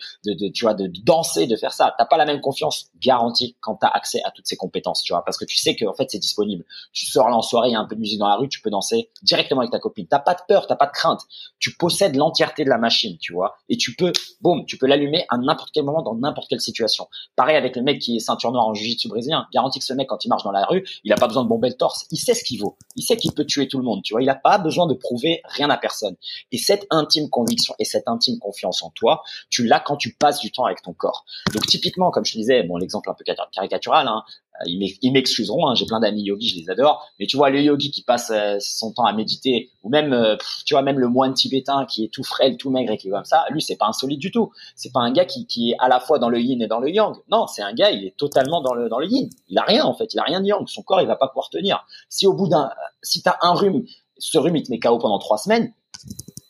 danser, 1.04 1.46
de 1.46 1.56
faire 1.56 1.72
ça. 1.72 1.94
T'as 1.98 2.04
pas 2.04 2.16
la 2.16 2.24
même 2.24 2.40
confiance 2.40 2.90
garantie 3.00 3.56
quand 3.60 3.76
t'as 3.76 3.88
accès 3.88 4.22
à 4.24 4.30
toutes 4.30 4.46
ces 4.46 4.56
compétences, 4.56 5.02
tu 5.02 5.12
vois, 5.12 5.24
parce 5.24 5.38
que 5.38 5.44
tu 5.44 5.56
sais 5.56 5.74
que 5.74 5.86
en 5.86 5.94
fait 5.94 6.10
c'est 6.10 6.18
disponible. 6.18 6.64
Tu 6.92 7.06
sors 7.06 7.28
là 7.28 7.36
en 7.36 7.42
soirée, 7.42 7.70
il 7.70 7.72
y 7.72 7.76
a 7.76 7.80
un 7.80 7.86
peu 7.86 7.96
de 7.96 8.00
musique 8.00 8.18
dans 8.18 8.28
la 8.28 8.36
rue, 8.36 8.48
tu 8.48 8.60
peux 8.60 8.70
danser 8.70 9.10
directement 9.22 9.60
avec 9.60 9.72
ta 9.72 9.78
copine. 9.78 10.06
T'as 10.06 10.18
pas 10.18 10.34
de 10.34 10.40
peur, 10.46 10.66
t'as 10.66 10.76
pas 10.76 10.86
de 10.86 10.92
crainte. 10.92 11.20
Tu 11.58 11.74
possèdes 11.76 12.16
l'entièreté 12.16 12.64
de 12.64 12.70
la 12.70 12.78
machine, 12.78 13.16
tu 13.18 13.32
vois, 13.32 13.56
et 13.68 13.76
tu 13.76 13.94
peux, 13.96 14.12
boum, 14.40 14.64
tu 14.66 14.78
peux 14.78 14.86
l'allumer 14.86 15.24
à 15.30 15.38
n'importe 15.38 15.70
quel 15.72 15.84
moment 15.84 16.02
dans 16.02 16.14
n'importe 16.14 16.48
quelle 16.48 16.60
situation. 16.60 17.08
Pareil 17.34 17.56
avec 17.56 17.76
le 17.76 17.82
mec 17.82 18.00
qui 18.00 18.16
est 18.16 18.20
ceinture 18.20 18.52
noire 18.52 18.66
en 18.66 18.74
jiu-jitsu 18.74 19.08
brésilien. 19.08 19.46
Garantie 19.52 19.78
que 19.78 19.84
ce 19.84 19.92
mec, 19.92 20.08
quand 20.08 20.24
il 20.24 20.28
marche 20.28 20.44
dans 20.44 20.52
la 20.52 20.64
rue, 20.64 20.84
il 21.04 21.12
a 21.12 21.16
pas 21.16 21.26
besoin 21.26 21.44
de 21.44 21.48
bomber 21.48 21.68
le 21.68 21.76
torse. 21.76 22.06
Il 22.10 22.18
sait 22.18 22.34
ce 22.34 22.44
qu'il 22.44 22.60
vaut. 22.60 22.76
Il 22.96 23.02
sait 23.02 23.16
qu'il 23.16 23.32
peut 23.32 23.44
tuer 23.44 23.68
tout 23.68 23.78
le 23.78 23.84
monde. 23.84 24.02
Tu 24.02 24.12
vois, 24.12 24.22
il 24.26 24.30
a 24.30 24.34
pas 24.34 24.58
besoin 24.58 24.86
de 24.86 24.94
prouver 24.94 25.40
rien 25.44 25.70
à 25.70 25.76
personne. 25.76 26.16
Et 26.50 26.58
cette 26.58 26.84
intime 26.90 27.30
conviction 27.30 27.74
et 27.78 27.84
cette 27.84 28.08
intime 28.08 28.38
confiance 28.40 28.82
en 28.82 28.90
toi, 28.90 29.22
tu 29.50 29.64
l'as 29.64 29.78
quand 29.78 29.96
tu 29.96 30.14
passes 30.14 30.40
du 30.40 30.50
temps 30.50 30.64
avec 30.64 30.82
ton 30.82 30.92
corps. 30.92 31.24
Donc 31.54 31.64
typiquement, 31.66 32.10
comme 32.10 32.24
je 32.24 32.32
disais, 32.32 32.64
bon, 32.64 32.76
l'exemple 32.76 33.08
un 33.08 33.14
peu 33.14 33.24
caricatural, 33.52 34.08
hein, 34.08 34.24
euh, 34.62 34.64
ils 35.02 35.12
m'excuseront, 35.12 35.68
hein, 35.68 35.74
j'ai 35.74 35.86
plein 35.86 36.00
d'amis 36.00 36.22
yogis, 36.22 36.48
je 36.48 36.56
les 36.56 36.70
adore, 36.70 37.06
mais 37.20 37.26
tu 37.26 37.36
vois 37.36 37.50
le 37.50 37.60
yogi 37.60 37.90
qui 37.90 38.02
passe 38.02 38.30
euh, 38.30 38.56
son 38.60 38.92
temps 38.92 39.04
à 39.04 39.12
méditer, 39.12 39.70
ou 39.82 39.90
même, 39.90 40.12
euh, 40.12 40.36
tu 40.64 40.74
vois 40.74 40.82
même 40.82 40.98
le 40.98 41.08
moine 41.08 41.34
tibétain 41.34 41.86
qui 41.86 42.04
est 42.04 42.08
tout 42.08 42.24
frêle, 42.24 42.56
tout 42.56 42.70
maigre 42.70 42.92
et 42.92 42.96
qui 42.96 43.08
est 43.08 43.10
comme 43.10 43.24
ça, 43.24 43.44
lui 43.50 43.62
c'est 43.62 43.76
pas 43.76 43.86
insolite 43.86 44.18
du 44.18 44.30
tout. 44.30 44.50
C'est 44.74 44.92
pas 44.92 45.00
un 45.00 45.12
gars 45.12 45.24
qui, 45.24 45.46
qui 45.46 45.70
est 45.70 45.76
à 45.78 45.88
la 45.88 46.00
fois 46.00 46.18
dans 46.18 46.30
le 46.30 46.40
yin 46.40 46.60
et 46.62 46.66
dans 46.66 46.80
le 46.80 46.90
yang. 46.90 47.16
Non, 47.30 47.46
c'est 47.46 47.62
un 47.62 47.72
gars, 47.74 47.90
il 47.90 48.04
est 48.04 48.16
totalement 48.16 48.60
dans 48.60 48.74
le 48.74 48.88
dans 48.88 48.98
le 48.98 49.06
yin. 49.06 49.28
Il 49.48 49.58
a 49.58 49.62
rien 49.62 49.84
en 49.84 49.94
fait, 49.94 50.12
il 50.14 50.18
a 50.18 50.24
rien 50.24 50.40
de 50.40 50.46
yang. 50.46 50.66
Son 50.68 50.82
corps 50.82 51.00
il 51.00 51.06
va 51.06 51.16
pas 51.16 51.28
pouvoir 51.28 51.50
tenir. 51.50 51.86
Si 52.08 52.26
au 52.26 52.32
bout 52.32 52.48
d'un, 52.48 52.70
si 53.02 53.22
t'as 53.22 53.36
un 53.42 53.54
rhume, 53.54 53.84
ce 54.18 54.38
rhume 54.38 54.56
il 54.56 54.62
te 54.62 54.70
met 54.70 54.78
KO 54.78 54.98
pendant 54.98 55.18
trois 55.18 55.38
semaines, 55.38 55.72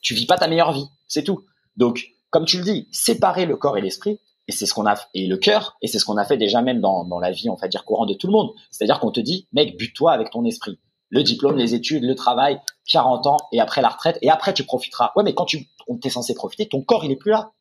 tu 0.00 0.14
vis 0.14 0.26
pas 0.26 0.38
ta 0.38 0.48
meilleure 0.48 0.72
vie, 0.72 0.86
c'est 1.08 1.24
tout. 1.24 1.44
Donc 1.76 2.16
comme 2.30 2.44
tu 2.44 2.58
le 2.58 2.64
dis, 2.64 2.88
séparer 2.90 3.46
le 3.46 3.56
corps 3.56 3.78
et 3.78 3.80
l'esprit, 3.80 4.20
et 4.48 4.52
c'est 4.52 4.66
ce 4.66 4.74
qu'on 4.74 4.86
a 4.86 4.94
et 5.14 5.26
le 5.26 5.36
cœur, 5.36 5.76
et 5.82 5.88
c'est 5.88 5.98
ce 5.98 6.04
qu'on 6.04 6.16
a 6.16 6.24
fait 6.24 6.36
déjà 6.36 6.62
même 6.62 6.80
dans, 6.80 7.04
dans 7.04 7.18
la 7.18 7.30
vie, 7.30 7.48
on 7.50 7.54
va 7.54 7.68
dire 7.68 7.84
courant 7.84 8.06
de 8.06 8.14
tout 8.14 8.26
le 8.26 8.32
monde. 8.32 8.50
C'est-à-dire 8.70 9.00
qu'on 9.00 9.10
te 9.10 9.20
dit, 9.20 9.48
mec, 9.52 9.76
bute-toi 9.76 10.12
avec 10.12 10.30
ton 10.30 10.44
esprit. 10.44 10.78
Le 11.08 11.22
diplôme, 11.22 11.56
les 11.56 11.74
études, 11.74 12.04
le 12.04 12.14
travail, 12.14 12.60
40 12.90 13.26
ans, 13.26 13.36
et 13.52 13.60
après 13.60 13.80
la 13.80 13.88
retraite, 13.88 14.18
et 14.22 14.30
après 14.30 14.52
tu 14.54 14.64
profiteras. 14.64 15.12
Ouais, 15.16 15.24
mais 15.24 15.34
quand 15.34 15.46
tu 15.46 15.68
es 16.04 16.10
censé 16.10 16.34
profiter, 16.34 16.68
ton 16.68 16.82
corps 16.82 17.04
il 17.04 17.10
est 17.10 17.16
plus 17.16 17.30
là. 17.30 17.52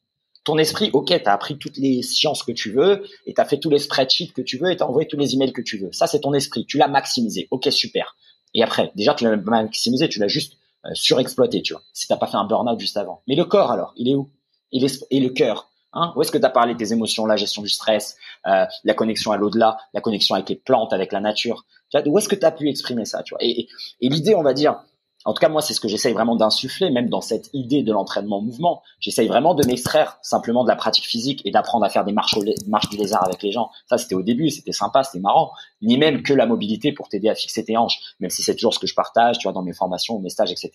Ton 0.43 0.57
esprit, 0.59 0.91
ok, 0.93 1.21
t'as 1.23 1.33
appris 1.33 1.57
toutes 1.57 1.77
les 1.77 2.03
sciences 2.03 2.43
que 2.43 2.51
tu 2.51 2.71
veux, 2.71 3.03
et 3.25 3.33
t'as 3.33 3.45
fait 3.45 3.59
tous 3.59 3.71
les 3.71 3.79
spreadsheets 3.79 4.33
que 4.33 4.41
tu 4.41 4.57
veux, 4.57 4.71
et 4.71 4.77
t'as 4.77 4.85
envoyé 4.85 5.07
tous 5.07 5.17
les 5.17 5.33
emails 5.33 5.53
que 5.53 5.61
tu 5.61 5.77
veux. 5.77 5.91
Ça, 5.91 6.05
c'est 6.05 6.19
ton 6.19 6.33
esprit. 6.33 6.65
Tu 6.67 6.77
l'as 6.77 6.87
maximisé. 6.87 7.47
Ok, 7.49 7.67
super. 7.71 8.15
Et 8.55 8.63
après, 8.63 8.91
déjà, 8.95 9.13
tu 9.13 9.25
l'as 9.25 9.35
maximisé, 9.35 10.09
tu 10.09 10.19
l'as 10.19 10.27
juste 10.27 10.57
euh, 10.85 10.89
surexploité, 10.93 11.61
tu 11.61 11.73
vois. 11.73 11.83
Si 11.93 12.07
t'as 12.07 12.17
pas 12.17 12.25
fait 12.25 12.37
un 12.37 12.45
burn-out 12.45 12.79
juste 12.79 12.97
avant. 12.97 13.21
Mais 13.27 13.35
le 13.35 13.45
corps, 13.45 13.71
alors, 13.71 13.93
il 13.97 14.09
est 14.09 14.15
où? 14.15 14.31
Il 14.71 14.83
Et 15.11 15.19
le 15.19 15.29
cœur 15.29 15.69
Hein? 15.95 16.11
Où 16.15 16.21
est-ce 16.21 16.31
que 16.31 16.37
tu 16.37 16.45
as 16.45 16.49
parlé 16.49 16.73
de 16.73 16.77
tes 16.77 16.91
émotions, 16.91 17.25
la 17.25 17.37
gestion 17.37 17.61
du 17.61 17.69
stress, 17.69 18.17
euh, 18.47 18.65
la 18.83 18.93
connexion 18.93 19.31
à 19.31 19.37
l'au-delà, 19.37 19.77
la 19.93 20.01
connexion 20.01 20.35
avec 20.35 20.49
les 20.49 20.55
plantes, 20.55 20.91
avec 20.91 21.13
la 21.13 21.21
nature? 21.21 21.65
Où 22.05 22.17
est-ce 22.17 22.27
que 22.27 22.35
tu 22.35 22.45
as 22.45 22.51
pu 22.51 22.67
exprimer 22.67 23.05
ça 23.05 23.23
tu 23.23 23.33
vois? 23.33 23.41
Et, 23.41 23.69
et 24.01 24.09
l'idée, 24.09 24.35
on 24.35 24.43
va 24.43 24.53
dire, 24.53 24.81
en 25.25 25.33
tout 25.33 25.39
cas, 25.39 25.49
moi, 25.49 25.61
c'est 25.61 25.73
ce 25.73 25.79
que 25.79 25.87
j'essaye 25.87 26.13
vraiment 26.13 26.35
d'insuffler, 26.35 26.91
même 26.91 27.09
dans 27.09 27.19
cette 27.19 27.49
idée 27.53 27.81
de 27.81 27.91
l'entraînement 27.91 28.41
mouvement. 28.41 28.83
J'essaye 28.99 29.27
vraiment 29.27 29.55
de 29.55 29.65
m'extraire 29.65 30.19
simplement 30.21 30.63
de 30.63 30.69
la 30.69 30.75
pratique 30.75 31.05
physique 31.05 31.41
et 31.45 31.51
d'apprendre 31.51 31.83
à 31.83 31.89
faire 31.89 32.05
des 32.05 32.13
marches, 32.13 32.37
marches 32.67 32.89
du 32.89 32.97
lézard 32.97 33.25
avec 33.25 33.41
les 33.41 33.51
gens. 33.51 33.71
Ça, 33.89 33.97
c'était 33.97 34.13
au 34.13 34.21
début, 34.21 34.51
c'était 34.51 34.71
sympa, 34.71 35.03
c'était 35.03 35.19
marrant. 35.19 35.51
Ni 35.81 35.97
même 35.97 36.21
que 36.21 36.31
la 36.31 36.45
mobilité 36.45 36.91
pour 36.91 37.09
t'aider 37.09 37.27
à 37.27 37.33
fixer 37.33 37.65
tes 37.65 37.75
hanches, 37.75 37.99
même 38.19 38.29
si 38.29 38.43
c'est 38.43 38.53
toujours 38.53 38.75
ce 38.75 38.79
que 38.79 38.85
je 38.85 38.93
partage, 38.93 39.39
tu 39.39 39.43
vois, 39.43 39.53
dans 39.53 39.63
mes 39.63 39.73
formations, 39.73 40.19
mes 40.19 40.29
stages, 40.29 40.51
etc. 40.51 40.71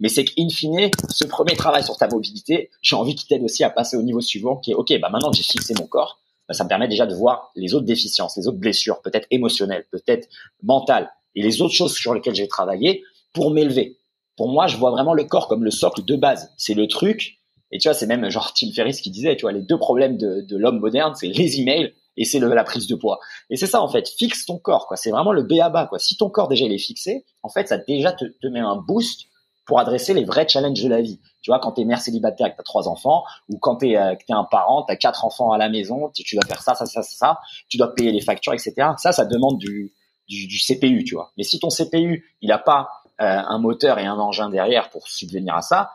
Mais 0.00 0.08
c'est 0.08 0.24
qu'in 0.24 0.48
fine, 0.48 0.90
ce 1.08 1.24
premier 1.24 1.54
travail 1.54 1.84
sur 1.84 1.96
ta 1.96 2.08
mobilité, 2.08 2.70
j'ai 2.82 2.96
envie 2.96 3.14
qu'il 3.14 3.28
t'aide 3.28 3.44
aussi 3.44 3.62
à 3.62 3.70
passer 3.70 3.96
au 3.96 4.02
niveau 4.02 4.20
suivant, 4.20 4.56
qui 4.56 4.72
est, 4.72 4.74
OK, 4.74 4.92
bah 5.00 5.10
maintenant 5.10 5.30
que 5.30 5.36
j'ai 5.36 5.44
fixé 5.44 5.74
mon 5.78 5.86
corps, 5.86 6.18
bah, 6.48 6.54
ça 6.54 6.64
me 6.64 6.68
permet 6.68 6.88
déjà 6.88 7.06
de 7.06 7.14
voir 7.14 7.52
les 7.54 7.72
autres 7.72 7.86
déficiences, 7.86 8.36
les 8.36 8.48
autres 8.48 8.58
blessures, 8.58 9.00
peut-être 9.00 9.28
émotionnelles, 9.30 9.86
peut-être 9.92 10.28
mentales, 10.64 11.08
et 11.34 11.42
les 11.42 11.62
autres 11.62 11.74
choses 11.74 11.94
sur 11.94 12.14
lesquelles 12.14 12.34
j'ai 12.34 12.48
travaillé 12.48 13.04
pour 13.32 13.50
m'élever. 13.50 13.98
Pour 14.36 14.48
moi, 14.48 14.66
je 14.66 14.76
vois 14.76 14.90
vraiment 14.90 15.14
le 15.14 15.24
corps 15.24 15.48
comme 15.48 15.64
le 15.64 15.70
socle 15.70 16.04
de 16.04 16.16
base. 16.16 16.50
C'est 16.56 16.74
le 16.74 16.86
truc. 16.86 17.38
Et 17.70 17.78
tu 17.78 17.88
vois, 17.88 17.94
c'est 17.94 18.06
même 18.06 18.28
genre 18.28 18.52
Tim 18.54 18.70
Ferriss 18.74 19.00
qui 19.00 19.10
disait, 19.10 19.36
tu 19.36 19.42
vois, 19.42 19.52
les 19.52 19.62
deux 19.62 19.78
problèmes 19.78 20.16
de, 20.16 20.42
de 20.42 20.56
l'homme 20.56 20.78
moderne, 20.78 21.14
c'est 21.14 21.28
les 21.28 21.60
emails 21.60 21.94
et 22.16 22.24
c'est 22.24 22.38
la 22.38 22.64
prise 22.64 22.86
de 22.86 22.94
poids. 22.94 23.18
Et 23.50 23.56
c'est 23.56 23.66
ça 23.66 23.80
en 23.80 23.88
fait, 23.88 24.08
fixe 24.08 24.44
ton 24.44 24.58
corps 24.58 24.86
quoi. 24.86 24.96
C'est 24.96 25.10
vraiment 25.10 25.32
le 25.32 25.42
B 25.42 25.54
à 25.62 25.70
bas 25.70 25.86
quoi. 25.86 25.98
Si 25.98 26.16
ton 26.16 26.28
corps 26.28 26.48
déjà 26.48 26.66
il 26.66 26.72
est 26.72 26.78
fixé, 26.78 27.24
en 27.42 27.48
fait, 27.48 27.68
ça 27.68 27.78
déjà 27.78 28.12
te, 28.12 28.24
te 28.24 28.46
met 28.48 28.60
un 28.60 28.76
boost 28.76 29.22
pour 29.64 29.78
adresser 29.78 30.12
les 30.12 30.24
vrais 30.24 30.46
challenges 30.46 30.82
de 30.82 30.88
la 30.88 31.00
vie. 31.00 31.20
Tu 31.40 31.50
vois, 31.50 31.60
quand 31.60 31.72
t'es 31.72 31.84
mère 31.84 32.00
célibataire 32.00 32.48
et 32.48 32.52
que 32.52 32.56
t'as 32.56 32.62
trois 32.62 32.88
enfants, 32.88 33.24
ou 33.48 33.58
quand 33.58 33.76
t'es 33.76 33.96
euh, 33.96 34.14
un 34.28 34.44
parent, 34.44 34.82
t'as 34.82 34.96
quatre 34.96 35.24
enfants 35.24 35.52
à 35.52 35.58
la 35.58 35.68
maison, 35.68 36.10
tu, 36.14 36.36
dois 36.36 36.44
faire 36.46 36.62
ça, 36.62 36.74
ça, 36.74 36.84
ça, 36.84 37.02
ça, 37.02 37.38
tu 37.68 37.76
dois 37.78 37.94
payer 37.94 38.12
les 38.12 38.20
factures, 38.20 38.52
etc. 38.52 38.74
Ça, 38.96 39.12
ça 39.12 39.24
demande 39.24 39.58
du, 39.58 39.92
du, 40.28 40.46
du 40.46 40.58
CPU, 40.58 41.04
tu 41.04 41.14
vois. 41.14 41.32
Mais 41.36 41.44
si 41.44 41.58
ton 41.60 41.68
CPU, 41.68 42.36
il 42.42 42.50
a 42.50 42.58
pas 42.58 42.88
un 43.22 43.58
moteur 43.58 43.98
et 43.98 44.06
un 44.06 44.18
engin 44.18 44.50
derrière 44.50 44.90
pour 44.90 45.08
subvenir 45.08 45.54
à 45.54 45.62
ça, 45.62 45.90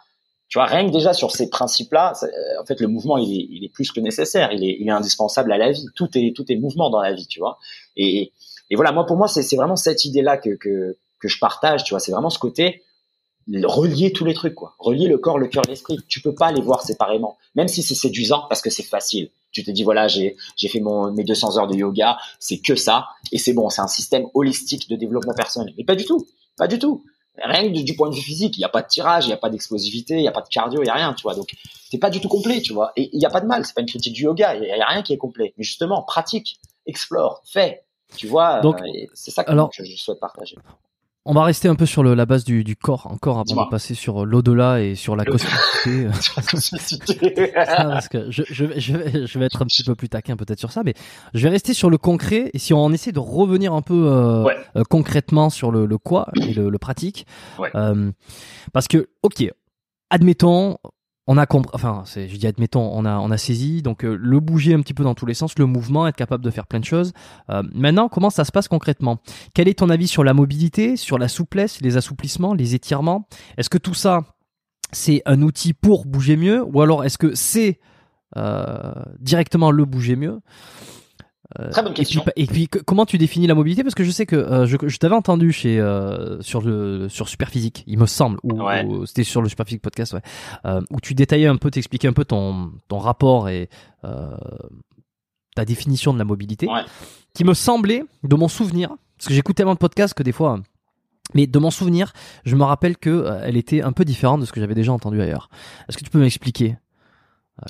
tu 0.50 0.60
vois, 0.60 0.66
rien 0.66 0.88
que 0.88 0.94
déjà 0.94 1.14
sur 1.14 1.32
ces 1.32 1.50
principes-là, 1.50 2.14
euh, 2.24 2.62
en 2.62 2.66
fait, 2.66 2.80
le 2.80 2.88
mouvement, 2.88 3.18
il 3.18 3.64
est, 3.64 3.70
plus 3.70 3.92
que 3.92 4.00
nécessaire, 4.00 4.52
il 4.54 4.64
est, 4.64 4.78
il 4.80 4.88
est 4.88 4.92
indispensable 4.92 5.52
à 5.52 5.58
la 5.58 5.72
vie. 5.72 5.86
Tout 5.94 6.10
est, 6.18 6.34
tout 6.34 6.50
est 6.50 6.56
mouvement 6.56 6.90
dans 6.90 7.02
la 7.02 7.14
vie, 7.14 7.28
tu 7.28 7.40
vois. 7.40 7.58
Et, 7.98 8.32
et 8.70 8.76
voilà, 8.76 8.94
moi, 8.94 9.06
pour 9.06 9.18
moi, 9.18 9.28
c'est 9.28 9.56
vraiment 9.58 9.76
cette 9.76 10.06
idée-là 10.06 10.38
que, 10.38 10.52
que, 10.52 10.98
que 11.20 11.28
je 11.28 11.38
partage, 11.40 11.84
tu 11.84 11.94
vois. 11.94 12.00
C'est 12.00 12.14
vraiment 12.14 12.30
ce 12.30 12.40
côté 12.40 12.84
relier 13.64 14.12
tous 14.12 14.24
les 14.24 14.34
trucs, 14.34 14.56
quoi. 14.56 14.76
Relier 14.80 15.08
le 15.08 15.18
corps, 15.18 15.38
le 15.38 15.48
cœur, 15.48 15.64
l'esprit. 15.68 16.00
Tu 16.08 16.22
peux 16.22 16.34
pas 16.34 16.52
les 16.52 16.62
voir 16.62 16.82
séparément, 16.82 17.38
même 17.56 17.68
si 17.68 17.82
c'est 17.82 17.96
séduisant 17.96 18.44
parce 18.50 18.62
que 18.62 18.70
c'est 18.70 18.84
facile. 18.84 19.30
Tu 19.52 19.64
te 19.64 19.72
dis 19.72 19.84
voilà, 19.84 20.08
j'ai 20.08 20.36
j'ai 20.58 20.68
fait 20.68 20.82
mon 20.82 21.12
mes 21.12 21.24
200 21.24 21.58
heures 21.58 21.68
de 21.68 21.76
yoga, 21.76 22.18
c'est 22.40 22.60
que 22.60 22.76
ça 22.76 23.08
et 23.32 23.38
c'est 23.38 23.54
bon, 23.54 23.70
c'est 23.70 23.82
un 23.82 23.88
système 23.88 24.26
holistique 24.34 24.90
de 24.90 24.98
développement 24.98 25.34
personnel. 25.34 25.74
Mais 25.78 25.86
pas 25.86 25.96
du 25.96 26.04
tout, 26.04 26.28
pas 26.58 26.68
du 26.68 26.78
tout. 26.78 27.06
Rien 27.44 27.64
que 27.72 27.84
du, 27.84 27.96
point 27.96 28.10
de 28.10 28.16
vue 28.16 28.22
physique, 28.22 28.58
il 28.58 28.60
n'y 28.60 28.66
a 28.66 28.70
pas 28.70 28.82
de 28.82 28.88
tirage, 28.88 29.26
il 29.26 29.28
n'y 29.28 29.34
a 29.34 29.38
pas 29.38 29.50
d'explosivité, 29.50 30.16
il 30.16 30.22
n'y 30.22 30.28
a 30.28 30.32
pas 30.32 30.42
de 30.42 30.48
cardio, 30.48 30.82
il 30.82 30.86
n'y 30.86 30.90
a 30.90 30.96
rien, 30.96 31.14
tu 31.14 31.24
vois. 31.24 31.36
Donc, 31.36 31.54
t'es 31.92 31.98
pas 31.98 32.10
du 32.10 32.20
tout 32.20 32.30
complet, 32.30 32.62
tu 32.62 32.74
vois. 32.74 32.92
Et 32.96 33.10
il 33.14 33.20
n'y 33.20 33.26
a 33.26 33.30
pas 33.30 33.42
de 33.42 33.46
mal, 33.46 33.66
c'est 33.66 33.76
pas 33.76 33.82
une 33.82 33.88
critique 33.88 34.14
du 34.14 34.24
yoga, 34.24 34.56
il 34.56 34.62
n'y 34.62 34.72
a, 34.72 34.88
rien 34.88 35.04
qui 35.04 35.14
est 35.14 35.18
complet. 35.18 35.54
Mais 35.58 35.64
justement, 35.64 36.02
pratique, 36.02 36.60
explore, 36.86 37.42
fais, 37.46 37.84
tu 38.16 38.28
vois. 38.28 38.60
Donc, 38.62 38.82
euh, 38.82 38.86
c'est 39.14 39.32
ça 39.32 39.44
que, 39.44 39.52
alors, 39.52 39.70
que 39.70 39.84
je 39.84 39.96
souhaite 39.96 40.20
partager. 40.20 40.58
On 41.30 41.34
va 41.34 41.44
rester 41.44 41.68
un 41.68 41.76
peu 41.76 41.86
sur 41.86 42.04
le, 42.04 42.14
la 42.14 42.26
base 42.26 42.46
du, 42.46 42.64
du 42.64 42.78
corps 42.78 43.08
encore 43.12 43.40
avant 43.40 43.66
de 43.66 43.70
passer 43.70 43.96
sur 43.96 44.26
l'au-delà 44.26 44.82
et 44.82 44.96
sur 44.96 45.18
la 45.18 45.26
cosmicité. 45.26 46.08
parce 47.66 48.08
que 48.08 48.32
je, 48.32 48.44
je, 48.50 48.66
je, 48.80 48.96
vais, 48.96 49.28
je 49.28 49.38
vais 49.38 49.46
être 49.46 49.62
un 49.62 49.66
petit 49.66 49.84
peu 49.84 49.94
plus 49.94 50.08
taquin 50.08 50.38
peut-être 50.38 50.60
sur 50.60 50.72
ça, 50.72 50.84
mais 50.86 50.94
je 51.34 51.44
vais 51.44 51.50
rester 51.50 51.74
sur 51.74 51.90
le 51.90 51.98
concret. 51.98 52.50
Et 52.54 52.60
si 52.60 52.74
on 52.74 52.94
essaie 52.94 53.12
de 53.12 53.20
revenir 53.20 53.74
un 53.74 53.82
peu 53.82 54.08
euh, 54.08 54.46
euh, 54.78 54.84
concrètement 54.90 55.50
sur 55.50 55.70
le, 55.70 55.86
le 55.86 55.98
quoi 55.98 56.30
et 56.42 56.54
le, 56.54 56.70
le 56.70 56.78
pratique, 56.78 57.28
euh, 57.76 58.10
parce 58.72 58.88
que 58.88 59.10
ok, 59.22 59.52
admettons 60.10 60.78
on 61.28 61.38
a 61.38 61.46
compris, 61.46 61.72
enfin, 61.74 62.04
je 62.06 62.36
dis 62.36 62.48
admettons, 62.48 62.90
on 62.94 63.04
a, 63.06 63.18
on 63.18 63.30
a 63.32 63.38
saisi, 63.38 63.82
donc 63.82 64.06
euh, 64.06 64.18
le 64.20 64.40
bouger 64.40 64.74
un 64.74 64.82
petit 64.82 64.94
peu 64.94 65.04
dans 65.04 65.14
tous 65.14 65.26
les 65.26 65.34
sens, 65.34 65.60
le 65.60 65.66
mouvement, 65.66 66.08
être 66.08 66.16
capable 66.16 66.44
de 66.44 66.50
faire 66.50 66.66
plein 66.66 66.80
de 66.80 66.86
choses. 66.86 67.12
Euh, 67.50 67.64
maintenant, 67.74 68.08
comment 68.08 68.30
ça 68.30 68.46
se 68.46 68.52
passe 68.52 68.70
concrètement? 68.70 69.20
Quel 69.54 69.68
est 69.68 69.80
ton 69.80 69.90
avis 69.90 70.08
sur 70.08 70.24
la 70.24 70.34
mobilité, 70.34 70.96
sur 70.96 71.18
la 71.18 71.28
souplesse, 71.28 71.82
les 71.82 71.98
assouplissements, 71.98 72.54
les 72.54 72.76
étirements? 72.76 73.28
Est-ce 73.58 73.70
que 73.70 73.78
tout 73.78 73.94
ça, 73.94 74.22
c'est 74.94 75.22
un 75.26 75.42
outil 75.42 75.74
pour 75.74 76.06
bouger 76.06 76.38
mieux, 76.38 76.64
ou 76.64 76.82
alors 76.82 77.04
est-ce 77.04 77.18
que 77.18 77.36
c'est 77.36 77.80
euh, 78.38 78.94
directement 79.20 79.72
le 79.72 79.84
bouger 79.84 80.16
mieux? 80.16 80.40
Très 81.72 81.82
bonne 81.82 81.94
question. 81.94 82.24
Et 82.36 82.46
puis, 82.46 82.68
comment 82.68 83.06
tu 83.06 83.18
définis 83.18 83.48
la 83.48 83.56
mobilité? 83.56 83.84
Parce 83.84 83.96
que 83.96 84.04
je 84.04 84.12
sais 84.12 84.26
que 84.26 84.36
euh, 84.36 84.66
je, 84.68 84.78
je 84.86 84.98
t'avais 84.98 85.16
entendu 85.16 85.52
chez 85.52 85.80
euh, 85.80 86.42
sur 86.42 86.62
le 86.62 87.10
sur 87.10 87.28
Superphysique, 87.30 87.84
il 87.88 87.98
me 87.98 88.06
semble, 88.06 88.40
ou, 88.44 89.06
c'était 89.06 89.24
sur 89.24 89.42
le 89.42 89.50
Superphysique 89.50 89.82
podcast, 89.82 90.14
ouais, 90.14 90.22
euh, 90.66 90.82
où 90.92 91.00
tu 91.02 91.14
détaillais 91.16 91.48
un 91.48 91.58
peu, 91.58 91.72
t'expliquais 91.72 92.08
un 92.08 92.14
peu 92.14 92.26
ton 92.26 92.72
ton 92.88 93.00
rapport 93.00 93.50
et 93.50 93.70
ta 95.56 95.66
définition 95.66 96.14
de 96.14 96.20
la 96.20 96.26
mobilité, 96.26 96.68
qui 97.34 97.44
me 97.44 97.54
semblait, 97.54 98.04
de 98.24 98.36
mon 98.36 98.48
souvenir, 98.48 98.90
parce 99.18 99.28
que 99.28 99.34
j'écoute 99.34 99.56
tellement 99.56 99.74
de 99.74 99.80
podcasts 99.80 100.14
que 100.14 100.24
des 100.24 100.32
fois. 100.32 100.60
Mais 101.34 101.46
de 101.46 101.60
mon 101.60 101.72
souvenir, 101.72 102.14
je 102.46 102.56
me 102.56 102.64
rappelle 102.64 102.96
que 102.96 103.28
elle 103.44 103.58
était 103.58 103.82
un 103.82 103.92
peu 103.92 104.06
différente 104.06 104.40
de 104.40 104.46
ce 104.46 104.54
que 104.54 104.62
j'avais 104.62 104.76
déjà 104.76 104.94
entendu 104.94 105.22
ailleurs. 105.22 105.50
Est-ce 105.90 105.98
que 105.98 106.04
tu 106.06 106.10
peux 106.10 106.20
m'expliquer? 106.20 106.78
euh, 106.78 106.87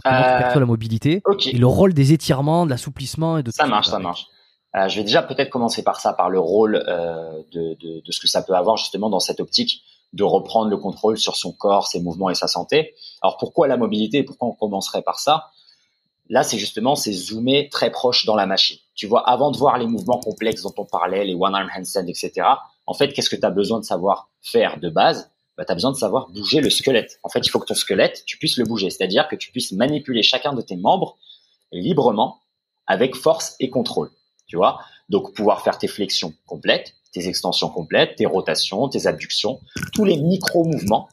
comment 0.03 0.21
tu 0.21 0.43
perçois 0.43 0.59
la 0.59 0.65
mobilité 0.65 1.21
et 1.45 1.57
le 1.57 1.67
rôle 1.67 1.93
des 1.93 2.13
étirements, 2.13 2.65
de 2.65 2.71
l'assouplissement 2.71 3.37
et 3.37 3.43
de 3.43 3.51
ça 3.51 3.65
marche, 3.67 3.87
ça 3.87 3.99
marche. 3.99 4.27
Euh, 4.75 4.89
je 4.89 4.97
vais 4.97 5.03
déjà 5.03 5.23
peut-être 5.23 5.49
commencer 5.49 5.83
par 5.83 5.99
ça, 5.99 6.13
par 6.13 6.29
le 6.29 6.39
rôle 6.39 6.83
euh, 6.87 7.41
de, 7.51 7.75
de, 7.79 8.01
de, 8.05 8.11
ce 8.11 8.19
que 8.19 8.27
ça 8.27 8.41
peut 8.41 8.53
avoir 8.53 8.77
justement 8.77 9.09
dans 9.09 9.19
cette 9.19 9.39
optique 9.39 9.81
de 10.13 10.23
reprendre 10.23 10.69
le 10.69 10.77
contrôle 10.77 11.17
sur 11.17 11.35
son 11.35 11.51
corps, 11.51 11.87
ses 11.87 12.01
mouvements 12.01 12.29
et 12.29 12.35
sa 12.35 12.47
santé. 12.47 12.93
Alors 13.21 13.37
pourquoi 13.37 13.67
la 13.67 13.77
mobilité 13.77 14.23
Pourquoi 14.23 14.49
on 14.49 14.53
commencerait 14.53 15.01
par 15.01 15.19
ça? 15.19 15.51
Là, 16.29 16.43
c'est 16.43 16.57
justement 16.57 16.95
c'est 16.95 17.13
zoomer 17.13 17.69
très 17.69 17.91
proche 17.91 18.25
dans 18.25 18.35
la 18.35 18.45
machine. 18.45 18.77
Tu 18.95 19.07
vois, 19.07 19.27
avant 19.27 19.51
de 19.51 19.57
voir 19.57 19.77
les 19.77 19.87
mouvements 19.87 20.19
complexes 20.19 20.63
dont 20.63 20.73
on 20.77 20.85
parlait, 20.85 21.23
les 21.23 21.35
one 21.35 21.55
arm 21.55 21.69
handstand, 21.75 22.07
etc. 22.07 22.47
En 22.85 22.93
fait, 22.93 23.13
qu'est-ce 23.13 23.29
que 23.29 23.35
tu 23.35 23.45
as 23.45 23.49
besoin 23.49 23.79
de 23.79 23.85
savoir 23.85 24.29
faire 24.41 24.79
de 24.79 24.89
base? 24.89 25.31
Bah, 25.57 25.65
tu 25.65 25.71
as 25.71 25.75
besoin 25.75 25.91
de 25.91 25.97
savoir 25.97 26.29
bouger 26.29 26.61
le 26.61 26.69
squelette. 26.69 27.19
En 27.23 27.29
fait, 27.29 27.39
il 27.39 27.49
faut 27.49 27.59
que 27.59 27.65
ton 27.65 27.73
squelette, 27.73 28.23
tu 28.25 28.37
puisses 28.37 28.57
le 28.57 28.65
bouger, 28.65 28.89
c'est-à-dire 28.89 29.27
que 29.27 29.35
tu 29.35 29.51
puisses 29.51 29.71
manipuler 29.71 30.23
chacun 30.23 30.53
de 30.53 30.61
tes 30.61 30.75
membres 30.75 31.17
librement, 31.71 32.41
avec 32.85 33.15
force 33.15 33.55
et 33.59 33.69
contrôle. 33.69 34.09
Tu 34.45 34.55
vois? 34.55 34.79
Donc, 35.09 35.33
pouvoir 35.33 35.61
faire 35.61 35.77
tes 35.77 35.87
flexions 35.87 36.33
complètes, 36.45 36.93
tes 37.11 37.27
extensions 37.27 37.69
complètes, 37.69 38.15
tes 38.15 38.25
rotations, 38.25 38.87
tes 38.87 39.07
abductions, 39.07 39.59
tous 39.93 40.05
les 40.05 40.17
micro-mouvements 40.17 41.09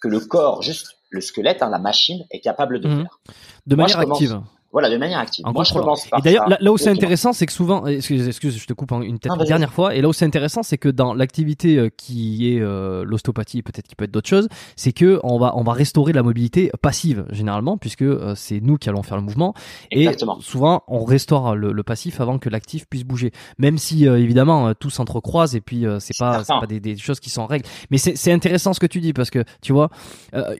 que 0.00 0.08
le 0.08 0.20
corps, 0.20 0.62
juste 0.62 0.96
le 1.10 1.20
squelette, 1.20 1.62
hein, 1.62 1.70
la 1.70 1.78
machine, 1.78 2.26
est 2.30 2.40
capable 2.40 2.80
de 2.80 2.88
mhm. 2.88 3.02
faire. 3.02 3.20
De 3.66 3.76
manière 3.76 4.00
active. 4.00 4.40
Voilà, 4.76 4.90
de 4.90 4.98
manière 4.98 5.20
active. 5.20 5.42
Moi, 5.46 5.64
je 5.64 5.72
commence 5.72 6.06
par 6.06 6.20
Et 6.20 6.22
d'ailleurs, 6.22 6.50
là, 6.50 6.70
où 6.70 6.76
c'est 6.76 6.90
intéressant, 6.90 7.32
c'est 7.32 7.46
que 7.46 7.52
souvent, 7.54 7.86
excuse, 7.86 8.28
excuse, 8.28 8.58
je 8.58 8.66
te 8.66 8.74
coupe 8.74 8.92
une 8.92 9.18
tête, 9.18 9.32
dernière 9.48 9.72
fois. 9.72 9.94
Et 9.94 10.02
là 10.02 10.08
où 10.08 10.12
c'est 10.12 10.26
intéressant, 10.26 10.62
c'est 10.62 10.76
que 10.76 10.90
dans 10.90 11.14
l'activité 11.14 11.78
euh, 11.78 11.88
qui 11.88 12.52
est 12.52 12.60
euh, 12.60 13.02
l'ostéopathie, 13.02 13.62
peut-être 13.62 13.86
qu'il 13.86 13.96
peut 13.96 14.04
être 14.04 14.10
d'autres 14.10 14.28
choses, 14.28 14.48
c'est 14.76 14.92
que 14.92 15.18
on 15.24 15.38
va 15.38 15.56
on 15.56 15.62
va 15.62 15.72
restaurer 15.72 16.12
la 16.12 16.22
mobilité 16.22 16.70
passive 16.82 17.24
généralement, 17.30 17.78
puisque 17.78 18.02
euh, 18.02 18.34
c'est 18.36 18.60
nous 18.60 18.76
qui 18.76 18.90
allons 18.90 19.02
faire 19.02 19.16
le 19.16 19.22
mouvement. 19.22 19.54
Et 19.90 20.10
souvent, 20.40 20.82
on 20.88 21.04
restaure 21.04 21.56
le, 21.56 21.82
passif 21.82 22.20
avant 22.20 22.38
que 22.38 22.50
l'actif 22.50 22.86
puisse 22.86 23.04
bouger. 23.04 23.30
Même 23.56 23.78
si 23.78 24.04
évidemment 24.04 24.74
tout 24.74 24.90
s'entrecroise 24.90 25.56
et 25.56 25.62
puis 25.62 25.86
c'est 26.00 26.18
pas 26.18 26.44
c'est 26.44 26.52
pas 26.52 26.66
des, 26.66 26.80
des, 26.80 26.98
choses 26.98 27.20
qui 27.20 27.30
sont 27.30 27.40
en 27.40 27.46
règle. 27.46 27.64
Mais 27.90 27.96
c'est 27.96 28.32
intéressant 28.32 28.74
ce 28.74 28.80
que 28.80 28.86
tu 28.86 29.00
dis 29.00 29.14
parce 29.14 29.30
que 29.30 29.42
tu 29.62 29.72
vois 29.72 29.88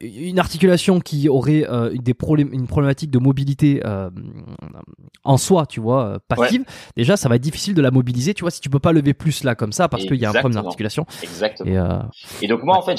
une 0.00 0.38
articulation 0.38 1.00
qui 1.00 1.28
aurait 1.28 1.66
des 1.92 2.14
problèmes, 2.14 2.48
une 2.54 2.66
problématique 2.66 3.10
de 3.10 3.18
mobilité 3.18 3.82
euh, 3.84 4.05
en 5.24 5.36
soi, 5.36 5.66
tu 5.66 5.80
vois, 5.80 6.04
euh, 6.04 6.18
passive, 6.28 6.64
déjà 6.96 7.16
ça 7.16 7.28
va 7.28 7.36
être 7.36 7.42
difficile 7.42 7.74
de 7.74 7.82
la 7.82 7.90
mobiliser, 7.90 8.34
tu 8.34 8.42
vois, 8.42 8.50
si 8.50 8.60
tu 8.60 8.70
peux 8.70 8.78
pas 8.78 8.92
lever 8.92 9.14
plus 9.14 9.44
là 9.44 9.54
comme 9.54 9.72
ça 9.72 9.88
parce 9.88 10.04
qu'il 10.04 10.16
y 10.16 10.24
a 10.24 10.30
un 10.30 10.32
problème 10.32 10.62
d'articulation. 10.62 11.06
Exactement. 11.22 11.70
Et, 11.70 11.78
euh, 11.78 11.98
et, 12.42 12.48
donc 12.48 12.62
moi 12.62 12.76
en 12.76 12.82
fait, 12.82 12.96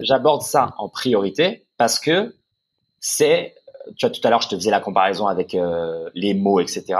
j'aborde 0.00 0.42
ça 0.42 0.74
en 0.78 0.88
priorité 0.88 1.66
parce 1.76 1.98
que 1.98 2.34
c'est 2.98 3.54
tu 3.96 4.06
vois, 4.06 4.10
tout 4.10 4.20
à 4.24 4.30
l'heure, 4.30 4.42
je 4.42 4.48
te 4.48 4.54
faisais 4.56 4.70
la 4.70 4.80
comparaison 4.80 5.26
avec 5.26 5.54
euh, 5.54 6.08
les 6.14 6.34
mots, 6.34 6.60
etc. 6.60 6.98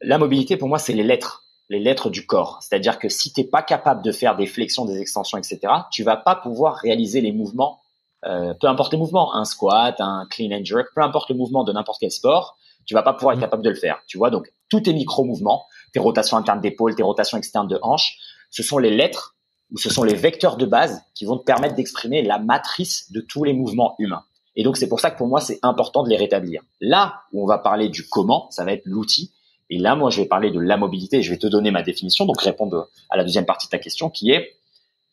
La 0.00 0.18
mobilité, 0.18 0.56
pour 0.56 0.68
moi, 0.68 0.78
c'est 0.78 0.92
les 0.92 1.02
lettres, 1.02 1.44
les 1.68 1.78
lettres 1.78 2.10
du 2.10 2.26
corps. 2.26 2.58
C'est-à-dire 2.62 2.98
que 2.98 3.08
si 3.08 3.32
t'es 3.32 3.44
pas 3.44 3.62
capable 3.62 4.02
de 4.02 4.12
faire 4.12 4.36
des 4.36 4.46
flexions, 4.46 4.84
des 4.84 4.98
extensions, 4.98 5.38
etc., 5.38 5.60
tu 5.90 6.02
vas 6.02 6.16
pas 6.16 6.36
pouvoir 6.36 6.76
réaliser 6.76 7.20
les 7.20 7.32
mouvements, 7.32 7.80
euh, 8.26 8.54
peu 8.54 8.68
importe 8.68 8.92
les 8.92 8.98
mouvements, 8.98 9.34
un 9.34 9.44
squat, 9.44 9.96
un 9.98 10.26
clean 10.30 10.50
and 10.52 10.64
jerk, 10.64 10.88
peu 10.94 11.02
importe 11.02 11.28
le 11.30 11.36
mouvement 11.36 11.64
de 11.64 11.72
n'importe 11.72 12.00
quel 12.00 12.10
sport, 12.10 12.56
tu 12.86 12.94
vas 12.94 13.02
pas 13.02 13.12
pouvoir 13.12 13.32
être 13.32 13.38
mmh. 13.38 13.42
capable 13.42 13.62
de 13.62 13.70
le 13.70 13.76
faire. 13.76 14.00
Tu 14.06 14.18
vois, 14.18 14.30
donc 14.30 14.52
tous 14.68 14.80
tes 14.80 14.92
micro-mouvements, 14.92 15.64
tes 15.92 16.00
rotations 16.00 16.36
internes 16.36 16.60
d'épaule, 16.60 16.94
tes 16.94 17.02
rotations 17.02 17.38
externes 17.38 17.68
de 17.68 17.78
hanches, 17.82 18.18
ce 18.50 18.62
sont 18.62 18.78
les 18.78 18.90
lettres 18.90 19.36
ou 19.72 19.78
ce 19.78 19.90
sont 19.90 20.04
les 20.04 20.14
vecteurs 20.14 20.56
de 20.56 20.66
base 20.66 21.02
qui 21.14 21.24
vont 21.24 21.38
te 21.38 21.44
permettre 21.44 21.74
d'exprimer 21.74 22.22
la 22.22 22.38
matrice 22.38 23.10
de 23.12 23.20
tous 23.20 23.44
les 23.44 23.52
mouvements 23.52 23.94
humains. 23.98 24.22
Et 24.56 24.62
donc 24.62 24.76
c'est 24.76 24.88
pour 24.88 25.00
ça 25.00 25.10
que 25.10 25.18
pour 25.18 25.26
moi 25.26 25.40
c'est 25.40 25.58
important 25.62 26.02
de 26.02 26.10
les 26.10 26.16
rétablir. 26.16 26.62
Là 26.80 27.22
où 27.32 27.42
on 27.42 27.46
va 27.46 27.58
parler 27.58 27.88
du 27.88 28.08
comment, 28.08 28.48
ça 28.50 28.64
va 28.64 28.72
être 28.72 28.84
l'outil. 28.84 29.32
Et 29.70 29.78
là 29.78 29.96
moi 29.96 30.10
je 30.10 30.20
vais 30.20 30.28
parler 30.28 30.50
de 30.50 30.60
la 30.60 30.76
mobilité. 30.76 31.18
Et 31.18 31.22
je 31.22 31.30
vais 31.30 31.38
te 31.38 31.46
donner 31.46 31.70
ma 31.70 31.82
définition, 31.82 32.24
donc 32.26 32.40
répondre 32.40 32.88
à 33.10 33.16
la 33.16 33.24
deuxième 33.24 33.46
partie 33.46 33.66
de 33.66 33.70
ta 33.70 33.78
question 33.78 34.10
qui 34.10 34.30
est, 34.30 34.54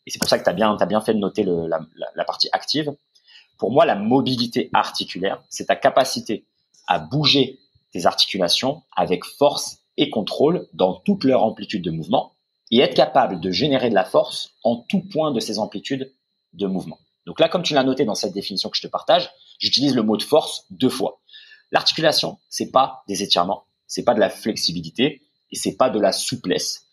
et 0.06 0.10
c'est 0.10 0.18
pour 0.18 0.28
ça 0.28 0.38
que 0.38 0.44
tu 0.44 0.50
as 0.50 0.54
bien, 0.54 0.76
as 0.76 0.86
bien 0.86 1.00
fait 1.00 1.14
de 1.14 1.18
noter 1.18 1.42
le, 1.44 1.66
la, 1.66 1.80
la 2.14 2.24
partie 2.24 2.48
active. 2.52 2.92
Pour 3.58 3.70
moi 3.70 3.84
la 3.86 3.94
mobilité 3.94 4.70
articulaire, 4.72 5.42
c'est 5.48 5.66
ta 5.66 5.76
capacité 5.76 6.46
à 6.86 6.98
bouger 6.98 7.60
tes 7.92 8.06
articulations 8.06 8.82
avec 8.96 9.24
force 9.24 9.78
et 9.96 10.10
contrôle 10.10 10.68
dans 10.72 10.94
toute 10.94 11.24
leur 11.24 11.44
amplitude 11.44 11.84
de 11.84 11.90
mouvement 11.90 12.34
et 12.70 12.80
être 12.80 12.94
capable 12.94 13.40
de 13.40 13.50
générer 13.50 13.90
de 13.90 13.94
la 13.94 14.04
force 14.04 14.54
en 14.64 14.76
tout 14.76 15.00
point 15.00 15.30
de 15.30 15.40
ces 15.40 15.58
amplitudes 15.58 16.12
de 16.54 16.66
mouvement. 16.66 16.98
Donc 17.26 17.38
là, 17.38 17.48
comme 17.48 17.62
tu 17.62 17.74
l'as 17.74 17.84
noté 17.84 18.04
dans 18.04 18.14
cette 18.14 18.32
définition 18.32 18.70
que 18.70 18.76
je 18.76 18.82
te 18.82 18.88
partage, 18.88 19.30
j'utilise 19.58 19.94
le 19.94 20.02
mot 20.02 20.16
de 20.16 20.22
force 20.22 20.64
deux 20.70 20.88
fois. 20.88 21.20
L'articulation, 21.70 22.38
c'est 22.48 22.70
pas 22.70 23.04
des 23.08 23.22
étirements, 23.22 23.64
c'est 23.86 24.04
pas 24.04 24.14
de 24.14 24.20
la 24.20 24.30
flexibilité 24.30 25.22
et 25.50 25.56
c'est 25.56 25.76
pas 25.76 25.90
de 25.90 26.00
la 26.00 26.12
souplesse. 26.12 26.86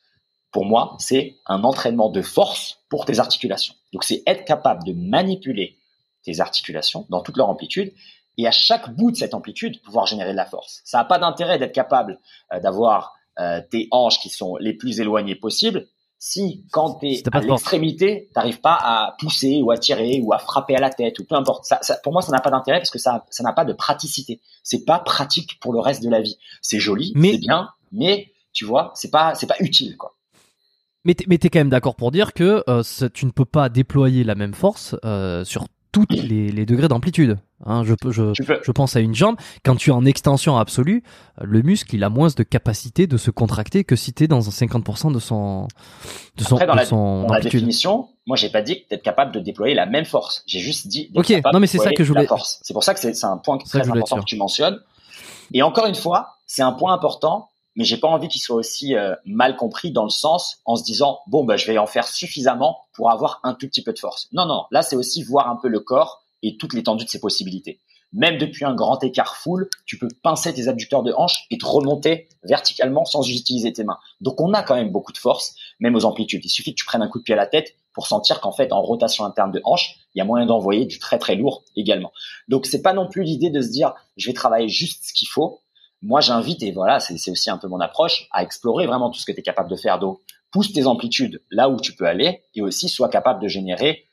Pour 0.51 0.65
moi, 0.65 0.95
c'est 0.99 1.37
un 1.45 1.63
entraînement 1.63 2.09
de 2.09 2.21
force 2.21 2.79
pour 2.89 3.05
tes 3.05 3.19
articulations. 3.19 3.75
Donc 3.93 4.03
c'est 4.03 4.23
être 4.25 4.45
capable 4.45 4.83
de 4.83 4.93
manipuler 4.93 5.77
tes 6.23 6.39
articulations 6.39 7.05
dans 7.09 7.21
toute 7.21 7.37
leur 7.37 7.49
amplitude 7.49 7.93
et 8.37 8.47
à 8.47 8.51
chaque 8.51 8.89
bout 8.95 9.11
de 9.11 9.17
cette 9.17 9.33
amplitude 9.33 9.81
pouvoir 9.81 10.05
générer 10.05 10.31
de 10.31 10.37
la 10.37 10.45
force. 10.45 10.81
Ça 10.85 10.97
n'a 10.97 11.05
pas 11.05 11.19
d'intérêt 11.19 11.59
d'être 11.59 11.73
capable 11.73 12.19
euh, 12.53 12.59
d'avoir 12.59 13.15
euh, 13.39 13.61
tes 13.69 13.87
hanches 13.91 14.19
qui 14.19 14.29
sont 14.29 14.57
les 14.57 14.73
plus 14.73 14.99
éloignées 15.01 15.35
possibles 15.35 15.87
si 16.19 16.65
quand 16.71 16.95
tu 16.95 17.07
es 17.07 17.23
à 17.31 17.39
l'extrémité, 17.39 18.29
t'arrives 18.33 18.59
pas 18.59 18.77
à 18.79 19.15
pousser 19.19 19.61
ou 19.61 19.71
à 19.71 19.77
tirer 19.77 20.19
ou 20.21 20.33
à 20.33 20.37
frapper 20.37 20.75
à 20.75 20.81
la 20.81 20.89
tête 20.89 21.17
ou 21.19 21.23
peu 21.23 21.35
importe. 21.35 21.63
Ça, 21.63 21.79
ça, 21.81 21.95
pour 22.03 22.11
moi, 22.11 22.21
ça 22.21 22.31
n'a 22.33 22.41
pas 22.41 22.49
d'intérêt 22.49 22.79
parce 22.79 22.91
que 22.91 22.99
ça, 22.99 23.25
ça 23.29 23.41
n'a 23.41 23.53
pas 23.53 23.63
de 23.63 23.71
praticité. 23.71 24.41
C'est 24.61 24.83
pas 24.83 24.99
pratique 24.99 25.59
pour 25.61 25.71
le 25.71 25.79
reste 25.79 26.03
de 26.03 26.09
la 26.09 26.19
vie. 26.19 26.37
C'est 26.61 26.79
joli, 26.79 27.13
c'est 27.15 27.37
bien, 27.37 27.69
mais 27.93 28.33
tu 28.51 28.65
vois, 28.65 28.91
c'est 28.95 29.09
pas, 29.09 29.33
c'est 29.35 29.47
pas 29.47 29.55
utile 29.61 29.95
quoi. 29.95 30.17
Mais 31.05 31.13
t'es, 31.13 31.25
mais 31.27 31.37
quand 31.37 31.59
même 31.59 31.69
d'accord 31.69 31.95
pour 31.95 32.11
dire 32.11 32.33
que 32.33 32.63
euh, 32.67 32.83
tu 33.13 33.25
ne 33.25 33.31
peux 33.31 33.45
pas 33.45 33.69
déployer 33.69 34.23
la 34.23 34.35
même 34.35 34.53
force 34.53 34.95
euh, 35.05 35.45
sur 35.45 35.67
tous 35.91 36.05
les, 36.09 36.51
les, 36.51 36.65
degrés 36.65 36.87
d'amplitude. 36.87 37.37
Hein, 37.65 37.83
je, 37.83 37.93
je, 38.09 38.33
je, 38.33 38.71
pense 38.71 38.95
à 38.95 38.99
une 38.99 39.15
jambe. 39.15 39.35
Quand 39.65 39.75
tu 39.75 39.89
es 39.89 39.93
en 39.93 40.05
extension 40.05 40.57
absolue, 40.57 41.03
le 41.41 41.61
muscle 41.61 41.95
il 41.95 42.03
a 42.03 42.09
moins 42.09 42.29
de 42.29 42.43
capacité 42.43 43.07
de 43.07 43.17
se 43.17 43.31
contracter 43.31 43.83
que 43.83 43.95
si 43.95 44.13
tu 44.13 44.23
es 44.23 44.27
dans 44.27 44.39
50% 44.39 45.11
de 45.13 45.19
son 45.19 45.67
de 46.37 46.43
son, 46.43 46.55
Après, 46.55 46.67
dans, 46.67 46.73
de 46.73 46.77
la, 46.77 46.85
son 46.85 47.23
dans 47.23 47.33
la 47.33 47.41
définition, 47.41 48.09
moi 48.27 48.37
j'ai 48.37 48.49
pas 48.49 48.61
dit 48.61 48.83
que 48.83 48.95
tu 48.95 49.01
capable 49.01 49.33
de 49.33 49.39
déployer 49.39 49.75
la 49.75 49.85
même 49.85 50.05
force. 50.05 50.43
J'ai 50.47 50.59
juste 50.59 50.87
dit 50.87 51.11
Ok, 51.15 51.33
non 51.53 51.59
mais 51.59 51.67
c'est 51.67 51.79
ça 51.79 51.91
que 51.91 52.03
je 52.03 52.13
voulais. 52.13 52.27
C'est 52.61 52.73
pour 52.73 52.83
ça 52.83 52.93
que 52.93 52.99
c'est 52.99 53.25
un 53.25 53.37
point 53.37 53.57
très 53.57 53.89
important 53.89 54.19
que 54.19 54.25
tu 54.25 54.37
mentionnes. 54.37 54.79
Et 55.51 55.63
encore 55.63 55.87
une 55.87 55.95
fois, 55.95 56.37
c'est 56.45 56.61
un 56.61 56.73
point 56.73 56.93
important 56.93 57.48
mais 57.79 57.85
j'ai 57.85 57.95
pas 57.95 58.09
envie 58.09 58.27
qu'il 58.27 58.41
soit 58.41 58.57
aussi 58.57 58.93
euh, 58.93 59.15
mal 59.25 59.55
compris 59.55 59.91
dans 59.91 60.03
le 60.03 60.09
sens 60.09 60.59
en 60.65 60.75
se 60.75 60.83
disant 60.83 61.21
bon 61.27 61.45
bah 61.45 61.55
je 61.55 61.65
vais 61.65 61.77
en 61.77 61.87
faire 61.87 62.05
suffisamment 62.05 62.81
pour 62.91 63.09
avoir 63.09 63.39
un 63.43 63.53
tout 63.53 63.67
petit 63.67 63.81
peu 63.81 63.93
de 63.93 63.99
force. 63.99 64.27
Non 64.33 64.45
non, 64.45 64.65
là 64.69 64.81
c'est 64.81 64.97
aussi 64.97 65.23
voir 65.23 65.49
un 65.49 65.55
peu 65.55 65.69
le 65.69 65.79
corps 65.79 66.21
et 66.43 66.57
toute 66.57 66.73
l'étendue 66.73 67.05
de 67.05 67.09
ses 67.09 67.21
possibilités. 67.21 67.79
Même 68.11 68.37
depuis 68.37 68.65
un 68.65 68.75
grand 68.75 69.01
écart 69.01 69.37
full, 69.37 69.69
tu 69.85 69.97
peux 69.97 70.09
pincer 70.21 70.53
tes 70.53 70.67
abducteurs 70.67 71.03
de 71.03 71.13
hanche 71.15 71.45
et 71.51 71.57
te 71.57 71.65
remonter 71.65 72.27
verticalement 72.43 73.05
sans 73.05 73.21
utiliser 73.29 73.71
tes 73.71 73.85
mains. 73.85 73.99
Donc 74.19 74.41
on 74.41 74.51
a 74.53 74.61
quand 74.61 74.75
même 74.75 74.91
beaucoup 74.91 75.13
de 75.13 75.17
force, 75.17 75.55
même 75.79 75.95
aux 75.95 76.03
amplitudes. 76.03 76.43
Il 76.43 76.49
suffit 76.49 76.73
que 76.73 76.79
tu 76.79 76.85
prennes 76.85 77.01
un 77.01 77.07
coup 77.07 77.19
de 77.19 77.23
pied 77.23 77.33
à 77.33 77.37
la 77.37 77.47
tête 77.47 77.75
pour 77.93 78.07
sentir 78.07 78.41
qu'en 78.41 78.51
fait 78.51 78.73
en 78.73 78.81
rotation 78.81 79.23
interne 79.23 79.51
de 79.51 79.61
hanche, 79.63 79.95
il 80.15 80.19
y 80.19 80.21
a 80.21 80.25
moyen 80.25 80.45
d'envoyer 80.45 80.85
du 80.85 80.99
très 80.99 81.17
très 81.17 81.35
lourd 81.35 81.63
également. 81.77 82.11
Donc 82.49 82.65
c'est 82.65 82.81
pas 82.81 82.93
non 82.93 83.07
plus 83.07 83.23
l'idée 83.23 83.51
de 83.51 83.61
se 83.61 83.69
dire 83.69 83.93
je 84.17 84.27
vais 84.27 84.33
travailler 84.33 84.67
juste 84.67 85.05
ce 85.05 85.13
qu'il 85.13 85.29
faut, 85.29 85.61
moi 86.01 86.21
j'invite, 86.21 86.63
et 86.63 86.71
voilà, 86.71 86.99
c'est 86.99 87.31
aussi 87.31 87.49
un 87.49 87.57
peu 87.57 87.67
mon 87.67 87.79
approche, 87.79 88.27
à 88.31 88.43
explorer 88.43 88.87
vraiment 88.87 89.09
tout 89.09 89.19
ce 89.19 89.25
que 89.25 89.31
tu 89.31 89.39
es 89.39 89.43
capable 89.43 89.69
de 89.69 89.75
faire. 89.75 89.99
Donc, 89.99 90.19
pousse 90.51 90.71
tes 90.73 90.85
amplitudes 90.85 91.41
là 91.51 91.69
où 91.69 91.79
tu 91.79 91.95
peux 91.95 92.05
aller 92.05 92.43
et 92.55 92.61
aussi 92.61 92.89
sois 92.89 93.09
capable 93.09 93.41
de 93.41 93.47
générer 93.47 94.05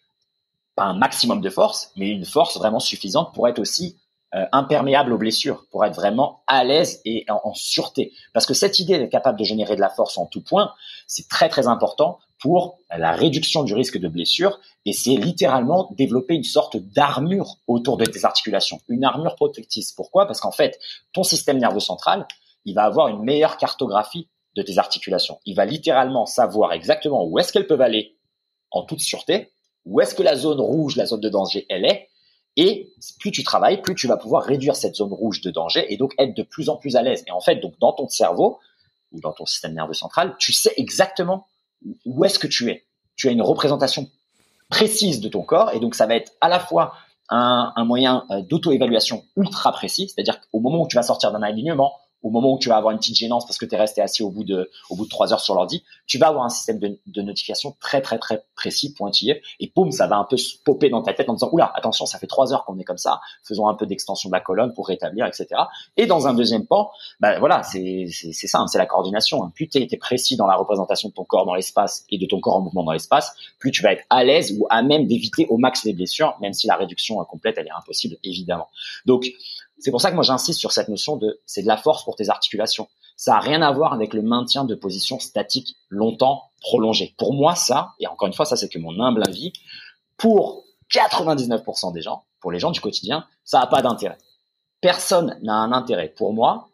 pas 0.75 0.85
un 0.85 0.95
maximum 0.95 1.41
de 1.41 1.49
force, 1.49 1.91
mais 1.97 2.09
une 2.09 2.27
force 2.27 2.59
vraiment 2.59 2.81
suffisante 2.81 3.33
pour 3.35 3.49
être 3.49 3.59
aussi 3.59 3.99
euh, 4.35 4.45
imperméable 4.53 5.13
aux 5.13 5.19
blessures, 5.19 5.65
pour 5.71 5.85
être 5.85 5.95
vraiment 5.95 6.43
à 6.47 6.65
l'aise 6.65 7.01
et 7.05 7.25
en, 7.31 7.41
en, 7.45 7.55
sûreté. 7.55 8.13
Parce 8.35 8.45
que 8.45 8.53
cette 8.53 8.79
idée 8.79 8.99
d'être 8.99 9.11
capable 9.11 9.39
de 9.39 9.45
générer 9.45 9.77
de 9.77 9.81
la 9.81 9.89
force 9.89 10.19
en 10.19 10.27
tout 10.27 10.43
point, 10.43 10.75
c'est 11.07 11.29
très 11.29 11.49
très 11.49 11.67
important 11.67 12.19
pour 12.47 12.79
la 12.97 13.11
réduction 13.11 13.65
du 13.65 13.75
risque 13.75 13.99
de 13.99 14.07
blessure 14.07 14.61
et 14.85 14.93
c'est 14.93 15.17
littéralement 15.17 15.91
développer 15.97 16.35
une 16.35 16.45
sorte 16.45 16.77
d'armure 16.77 17.57
autour 17.67 17.97
de 17.97 18.05
tes 18.05 18.25
articulations, 18.25 18.79
une 18.89 19.03
armure 19.03 19.35
protectrice. 19.35 19.91
Pourquoi? 19.91 20.27
Parce 20.27 20.41
qu'en 20.41 20.53
fait, 20.53 20.79
ton 21.13 21.25
système 21.25 21.59
nerveux 21.59 21.81
central, 21.81 22.25
il 22.65 22.77
va 22.77 22.85
avoir 22.85 23.09
une 23.09 23.25
meilleure 23.25 23.57
cartographie 23.57 24.29
de 24.55 24.63
tes 24.63 24.79
articulations. 24.79 25.41
Il 25.45 25.57
va 25.57 25.65
littéralement 25.65 26.25
savoir 26.25 26.73
exactement 26.73 27.25
où 27.25 27.37
est-ce 27.41 27.53
qu'elles 27.53 27.67
peuvent 27.67 27.81
aller 27.81 28.17
en 28.71 28.85
toute 28.85 29.01
sûreté, 29.01 29.51
où 29.85 30.01
est-ce 30.01 30.15
que 30.15 30.23
la 30.23 30.37
zone 30.37 30.61
rouge, 30.61 30.95
la 30.95 31.07
zone 31.07 31.21
de 31.23 31.29
danger, 31.29 31.67
elle 31.69 31.85
est, 31.85 32.11
et 32.55 32.93
plus 33.19 33.33
tu 33.33 33.43
travailles, 33.43 33.83
plus 33.83 33.97
tu 33.97 34.07
vas 34.07 34.17
pouvoir 34.17 34.45
réduire 34.45 34.77
cette 34.77 34.95
zone 34.95 35.13
rouge 35.13 35.41
de 35.41 35.51
danger 35.51 35.93
et 35.93 35.97
donc 35.97 36.15
être 36.17 36.37
de 36.37 36.45
plus 36.45 36.69
en 36.69 36.77
plus 36.77 36.95
à 36.95 37.03
l'aise. 37.03 37.25
Et 37.27 37.33
en 37.33 37.41
fait, 37.41 37.57
donc 37.57 37.77
dans 37.81 37.93
ton 37.93 38.09
cerveau 38.09 38.61
ou 39.11 39.21
dans 39.21 39.33
ton 39.33 39.47
système 39.47 39.75
nerveux 39.75 39.95
central, 39.95 40.37
tu 40.39 40.53
sais 40.53 40.73
exactement 40.77 41.49
où 42.05 42.25
est-ce 42.25 42.39
que 42.39 42.47
tu 42.47 42.71
es? 42.71 42.87
Tu 43.17 43.29
as 43.29 43.33
une 43.33 43.43
représentation 43.43 44.09
précise 44.69 45.21
de 45.21 45.29
ton 45.29 45.43
corps 45.43 45.73
et 45.75 45.81
donc 45.81 45.95
ça 45.95 46.07
va 46.07 46.17
être 46.17 46.33
à 46.41 46.49
la 46.49 46.59
fois 46.59 46.95
un, 47.29 47.73
moyen 47.85 48.25
euh, 48.31 48.43
d'auto-évaluation 48.43 49.25
ultra 49.37 49.73
précis, 49.73 50.09
c'est-à-dire 50.09 50.41
qu'au 50.41 50.61
moment 50.61 50.83
où 50.83 50.89
tu 50.89 50.97
vas 50.97 51.03
sortir 51.03 51.33
d'un 51.33 51.43
alignement, 51.43 51.99
au 52.23 52.31
moment 52.31 52.55
où 52.55 52.59
tu 52.59 52.69
vas 52.69 52.77
avoir 52.77 52.93
une 52.93 52.99
petite 52.99 53.17
gênance 53.17 53.47
parce 53.47 53.59
que 53.59 53.67
tu 53.67 53.75
es 53.75 53.79
resté 53.79 54.01
assis 54.01 54.23
au 54.23 54.31
bout 54.31 54.45
de 54.45 54.71
au 54.91 54.97
bout 54.97 55.05
de 55.05 55.11
trois 55.11 55.33
heures 55.33 55.41
sur 55.41 55.55
l'ordi, 55.55 55.85
tu 56.07 56.19
vas 56.19 56.29
avoir 56.29 56.45
un 56.45 56.49
système 56.49 56.79
de, 56.79 57.23
notification 57.23 57.77
très 57.81 58.01
très 58.01 58.19
très 58.19 58.45
précis, 58.55 58.95
pointillé, 58.95 59.43
et 59.61 59.73
boum, 59.75 59.93
ça 59.93 60.07
va 60.07 60.17
un 60.17 60.25
peu 60.25 60.37
se 60.37 60.57
popper 60.65 60.89
dans 60.89 61.03
ta 61.03 61.13
tête 61.13 61.29
en 61.29 61.35
disant 61.35 61.49
oula, 61.53 61.73
attention, 61.75 62.07
ça 62.07 62.19
fait 62.19 62.27
trois 62.27 62.53
heures 62.53 62.65
qu'on 62.65 62.79
est 62.79 62.85
comme 62.85 62.99
ça, 62.99 63.21
faisons 63.43 63.69
un 63.69 63.75
peu 63.75 63.87
d'extension 63.87 64.29
de 64.29 64.35
la 64.35 64.41
colonne 64.41 64.73
pour 64.73 64.89
rétablir, 64.89 65.27
etc. 65.27 65.49
Et 65.97 66.07
dans 66.07 66.27
un 66.27 66.35
deuxième 66.35 66.67
pan, 66.67 66.91
ben 67.21 67.39
voilà, 67.39 67.63
c'est 67.63 68.07
c'est 68.11 68.47
ça, 68.47 68.65
c'est 68.67 68.79
la 68.79 68.87
coordination. 68.87 69.45
Hein. 69.45 69.53
Plus 69.55 69.69
tu 69.69 69.79
es, 69.79 69.97
précis 69.97 70.37
dans 70.37 70.47
la 70.47 70.57
représentation 70.57 71.09
de 71.09 71.15
ton 71.15 71.25
corps 71.25 71.47
dans 71.47 71.55
l'espace 71.55 72.05
et 72.11 72.19
de 72.19 72.27
ton 72.27 72.41
corps 72.41 72.57
en 72.57 72.61
mouvement 72.61 72.85
dans 72.85 72.93
l'espace, 72.93 73.35
plus 73.59 73.71
tu 73.71 73.83
vas 73.83 73.93
être 73.93 74.05
à 74.11 74.25
l'aise 74.25 74.57
ou 74.59 74.67
à 74.69 74.83
même 74.83 75.07
d'éviter 75.07 75.47
au 75.49 75.57
max 75.59 75.85
les 75.85 75.93
blessures, 75.93 76.37
même 76.41 76.53
si 76.53 76.67
la 76.67 76.77
réduction 76.77 77.17
complète 77.25 77.57
elle 77.59 77.67
est 77.67 77.77
impossible 77.77 78.17
évidemment. 78.23 78.69
Donc 79.07 79.27
c'est 79.79 79.91
pour 79.91 80.01
ça 80.01 80.11
que 80.11 80.15
moi 80.15 80.25
j'insiste 80.25 80.59
sur 80.59 80.73
cette 80.73 80.89
notion 80.89 81.17
de 81.17 81.41
c'est 81.47 81.63
de 81.63 81.67
la 81.67 81.77
force 81.77 82.05
pour 82.05 82.17
tes 82.17 82.29
articulations. 82.29 82.89
Ça 83.17 83.33
n'a 83.33 83.41
rien 83.41 83.63
à 83.63 83.73
voir 83.73 83.93
avec 83.93 84.15
le 84.15 84.23
maintien 84.23 84.65
de 84.65 84.75
position 84.75 85.19
statique 85.19 85.77
longtemps 85.89 86.51
prolongée. 86.61 87.15
Pour 87.19 87.35
moi, 87.35 87.55
ça, 87.55 87.95
et 87.99 88.07
encore 88.07 88.29
une 88.29 88.35
fois, 88.35 88.45
ça 88.45 88.57
c'est 88.57 88.69
que 88.69 88.79
mon 88.79 89.01
humble 89.01 89.23
avis, 89.27 89.53
pour 90.17 90.65
99% 90.93 91.93
des 91.93 92.03
gens, 92.03 92.25
pour 92.41 92.53
les 92.53 92.59
gens 92.59 92.71
du 92.71 92.81
quotidien, 92.81 93.27
ça 93.45 93.61
n'a 93.61 93.67
pas 93.67 93.83
d'intérêt. 93.83 94.19
Personne 94.81 95.39
n'a 95.43 95.55
un 95.55 95.73
intérêt 95.73 96.09
pour 96.09 96.33
moi 96.33 96.69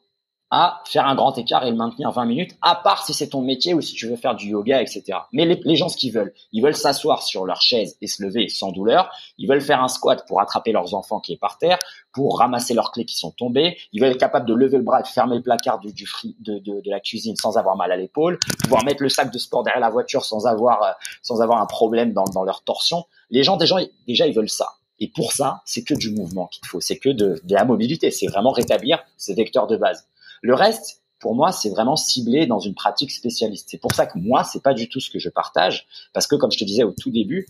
à 0.54 0.82
faire 0.84 1.06
un 1.06 1.14
grand 1.14 1.36
écart 1.38 1.64
et 1.64 1.70
le 1.70 1.76
maintenir 1.76 2.10
20 2.10 2.26
minutes, 2.26 2.50
à 2.60 2.74
part 2.74 3.06
si 3.06 3.14
c'est 3.14 3.28
ton 3.28 3.40
métier 3.40 3.72
ou 3.72 3.80
si 3.80 3.94
tu 3.94 4.06
veux 4.06 4.16
faire 4.16 4.36
du 4.36 4.50
yoga, 4.50 4.82
etc. 4.82 5.18
Mais 5.32 5.46
les, 5.46 5.76
gens, 5.76 5.88
ce 5.88 5.96
qu'ils 5.96 6.12
veulent, 6.12 6.34
ils 6.52 6.62
veulent 6.62 6.76
s'asseoir 6.76 7.22
sur 7.22 7.46
leur 7.46 7.62
chaise 7.62 7.96
et 8.02 8.06
se 8.06 8.22
lever 8.22 8.48
sans 8.48 8.70
douleur. 8.70 9.10
Ils 9.38 9.48
veulent 9.48 9.62
faire 9.62 9.82
un 9.82 9.88
squat 9.88 10.26
pour 10.28 10.42
attraper 10.42 10.72
leurs 10.72 10.94
enfants 10.94 11.20
qui 11.20 11.32
est 11.32 11.38
par 11.38 11.56
terre, 11.56 11.78
pour 12.12 12.38
ramasser 12.38 12.74
leurs 12.74 12.92
clés 12.92 13.06
qui 13.06 13.16
sont 13.16 13.30
tombées. 13.30 13.78
Ils 13.94 14.02
veulent 14.02 14.10
être 14.10 14.20
capables 14.20 14.46
de 14.46 14.52
lever 14.52 14.76
le 14.76 14.82
bras 14.82 15.00
et 15.00 15.02
de 15.02 15.08
fermer 15.08 15.36
le 15.36 15.42
placard 15.42 15.78
du, 15.78 15.90
du 15.94 16.06
de, 16.40 16.58
de, 16.58 16.82
de, 16.82 16.90
la 16.90 17.00
cuisine 17.00 17.34
sans 17.34 17.56
avoir 17.56 17.76
mal 17.76 17.90
à 17.90 17.96
l'épaule, 17.96 18.38
pouvoir 18.62 18.84
mettre 18.84 19.02
le 19.02 19.08
sac 19.08 19.32
de 19.32 19.38
sport 19.38 19.62
derrière 19.62 19.80
la 19.80 19.88
voiture 19.88 20.22
sans 20.22 20.46
avoir, 20.46 20.82
euh, 20.82 20.90
sans 21.22 21.40
avoir 21.40 21.62
un 21.62 21.66
problème 21.66 22.12
dans, 22.12 22.24
dans 22.24 22.44
leur 22.44 22.62
torsion. 22.62 23.06
Les 23.30 23.42
gens, 23.42 23.56
déjà, 23.56 23.76
déjà, 24.06 24.26
ils 24.26 24.34
veulent 24.34 24.50
ça. 24.50 24.68
Et 25.00 25.08
pour 25.08 25.32
ça, 25.32 25.62
c'est 25.64 25.82
que 25.82 25.94
du 25.94 26.10
mouvement 26.10 26.46
qu'il 26.48 26.66
faut, 26.66 26.82
c'est 26.82 26.98
que 26.98 27.08
de, 27.08 27.40
de 27.42 27.54
la 27.54 27.64
mobilité, 27.64 28.10
c'est 28.10 28.26
vraiment 28.26 28.52
rétablir 28.52 29.02
ces 29.16 29.32
vecteurs 29.32 29.66
de 29.66 29.78
base. 29.78 30.06
Le 30.42 30.54
reste, 30.54 31.00
pour 31.18 31.34
moi, 31.34 31.52
c'est 31.52 31.70
vraiment 31.70 31.96
ciblé 31.96 32.46
dans 32.46 32.58
une 32.58 32.74
pratique 32.74 33.10
spécialiste. 33.10 33.68
C'est 33.70 33.78
pour 33.78 33.94
ça 33.94 34.06
que 34.06 34.18
moi, 34.18 34.44
c'est 34.44 34.62
pas 34.62 34.74
du 34.74 34.88
tout 34.88 35.00
ce 35.00 35.08
que 35.08 35.18
je 35.18 35.30
partage, 35.30 35.86
parce 36.12 36.26
que 36.26 36.36
comme 36.36 36.52
je 36.52 36.58
te 36.58 36.64
disais 36.64 36.82
au 36.82 36.92
tout 36.92 37.10
début, 37.10 37.46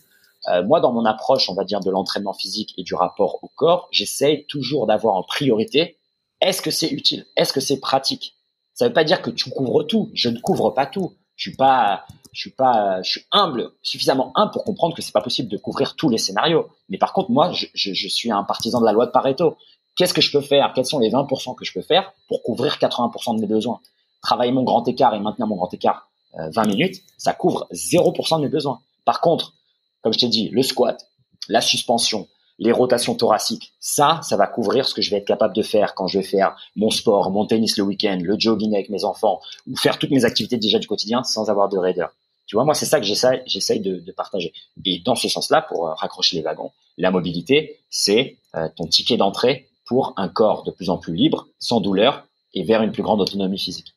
euh, 0.48 0.62
moi, 0.62 0.80
dans 0.80 0.92
mon 0.92 1.04
approche, 1.04 1.48
on 1.48 1.54
va 1.54 1.64
dire 1.64 1.80
de 1.80 1.90
l'entraînement 1.90 2.32
physique 2.32 2.74
et 2.76 2.82
du 2.82 2.94
rapport 2.94 3.42
au 3.42 3.48
corps, 3.48 3.88
j'essaie 3.90 4.44
toujours 4.48 4.86
d'avoir 4.86 5.16
en 5.16 5.22
priorité 5.22 5.96
est-ce 6.40 6.60
que 6.60 6.72
c'est 6.72 6.90
utile, 6.90 7.24
est-ce 7.36 7.52
que 7.52 7.60
c'est 7.60 7.78
pratique? 7.80 8.34
Ça 8.74 8.84
ne 8.84 8.88
veut 8.90 8.94
pas 8.94 9.04
dire 9.04 9.22
que 9.22 9.30
tu 9.30 9.48
couvres 9.50 9.84
tout. 9.84 10.10
Je 10.12 10.28
ne 10.28 10.38
couvre 10.38 10.70
pas 10.70 10.86
tout. 10.86 11.12
Je 11.36 11.50
suis 11.50 11.56
pas, 11.56 12.04
je 12.32 12.40
suis 12.40 12.50
pas, 12.50 13.00
je 13.02 13.10
suis 13.10 13.22
humble, 13.30 13.70
suffisamment 13.82 14.32
humble 14.34 14.50
pour 14.50 14.64
comprendre 14.64 14.94
que 14.94 15.02
c'est 15.02 15.12
pas 15.12 15.20
possible 15.20 15.48
de 15.48 15.56
couvrir 15.56 15.94
tous 15.94 16.08
les 16.08 16.18
scénarios. 16.18 16.68
Mais 16.88 16.98
par 16.98 17.12
contre, 17.12 17.30
moi, 17.30 17.52
je, 17.52 17.66
je, 17.74 17.92
je 17.92 18.08
suis 18.08 18.30
un 18.30 18.42
partisan 18.42 18.80
de 18.80 18.86
la 18.86 18.92
loi 18.92 19.06
de 19.06 19.12
Pareto. 19.12 19.56
Qu'est-ce 19.96 20.14
que 20.14 20.20
je 20.20 20.32
peux 20.32 20.40
faire? 20.40 20.72
Quels 20.74 20.86
sont 20.86 20.98
les 20.98 21.10
20% 21.10 21.54
que 21.54 21.64
je 21.64 21.72
peux 21.72 21.82
faire 21.82 22.12
pour 22.28 22.42
couvrir 22.42 22.76
80% 22.76 23.36
de 23.36 23.40
mes 23.40 23.46
besoins? 23.46 23.80
Travailler 24.22 24.52
mon 24.52 24.62
grand 24.62 24.86
écart 24.88 25.14
et 25.14 25.20
maintenir 25.20 25.46
mon 25.46 25.56
grand 25.56 25.72
écart 25.74 26.08
20 26.34 26.62
euh, 26.62 26.66
minutes, 26.66 27.02
ça 27.18 27.32
couvre 27.32 27.66
0% 27.72 28.38
de 28.38 28.42
mes 28.42 28.48
besoins. 28.48 28.80
Par 29.04 29.20
contre, 29.20 29.54
comme 30.02 30.12
je 30.12 30.18
t'ai 30.18 30.28
dit, 30.28 30.48
le 30.48 30.62
squat, 30.62 31.06
la 31.48 31.60
suspension, 31.60 32.28
les 32.58 32.72
rotations 32.72 33.14
thoraciques, 33.14 33.72
ça, 33.80 34.20
ça 34.22 34.36
va 34.36 34.46
couvrir 34.46 34.86
ce 34.86 34.94
que 34.94 35.02
je 35.02 35.10
vais 35.10 35.18
être 35.18 35.26
capable 35.26 35.54
de 35.54 35.62
faire 35.62 35.94
quand 35.94 36.06
je 36.06 36.18
vais 36.18 36.24
faire 36.24 36.56
mon 36.76 36.90
sport, 36.90 37.30
mon 37.30 37.46
tennis 37.46 37.76
le 37.76 37.84
week-end, 37.84 38.18
le 38.22 38.36
jogging 38.38 38.74
avec 38.74 38.88
mes 38.88 39.04
enfants, 39.04 39.40
ou 39.70 39.76
faire 39.76 39.98
toutes 39.98 40.10
mes 40.10 40.24
activités 40.24 40.56
déjà 40.56 40.78
du 40.78 40.86
quotidien 40.86 41.22
sans 41.22 41.50
avoir 41.50 41.68
de 41.68 41.78
raideur. 41.78 42.14
Tu 42.46 42.56
vois, 42.56 42.64
moi, 42.64 42.74
c'est 42.74 42.86
ça 42.86 42.98
que 42.98 43.06
j'essaye, 43.06 43.42
j'essaye 43.46 43.80
de, 43.80 44.00
de, 44.00 44.12
partager. 44.12 44.52
Et 44.84 44.98
dans 45.00 45.14
ce 45.14 45.28
sens-là, 45.28 45.62
pour 45.62 45.88
euh, 45.88 45.94
raccrocher 45.94 46.36
les 46.36 46.42
wagons, 46.42 46.72
la 46.98 47.10
mobilité, 47.10 47.80
c'est 47.88 48.36
euh, 48.56 48.68
ton 48.76 48.86
ticket 48.86 49.16
d'entrée 49.16 49.68
pour 49.86 50.14
un 50.16 50.28
corps 50.28 50.64
de 50.64 50.70
plus 50.70 50.90
en 50.90 50.98
plus 50.98 51.14
libre, 51.14 51.48
sans 51.58 51.80
douleur 51.80 52.26
et 52.54 52.64
vers 52.64 52.82
une 52.82 52.92
plus 52.92 53.02
grande 53.02 53.20
autonomie 53.20 53.58
physique. 53.58 53.94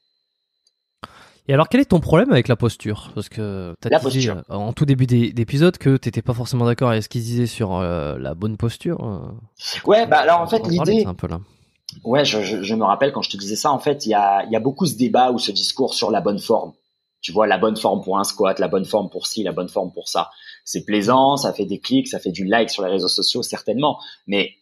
Et 1.47 1.53
alors, 1.53 1.69
quel 1.69 1.79
est 1.79 1.85
ton 1.85 1.99
problème 1.99 2.31
avec 2.31 2.47
la 2.47 2.55
posture? 2.55 3.11
Parce 3.13 3.29
que 3.29 3.75
tu 3.79 3.93
as 3.93 3.99
dit 4.09 4.29
euh, 4.29 4.41
en 4.49 4.73
tout 4.73 4.85
début 4.85 5.05
d'épisode 5.05 5.77
que 5.77 5.95
tu 5.97 6.07
n'étais 6.07 6.23
pas 6.23 6.33
forcément 6.33 6.65
d'accord 6.65 6.89
avec 6.89 7.03
ce 7.03 7.09
qu'ils 7.09 7.21
disaient 7.21 7.45
sur 7.45 7.75
euh, 7.75 8.17
la 8.17 8.33
bonne 8.33 8.57
posture. 8.57 9.03
Euh. 9.03 9.87
Ouais, 9.87 10.07
bah 10.07 10.17
alors 10.17 10.41
en 10.41 10.47
fait, 10.47 10.65
l'idée. 10.67 11.05
Ouais, 12.03 12.25
je, 12.25 12.41
je, 12.41 12.63
je, 12.63 12.75
me 12.75 12.83
rappelle 12.83 13.11
quand 13.11 13.21
je 13.21 13.29
te 13.29 13.37
disais 13.37 13.55
ça, 13.55 13.71
en 13.71 13.77
fait, 13.77 14.07
il 14.07 14.09
y 14.09 14.15
a, 14.15 14.43
y 14.49 14.55
a 14.55 14.59
beaucoup 14.59 14.87
ce 14.87 14.95
débat 14.95 15.31
ou 15.31 15.37
ce 15.37 15.51
discours 15.51 15.93
sur 15.93 16.09
la 16.09 16.19
bonne 16.19 16.39
forme. 16.39 16.73
Tu 17.21 17.31
vois, 17.31 17.45
la 17.45 17.59
bonne 17.59 17.77
forme 17.77 18.03
pour 18.03 18.17
un 18.17 18.23
squat, 18.23 18.57
la 18.59 18.67
bonne 18.67 18.85
forme 18.85 19.09
pour 19.09 19.27
ci, 19.27 19.43
la 19.43 19.51
bonne 19.51 19.69
forme 19.69 19.91
pour 19.91 20.09
ça. 20.09 20.31
C'est 20.63 20.83
plaisant, 20.83 21.37
ça 21.37 21.53
fait 21.53 21.65
des 21.65 21.79
clics, 21.79 22.07
ça 22.07 22.19
fait 22.19 22.31
du 22.31 22.43
like 22.43 22.71
sur 22.71 22.83
les 22.83 22.89
réseaux 22.89 23.07
sociaux, 23.07 23.43
certainement. 23.43 23.99
Mais 24.25 24.55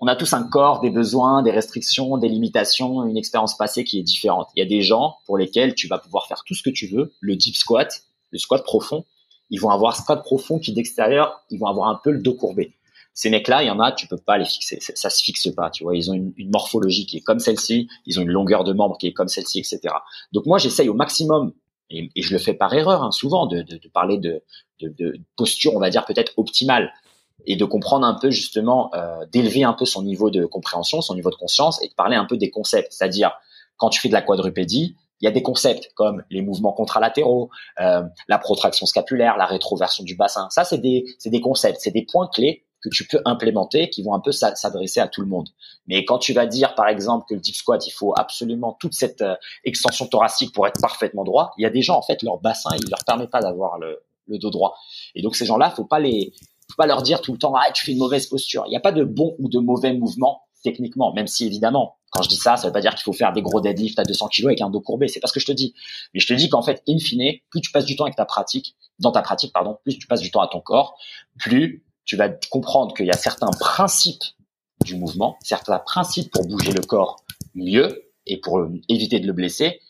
on 0.00 0.06
a 0.06 0.14
tous 0.14 0.32
un 0.32 0.44
corps, 0.44 0.80
des 0.80 0.90
besoins, 0.90 1.42
des 1.42 1.50
restrictions, 1.50 2.18
des 2.18 2.28
limitations, 2.28 3.04
une 3.04 3.16
expérience 3.16 3.56
passée 3.56 3.84
qui 3.84 3.98
est 3.98 4.02
différente. 4.02 4.48
Il 4.54 4.60
y 4.60 4.62
a 4.62 4.68
des 4.68 4.82
gens 4.82 5.16
pour 5.26 5.36
lesquels 5.36 5.74
tu 5.74 5.88
vas 5.88 5.98
pouvoir 5.98 6.26
faire 6.28 6.44
tout 6.44 6.54
ce 6.54 6.62
que 6.62 6.70
tu 6.70 6.86
veux, 6.86 7.12
le 7.20 7.34
deep 7.34 7.56
squat, 7.56 8.02
le 8.30 8.38
squat 8.38 8.62
profond, 8.62 9.04
ils 9.50 9.60
vont 9.60 9.70
avoir 9.70 9.96
squat 9.96 10.22
profond 10.22 10.58
qui 10.58 10.72
d'extérieur, 10.72 11.42
ils 11.50 11.58
vont 11.58 11.66
avoir 11.66 11.88
un 11.88 12.00
peu 12.02 12.10
le 12.10 12.20
dos 12.20 12.34
courbé. 12.34 12.74
Ces 13.14 13.30
mecs-là, 13.30 13.64
il 13.64 13.66
y 13.66 13.70
en 13.70 13.80
a, 13.80 13.90
tu 13.90 14.06
peux 14.06 14.18
pas 14.18 14.38
les 14.38 14.44
fixer, 14.44 14.78
ça 14.80 15.10
se 15.10 15.24
fixe 15.24 15.48
pas, 15.56 15.70
tu 15.70 15.82
vois. 15.82 15.96
Ils 15.96 16.08
ont 16.10 16.14
une, 16.14 16.32
morphologie 16.50 17.04
qui 17.04 17.16
est 17.16 17.20
comme 17.20 17.40
celle-ci, 17.40 17.88
ils 18.06 18.20
ont 18.20 18.22
une 18.22 18.30
longueur 18.30 18.62
de 18.62 18.72
membre 18.72 18.96
qui 18.98 19.08
est 19.08 19.12
comme 19.12 19.26
celle-ci, 19.26 19.58
etc. 19.58 19.80
Donc 20.32 20.46
moi, 20.46 20.58
j'essaye 20.58 20.88
au 20.88 20.94
maximum, 20.94 21.52
et, 21.90 22.10
je 22.16 22.32
le 22.32 22.38
fais 22.38 22.54
par 22.54 22.72
erreur 22.74 23.02
hein, 23.02 23.10
souvent, 23.10 23.46
de, 23.46 23.64
parler 23.92 24.18
de, 24.18 24.42
de 24.80 25.18
posture, 25.36 25.74
on 25.74 25.80
va 25.80 25.90
dire 25.90 26.04
peut-être 26.04 26.32
optimale 26.36 26.92
et 27.46 27.56
de 27.56 27.64
comprendre 27.64 28.06
un 28.06 28.14
peu 28.14 28.30
justement, 28.30 28.90
euh, 28.94 29.24
d'élever 29.26 29.64
un 29.64 29.72
peu 29.72 29.84
son 29.84 30.02
niveau 30.02 30.30
de 30.30 30.44
compréhension, 30.44 31.00
son 31.00 31.14
niveau 31.14 31.30
de 31.30 31.36
conscience 31.36 31.82
et 31.82 31.88
de 31.88 31.94
parler 31.94 32.16
un 32.16 32.24
peu 32.24 32.36
des 32.36 32.50
concepts. 32.50 32.92
C'est-à-dire, 32.92 33.32
quand 33.76 33.90
tu 33.90 34.00
fais 34.00 34.08
de 34.08 34.14
la 34.14 34.22
quadrupédie, 34.22 34.96
il 35.20 35.24
y 35.24 35.28
a 35.28 35.30
des 35.30 35.42
concepts 35.42 35.90
comme 35.94 36.22
les 36.30 36.42
mouvements 36.42 36.72
contralatéraux, 36.72 37.50
euh, 37.80 38.02
la 38.28 38.38
protraction 38.38 38.86
scapulaire, 38.86 39.36
la 39.36 39.46
rétroversion 39.46 40.04
du 40.04 40.14
bassin. 40.14 40.48
Ça, 40.50 40.64
c'est 40.64 40.78
des, 40.78 41.04
c'est 41.18 41.30
des 41.30 41.40
concepts, 41.40 41.78
c'est 41.80 41.90
des 41.90 42.04
points 42.04 42.28
clés 42.32 42.64
que 42.80 42.88
tu 42.88 43.06
peux 43.08 43.20
implémenter 43.24 43.90
qui 43.90 44.04
vont 44.04 44.14
un 44.14 44.20
peu 44.20 44.30
s'adresser 44.30 45.00
à 45.00 45.08
tout 45.08 45.20
le 45.20 45.26
monde. 45.26 45.48
Mais 45.88 46.04
quand 46.04 46.18
tu 46.18 46.32
vas 46.32 46.46
dire, 46.46 46.76
par 46.76 46.86
exemple, 46.86 47.26
que 47.28 47.34
le 47.34 47.40
deep 47.40 47.56
squat, 47.56 47.84
il 47.86 47.90
faut 47.90 48.14
absolument 48.16 48.76
toute 48.78 48.94
cette 48.94 49.20
euh, 49.22 49.34
extension 49.64 50.06
thoracique 50.06 50.54
pour 50.54 50.66
être 50.68 50.80
parfaitement 50.80 51.24
droit, 51.24 51.52
il 51.58 51.62
y 51.62 51.66
a 51.66 51.70
des 51.70 51.82
gens, 51.82 51.96
en 51.96 52.02
fait, 52.02 52.22
leur 52.22 52.38
bassin, 52.38 52.70
il 52.80 52.88
leur 52.88 53.04
permet 53.04 53.26
pas 53.26 53.40
d'avoir 53.40 53.78
le, 53.78 54.00
le 54.28 54.38
dos 54.38 54.50
droit. 54.50 54.76
Et 55.16 55.22
donc, 55.22 55.34
ces 55.34 55.44
gens-là, 55.44 55.70
faut 55.70 55.86
pas 55.86 55.98
les, 55.98 56.32
faut 56.70 56.76
pas 56.76 56.86
leur 56.86 57.02
dire 57.02 57.20
tout 57.20 57.32
le 57.32 57.38
temps 57.38 57.54
ah 57.54 57.70
tu 57.72 57.84
fais 57.84 57.92
une 57.92 57.98
mauvaise 57.98 58.26
posture. 58.26 58.64
Il 58.66 58.70
n'y 58.70 58.76
a 58.76 58.80
pas 58.80 58.92
de 58.92 59.04
bon 59.04 59.34
ou 59.38 59.48
de 59.48 59.58
mauvais 59.58 59.92
mouvement 59.92 60.42
techniquement, 60.62 61.12
même 61.12 61.26
si 61.26 61.46
évidemment 61.46 61.98
quand 62.10 62.22
je 62.22 62.28
dis 62.28 62.36
ça, 62.36 62.56
ça 62.56 62.66
veut 62.66 62.72
pas 62.72 62.80
dire 62.80 62.94
qu'il 62.94 63.02
faut 63.02 63.12
faire 63.12 63.32
des 63.32 63.42
gros 63.42 63.60
deadlifts 63.60 63.98
à 63.98 64.04
200 64.04 64.28
kg 64.28 64.46
avec 64.46 64.60
un 64.60 64.70
dos 64.70 64.80
courbé. 64.80 65.08
C'est 65.08 65.20
pas 65.20 65.28
ce 65.28 65.32
que 65.32 65.40
je 65.40 65.46
te 65.46 65.52
dis. 65.52 65.74
Mais 66.14 66.20
je 66.20 66.26
te 66.26 66.32
dis 66.32 66.48
qu'en 66.48 66.62
fait, 66.62 66.82
in 66.88 66.98
fine, 66.98 67.34
plus 67.50 67.60
tu 67.60 67.70
passes 67.70 67.84
du 67.84 67.96
temps 67.96 68.04
avec 68.04 68.16
ta 68.16 68.24
pratique, 68.24 68.76
dans 68.98 69.12
ta 69.12 69.22
pratique, 69.22 69.52
pardon, 69.52 69.78
plus 69.84 69.98
tu 69.98 70.06
passes 70.06 70.20
du 70.20 70.30
temps 70.30 70.40
à 70.40 70.48
ton 70.48 70.60
corps, 70.60 70.96
plus 71.38 71.84
tu 72.04 72.16
vas 72.16 72.30
comprendre 72.50 72.94
qu'il 72.94 73.06
y 73.06 73.10
a 73.10 73.16
certains 73.16 73.50
principes 73.60 74.22
du 74.84 74.96
mouvement, 74.96 75.36
certains 75.42 75.78
principes 75.78 76.30
pour 76.32 76.46
bouger 76.46 76.72
le 76.72 76.80
corps 76.80 77.24
mieux 77.54 78.10
et 78.26 78.38
pour 78.40 78.66
éviter 78.88 79.20
de 79.20 79.26
le 79.26 79.32
blesser, 79.32 79.80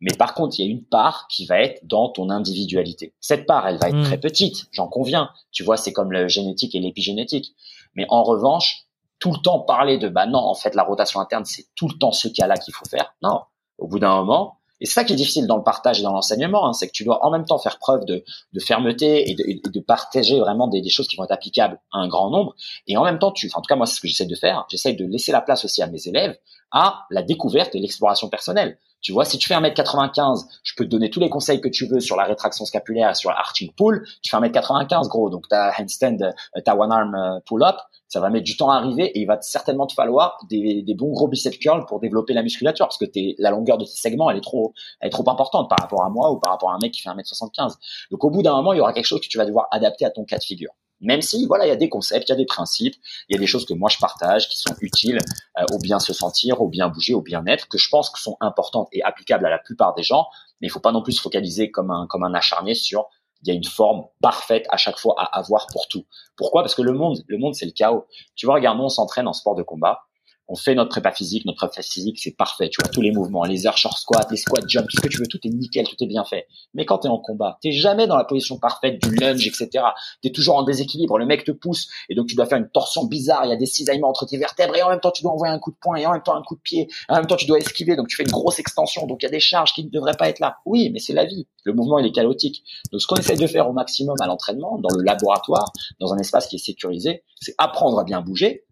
mais 0.00 0.12
par 0.16 0.34
contre, 0.34 0.58
il 0.58 0.64
y 0.64 0.68
a 0.68 0.70
une 0.70 0.84
part 0.84 1.26
qui 1.28 1.46
va 1.46 1.60
être 1.60 1.80
dans 1.86 2.08
ton 2.08 2.30
individualité. 2.30 3.14
Cette 3.20 3.46
part, 3.46 3.66
elle 3.66 3.78
va 3.78 3.88
être 3.88 3.96
hmm. 3.96 4.04
très 4.04 4.18
petite, 4.18 4.66
j'en 4.70 4.86
conviens. 4.86 5.30
Tu 5.50 5.64
vois, 5.64 5.76
c'est 5.76 5.92
comme 5.92 6.12
le 6.12 6.28
génétique 6.28 6.74
et 6.74 6.80
l'épigénétique. 6.80 7.54
Mais 7.94 8.06
en 8.08 8.22
revanche, 8.22 8.86
tout 9.18 9.32
le 9.32 9.38
temps 9.38 9.58
parler 9.60 9.98
de 9.98 10.08
bah 10.08 10.26
non, 10.26 10.38
en 10.38 10.54
fait, 10.54 10.74
la 10.74 10.84
rotation 10.84 11.20
interne, 11.20 11.44
c'est 11.44 11.66
tout 11.74 11.88
le 11.88 11.98
temps 11.98 12.12
ce 12.12 12.28
cas-là 12.28 12.56
qu'il 12.56 12.74
faut 12.74 12.86
faire. 12.86 13.14
Non. 13.22 13.40
Au 13.78 13.86
bout 13.88 13.98
d'un 13.98 14.14
moment, 14.16 14.58
et 14.80 14.86
c'est 14.86 14.92
ça 14.92 15.04
qui 15.04 15.12
est 15.12 15.16
difficile 15.16 15.46
dans 15.46 15.56
le 15.56 15.62
partage 15.62 16.00
et 16.00 16.02
dans 16.02 16.12
l'enseignement, 16.12 16.68
hein, 16.68 16.72
c'est 16.72 16.86
que 16.86 16.92
tu 16.92 17.04
dois 17.04 17.24
en 17.24 17.30
même 17.30 17.44
temps 17.44 17.58
faire 17.58 17.78
preuve 17.78 18.04
de, 18.04 18.24
de 18.52 18.60
fermeté 18.60 19.28
et 19.28 19.34
de, 19.34 19.70
de, 19.70 19.80
partager 19.80 20.38
vraiment 20.38 20.68
des, 20.68 20.80
des, 20.80 20.88
choses 20.88 21.08
qui 21.08 21.16
vont 21.16 21.24
être 21.24 21.32
applicables 21.32 21.80
à 21.92 21.98
un 21.98 22.08
grand 22.08 22.30
nombre. 22.30 22.54
Et 22.86 22.96
en 22.96 23.04
même 23.04 23.18
temps, 23.18 23.32
tu, 23.32 23.46
enfin, 23.46 23.58
en 23.58 23.62
tout 23.62 23.68
cas, 23.68 23.76
moi, 23.76 23.86
c'est 23.86 23.96
ce 23.96 24.00
que 24.00 24.08
j'essaie 24.08 24.26
de 24.26 24.36
faire. 24.36 24.66
J'essaie 24.70 24.92
de 24.92 25.04
laisser 25.04 25.32
la 25.32 25.40
place 25.40 25.64
aussi 25.64 25.82
à 25.82 25.88
mes 25.88 26.06
élèves 26.06 26.36
à 26.70 27.06
la 27.10 27.22
découverte 27.22 27.74
et 27.74 27.80
l'exploration 27.80 28.28
personnelle. 28.28 28.78
Tu 29.00 29.12
vois, 29.12 29.24
si 29.24 29.38
tu 29.38 29.48
fais 29.48 29.54
1m95, 29.54 30.44
je 30.62 30.72
peux 30.76 30.84
te 30.84 30.90
donner 30.90 31.10
tous 31.10 31.20
les 31.20 31.28
conseils 31.28 31.60
que 31.60 31.68
tu 31.68 31.86
veux 31.86 32.00
sur 32.00 32.16
la 32.16 32.24
rétraction 32.24 32.64
scapulaire 32.64 33.14
sur 33.16 33.30
l'arching 33.30 33.72
pull. 33.76 34.04
Tu 34.22 34.30
fais 34.30 34.36
1m95, 34.36 35.08
gros. 35.08 35.30
Donc, 35.30 35.48
ta 35.48 35.72
handstand, 35.78 36.18
euh, 36.22 36.60
ta 36.64 36.76
one 36.76 36.90
arm 36.90 37.14
euh, 37.14 37.38
pull 37.46 37.62
up, 37.62 37.76
ça 38.08 38.20
va 38.20 38.30
mettre 38.30 38.44
du 38.44 38.56
temps 38.56 38.70
à 38.70 38.76
arriver 38.76 39.04
et 39.04 39.20
il 39.20 39.26
va 39.26 39.40
certainement 39.40 39.86
te 39.86 39.92
falloir 39.92 40.38
des, 40.48 40.82
des 40.82 40.94
bons 40.94 41.12
gros 41.12 41.28
biceps 41.28 41.58
curls 41.58 41.84
pour 41.86 42.00
développer 42.00 42.32
la 42.32 42.42
musculature 42.42 42.86
parce 42.86 42.98
que 42.98 43.04
t'es, 43.04 43.34
la 43.38 43.50
longueur 43.50 43.78
de 43.78 43.84
tes 43.84 43.90
segments, 43.90 44.30
elle 44.30 44.38
est 44.38 44.42
trop, 44.42 44.72
elle 45.00 45.08
est 45.08 45.10
trop 45.10 45.28
importante 45.28 45.68
par 45.68 45.78
rapport 45.80 46.04
à 46.04 46.08
moi 46.08 46.32
ou 46.32 46.38
par 46.38 46.52
rapport 46.52 46.70
à 46.70 46.74
un 46.74 46.78
mec 46.80 46.92
qui 46.92 47.02
fait 47.02 47.10
1m75. 47.10 47.74
Donc, 48.10 48.24
au 48.24 48.30
bout 48.30 48.42
d'un 48.42 48.54
moment, 48.54 48.72
il 48.72 48.78
y 48.78 48.80
aura 48.80 48.92
quelque 48.92 49.06
chose 49.06 49.20
que 49.20 49.28
tu 49.28 49.38
vas 49.38 49.44
devoir 49.44 49.68
adapter 49.70 50.04
à 50.04 50.10
ton 50.10 50.24
cas 50.24 50.38
de 50.38 50.44
figure. 50.44 50.72
Même 51.00 51.22
si, 51.22 51.46
voilà, 51.46 51.66
il 51.66 51.68
y 51.68 51.72
a 51.72 51.76
des 51.76 51.88
concepts, 51.88 52.28
il 52.28 52.32
y 52.32 52.34
a 52.34 52.36
des 52.36 52.46
principes, 52.46 52.94
il 53.28 53.34
y 53.34 53.36
a 53.36 53.40
des 53.40 53.46
choses 53.46 53.64
que 53.64 53.74
moi 53.74 53.88
je 53.88 53.98
partage 53.98 54.48
qui 54.48 54.58
sont 54.58 54.74
utiles 54.80 55.20
euh, 55.58 55.64
au 55.72 55.78
bien 55.78 55.98
se 55.98 56.12
sentir, 56.12 56.60
au 56.60 56.68
bien 56.68 56.88
bouger, 56.88 57.14
au 57.14 57.22
bien-être, 57.22 57.68
que 57.68 57.78
je 57.78 57.88
pense 57.88 58.10
que 58.10 58.18
sont 58.18 58.36
importantes 58.40 58.88
et 58.92 59.02
applicables 59.02 59.46
à 59.46 59.50
la 59.50 59.58
plupart 59.58 59.94
des 59.94 60.02
gens. 60.02 60.26
Mais 60.60 60.66
il 60.66 60.70
faut 60.70 60.80
pas 60.80 60.92
non 60.92 61.02
plus 61.02 61.12
se 61.12 61.20
focaliser 61.20 61.70
comme 61.70 61.90
un 61.90 62.06
comme 62.08 62.24
un 62.24 62.34
acharné 62.34 62.74
sur 62.74 63.06
il 63.42 63.48
y 63.48 63.50
a 63.52 63.54
une 63.54 63.64
forme 63.64 64.06
parfaite 64.20 64.66
à 64.68 64.76
chaque 64.76 64.98
fois 64.98 65.14
à 65.18 65.38
avoir 65.38 65.68
pour 65.68 65.86
tout. 65.86 66.04
Pourquoi? 66.36 66.62
Parce 66.62 66.74
que 66.74 66.82
le 66.82 66.92
monde, 66.92 67.18
le 67.28 67.38
monde 67.38 67.54
c'est 67.54 67.66
le 67.66 67.72
chaos. 67.72 68.06
Tu 68.34 68.46
vois, 68.46 68.56
regarde, 68.56 68.78
nous 68.78 68.84
on 68.84 68.88
s'entraîne 68.88 69.28
en 69.28 69.32
sport 69.32 69.54
de 69.54 69.62
combat 69.62 70.07
on 70.48 70.56
fait 70.56 70.74
notre 70.74 70.90
prépa 70.90 71.12
physique, 71.12 71.44
notre 71.44 71.58
prépa 71.58 71.82
physique, 71.82 72.18
c'est 72.18 72.36
parfait, 72.36 72.70
tu 72.70 72.80
vois, 72.82 72.90
tous 72.90 73.02
les 73.02 73.12
mouvements, 73.12 73.44
les 73.44 73.66
air 73.66 73.76
short 73.76 73.98
squat, 73.98 74.26
les 74.30 74.36
squat 74.36 74.64
jump, 74.66 74.86
tout 74.88 74.96
ce 74.96 75.02
que 75.02 75.08
tu 75.08 75.18
veux, 75.18 75.26
tout 75.26 75.38
est 75.44 75.50
nickel, 75.50 75.86
tout 75.86 75.96
est 76.00 76.06
bien 76.06 76.24
fait. 76.24 76.46
Mais 76.74 76.86
quand 76.86 76.98
tu 76.98 77.06
es 77.06 77.10
en 77.10 77.18
combat, 77.18 77.58
t'es 77.60 77.72
jamais 77.72 78.06
dans 78.06 78.16
la 78.16 78.24
position 78.24 78.58
parfaite 78.58 79.00
du 79.02 79.14
lunge, 79.14 79.46
etc. 79.46 79.84
Tu 80.22 80.28
es 80.28 80.32
toujours 80.32 80.56
en 80.56 80.62
déséquilibre, 80.62 81.18
le 81.18 81.26
mec 81.26 81.44
te 81.44 81.52
pousse, 81.52 81.88
et 82.08 82.14
donc 82.14 82.26
tu 82.26 82.34
dois 82.34 82.46
faire 82.46 82.58
une 82.58 82.70
torsion 82.70 83.04
bizarre, 83.04 83.44
il 83.44 83.50
y 83.50 83.52
a 83.52 83.56
des 83.56 83.66
cisaillements 83.66 84.08
entre 84.08 84.24
tes 84.24 84.38
vertèbres, 84.38 84.74
et 84.74 84.82
en 84.82 84.88
même 84.88 85.00
temps 85.00 85.10
tu 85.10 85.22
dois 85.22 85.32
envoyer 85.32 85.52
un 85.52 85.58
coup 85.58 85.70
de 85.70 85.76
poing, 85.78 85.96
et 85.96 86.06
en 86.06 86.12
même 86.12 86.22
temps 86.22 86.34
un 86.34 86.42
coup 86.42 86.56
de 86.56 86.60
pied, 86.60 86.88
en 87.08 87.16
même 87.16 87.26
temps 87.26 87.36
tu 87.36 87.46
dois 87.46 87.58
esquiver, 87.58 87.96
donc 87.96 88.08
tu 88.08 88.16
fais 88.16 88.24
une 88.24 88.30
grosse 88.30 88.58
extension, 88.58 89.06
donc 89.06 89.22
il 89.22 89.26
y 89.26 89.28
a 89.28 89.32
des 89.32 89.40
charges 89.40 89.74
qui 89.74 89.84
ne 89.84 89.90
devraient 89.90 90.16
pas 90.16 90.28
être 90.28 90.40
là. 90.40 90.56
Oui, 90.64 90.90
mais 90.90 90.98
c'est 90.98 91.12
la 91.12 91.26
vie, 91.26 91.46
le 91.64 91.74
mouvement 91.74 91.98
il 91.98 92.06
est 92.06 92.12
chaotique. 92.12 92.64
Donc 92.90 93.02
ce 93.02 93.06
qu'on 93.06 93.16
essaie 93.16 93.36
de 93.36 93.46
faire 93.46 93.68
au 93.68 93.72
maximum 93.72 94.16
à 94.20 94.26
l'entraînement, 94.26 94.78
dans 94.78 94.94
le 94.96 95.02
laboratoire, 95.02 95.72
dans 96.00 96.14
un 96.14 96.18
espace 96.18 96.46
qui 96.46 96.56
est 96.56 96.64
sécurisé, 96.64 97.22
c'est 97.40 97.54
apprendre 97.58 97.98
à 97.98 98.04
bien 98.04 98.22
bouger, 98.22 98.64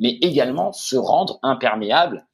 mais 0.00 0.18
également 0.22 0.72
se 0.72 0.96
rendre 0.96 1.38
imperméable 1.42 2.26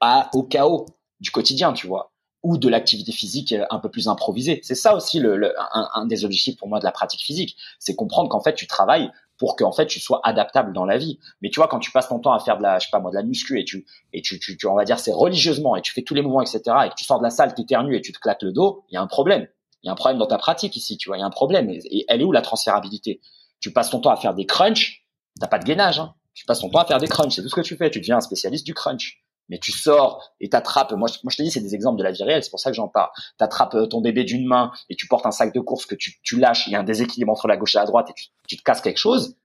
à, 0.00 0.28
au 0.34 0.42
chaos 0.42 0.86
du 1.20 1.30
quotidien, 1.30 1.72
tu 1.72 1.86
vois, 1.86 2.12
ou 2.42 2.58
de 2.58 2.68
l'activité 2.68 3.12
physique 3.12 3.54
un 3.70 3.78
peu 3.78 3.88
plus 3.88 4.08
improvisée. 4.08 4.60
C'est 4.64 4.74
ça 4.74 4.96
aussi 4.96 5.20
le, 5.20 5.54
un, 5.72 6.06
des 6.06 6.24
objectifs 6.24 6.56
pour 6.56 6.68
moi 6.68 6.80
de 6.80 6.84
la 6.84 6.90
pratique 6.90 7.22
physique, 7.22 7.56
c'est 7.78 7.94
comprendre 7.94 8.28
qu'en 8.28 8.40
fait 8.40 8.54
tu 8.54 8.66
travailles 8.66 9.10
pour 9.38 9.54
qu'en 9.54 9.70
fait 9.70 9.86
tu 9.86 10.00
sois 10.00 10.20
adaptable 10.24 10.72
dans 10.72 10.84
la 10.84 10.98
vie. 10.98 11.20
Mais 11.40 11.50
tu 11.50 11.60
vois, 11.60 11.68
quand 11.68 11.78
tu 11.78 11.92
passes 11.92 12.08
ton 12.08 12.18
temps 12.18 12.32
à 12.32 12.40
faire 12.40 12.58
de 12.58 12.62
la, 12.62 12.80
je 12.80 12.86
sais 12.86 12.90
pas 12.90 12.98
moi, 12.98 13.12
de 13.12 13.16
la 13.16 13.22
muscu 13.22 13.60
et 13.60 13.64
tu 13.64 13.86
et 14.12 14.20
tu, 14.20 14.40
tu, 14.40 14.66
on 14.66 14.74
va 14.74 14.84
dire 14.84 14.98
c'est 14.98 15.12
religieusement 15.12 15.76
et 15.76 15.82
tu 15.82 15.92
fais 15.92 16.02
tous 16.02 16.14
les 16.14 16.22
mouvements 16.22 16.42
etc. 16.42 16.60
et 16.86 16.88
que 16.88 16.94
tu 16.96 17.04
sors 17.04 17.18
de 17.18 17.24
la 17.24 17.30
salle, 17.30 17.54
t'éternues 17.54 17.96
et 17.96 18.00
tu 18.00 18.12
te 18.12 18.18
claques 18.18 18.42
le 18.42 18.52
dos, 18.52 18.84
il 18.90 18.94
y 18.94 18.96
a 18.96 19.00
un 19.00 19.06
problème. 19.06 19.46
Il 19.84 19.86
y 19.86 19.90
a 19.90 19.92
un 19.92 19.96
problème 19.96 20.18
dans 20.18 20.26
ta 20.26 20.38
pratique 20.38 20.76
ici, 20.76 20.96
tu 20.96 21.08
vois, 21.08 21.16
il 21.16 21.20
y 21.20 21.24
a 21.24 21.26
un 21.26 21.30
problème. 21.30 21.70
Et, 21.70 21.80
et 21.90 22.04
elle 22.08 22.20
est 22.20 22.24
où 22.24 22.32
la 22.32 22.42
transférabilité? 22.42 23.20
Tu 23.60 23.72
passes 23.72 23.90
ton 23.90 24.00
temps 24.00 24.10
à 24.10 24.16
faire 24.16 24.34
des 24.34 24.46
crunchs, 24.46 25.06
t'as 25.40 25.46
pas 25.46 25.58
de 25.58 25.64
gainage. 25.64 26.00
Hein 26.00 26.14
tu 26.34 26.44
passes 26.46 26.60
ton 26.60 26.70
temps 26.70 26.80
à 26.80 26.86
faire 26.86 26.98
des 26.98 27.08
crunchs, 27.08 27.34
c'est 27.34 27.42
tout 27.42 27.48
ce 27.48 27.54
que 27.54 27.60
tu 27.60 27.76
fais. 27.76 27.90
Tu 27.90 28.00
deviens 28.00 28.16
un 28.16 28.20
spécialiste 28.20 28.64
du 28.64 28.74
crunch. 28.74 29.22
mais 29.48 29.58
tu 29.58 29.72
sors 29.72 30.32
et 30.40 30.48
t'attrapes. 30.48 30.92
Moi, 30.92 31.08
moi, 31.22 31.30
je 31.30 31.36
te 31.36 31.42
dis, 31.42 31.50
c'est 31.50 31.60
des 31.60 31.74
exemples 31.74 31.98
de 31.98 32.04
la 32.04 32.12
vie 32.12 32.22
réelle. 32.22 32.42
C'est 32.42 32.50
pour 32.50 32.60
ça 32.60 32.70
que 32.70 32.76
j'en 32.76 32.88
parle. 32.88 33.10
T'attrapes 33.38 33.74
euh, 33.74 33.86
ton 33.86 34.00
bébé 34.00 34.24
d'une 34.24 34.46
main 34.46 34.72
et 34.88 34.96
tu 34.96 35.06
portes 35.08 35.26
un 35.26 35.30
sac 35.30 35.52
de 35.52 35.60
course 35.60 35.86
que 35.86 35.94
tu, 35.94 36.20
tu 36.22 36.38
lâches. 36.38 36.66
Il 36.68 36.72
y 36.72 36.76
a 36.76 36.80
un 36.80 36.84
déséquilibre 36.84 37.30
entre 37.30 37.48
la 37.48 37.56
gauche 37.56 37.74
et 37.74 37.78
la 37.78 37.84
droite 37.84 38.08
et 38.10 38.14
tu, 38.14 38.26
tu 38.48 38.56
te 38.56 38.62
casses 38.62 38.80
quelque 38.80 38.98
chose. 38.98 39.36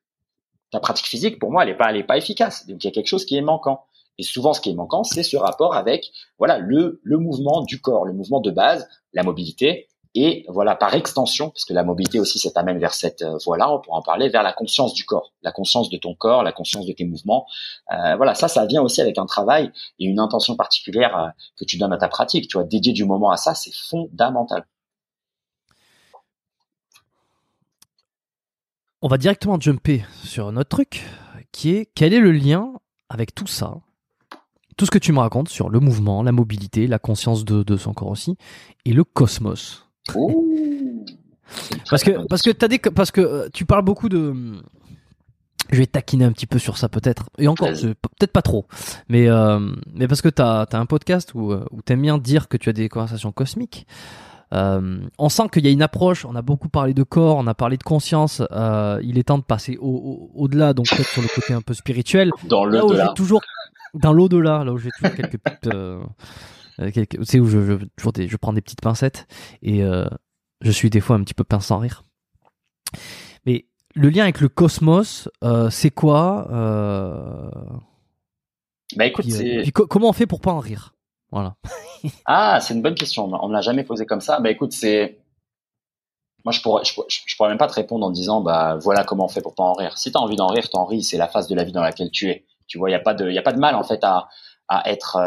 Ta 0.71 0.79
pratique 0.79 1.07
physique, 1.07 1.39
pour 1.39 1.51
moi, 1.51 1.63
elle 1.63 1.69
est 1.69 1.77
pas, 1.77 1.89
elle 1.89 1.97
est 1.97 2.03
pas 2.03 2.17
efficace. 2.17 2.67
Donc, 2.67 2.83
il 2.83 2.87
y 2.87 2.89
a 2.89 2.93
quelque 2.93 3.07
chose 3.07 3.25
qui 3.25 3.37
est 3.37 3.41
manquant. 3.41 3.85
Et 4.17 4.23
souvent, 4.23 4.53
ce 4.53 4.61
qui 4.61 4.69
est 4.71 4.75
manquant, 4.75 5.03
c'est 5.03 5.23
ce 5.23 5.37
rapport 5.37 5.75
avec, 5.75 6.11
voilà, 6.39 6.57
le, 6.57 6.99
le 7.03 7.17
mouvement 7.17 7.61
du 7.61 7.79
corps, 7.79 8.05
le 8.05 8.13
mouvement 8.13 8.39
de 8.39 8.49
base, 8.49 8.87
la 9.13 9.23
mobilité 9.23 9.87
et 10.19 10.45
voilà, 10.47 10.75
par 10.75 10.95
extension, 10.95 11.51
parce 11.51 11.63
que 11.63 11.73
la 11.73 11.83
mobilité 11.83 12.19
aussi, 12.19 12.39
ça 12.39 12.49
t'amène 12.49 12.79
vers 12.79 12.95
cette 12.95 13.21
euh, 13.21 13.37
voie-là, 13.45 13.71
on 13.71 13.79
pourra 13.79 13.99
en 13.99 14.01
parler, 14.01 14.29
vers 14.29 14.41
la 14.41 14.51
conscience 14.51 14.95
du 14.95 15.05
corps, 15.05 15.31
la 15.43 15.51
conscience 15.51 15.91
de 15.91 15.97
ton 15.97 16.15
corps, 16.15 16.41
la 16.41 16.51
conscience 16.51 16.87
de 16.87 16.91
tes 16.91 17.05
mouvements. 17.05 17.45
Euh, 17.91 18.15
voilà, 18.15 18.33
ça, 18.33 18.47
ça 18.47 18.65
vient 18.65 18.81
aussi 18.81 18.99
avec 18.99 19.19
un 19.19 19.27
travail 19.27 19.71
et 19.99 20.05
une 20.05 20.19
intention 20.19 20.55
particulière 20.55 21.15
euh, 21.15 21.27
que 21.55 21.65
tu 21.65 21.77
donnes 21.77 21.93
à 21.93 21.97
ta 21.97 22.07
pratique. 22.07 22.47
Tu 22.47 22.57
vois, 22.57 22.63
dédier 22.63 22.93
du 22.93 23.05
moment 23.05 23.29
à 23.29 23.37
ça, 23.37 23.53
c'est 23.53 23.71
fondamental. 23.71 24.65
On 29.03 29.07
va 29.07 29.19
directement 29.19 29.59
jumper 29.59 30.03
sur 30.23 30.51
notre 30.51 30.69
truc, 30.69 31.05
qui 31.51 31.75
est 31.75 31.91
quel 31.93 32.15
est 32.15 32.19
le 32.19 32.31
lien 32.31 32.73
avec 33.09 33.35
tout 33.35 33.45
ça? 33.45 33.75
Tout 34.77 34.87
ce 34.87 34.91
que 34.91 34.97
tu 34.97 35.11
me 35.11 35.19
racontes 35.19 35.49
sur 35.49 35.69
le 35.69 35.79
mouvement, 35.79 36.23
la 36.23 36.31
mobilité, 36.31 36.87
la 36.87 36.97
conscience 36.97 37.45
de, 37.45 37.61
de 37.61 37.77
son 37.77 37.93
corps 37.93 38.09
aussi, 38.09 38.35
et 38.83 38.93
le 38.93 39.03
cosmos 39.03 39.86
parce 41.89 42.03
que 42.03 42.27
parce 42.27 42.41
que 42.41 42.51
t'as 42.51 42.67
des 42.67 42.79
parce 42.79 43.11
que 43.11 43.21
euh, 43.21 43.49
tu 43.53 43.65
parles 43.65 43.83
beaucoup 43.83 44.09
de 44.09 44.33
je 45.71 45.77
vais 45.77 45.85
taquiner 45.85 46.25
un 46.25 46.31
petit 46.31 46.45
peu 46.45 46.59
sur 46.59 46.77
ça 46.77 46.87
peut-être. 46.89 47.29
Et 47.37 47.47
encore 47.47 47.69
peut-être 47.69 48.31
pas 48.31 48.41
trop. 48.41 48.65
Mais 49.09 49.27
euh, 49.27 49.59
mais 49.93 50.07
parce 50.07 50.21
que 50.21 50.29
t'as 50.29 50.63
as 50.63 50.77
un 50.77 50.85
podcast 50.85 51.33
où 51.33 51.51
euh, 51.51 51.65
où 51.71 51.81
t'aimes 51.81 52.01
bien 52.01 52.17
dire 52.17 52.47
que 52.47 52.57
tu 52.57 52.69
as 52.69 52.73
des 52.73 52.89
conversations 52.89 53.31
cosmiques. 53.31 53.87
On 54.51 55.29
sent 55.29 55.49
qu'il 55.51 55.65
y 55.65 55.67
a 55.67 55.71
une 55.71 55.81
approche. 55.81 56.23
On 56.23 56.35
a 56.35 56.41
beaucoup 56.41 56.69
parlé 56.69 56.93
de 56.93 57.03
corps 57.03 57.35
on 57.37 57.47
a 57.47 57.53
parlé 57.53 57.77
de 57.77 57.83
conscience. 57.83 58.41
Il 59.03 59.17
est 59.17 59.23
temps 59.23 59.37
de 59.37 59.43
passer 59.43 59.77
au, 59.79 60.31
au-delà 60.35 60.73
donc 60.73 60.87
peut-être 60.89 61.09
sur 61.09 61.21
le 61.21 61.27
côté 61.27 61.53
un 61.53 61.61
peu 61.61 61.73
spirituel. 61.73 62.31
Dans 62.47 62.63
le 62.63 62.79
delà 62.79 63.13
toujours 63.13 63.41
dans 63.93 64.13
l'au-delà 64.13 64.63
là 64.63 64.73
où 64.73 64.77
j'ai 64.77 64.89
toujours 64.91 65.15
quelques 65.15 65.37
petites 65.37 65.67
euh, 65.67 66.01
tu 66.77 67.05
sais 67.23 67.39
où 67.39 67.47
je, 67.47 67.59
je, 67.59 67.85
toujours 67.95 68.13
des, 68.13 68.27
je 68.27 68.37
prends 68.37 68.53
des 68.53 68.61
petites 68.61 68.81
pincettes 68.81 69.27
et 69.61 69.83
euh, 69.83 70.07
je 70.61 70.71
suis 70.71 70.89
des 70.89 70.99
fois 70.99 71.15
un 71.15 71.23
petit 71.23 71.33
peu 71.33 71.43
pince 71.43 71.67
sans 71.67 71.79
rire. 71.79 72.03
Mais 73.45 73.65
le 73.95 74.09
lien 74.09 74.23
avec 74.23 74.41
le 74.41 74.49
cosmos, 74.49 75.29
euh, 75.43 75.69
c'est 75.69 75.91
quoi 75.91 76.47
euh... 76.51 77.49
Bah 78.95 79.05
écoute, 79.05 79.25
puis, 79.25 79.63
puis 79.63 79.71
comment 79.71 80.09
on 80.09 80.13
fait 80.13 80.27
pour 80.27 80.39
pas 80.39 80.51
en 80.51 80.59
rire? 80.59 80.95
Voilà. 81.31 81.55
ah, 82.25 82.59
c'est 82.61 82.73
une 82.73 82.81
bonne 82.81 82.95
question. 82.95 83.29
On 83.33 83.49
me 83.49 83.53
l'a 83.53 83.61
jamais 83.61 83.83
posé 83.83 84.05
comme 84.05 84.21
ça. 84.21 84.39
Bah 84.39 84.49
écoute, 84.49 84.71
c'est 84.71 85.19
moi 86.45 86.53
je 86.53 86.61
pourrais, 86.61 86.85
je, 86.85 86.93
je, 87.09 87.35
pourrais 87.35 87.49
même 87.49 87.57
pas 87.57 87.67
te 87.67 87.73
répondre 87.73 88.05
en 88.05 88.11
disant 88.11 88.39
bah 88.39 88.77
voilà 88.77 89.03
comment 89.03 89.25
on 89.25 89.27
fait 89.27 89.41
pour 89.41 89.55
pas 89.55 89.63
en 89.63 89.73
rire. 89.73 89.97
Si 89.97 90.11
tu 90.11 90.17
as 90.17 90.21
envie 90.21 90.37
d'en 90.37 90.47
rire, 90.47 90.69
t'en 90.69 90.85
ris. 90.85 91.03
C'est 91.03 91.17
la 91.17 91.27
phase 91.27 91.49
de 91.49 91.55
la 91.55 91.65
vie 91.65 91.73
dans 91.73 91.81
laquelle 91.81 92.11
tu 92.11 92.29
es. 92.29 92.45
Tu 92.67 92.77
vois, 92.77 92.89
il 92.89 92.93
y 92.93 92.95
a 92.95 92.99
pas 92.99 93.13
de, 93.13 93.29
y 93.29 93.37
a 93.37 93.41
pas 93.41 93.51
de 93.51 93.59
mal 93.59 93.75
en 93.75 93.83
fait 93.83 94.03
à 94.03 94.29
à 94.69 94.89
être 94.89 95.17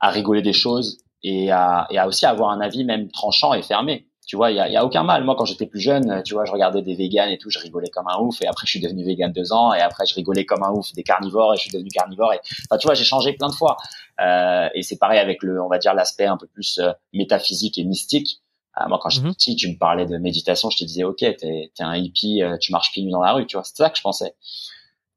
à 0.00 0.10
rigoler 0.10 0.42
des 0.42 0.52
choses 0.52 0.98
et 1.22 1.50
à, 1.50 1.86
et 1.90 1.98
à 1.98 2.06
aussi 2.06 2.26
avoir 2.26 2.50
un 2.50 2.60
avis 2.60 2.84
même 2.84 3.10
tranchant 3.10 3.54
et 3.54 3.62
fermé. 3.62 4.06
Tu 4.26 4.36
vois, 4.36 4.52
il 4.52 4.56
y 4.56 4.60
a, 4.60 4.68
y 4.68 4.76
a, 4.76 4.84
aucun 4.84 5.02
mal. 5.02 5.24
Moi, 5.24 5.34
quand 5.36 5.44
j'étais 5.44 5.66
plus 5.66 5.80
jeune, 5.80 6.22
tu 6.24 6.34
vois, 6.34 6.44
je 6.44 6.52
regardais 6.52 6.82
des 6.82 6.94
véganes 6.94 7.30
et 7.30 7.38
tout, 7.38 7.50
je 7.50 7.58
rigolais 7.58 7.88
comme 7.88 8.06
un 8.06 8.18
ouf. 8.20 8.40
Et 8.42 8.46
après, 8.46 8.64
je 8.64 8.70
suis 8.70 8.80
devenu 8.80 9.04
vegan 9.04 9.32
deux 9.32 9.52
ans. 9.52 9.74
Et 9.74 9.80
après, 9.80 10.06
je 10.06 10.14
rigolais 10.14 10.44
comme 10.44 10.62
un 10.62 10.70
ouf 10.70 10.92
des 10.92 11.02
carnivores 11.02 11.54
et 11.54 11.56
je 11.56 11.62
suis 11.62 11.72
devenu 11.72 11.88
carnivore. 11.88 12.32
Et 12.32 12.38
enfin, 12.70 12.78
tu 12.78 12.86
vois, 12.86 12.94
j'ai 12.94 13.02
changé 13.04 13.32
plein 13.32 13.48
de 13.48 13.54
fois. 13.54 13.76
Euh, 14.20 14.68
et 14.74 14.82
c'est 14.82 14.98
pareil 14.98 15.18
avec 15.18 15.42
le, 15.42 15.60
on 15.60 15.68
va 15.68 15.78
dire 15.78 15.94
l'aspect 15.94 16.26
un 16.26 16.36
peu 16.36 16.46
plus 16.46 16.78
euh, 16.78 16.92
métaphysique 17.12 17.76
et 17.78 17.84
mystique. 17.84 18.40
Euh, 18.78 18.88
moi, 18.88 18.98
quand 19.02 19.08
j'étais 19.08 19.26
mhm. 19.26 19.34
petit, 19.34 19.56
tu 19.56 19.68
me 19.68 19.76
parlais 19.76 20.06
de 20.06 20.16
méditation, 20.18 20.70
je 20.70 20.78
te 20.78 20.84
disais, 20.84 21.04
ok, 21.04 21.18
t'es 21.18 21.72
es 21.76 21.82
un 21.82 21.96
hippie, 21.96 22.42
euh, 22.42 22.56
tu 22.58 22.72
marches 22.72 22.92
pieds 22.92 23.02
nus 23.02 23.10
dans 23.10 23.22
la 23.22 23.32
rue. 23.32 23.46
Tu 23.46 23.56
vois, 23.56 23.64
c'est 23.64 23.76
ça 23.76 23.90
que 23.90 23.96
je 23.96 24.02
pensais. 24.02 24.34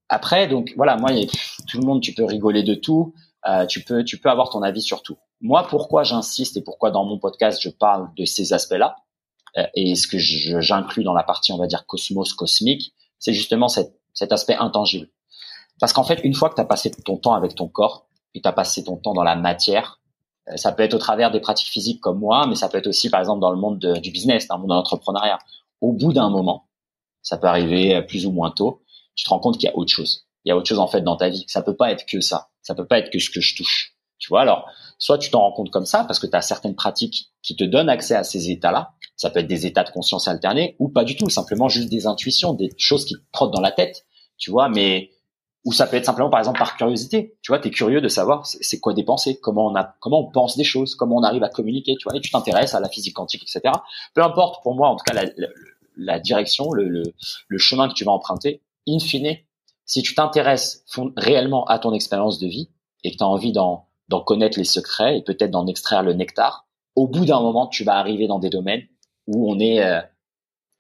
Après, 0.10 0.48
donc 0.48 0.74
voilà, 0.76 0.98
moi, 0.98 1.12
y 1.12 1.24
a, 1.24 1.28
tout 1.68 1.80
le 1.80 1.86
monde, 1.86 2.02
tu 2.02 2.14
peux 2.14 2.26
rigoler 2.26 2.64
de 2.64 2.76
tout. 2.76 3.14
Euh, 3.46 3.66
tu 3.66 3.84
peux 3.84 4.04
tu 4.04 4.20
peux 4.20 4.30
avoir 4.30 4.50
ton 4.50 4.62
avis 4.62 4.82
sur 4.82 5.04
tout. 5.04 5.18
Moi, 5.42 5.68
pourquoi 5.70 6.04
j'insiste 6.04 6.56
et 6.56 6.62
pourquoi 6.62 6.92
dans 6.92 7.04
mon 7.04 7.20
podcast 7.20 7.60
je 7.62 7.70
parle 7.70 8.10
de 8.16 8.24
ces 8.24 8.54
aspects-là 8.54 8.96
euh, 9.58 9.66
et 9.76 9.96
ce 9.96 10.08
que 10.08 10.18
j'inclus 10.18 11.04
dans 11.04 11.14
la 11.14 11.24
partie 11.24 11.52
on 11.52 11.58
va 11.58 11.68
dire 11.68 11.86
cosmos 11.86 12.34
cosmique, 12.34 12.94
c'est 13.20 13.34
justement 13.34 13.68
cet, 13.68 13.92
aspect 14.32 14.56
intangible. 14.56 15.10
Parce 15.80 15.92
qu'en 15.92 16.04
fait, 16.04 16.22
une 16.24 16.34
fois 16.34 16.50
que 16.50 16.56
tu 16.56 16.62
as 16.62 16.66
passé 16.66 16.92
ton 16.92 17.18
temps 17.18 17.34
avec 17.34 17.56
ton 17.56 17.68
corps 17.68 18.08
et 18.34 18.42
tu 18.42 18.48
as 18.48 18.54
passé 18.54 18.84
ton 18.84 18.96
temps 18.96 19.14
dans 19.14 19.24
la 19.24 19.36
matière, 19.36 20.00
euh, 20.48 20.56
ça 20.56 20.72
peut 20.72 20.84
être 20.84 20.94
au 20.94 21.00
travers 21.00 21.30
des 21.30 21.42
pratiques 21.42 21.68
physiques 21.68 22.00
comme 22.00 22.20
moi, 22.20 22.48
mais 22.48 22.56
ça 22.56 22.70
peut 22.70 22.78
être 22.78 22.88
aussi 22.88 23.10
par 23.10 23.20
exemple 23.20 23.42
dans 23.42 23.52
le 23.52 23.58
monde 23.58 23.80
du 23.80 24.12
business, 24.12 24.48
dans 24.48 24.56
le 24.56 24.62
monde 24.62 24.70
de 24.70 24.76
l'entrepreneuriat. 24.76 25.40
Au 25.82 25.92
bout 25.92 26.14
d'un 26.14 26.30
moment, 26.30 26.70
ça 27.22 27.38
peut 27.38 27.48
arriver 27.48 28.02
plus 28.04 28.26
ou 28.26 28.32
moins 28.32 28.52
tôt, 28.52 28.84
tu 29.16 29.26
te 29.26 29.30
rends 29.30 29.40
compte 29.40 29.58
qu'il 29.58 29.68
y 29.68 29.72
a 29.72 29.78
autre 29.78 29.92
chose. 29.92 30.26
Il 30.46 30.50
y 30.50 30.52
a 30.52 30.58
autre 30.58 30.68
chose 30.68 30.80
en 30.80 30.88
fait 30.88 31.02
dans 31.02 31.16
ta 31.16 31.30
vie. 31.30 31.46
Ça 31.48 31.62
peut 31.62 31.76
pas 31.76 31.92
être 31.92 32.06
que 32.06 32.22
ça. 32.22 32.50
Ça 32.62 32.76
peut 32.76 32.86
pas 32.86 33.00
être 33.00 33.12
que 33.12 33.20
ce 33.20 33.30
que 33.30 33.42
je 33.42 33.56
touche. 33.56 33.94
Tu 34.20 34.30
vois, 34.30 34.42
alors, 34.42 34.70
soit 34.98 35.18
tu 35.18 35.30
t'en 35.30 35.42
rends 35.42 35.52
compte 35.52 35.70
comme 35.70 35.86
ça 35.86 36.06
parce 36.06 36.18
que 36.18 36.28
tu 36.28 36.36
as 36.36 36.42
certaines 36.42 36.76
pratiques 36.76 37.32
qui 37.42 37.56
te 37.56 37.64
donnent 37.64 37.90
accès 37.90 38.16
à 38.16 38.24
ces 38.24 38.52
états-là. 38.52 38.94
Ça 39.18 39.30
peut 39.30 39.40
être 39.40 39.48
des 39.48 39.66
états 39.66 39.84
de 39.84 39.90
conscience 39.90 40.28
alternés 40.28 40.76
ou 40.80 40.90
pas 40.90 41.04
du 41.04 41.16
tout, 41.16 41.30
simplement 41.30 41.68
juste 41.68 41.90
des 41.90 42.08
intuitions, 42.08 42.54
des 42.54 42.72
choses 42.78 43.06
qui 43.06 43.16
te 43.16 43.22
trottent 43.32 43.54
dans 43.54 43.62
la 43.62 43.72
tête, 43.72 44.06
tu 44.38 44.50
vois, 44.50 44.70
mais 44.70 45.12
ou 45.66 45.72
ça 45.72 45.88
peut 45.88 45.98
être 45.98 46.06
simplement 46.06 46.30
par 46.30 46.40
exemple 46.40 46.60
par 46.60 46.76
curiosité. 46.76 47.38
Tu 47.42 47.52
vois, 47.52 47.60
tu 47.60 47.68
es 47.68 47.72
curieux 47.72 48.02
de 48.02 48.08
savoir 48.08 48.46
c'est 48.46 48.80
quoi 48.80 48.94
des 48.94 49.04
pensées, 49.04 49.40
comment 49.42 49.68
on 49.68 49.76
a 49.76 49.96
comment 50.00 50.22
on 50.22 50.32
pense 50.32 50.58
des 50.58 50.64
choses, 50.64 50.96
comment 50.96 51.18
on 51.18 51.24
arrive 51.24 51.44
à 51.44 51.50
communiquer, 51.50 51.96
tu 51.98 52.04
vois, 52.08 52.18
et 52.18 52.22
tu 52.22 52.32
t'intéresses 52.32 52.74
à 52.74 52.80
la 52.80 52.90
physique 52.90 53.14
quantique, 53.14 53.44
etc. 53.44 53.74
Peu 54.14 54.24
importe 54.24 54.62
pour 54.64 54.76
moi, 54.76 54.90
en 54.90 54.96
tout 54.96 55.04
cas 55.06 55.14
la, 55.14 55.26
la, 55.38 55.48
la 55.98 56.20
direction, 56.20 56.72
le, 56.72 56.88
le, 56.90 57.04
le, 57.48 57.58
chemin 57.58 57.88
que 57.88 57.94
tu 57.94 58.04
vas 58.04 58.12
emprunter, 58.12 58.62
in 58.88 59.00
fine, 59.00 59.38
si 59.94 60.02
tu 60.02 60.16
t'intéresses 60.16 60.84
réellement 61.16 61.66
à 61.66 61.78
ton 61.78 61.94
expérience 61.94 62.40
de 62.40 62.48
vie 62.48 62.68
et 63.04 63.12
que 63.12 63.18
tu 63.18 63.24
as 63.24 63.28
envie 63.28 63.52
d'en, 63.52 63.88
connaître 64.26 64.58
les 64.58 64.66
secrets 64.66 65.20
et 65.20 65.22
peut-être 65.22 65.52
d'en 65.52 65.68
extraire 65.68 66.02
le 66.02 66.14
nectar, 66.14 66.66
au 66.96 67.08
bout 67.08 67.26
d'un 67.26 67.40
moment, 67.40 67.68
tu 67.68 67.84
vas 67.84 67.98
arriver 67.98 68.26
dans 68.26 68.40
des 68.40 68.50
domaines 68.50 68.82
où 69.28 69.52
on 69.52 69.60
est 69.60 69.84
euh, 69.84 70.02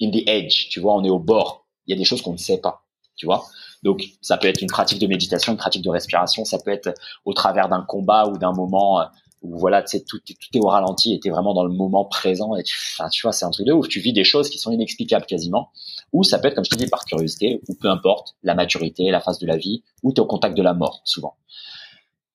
in 0.01 0.09
the 0.09 0.27
edge, 0.27 0.69
tu 0.69 0.79
vois, 0.79 0.95
on 0.95 1.03
est 1.03 1.11
au 1.11 1.19
bord. 1.19 1.67
Il 1.85 1.91
y 1.91 1.93
a 1.93 1.97
des 1.97 2.05
choses 2.05 2.23
qu'on 2.23 2.31
ne 2.31 2.37
sait 2.37 2.57
pas, 2.57 2.87
tu 3.15 3.27
vois. 3.27 3.45
Donc, 3.83 4.03
ça 4.21 4.37
peut 4.37 4.47
être 4.47 4.63
une 4.63 4.67
pratique 4.67 4.97
de 4.97 5.05
méditation, 5.05 5.51
une 5.51 5.59
pratique 5.59 5.83
de 5.83 5.91
respiration, 5.91 6.43
ça 6.43 6.57
peut 6.57 6.71
être 6.71 6.95
au 7.23 7.33
travers 7.33 7.69
d'un 7.69 7.83
combat 7.83 8.25
ou 8.25 8.39
d'un 8.39 8.51
moment 8.51 8.99
euh, 8.99 9.05
où 9.43 9.57
voilà, 9.57 9.83
tu 9.83 9.97
sais, 9.97 10.03
tout, 10.03 10.19
tout 10.19 10.57
est 10.57 10.59
au 10.59 10.67
ralenti 10.67 11.13
et 11.13 11.19
t'es 11.19 11.29
vraiment 11.29 11.53
dans 11.53 11.65
le 11.65 11.73
moment 11.73 12.05
présent 12.05 12.55
et 12.55 12.63
tu, 12.63 12.75
enfin, 12.93 13.09
tu 13.09 13.21
vois, 13.23 13.33
c'est 13.33 13.45
un 13.45 13.51
truc 13.51 13.67
de 13.67 13.73
ouf. 13.73 13.89
Tu 13.89 13.99
vis 13.99 14.13
des 14.13 14.23
choses 14.23 14.49
qui 14.49 14.57
sont 14.57 14.71
inexplicables 14.71 15.25
quasiment. 15.25 15.69
Ou 16.13 16.23
ça 16.23 16.39
peut 16.39 16.47
être, 16.47 16.55
comme 16.55 16.63
je 16.63 16.69
te 16.69 16.75
dis, 16.75 16.87
par 16.87 17.05
curiosité, 17.05 17.61
ou 17.67 17.75
peu 17.75 17.89
importe, 17.89 18.35
la 18.41 18.55
maturité, 18.55 19.11
la 19.11 19.19
phase 19.19 19.39
de 19.39 19.45
la 19.45 19.57
vie, 19.57 19.83
ou 20.01 20.13
tu 20.13 20.17
es 20.17 20.19
au 20.21 20.25
contact 20.25 20.55
de 20.55 20.63
la 20.63 20.73
mort, 20.73 21.01
souvent. 21.03 21.35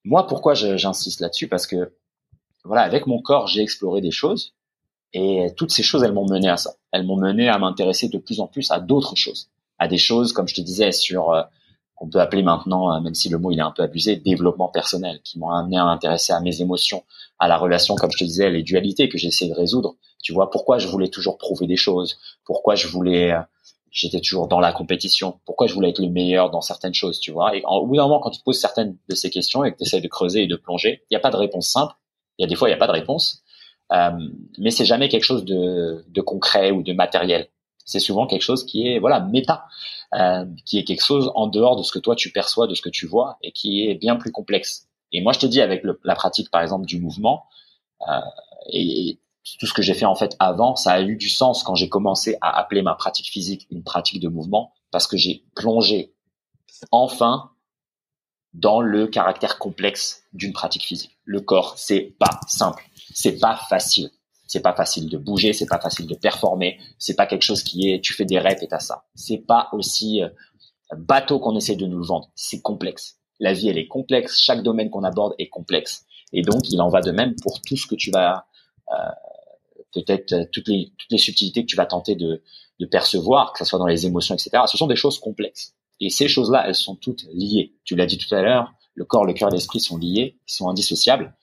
Moi, 0.04 0.26
pourquoi 0.26 0.54
j'insiste 0.54 1.20
là-dessus? 1.20 1.48
Parce 1.48 1.66
que, 1.66 1.94
voilà, 2.64 2.82
avec 2.82 3.06
mon 3.06 3.20
corps, 3.22 3.46
j'ai 3.46 3.62
exploré 3.62 4.00
des 4.00 4.10
choses, 4.10 4.54
et 5.14 5.46
toutes 5.56 5.70
ces 5.70 5.82
choses, 5.82 6.02
elles 6.02 6.12
m'ont 6.12 6.28
mené 6.28 6.48
à 6.48 6.58
ça. 6.58 6.74
Elles 6.92 7.06
m'ont 7.06 7.16
mené 7.16 7.48
à 7.48 7.58
m'intéresser 7.58 8.08
de 8.08 8.18
plus 8.18 8.40
en 8.40 8.46
plus 8.46 8.70
à 8.70 8.80
d'autres 8.80 9.16
choses. 9.16 9.48
À 9.78 9.88
des 9.88 9.96
choses, 9.96 10.32
comme 10.32 10.48
je 10.48 10.54
te 10.54 10.60
disais, 10.60 10.92
sur 10.92 11.30
euh, 11.30 11.42
qu'on 11.98 12.08
peut 12.08 12.20
appeler 12.20 12.42
maintenant, 12.42 12.94
euh, 12.94 13.00
même 13.00 13.14
si 13.14 13.28
le 13.28 13.38
mot 13.38 13.50
il 13.50 13.58
est 13.58 13.62
un 13.62 13.72
peu 13.72 13.82
abusé, 13.82 14.16
développement 14.16 14.68
personnel, 14.68 15.20
qui 15.24 15.38
m'ont 15.38 15.50
amené 15.50 15.76
à 15.76 15.84
m'intéresser 15.84 16.32
à 16.32 16.40
mes 16.40 16.60
émotions, 16.60 17.04
à 17.38 17.48
la 17.48 17.56
relation, 17.56 17.94
comme 17.96 18.10
je 18.12 18.18
te 18.18 18.24
disais, 18.24 18.50
les 18.50 18.62
dualités 18.62 19.08
que 19.08 19.18
j'essaie 19.18 19.48
de 19.48 19.54
résoudre. 19.54 19.96
Tu 20.22 20.32
vois, 20.32 20.50
pourquoi 20.50 20.78
je 20.78 20.88
voulais 20.88 21.08
toujours 21.08 21.38
prouver 21.38 21.66
des 21.66 21.76
choses, 21.76 22.18
pourquoi 22.44 22.74
je 22.74 22.88
voulais 22.88 23.32
euh, 23.32 23.40
j'étais 23.90 24.20
toujours 24.20 24.48
dans 24.48 24.60
la 24.60 24.72
compétition. 24.72 25.40
Pourquoi 25.44 25.66
je 25.66 25.74
voulais 25.74 25.90
être 25.90 26.00
le 26.00 26.08
meilleur 26.08 26.50
dans 26.50 26.60
certaines 26.60 26.94
choses, 26.94 27.20
tu 27.20 27.32
vois 27.32 27.56
Et 27.56 27.62
au 27.66 27.86
bout 27.86 27.96
d'un 27.96 28.02
moment, 28.02 28.20
quand 28.20 28.30
tu 28.30 28.38
te 28.38 28.44
poses 28.44 28.60
certaines 28.60 28.96
de 29.08 29.14
ces 29.14 29.30
questions 29.30 29.64
et 29.64 29.72
que 29.72 29.78
tu 29.78 29.84
essaies 29.84 30.00
de 30.00 30.08
creuser 30.08 30.42
et 30.42 30.46
de 30.46 30.56
plonger, 30.56 31.02
il 31.10 31.14
n'y 31.14 31.16
a 31.16 31.20
pas 31.20 31.30
de 31.30 31.36
réponse 31.36 31.68
simple. 31.68 31.94
Il 32.38 32.42
y 32.42 32.44
a 32.44 32.48
des 32.48 32.54
fois, 32.54 32.68
il 32.68 32.72
n'y 32.72 32.76
a 32.76 32.78
pas 32.78 32.86
de 32.86 32.92
réponse. 32.92 33.42
Euh, 33.92 34.10
mais 34.58 34.70
c'est 34.70 34.84
jamais 34.84 35.08
quelque 35.08 35.24
chose 35.24 35.44
de, 35.44 36.20
concret 36.20 36.70
ou 36.70 36.82
de 36.82 36.92
matériel. 36.92 37.48
C'est 37.88 38.00
souvent 38.00 38.26
quelque 38.26 38.42
chose 38.42 38.66
qui 38.66 38.86
est 38.86 38.98
voilà 38.98 39.20
méta, 39.20 39.64
euh, 40.14 40.44
qui 40.66 40.78
est 40.78 40.84
quelque 40.84 41.04
chose 41.04 41.32
en 41.34 41.46
dehors 41.46 41.74
de 41.76 41.82
ce 41.82 41.90
que 41.90 41.98
toi 41.98 42.14
tu 42.14 42.30
perçois, 42.30 42.66
de 42.66 42.74
ce 42.74 42.82
que 42.82 42.90
tu 42.90 43.06
vois, 43.06 43.38
et 43.42 43.50
qui 43.50 43.88
est 43.88 43.94
bien 43.94 44.16
plus 44.16 44.30
complexe. 44.30 44.88
Et 45.10 45.22
moi, 45.22 45.32
je 45.32 45.38
te 45.38 45.46
dis 45.46 45.62
avec 45.62 45.82
la 46.04 46.14
pratique, 46.14 46.50
par 46.50 46.60
exemple, 46.60 46.84
du 46.84 47.00
mouvement, 47.00 47.46
euh, 48.06 48.20
et, 48.70 49.18
tout 49.58 49.66
ce 49.66 49.72
que 49.72 49.80
j'ai 49.80 49.94
fait 49.94 50.04
en 50.04 50.14
fait 50.14 50.36
avant, 50.38 50.76
ça 50.76 50.92
a 50.92 51.00
eu 51.00 51.16
du 51.16 51.30
sens 51.30 51.62
quand 51.62 51.74
j'ai 51.74 51.88
commencé 51.88 52.36
à 52.42 52.58
appeler 52.58 52.82
ma 52.82 52.94
pratique 52.94 53.30
physique 53.30 53.66
une 53.70 53.82
pratique 53.82 54.20
de 54.20 54.28
mouvement 54.28 54.74
parce 54.90 55.06
que 55.06 55.16
j'ai 55.16 55.42
plongé 55.54 56.12
enfin 56.92 57.50
dans 58.52 58.82
le 58.82 59.06
caractère 59.06 59.56
complexe 59.56 60.24
d'une 60.34 60.52
pratique 60.52 60.82
physique. 60.82 61.16
Le 61.24 61.40
corps, 61.40 61.78
c'est 61.78 62.14
pas 62.18 62.40
simple, 62.46 62.84
c'est 63.14 63.38
pas 63.38 63.56
facile. 63.56 64.10
C'est 64.48 64.62
pas 64.62 64.74
facile 64.74 65.08
de 65.08 65.16
bouger, 65.16 65.52
c'est 65.52 65.66
pas 65.66 65.78
facile 65.78 66.08
de 66.08 66.14
performer, 66.16 66.80
c'est 66.98 67.14
pas 67.14 67.26
quelque 67.26 67.42
chose 67.42 67.62
qui 67.62 67.90
est 67.90 68.00
tu 68.00 68.14
fais 68.14 68.24
des 68.24 68.40
reps 68.40 68.62
et 68.62 68.66
t'as 68.66 68.80
ça. 68.80 69.04
C'est 69.14 69.38
pas 69.38 69.68
aussi 69.72 70.22
euh, 70.22 70.28
bateau 70.96 71.38
qu'on 71.38 71.54
essaie 71.54 71.76
de 71.76 71.86
nous 71.86 72.02
vendre, 72.02 72.30
c'est 72.34 72.60
complexe. 72.60 73.18
La 73.40 73.52
vie, 73.52 73.68
elle 73.68 73.78
est 73.78 73.86
complexe. 73.86 74.40
Chaque 74.40 74.62
domaine 74.62 74.90
qu'on 74.90 75.04
aborde 75.04 75.34
est 75.38 75.48
complexe. 75.48 76.04
Et 76.32 76.42
donc, 76.42 76.68
il 76.70 76.80
en 76.80 76.88
va 76.88 77.00
de 77.00 77.12
même 77.12 77.36
pour 77.42 77.62
tout 77.62 77.76
ce 77.76 77.86
que 77.86 77.94
tu 77.94 78.10
vas, 78.10 78.46
euh, 78.90 79.10
peut-être 79.92 80.32
euh, 80.32 80.44
toutes 80.50 80.68
les, 80.68 80.92
toutes 80.98 81.10
les 81.10 81.18
subtilités 81.18 81.62
que 81.62 81.66
tu 81.66 81.76
vas 81.76 81.86
tenter 81.86 82.16
de, 82.16 82.42
de 82.80 82.86
percevoir, 82.86 83.52
que 83.52 83.60
ce 83.60 83.64
soit 83.64 83.78
dans 83.78 83.86
les 83.86 84.06
émotions, 84.06 84.34
etc. 84.34 84.62
Ce 84.66 84.76
sont 84.76 84.86
des 84.86 84.96
choses 84.96 85.18
complexes. 85.18 85.74
Et 86.00 86.10
ces 86.10 86.28
choses-là, 86.28 86.64
elles 86.66 86.74
sont 86.74 86.96
toutes 86.96 87.24
liées. 87.32 87.74
Tu 87.84 87.96
l'as 87.96 88.06
dit 88.06 88.18
tout 88.18 88.32
à 88.34 88.42
l'heure, 88.42 88.72
le 88.94 89.04
corps, 89.04 89.24
le 89.24 89.32
cœur 89.32 89.50
l'esprit 89.50 89.80
sont 89.80 89.96
liés, 89.96 90.38
ils 90.46 90.52
sont 90.52 90.68
indissociables. 90.68 91.34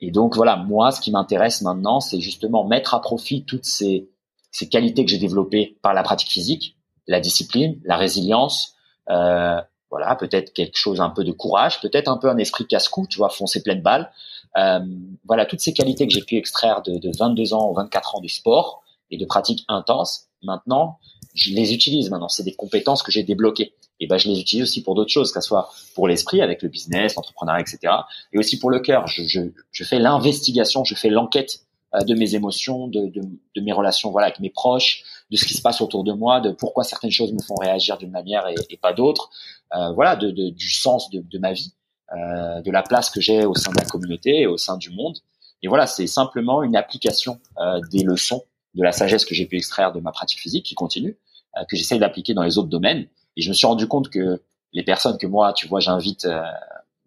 Et 0.00 0.10
donc 0.10 0.36
voilà, 0.36 0.56
moi, 0.56 0.92
ce 0.92 1.00
qui 1.00 1.10
m'intéresse 1.10 1.62
maintenant, 1.62 2.00
c'est 2.00 2.20
justement 2.20 2.64
mettre 2.64 2.94
à 2.94 3.00
profit 3.00 3.44
toutes 3.44 3.64
ces, 3.64 4.08
ces 4.50 4.68
qualités 4.68 5.04
que 5.04 5.10
j'ai 5.10 5.18
développées 5.18 5.76
par 5.82 5.94
la 5.94 6.02
pratique 6.02 6.30
physique, 6.30 6.76
la 7.06 7.20
discipline, 7.20 7.80
la 7.84 7.96
résilience, 7.96 8.76
euh, 9.10 9.60
voilà, 9.90 10.14
peut-être 10.16 10.52
quelque 10.52 10.76
chose 10.76 11.00
un 11.00 11.10
peu 11.10 11.24
de 11.24 11.32
courage, 11.32 11.80
peut-être 11.80 12.08
un 12.08 12.18
peu 12.18 12.28
un 12.28 12.36
esprit 12.36 12.66
casse-cou, 12.66 13.06
tu 13.08 13.18
vois, 13.18 13.30
foncer 13.30 13.62
pleine 13.62 13.80
balle. 13.80 14.12
Euh, 14.56 14.80
voilà, 15.26 15.46
toutes 15.46 15.60
ces 15.60 15.72
qualités 15.72 16.06
que 16.06 16.12
j'ai 16.12 16.22
pu 16.22 16.36
extraire 16.36 16.82
de, 16.82 16.98
de 16.98 17.10
22 17.16 17.54
ans 17.54 17.70
ou 17.70 17.74
24 17.74 18.16
ans 18.16 18.20
de 18.20 18.28
sport 18.28 18.82
et 19.10 19.16
de 19.16 19.24
pratique 19.24 19.64
intense, 19.68 20.26
maintenant, 20.42 20.98
je 21.34 21.52
les 21.54 21.72
utilise 21.72 22.10
maintenant. 22.10 22.28
C'est 22.28 22.42
des 22.42 22.54
compétences 22.54 23.02
que 23.02 23.10
j'ai 23.10 23.22
débloquées. 23.22 23.74
Et 24.00 24.06
ben, 24.06 24.18
je 24.18 24.28
les 24.28 24.40
utilise 24.40 24.62
aussi 24.62 24.82
pour 24.82 24.94
d'autres 24.94 25.10
choses, 25.10 25.32
que 25.32 25.40
ce 25.40 25.46
soit 25.48 25.70
pour 25.94 26.08
l'esprit, 26.08 26.40
avec 26.40 26.62
le 26.62 26.68
business, 26.68 27.14
l'entrepreneuriat, 27.16 27.60
etc. 27.60 27.92
Et 28.32 28.38
aussi 28.38 28.58
pour 28.58 28.70
le 28.70 28.80
cœur. 28.80 29.06
Je, 29.06 29.24
je, 29.24 29.40
je 29.72 29.84
fais 29.84 29.98
l'investigation, 29.98 30.84
je 30.84 30.94
fais 30.94 31.10
l'enquête 31.10 31.60
euh, 31.94 32.00
de 32.00 32.14
mes 32.14 32.34
émotions, 32.34 32.86
de, 32.86 33.06
de, 33.08 33.20
de, 33.56 33.60
mes 33.60 33.72
relations, 33.72 34.10
voilà, 34.10 34.28
avec 34.28 34.40
mes 34.40 34.50
proches, 34.50 35.02
de 35.30 35.36
ce 35.36 35.44
qui 35.44 35.54
se 35.54 35.62
passe 35.62 35.80
autour 35.80 36.04
de 36.04 36.12
moi, 36.12 36.40
de 36.40 36.50
pourquoi 36.50 36.84
certaines 36.84 37.10
choses 37.10 37.32
me 37.32 37.42
font 37.42 37.56
réagir 37.56 37.98
d'une 37.98 38.10
manière 38.10 38.46
et, 38.70 38.76
pas 38.76 38.92
d'autres. 38.92 39.30
Euh, 39.74 39.90
voilà, 39.92 40.16
de, 40.16 40.30
de, 40.30 40.50
du 40.50 40.70
sens 40.70 41.10
de, 41.10 41.20
de 41.20 41.38
ma 41.38 41.52
vie, 41.52 41.72
euh, 42.16 42.62
de 42.62 42.70
la 42.70 42.82
place 42.82 43.10
que 43.10 43.20
j'ai 43.20 43.44
au 43.44 43.54
sein 43.54 43.70
de 43.70 43.76
la 43.76 43.84
communauté 43.84 44.40
et 44.40 44.46
au 44.46 44.56
sein 44.56 44.76
du 44.76 44.90
monde. 44.90 45.18
Et 45.62 45.68
voilà, 45.68 45.86
c'est 45.86 46.06
simplement 46.06 46.62
une 46.62 46.76
application 46.76 47.40
euh, 47.58 47.80
des 47.90 48.02
leçons 48.02 48.44
de 48.74 48.82
la 48.82 48.92
sagesse 48.92 49.24
que 49.24 49.34
j'ai 49.34 49.46
pu 49.46 49.56
extraire 49.56 49.92
de 49.92 50.00
ma 50.00 50.12
pratique 50.12 50.38
physique 50.38 50.64
qui 50.64 50.74
continue, 50.74 51.16
euh, 51.56 51.64
que 51.68 51.76
j'essaye 51.76 51.98
d'appliquer 51.98 52.34
dans 52.34 52.42
les 52.42 52.58
autres 52.58 52.68
domaines. 52.68 53.06
Et 53.38 53.42
je 53.42 53.48
me 53.48 53.54
suis 53.54 53.66
rendu 53.66 53.86
compte 53.86 54.10
que 54.10 54.42
les 54.72 54.82
personnes 54.82 55.16
que 55.16 55.26
moi, 55.26 55.54
tu 55.54 55.68
vois, 55.68 55.80
j'invite 55.80 56.26
euh, 56.26 56.42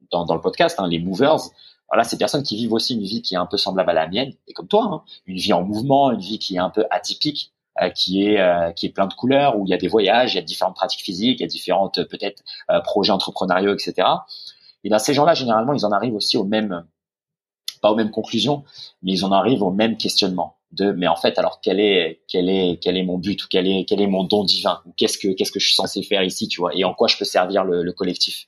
dans, 0.10 0.26
dans, 0.26 0.34
le 0.34 0.42
podcast, 0.42 0.80
hein, 0.80 0.88
les 0.88 0.98
movers, 0.98 1.38
voilà, 1.90 2.06
ces 2.06 2.18
personnes 2.18 2.42
qui 2.42 2.56
vivent 2.56 2.74
aussi 2.74 2.96
une 2.96 3.04
vie 3.04 3.22
qui 3.22 3.36
est 3.36 3.38
un 3.38 3.46
peu 3.46 3.58
semblable 3.58 3.90
à 3.90 3.94
la 3.94 4.08
mienne, 4.08 4.34
et 4.48 4.54
comme 4.54 4.68
toi, 4.68 4.90
hein, 4.92 5.04
une 5.28 5.38
vie 5.38 5.52
en 5.52 5.62
mouvement, 5.62 6.10
une 6.12 6.22
vie 6.22 6.40
qui 6.40 6.56
est 6.56 6.60
un 6.60 6.70
peu 6.70 6.86
atypique, 6.90 7.52
euh, 7.82 7.90
qui 7.90 8.26
est 8.26 8.40
euh, 8.40 8.72
qui 8.72 8.86
est 8.86 8.90
plein 8.90 9.08
de 9.08 9.14
couleurs, 9.14 9.58
où 9.60 9.66
il 9.66 9.70
y 9.70 9.74
a 9.74 9.78
des 9.78 9.90
voyages, 9.90 10.34
il 10.34 10.36
y 10.36 10.40
a 10.40 10.42
différentes 10.42 10.76
pratiques 10.76 11.04
physiques, 11.04 11.40
il 11.40 11.44
y 11.44 11.46
a 11.46 11.48
différentes 11.48 11.98
euh, 12.00 12.06
peut-être 12.06 12.44
projets 12.86 13.12
entrepreneuriaux, 13.12 13.74
etc. 13.74 14.08
Et 14.86 14.90
ben 14.90 15.00
ces 15.00 15.14
gens-là, 15.14 15.34
généralement, 15.34 15.74
ils 15.74 15.86
en 15.86 15.92
arrivent 15.92 16.16
aussi 16.16 16.38
aux 16.38 16.46
mêmes, 16.46 16.86
pas 17.82 17.92
aux 17.92 17.96
mêmes 17.96 18.12
conclusions, 18.12 18.64
mais 19.04 19.12
ils 19.12 19.26
en 19.26 19.32
arrivent 19.34 19.64
au 19.64 19.72
même 19.72 19.98
questionnement 19.98 20.56
de 20.72 20.92
mais 20.92 21.08
en 21.08 21.16
fait 21.16 21.38
alors 21.38 21.60
quel 21.62 21.80
est 21.80 22.22
quel 22.28 22.50
est 22.50 22.80
quel 22.82 22.96
est 22.98 23.04
mon 23.04 23.18
but 23.18 23.44
ou 23.44 23.48
quel 23.50 23.68
est 23.68 23.86
quel 23.86 24.02
est 24.02 24.08
mon 24.08 24.24
don 24.24 24.44
divin 24.44 24.82
ou 24.86 24.94
qu'est-ce 24.96 25.18
que 25.18 25.30
qu'est-ce 25.34 25.52
que 25.52 25.60
je 25.60 25.66
suis 25.66 25.76
censé 25.76 26.02
faire 26.02 26.24
ici 26.24 26.48
tu 26.48 26.62
vois 26.62 26.76
et 26.76 26.84
en 26.84 26.94
quoi 26.94 27.08
je 27.08 27.18
peux 27.18 27.26
servir 27.26 27.64
le, 27.64 27.84
le 27.84 27.94
collectif. 27.94 28.46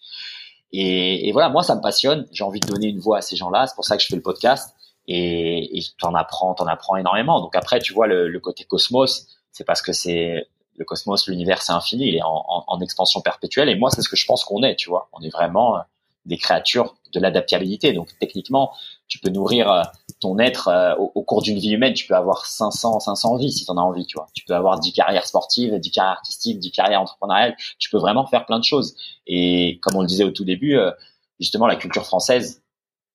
Et, 0.72 1.28
et, 1.28 1.32
voilà 1.32 1.50
moi 1.50 1.64
ça 1.64 1.76
me 1.76 1.82
passionne. 1.82 2.28
J'ai 2.32 2.44
envie 2.44 2.60
de 2.60 2.68
donner 2.68 2.88
une 2.88 3.00
voix 3.00 3.20
à 3.20 3.22
ces 3.22 3.36
gens-là. 3.36 3.68
C'est 3.68 3.76
pour 3.76 3.86
ça 3.86 3.96
que 3.96 4.02
je 4.04 4.08
fais 4.08 4.16
le 4.16 4.22
podcast. 4.22 4.74
Et, 5.08 5.84
t'en 6.00 6.16
apprends 6.16 6.54
t'en 6.54 6.66
apprends 6.66 6.96
énormément. 6.96 7.42
Donc 7.42 7.56
après 7.56 7.80
tu 7.80 7.94
vois 7.94 8.08
le, 8.08 8.30
le 8.30 8.40
côté 8.40 8.64
cosmos 8.64 9.28
c'est 9.52 9.66
parce 9.66 9.82
que 9.82 9.94
c'est 9.94 10.48
le 10.76 10.86
cosmos 10.86 11.28
l'univers 11.28 11.62
c'est 11.62 11.74
infini. 11.74 12.08
Il 12.08 12.16
est 12.16 12.24
en, 12.24 12.46
en, 12.48 12.64
en 12.68 12.82
expansion 12.82 13.22
perpétuelle. 13.22 13.70
Et 13.70 13.76
moi 13.76 13.90
c'est 13.92 14.02
ce 14.02 14.10
que 14.10 14.16
je 14.16 14.26
pense 14.26 14.44
qu'on 14.46 14.64
est 14.64 14.76
tu 14.76 14.90
vois. 14.90 15.10
On 15.14 15.22
est 15.22 15.30
vraiment 15.30 15.78
des 16.26 16.38
créatures 16.38 16.96
de 17.14 17.20
l'adaptabilité. 17.20 17.94
Donc 17.94 18.10
techniquement, 18.20 18.74
tu 19.08 19.20
peux 19.20 19.30
nourrir 19.30 19.72
euh, 19.72 19.84
ton 20.24 20.40
être 20.40 20.70
euh, 20.70 20.96
au, 20.96 21.22
cours 21.22 21.42
d'une 21.42 21.60
vie 21.60 21.72
humaine. 21.72 21.94
Tu 21.94 22.08
peux 22.08 22.16
avoir 22.16 22.46
500, 22.46 23.02
500 23.02 23.36
vies 23.38 23.52
si 23.52 23.66
tu 23.66 23.72
en 23.72 23.78
as 23.78 23.82
envie, 23.82 24.06
tu 24.06 24.16
vois. 24.16 24.28
Tu 24.34 24.46
peux 24.46 24.56
avoir 24.56 24.80
10 24.80 24.94
carrières 24.94 25.28
sportives, 25.28 25.78
10 25.78 25.92
carrières 25.92 26.14
artistiques, 26.14 26.60
10 26.60 26.72
carrières 26.72 27.02
entrepreneuriales. 27.02 27.56
Tu 27.78 27.90
peux 27.90 27.98
vraiment 27.98 28.26
faire 28.26 28.46
plein 28.46 28.60
de 28.60 28.64
choses. 28.64 28.96
Et 29.28 29.80
comme 29.82 29.98
on 29.98 30.02
le 30.02 30.08
disait 30.08 30.24
au 30.24 30.32
tout 30.32 30.46
début, 30.46 30.78
euh, 30.78 30.92
justement, 31.40 31.68
la 31.68 31.76
culture 31.76 32.06
française, 32.06 32.62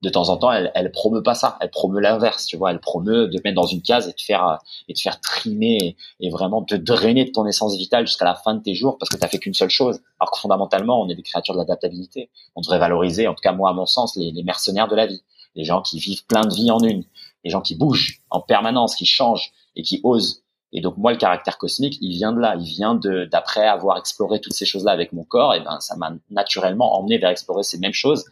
de 0.02 0.10
temps 0.10 0.28
en 0.28 0.36
temps, 0.36 0.52
elle, 0.52 0.70
elle 0.76 0.92
promeut 0.92 1.22
pas 1.22 1.34
ça. 1.34 1.56
Elle 1.60 1.70
promeut 1.70 2.00
l'inverse, 2.00 2.44
tu 2.46 2.56
vois. 2.56 2.70
Elle 2.70 2.78
promeut 2.78 3.26
de 3.26 3.40
mettre 3.42 3.56
dans 3.56 3.66
une 3.66 3.82
case 3.82 4.06
et 4.06 4.12
de 4.12 4.20
faire 4.20 4.58
et 4.86 4.92
de 4.92 4.98
faire 4.98 5.20
trimer 5.20 5.96
et, 6.20 6.30
vraiment 6.30 6.62
te 6.62 6.76
drainer 6.76 7.24
de 7.24 7.30
ton 7.30 7.46
essence 7.46 7.74
vitale 7.76 8.06
jusqu'à 8.06 8.26
la 8.26 8.36
fin 8.36 8.54
de 8.54 8.62
tes 8.62 8.74
jours 8.74 8.96
parce 8.98 9.08
que 9.08 9.16
t'as 9.16 9.26
fait 9.26 9.38
qu'une 9.38 9.54
seule 9.54 9.70
chose. 9.70 10.00
Alors 10.20 10.30
que 10.30 10.38
fondamentalement, 10.38 11.00
on 11.00 11.08
est 11.08 11.16
des 11.16 11.22
créatures 11.22 11.54
de 11.54 11.58
l'adaptabilité. 11.58 12.30
On 12.54 12.60
devrait 12.60 12.78
valoriser, 12.78 13.26
en 13.26 13.34
tout 13.34 13.42
cas 13.42 13.52
moi 13.52 13.70
à 13.70 13.72
mon 13.72 13.86
sens, 13.86 14.14
les 14.14 14.42
mercenaires 14.44 14.86
de 14.86 14.94
la 14.94 15.06
vie, 15.06 15.22
les 15.58 15.64
gens 15.64 15.82
qui 15.82 15.98
vivent 15.98 16.24
plein 16.24 16.42
de 16.42 16.54
vies 16.54 16.70
en 16.70 16.78
une, 16.78 17.02
les 17.44 17.50
gens 17.50 17.60
qui 17.60 17.74
bougent 17.74 18.22
en 18.30 18.40
permanence, 18.40 18.94
qui 18.94 19.06
changent 19.06 19.52
et 19.74 19.82
qui 19.82 20.00
osent. 20.04 20.44
Et 20.72 20.80
donc 20.80 20.96
moi, 20.96 21.10
le 21.12 21.18
caractère 21.18 21.58
cosmique, 21.58 21.98
il 22.00 22.12
vient 22.12 22.32
de 22.32 22.38
là, 22.38 22.54
il 22.58 22.66
vient 22.66 22.94
de 22.94 23.24
d'après 23.24 23.66
avoir 23.66 23.98
exploré 23.98 24.40
toutes 24.40 24.52
ces 24.52 24.66
choses-là 24.66 24.92
avec 24.92 25.12
mon 25.12 25.24
corps, 25.24 25.54
et 25.54 25.60
ben 25.60 25.80
ça 25.80 25.96
m'a 25.96 26.12
naturellement 26.30 26.98
emmené 26.98 27.18
vers 27.18 27.30
explorer 27.30 27.64
ces 27.64 27.78
mêmes 27.78 27.92
choses 27.92 28.24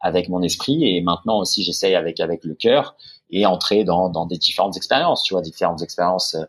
avec 0.00 0.28
mon 0.28 0.42
esprit. 0.42 0.84
Et 0.84 1.00
maintenant 1.00 1.38
aussi 1.38 1.62
j'essaye 1.62 1.94
avec 1.94 2.20
avec 2.20 2.44
le 2.44 2.54
cœur 2.54 2.96
et 3.30 3.46
entrer 3.46 3.84
dans, 3.84 4.10
dans 4.10 4.26
des 4.26 4.36
différentes 4.36 4.76
expériences, 4.76 5.22
tu 5.22 5.34
vois, 5.34 5.40
différentes 5.40 5.82
expériences 5.82 6.34
euh, 6.34 6.44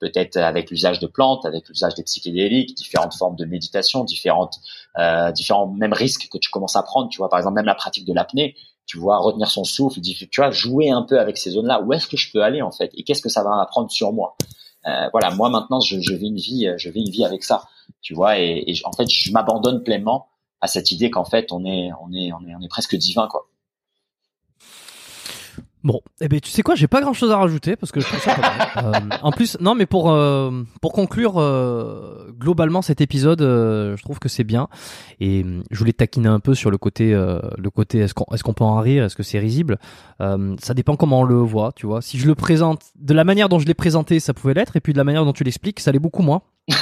peut-être 0.00 0.36
avec 0.36 0.70
l'usage 0.70 0.98
de 0.98 1.06
plantes, 1.06 1.44
avec 1.44 1.68
l'usage 1.68 1.94
des 1.94 2.02
psychédéliques, 2.02 2.74
différentes 2.74 3.14
formes 3.14 3.36
de 3.36 3.44
méditation, 3.44 4.04
différentes 4.04 4.58
euh, 4.98 5.30
différents 5.32 5.68
même 5.68 5.92
risques 5.92 6.28
que 6.30 6.38
tu 6.38 6.50
commences 6.50 6.76
à 6.76 6.82
prendre, 6.82 7.08
tu 7.10 7.18
vois, 7.18 7.28
par 7.28 7.38
exemple 7.38 7.56
même 7.56 7.66
la 7.66 7.74
pratique 7.74 8.06
de 8.06 8.14
l'apnée, 8.14 8.56
tu 8.88 8.98
vois, 8.98 9.18
retenir 9.18 9.48
son 9.48 9.62
souffle, 9.62 10.00
tu 10.00 10.26
vois, 10.36 10.50
jouer 10.50 10.90
un 10.90 11.02
peu 11.02 11.20
avec 11.20 11.36
ces 11.36 11.50
zones-là, 11.50 11.82
où 11.82 11.92
est-ce 11.92 12.08
que 12.08 12.16
je 12.16 12.32
peux 12.32 12.42
aller 12.42 12.62
en 12.62 12.72
fait? 12.72 12.90
Et 12.94 13.04
qu'est-ce 13.04 13.22
que 13.22 13.28
ça 13.28 13.44
va 13.44 13.60
apprendre 13.60 13.90
sur 13.90 14.12
moi? 14.12 14.36
Euh, 14.86 15.08
voilà, 15.12 15.30
moi 15.30 15.50
maintenant 15.50 15.80
je, 15.80 16.00
je 16.00 16.14
vis 16.14 16.28
une 16.28 16.38
vie, 16.38 16.72
je 16.76 16.88
vis 16.88 17.02
une 17.02 17.10
vie 17.10 17.24
avec 17.24 17.44
ça, 17.44 17.68
tu 18.00 18.14
vois, 18.14 18.38
et, 18.40 18.64
et 18.66 18.74
en 18.84 18.92
fait 18.92 19.08
je 19.08 19.30
m'abandonne 19.30 19.84
pleinement 19.84 20.28
à 20.60 20.66
cette 20.66 20.90
idée 20.90 21.10
qu'en 21.10 21.24
fait 21.24 21.52
on 21.52 21.64
est 21.64 21.90
on 22.02 22.12
est 22.12 22.32
on 22.32 22.40
est 22.48 22.54
on 22.54 22.62
est 22.62 22.68
presque 22.68 22.96
divin 22.96 23.28
quoi. 23.28 23.46
Bon, 25.84 26.00
eh 26.20 26.28
ben 26.28 26.40
tu 26.40 26.50
sais 26.50 26.62
quoi, 26.62 26.74
j'ai 26.74 26.88
pas 26.88 27.00
grand 27.00 27.12
chose 27.12 27.30
à 27.30 27.36
rajouter 27.36 27.76
parce 27.76 27.92
que 27.92 28.00
je 28.00 28.06
trouve 28.06 28.20
ça 28.20 28.34
pas 28.34 28.40
mal. 28.42 28.68
Euh, 28.78 28.92
en 29.22 29.32
plus, 29.32 29.56
non, 29.60 29.74
mais 29.74 29.86
pour 29.86 30.10
euh, 30.10 30.62
pour 30.80 30.92
conclure 30.92 31.38
euh, 31.38 32.30
globalement 32.38 32.80
cet 32.80 33.00
épisode, 33.00 33.42
euh, 33.42 33.96
je 33.96 34.02
trouve 34.02 34.18
que 34.18 34.28
c'est 34.28 34.44
bien. 34.44 34.68
Et 35.20 35.42
euh, 35.42 35.62
je 35.70 35.78
voulais 35.78 35.92
taquiner 35.92 36.28
un 36.28 36.38
peu 36.38 36.54
sur 36.54 36.70
le 36.70 36.78
côté 36.78 37.12
le 37.12 37.70
côté 37.70 37.98
est-ce 37.98 38.14
qu'on 38.14 38.26
est-ce 38.32 38.44
qu'on 38.44 38.52
peut 38.52 38.64
en 38.64 38.78
rire, 38.78 39.04
est-ce 39.04 39.16
que 39.16 39.22
c'est 39.22 39.38
risible? 39.38 39.78
ça 40.18 40.74
dépend 40.74 40.96
comment 40.96 41.20
on 41.20 41.24
le 41.24 41.36
voit, 41.36 41.72
tu 41.74 41.86
vois. 41.86 42.02
Si 42.02 42.18
je 42.18 42.26
le 42.26 42.34
présente 42.34 42.82
de 42.96 43.14
la 43.14 43.24
manière 43.24 43.48
dont 43.48 43.58
je 43.58 43.66
l'ai 43.66 43.74
présenté, 43.74 44.20
ça 44.20 44.34
pouvait 44.34 44.54
l'être, 44.54 44.76
et 44.76 44.80
puis 44.80 44.92
de 44.92 44.98
la 44.98 45.04
manière 45.04 45.24
dont 45.24 45.32
tu 45.32 45.44
l'expliques, 45.44 45.80
ça 45.80 45.92
l'est 45.92 45.98
beaucoup 45.98 46.22
moins. 46.22 46.42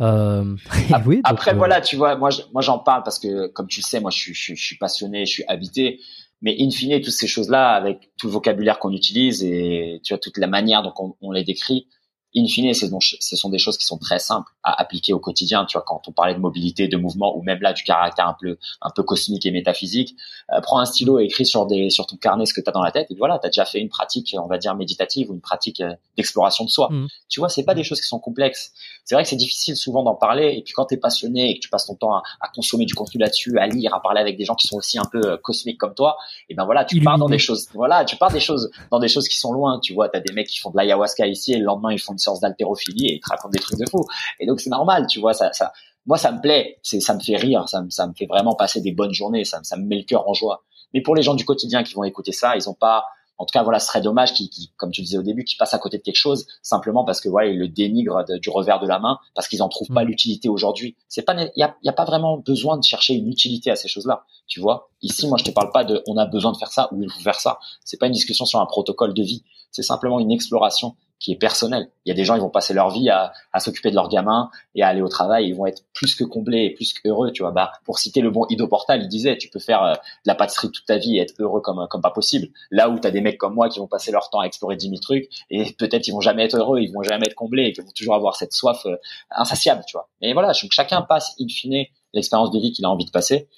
Euh, 0.00 0.56
oui, 1.06 1.20
Après, 1.24 1.52
euh, 1.52 1.56
voilà, 1.56 1.80
tu 1.80 1.96
vois, 1.96 2.16
moi, 2.16 2.30
moi, 2.52 2.62
j'en 2.62 2.78
parle 2.78 3.02
parce 3.02 3.18
que, 3.18 3.46
comme 3.48 3.66
tu 3.68 3.80
le 3.80 3.84
sais, 3.84 4.00
moi, 4.00 4.10
je 4.10 4.32
je, 4.32 4.54
je 4.54 4.62
suis 4.62 4.76
passionné, 4.76 5.26
je 5.26 5.32
suis 5.32 5.44
habité. 5.48 6.00
Mais 6.44 6.54
in 6.60 6.70
fine, 6.70 7.00
toutes 7.00 7.12
ces 7.12 7.26
choses-là, 7.26 7.70
avec 7.70 8.10
tout 8.18 8.26
le 8.26 8.32
vocabulaire 8.32 8.78
qu'on 8.78 8.92
utilise 8.92 9.42
et 9.42 10.00
tu 10.04 10.12
vois 10.12 10.18
toute 10.18 10.36
la 10.36 10.46
manière 10.46 10.82
dont 10.82 10.92
on, 10.98 11.14
on 11.22 11.32
les 11.32 11.42
décrit, 11.42 11.88
in 12.36 12.46
fine, 12.46 12.72
ce 12.74 13.36
sont 13.36 13.48
des 13.48 13.58
choses 13.58 13.78
qui 13.78 13.86
sont 13.86 13.98
très 13.98 14.18
simples 14.18 14.50
à 14.62 14.80
appliquer 14.80 15.12
au 15.12 15.18
quotidien. 15.18 15.64
Tu 15.66 15.76
vois, 15.76 15.84
quand 15.86 16.02
on 16.08 16.12
parlait 16.12 16.34
de 16.34 16.40
mobilité, 16.40 16.88
de 16.88 16.96
mouvement, 16.96 17.36
ou 17.36 17.42
même 17.42 17.60
là 17.60 17.72
du 17.72 17.82
caractère 17.84 18.28
un 18.28 18.36
peu, 18.40 18.58
un 18.82 18.90
peu 18.90 19.02
cosmique 19.02 19.46
et 19.46 19.50
métaphysique, 19.50 20.16
euh, 20.52 20.60
prends 20.60 20.78
un 20.78 20.84
stylo 20.84 21.18
et 21.18 21.24
écris 21.24 21.46
sur 21.46 21.66
des, 21.66 21.90
sur 21.90 22.06
ton 22.06 22.16
carnet 22.16 22.46
ce 22.46 22.54
que 22.54 22.60
tu 22.60 22.68
as 22.68 22.72
dans 22.72 22.82
la 22.82 22.92
tête, 22.92 23.10
et 23.10 23.14
voilà, 23.14 23.38
tu 23.38 23.46
as 23.46 23.50
déjà 23.50 23.64
fait 23.64 23.80
une 23.80 23.88
pratique, 23.88 24.34
on 24.38 24.46
va 24.46 24.58
dire 24.58 24.74
méditative 24.74 25.30
ou 25.30 25.34
une 25.34 25.40
pratique 25.40 25.80
euh, 25.80 25.94
d'exploration 26.16 26.64
de 26.64 26.70
soi. 26.70 26.88
Mmh. 26.90 27.06
Tu 27.28 27.40
vois, 27.40 27.48
c'est 27.48 27.64
pas 27.64 27.74
des 27.74 27.84
choses 27.84 28.00
qui 28.00 28.08
sont 28.08 28.18
complexes. 28.18 28.72
C'est 29.04 29.14
vrai 29.14 29.22
que 29.24 29.28
c'est 29.28 29.36
difficile 29.36 29.76
souvent 29.76 30.02
d'en 30.02 30.14
parler, 30.14 30.54
et 30.56 30.62
puis 30.62 30.72
quand 30.72 30.86
tu 30.86 30.94
es 30.94 30.98
passionné 30.98 31.50
et 31.50 31.54
que 31.56 31.60
tu 31.60 31.68
passes 31.68 31.86
ton 31.86 31.94
temps 31.94 32.14
à, 32.14 32.22
à 32.40 32.48
consommer 32.48 32.84
du 32.84 32.94
contenu 32.94 33.20
là-dessus, 33.20 33.58
à 33.58 33.66
lire, 33.66 33.94
à 33.94 34.00
parler 34.00 34.20
avec 34.20 34.36
des 34.36 34.44
gens 34.44 34.54
qui 34.54 34.66
sont 34.66 34.76
aussi 34.76 34.98
un 34.98 35.04
peu 35.10 35.20
euh, 35.24 35.36
cosmiques 35.36 35.78
comme 35.78 35.94
toi, 35.94 36.16
et 36.48 36.54
ben 36.54 36.64
voilà, 36.64 36.84
tu 36.84 37.00
pars 37.00 37.18
dans 37.18 37.28
des 37.28 37.38
choses, 37.38 37.68
voilà, 37.74 38.04
tu 38.04 38.16
pars 38.16 38.32
des 38.32 38.40
choses, 38.40 38.70
dans 38.90 38.98
des 38.98 39.08
choses 39.08 39.28
qui 39.28 39.36
sont 39.36 39.52
loin. 39.52 39.78
Tu 39.80 39.94
vois, 39.94 40.08
tu 40.08 40.16
as 40.16 40.20
des 40.20 40.32
mecs 40.32 40.48
qui 40.48 40.58
font 40.58 40.70
de 40.70 40.76
l'ayahuasca 40.76 41.26
ici 41.26 41.52
et 41.52 41.58
le 41.58 41.64
lendemain 41.64 41.92
ils 41.92 41.98
font 41.98 42.12
une 42.12 42.18
séance 42.24 42.40
d'haltérophilie 42.40 43.06
et 43.06 43.14
ils 43.14 43.20
te 43.20 43.28
racontent 43.28 43.50
des 43.50 43.58
trucs 43.58 43.78
de 43.78 43.86
fou. 43.88 44.04
Et 44.40 44.46
donc 44.46 44.60
c'est 44.60 44.70
normal, 44.70 45.06
tu 45.06 45.20
vois, 45.20 45.34
ça, 45.34 45.52
ça, 45.52 45.72
moi 46.06 46.18
ça 46.18 46.32
me 46.32 46.40
plaît, 46.40 46.78
c'est, 46.82 47.00
ça 47.00 47.14
me 47.14 47.20
fait 47.20 47.36
rire, 47.36 47.68
ça 47.68 47.82
me, 47.82 47.90
ça 47.90 48.06
me 48.06 48.14
fait 48.14 48.26
vraiment 48.26 48.54
passer 48.54 48.80
des 48.80 48.92
bonnes 48.92 49.14
journées, 49.14 49.44
ça, 49.44 49.60
ça 49.62 49.76
me 49.76 49.84
met 49.84 49.96
le 49.96 50.04
cœur 50.04 50.28
en 50.28 50.34
joie. 50.34 50.64
Mais 50.92 51.00
pour 51.00 51.14
les 51.14 51.22
gens 51.22 51.34
du 51.34 51.44
quotidien 51.44 51.82
qui 51.82 51.94
vont 51.94 52.04
écouter 52.04 52.32
ça, 52.32 52.56
ils 52.56 52.68
ont 52.68 52.74
pas, 52.74 53.04
en 53.36 53.44
tout 53.44 53.52
cas 53.52 53.62
voilà, 53.62 53.80
ce 53.80 53.88
serait 53.88 54.00
dommage 54.00 54.32
qui, 54.32 54.48
qui, 54.48 54.72
comme 54.76 54.90
tu 54.90 55.02
disais 55.02 55.18
au 55.18 55.22
début, 55.22 55.44
qui 55.44 55.56
passent 55.56 55.74
à 55.74 55.78
côté 55.78 55.98
de 55.98 56.02
quelque 56.02 56.16
chose 56.16 56.46
simplement 56.62 57.04
parce 57.04 57.20
que 57.20 57.28
voilà, 57.28 57.50
ils 57.50 57.58
le 57.58 57.68
dénigrent 57.68 58.24
du 58.24 58.48
revers 58.48 58.78
de 58.80 58.86
la 58.86 59.00
main 59.00 59.18
parce 59.34 59.48
qu'ils 59.48 59.62
en 59.62 59.68
trouvent 59.68 59.92
pas 59.92 60.04
mm. 60.04 60.08
l'utilité 60.08 60.48
aujourd'hui. 60.48 60.96
C'est 61.08 61.22
pas, 61.22 61.34
il 61.34 61.50
y 61.56 61.62
a, 61.62 61.74
y 61.82 61.88
a 61.88 61.92
pas 61.92 62.04
vraiment 62.04 62.38
besoin 62.38 62.78
de 62.78 62.84
chercher 62.84 63.14
une 63.14 63.28
utilité 63.28 63.70
à 63.70 63.76
ces 63.76 63.88
choses-là, 63.88 64.24
tu 64.46 64.60
vois. 64.60 64.88
Ici, 65.02 65.26
moi, 65.26 65.36
je 65.38 65.44
te 65.44 65.50
parle 65.50 65.70
pas 65.72 65.84
de, 65.84 66.02
on 66.06 66.16
a 66.16 66.26
besoin 66.26 66.52
de 66.52 66.56
faire 66.56 66.70
ça 66.70 66.88
ou 66.92 67.02
il 67.02 67.10
faut 67.10 67.20
faire 67.20 67.40
ça. 67.40 67.58
C'est 67.84 67.98
pas 67.98 68.06
une 68.06 68.12
discussion 68.12 68.44
sur 68.44 68.60
un 68.60 68.66
protocole 68.66 69.14
de 69.14 69.22
vie. 69.22 69.42
C'est 69.72 69.82
simplement 69.82 70.20
une 70.20 70.30
exploration 70.30 70.94
qui 71.24 71.32
est 71.32 71.36
personnel. 71.36 71.88
Il 72.04 72.10
y 72.10 72.12
a 72.12 72.14
des 72.14 72.24
gens, 72.26 72.34
ils 72.34 72.42
vont 72.42 72.50
passer 72.50 72.74
leur 72.74 72.90
vie 72.90 73.08
à, 73.08 73.32
à 73.54 73.58
s'occuper 73.58 73.88
de 73.88 73.94
leurs 73.94 74.10
gamins 74.10 74.50
et 74.74 74.82
à 74.82 74.88
aller 74.88 75.00
au 75.00 75.08
travail. 75.08 75.48
Ils 75.48 75.54
vont 75.54 75.64
être 75.64 75.82
plus 75.94 76.14
que 76.14 76.22
comblés 76.22 76.64
et 76.64 76.70
plus 76.70 76.92
qu'heureux, 76.92 77.32
tu 77.32 77.42
vois. 77.42 77.50
Bah, 77.50 77.72
pour 77.86 77.98
citer 77.98 78.20
le 78.20 78.30
bon 78.30 78.44
Ido 78.50 78.68
Portal, 78.68 79.00
il 79.02 79.08
disait, 79.08 79.38
tu 79.38 79.48
peux 79.48 79.58
faire 79.58 79.82
euh, 79.82 79.94
de 79.94 80.26
la 80.26 80.34
pâtisserie 80.34 80.70
toute 80.70 80.84
ta 80.84 80.98
vie 80.98 81.16
et 81.16 81.20
être 81.20 81.32
heureux 81.38 81.62
comme 81.62 81.86
comme 81.88 82.02
pas 82.02 82.10
possible. 82.10 82.48
Là 82.70 82.90
où 82.90 82.98
tu 82.98 83.06
as 83.06 83.10
des 83.10 83.22
mecs 83.22 83.38
comme 83.38 83.54
moi 83.54 83.70
qui 83.70 83.78
vont 83.78 83.86
passer 83.86 84.12
leur 84.12 84.28
temps 84.28 84.40
à 84.40 84.44
explorer 84.44 84.76
10 84.76 84.90
000 84.90 85.00
trucs 85.00 85.30
et 85.48 85.72
peut-être 85.72 86.06
ils 86.06 86.12
vont 86.12 86.20
jamais 86.20 86.44
être 86.44 86.58
heureux, 86.58 86.80
ils 86.80 86.92
vont 86.92 87.02
jamais 87.02 87.24
être 87.26 87.34
comblés 87.34 87.68
et 87.68 87.72
qu'ils 87.72 87.84
vont 87.84 87.90
toujours 87.96 88.16
avoir 88.16 88.36
cette 88.36 88.52
soif 88.52 88.84
euh, 88.84 88.96
insatiable, 89.30 89.82
tu 89.88 89.96
vois. 89.96 90.10
Mais 90.20 90.34
voilà, 90.34 90.48
donc 90.48 90.72
chacun 90.72 91.00
passe 91.00 91.34
in 91.40 91.48
fine 91.48 91.86
l'expérience 92.12 92.50
de 92.50 92.58
vie 92.58 92.72
qu'il 92.72 92.84
a 92.84 92.90
envie 92.90 93.06
de 93.06 93.10
passer. 93.10 93.48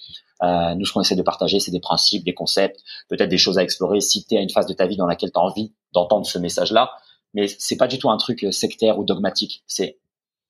Euh, 0.43 0.75
nous, 0.75 0.85
ce 0.85 0.93
qu'on 0.93 1.01
essaie 1.01 1.17
de 1.17 1.23
partager, 1.23 1.61
c'est 1.61 1.70
des 1.70 1.81
principes, 1.81 2.25
des 2.25 2.35
concepts, 2.35 2.81
peut-être 3.09 3.28
des 3.28 3.39
choses 3.39 3.59
à 3.59 3.62
explorer. 3.62 4.01
Si 4.01 4.25
tu 4.25 4.36
à 4.36 4.41
une 4.41 4.51
phase 4.51 4.67
de 4.67 4.75
ta 4.75 4.86
vie 4.86 4.97
dans 4.97 5.07
laquelle 5.07 5.33
tu 5.33 5.39
as 5.39 5.43
envie 5.43 5.73
d'entendre 5.93 6.27
ce 6.27 6.39
message-là, 6.39 6.91
mais 7.36 7.47
c'est 7.58 7.76
pas 7.76 7.86
du 7.86 7.98
tout 7.98 8.10
un 8.10 8.16
truc 8.16 8.42
euh, 8.42 8.50
sectaire 8.50 8.98
ou 8.98 9.05
dogmatique. 9.05 9.62
C'est 9.66 9.98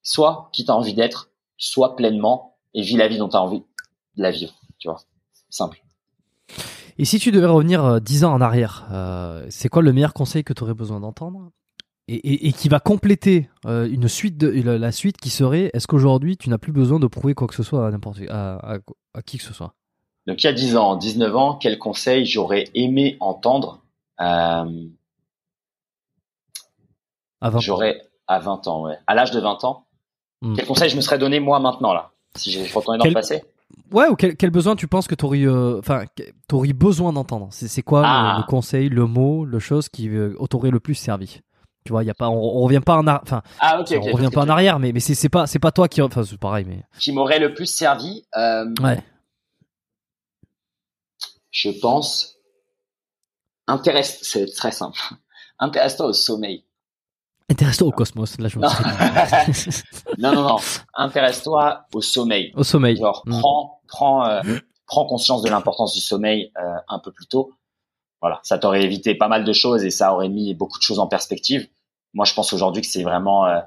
soit 0.03 0.49
qui 0.53 0.65
t'as 0.65 0.73
envie 0.73 0.95
d'être, 0.95 1.31
soit 1.59 1.97
pleinement 1.97 2.57
et 2.75 2.83
vis 2.83 2.97
la 2.97 3.09
vie 3.09 3.19
dont 3.19 3.29
tu 3.29 3.37
as 3.37 3.43
envie 3.43 3.59
de 3.59 4.23
la 4.23 4.31
vivre. 4.31 4.55
Tu 4.79 4.89
vois, 4.89 5.01
simple. 5.51 5.83
Et 6.99 7.05
si 7.05 7.19
tu 7.19 7.33
devais 7.33 7.47
revenir 7.47 7.85
euh, 7.85 7.99
dix 7.99 8.25
ans 8.25 8.33
en 8.33 8.41
arrière, 8.41 8.87
euh, 8.93 9.45
c'est 9.51 9.69
quoi 9.69 9.83
le 9.83 9.93
meilleur 9.93 10.15
conseil 10.15 10.45
que 10.45 10.53
tu 10.53 10.63
aurais 10.63 10.75
besoin 10.75 11.01
d'entendre? 11.01 11.51
Et, 12.09 12.47
et, 12.47 12.53
qui 12.53 12.69
va 12.69 12.79
compléter 12.79 13.51
une 13.65 14.07
suite 14.07 14.39
de 14.39 14.47
la 14.49 14.93
suite 14.93 15.17
qui 15.17 15.29
serait 15.29 15.73
est-ce 15.75 15.89
qu'aujourd'hui 15.89 16.37
tu 16.37 16.49
n'as 16.51 16.57
plus 16.57 16.71
besoin 16.71 17.01
de 17.01 17.09
prouver 17.09 17.35
quoi 17.35 17.49
que 17.49 17.55
ce 17.57 17.65
soit 17.65 17.85
à 17.85 17.91
n'importe 17.91 18.21
à, 18.31 18.79
à, 19.13 19.23
qui 19.23 19.39
que 19.39 19.43
ce 19.43 19.53
soit? 19.53 19.75
Donc 20.29 20.41
il 20.45 20.47
y 20.47 20.49
a 20.49 20.53
10 20.53 20.77
ans, 20.77 20.95
19 20.95 21.35
ans, 21.35 21.57
quel 21.57 21.81
conseil 21.81 22.25
j'aurais 22.25 22.69
aimé 22.75 23.17
entendre? 23.19 23.83
Euh, 24.21 24.87
J'aurais 27.59 28.01
à 28.27 28.39
20 28.39 28.67
ans, 28.69 28.83
ouais. 28.83 28.99
À 29.07 29.15
l'âge 29.15 29.31
de 29.31 29.41
20 29.41 29.65
ans, 29.65 29.87
hmm. 30.43 30.55
quel 30.55 30.67
conseil 30.67 30.91
je 30.91 30.97
me 30.97 31.01
serais 31.01 31.19
donné 31.19 31.41
moi 31.41 31.61
maintenant 31.61 31.93
là, 31.93 32.11
si 32.37 32.51
je 32.53 32.75
retournais 32.75 32.99
dans 32.99 33.05
le 33.05 33.13
passé? 33.13 33.43
Ouais, 33.93 34.09
ou 34.09 34.17
quel, 34.17 34.51
besoin 34.51 34.77
tu 34.77 34.89
penses 34.89 35.07
que 35.07 35.15
tu 35.15 35.25
aurais, 35.25 35.43
euh, 35.43 35.79
enfin, 35.79 36.05
aurais 36.53 36.73
besoin 36.73 37.13
d'entendre? 37.13 37.49
C'est 37.51 37.83
quoi 37.83 38.01
le, 38.01 38.07
ah. 38.09 38.45
conseil, 38.49 38.89
le 38.89 39.07
mot, 39.07 39.45
le 39.45 39.59
chose 39.59 39.89
qui 39.89 40.09
euh, 40.09 40.35
t'aurait 40.49 40.71
le 40.71 40.81
plus 40.81 40.95
servi? 40.95 41.41
Tu 41.85 41.93
vois, 41.93 42.03
y 42.03 42.11
a 42.11 42.15
pas, 42.15 42.29
on, 42.29 42.63
revient 42.63 42.81
pas 42.85 42.97
en 42.97 43.07
arrière, 43.07 43.23
enfin, 43.23 43.43
ah, 43.61 43.81
on 43.81 44.13
revient 44.13 44.31
pas 44.33 44.43
en 44.43 44.49
arrière, 44.49 44.81
mais 44.81 44.93
mais 44.93 44.99
c'est 44.99 45.29
pas 45.29 45.47
c'est 45.47 45.61
pas 45.61 45.71
toi 45.71 45.87
qui, 45.89 46.03
enfin, 46.03 46.25
c'est 46.25 46.39
pareil, 46.39 46.65
mais 46.67 46.83
qui 46.99 47.13
m'aurait 47.13 47.39
le 47.39 47.55
plus 47.55 47.67
servi. 47.67 48.25
Euh, 48.37 48.67
ouais. 48.83 49.03
Je 51.53 51.71
pense. 51.81 52.35
Intéresse, 53.69 54.19
c'est 54.23 54.47
très 54.47 54.73
simple. 54.73 54.99
Intéresse-toi 55.59 56.07
au 56.07 56.13
sommeil. 56.13 56.66
Intéresse-toi 57.49 57.87
au 57.87 57.93
cosmos, 57.93 58.39
là 58.39 58.49
je 58.49 58.59
non. 58.59 58.69
non, 60.19 60.35
non, 60.35 60.49
non. 60.49 60.57
Intéresse-toi 60.95 61.87
au 61.95 62.01
sommeil. 62.01 62.53
Au 62.57 62.65
sommeil. 62.65 62.97
Genre, 62.97 63.23
mm. 63.25 63.39
prends, 63.39 63.81
prends, 63.87 64.27
euh, 64.29 64.43
prends 64.87 65.07
conscience 65.07 65.43
de 65.43 65.49
l'importance 65.49 65.95
du 65.95 66.01
sommeil 66.01 66.51
euh, 66.59 66.77
un 66.89 66.99
peu 66.99 67.13
plus 67.13 67.27
tôt. 67.27 67.53
Voilà, 68.21 68.41
ça 68.43 68.59
t'aurait 68.59 68.83
évité 68.83 69.15
pas 69.15 69.29
mal 69.29 69.45
de 69.45 69.53
choses 69.53 69.85
et 69.85 69.91
ça 69.91 70.13
aurait 70.13 70.29
mis 70.29 70.55
beaucoup 70.55 70.79
de 70.79 70.83
choses 70.83 70.99
en 70.99 71.07
perspective. 71.07 71.69
Moi, 72.15 72.25
je 72.25 72.35
pense 72.35 72.53
aujourd'hui 72.53 72.83
que 72.83 72.89
c'est 72.89 73.05
vraiment, 73.05 73.47
euh, 73.47 73.61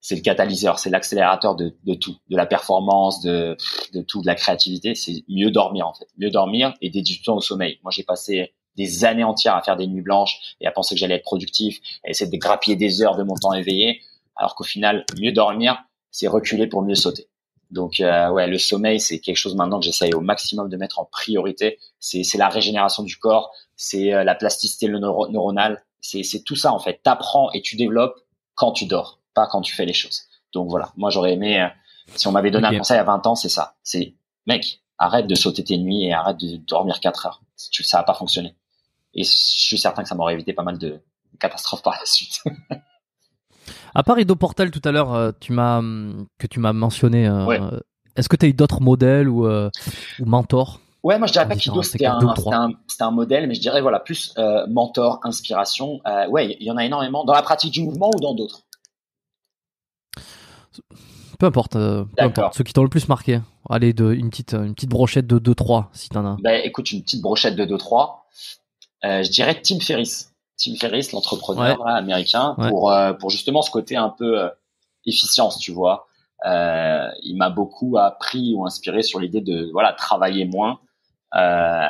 c'est 0.00 0.14
le 0.14 0.22
catalyseur, 0.22 0.78
c'est 0.78 0.88
l'accélérateur 0.88 1.54
de, 1.54 1.76
de, 1.84 1.94
tout, 1.94 2.16
de 2.30 2.36
la 2.36 2.46
performance, 2.46 3.20
de, 3.20 3.58
de 3.92 4.00
tout, 4.00 4.22
de 4.22 4.26
la 4.26 4.36
créativité. 4.36 4.94
C'est 4.94 5.24
mieux 5.28 5.50
dormir 5.50 5.86
en 5.86 5.92
fait, 5.92 6.06
mieux 6.16 6.30
dormir 6.30 6.72
et 6.80 6.88
dédier 6.88 7.16
du 7.16 7.22
temps 7.22 7.36
au 7.36 7.42
sommeil. 7.42 7.78
Moi, 7.82 7.90
j'ai 7.90 8.04
passé 8.04 8.54
des 8.78 9.04
années 9.04 9.24
entières 9.24 9.56
à 9.56 9.62
faire 9.62 9.76
des 9.76 9.86
nuits 9.86 10.02
blanches 10.02 10.54
et 10.60 10.66
à 10.66 10.70
penser 10.70 10.94
que 10.94 11.00
j'allais 11.00 11.16
être 11.16 11.24
productif, 11.24 11.80
à 12.06 12.10
essayer 12.10 12.30
de 12.30 12.36
grappiller 12.36 12.76
des 12.76 13.02
heures 13.02 13.16
de 13.16 13.24
mon 13.24 13.34
temps 13.34 13.52
éveillé, 13.52 14.00
alors 14.36 14.54
qu'au 14.54 14.64
final, 14.64 15.04
mieux 15.20 15.32
dormir, 15.32 15.82
c'est 16.10 16.28
reculer 16.28 16.66
pour 16.66 16.82
mieux 16.82 16.94
sauter. 16.94 17.28
Donc 17.70 18.00
euh, 18.00 18.30
ouais, 18.30 18.46
le 18.46 18.56
sommeil, 18.56 18.98
c'est 18.98 19.18
quelque 19.18 19.36
chose 19.36 19.54
maintenant 19.54 19.78
que 19.78 19.84
j'essaye 19.84 20.14
au 20.14 20.20
maximum 20.20 20.70
de 20.70 20.76
mettre 20.76 21.00
en 21.00 21.04
priorité. 21.04 21.78
C'est 21.98 22.38
la 22.38 22.48
régénération 22.48 23.02
du 23.02 23.16
corps, 23.16 23.52
c'est 23.76 24.14
euh, 24.14 24.24
la 24.24 24.34
plasticité 24.34 24.88
neuronale, 24.88 25.84
c'est 26.00 26.44
tout 26.44 26.56
ça 26.56 26.72
en 26.72 26.78
fait. 26.78 27.00
T'apprends 27.02 27.50
et 27.52 27.60
tu 27.60 27.76
développes 27.76 28.18
quand 28.54 28.72
tu 28.72 28.86
dors, 28.86 29.20
pas 29.34 29.46
quand 29.46 29.60
tu 29.60 29.74
fais 29.74 29.84
les 29.84 29.92
choses. 29.92 30.22
Donc 30.54 30.70
voilà, 30.70 30.92
moi 30.96 31.10
j'aurais 31.10 31.34
aimé, 31.34 31.60
euh, 31.60 31.68
si 32.14 32.26
on 32.26 32.32
m'avait 32.32 32.50
donné 32.50 32.68
un 32.68 32.78
conseil 32.78 32.98
à 32.98 33.04
20 33.04 33.26
ans, 33.26 33.34
c'est 33.34 33.50
ça. 33.50 33.74
C'est 33.82 34.14
mec, 34.46 34.80
arrête 34.96 35.26
de 35.26 35.34
sauter 35.34 35.62
tes 35.62 35.76
nuits 35.76 36.04
et 36.04 36.12
arrête 36.14 36.38
de 36.38 36.56
dormir 36.56 37.00
4 37.00 37.26
heures. 37.26 37.42
Ça 37.56 37.98
va 37.98 38.04
pas 38.04 38.14
fonctionner. 38.14 38.54
Et 39.14 39.24
je 39.24 39.30
suis 39.30 39.78
certain 39.78 40.02
que 40.02 40.08
ça 40.08 40.14
m'aurait 40.14 40.34
évité 40.34 40.52
pas 40.52 40.62
mal 40.62 40.78
de 40.78 41.00
catastrophes 41.38 41.82
par 41.82 41.96
la 41.98 42.04
suite. 42.04 42.42
à 43.94 44.02
part 44.02 44.18
Ido 44.18 44.36
Portal 44.36 44.70
tout 44.70 44.82
à 44.84 44.92
l'heure, 44.92 45.14
euh, 45.14 45.32
tu 45.40 45.52
m'as 45.52 45.80
que 46.38 46.46
tu 46.46 46.60
m'as 46.60 46.72
mentionné. 46.72 47.26
Euh, 47.26 47.78
est-ce 48.16 48.28
que 48.28 48.36
tu 48.36 48.46
as 48.46 48.48
eu 48.48 48.52
d'autres 48.52 48.80
modèles 48.80 49.28
ou, 49.28 49.46
euh, 49.46 49.70
ou 50.20 50.24
mentors? 50.24 50.80
Ouais, 51.04 51.18
moi 51.18 51.28
je 51.28 51.32
dirais 51.32 51.46
pas 51.46 51.54
qu'Ido 51.54 51.82
c'était 51.82 52.06
un, 52.06 52.18
un, 52.18 52.70
un, 53.00 53.10
modèle, 53.10 53.46
mais 53.46 53.54
je 53.54 53.60
dirais 53.60 53.80
voilà 53.80 54.00
plus 54.00 54.34
mentor, 54.68 55.20
inspiration. 55.22 56.00
ouais, 56.28 56.56
il 56.60 56.66
y 56.66 56.70
en 56.70 56.76
a 56.76 56.84
énormément 56.84 57.24
dans 57.24 57.34
la 57.34 57.42
pratique 57.42 57.72
du 57.72 57.82
mouvement 57.82 58.10
ou 58.14 58.20
dans 58.20 58.34
d'autres? 58.34 58.62
Peu 61.38 61.46
importe, 61.46 61.74
peu 61.74 62.06
importe, 62.18 62.54
ceux 62.54 62.64
qui 62.64 62.72
t'ont 62.72 62.82
le 62.82 62.88
plus 62.88 63.08
marqué. 63.08 63.40
Allez, 63.70 63.92
de, 63.92 64.12
une 64.12 64.28
petite 64.28 64.54
une 64.54 64.74
petite 64.74 64.90
brochette 64.90 65.26
de 65.28 65.38
2-3 65.38 65.86
si 65.92 66.08
t'en 66.08 66.26
as. 66.26 66.36
Ben 66.42 66.60
écoute, 66.64 66.90
une 66.90 67.02
petite 67.02 67.22
brochette 67.22 67.54
de 67.54 67.64
2-3. 67.64 68.16
Euh, 69.04 69.22
je 69.22 69.30
dirais 69.30 69.60
Tim 69.60 69.80
Ferriss. 69.80 70.32
Tim 70.56 70.74
Ferriss, 70.74 71.12
l'entrepreneur 71.12 71.86
américain, 71.86 72.56
pour 72.68 72.90
euh, 72.90 73.12
pour 73.12 73.30
justement 73.30 73.62
ce 73.62 73.70
côté 73.70 73.96
un 73.96 74.08
peu 74.08 74.40
euh, 74.40 74.48
efficience, 75.06 75.58
tu 75.58 75.70
vois. 75.70 76.08
il 76.44 77.36
m'a 77.36 77.50
beaucoup 77.50 77.96
appris 77.96 78.54
ou 78.54 78.66
inspiré 78.66 79.02
sur 79.02 79.20
l'idée 79.20 79.40
de 79.40 79.70
voilà 79.72 79.92
travailler 79.92 80.44
moins, 80.44 80.80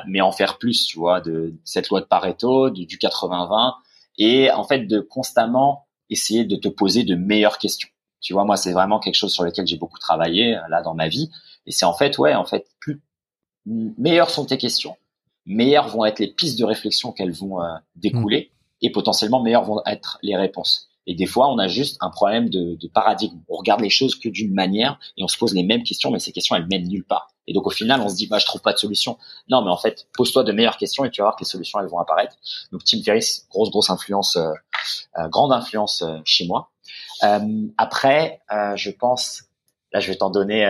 mais 0.07 0.21
en 0.21 0.33
faire 0.33 0.59
plus, 0.59 0.87
tu 0.87 0.99
vois, 0.99 1.21
de 1.23 1.55
cette 1.65 1.89
loi 1.89 2.01
de 2.01 2.07
Pareto, 2.07 2.69
du, 2.69 2.85
du 2.85 2.99
80-20, 2.99 3.75
et 4.19 4.51
en 4.51 4.65
fait 4.65 4.81
de 4.81 5.01
constamment 5.01 5.87
essayer 6.11 6.45
de 6.45 6.57
te 6.57 6.69
poser 6.69 7.05
de 7.05 7.15
meilleures 7.15 7.59
questions. 7.59 7.89
Tu 8.21 8.33
vois, 8.33 8.45
moi, 8.45 8.57
c'est 8.57 8.73
vraiment 8.73 8.99
quelque 8.99 9.15
chose 9.15 9.33
sur 9.33 9.45
lequel 9.45 9.67
j'ai 9.67 9.77
beaucoup 9.77 9.99
travaillé 9.99 10.59
là 10.69 10.83
dans 10.83 10.95
ma 10.95 11.09
vie, 11.09 11.31
et 11.65 11.73
c'est 11.73 11.87
en 11.87 11.95
fait, 11.95 12.19
ouais, 12.19 12.35
en 12.35 12.45
fait, 12.45 12.67
plus 12.81 13.01
meilleures 13.65 14.31
sont 14.31 14.45
tes 14.45 14.59
questions, 14.59 14.97
meilleures 15.49 15.89
vont 15.89 16.05
être 16.05 16.21
les 16.21 16.29
pistes 16.29 16.59
de 16.59 16.65
réflexion 16.65 17.11
qu'elles 17.11 17.33
vont 17.33 17.61
euh, 17.61 17.75
découler 17.97 18.53
mm. 18.53 18.87
et 18.87 18.93
potentiellement 18.93 19.43
meilleures 19.43 19.65
vont 19.65 19.81
être 19.87 20.19
les 20.23 20.37
réponses. 20.37 20.89
Et 21.07 21.15
des 21.15 21.27
fois, 21.27 21.51
on 21.51 21.59
a 21.59 21.69
juste 21.69 21.97
un 22.03 22.11
problème 22.11 22.51
de, 22.51 22.75
de 22.75 22.87
paradigme. 22.87 23.41
On 23.49 23.57
regarde 23.57 23.81
les 23.81 23.89
choses 23.89 24.15
que 24.15 24.29
d'une 24.29 24.53
manière 24.53 25.01
et 25.17 25.25
on 25.25 25.29
se 25.29 25.39
pose 25.39 25.55
les 25.55 25.63
mêmes 25.63 25.83
questions, 25.83 26.11
mais 26.11 26.19
ces 26.19 26.33
questions, 26.33 26.55
elles 26.55 26.67
mènent 26.67 26.87
nulle 26.87 27.05
part. 27.05 27.31
Et 27.47 27.55
donc, 27.55 27.67
au 27.67 27.71
final, 27.71 28.03
on 28.03 28.11
se 28.11 28.15
dit, 28.15 28.27
bah, 28.27 28.39
je 28.39 28.45
trouve 28.45 28.61
pas 28.61 28.75
de 28.75 28.79
solution. 28.79 29.17
Non, 29.49 29.63
mais 29.63 29.71
en 29.71 29.79
fait, 29.79 30.07
pose-toi 30.13 30.45
de 30.45 30.53
meilleures 30.53 30.77
questions 30.77 31.07
et 31.07 31.11
tu 31.11 31.23
vas 31.23 31.29
voir 31.29 31.37
que 31.37 31.45
les 31.45 31.49
solutions, 31.49 31.81
elles 31.81 31.89
vont 31.89 31.99
apparaître. 31.99 32.37
Donc, 32.73 32.85
Tim 32.85 33.03
Ferriss, 33.03 33.47
grosse, 33.49 33.71
grosse 33.71 33.89
influence, 33.89 34.37
euh, 34.37 34.53
euh 35.19 35.29
grande 35.29 35.51
influence 35.51 36.03
euh, 36.03 36.19
chez 36.27 36.47
moi. 36.47 36.71
après, 37.79 38.43
je 38.77 38.91
pense, 38.91 39.45
là, 39.93 40.01
je 40.01 40.09
vais 40.09 40.17
t'en 40.17 40.29
donner 40.29 40.67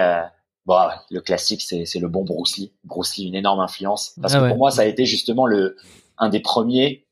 Bon, 0.69 0.87
le 1.11 1.23
classique, 1.23 1.63
c'est 1.63 1.99
le 1.99 2.09
bon 2.09 2.25
Bruce 2.25 2.59
Lee. 2.59 2.71
Bruce 2.85 3.17
Lee, 3.17 3.25
une 3.25 3.35
énorme 3.35 3.61
influence. 3.61 4.13
Parce 4.21 4.35
ah 4.35 4.41
que 4.41 4.49
pour 4.49 4.59
moi, 4.59 4.71
ça 4.71 4.83
a 4.83 4.85
été 4.85 5.07
justement 5.07 5.47
le 5.47 5.79
un 6.19 6.29
des 6.29 6.41
premiers 6.41 7.07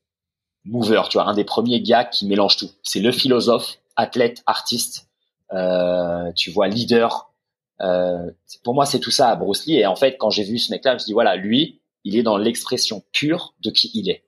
movers, 0.63 1.09
tu 1.09 1.17
vois, 1.17 1.27
un 1.27 1.33
des 1.33 1.43
premiers 1.43 1.81
gars 1.81 2.05
qui 2.05 2.27
mélange 2.27 2.57
tout. 2.57 2.69
C'est 2.83 2.99
le 2.99 3.11
philosophe, 3.11 3.79
athlète, 3.95 4.43
artiste, 4.45 5.09
euh, 5.53 6.31
tu 6.33 6.51
vois, 6.51 6.67
leader. 6.67 7.33
Euh, 7.81 8.29
pour 8.63 8.75
moi, 8.75 8.85
c'est 8.85 8.99
tout 8.99 9.09
ça, 9.09 9.35
Bruce 9.35 9.65
Lee. 9.65 9.77
Et 9.77 9.87
en 9.87 9.95
fait, 9.95 10.17
quand 10.19 10.29
j'ai 10.29 10.43
vu 10.43 10.59
ce 10.59 10.71
mec-là, 10.71 10.95
je 10.95 11.01
me 11.01 11.05
dis 11.07 11.13
voilà, 11.13 11.35
lui, 11.35 11.81
il 12.03 12.15
est 12.15 12.21
dans 12.23 12.37
l'expression 12.37 13.03
pure 13.11 13.55
de 13.63 13.71
qui 13.71 13.89
il 13.95 14.11
est. 14.11 14.23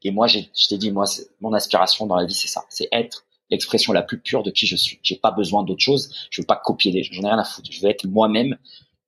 Et 0.00 0.12
moi, 0.12 0.28
je 0.28 0.40
t'ai 0.66 0.78
dit, 0.78 0.92
moi, 0.92 1.04
mon 1.42 1.52
aspiration 1.52 2.06
dans 2.06 2.16
la 2.16 2.24
vie, 2.24 2.32
c'est 2.32 2.48
ça, 2.48 2.64
c'est 2.70 2.88
être 2.90 3.26
l'expression 3.52 3.92
la 3.92 4.02
plus 4.02 4.18
pure 4.18 4.42
de 4.42 4.50
qui 4.50 4.66
je 4.66 4.76
suis. 4.76 4.98
J'ai 5.02 5.16
pas 5.16 5.30
besoin 5.30 5.62
d'autre 5.62 5.82
chose. 5.82 6.28
Je 6.30 6.40
veux 6.40 6.46
pas 6.46 6.56
copier 6.56 6.90
les 6.90 7.02
gens. 7.04 7.12
J'en 7.12 7.22
ai 7.22 7.28
rien 7.28 7.38
à 7.38 7.44
foutre. 7.44 7.70
Je 7.70 7.80
veux 7.80 7.88
être 7.88 8.06
moi-même 8.06 8.56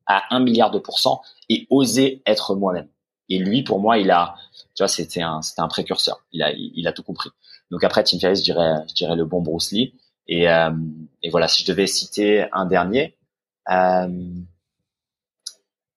à 0.06 0.22
un 0.30 0.38
milliard 0.38 0.70
de 0.70 0.78
pourcents 0.78 1.22
et 1.48 1.66
oser 1.70 2.22
être 2.26 2.54
moi-même. 2.54 2.88
Et 3.30 3.38
lui, 3.38 3.62
pour 3.62 3.80
moi, 3.80 3.98
il 3.98 4.10
a, 4.10 4.36
tu 4.74 4.82
vois, 4.82 4.88
c'était 4.88 5.22
un, 5.22 5.40
c'était 5.40 5.62
un 5.62 5.68
précurseur. 5.68 6.24
Il 6.32 6.42
a, 6.42 6.52
il, 6.52 6.86
a 6.86 6.92
tout 6.92 7.02
compris. 7.02 7.30
Donc 7.70 7.82
après, 7.84 8.04
Tim 8.04 8.18
Ferriss, 8.18 8.40
je 8.40 8.44
dirais, 8.44 8.74
je 8.88 8.94
dirais 8.94 9.16
le 9.16 9.24
bon 9.24 9.40
Bruce 9.40 9.72
Lee. 9.72 9.94
Et, 10.28 10.48
euh, 10.48 10.70
et 11.22 11.30
voilà, 11.30 11.48
si 11.48 11.62
je 11.62 11.68
devais 11.68 11.86
citer 11.86 12.46
un 12.52 12.66
dernier, 12.66 13.16
euh, 13.70 14.08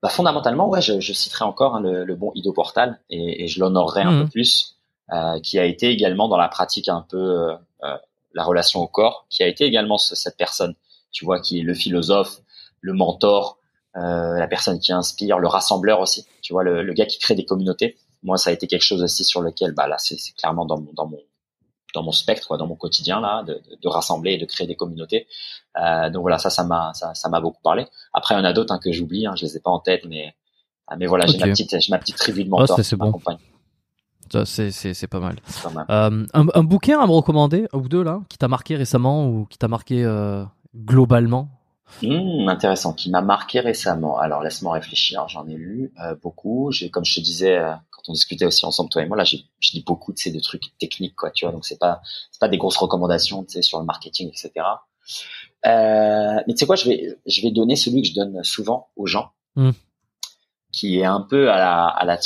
bah 0.01 0.09
fondamentalement, 0.09 0.69
ouais, 0.69 0.81
je, 0.81 1.01
je 1.01 1.13
citerai 1.13 1.43
encore 1.43 1.75
hein, 1.75 1.81
le, 1.81 2.05
le, 2.05 2.15
bon 2.15 2.31
Ido 2.35 2.53
Portal 2.53 2.99
et, 3.09 3.43
et 3.43 3.47
je 3.47 3.59
l'honorerai 3.59 4.01
un 4.01 4.19
peu 4.19 4.25
mmh. 4.25 4.29
plus, 4.29 4.77
euh, 5.11 5.39
qui 5.41 5.59
a 5.59 5.65
été 5.65 5.89
également 5.89 6.27
dans 6.27 6.37
la 6.37 6.49
pratique 6.49 6.87
un 6.87 7.05
peu 7.09 7.17
euh, 7.83 7.97
la 8.37 8.43
relation 8.43 8.79
au 8.81 8.87
corps, 8.87 9.25
qui 9.31 9.41
a 9.41 9.47
été 9.47 9.65
également 9.65 9.97
cette 9.97 10.37
personne, 10.37 10.75
tu 11.11 11.25
vois, 11.25 11.39
qui 11.39 11.59
est 11.59 11.63
le 11.63 11.73
philosophe, 11.73 12.37
le 12.81 12.93
mentor, 12.93 13.57
euh, 13.95 14.37
la 14.37 14.47
personne 14.47 14.79
qui 14.79 14.93
inspire, 14.93 15.39
le 15.39 15.47
rassembleur 15.47 15.99
aussi, 15.99 16.27
tu 16.43 16.53
vois, 16.53 16.63
le, 16.63 16.93
gars 16.93 17.07
qui 17.07 17.17
crée 17.17 17.33
des 17.33 17.45
communautés. 17.45 17.97
Moi, 18.21 18.37
ça 18.37 18.51
a 18.51 18.53
été 18.53 18.67
quelque 18.67 18.83
chose 18.83 19.01
aussi 19.01 19.23
sur 19.23 19.41
lequel, 19.41 19.71
bah 19.71 19.87
là, 19.87 19.97
c'est 19.97 20.17
clairement 20.37 20.65
dans 20.65 20.79
mon, 20.79 20.93
dans 20.93 21.07
mon 21.07 21.19
dans 21.93 22.03
mon 22.03 22.11
spectre, 22.11 22.47
quoi, 22.47 22.57
dans 22.57 22.67
mon 22.67 22.75
quotidien 22.75 23.21
là, 23.21 23.43
de, 23.43 23.59
de, 23.81 23.87
rassembler 23.87 24.33
et 24.33 24.37
de 24.37 24.45
créer 24.45 24.67
des 24.67 24.75
communautés. 24.75 25.25
Euh, 25.81 26.11
donc 26.11 26.21
voilà, 26.21 26.37
ça, 26.37 26.51
ça 26.51 26.63
m'a, 26.63 26.91
ça, 26.93 27.15
ça 27.15 27.29
m'a 27.29 27.39
beaucoup 27.39 27.61
parlé. 27.63 27.87
Après, 28.13 28.35
il 28.35 28.37
y 28.37 28.41
en 28.41 28.43
a 28.43 28.53
d'autres 28.53 28.73
hein, 28.73 28.79
que 28.83 28.91
j'oublie, 28.91 29.25
hein, 29.25 29.33
je 29.35 29.45
les 29.45 29.57
ai 29.57 29.61
pas 29.61 29.71
en 29.71 29.79
tête, 29.79 30.03
mais 30.05 30.35
mais 30.97 31.07
voilà, 31.07 31.25
j'ai 31.25 31.39
ma 31.39 31.47
petite, 31.47 31.79
j'ai 31.79 31.91
ma 31.91 31.97
petite 31.97 32.17
tribu 32.17 32.43
de 32.43 32.49
mentors 32.49 32.79
c'est 32.83 32.95
bon. 32.95 33.19
C'est, 34.45 34.71
c'est, 34.71 34.93
c'est 34.93 35.07
pas 35.07 35.19
mal. 35.19 35.37
Euh, 35.89 36.25
un, 36.33 36.45
un, 36.53 36.63
bouquin 36.63 36.99
à 36.99 37.07
me 37.07 37.11
recommander, 37.11 37.67
un 37.73 37.77
ou 37.77 37.87
deux 37.87 38.03
là, 38.03 38.21
qui 38.29 38.37
t'a 38.37 38.47
marqué 38.47 38.75
récemment 38.75 39.27
ou 39.27 39.45
qui 39.45 39.57
t'a 39.57 39.67
marqué 39.67 40.03
euh, 40.03 40.43
globalement? 40.75 41.49
Mmh, 42.03 42.49
intéressant, 42.49 42.93
qui 42.93 43.09
m'a 43.09 43.21
marqué 43.21 43.59
récemment. 43.59 44.19
Alors 44.19 44.43
laisse-moi 44.43 44.73
réfléchir, 44.73 45.27
j'en 45.29 45.47
ai 45.47 45.55
lu 45.55 45.91
euh, 46.03 46.15
beaucoup. 46.21 46.71
J'ai, 46.71 46.89
comme 46.89 47.05
je 47.05 47.15
te 47.15 47.19
disais 47.21 47.57
euh, 47.57 47.73
quand 47.91 48.01
on 48.09 48.13
discutait 48.13 48.45
aussi 48.45 48.65
ensemble 48.65 48.89
toi 48.89 49.01
et 49.01 49.07
moi, 49.07 49.17
là, 49.17 49.23
j'ai, 49.23 49.45
je 49.59 49.71
lis 49.71 49.83
beaucoup 49.85 50.11
de 50.11 50.17
ces 50.17 50.31
de 50.31 50.39
trucs 50.39 50.77
techniques, 50.77 51.15
quoi. 51.15 51.31
Tu 51.31 51.45
vois, 51.45 51.53
donc 51.53 51.65
c'est 51.65 51.79
pas 51.79 52.01
c'est 52.31 52.39
pas 52.39 52.49
des 52.49 52.57
grosses 52.57 52.77
recommandations, 52.77 53.43
tu 53.43 53.53
sais, 53.53 53.61
sur 53.61 53.79
le 53.79 53.85
marketing, 53.85 54.27
etc. 54.27 54.51
Euh, 55.65 56.35
mais 56.45 56.53
tu 56.53 56.57
sais 56.57 56.65
quoi, 56.65 56.75
je 56.75 56.89
vais 56.89 57.17
je 57.25 57.41
vais 57.41 57.51
donner 57.51 57.75
celui 57.75 58.01
que 58.01 58.09
je 58.09 58.13
donne 58.13 58.43
souvent 58.43 58.89
aux 58.95 59.07
gens, 59.07 59.31
mmh. 59.55 59.71
Qui 60.77 60.99
est 60.99 61.05
un 61.05 61.21
peu 61.21 61.49
à 61.49 61.57
la 61.57 61.85
à 61.87 62.05
la 62.05 62.19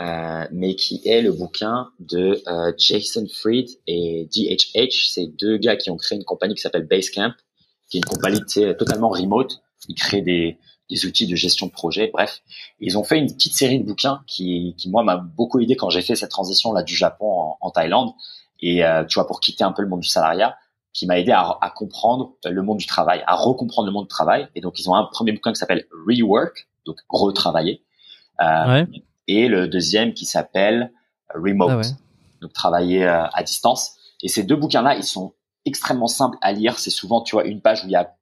euh, 0.00 0.48
mais 0.52 0.74
qui 0.74 1.00
est 1.04 1.22
le 1.22 1.32
bouquin 1.32 1.88
de 2.00 2.42
euh, 2.48 2.72
Jason 2.76 3.26
Fried 3.32 3.68
et 3.86 4.28
DHH. 4.34 5.08
C'est 5.10 5.28
deux 5.38 5.56
gars 5.56 5.76
qui 5.76 5.90
ont 5.90 5.96
créé 5.96 6.18
une 6.18 6.24
compagnie 6.24 6.54
qui 6.54 6.60
s'appelle 6.60 6.86
Basecamp 6.86 7.32
qui 7.88 7.98
est 7.98 8.00
une 8.00 8.04
compagnie 8.04 8.40
totalement 8.78 9.08
remote. 9.08 9.62
Ils 9.88 9.94
créent 9.94 10.22
des, 10.22 10.58
des 10.90 11.06
outils 11.06 11.26
de 11.26 11.36
gestion 11.36 11.66
de 11.66 11.72
projet. 11.72 12.10
Bref, 12.12 12.42
ils 12.80 12.98
ont 12.98 13.04
fait 13.04 13.18
une 13.18 13.32
petite 13.32 13.54
série 13.54 13.78
de 13.78 13.84
bouquins 13.84 14.22
qui, 14.26 14.74
qui 14.78 14.90
moi, 14.90 15.02
m'a 15.02 15.16
beaucoup 15.16 15.60
aidé 15.60 15.76
quand 15.76 15.90
j'ai 15.90 16.02
fait 16.02 16.16
cette 16.16 16.30
transition 16.30 16.72
là 16.72 16.82
du 16.82 16.94
Japon 16.96 17.26
en, 17.26 17.58
en 17.60 17.70
Thaïlande. 17.70 18.12
Et 18.60 18.84
euh, 18.84 19.04
tu 19.04 19.14
vois, 19.14 19.26
pour 19.26 19.40
quitter 19.40 19.64
un 19.64 19.72
peu 19.72 19.82
le 19.82 19.88
monde 19.88 20.00
du 20.00 20.08
salariat, 20.08 20.56
qui 20.92 21.06
m'a 21.06 21.18
aidé 21.18 21.32
à, 21.32 21.58
à, 21.60 21.70
comprendre 21.70 22.34
le 22.44 22.62
monde 22.62 22.78
du 22.78 22.86
travail, 22.86 23.22
à 23.26 23.34
recomprendre 23.34 23.86
le 23.86 23.92
monde 23.92 24.04
du 24.04 24.08
travail. 24.08 24.48
Et 24.54 24.60
donc, 24.60 24.78
ils 24.78 24.88
ont 24.88 24.94
un 24.94 25.04
premier 25.04 25.32
bouquin 25.32 25.52
qui 25.52 25.58
s'appelle 25.58 25.86
Rework, 26.06 26.68
donc 26.86 26.96
retravailler. 27.08 27.82
Euh, 28.40 28.66
ouais. 28.66 28.86
Et 29.28 29.48
le 29.48 29.68
deuxième 29.68 30.14
qui 30.14 30.26
s'appelle 30.26 30.92
Remote, 31.34 31.70
ah 31.70 31.76
ouais. 31.78 31.86
donc 32.40 32.52
travailler 32.52 33.04
euh, 33.04 33.26
à 33.32 33.42
distance. 33.42 33.96
Et 34.22 34.28
ces 34.28 34.42
deux 34.42 34.56
bouquins-là, 34.56 34.96
ils 34.96 35.04
sont 35.04 35.34
extrêmement 35.64 36.06
simple 36.06 36.36
à 36.40 36.52
lire. 36.52 36.78
C'est 36.78 36.90
souvent, 36.90 37.22
tu 37.22 37.36
vois, 37.36 37.44
une 37.44 37.60
page 37.60 37.84
où 37.84 37.86
il 37.86 37.92
y 37.92 37.96
a 37.96 38.14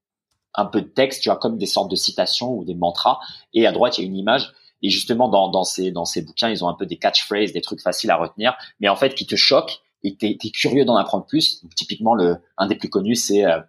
un 0.55 0.67
peu 0.67 0.83
de 0.83 0.89
texte, 0.89 1.23
tu 1.23 1.29
vois, 1.29 1.39
comme 1.39 1.59
des 1.59 1.67
sortes 1.67 1.91
de 1.91 1.97
citations 1.97 2.53
ou 2.55 2.65
des 2.65 2.75
mantras. 2.75 3.19
Et 3.55 3.67
à 3.67 3.73
droite, 3.73 3.99
il 3.99 4.03
y 4.03 4.05
a 4.05 4.07
une 4.07 4.17
image. 4.17 4.53
Et 4.83 4.91
justement, 4.91 5.29
dans, 5.29 5.49
dans, 5.49 5.65
ces, 5.65 5.93
dans 5.93 6.05
ces 6.05 6.23
bouquins, 6.23 6.51
ils 6.51 6.65
ont 6.65 6.69
un 6.69 6.75
peu 6.75 6.87
des 6.87 6.99
catchphrases, 6.99 7.53
des 7.53 7.61
trucs 7.61 7.81
faciles 7.81 8.11
à 8.11 8.17
retenir, 8.17 8.57
mais 8.81 8.89
en 8.89 8.97
fait, 8.97 9.15
qui 9.15 9.27
te 9.27 9.37
choquent 9.37 9.81
et 10.03 10.17
t'es 10.17 10.37
es 10.43 10.51
curieux 10.51 10.85
d'en 10.85 10.97
apprendre 10.97 11.25
plus. 11.25 11.63
Donc, 11.63 11.75
typiquement, 11.75 12.15
le, 12.15 12.39
un 12.59 12.67
des 12.67 12.75
plus 12.75 12.89
connus, 12.89 13.15
c'est 13.15 13.45
euh, 13.45 13.61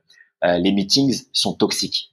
euh, 0.44 0.58
les 0.58 0.72
meetings 0.72 1.24
sont 1.32 1.54
toxiques. 1.54 2.13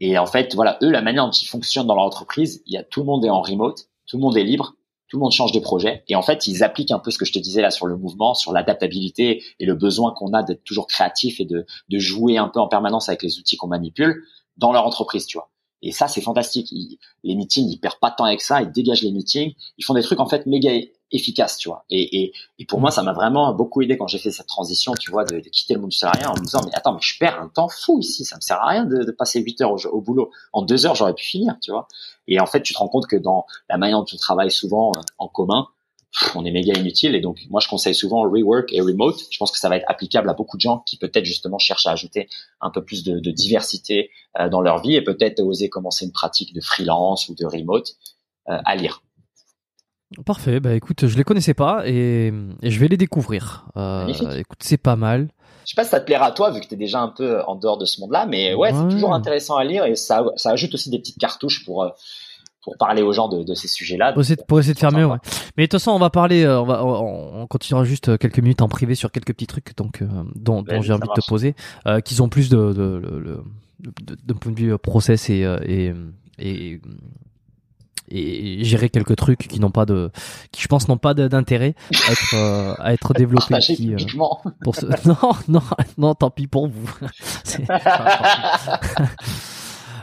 Et 0.00 0.18
en 0.18 0.26
fait, 0.26 0.54
voilà, 0.54 0.78
eux, 0.82 0.90
la 0.90 1.02
manière 1.02 1.24
dont 1.24 1.30
ils 1.30 1.46
fonctionnent 1.46 1.86
dans 1.86 1.94
leur 1.94 2.04
entreprise, 2.04 2.62
il 2.66 2.72
y 2.72 2.76
a 2.76 2.82
tout 2.82 3.00
le 3.00 3.06
monde 3.06 3.24
est 3.24 3.30
en 3.30 3.42
remote, 3.42 3.88
tout 4.06 4.16
le 4.16 4.22
monde 4.22 4.36
est 4.36 4.44
libre, 4.44 4.74
tout 5.08 5.18
le 5.18 5.20
monde 5.22 5.32
change 5.32 5.52
de 5.52 5.60
projet 5.60 6.02
et 6.08 6.16
en 6.16 6.22
fait 6.22 6.48
ils 6.48 6.64
appliquent 6.64 6.90
un 6.90 6.98
peu 6.98 7.10
ce 7.12 7.18
que 7.18 7.24
je 7.24 7.32
te 7.32 7.38
disais 7.38 7.62
là 7.62 7.70
sur 7.70 7.86
le 7.86 7.96
mouvement, 7.96 8.34
sur 8.34 8.52
l'adaptabilité 8.52 9.44
et 9.60 9.66
le 9.66 9.74
besoin 9.74 10.12
qu'on 10.12 10.32
a 10.32 10.42
d'être 10.42 10.64
toujours 10.64 10.86
créatif 10.86 11.40
et 11.40 11.44
de, 11.44 11.66
de 11.88 11.98
jouer 11.98 12.36
un 12.36 12.48
peu 12.48 12.58
en 12.58 12.68
permanence 12.68 13.08
avec 13.08 13.22
les 13.22 13.38
outils 13.38 13.56
qu'on 13.56 13.68
manipule 13.68 14.24
dans 14.56 14.72
leur 14.72 14.86
entreprise, 14.86 15.26
tu 15.26 15.36
vois. 15.36 15.50
Et 15.84 15.92
ça 15.92 16.08
c'est 16.08 16.20
fantastique. 16.20 16.72
les 17.22 17.36
meetings 17.36 17.68
ils 17.68 17.78
perdent 17.78 18.00
pas 18.00 18.10
de 18.10 18.16
temps 18.16 18.24
avec 18.24 18.40
ça, 18.40 18.62
ils 18.62 18.72
dégagent 18.72 19.02
les 19.02 19.12
meetings, 19.12 19.54
ils 19.78 19.84
font 19.84 19.94
des 19.94 20.02
trucs 20.02 20.18
en 20.18 20.26
fait 20.26 20.46
méga 20.46 20.72
efficace, 21.14 21.56
tu 21.58 21.68
vois. 21.68 21.84
Et, 21.90 22.22
et, 22.22 22.32
et 22.58 22.66
pour 22.66 22.80
moi, 22.80 22.90
ça 22.90 23.02
m'a 23.02 23.12
vraiment 23.12 23.52
beaucoup 23.54 23.82
aidé 23.82 23.96
quand 23.96 24.08
j'ai 24.08 24.18
fait 24.18 24.30
cette 24.30 24.46
transition, 24.46 24.94
tu 24.98 25.10
vois, 25.10 25.24
de, 25.24 25.38
quitter 25.38 25.74
le 25.74 25.80
monde 25.80 25.90
du 25.90 25.96
salariat 25.96 26.30
en 26.30 26.34
me 26.34 26.42
disant, 26.42 26.60
mais 26.64 26.74
attends, 26.74 26.92
mais 26.92 27.00
je 27.00 27.18
perds 27.18 27.40
un 27.40 27.48
temps 27.48 27.68
fou 27.68 28.00
ici, 28.00 28.24
ça 28.24 28.36
me 28.36 28.40
sert 28.40 28.60
à 28.60 28.68
rien 28.68 28.84
de, 28.84 29.10
passer 29.12 29.40
8 29.40 29.60
heures 29.60 29.76
au, 29.92 30.00
boulot. 30.00 30.30
En 30.52 30.62
deux 30.62 30.86
heures, 30.86 30.94
j'aurais 30.94 31.14
pu 31.14 31.24
finir, 31.24 31.56
tu 31.62 31.70
vois. 31.70 31.86
Et 32.26 32.40
en 32.40 32.46
fait, 32.46 32.62
tu 32.62 32.74
te 32.74 32.78
rends 32.78 32.88
compte 32.88 33.06
que 33.06 33.16
dans 33.16 33.46
la 33.68 33.78
manière 33.78 33.98
dont 33.98 34.04
tu 34.04 34.16
travailles 34.16 34.50
souvent 34.50 34.92
en 35.18 35.28
commun, 35.28 35.68
on 36.34 36.44
est 36.44 36.50
méga 36.50 36.78
inutile. 36.78 37.14
Et 37.14 37.20
donc, 37.20 37.40
moi, 37.50 37.60
je 37.60 37.68
conseille 37.68 37.94
souvent 37.94 38.22
rework 38.22 38.72
et 38.72 38.80
remote. 38.80 39.20
Je 39.30 39.38
pense 39.38 39.50
que 39.50 39.58
ça 39.58 39.68
va 39.68 39.76
être 39.76 39.84
applicable 39.88 40.28
à 40.30 40.34
beaucoup 40.34 40.56
de 40.56 40.60
gens 40.60 40.80
qui 40.86 40.96
peut-être 40.96 41.24
justement 41.24 41.58
cherchent 41.58 41.86
à 41.86 41.92
ajouter 41.92 42.28
un 42.60 42.70
peu 42.70 42.84
plus 42.84 43.04
de, 43.04 43.18
de 43.18 43.30
diversité 43.30 44.10
euh, 44.38 44.48
dans 44.48 44.60
leur 44.60 44.80
vie 44.80 44.94
et 44.94 45.02
peut-être 45.02 45.40
oser 45.40 45.68
commencer 45.68 46.04
une 46.04 46.12
pratique 46.12 46.54
de 46.54 46.60
freelance 46.60 47.28
ou 47.28 47.34
de 47.34 47.44
remote 47.44 47.96
euh, 48.48 48.58
à 48.64 48.76
lire. 48.76 49.02
Parfait, 50.24 50.60
bah 50.60 50.74
écoute, 50.74 51.06
je 51.06 51.16
les 51.16 51.24
connaissais 51.24 51.54
pas 51.54 51.82
et, 51.86 52.32
je 52.62 52.78
vais 52.78 52.86
les 52.86 52.96
découvrir. 52.96 53.66
Euh, 53.76 54.06
écoute, 54.36 54.58
c'est 54.60 54.76
pas 54.76 54.94
mal. 54.94 55.28
Je 55.64 55.70
sais 55.70 55.74
pas 55.74 55.82
si 55.82 55.90
ça 55.90 55.98
te 55.98 56.04
plaira 56.04 56.26
à 56.26 56.30
toi 56.30 56.50
vu 56.50 56.60
que 56.60 56.68
tu 56.68 56.74
es 56.74 56.76
déjà 56.76 57.00
un 57.00 57.08
peu 57.08 57.42
en 57.42 57.56
dehors 57.56 57.78
de 57.78 57.84
ce 57.84 58.00
monde-là, 58.00 58.26
mais 58.26 58.54
ouais, 58.54 58.72
c'est 58.72 58.88
toujours 58.94 59.12
intéressant 59.12 59.56
à 59.56 59.64
lire 59.64 59.86
et 59.86 59.96
ça, 59.96 60.24
ça 60.36 60.50
ajoute 60.50 60.74
aussi 60.74 60.90
des 60.90 60.98
petites 60.98 61.18
cartouches 61.18 61.64
pour 61.64 61.90
pour 62.64 62.76
parler 62.78 63.02
aux 63.02 63.12
gens 63.12 63.28
de, 63.28 63.44
de 63.44 63.54
ces 63.54 63.68
sujets-là. 63.68 64.12
Pour 64.12 64.22
essayer, 64.22 64.36
pour 64.48 64.58
essayer 64.58 64.74
de 64.74 64.78
faire 64.78 64.92
mieux, 64.92 65.06
ouais. 65.06 65.18
Mais 65.56 65.64
de 65.64 65.68
toute 65.68 65.80
façon, 65.80 65.92
on 65.92 65.98
va 65.98 66.10
parler, 66.10 66.44
euh, 66.44 66.60
on 66.60 66.64
va, 66.64 66.84
on, 66.84 67.46
continuera 67.46 67.84
juste 67.84 68.18
quelques 68.18 68.38
minutes 68.38 68.62
en 68.62 68.68
privé 68.68 68.94
sur 68.94 69.12
quelques 69.12 69.32
petits 69.34 69.46
trucs 69.46 69.76
donc 69.76 70.02
euh, 70.02 70.06
dont, 70.34 70.62
dont 70.62 70.82
j'ai 70.82 70.92
envie 70.92 71.08
de 71.08 71.20
te 71.20 71.26
poser, 71.26 71.54
euh, 71.86 72.00
qui 72.00 72.20
ont 72.20 72.28
plus 72.28 72.48
de, 72.48 72.56
de, 72.56 72.72
de, 72.72 73.42
de, 73.80 74.16
de, 74.24 74.32
point 74.32 74.52
de 74.52 74.58
vue 74.58 74.78
process 74.78 75.30
et, 75.30 75.42
et, 75.66 75.92
et 76.38 76.80
et 78.10 78.64
gérer 78.64 78.90
quelques 78.90 79.16
trucs 79.16 79.48
qui 79.48 79.60
n'ont 79.60 79.70
pas 79.70 79.86
de 79.86 80.10
qui 80.52 80.60
je 80.62 80.68
pense 80.68 80.88
n'ont 80.88 80.98
pas 80.98 81.14
d'intérêt 81.14 81.74
à 82.06 82.12
être 82.12 82.34
euh, 82.34 82.74
à 82.78 82.92
être 82.92 83.14
développés 83.18 83.58
qui, 83.58 83.94
euh, 83.94 83.96
pour 84.62 84.76
ce... 84.76 84.86
non 85.08 85.16
non 85.48 85.62
non 85.96 86.14
tant 86.14 86.30
pis 86.30 86.46
pour 86.46 86.68
vous 86.68 86.90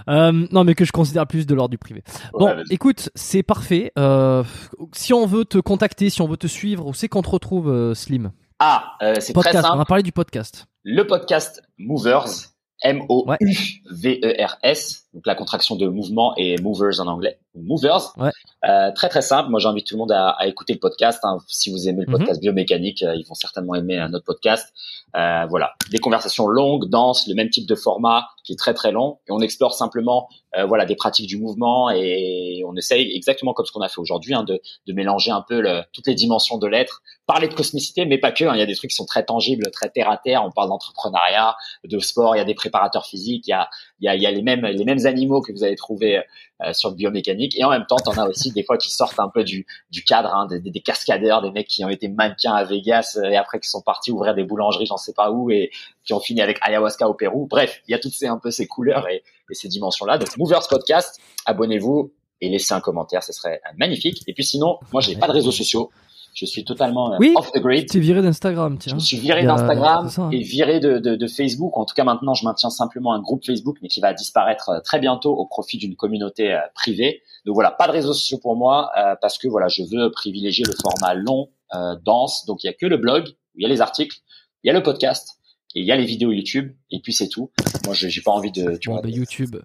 euh, 0.10 0.48
non 0.52 0.64
mais 0.64 0.76
que 0.76 0.86
je 0.86 0.92
considère 0.92 1.28
plus 1.28 1.46
de 1.46 1.54
l'ordre 1.56 1.72
du 1.72 1.78
privé. 1.78 2.04
Bon 2.34 2.64
écoute 2.70 3.10
c'est 3.16 3.44
parfait. 3.44 3.92
Euh, 3.98 4.44
si 4.94 5.14
on 5.14 5.26
veut 5.26 5.46
te 5.46 5.58
contacter 5.58 6.10
si 6.10 6.22
on 6.22 6.28
veut 6.28 6.38
te 6.38 6.48
suivre 6.48 6.88
où 6.88 6.94
c'est 6.94 7.08
qu'on 7.08 7.22
te 7.22 7.30
retrouve 7.30 7.94
Slim? 7.94 8.32
Ah 8.60 8.98
c'est 9.20 9.34
très 9.34 9.52
simple. 9.54 9.70
on 9.74 9.78
va 9.78 9.86
parler 9.86 10.04
du 10.04 10.12
podcast. 10.12 10.68
Le 10.84 11.06
podcast 11.06 11.62
Movers 11.78 12.52
M-O-U-V-E-R-S, 12.84 14.26
donc 15.14 15.26
la 15.26 15.36
contraction 15.36 15.76
de 15.76 15.88
mouvement 15.88 16.34
et 16.38 16.56
movers 16.62 17.02
en 17.02 17.08
anglais, 17.08 17.40
movers. 17.56 18.14
Ouais. 18.18 18.32
Euh, 18.68 18.92
très 18.94 19.10
très 19.10 19.22
simple. 19.22 19.50
Moi, 19.50 19.60
j'invite 19.60 19.88
tout 19.88 19.96
le 19.96 20.00
monde 20.00 20.12
à, 20.12 20.30
à 20.30 20.48
écouter 20.48 20.74
le 20.74 20.80
podcast. 20.80 21.20
Hein. 21.24 21.38
Si 21.48 21.70
vous 21.70 21.90
aimez 21.90 22.06
le 22.06 22.12
mhm. 22.12 22.20
podcast 22.20 22.40
biomécanique, 22.40 23.04
euh, 23.04 23.16
ils 23.16 23.26
vont 23.26 23.34
certainement 23.34 23.76
aimer 23.76 24.00
euh, 24.00 24.08
notre 24.08 24.26
podcast. 24.26 24.74
Euh, 25.16 25.46
voilà, 25.50 25.74
des 25.92 25.98
conversations 25.98 26.48
longues, 26.48 26.90
denses, 26.90 27.28
le 27.28 27.36
même 27.36 27.50
type 27.50 27.68
de 27.68 27.76
format 27.76 28.30
qui 28.46 28.54
est 28.54 28.56
très 28.56 28.74
très 28.74 28.94
long, 28.94 29.20
et 29.28 29.32
on 29.32 29.40
explore 29.40 29.74
simplement 29.74 30.30
euh, 30.58 30.66
voilà 30.66 30.86
des 30.86 30.96
pratiques 30.96 31.28
du 31.28 31.38
mouvement 31.38 31.90
et 31.90 32.64
on 32.68 32.76
essaye 32.76 33.14
exactement 33.16 33.54
comme 33.54 33.66
ce 33.66 33.72
qu'on 33.72 33.82
a 33.82 33.88
fait 33.88 34.00
aujourd'hui 34.00 34.34
hein, 34.34 34.44
de, 34.44 34.62
de, 34.88 34.94
mélanger 34.94 35.32
un 35.32 35.44
peu 35.48 35.62
le, 35.62 35.82
toutes 35.94 36.08
les 36.08 36.16
dimensions 36.16 36.58
de 36.58 36.68
l'être, 36.68 37.02
parler 37.26 37.48
de 37.48 37.54
cosmicité, 37.54 38.06
mais 38.06 38.18
pas 38.18 38.32
que. 38.32 38.46
Hein. 38.46 38.56
Il 38.56 38.60
y 38.60 38.62
a 38.62 38.66
des 38.66 38.76
trucs 38.76 38.90
qui 38.90 38.96
sont 38.96 39.06
très 39.06 39.24
tangibles, 39.24 39.70
très 39.72 39.90
terre 39.90 40.10
à 40.10 40.18
terre. 40.18 40.44
On 40.46 40.52
parle 40.52 40.70
d'entrepreneuriat, 40.70 41.56
de 41.86 42.00
sport. 42.00 42.36
Il 42.36 42.40
y 42.40 42.42
a 42.42 42.46
des 42.46 42.54
préparateurs 42.54 43.06
physiques. 43.06 43.48
Il 43.48 43.52
y 43.52 43.54
a, 43.54 43.70
il 44.02 44.06
y 44.06 44.08
a, 44.10 44.16
y 44.16 44.26
a 44.26 44.32
les 44.32 44.42
mêmes 44.42 44.66
les 44.66 44.84
mêmes 44.84 45.06
animaux 45.06 45.42
que 45.42 45.52
vous 45.52 45.64
allez 45.64 45.76
trouver 45.76 46.22
euh, 46.64 46.74
sur 46.74 46.90
le 46.90 46.96
biomécanique. 46.96 47.58
Et 47.58 47.64
en 47.64 47.70
même 47.70 47.86
temps, 47.86 47.98
t'en 47.98 48.12
as 48.14 48.28
aussi 48.28 48.52
des 48.52 48.64
fois 48.64 48.78
qui 48.78 48.92
sortent 48.92 49.20
un 49.20 49.30
peu 49.30 49.44
du, 49.44 49.66
cadre, 50.06 50.34
hein, 50.34 50.48
des, 50.48 50.60
des, 50.60 50.80
cascadeurs, 50.80 51.42
des 51.42 51.52
mecs 51.52 51.68
qui 51.68 51.84
ont 51.84 51.90
été 51.90 52.08
mannequins 52.08 52.54
à 52.54 52.64
Vegas 52.64 53.18
euh, 53.18 53.30
et 53.30 53.36
après 53.36 53.60
qui 53.60 53.70
sont 53.70 53.82
partis 53.82 54.12
ouvrir 54.12 54.36
des 54.36 54.44
boulangeries, 54.44 54.86
j'en 54.86 54.98
sais 54.98 55.14
pas 55.14 55.32
où, 55.32 55.50
et 55.50 55.72
qui 56.04 56.14
ont 56.14 56.20
fini 56.20 56.42
avec 56.42 56.60
ayahuasca 56.62 57.08
au 57.08 57.14
Pérou. 57.14 57.48
Bref, 57.48 57.82
il 57.88 57.92
y 57.92 57.94
a 57.96 58.00
toutes 58.00 58.14
ces 58.14 58.28
un 58.28 58.38
peu 58.38 58.52
ces 58.52 58.68
couleurs 58.68 59.08
et, 59.08 59.24
et 59.50 59.54
ces 59.54 59.68
dimensions-là. 59.68 60.18
Donc 60.18 60.38
Movers 60.38 60.68
Podcast, 60.68 61.20
abonnez-vous 61.46 62.12
et 62.42 62.50
laissez 62.50 62.74
un 62.74 62.82
commentaire, 62.82 63.24
ce 63.24 63.34
serait 63.34 63.62
magnifique. 63.78 64.24
Et 64.28 64.34
puis 64.34 64.44
sinon, 64.44 64.80
moi 64.92 65.02
j'ai 65.02 65.16
pas 65.16 65.28
de 65.28 65.34
réseaux 65.34 65.52
sociaux. 65.52 65.90
Je 66.34 66.46
suis 66.46 66.64
totalement 66.64 67.14
euh, 67.14 67.18
oui, 67.20 67.34
off 67.36 67.52
the 67.52 67.60
grid. 67.60 67.90
Tu 67.90 67.98
es 67.98 68.00
viré 68.00 68.22
d'Instagram, 68.22 68.78
tiens. 68.78 68.98
Je 68.98 69.04
suis 69.04 69.18
viré 69.18 69.44
d'Instagram 69.44 70.10
et 70.32 70.42
viré 70.42 70.80
de, 70.80 70.98
de, 71.00 71.16
de, 71.16 71.28
Facebook. 71.28 71.78
En 71.78 71.86
tout 71.86 71.94
cas, 71.94 72.04
maintenant, 72.04 72.34
je 72.34 72.46
maintiens 72.46 72.70
simplement 72.70 73.14
un 73.14 73.20
groupe 73.20 73.46
Facebook, 73.46 73.78
mais 73.82 73.90
qui 73.90 74.00
va 74.00 74.14
disparaître 74.14 74.70
euh, 74.70 74.80
très 74.80 75.00
bientôt 75.00 75.34
au 75.34 75.46
profit 75.46 75.78
d'une 75.78 75.96
communauté 75.96 76.54
euh, 76.54 76.60
privée. 76.74 77.22
Donc 77.46 77.56
voilà, 77.56 77.72
pas 77.72 77.88
de 77.88 77.92
réseaux 77.92 78.14
sociaux 78.14 78.38
pour 78.38 78.56
moi 78.56 78.92
parce 79.20 79.40
que 79.40 79.48
voilà, 79.48 79.68
je 79.68 79.82
veux 79.82 80.12
privilégier 80.12 80.64
le 80.64 80.74
format 80.80 81.16
long, 81.16 81.50
dense. 82.06 82.46
Donc 82.46 82.64
il 82.64 82.68
y 82.68 82.70
a 82.70 82.74
que 82.74 82.86
le 82.86 82.98
blog, 82.98 83.30
il 83.56 83.64
y 83.64 83.66
a 83.66 83.68
les 83.68 83.82
articles, 83.82 84.18
il 84.64 84.68
y 84.68 84.70
a 84.70 84.74
le 84.74 84.84
podcast 84.84 85.40
et 85.74 85.80
il 85.80 85.86
y 85.88 85.92
a 85.92 85.96
les 85.96 86.06
vidéos 86.06 86.32
YouTube 86.32 86.72
et 86.92 87.00
puis 87.00 87.14
c'est 87.14 87.30
tout. 87.30 87.50
Moi, 87.86 87.96
j'ai 87.96 88.22
pas 88.22 88.30
envie 88.30 88.52
de. 88.52 88.78
Tu 88.78 88.92
vois, 88.92 89.02
bah, 89.02 89.10
YouTube 89.10 89.56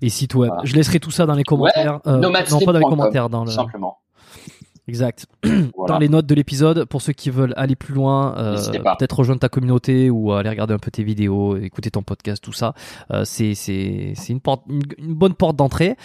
et 0.00 0.08
site 0.08 0.34
web. 0.34 0.52
Je 0.64 0.74
laisserai 0.74 0.98
tout 0.98 1.12
ça 1.12 1.24
dans 1.26 1.34
les 1.34 1.44
commentaires. 1.44 2.00
Ouais, 2.04 2.18
non, 2.18 2.32
pas 2.32 2.72
dans 2.72 2.78
les 2.78 2.84
commentaires, 2.84 3.28
dans 3.28 3.44
le. 3.44 3.52
Simplement. 3.52 4.01
Exact. 4.88 5.26
Dans 5.88 5.98
les 5.98 6.08
notes 6.08 6.26
de 6.26 6.34
l'épisode, 6.34 6.84
pour 6.86 7.02
ceux 7.02 7.12
qui 7.12 7.30
veulent 7.30 7.54
aller 7.56 7.76
plus 7.76 7.94
loin, 7.94 8.36
euh, 8.36 8.56
peut-être 8.98 9.16
rejoindre 9.18 9.40
ta 9.40 9.48
communauté 9.48 10.10
ou 10.10 10.32
aller 10.32 10.48
regarder 10.50 10.74
un 10.74 10.78
peu 10.78 10.90
tes 10.90 11.04
vidéos, 11.04 11.56
écouter 11.56 11.90
ton 11.90 12.02
podcast, 12.02 12.42
tout 12.42 12.52
ça, 12.52 12.74
euh, 13.12 13.24
c'est 13.24 13.54
c'est 13.54 14.12
c'est 14.16 14.32
une 14.32 14.40
porte, 14.40 14.62
une, 14.68 15.14
bonne 15.14 15.34
porte 15.34 15.54
d'entrée. 15.56 15.96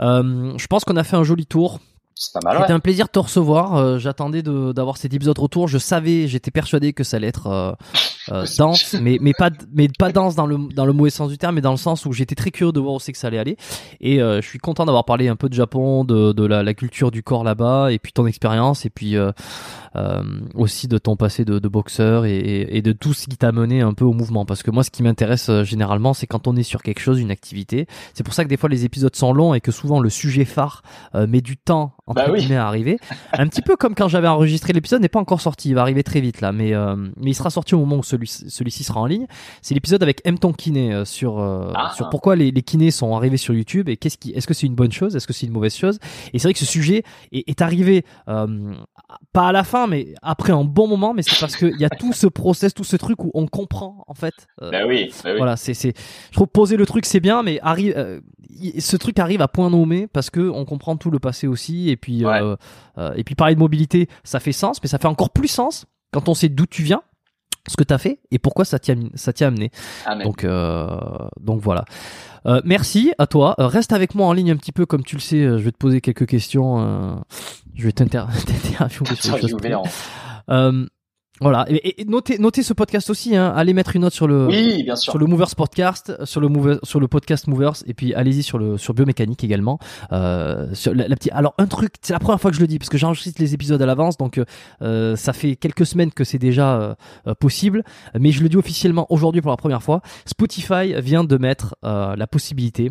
Euh, 0.00 0.52
je 0.58 0.66
pense 0.66 0.84
qu'on 0.84 0.96
a 0.96 1.04
fait 1.04 1.16
un 1.16 1.24
joli 1.24 1.46
tour. 1.46 1.80
C'était 2.14 2.46
Ouais. 2.46 2.70
un 2.72 2.80
plaisir 2.80 3.06
de 3.06 3.10
te 3.10 3.18
recevoir. 3.18 3.76
Euh, 3.76 3.98
J'attendais 3.98 4.42
de- 4.42 4.72
d'avoir 4.72 4.96
cet 4.96 5.12
épisode 5.12 5.38
retour. 5.38 5.68
Je 5.68 5.76
savais, 5.76 6.26
j'étais 6.28 6.50
persuadé 6.50 6.94
que 6.94 7.04
ça 7.04 7.18
allait 7.18 7.26
être 7.28 7.46
euh, 7.48 7.72
euh, 8.32 8.44
dense, 8.58 8.94
mais 9.00 9.18
mais 9.20 9.32
pas 9.32 9.50
mais 9.72 9.88
pas 9.98 10.10
dense 10.10 10.34
dans 10.34 10.46
le 10.46 10.58
dans 10.74 10.84
le 10.84 10.92
mauvais 10.92 11.10
sens 11.10 11.30
du 11.30 11.38
terme, 11.38 11.56
mais 11.56 11.60
dans 11.60 11.70
le 11.70 11.76
sens 11.76 12.06
où 12.06 12.12
j'étais 12.12 12.34
très 12.34 12.50
curieux 12.50 12.72
de 12.72 12.80
voir 12.80 12.94
où 12.94 13.00
c'est 13.00 13.12
que 13.12 13.18
ça 13.18 13.28
allait 13.28 13.38
aller. 13.38 13.56
Et 14.00 14.20
euh, 14.20 14.40
je 14.40 14.48
suis 14.48 14.58
content 14.58 14.84
d'avoir 14.84 15.04
parlé 15.04 15.28
un 15.28 15.36
peu 15.36 15.48
de 15.48 15.54
Japon, 15.54 16.04
de 16.04 16.32
de 16.32 16.44
la, 16.44 16.62
la 16.62 16.74
culture 16.74 17.10
du 17.10 17.22
corps 17.22 17.44
là-bas, 17.44 17.92
et 17.92 17.98
puis 17.98 18.12
ton 18.12 18.26
expérience, 18.26 18.84
et 18.84 18.90
puis 18.90 19.16
euh, 19.16 19.32
aussi 20.54 20.88
de 20.88 20.98
ton 20.98 21.16
passé 21.16 21.44
de, 21.44 21.58
de 21.58 21.68
boxeur 21.68 22.24
et, 22.26 22.36
et, 22.36 22.76
et 22.78 22.82
de 22.82 22.92
tout 22.92 23.14
ce 23.14 23.26
qui 23.26 23.36
t'a 23.36 23.52
mené 23.52 23.80
un 23.80 23.92
peu 23.92 24.04
au 24.04 24.12
mouvement. 24.12 24.44
Parce 24.44 24.62
que 24.62 24.70
moi, 24.70 24.82
ce 24.82 24.90
qui 24.90 25.02
m'intéresse 25.02 25.48
euh, 25.48 25.64
généralement, 25.64 26.14
c'est 26.14 26.26
quand 26.26 26.46
on 26.48 26.56
est 26.56 26.62
sur 26.62 26.82
quelque 26.82 27.00
chose, 27.00 27.20
une 27.20 27.30
activité. 27.30 27.86
C'est 28.14 28.22
pour 28.24 28.34
ça 28.34 28.44
que 28.44 28.48
des 28.48 28.56
fois 28.56 28.68
les 28.68 28.84
épisodes 28.84 29.14
sont 29.16 29.32
longs 29.32 29.54
et 29.54 29.60
que 29.60 29.72
souvent 29.72 30.00
le 30.00 30.10
sujet 30.10 30.44
phare 30.44 30.82
euh, 31.14 31.26
met 31.26 31.40
du 31.40 31.56
temps 31.56 31.92
entre 32.06 32.26
Bah 32.26 32.30
oui. 32.32 32.52
à 32.54 32.66
arriver. 32.66 32.98
Un 33.32 33.46
petit 33.48 33.62
peu 33.62 33.76
comme 33.76 33.94
quand 33.94 34.08
j'avais 34.08 34.28
enregistré 34.28 34.72
l'épisode, 34.72 35.00
n'est 35.02 35.08
pas 35.08 35.20
encore 35.20 35.40
sorti. 35.40 35.70
Il 35.70 35.74
va 35.74 35.80
arriver 35.82 36.02
très 36.02 36.20
vite 36.20 36.40
là, 36.40 36.52
mais 36.52 36.74
euh, 36.74 36.96
mais 37.16 37.30
il 37.30 37.34
sera 37.34 37.50
sorti 37.50 37.74
au 37.74 37.78
moment 37.78 37.96
où 37.96 38.02
celui 38.02 38.26
celui-ci 38.28 38.84
sera 38.84 39.00
en 39.00 39.06
ligne. 39.06 39.26
C'est 39.62 39.74
l'épisode 39.74 40.02
avec 40.02 40.20
M 40.24 40.38
ton 40.38 40.52
kiné 40.52 40.92
euh, 40.94 41.04
sur 41.04 41.38
euh, 41.40 41.72
Ah. 41.74 41.92
sur 41.96 42.08
pourquoi 42.10 42.36
les, 42.36 42.50
les 42.50 42.62
kinés 42.62 42.90
sont 42.90 43.16
arrivés 43.16 43.36
sur 43.36 43.54
YouTube 43.54 43.88
et 43.88 43.96
qu'est-ce 43.96 44.18
qui 44.18 44.30
est-ce 44.32 44.46
que 44.46 44.54
c'est 44.54 44.66
une 44.66 44.74
bonne 44.74 44.92
chose, 44.92 45.16
est-ce 45.16 45.26
que 45.26 45.32
c'est 45.32 45.46
une 45.46 45.52
mauvaise 45.52 45.74
chose? 45.76 45.98
Et 46.32 46.38
c'est 46.38 46.48
vrai 46.48 46.52
que 46.52 46.58
ce 46.58 46.66
sujet 46.66 47.02
est, 47.32 47.48
est 47.48 47.62
arrivé 47.62 48.04
euh, 48.28 48.74
pas 49.32 49.48
à 49.48 49.52
la 49.52 49.64
fin, 49.64 49.85
mais 49.86 50.14
après 50.22 50.52
un 50.52 50.64
bon 50.64 50.86
moment. 50.88 51.14
Mais 51.14 51.22
c'est 51.22 51.38
parce 51.38 51.56
qu'il 51.56 51.76
y 51.80 51.84
a 51.84 51.90
tout 51.90 52.12
ce 52.12 52.26
process, 52.26 52.74
tout 52.74 52.84
ce 52.84 52.96
truc 52.96 53.22
où 53.24 53.30
on 53.34 53.46
comprend 53.46 54.04
en 54.06 54.14
fait. 54.14 54.46
euh, 54.62 54.70
Bah 54.70 54.86
oui, 54.86 55.10
bah 55.24 55.30
oui. 55.32 55.36
voilà, 55.38 55.56
c'est 55.56 55.74
c'est. 55.74 55.92
Je 56.30 56.32
trouve 56.36 56.48
poser 56.48 56.76
le 56.76 56.86
truc 56.86 57.06
c'est 57.06 57.20
bien, 57.20 57.42
mais 57.42 57.58
arrive, 57.62 57.94
euh, 57.96 58.20
ce 58.78 58.96
truc 58.96 59.18
arrive 59.18 59.40
à 59.42 59.48
point 59.48 59.70
nommé 59.70 60.06
parce 60.06 60.30
que 60.30 60.40
on 60.48 60.64
comprend 60.64 60.96
tout 60.96 61.10
le 61.10 61.18
passé 61.18 61.46
aussi, 61.46 61.90
et 61.90 61.96
puis 61.96 62.24
Ouais. 62.24 62.40
euh, 62.42 62.56
euh, 62.98 63.12
et 63.16 63.24
puis 63.24 63.34
parler 63.34 63.54
de 63.54 63.60
mobilité, 63.60 64.08
ça 64.24 64.40
fait 64.40 64.52
sens, 64.52 64.80
mais 64.82 64.88
ça 64.88 64.98
fait 64.98 65.08
encore 65.08 65.30
plus 65.30 65.48
sens 65.48 65.86
quand 66.12 66.28
on 66.28 66.34
sait 66.34 66.48
d'où 66.48 66.66
tu 66.66 66.82
viens, 66.82 67.02
ce 67.68 67.76
que 67.76 67.84
t'as 67.84 67.98
fait 67.98 68.20
et 68.30 68.38
pourquoi 68.38 68.64
ça 68.64 68.78
t'y 68.78 68.90
a 68.92 68.96
amené. 69.46 69.70
Amen. 70.06 70.24
Donc 70.26 70.44
euh, 70.44 70.88
donc 71.40 71.60
voilà. 71.60 71.84
Euh, 72.46 72.60
merci 72.64 73.12
à 73.18 73.26
toi. 73.26 73.56
Euh, 73.58 73.66
reste 73.66 73.92
avec 73.92 74.14
moi 74.14 74.26
en 74.28 74.32
ligne 74.32 74.52
un 74.52 74.56
petit 74.56 74.72
peu, 74.72 74.86
comme 74.86 75.02
tu 75.02 75.16
le 75.16 75.20
sais. 75.20 75.40
euh, 75.42 75.58
je 75.58 75.64
vais 75.64 75.72
te 75.72 75.76
poser 75.78 76.00
quelques 76.00 76.26
questions. 76.26 76.78
euh, 76.80 77.14
je 77.74 77.84
vais 77.84 77.92
t'inter- 77.92 78.24
t'interviewer 78.46 79.16
voilà. 81.40 81.66
Et, 81.68 82.00
et 82.00 82.04
notez, 82.06 82.38
notez 82.38 82.62
ce 82.62 82.72
podcast 82.72 83.10
aussi. 83.10 83.36
Hein. 83.36 83.52
Allez 83.54 83.74
mettre 83.74 83.94
une 83.94 84.02
note 84.02 84.12
sur 84.14 84.26
le 84.26 84.46
Oui, 84.46 84.82
bien 84.84 84.96
sûr. 84.96 85.12
sur 85.12 85.18
le 85.18 85.26
Movers 85.26 85.54
Podcast, 85.56 86.24
sur 86.24 86.40
le 86.40 86.48
Mover- 86.48 86.78
sur 86.82 86.98
le 87.00 87.08
podcast 87.08 87.46
Movers, 87.46 87.82
et 87.86 87.94
puis 87.94 88.14
allez-y 88.14 88.42
sur 88.42 88.58
le 88.58 88.78
sur 88.78 88.94
biomécanique 88.94 89.44
également. 89.44 89.78
Euh, 90.12 90.72
sur 90.74 90.94
la, 90.94 91.08
la 91.08 91.16
petite. 91.16 91.32
Alors 91.32 91.54
un 91.58 91.66
truc, 91.66 91.94
c'est 92.00 92.12
la 92.12 92.18
première 92.18 92.40
fois 92.40 92.50
que 92.50 92.56
je 92.56 92.60
le 92.62 92.66
dis 92.66 92.78
parce 92.78 92.88
que 92.88 92.98
j'enregistre 92.98 93.40
les 93.40 93.52
épisodes 93.54 93.80
à 93.82 93.86
l'avance, 93.86 94.16
donc 94.16 94.40
euh, 94.82 95.16
ça 95.16 95.32
fait 95.32 95.56
quelques 95.56 95.84
semaines 95.86 96.12
que 96.12 96.24
c'est 96.24 96.38
déjà 96.38 96.76
euh, 96.80 96.94
euh, 97.26 97.34
possible, 97.34 97.84
mais 98.18 98.30
je 98.32 98.42
le 98.42 98.48
dis 98.48 98.56
officiellement 98.56 99.06
aujourd'hui 99.10 99.42
pour 99.42 99.50
la 99.50 99.56
première 99.58 99.82
fois. 99.82 100.00
Spotify 100.24 100.94
vient 101.00 101.24
de 101.24 101.36
mettre 101.36 101.76
euh, 101.84 102.16
la 102.16 102.26
possibilité 102.26 102.90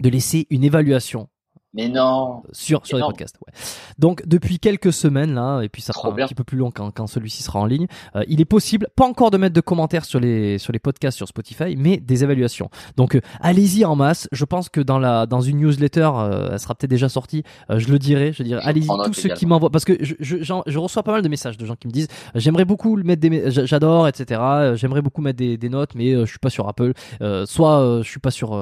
de 0.00 0.08
laisser 0.08 0.46
une 0.50 0.64
évaluation 0.64 1.28
Mais 1.74 1.88
non. 1.88 2.42
sur 2.52 2.86
sur 2.86 2.98
les 2.98 3.02
podcasts. 3.02 3.36
Ouais. 3.46 3.52
Donc 3.98 4.22
depuis 4.26 4.58
quelques 4.58 4.92
semaines 4.92 5.34
là, 5.34 5.62
et 5.62 5.68
puis 5.70 5.80
ça 5.80 5.92
Trop 5.94 6.08
sera 6.10 6.22
un 6.22 6.26
petit 6.26 6.34
peu 6.34 6.44
plus 6.44 6.58
long 6.58 6.70
quand, 6.70 6.90
quand 6.90 7.06
celui-ci 7.06 7.42
sera 7.42 7.60
en 7.60 7.64
ligne. 7.66 7.86
euh, 8.14 8.22
il 8.28 8.40
est 8.42 8.44
possible, 8.46 8.88
pas 8.94 9.06
encore 9.06 9.30
de 9.30 9.38
mettre 9.38 9.54
de 9.54 9.60
commentaires 9.62 10.04
sur 10.04 10.20
les 10.20 10.58
sur 10.58 10.72
les 10.72 10.78
podcasts 10.78 11.16
sur 11.16 11.28
Spotify, 11.28 11.74
mais 11.76 11.96
des 11.96 12.24
évaluations. 12.24 12.68
Donc 12.96 13.14
euh, 13.16 13.20
allez-y 13.40 13.84
en 13.86 13.96
masse. 13.96 14.28
Je 14.32 14.44
pense 14.44 14.68
que 14.68 14.80
dans 14.82 14.98
la 14.98 15.24
dans 15.26 15.40
une 15.40 15.58
newsletter, 15.58 16.10
euh, 16.14 16.50
elle 16.52 16.58
sera 16.60 16.74
peut-être 16.74 16.90
déjà 16.90 17.08
sortie. 17.08 17.42
euh, 17.70 17.78
je 17.78 17.88
le 17.90 17.98
dirai, 17.98 18.32
je 18.32 18.42
dirai. 18.42 18.60
Allez-y 18.64 18.86
tous 19.06 19.14
ceux 19.14 19.30
qui 19.30 19.46
m'envoient 19.46 19.70
parce 19.70 19.84
que 19.86 19.96
je, 20.04 20.14
je, 20.20 20.36
je 20.66 20.78
reçois 20.78 21.02
pas 21.02 21.12
mal 21.12 21.22
de 21.22 21.28
messages 21.28 21.56
de 21.56 21.64
gens 21.64 21.76
qui 21.76 21.86
me 21.86 21.92
disent 21.92 22.08
euh, 22.36 22.38
j'aimerais 22.40 22.64
beaucoup 22.66 22.96
le 22.96 23.04
mettre 23.04 23.20
des 23.22 23.50
j'adore 23.50 24.08
etc. 24.08 24.40
euh, 24.42 24.76
J'aimerais 24.76 25.00
beaucoup 25.02 25.22
mettre 25.22 25.38
des, 25.38 25.56
des 25.56 25.68
notes, 25.70 25.94
mais 25.94 26.12
euh, 26.12 26.26
je 26.26 26.30
suis 26.30 26.38
pas 26.38 26.50
sur 26.50 26.68
Apple. 26.68 26.92
Euh, 27.22 27.46
soit 27.46 27.80
euh, 27.80 28.02
je 28.02 28.08
suis 28.10 28.20
pas 28.20 28.30
sur 28.30 28.52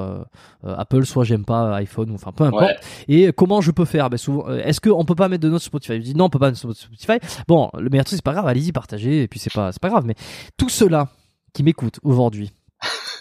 Apple, 0.63 1.05
soit 1.05 1.23
j'aime 1.23 1.43
pas 1.45 1.75
iPhone, 1.75 2.11
ou 2.11 2.15
enfin 2.15 2.31
peu 2.31 2.43
importe. 2.45 2.63
Ouais. 2.63 2.75
Et 3.07 3.31
comment 3.35 3.61
je 3.61 3.71
peux 3.71 3.85
faire? 3.85 4.09
Ben 4.09 4.17
souvent, 4.17 4.47
euh, 4.47 4.61
Est-ce 4.63 4.81
qu'on 4.81 5.05
peut 5.05 5.15
pas 5.15 5.29
mettre 5.29 5.43
de 5.43 5.49
notes 5.49 5.61
sur 5.61 5.67
Spotify? 5.67 5.93
Je 5.95 5.99
dis 6.03 6.15
non, 6.15 6.25
on 6.25 6.29
peut 6.29 6.39
pas 6.39 6.47
mettre 6.47 6.59
sur 6.59 6.73
Spotify. 6.75 7.19
Bon, 7.47 7.69
le 7.77 7.89
meilleur 7.89 8.05
truc, 8.05 8.17
c'est 8.17 8.23
pas 8.23 8.33
grave, 8.33 8.47
allez-y, 8.47 8.71
partagez, 8.71 9.23
et 9.23 9.27
puis 9.27 9.39
c'est 9.39 9.53
pas, 9.53 9.71
c'est 9.71 9.81
pas 9.81 9.89
grave. 9.89 10.05
Mais 10.05 10.15
tous 10.57 10.69
ceux-là 10.69 11.09
qui 11.53 11.63
m'écoutent 11.63 11.99
aujourd'hui 12.03 12.51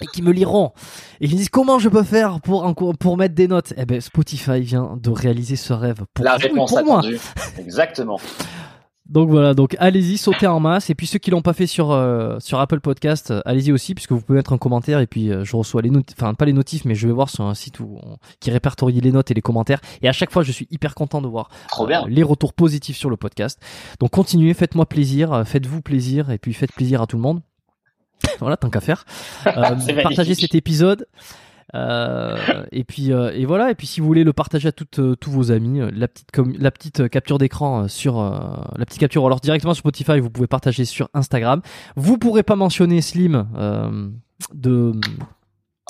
et 0.02 0.06
qui 0.06 0.22
me 0.22 0.32
liront 0.32 0.72
et 1.20 1.28
qui 1.28 1.34
me 1.34 1.38
disent 1.38 1.50
comment 1.50 1.78
je 1.78 1.88
peux 1.90 2.02
faire 2.02 2.40
pour, 2.40 2.74
pour 2.98 3.16
mettre 3.18 3.34
des 3.34 3.48
notes, 3.48 3.74
eh 3.76 3.84
ben 3.84 4.00
Spotify 4.00 4.60
vient 4.60 4.96
de 5.00 5.10
réaliser 5.10 5.56
ce 5.56 5.72
rêve 5.72 6.04
pour 6.14 6.24
La 6.24 6.36
vous 6.36 6.44
et 6.44 6.48
réponse 6.48 6.70
pour 6.70 6.84
moi. 6.84 6.98
attendue. 7.00 7.18
Exactement. 7.58 8.18
Donc 9.10 9.28
voilà, 9.28 9.54
donc 9.54 9.76
allez-y, 9.80 10.16
sautez 10.18 10.46
en 10.46 10.60
masse. 10.60 10.88
Et 10.88 10.94
puis 10.94 11.08
ceux 11.08 11.18
qui 11.18 11.32
l'ont 11.32 11.42
pas 11.42 11.52
fait 11.52 11.66
sur 11.66 11.90
euh, 11.90 12.38
sur 12.38 12.60
Apple 12.60 12.78
Podcast, 12.80 13.32
euh, 13.32 13.40
allez-y 13.44 13.72
aussi, 13.72 13.94
puisque 13.94 14.12
vous 14.12 14.20
pouvez 14.20 14.36
mettre 14.36 14.52
un 14.52 14.58
commentaire. 14.58 15.00
Et 15.00 15.08
puis 15.08 15.30
euh, 15.30 15.44
je 15.44 15.56
reçois 15.56 15.82
les 15.82 15.90
notes, 15.90 16.14
enfin 16.16 16.32
pas 16.34 16.44
les 16.44 16.52
notifs, 16.52 16.84
mais 16.84 16.94
je 16.94 17.08
vais 17.08 17.12
voir 17.12 17.28
sur 17.28 17.44
un 17.44 17.54
site 17.54 17.80
où 17.80 17.98
on- 18.02 18.18
qui 18.38 18.52
répertorie 18.52 19.00
les 19.00 19.10
notes 19.10 19.30
et 19.32 19.34
les 19.34 19.42
commentaires. 19.42 19.80
Et 20.00 20.08
à 20.08 20.12
chaque 20.12 20.30
fois, 20.30 20.44
je 20.44 20.52
suis 20.52 20.68
hyper 20.70 20.94
content 20.94 21.20
de 21.20 21.26
voir 21.26 21.48
les 22.06 22.22
retours 22.22 22.52
positifs 22.52 22.96
sur 22.96 23.10
le 23.10 23.16
podcast. 23.16 23.60
Donc 23.98 24.10
continuez, 24.10 24.54
faites-moi 24.54 24.86
plaisir, 24.86 25.42
faites-vous 25.44 25.82
plaisir, 25.82 26.30
et 26.30 26.38
puis 26.38 26.54
faites 26.54 26.72
plaisir 26.72 27.02
à 27.02 27.06
tout 27.08 27.16
le 27.16 27.22
monde. 27.22 27.42
voilà, 28.38 28.56
tant 28.56 28.70
qu'à 28.70 28.80
faire. 28.80 29.04
Euh, 29.46 30.02
partagez 30.02 30.34
cet 30.34 30.54
épisode. 30.54 31.06
Euh, 31.74 32.36
et 32.72 32.82
puis 32.82 33.12
euh, 33.12 33.30
et 33.32 33.44
voilà 33.46 33.70
et 33.70 33.74
puis 33.76 33.86
si 33.86 34.00
vous 34.00 34.06
voulez 34.08 34.24
le 34.24 34.32
partager 34.32 34.66
à 34.68 34.72
toutes 34.72 34.98
euh, 34.98 35.14
tous 35.14 35.30
vos 35.30 35.52
amis 35.52 35.80
la 35.92 36.08
petite 36.08 36.32
com- 36.32 36.52
la 36.58 36.72
petite 36.72 37.08
capture 37.08 37.38
d'écran 37.38 37.84
euh, 37.84 37.88
sur 37.88 38.18
euh, 38.18 38.30
la 38.76 38.84
petite 38.86 38.98
capture 38.98 39.24
alors 39.24 39.38
directement 39.38 39.72
sur 39.74 39.80
Spotify 39.82 40.18
vous 40.18 40.30
pouvez 40.30 40.48
partager 40.48 40.84
sur 40.84 41.08
Instagram 41.14 41.60
vous 41.94 42.18
pourrez 42.18 42.42
pas 42.42 42.56
mentionner 42.56 43.00
Slim 43.00 43.46
euh, 43.56 44.08
de 44.52 44.92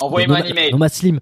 Envoyez-moi 0.01 0.37
un 0.37 0.43
email. 0.43 0.71
Nomad 0.71 0.91
Slim. 0.91 1.19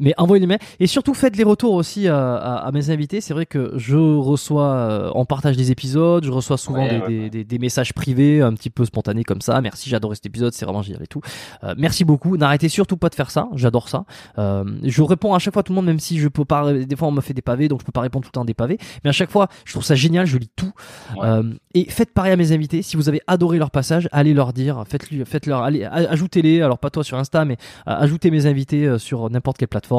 Mais 0.00 0.14
envoyez 0.16 0.40
les 0.40 0.46
mails 0.46 0.58
et 0.80 0.86
surtout 0.86 1.14
faites 1.14 1.36
les 1.36 1.44
retours 1.44 1.74
aussi 1.74 2.08
à, 2.08 2.34
à- 2.36 2.66
à 2.66 2.72
mes 2.72 2.90
invités. 2.90 3.20
C'est 3.20 3.34
vrai 3.34 3.46
que 3.46 3.72
je 3.76 3.96
reçois, 3.96 4.66
euh, 4.66 5.10
on 5.14 5.24
partage 5.24 5.56
des 5.56 5.70
épisodes, 5.70 6.24
je 6.24 6.30
reçois 6.30 6.56
souvent 6.58 6.82
Ouais, 6.84 6.88
des, 6.90 6.98
ouais, 7.00 7.08
des- 7.08 7.30
des- 7.30 7.44
des 7.44 7.58
messages 7.58 7.92
privés 7.92 8.40
un 8.42 8.52
petit 8.54 8.70
peu 8.70 8.84
spontanés 8.84 9.24
comme 9.24 9.40
ça. 9.40 9.60
Merci, 9.60 9.90
j'adore 9.90 10.14
cet 10.14 10.26
épisode, 10.26 10.52
c'est 10.54 10.64
vraiment 10.64 10.82
génial 10.82 11.02
et 11.02 11.06
tout. 11.06 11.20
Euh, 11.64 11.74
merci 11.78 12.04
beaucoup. 12.04 12.36
N'arrêtez 12.36 12.68
surtout 12.68 12.96
pas 12.96 13.08
de 13.10 13.14
faire 13.14 13.30
ça, 13.30 13.48
j'adore 13.54 13.88
ça. 13.88 14.04
Euh, 14.38 14.64
je 14.82 15.02
réponds 15.02 15.34
à 15.34 15.38
chaque 15.38 15.52
fois 15.54 15.60
à 15.60 15.62
tout 15.62 15.72
le 15.72 15.76
monde, 15.76 15.86
même 15.86 16.00
si 16.00 16.18
je 16.18 16.28
peux 16.28 16.44
pas. 16.44 16.72
Des 16.72 16.96
fois 16.96 17.08
on 17.08 17.12
me 17.12 17.20
fait 17.20 17.34
des 17.34 17.42
pavés, 17.42 17.68
donc 17.68 17.80
je 17.80 17.84
peux 17.84 17.92
pas 17.92 18.00
répondre 18.00 18.24
tout 18.24 18.28
le 18.30 18.32
temps 18.32 18.42
à 18.42 18.46
des 18.46 18.54
pavés. 18.54 18.78
Mais 19.04 19.10
à 19.10 19.12
chaque 19.12 19.30
fois, 19.30 19.48
je 19.64 19.72
trouve 19.72 19.84
ça 19.84 19.94
génial, 19.94 20.26
je 20.26 20.38
lis 20.38 20.50
tout. 20.56 20.72
Ouais. 21.16 21.26
Euh, 21.26 21.42
et 21.74 21.84
faites 21.90 22.14
pareil 22.14 22.32
à 22.32 22.36
mes 22.36 22.52
invités. 22.52 22.80
Si 22.82 22.96
vous 22.96 23.08
avez 23.08 23.20
adoré 23.26 23.58
leur 23.58 23.70
passage, 23.70 24.08
allez 24.12 24.32
leur 24.34 24.52
dire, 24.52 24.84
faites-leur, 25.26 25.62
allez, 25.62 25.84
a- 25.84 25.92
ajoutez-les. 26.10 26.62
Alors 26.62 26.78
pas 26.78 26.90
toi 26.90 27.04
sur 27.04 27.18
Insta, 27.18 27.44
mais 27.44 27.56
euh, 27.86 27.92
ajoutez 27.98 28.30
mes 28.30 28.46
invités 28.46 28.86
euh, 28.86 28.98
sur 28.98 29.28
n'importe 29.28 29.58
quelle 29.58 29.68
plateforme. 29.68 29.89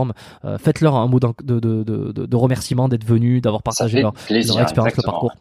Euh, 0.45 0.57
faites-leur 0.57 0.95
un 0.95 1.07
mot 1.07 1.19
de, 1.19 1.27
de, 1.43 1.59
de, 1.59 1.83
de, 1.83 2.25
de 2.25 2.35
remerciement 2.35 2.87
d'être 2.89 3.05
venus, 3.05 3.41
d'avoir 3.41 3.63
partagé 3.63 4.01
leur, 4.01 4.13
leur 4.29 4.37
expérience, 4.39 4.75
leur 4.75 4.87
exactement. 4.87 5.11
parcours. 5.11 5.31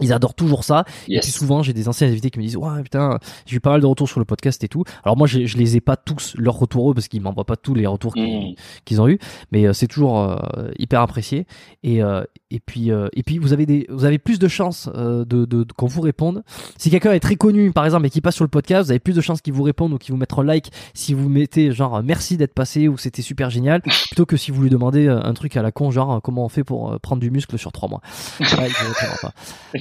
Ils 0.00 0.12
adorent 0.12 0.34
toujours 0.34 0.64
ça. 0.64 0.84
Et 1.08 1.14
Yes. 1.14 1.24
puis 1.24 1.32
souvent, 1.32 1.62
j'ai 1.62 1.72
des 1.72 1.88
anciens 1.88 2.08
invités 2.08 2.30
qui 2.30 2.38
me 2.38 2.44
disent 2.44 2.56
Ouais, 2.56 2.82
putain, 2.82 3.18
j'ai 3.46 3.56
eu 3.56 3.60
pas 3.60 3.70
mal 3.70 3.80
de 3.80 3.86
retours 3.86 4.08
sur 4.08 4.18
le 4.20 4.24
podcast 4.24 4.62
et 4.64 4.68
tout. 4.68 4.84
Alors 5.04 5.16
moi, 5.16 5.26
j'ai- 5.26 5.46
je 5.46 5.56
les 5.58 5.76
ai 5.76 5.80
pas 5.80 5.96
tous 5.96 6.34
leurs 6.38 6.54
retours 6.58 6.90
eux, 6.90 6.94
parce 6.94 7.08
qu'ils 7.08 7.20
m'envoient 7.20 7.44
pas 7.44 7.56
tous 7.56 7.74
les 7.74 7.86
retours 7.86 8.14
qu'ils 8.14 8.50
Mm. 8.52 8.54
qu'ils 8.84 9.00
ont 9.00 9.08
eu, 9.08 9.18
mais 9.52 9.66
euh, 9.66 9.72
c'est 9.72 9.86
toujours 9.86 10.20
euh, 10.20 10.36
hyper 10.78 11.00
apprécié. 11.00 11.46
Et 11.82 12.02
euh, 12.02 12.22
et 12.50 12.60
puis 12.60 12.90
euh, 12.90 13.08
et 13.14 13.22
puis 13.22 13.38
vous 13.38 13.52
avez 13.52 13.66
des 13.66 13.86
vous 13.88 14.04
avez 14.04 14.18
plus 14.18 14.38
de 14.38 14.48
chances 14.48 14.88
euh, 14.94 15.24
de, 15.24 15.44
de, 15.44 15.64
de- 15.64 15.72
qu'on 15.72 15.86
vous 15.86 16.00
réponde. 16.00 16.42
Si 16.76 16.90
quelqu'un 16.90 17.12
est 17.12 17.20
très 17.20 17.36
connu, 17.36 17.72
par 17.72 17.84
exemple, 17.84 18.06
et 18.06 18.10
qui 18.10 18.20
passe 18.20 18.34
sur 18.36 18.44
le 18.44 18.48
podcast, 18.50 18.86
vous 18.86 18.90
avez 18.92 18.98
plus 19.00 19.14
de 19.14 19.20
chances 19.20 19.40
qu'il 19.40 19.52
vous 19.52 19.62
réponde 19.62 19.92
ou 19.92 19.98
qu'il 19.98 20.12
vous 20.12 20.18
mette 20.18 20.32
un 20.36 20.42
like 20.44 20.70
si 20.94 21.14
vous 21.14 21.28
mettez 21.28 21.72
genre 21.72 21.96
euh, 21.96 22.02
merci 22.04 22.36
d'être 22.36 22.54
passé 22.54 22.88
ou 22.88 22.96
c'était 22.98 23.22
super 23.22 23.50
génial, 23.50 23.82
plutôt 24.10 24.26
que 24.26 24.36
si 24.36 24.50
vous 24.50 24.62
lui 24.62 24.70
demandez 24.70 25.08
un 25.08 25.34
truc 25.34 25.56
à 25.56 25.62
la 25.62 25.72
con 25.72 25.90
genre 25.90 26.20
comment 26.22 26.44
on 26.44 26.48
fait 26.48 26.64
pour 26.64 26.98
prendre 27.00 27.20
du 27.20 27.30
muscle 27.30 27.58
sur 27.58 27.72
trois 27.72 27.88
mois. 27.88 28.00
Là, 28.40 28.46
il 28.66 28.72
vous 28.72 28.94
pas. 29.22 29.32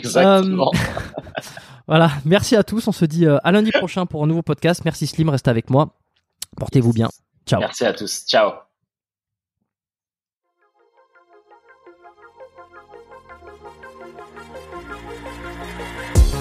Exactement. 0.08 0.72
Voilà, 1.88 2.12
merci 2.26 2.58
à 2.58 2.64
tous. 2.64 2.86
On 2.90 2.92
se 2.92 3.06
dit 3.06 3.26
euh, 3.26 3.38
à 3.46 3.52
lundi 3.54 3.72
prochain 3.72 4.06
pour 4.06 4.22
un 4.22 4.28
nouveau 4.28 4.42
podcast. 4.42 4.82
Merci 4.84 5.08
Slim, 5.08 5.30
restez 5.30 5.50
avec 5.50 5.70
moi. 5.70 5.94
Portez-vous 6.58 6.92
bien. 6.92 7.08
Ciao. 7.46 7.62
Merci 7.62 7.86
à 7.86 7.94
tous. 7.94 8.26
Ciao. 8.28 8.52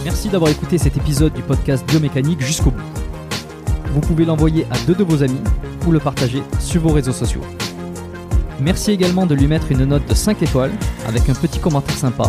Merci 0.05 0.29
d'avoir 0.29 0.51
écouté 0.51 0.79
cet 0.79 0.97
épisode 0.97 1.33
du 1.33 1.43
podcast 1.43 1.85
Biomécanique 1.87 2.41
jusqu'au 2.41 2.71
bout. 2.71 2.83
Vous 3.93 4.01
pouvez 4.01 4.25
l'envoyer 4.25 4.67
à 4.71 4.79
deux 4.87 4.95
de 4.95 5.05
vos 5.05 5.23
amis 5.23 5.41
ou 5.87 5.93
le 5.93 6.01
partager 6.01 6.43
sur 6.61 6.83
vos 6.83 6.93
réseaux 6.93 7.13
sociaux. 7.13 7.43
Merci 8.61 8.93
également 8.93 9.27
de 9.27 9.35
lui 9.35 9.47
mettre 9.47 9.71
une 9.71 9.85
note 9.85 10.07
de 10.07 10.15
5 10.15 10.43
étoiles 10.43 10.73
avec 11.07 11.29
un 11.29 11.35
petit 11.35 11.59
commentaire 11.59 11.97
sympa. 11.97 12.29